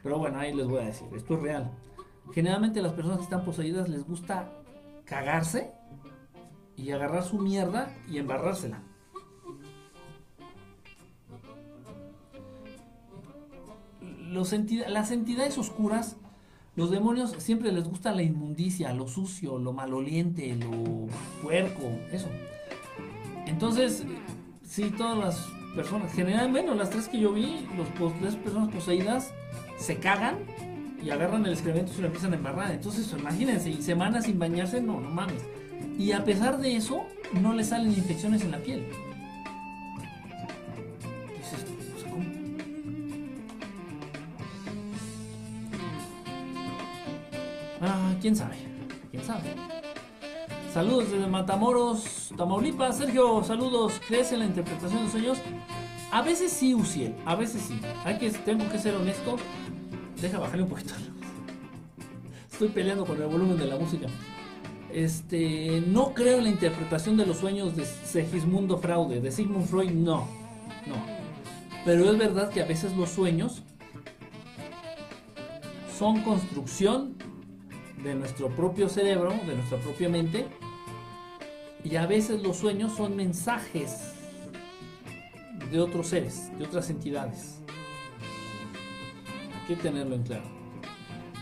Pero 0.02 0.18
bueno, 0.18 0.38
ahí 0.38 0.52
les 0.54 0.66
voy 0.68 0.80
a 0.82 0.86
decir, 0.86 1.08
esto 1.16 1.34
es 1.34 1.40
real. 1.42 1.70
Generalmente 2.32 2.82
las 2.82 2.92
personas 2.92 3.16
que 3.18 3.24
están 3.24 3.44
poseídas 3.44 3.88
les 3.88 4.04
gusta 4.06 4.52
cagarse 5.06 5.72
y 6.76 6.90
agarrar 6.90 7.22
su 7.24 7.38
mierda 7.38 7.94
y 8.10 8.18
embarrársela. 8.18 8.82
Los 14.00 14.52
entidad- 14.52 14.88
las 14.88 15.10
entidades 15.10 15.56
oscuras, 15.58 16.16
los 16.76 16.90
demonios 16.90 17.34
siempre 17.38 17.70
les 17.72 17.84
gusta 17.88 18.12
la 18.12 18.22
inmundicia, 18.22 18.92
lo 18.92 19.06
sucio, 19.06 19.58
lo 19.58 19.72
maloliente, 19.72 20.54
lo 20.56 21.06
puerco, 21.42 21.82
eso. 22.12 22.28
Entonces, 23.46 24.04
sí, 24.66 24.90
todas 24.96 25.18
las 25.18 25.46
personas, 25.76 26.12
generalmente, 26.12 26.74
las 26.74 26.90
tres 26.90 27.08
que 27.08 27.20
yo 27.20 27.32
vi, 27.32 27.66
pos- 27.98 28.12
tres 28.20 28.36
personas 28.36 28.72
poseídas 28.72 29.32
se 29.78 29.96
cagan 29.96 30.36
y 31.02 31.10
agarran 31.10 31.44
el 31.46 31.52
excremento 31.52 31.92
y 31.92 31.94
se 31.96 32.00
lo 32.00 32.06
empiezan 32.06 32.32
a 32.32 32.36
embarrar. 32.36 32.72
Entonces, 32.72 33.12
imagínense, 33.18 33.70
y 33.70 33.82
semanas 33.82 34.24
sin 34.24 34.38
bañarse, 34.38 34.80
no, 34.80 35.00
no 35.00 35.10
mames. 35.10 35.42
Y 35.98 36.12
a 36.12 36.24
pesar 36.24 36.58
de 36.58 36.76
eso, 36.76 37.04
no 37.40 37.52
le 37.52 37.62
salen 37.64 37.90
infecciones 37.92 38.42
en 38.42 38.50
la 38.50 38.58
piel. 38.58 38.86
Ah, 47.80 48.14
quién 48.20 48.36
sabe, 48.36 48.56
quién 49.10 49.24
sabe. 49.24 49.54
Saludos 50.72 51.10
desde 51.12 51.26
Matamoros, 51.26 52.32
Tamaulipas. 52.36 52.98
Sergio, 52.98 53.44
saludos. 53.44 54.00
¿Crees 54.08 54.32
en 54.32 54.40
la 54.40 54.46
interpretación 54.46 55.04
de 55.04 55.10
sueños? 55.10 55.38
A 56.10 56.22
veces 56.22 56.52
sí, 56.52 56.74
Uciel, 56.74 57.14
a 57.24 57.34
veces 57.36 57.62
sí. 57.62 57.80
Hay 58.04 58.18
que, 58.18 58.30
tengo 58.30 58.68
que 58.68 58.78
ser 58.78 58.94
honesto. 58.96 59.36
Deja 60.20 60.38
bajarle 60.38 60.64
un 60.64 60.68
poquito. 60.68 60.94
Estoy 62.52 62.68
peleando 62.68 63.04
con 63.04 63.20
el 63.20 63.28
volumen 63.28 63.56
de 63.56 63.66
la 63.66 63.76
música. 63.76 64.06
Este, 64.92 65.82
no 65.86 66.14
creo 66.14 66.38
en 66.38 66.44
la 66.44 66.50
interpretación 66.50 67.16
de 67.16 67.26
los 67.26 67.38
sueños 67.38 67.74
de 67.76 67.84
Segismundo 67.84 68.78
Fraude, 68.78 69.20
de 69.20 69.32
Sigmund 69.32 69.66
Freud, 69.66 69.90
no, 69.90 70.28
no. 70.86 70.96
Pero 71.84 72.10
es 72.10 72.16
verdad 72.16 72.50
que 72.50 72.62
a 72.62 72.64
veces 72.64 72.96
los 72.96 73.10
sueños 73.10 73.62
son 75.98 76.22
construcción 76.22 77.14
de 78.04 78.14
nuestro 78.14 78.48
propio 78.50 78.88
cerebro, 78.88 79.30
de 79.46 79.54
nuestra 79.56 79.78
propia 79.78 80.08
mente. 80.08 80.46
Y 81.82 81.96
a 81.96 82.06
veces 82.06 82.42
los 82.42 82.56
sueños 82.58 82.92
son 82.96 83.16
mensajes 83.16 84.12
de 85.70 85.80
otros 85.80 86.06
seres, 86.08 86.56
de 86.58 86.64
otras 86.64 86.88
entidades. 86.90 87.60
Hay 89.52 89.66
que 89.66 89.76
tenerlo 89.82 90.14
en 90.14 90.22
claro. 90.22 90.44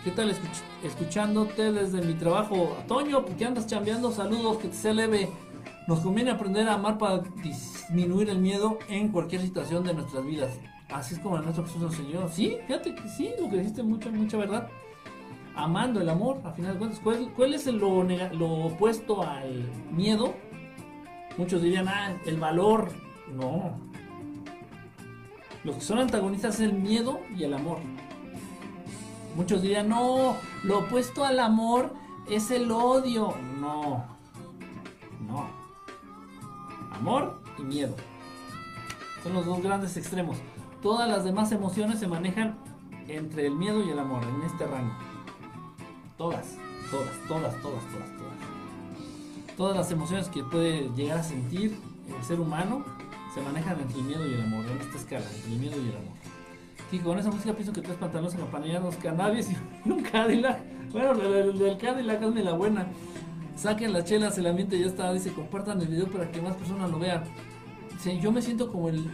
¿Qué 0.04 0.10
tal 0.10 0.30
escuch- 0.30 0.62
escuchándote 0.82 1.72
desde 1.72 2.02
mi 2.02 2.14
trabajo? 2.14 2.76
Toño, 2.88 3.24
¿por 3.24 3.36
qué 3.36 3.44
andas 3.44 3.66
chambeando? 3.66 4.10
Saludos, 4.10 4.58
que 4.58 4.68
te 4.68 4.74
sea 4.74 4.92
leve. 4.92 5.28
Nos 5.86 6.00
conviene 6.00 6.30
aprender 6.30 6.68
a 6.68 6.74
amar 6.74 6.98
para 6.98 7.18
disminuir 7.42 8.28
el 8.30 8.38
miedo 8.38 8.78
en 8.88 9.08
cualquier 9.08 9.42
situación 9.42 9.84
de 9.84 9.94
nuestras 9.94 10.24
vidas. 10.24 10.50
Así 10.88 11.14
es 11.14 11.20
como 11.20 11.36
el 11.36 11.42
nuestro 11.42 11.64
Jesús 11.64 11.82
nos 11.82 11.98
enseñó. 11.98 12.28
Sí, 12.28 12.56
fíjate 12.66 12.94
que 12.94 13.08
sí, 13.08 13.30
lo 13.40 13.48
que 13.48 13.58
dijiste, 13.58 13.82
mucha, 13.82 14.10
mucha 14.10 14.36
verdad. 14.36 14.68
Amando 15.54 16.00
el 16.00 16.08
amor, 16.08 16.40
a 16.44 16.52
final 16.52 16.74
de 16.74 16.78
cuentas. 16.78 17.00
¿Cuál, 17.00 17.54
es 17.54 17.66
lo, 17.66 18.02
lo 18.04 18.48
opuesto 18.48 19.22
al 19.22 19.70
miedo? 19.90 20.34
Muchos 21.36 21.62
dirían, 21.62 21.88
ah, 21.88 22.16
el 22.26 22.38
valor. 22.38 22.90
No. 23.32 23.72
Los 25.64 25.76
que 25.76 25.80
son 25.82 25.98
antagonistas 25.98 26.56
es 26.56 26.60
el 26.60 26.74
miedo 26.74 27.20
y 27.36 27.44
el 27.44 27.54
amor. 27.54 27.78
Muchos 29.36 29.62
dirían, 29.62 29.88
no, 29.88 30.36
lo 30.64 30.80
opuesto 30.80 31.24
al 31.24 31.38
amor 31.38 31.94
es 32.28 32.50
el 32.50 32.70
odio. 32.70 33.34
No, 33.60 34.04
no. 35.26 35.46
Amor 36.92 37.40
y 37.58 37.62
miedo. 37.62 37.94
Son 39.22 39.34
los 39.34 39.46
dos 39.46 39.62
grandes 39.62 39.96
extremos. 39.96 40.38
Todas 40.82 41.08
las 41.08 41.24
demás 41.24 41.52
emociones 41.52 42.00
se 42.00 42.08
manejan 42.08 42.58
entre 43.06 43.46
el 43.46 43.54
miedo 43.54 43.84
y 43.84 43.90
el 43.90 43.98
amor, 43.98 44.22
en 44.24 44.42
este 44.42 44.66
rango. 44.66 45.11
Todas, 46.16 46.56
todas, 46.90 47.10
todas, 47.26 47.62
todas, 47.62 47.62
todas, 47.62 48.16
todas. 48.16 49.56
Todas 49.56 49.76
las 49.76 49.90
emociones 49.90 50.28
que 50.28 50.44
puede 50.44 50.88
llegar 50.94 51.18
a 51.18 51.22
sentir 51.22 51.76
el 52.08 52.24
ser 52.24 52.40
humano 52.40 52.84
se 53.34 53.40
manejan 53.40 53.80
entre 53.80 53.98
el 53.98 54.04
miedo 54.04 54.26
y 54.26 54.34
el 54.34 54.42
amor, 54.42 54.64
en 54.66 54.80
esta 54.80 54.98
escala, 54.98 55.24
entre 55.34 55.52
el 55.52 55.58
miedo 55.58 55.76
y 55.76 55.88
el 55.88 55.96
amor. 55.96 56.16
Y 56.90 56.98
con 56.98 57.18
esa 57.18 57.30
música 57.30 57.54
pienso 57.54 57.72
que 57.72 57.80
tres 57.80 57.96
pantalones 57.96 58.34
acompañados, 58.34 58.96
cannabis 58.96 59.50
y 59.50 59.56
un 59.88 60.02
Cadillac. 60.02 60.60
Bueno, 60.92 61.12
el 61.12 61.58
del 61.58 61.78
Cadillac 61.78 62.22
hazme 62.22 62.42
la 62.42 62.52
buena. 62.52 62.86
Saquen 63.56 63.92
las 63.92 64.04
chelas, 64.04 64.36
el 64.36 64.46
ambiente 64.46 64.78
ya 64.78 64.86
está. 64.86 65.12
Dice, 65.12 65.32
compartan 65.32 65.80
el 65.80 65.88
video 65.88 66.06
para 66.08 66.30
que 66.30 66.42
más 66.42 66.56
personas 66.56 66.90
lo 66.90 66.98
vean. 66.98 67.24
Dice, 67.92 68.18
yo 68.18 68.30
me 68.30 68.42
siento 68.42 68.70
como 68.70 68.90
el, 68.90 69.06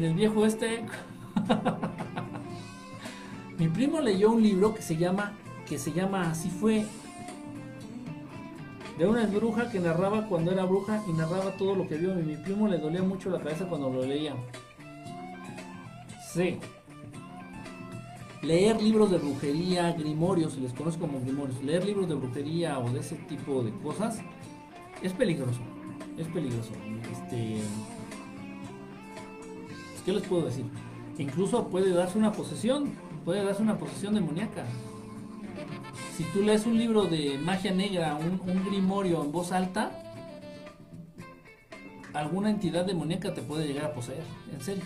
el 0.00 0.14
viejo 0.14 0.44
este. 0.44 0.84
Mi 3.58 3.68
primo 3.68 4.00
leyó 4.00 4.32
un 4.32 4.42
libro 4.42 4.74
que 4.74 4.82
se 4.82 4.96
llama, 4.96 5.34
que 5.70 5.78
se 5.78 5.92
llama 5.92 6.28
Así 6.28 6.50
fue. 6.50 6.84
De 8.98 9.06
una 9.06 9.24
bruja 9.26 9.70
que 9.70 9.78
narraba 9.78 10.26
cuando 10.26 10.50
era 10.50 10.64
bruja 10.64 11.00
y 11.08 11.12
narraba 11.12 11.52
todo 11.52 11.76
lo 11.76 11.86
que 11.86 11.96
vio. 11.96 12.18
Y 12.18 12.24
mi 12.24 12.36
primo 12.36 12.66
le 12.66 12.78
dolía 12.78 13.04
mucho 13.04 13.30
la 13.30 13.38
cabeza 13.38 13.68
cuando 13.68 13.88
lo 13.88 14.04
leía. 14.04 14.34
Sí. 16.34 16.58
Leer 18.42 18.82
libros 18.82 19.12
de 19.12 19.18
brujería, 19.18 19.92
grimorios, 19.92 20.54
si 20.54 20.60
les 20.60 20.72
conozco 20.72 21.02
como 21.02 21.20
grimorios, 21.20 21.62
leer 21.62 21.84
libros 21.84 22.08
de 22.08 22.14
brujería 22.16 22.78
o 22.80 22.90
de 22.90 23.00
ese 23.00 23.14
tipo 23.14 23.62
de 23.62 23.70
cosas 23.78 24.18
es 25.02 25.12
peligroso. 25.12 25.60
Es 26.18 26.26
peligroso. 26.26 26.72
Este. 27.12 27.60
¿Qué 30.04 30.12
les 30.12 30.22
puedo 30.26 30.46
decir? 30.46 30.64
Incluso 31.16 31.68
puede 31.68 31.90
darse 31.92 32.18
una 32.18 32.32
posesión. 32.32 32.90
Puede 33.24 33.44
darse 33.44 33.62
una 33.62 33.78
posesión 33.78 34.14
demoníaca. 34.14 34.64
Si 36.20 36.26
tú 36.34 36.42
lees 36.42 36.66
un 36.66 36.76
libro 36.76 37.06
de 37.06 37.38
magia 37.38 37.72
negra, 37.72 38.14
un, 38.14 38.38
un 38.46 38.62
grimorio 38.66 39.24
en 39.24 39.32
voz 39.32 39.52
alta, 39.52 39.90
alguna 42.12 42.50
entidad 42.50 42.84
demoníaca 42.84 43.32
te 43.32 43.40
puede 43.40 43.66
llegar 43.66 43.86
a 43.86 43.94
poseer. 43.94 44.22
En 44.52 44.60
serio. 44.60 44.82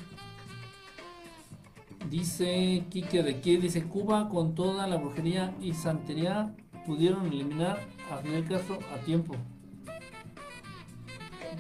Dice 2.09 2.85
Quique 2.89 3.25
de 3.25 3.41
que 3.41 3.59
dice 3.59 3.83
Cuba 3.83 4.29
con 4.29 4.55
toda 4.55 4.87
la 4.87 4.95
brujería 4.95 5.53
y 5.61 5.75
santería 5.75 6.55
pudieron 6.87 7.27
eliminar 7.27 7.81
a 8.13 8.19
Fidel 8.19 8.47
Castro 8.47 8.79
a 8.95 9.05
tiempo. 9.05 9.35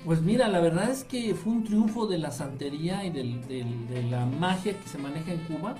Pues 0.04 0.22
mira, 0.22 0.46
la 0.46 0.60
verdad 0.60 0.88
es 0.88 1.02
que 1.02 1.34
fue 1.34 1.52
un 1.52 1.64
triunfo 1.64 2.06
de 2.06 2.18
la 2.18 2.30
santería 2.30 3.04
y 3.04 3.10
de 3.10 4.04
la 4.08 4.24
magia 4.24 4.78
que 4.78 4.88
se 4.88 4.98
maneja 4.98 5.32
en 5.32 5.40
Cuba. 5.40 5.74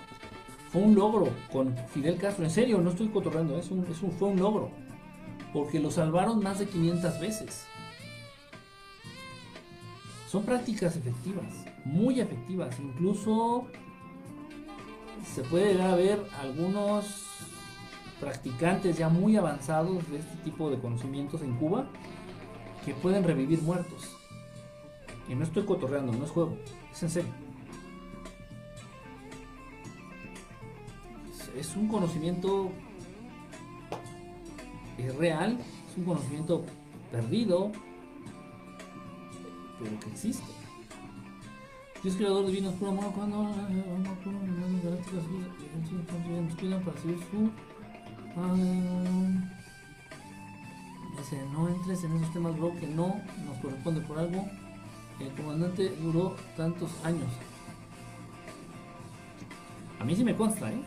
Fue 0.74 0.82
un 0.82 0.96
logro 0.96 1.28
con 1.52 1.76
Fidel 1.92 2.16
Castro. 2.16 2.44
En 2.44 2.50
serio, 2.50 2.80
no 2.80 2.90
estoy 2.90 3.06
cotorreando, 3.06 3.56
es 3.56 3.68
fue 3.68 4.28
un 4.28 4.40
logro. 4.40 4.72
Porque 5.52 5.78
lo 5.78 5.88
salvaron 5.88 6.42
más 6.42 6.58
de 6.58 6.66
500 6.66 7.20
veces. 7.20 7.64
Son 10.28 10.42
prácticas 10.42 10.96
efectivas, 10.96 11.46
muy 11.84 12.18
efectivas. 12.18 12.76
Incluso 12.80 13.68
se 15.32 15.42
puede 15.42 15.74
llegar 15.74 15.90
a 15.92 15.94
ver 15.94 16.26
algunos 16.40 17.22
practicantes 18.18 18.98
ya 18.98 19.08
muy 19.08 19.36
avanzados 19.36 20.10
de 20.10 20.18
este 20.18 20.36
tipo 20.38 20.70
de 20.70 20.80
conocimientos 20.80 21.40
en 21.42 21.56
Cuba 21.56 21.86
que 22.84 22.94
pueden 22.94 23.22
revivir 23.22 23.62
muertos. 23.62 24.16
Y 25.28 25.36
no 25.36 25.44
estoy 25.44 25.62
cotorreando, 25.62 26.12
no 26.12 26.24
es 26.24 26.32
juego, 26.32 26.58
es 26.92 27.00
en 27.00 27.10
serio. 27.10 27.43
Es- 31.56 31.76
un 31.76 31.88
conocimiento 31.88 32.70
real, 35.18 35.58
es 35.90 35.96
un 35.98 36.04
conocimiento 36.04 36.64
perdido, 37.10 37.70
pero 39.78 40.00
que 40.00 40.08
existe. 40.10 40.42
Dios 42.02 42.16
creador 42.16 42.46
divino, 42.46 42.70
puro 42.72 42.90
amor, 42.90 43.12
cuando 43.14 43.54
cuidan 46.58 46.82
para 46.82 46.98
seguir 47.00 47.18
su. 47.30 47.50
Ah, 48.36 48.54
dice, 51.18 51.42
no 51.52 51.68
entres 51.68 52.04
en 52.04 52.16
esos 52.16 52.32
temas, 52.32 52.56
bro, 52.56 52.74
que 52.78 52.86
no 52.88 53.20
nos 53.46 53.56
corresponde 53.62 54.00
por 54.02 54.18
algo. 54.18 54.46
El 55.20 55.30
comandante 55.32 55.94
duró 56.02 56.34
tantos 56.56 56.90
años. 57.04 57.30
A 60.00 60.04
mí 60.04 60.14
sí 60.16 60.24
me 60.24 60.34
consta, 60.34 60.70
¿eh? 60.72 60.82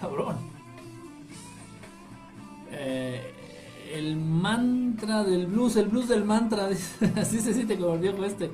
Cabrón. 0.00 0.36
Eh, 2.72 3.34
el 3.92 4.16
mantra 4.16 5.24
del 5.24 5.46
blues, 5.46 5.76
el 5.76 5.88
blues 5.88 6.08
del 6.08 6.24
mantra, 6.24 6.68
así 7.16 7.40
se 7.40 7.52
siente 7.52 7.76
como 7.76 7.94
el 7.94 8.00
viejo 8.00 8.24
este. 8.24 8.50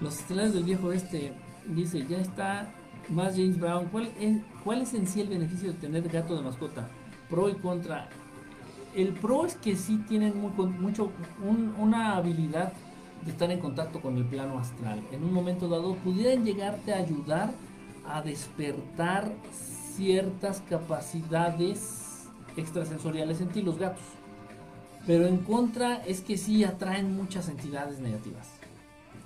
Los 0.00 0.18
estelares 0.18 0.52
del 0.54 0.64
viejo 0.64 0.90
este, 0.92 1.32
dice, 1.66 2.04
ya 2.08 2.18
está 2.18 2.72
más 3.08 3.34
James 3.36 3.58
Brown. 3.60 3.86
¿Cuál 3.86 4.10
es, 4.18 4.38
¿Cuál 4.64 4.82
es 4.82 4.94
en 4.94 5.06
sí 5.06 5.20
el 5.20 5.28
beneficio 5.28 5.72
de 5.72 5.78
tener 5.78 6.08
gato 6.08 6.34
de 6.36 6.42
mascota? 6.42 6.88
Pro 7.30 7.48
y 7.48 7.54
contra. 7.54 8.08
El 8.94 9.12
pro 9.12 9.46
es 9.46 9.54
que 9.54 9.76
sí 9.76 9.98
tienen 10.08 10.34
mucho, 10.40 11.12
un- 11.42 11.74
una 11.78 12.16
habilidad 12.16 12.72
de 13.24 13.30
estar 13.30 13.50
en 13.50 13.60
contacto 13.60 14.00
con 14.00 14.16
el 14.18 14.24
plano 14.24 14.58
astral. 14.58 15.00
En 15.12 15.22
un 15.22 15.32
momento 15.32 15.68
dado 15.68 15.94
pudieran 15.94 16.44
llegarte 16.44 16.92
a 16.92 16.98
ayudar 16.98 17.52
a 18.06 18.22
despertar 18.22 19.32
ciertas 19.96 20.60
capacidades 20.68 22.28
extrasensoriales 22.56 23.40
en 23.40 23.48
ti, 23.48 23.62
los 23.62 23.78
gatos. 23.78 24.04
Pero 25.06 25.26
en 25.26 25.38
contra 25.38 25.96
es 26.04 26.20
que 26.20 26.36
sí 26.36 26.64
atraen 26.64 27.16
muchas 27.16 27.48
entidades 27.48 27.98
negativas. 28.00 28.48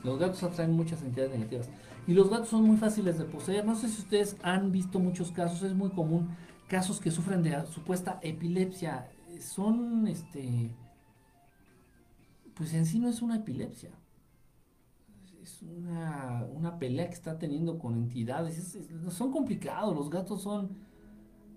Los 0.03 0.19
gatos 0.19 0.43
atraen 0.43 0.73
muchas 0.73 1.03
entidades 1.03 1.33
negativas. 1.33 1.69
Y 2.07 2.15
los 2.15 2.31
gatos 2.31 2.49
son 2.49 2.65
muy 2.65 2.77
fáciles 2.77 3.19
de 3.19 3.25
poseer. 3.25 3.65
No 3.65 3.75
sé 3.75 3.89
si 3.89 4.01
ustedes 4.01 4.37
han 4.43 4.73
visto 4.73 4.99
muchos 4.99 5.33
casos, 5.33 5.63
es 5.63 5.75
muy 5.75 5.91
común, 5.91 6.37
casos 6.69 7.01
que 7.01 7.11
sufren 7.11 7.43
de 7.43 7.67
supuesta 7.67 8.19
epilepsia. 8.23 9.09
Son, 9.41 10.07
este, 10.07 10.71
pues 12.55 12.73
en 12.73 12.87
sí 12.87 12.99
no 12.99 13.09
es 13.09 13.23
una 13.23 13.37
epilepsia. 13.37 13.91
Una, 15.67 16.47
una 16.55 16.79
pelea 16.79 17.07
que 17.09 17.15
está 17.15 17.39
teniendo 17.39 17.79
con 17.79 17.95
entidades. 17.97 18.57
Es- 18.59 18.75
es- 18.77 19.13
son 19.15 19.31
complicados, 19.33 19.95
los 19.95 20.09
gatos 20.11 20.43
son... 20.43 20.71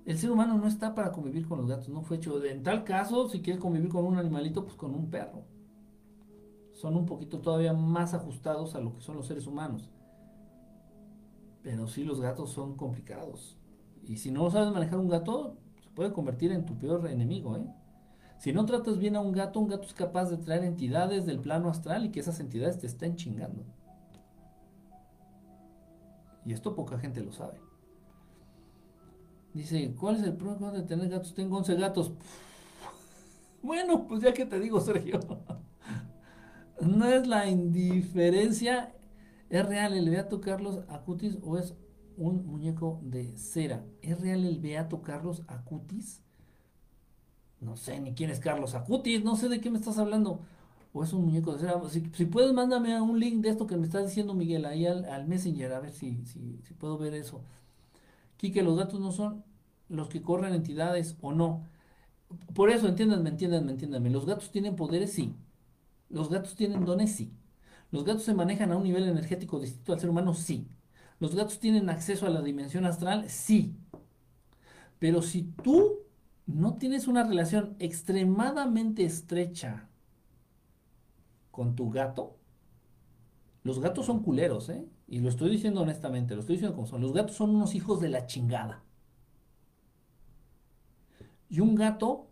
El 0.05 0.17
ser 0.17 0.31
humano 0.31 0.57
no 0.57 0.67
está 0.67 0.95
para 0.95 1.11
convivir 1.11 1.47
con 1.47 1.59
los 1.59 1.67
gatos, 1.69 1.89
no 1.89 2.01
fue 2.03 2.17
hecho. 2.17 2.43
En 2.45 2.63
tal 2.63 2.83
caso, 2.83 3.29
si 3.29 3.41
quieres 3.41 3.61
convivir 3.61 3.89
con 3.89 4.05
un 4.05 4.17
animalito, 4.17 4.63
pues 4.65 4.75
con 4.77 4.95
un 4.95 5.09
perro. 5.09 5.43
Son 6.73 6.95
un 6.95 7.05
poquito 7.05 7.41
todavía 7.41 7.73
más 7.73 8.15
ajustados 8.15 8.73
a 8.73 8.79
lo 8.81 8.95
que 8.95 9.01
son 9.01 9.17
los 9.17 9.27
seres 9.27 9.45
humanos. 9.45 9.87
Pero 11.61 11.87
sí, 11.87 12.03
los 12.03 12.21
gatos 12.21 12.51
son 12.51 12.75
complicados. 12.75 13.57
Y 14.03 14.17
si 14.17 14.31
no 14.31 14.49
sabes 14.49 14.71
manejar 14.73 14.99
un 14.99 15.09
gato, 15.09 15.57
se 15.83 15.89
puede 15.91 16.13
convertir 16.13 16.51
en 16.51 16.65
tu 16.65 16.77
peor 16.77 17.07
enemigo, 17.07 17.57
¿eh? 17.57 17.65
Si 18.39 18.53
no 18.53 18.65
tratas 18.65 18.97
bien 18.99 19.15
a 19.17 19.21
un 19.21 19.33
gato, 19.33 19.59
un 19.59 19.67
gato 19.67 19.83
es 19.85 19.93
capaz 19.93 20.29
de 20.29 20.37
traer 20.37 20.63
entidades 20.63 21.25
del 21.25 21.39
plano 21.39 21.69
astral 21.69 22.05
y 22.05 22.11
que 22.11 22.21
esas 22.21 22.39
entidades 22.39 22.79
te 22.79 22.87
estén 22.87 23.15
chingando. 23.17 23.65
Y 26.45 26.53
esto 26.53 26.75
poca 26.75 26.97
gente 26.97 27.21
lo 27.21 27.31
sabe. 27.31 27.59
Dice, 29.53 29.93
¿cuál 29.99 30.17
es 30.17 30.23
el 30.23 30.35
problema 30.35 30.71
de 30.71 30.83
tener 30.83 31.09
gatos? 31.09 31.33
Tengo 31.33 31.57
11 31.57 31.75
gatos. 31.75 32.13
Bueno, 33.61 34.07
pues 34.07 34.21
ya 34.21 34.33
que 34.33 34.45
te 34.45 34.57
digo, 34.57 34.79
Sergio. 34.79 35.19
No 36.81 37.05
es 37.05 37.27
la 37.27 37.45
indiferencia. 37.49 38.95
¿Es 39.49 39.65
real 39.65 39.93
el 39.93 40.09
Beato 40.09 40.39
Carlos 40.39 40.85
Acutis 40.87 41.37
o 41.41 41.57
es 41.57 41.75
un 42.15 42.45
muñeco 42.45 43.01
de 43.03 43.35
cera? 43.35 43.83
¿Es 44.01 44.19
real 44.21 44.45
el 44.45 44.59
Beato 44.59 45.01
Carlos 45.01 45.43
Acutis? 45.47 46.23
No 47.59 47.75
sé 47.75 47.99
ni 47.99 48.13
quién 48.13 48.29
es 48.29 48.39
Carlos 48.39 48.75
Acutis, 48.75 49.23
no 49.23 49.35
sé 49.35 49.49
de 49.49 49.59
qué 49.59 49.69
me 49.69 49.77
estás 49.77 49.97
hablando. 49.97 50.41
O 50.93 51.03
es 51.03 51.13
un 51.13 51.25
muñeco 51.25 51.53
de 51.53 51.59
cera. 51.59 51.81
Si, 51.89 52.25
puedes, 52.25 52.53
mándame 52.53 52.99
un 53.01 53.19
link 53.19 53.41
de 53.41 53.49
esto 53.49 53.67
que 53.67 53.77
me 53.77 53.85
estás 53.85 54.07
diciendo, 54.07 54.33
Miguel, 54.33 54.65
ahí 54.65 54.85
al, 54.85 55.27
Messenger, 55.27 55.73
a 55.73 55.79
ver 55.79 55.91
si, 55.91 56.25
si, 56.25 56.73
puedo 56.79 56.97
ver 56.97 57.13
eso. 57.13 57.41
Quique, 58.37 58.63
los 58.63 58.77
gatos 58.77 58.99
no 58.99 59.11
son 59.11 59.43
los 59.89 60.09
que 60.09 60.21
corren 60.21 60.53
entidades 60.53 61.15
o 61.21 61.31
no. 61.33 61.63
Por 62.55 62.69
eso, 62.69 62.87
entiéndanme, 62.87 63.29
entiéndanme, 63.29 63.71
entiéndanme. 63.73 64.09
Los 64.09 64.25
gatos 64.25 64.51
tienen 64.51 64.75
poderes, 64.75 65.13
sí. 65.13 65.35
Los 66.09 66.29
gatos 66.29 66.55
tienen 66.55 66.85
dones, 66.85 67.15
sí. 67.15 67.31
Los 67.91 68.05
gatos 68.05 68.23
se 68.23 68.33
manejan 68.33 68.71
a 68.71 68.77
un 68.77 68.83
nivel 68.83 69.07
energético 69.07 69.59
distinto 69.59 69.93
al 69.93 69.99
ser 69.99 70.09
humano, 70.09 70.33
sí. 70.33 70.67
Los 71.19 71.35
gatos 71.35 71.59
tienen 71.59 71.89
acceso 71.89 72.25
a 72.25 72.29
la 72.29 72.41
dimensión 72.41 72.85
astral, 72.85 73.29
sí. 73.29 73.75
Pero 74.99 75.21
si 75.21 75.43
tú 75.43 75.99
no 76.45 76.75
tienes 76.75 77.07
una 77.07 77.23
relación 77.23 77.75
extremadamente 77.79 79.03
estrecha 79.03 79.88
con 81.51 81.75
tu 81.75 81.89
gato, 81.89 82.37
los 83.63 83.79
gatos 83.79 84.05
son 84.05 84.23
culeros, 84.23 84.69
¿eh? 84.69 84.85
Y 85.07 85.19
lo 85.19 85.29
estoy 85.29 85.49
diciendo 85.49 85.81
honestamente, 85.81 86.33
lo 86.33 86.41
estoy 86.41 86.55
diciendo 86.55 86.75
como 86.75 86.87
son. 86.87 87.01
Los 87.01 87.13
gatos 87.13 87.35
son 87.35 87.55
unos 87.55 87.75
hijos 87.75 87.99
de 87.99 88.09
la 88.09 88.25
chingada. 88.25 88.83
Y 91.49 91.59
un 91.59 91.75
gato, 91.75 92.27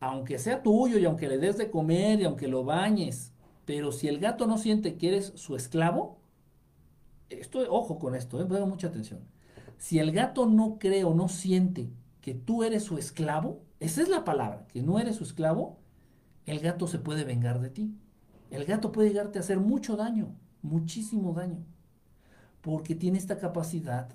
aunque 0.00 0.38
sea 0.38 0.62
tuyo 0.62 0.98
y 0.98 1.04
aunque 1.04 1.28
le 1.28 1.38
des 1.38 1.56
de 1.56 1.70
comer 1.70 2.20
y 2.20 2.24
aunque 2.24 2.48
lo 2.48 2.64
bañes, 2.64 3.32
pero 3.64 3.92
si 3.92 4.08
el 4.08 4.18
gato 4.18 4.46
no 4.46 4.58
siente 4.58 4.96
que 4.96 5.08
eres 5.08 5.32
su 5.36 5.56
esclavo, 5.56 6.18
esto, 7.30 7.60
ojo 7.70 7.98
con 7.98 8.14
esto, 8.14 8.40
eh, 8.40 8.66
mucha 8.66 8.88
atención. 8.88 9.20
Si 9.78 9.98
el 9.98 10.12
gato 10.12 10.46
no 10.46 10.78
cree 10.78 11.04
o 11.04 11.14
no 11.14 11.28
siente 11.28 11.90
que 12.20 12.34
tú 12.34 12.64
eres 12.64 12.84
su 12.84 12.98
esclavo, 12.98 13.62
esa 13.80 14.02
es 14.02 14.08
la 14.08 14.24
palabra, 14.24 14.66
que 14.68 14.82
no 14.82 14.98
eres 14.98 15.16
su 15.16 15.24
esclavo, 15.24 15.78
el 16.46 16.60
gato 16.60 16.86
se 16.86 16.98
puede 16.98 17.24
vengar 17.24 17.60
de 17.60 17.70
ti. 17.70 17.94
El 18.54 18.66
gato 18.66 18.92
puede 18.92 19.08
llegarte 19.08 19.38
a 19.38 19.42
hacer 19.42 19.58
mucho 19.58 19.96
daño, 19.96 20.36
muchísimo 20.62 21.32
daño, 21.32 21.64
porque 22.60 22.94
tiene 22.94 23.18
esta 23.18 23.38
capacidad 23.38 24.08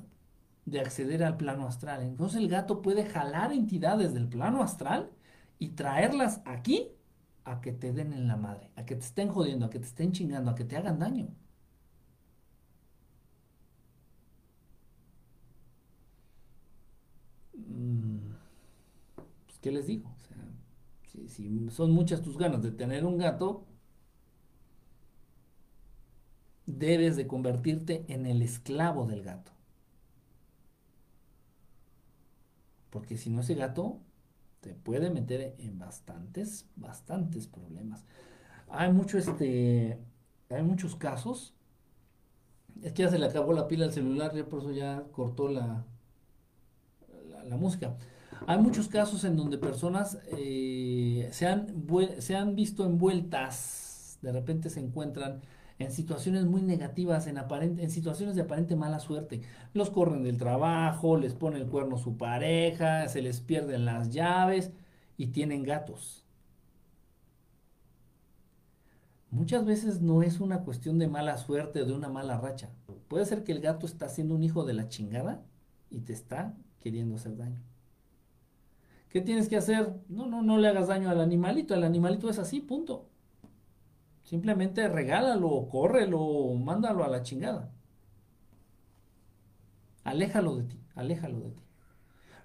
de 0.65 0.79
acceder 0.79 1.23
al 1.23 1.37
plano 1.37 1.67
astral. 1.67 2.03
Entonces 2.03 2.39
el 2.39 2.47
gato 2.49 2.81
puede 2.81 3.05
jalar 3.05 3.51
entidades 3.53 4.13
del 4.13 4.29
plano 4.29 4.61
astral 4.63 5.11
y 5.59 5.69
traerlas 5.71 6.41
aquí 6.45 6.89
a 7.43 7.61
que 7.61 7.73
te 7.73 7.91
den 7.93 8.13
en 8.13 8.27
la 8.29 8.37
madre, 8.37 8.71
a 8.77 8.85
que 8.85 8.95
te 8.95 9.01
estén 9.05 9.29
jodiendo, 9.29 9.65
a 9.65 9.69
que 9.69 9.79
te 9.79 9.87
estén 9.87 10.13
chingando, 10.13 10.51
a 10.51 10.55
que 10.55 10.65
te 10.65 10.77
hagan 10.77 10.99
daño. 10.99 11.27
Mm, 17.53 18.33
pues, 19.45 19.59
¿qué 19.59 19.71
les 19.71 19.87
digo? 19.87 20.09
O 20.09 20.19
sea, 20.19 20.37
si, 21.07 21.27
si 21.29 21.69
son 21.69 21.91
muchas 21.91 22.21
tus 22.21 22.37
ganas 22.37 22.61
de 22.61 22.71
tener 22.71 23.05
un 23.05 23.17
gato, 23.17 23.65
debes 26.69 27.15
de 27.15 27.27
convertirte 27.27 28.05
en 28.07 28.25
el 28.25 28.41
esclavo 28.41 29.05
del 29.05 29.23
gato. 29.23 29.51
Porque 32.89 33.17
si 33.17 33.29
no 33.29 33.41
ese 33.41 33.55
gato 33.55 33.99
te 34.61 34.73
puede 34.73 35.09
meter 35.09 35.55
en 35.57 35.79
bastantes, 35.79 36.65
bastantes 36.75 37.47
problemas. 37.47 38.05
Hay 38.69 38.91
mucho 38.91 39.17
este, 39.17 39.99
hay 40.49 40.63
muchos 40.63 40.95
casos. 40.95 41.53
Es 42.81 42.93
que 42.93 43.03
ya 43.03 43.09
se 43.09 43.19
le 43.19 43.25
acabó 43.25 43.53
la 43.53 43.67
pila 43.67 43.85
al 43.85 43.93
celular, 43.93 44.33
ya 44.33 44.45
por 44.45 44.61
eso 44.61 44.71
ya 44.71 45.03
cortó 45.11 45.49
la, 45.49 45.85
la, 47.45 47.57
música. 47.57 47.97
Hay 48.47 48.57
muchos 48.59 48.87
casos 48.87 49.23
en 49.25 49.35
donde 49.35 49.57
personas 49.57 50.17
eh, 50.37 51.27
se, 51.31 51.45
han, 51.45 51.85
se 52.19 52.35
han 52.35 52.55
visto 52.55 52.85
envueltas, 52.85 54.17
de 54.21 54.31
repente 54.31 54.69
se 54.69 54.79
encuentran 54.79 55.41
en 55.79 55.91
situaciones 55.91 56.45
muy 56.45 56.61
negativas, 56.61 57.25
en, 57.27 57.37
aparente, 57.37 57.83
en 57.83 57.89
situaciones 57.89 58.35
de 58.35 58.41
aparente 58.43 58.75
mala 58.75 58.99
suerte. 58.99 59.41
Los 59.73 59.89
corren 59.89 60.23
del 60.23 60.37
trabajo, 60.37 61.17
les 61.17 61.33
pone 61.33 61.57
el 61.57 61.67
cuerno 61.67 61.97
su 61.97 62.17
pareja, 62.17 63.07
se 63.07 63.21
les 63.21 63.39
pierden 63.41 63.85
las 63.85 64.09
llaves 64.11 64.71
y 65.17 65.27
tienen 65.27 65.63
gatos. 65.63 66.25
Muchas 69.31 69.63
veces 69.63 70.01
no 70.01 70.21
es 70.23 70.39
una 70.39 70.63
cuestión 70.63 70.99
de 70.99 71.07
mala 71.07 71.37
suerte 71.37 71.81
o 71.81 71.85
de 71.85 71.93
una 71.93 72.09
mala 72.09 72.37
racha. 72.37 72.69
Puede 73.07 73.25
ser 73.25 73.43
que 73.43 73.51
el 73.51 73.61
gato 73.61 73.85
está 73.85 74.09
siendo 74.09 74.35
un 74.35 74.43
hijo 74.43 74.65
de 74.65 74.73
la 74.73 74.89
chingada 74.89 75.43
y 75.89 76.01
te 76.01 76.13
está 76.13 76.57
queriendo 76.79 77.15
hacer 77.15 77.37
daño. 77.37 77.61
¿Qué 79.09 79.21
tienes 79.21 79.47
que 79.47 79.57
hacer? 79.57 79.93
No, 80.07 80.27
no, 80.27 80.41
no 80.41 80.57
le 80.57 80.67
hagas 80.67 80.87
daño 80.87 81.09
al 81.09 81.21
animalito. 81.21 81.73
El 81.73 81.83
animalito 81.83 82.29
es 82.29 82.39
así, 82.39 82.59
punto. 82.59 83.07
Simplemente 84.29 84.87
regálalo, 84.87 85.67
córrelo, 85.69 86.53
mándalo 86.53 87.03
a 87.03 87.07
la 87.07 87.23
chingada. 87.23 87.71
Aléjalo 90.03 90.55
de 90.57 90.65
ti, 90.65 90.79
aléjalo 90.93 91.39
de 91.39 91.49
ti. 91.49 91.63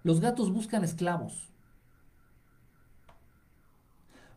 Los 0.02 0.18
gatos 0.20 0.50
buscan 0.50 0.82
esclavos. 0.82 1.52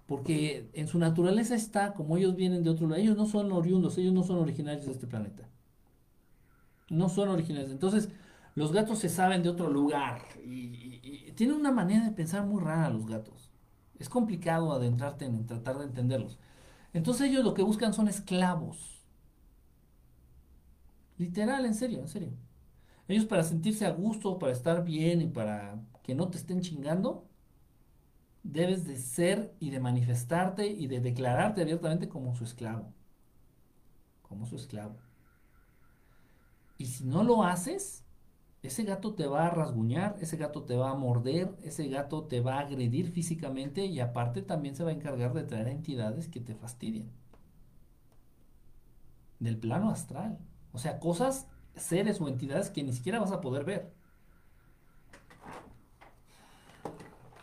Porque 0.08 0.70
en 0.74 0.90
su 0.90 1.00
naturaleza 1.00 1.56
está, 1.56 1.94
como 1.94 2.18
ellos 2.18 2.36
vienen 2.36 2.64
de 2.66 2.70
otro 2.70 2.86
lugar, 2.86 3.00
ellos 3.00 3.16
no 3.16 3.26
son 3.26 3.50
oriundos, 3.54 3.98
ellos 3.98 4.14
no 4.14 4.24
son 4.24 4.40
originarios 4.40 4.86
de 4.86 4.92
este 4.92 5.08
planeta. 5.08 5.48
No 6.90 7.08
son 7.08 7.30
originarios. 7.30 7.72
Entonces, 7.72 8.10
los 8.56 8.74
gatos 8.74 9.00
se 9.00 9.08
saben 9.08 9.42
de 9.42 9.48
otro 9.48 9.70
lugar 9.70 10.22
y, 10.44 11.00
y 11.02 11.32
tienen 11.32 11.56
una 11.56 11.72
manera 11.72 12.04
de 12.04 12.12
pensar 12.12 12.46
muy 12.46 12.62
rara 12.62 12.90
los 12.90 13.08
gatos. 13.08 13.50
Es 14.00 14.10
complicado 14.10 14.74
adentrarte 14.74 15.24
en 15.24 15.46
tratar 15.46 15.78
de 15.78 15.86
entenderlos. 15.86 16.38
Entonces 16.94 17.30
ellos 17.30 17.44
lo 17.44 17.54
que 17.54 17.64
buscan 17.64 17.94
son 17.94 18.08
esclavos. 18.08 19.04
Literal, 21.18 21.66
en 21.66 21.74
serio, 21.74 22.00
en 22.00 22.08
serio. 22.08 22.34
Ellos 23.08 23.26
para 23.26 23.44
sentirse 23.44 23.86
a 23.86 23.92
gusto, 23.92 24.38
para 24.38 24.52
estar 24.52 24.84
bien 24.84 25.22
y 25.22 25.28
para 25.28 25.80
que 26.04 26.16
no 26.16 26.30
te 26.30 26.38
estén 26.38 26.62
chingando, 26.62 27.28
debes 28.44 28.86
de 28.86 28.98
ser 28.98 29.54
y 29.60 29.70
de 29.70 29.80
manifestarte 29.80 30.68
y 30.68 30.88
de 30.88 31.00
declararte 31.00 31.62
abiertamente 31.62 32.10
como 32.10 32.36
su 32.36 32.44
esclavo. 32.44 32.94
Como 34.22 34.46
su 34.46 34.56
esclavo. 34.56 34.98
Y 36.78 36.86
si 36.86 37.06
no 37.06 37.24
lo 37.24 37.44
haces, 37.44 38.04
ese 38.64 38.84
gato 38.84 39.14
te 39.14 39.28
va 39.28 39.48
a 39.48 39.50
rasguñar, 39.50 40.16
ese 40.20 40.38
gato 40.38 40.64
te 40.64 40.76
va 40.76 40.90
a 40.92 40.96
morder, 40.96 41.56
ese 41.64 41.88
gato 41.88 42.24
te 42.26 42.42
va 42.42 42.56
a 42.56 42.62
agredir 42.62 43.12
físicamente 43.12 43.86
y 43.86 44.00
aparte 44.00 44.42
también 44.42 44.76
se 44.76 44.84
va 44.84 44.90
a 44.90 44.94
encargar 44.94 45.34
de 45.34 45.44
traer 45.44 45.68
entidades 45.68 46.28
que 46.28 46.40
te 46.42 46.56
fastidien. 46.56 47.12
Del 49.40 49.58
plano 49.60 49.92
astral. 49.92 50.40
O 50.74 50.80
sea, 50.80 51.00
cosas, 51.00 51.48
seres 51.76 52.20
o 52.20 52.28
entidades 52.28 52.72
que 52.72 52.84
ni 52.84 52.94
siquiera 52.94 53.20
vas 53.20 53.32
a 53.32 53.42
poder 53.42 53.64
ver. 53.64 53.94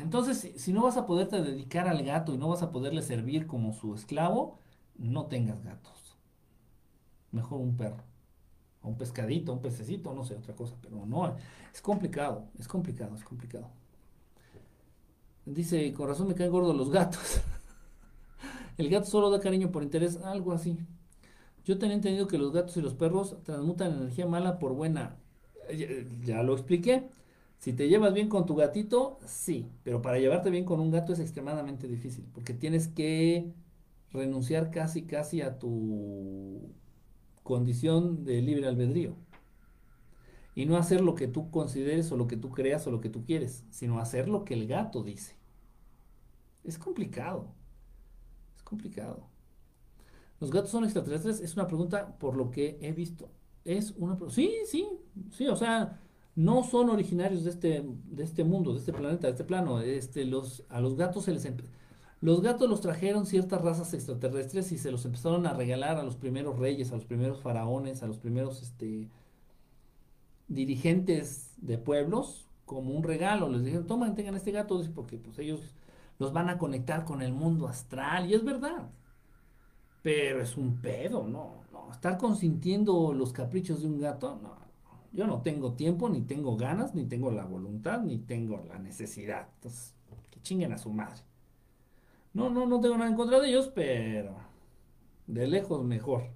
Entonces, 0.00 0.52
si, 0.56 0.72
no 0.72 0.82
vas 0.82 0.96
a 0.96 1.06
poderte 1.06 1.40
dedicar 1.40 1.86
al 1.86 2.02
gato 2.02 2.34
y 2.34 2.38
no 2.38 2.48
vas 2.48 2.62
a 2.62 2.72
poderle 2.72 3.02
servir 3.02 3.46
como 3.46 3.72
su 3.72 3.94
esclavo, 3.94 4.58
no 4.96 5.26
tengas 5.26 5.62
gatos. 5.62 6.18
Mejor 7.30 7.60
un 7.60 7.76
perro 7.76 8.13
un 8.84 8.96
pescadito, 8.96 9.52
un 9.52 9.60
pececito, 9.60 10.14
no 10.14 10.24
sé, 10.24 10.34
otra 10.36 10.54
cosa, 10.54 10.76
pero 10.80 11.04
no, 11.06 11.36
es 11.72 11.80
complicado, 11.80 12.46
es 12.58 12.68
complicado, 12.68 13.16
es 13.16 13.24
complicado. 13.24 13.68
Dice, 15.46 15.92
con 15.92 16.08
razón 16.08 16.28
me 16.28 16.34
caen 16.34 16.50
gordos 16.50 16.76
los 16.76 16.90
gatos. 16.90 17.40
El 18.78 18.88
gato 18.88 19.06
solo 19.06 19.30
da 19.30 19.40
cariño 19.40 19.70
por 19.70 19.82
interés, 19.82 20.16
algo 20.18 20.52
así. 20.52 20.78
Yo 21.64 21.78
tenía 21.78 21.94
entendido 21.94 22.26
que 22.26 22.38
los 22.38 22.52
gatos 22.52 22.76
y 22.76 22.82
los 22.82 22.94
perros 22.94 23.36
transmutan 23.42 23.92
energía 23.92 24.26
mala 24.26 24.58
por 24.58 24.72
buena. 24.72 25.16
Ya, 26.24 26.42
lo 26.42 26.52
expliqué. 26.52 27.08
Si 27.58 27.72
te 27.72 27.88
llevas 27.88 28.12
bien 28.12 28.28
con 28.28 28.44
tu 28.44 28.54
gatito, 28.54 29.18
sí, 29.24 29.66
pero 29.82 30.02
para 30.02 30.18
llevarte 30.18 30.50
bien 30.50 30.64
con 30.64 30.80
un 30.80 30.90
gato 30.90 31.12
es 31.14 31.20
extremadamente 31.20 31.88
difícil, 31.88 32.26
porque 32.34 32.52
tienes 32.52 32.88
que 32.88 33.50
renunciar 34.12 34.70
casi, 34.70 35.02
casi 35.02 35.40
a 35.40 35.58
tu 35.58 36.74
condición 37.44 38.24
de 38.24 38.42
libre 38.42 38.66
albedrío. 38.66 39.14
Y 40.56 40.66
no 40.66 40.76
hacer 40.76 41.00
lo 41.00 41.14
que 41.14 41.28
tú 41.28 41.50
consideres 41.50 42.10
o 42.10 42.16
lo 42.16 42.26
que 42.26 42.36
tú 42.36 42.50
creas 42.50 42.86
o 42.88 42.90
lo 42.90 43.00
que 43.00 43.10
tú 43.10 43.24
quieres, 43.24 43.64
sino 43.70 44.00
hacer 44.00 44.28
lo 44.28 44.44
que 44.44 44.54
el 44.54 44.66
gato 44.66 45.04
dice. 45.04 45.36
Es 46.64 46.78
complicado. 46.78 47.54
Es 48.56 48.62
complicado. 48.62 49.28
¿Los 50.40 50.50
gatos 50.50 50.70
son 50.70 50.84
extraterrestres? 50.84 51.40
Es 51.40 51.54
una 51.54 51.66
pregunta 51.66 52.18
por 52.18 52.36
lo 52.36 52.50
que 52.50 52.78
he 52.80 52.92
visto. 52.92 53.30
Es 53.64 53.94
una 53.96 54.18
Sí, 54.30 54.52
sí, 54.66 54.88
sí, 55.30 55.46
o 55.48 55.56
sea, 55.56 56.00
no 56.34 56.64
son 56.64 56.90
originarios 56.90 57.44
de 57.44 57.50
este, 57.50 57.84
de 57.84 58.24
este 58.24 58.44
mundo, 58.44 58.72
de 58.72 58.78
este 58.78 58.92
planeta, 58.92 59.26
de 59.26 59.32
este 59.32 59.44
plano. 59.44 59.80
Este, 59.80 60.24
los, 60.24 60.64
a 60.68 60.80
los 60.80 60.96
gatos 60.96 61.24
se 61.24 61.32
les... 61.32 61.46
Los 62.24 62.40
gatos 62.40 62.70
los 62.70 62.80
trajeron 62.80 63.26
ciertas 63.26 63.60
razas 63.60 63.92
extraterrestres 63.92 64.72
y 64.72 64.78
se 64.78 64.90
los 64.90 65.04
empezaron 65.04 65.46
a 65.46 65.52
regalar 65.52 65.98
a 65.98 66.02
los 66.02 66.16
primeros 66.16 66.58
reyes, 66.58 66.90
a 66.90 66.94
los 66.94 67.04
primeros 67.04 67.42
faraones, 67.42 68.02
a 68.02 68.06
los 68.06 68.16
primeros 68.16 68.62
este, 68.62 69.10
dirigentes 70.48 71.52
de 71.58 71.76
pueblos 71.76 72.48
como 72.64 72.94
un 72.94 73.02
regalo. 73.02 73.50
Les 73.50 73.62
dijeron, 73.62 73.86
tomen, 73.86 74.14
tengan 74.14 74.36
este 74.36 74.52
gato, 74.52 74.80
porque 74.94 75.18
pues 75.18 75.38
ellos 75.38 75.74
los 76.18 76.32
van 76.32 76.48
a 76.48 76.56
conectar 76.56 77.04
con 77.04 77.20
el 77.20 77.34
mundo 77.34 77.68
astral. 77.68 78.30
Y 78.30 78.32
es 78.32 78.42
verdad. 78.42 78.88
Pero 80.00 80.40
es 80.40 80.56
un 80.56 80.80
pedo, 80.80 81.28
no, 81.28 81.64
no. 81.72 81.90
Estar 81.90 82.16
consintiendo 82.16 83.12
los 83.12 83.34
caprichos 83.34 83.82
de 83.82 83.88
un 83.88 84.00
gato, 84.00 84.40
no. 84.42 84.56
Yo 85.12 85.26
no 85.26 85.42
tengo 85.42 85.74
tiempo, 85.74 86.08
ni 86.08 86.22
tengo 86.22 86.56
ganas, 86.56 86.94
ni 86.94 87.04
tengo 87.04 87.30
la 87.30 87.44
voluntad, 87.44 88.00
ni 88.00 88.16
tengo 88.16 88.64
la 88.66 88.78
necesidad. 88.78 89.46
Entonces, 89.56 89.94
que 90.30 90.40
chinguen 90.40 90.72
a 90.72 90.78
su 90.78 90.88
madre. 90.88 91.20
No, 92.34 92.50
no, 92.50 92.66
no 92.66 92.80
tengo 92.80 92.96
nada 92.96 93.08
en 93.08 93.16
contra 93.16 93.40
de 93.40 93.48
ellos, 93.48 93.70
pero 93.74 94.36
de 95.26 95.46
lejos 95.46 95.82
mejor. 95.84 96.30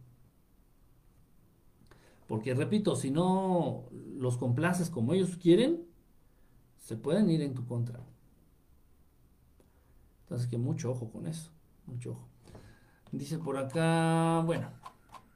Porque 2.26 2.54
repito, 2.54 2.94
si 2.94 3.10
no 3.10 3.84
los 4.16 4.36
complaces 4.36 4.90
como 4.90 5.12
ellos 5.12 5.36
quieren, 5.36 5.86
se 6.78 6.96
pueden 6.96 7.30
ir 7.30 7.42
en 7.42 7.54
tu 7.54 7.66
contra. 7.66 8.00
Entonces 10.22 10.46
que 10.46 10.58
mucho 10.58 10.90
ojo 10.90 11.10
con 11.10 11.26
eso, 11.26 11.50
mucho 11.86 12.12
ojo. 12.12 12.28
Dice 13.12 13.38
por 13.38 13.56
acá, 13.56 14.42
bueno, 14.44 14.68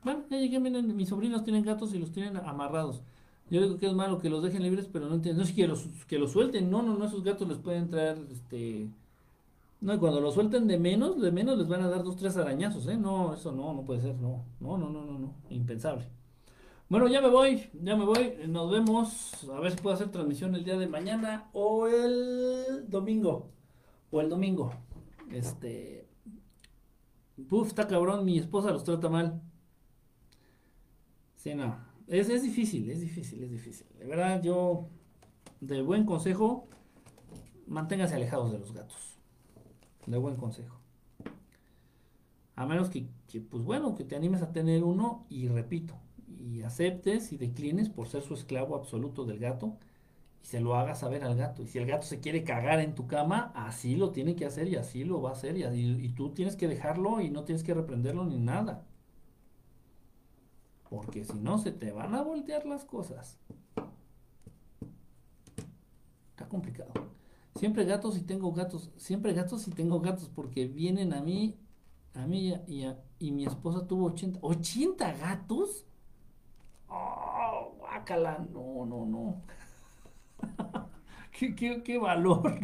bueno, 0.05 0.25
ya 0.31 0.39
llegué, 0.39 0.61
miren, 0.61 0.95
mis 0.95 1.09
sobrinos 1.09 1.45
tienen 1.45 1.65
gatos 1.65 1.95
y 1.95 1.99
los 1.99 2.13
tienen 2.13 2.37
amarrados. 2.37 3.03
Yo 3.51 3.63
digo 3.63 3.79
que 3.79 3.87
es 3.87 3.95
malo 3.95 4.19
que 4.19 4.31
los 4.31 4.43
dejen 4.43 4.63
libres, 4.63 4.89
pero 4.93 5.09
no 5.09 5.15
entiendo, 5.15 5.43
no 5.43 5.49
es 5.49 5.55
que 5.55 5.67
los, 5.67 5.87
que 6.07 6.19
los 6.19 6.33
suelten, 6.33 6.71
no, 6.71 6.83
no, 6.83 6.97
no, 6.97 7.07
esos 7.07 7.23
gatos 7.23 7.49
les 7.49 7.59
pueden 7.59 7.89
traer, 7.89 8.19
este, 8.31 8.89
no, 9.83 9.95
y 9.95 9.99
cuando 9.99 10.21
los 10.21 10.35
suelten 10.35 10.69
de 10.69 10.79
menos, 10.79 11.21
de 11.21 11.33
menos 11.33 11.59
les 11.59 11.69
van 11.69 11.83
a 11.83 11.89
dar 11.89 12.05
dos, 12.05 12.17
tres 12.17 12.37
arañazos, 12.37 12.87
¿eh? 12.87 12.97
No, 12.97 13.35
eso 13.35 13.53
no, 13.53 13.75
no 13.75 13.85
puede 13.85 14.01
ser, 14.01 14.15
no, 14.17 14.45
no, 14.61 14.79
no, 14.79 14.89
no, 14.89 15.05
no, 15.05 15.19
no, 15.19 15.35
impensable. 15.51 16.09
Bueno, 16.89 17.09
ya 17.09 17.21
me 17.23 17.29
voy, 17.31 17.71
ya 17.83 17.97
me 17.97 18.05
voy. 18.05 18.35
Nos 18.49 18.71
vemos. 18.71 19.49
A 19.51 19.61
ver 19.61 19.73
si 19.73 19.79
puedo 19.79 19.97
hacer 19.97 20.11
transmisión 20.11 20.55
el 20.55 20.63
día 20.63 20.77
de 20.77 20.87
mañana 20.87 21.49
o 21.55 21.89
el 21.89 22.85
domingo. 22.89 23.51
O 24.11 24.21
el 24.21 24.29
domingo. 24.29 24.75
Este. 25.31 26.07
Puf, 27.49 27.69
está 27.69 27.89
cabrón. 27.89 28.27
Mi 28.27 28.39
esposa 28.39 28.71
los 28.73 28.85
trata 28.85 29.09
mal. 29.09 29.41
Sí, 31.37 31.55
no. 31.55 31.79
Es, 32.07 32.29
es 32.29 32.43
difícil, 32.43 32.91
es 32.91 33.01
difícil, 33.01 33.43
es 33.43 33.51
difícil. 33.51 33.87
De 33.99 34.05
verdad, 34.07 34.43
yo. 34.43 34.91
De 35.61 35.81
buen 35.81 36.05
consejo. 36.05 36.69
Manténgase 37.67 38.17
alejados 38.17 38.53
de 38.53 38.59
los 38.59 38.73
gatos. 38.75 39.12
De 40.07 40.19
buen 40.19 40.37
consejo. 40.37 40.79
A 42.57 42.67
menos 42.67 42.91
que, 42.91 43.07
que, 43.29 43.41
pues 43.41 43.65
bueno, 43.65 43.95
que 43.95 44.05
te 44.05 44.17
animes 44.17 44.43
a 44.43 44.53
tener 44.53 44.85
uno 44.85 45.27
y 45.31 45.49
repito, 45.49 45.95
y 46.29 46.63
aceptes 46.63 47.33
y 47.33 47.39
declines 47.39 47.89
por 47.89 48.09
ser 48.09 48.23
su 48.23 48.35
esclavo 48.35 48.77
absoluto 48.77 49.25
del 49.25 49.39
gato 49.39 49.79
y 50.43 50.47
se 50.47 50.61
lo 50.61 50.75
hagas 50.77 51.01
saber 51.01 51.25
al 51.25 51.37
gato. 51.37 51.63
Y 51.63 51.69
si 51.69 51.79
el 51.79 51.87
gato 51.87 52.07
se 52.07 52.21
quiere 52.21 52.45
cagar 52.45 52.81
en 52.81 52.95
tu 52.95 53.07
cama, 53.07 53.53
así 53.55 53.97
lo 53.97 54.11
tiene 54.11 54.37
que 54.37 54.45
hacer 54.45 54.69
y 54.69 54.77
así 54.77 55.05
lo 55.05 55.23
va 55.23 55.31
a 55.31 55.33
hacer 55.33 55.57
y, 55.57 55.65
y 55.65 56.09
tú 56.11 56.31
tienes 56.35 56.57
que 56.57 56.69
dejarlo 56.69 57.21
y 57.21 57.31
no 57.31 57.45
tienes 57.45 57.63
que 57.63 57.75
reprenderlo 57.75 58.25
ni 58.25 58.39
nada. 58.39 58.85
Porque 60.91 61.25
si 61.25 61.39
no, 61.39 61.59
se 61.59 61.73
te 61.73 61.91
van 61.91 62.15
a 62.15 62.23
voltear 62.23 62.67
las 62.67 62.85
cosas. 62.85 63.39
Está 66.31 66.49
complicado. 66.49 66.93
Siempre 67.57 67.85
gatos 67.85 68.17
y 68.17 68.23
tengo 68.23 68.53
gatos. 68.53 68.91
Siempre 68.97 69.35
gatos 69.35 69.69
y 69.69 69.71
tengo 69.73 70.01
gatos 70.01 70.31
porque 70.35 70.67
vienen 70.67 71.13
a 71.13 71.21
mí, 71.21 71.59
a 72.15 72.27
mí 72.27 72.55
y, 72.67 72.85
a, 72.85 72.99
y 73.19 73.31
mi 73.31 73.45
esposa 73.45 73.87
tuvo 73.87 74.07
80. 74.07 74.41
¿80 74.41 75.19
gatos? 75.19 75.85
Oh, 76.89 77.75
guácala, 77.79 78.47
no, 78.53 78.87
no, 78.87 79.07
no. 79.07 79.43
¿Qué, 81.39 81.55
qué, 81.55 81.83
qué, 81.83 81.99
valor. 81.99 82.59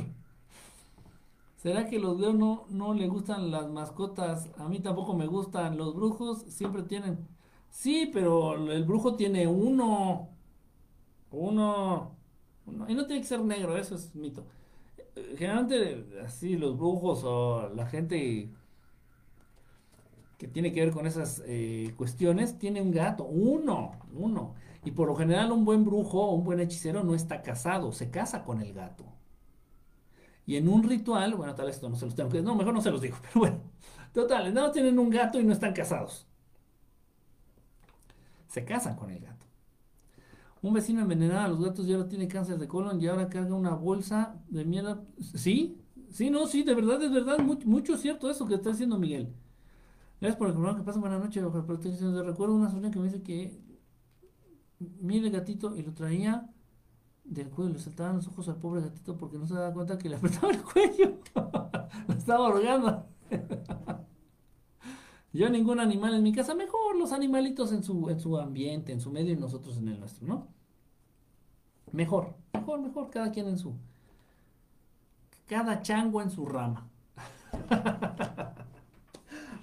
¿Será 1.56 1.88
que 1.88 1.98
los 1.98 2.18
leos 2.18 2.34
no, 2.34 2.66
no 2.70 2.94
le 2.94 3.08
gustan 3.08 3.50
las 3.50 3.68
mascotas? 3.68 4.48
A 4.58 4.68
mí 4.68 4.80
tampoco 4.80 5.14
me 5.14 5.26
gustan. 5.26 5.76
Los 5.76 5.94
brujos 5.94 6.42
siempre 6.48 6.82
tienen. 6.82 7.26
Sí, 7.70 8.10
pero 8.12 8.54
el 8.70 8.84
brujo 8.84 9.16
tiene. 9.16 9.46
Uno. 9.46 10.28
uno. 11.30 12.16
Y 12.88 12.94
no 12.94 13.06
tiene 13.06 13.22
que 13.22 13.28
ser 13.28 13.40
negro, 13.44 13.76
eso 13.76 13.94
es 13.94 14.14
mito. 14.14 14.44
Generalmente, 15.36 16.20
así, 16.24 16.56
los 16.56 16.76
brujos 16.76 17.22
o 17.24 17.70
la 17.74 17.86
gente 17.86 18.50
que 20.38 20.48
tiene 20.48 20.72
que 20.72 20.80
ver 20.80 20.92
con 20.92 21.06
esas 21.06 21.42
eh, 21.46 21.92
cuestiones, 21.96 22.58
tiene 22.58 22.80
un 22.80 22.92
gato, 22.92 23.24
uno, 23.24 23.92
uno. 24.14 24.54
Y 24.84 24.92
por 24.92 25.08
lo 25.08 25.16
general 25.16 25.50
un 25.52 25.64
buen 25.64 25.84
brujo 25.84 26.20
o 26.22 26.34
un 26.34 26.44
buen 26.44 26.60
hechicero 26.60 27.02
no 27.02 27.14
está 27.14 27.42
casado, 27.42 27.92
se 27.92 28.10
casa 28.10 28.44
con 28.44 28.60
el 28.60 28.72
gato. 28.72 29.04
Y 30.46 30.56
en 30.56 30.68
un 30.68 30.82
ritual, 30.82 31.34
bueno, 31.34 31.54
tal 31.54 31.66
vez 31.66 31.76
esto 31.76 31.88
no 31.90 31.96
se 31.96 32.06
los 32.06 32.14
tengo 32.14 32.30
que 32.30 32.40
no, 32.40 32.54
mejor 32.54 32.72
no 32.72 32.80
se 32.80 32.90
los 32.90 33.02
digo, 33.02 33.16
pero 33.22 33.40
bueno, 33.40 33.60
total, 34.12 34.54
no 34.54 34.70
tienen 34.70 34.98
un 34.98 35.10
gato 35.10 35.40
y 35.40 35.44
no 35.44 35.52
están 35.52 35.74
casados. 35.74 36.26
Se 38.46 38.64
casan 38.64 38.96
con 38.96 39.10
el 39.10 39.20
gato. 39.20 39.37
Un 40.62 40.74
vecino 40.74 41.00
envenenaba 41.00 41.44
a 41.44 41.48
los 41.48 41.60
gatos 41.60 41.86
y 41.86 41.92
ahora 41.92 42.08
tiene 42.08 42.26
cáncer 42.26 42.58
de 42.58 42.66
colon 42.66 43.00
y 43.00 43.06
ahora 43.06 43.28
carga 43.28 43.54
una 43.54 43.74
bolsa 43.74 44.40
de 44.48 44.64
mierda. 44.64 45.02
Sí, 45.34 45.78
sí, 46.10 46.30
no, 46.30 46.46
sí, 46.46 46.62
de 46.64 46.74
verdad, 46.74 47.02
es 47.02 47.12
verdad, 47.12 47.38
mucho, 47.38 47.66
mucho 47.68 47.96
cierto 47.96 48.30
eso 48.30 48.46
que 48.46 48.54
está 48.54 48.70
diciendo 48.70 48.98
Miguel. 48.98 49.32
Gracias 50.20 50.36
por 50.36 50.48
el 50.48 50.54
programa 50.54 50.78
que 50.78 50.84
pasa. 50.84 50.98
Buenas 50.98 51.20
noches. 51.20 51.42
Recuerdo 51.42 52.54
una 52.54 52.70
sobrina 52.70 52.90
que 52.90 52.98
me 52.98 53.04
dice 53.04 53.22
que 53.22 53.60
mire 55.00 55.26
el 55.26 55.32
gatito 55.32 55.76
y 55.76 55.82
lo 55.82 55.92
traía 55.94 56.50
del 57.24 57.50
cuello, 57.50 57.72
le 57.74 57.78
saltaban 57.78 58.16
los 58.16 58.26
ojos 58.28 58.48
al 58.48 58.56
pobre 58.56 58.80
gatito 58.80 59.16
porque 59.16 59.38
no 59.38 59.46
se 59.46 59.54
daba 59.54 59.72
cuenta 59.72 59.98
que 59.98 60.08
le 60.08 60.16
apretaba 60.16 60.50
el 60.50 60.62
cuello. 60.62 61.18
lo 62.08 62.14
estaba 62.14 62.46
ahogando. 62.48 63.06
Yo 65.32 65.48
ningún 65.48 65.80
animal 65.80 66.14
en 66.14 66.22
mi 66.22 66.32
casa, 66.32 66.54
mejor 66.54 66.96
los 66.96 67.12
animalitos 67.12 67.72
en 67.72 67.82
su, 67.82 68.08
en 68.08 68.18
su 68.18 68.38
ambiente, 68.38 68.92
en 68.92 69.00
su 69.00 69.10
medio 69.10 69.32
y 69.32 69.36
nosotros 69.36 69.76
en 69.78 69.88
el 69.88 70.00
nuestro, 70.00 70.26
¿no? 70.26 70.48
Mejor, 71.92 72.34
mejor, 72.52 72.80
mejor, 72.80 73.10
cada 73.10 73.30
quien 73.30 73.48
en 73.48 73.58
su... 73.58 73.74
Cada 75.46 75.80
chango 75.82 76.20
en 76.22 76.30
su 76.30 76.46
rama. 76.46 76.88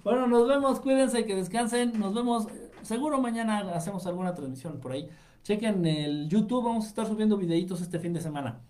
Bueno, 0.06 0.28
nos 0.28 0.48
vemos, 0.48 0.80
cuídense, 0.82 1.26
que 1.26 1.36
descansen, 1.36 2.00
nos 2.00 2.14
vemos, 2.14 2.46
seguro 2.84 3.20
mañana 3.20 3.72
hacemos 3.74 4.06
alguna 4.06 4.36
transmisión 4.36 4.80
por 4.80 4.92
ahí. 4.92 5.10
Chequen 5.42 5.84
el 5.84 6.30
YouTube, 6.30 6.64
vamos 6.64 6.86
a 6.86 6.90
estar 6.90 7.08
subiendo 7.08 7.38
videitos 7.38 7.82
este 7.82 7.98
fin 7.98 8.14
de 8.14 8.22
semana. 8.22 8.62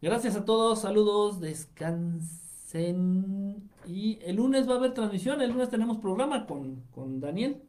Gracias 0.00 0.36
a 0.36 0.44
todos, 0.44 0.82
saludos, 0.82 1.40
descansen. 1.40 2.38
Y 3.86 4.18
el 4.22 4.36
lunes 4.36 4.68
va 4.68 4.74
a 4.74 4.76
haber 4.76 4.94
transmisión, 4.94 5.40
el 5.40 5.50
lunes 5.50 5.68
tenemos 5.68 5.98
programa 5.98 6.46
con, 6.46 6.82
con 6.90 7.20
Daniel, 7.20 7.62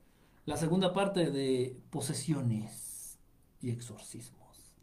la 0.46 0.58
segunda 0.58 0.94
parte 0.94 1.32
de 1.32 1.78
posesiones 1.90 3.20
y 3.62 3.72
exorcismos. 3.72 4.74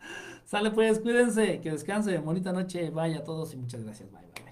Sale 0.44 0.70
pues, 0.70 0.98
cuídense, 1.00 1.60
que 1.60 1.70
descansen, 1.70 2.24
bonita 2.24 2.52
noche, 2.52 2.90
vaya 2.90 3.18
a 3.18 3.24
todos 3.24 3.52
y 3.54 3.56
muchas 3.56 3.84
gracias, 3.84 4.10
bye 4.10 4.22
bye. 4.22 4.47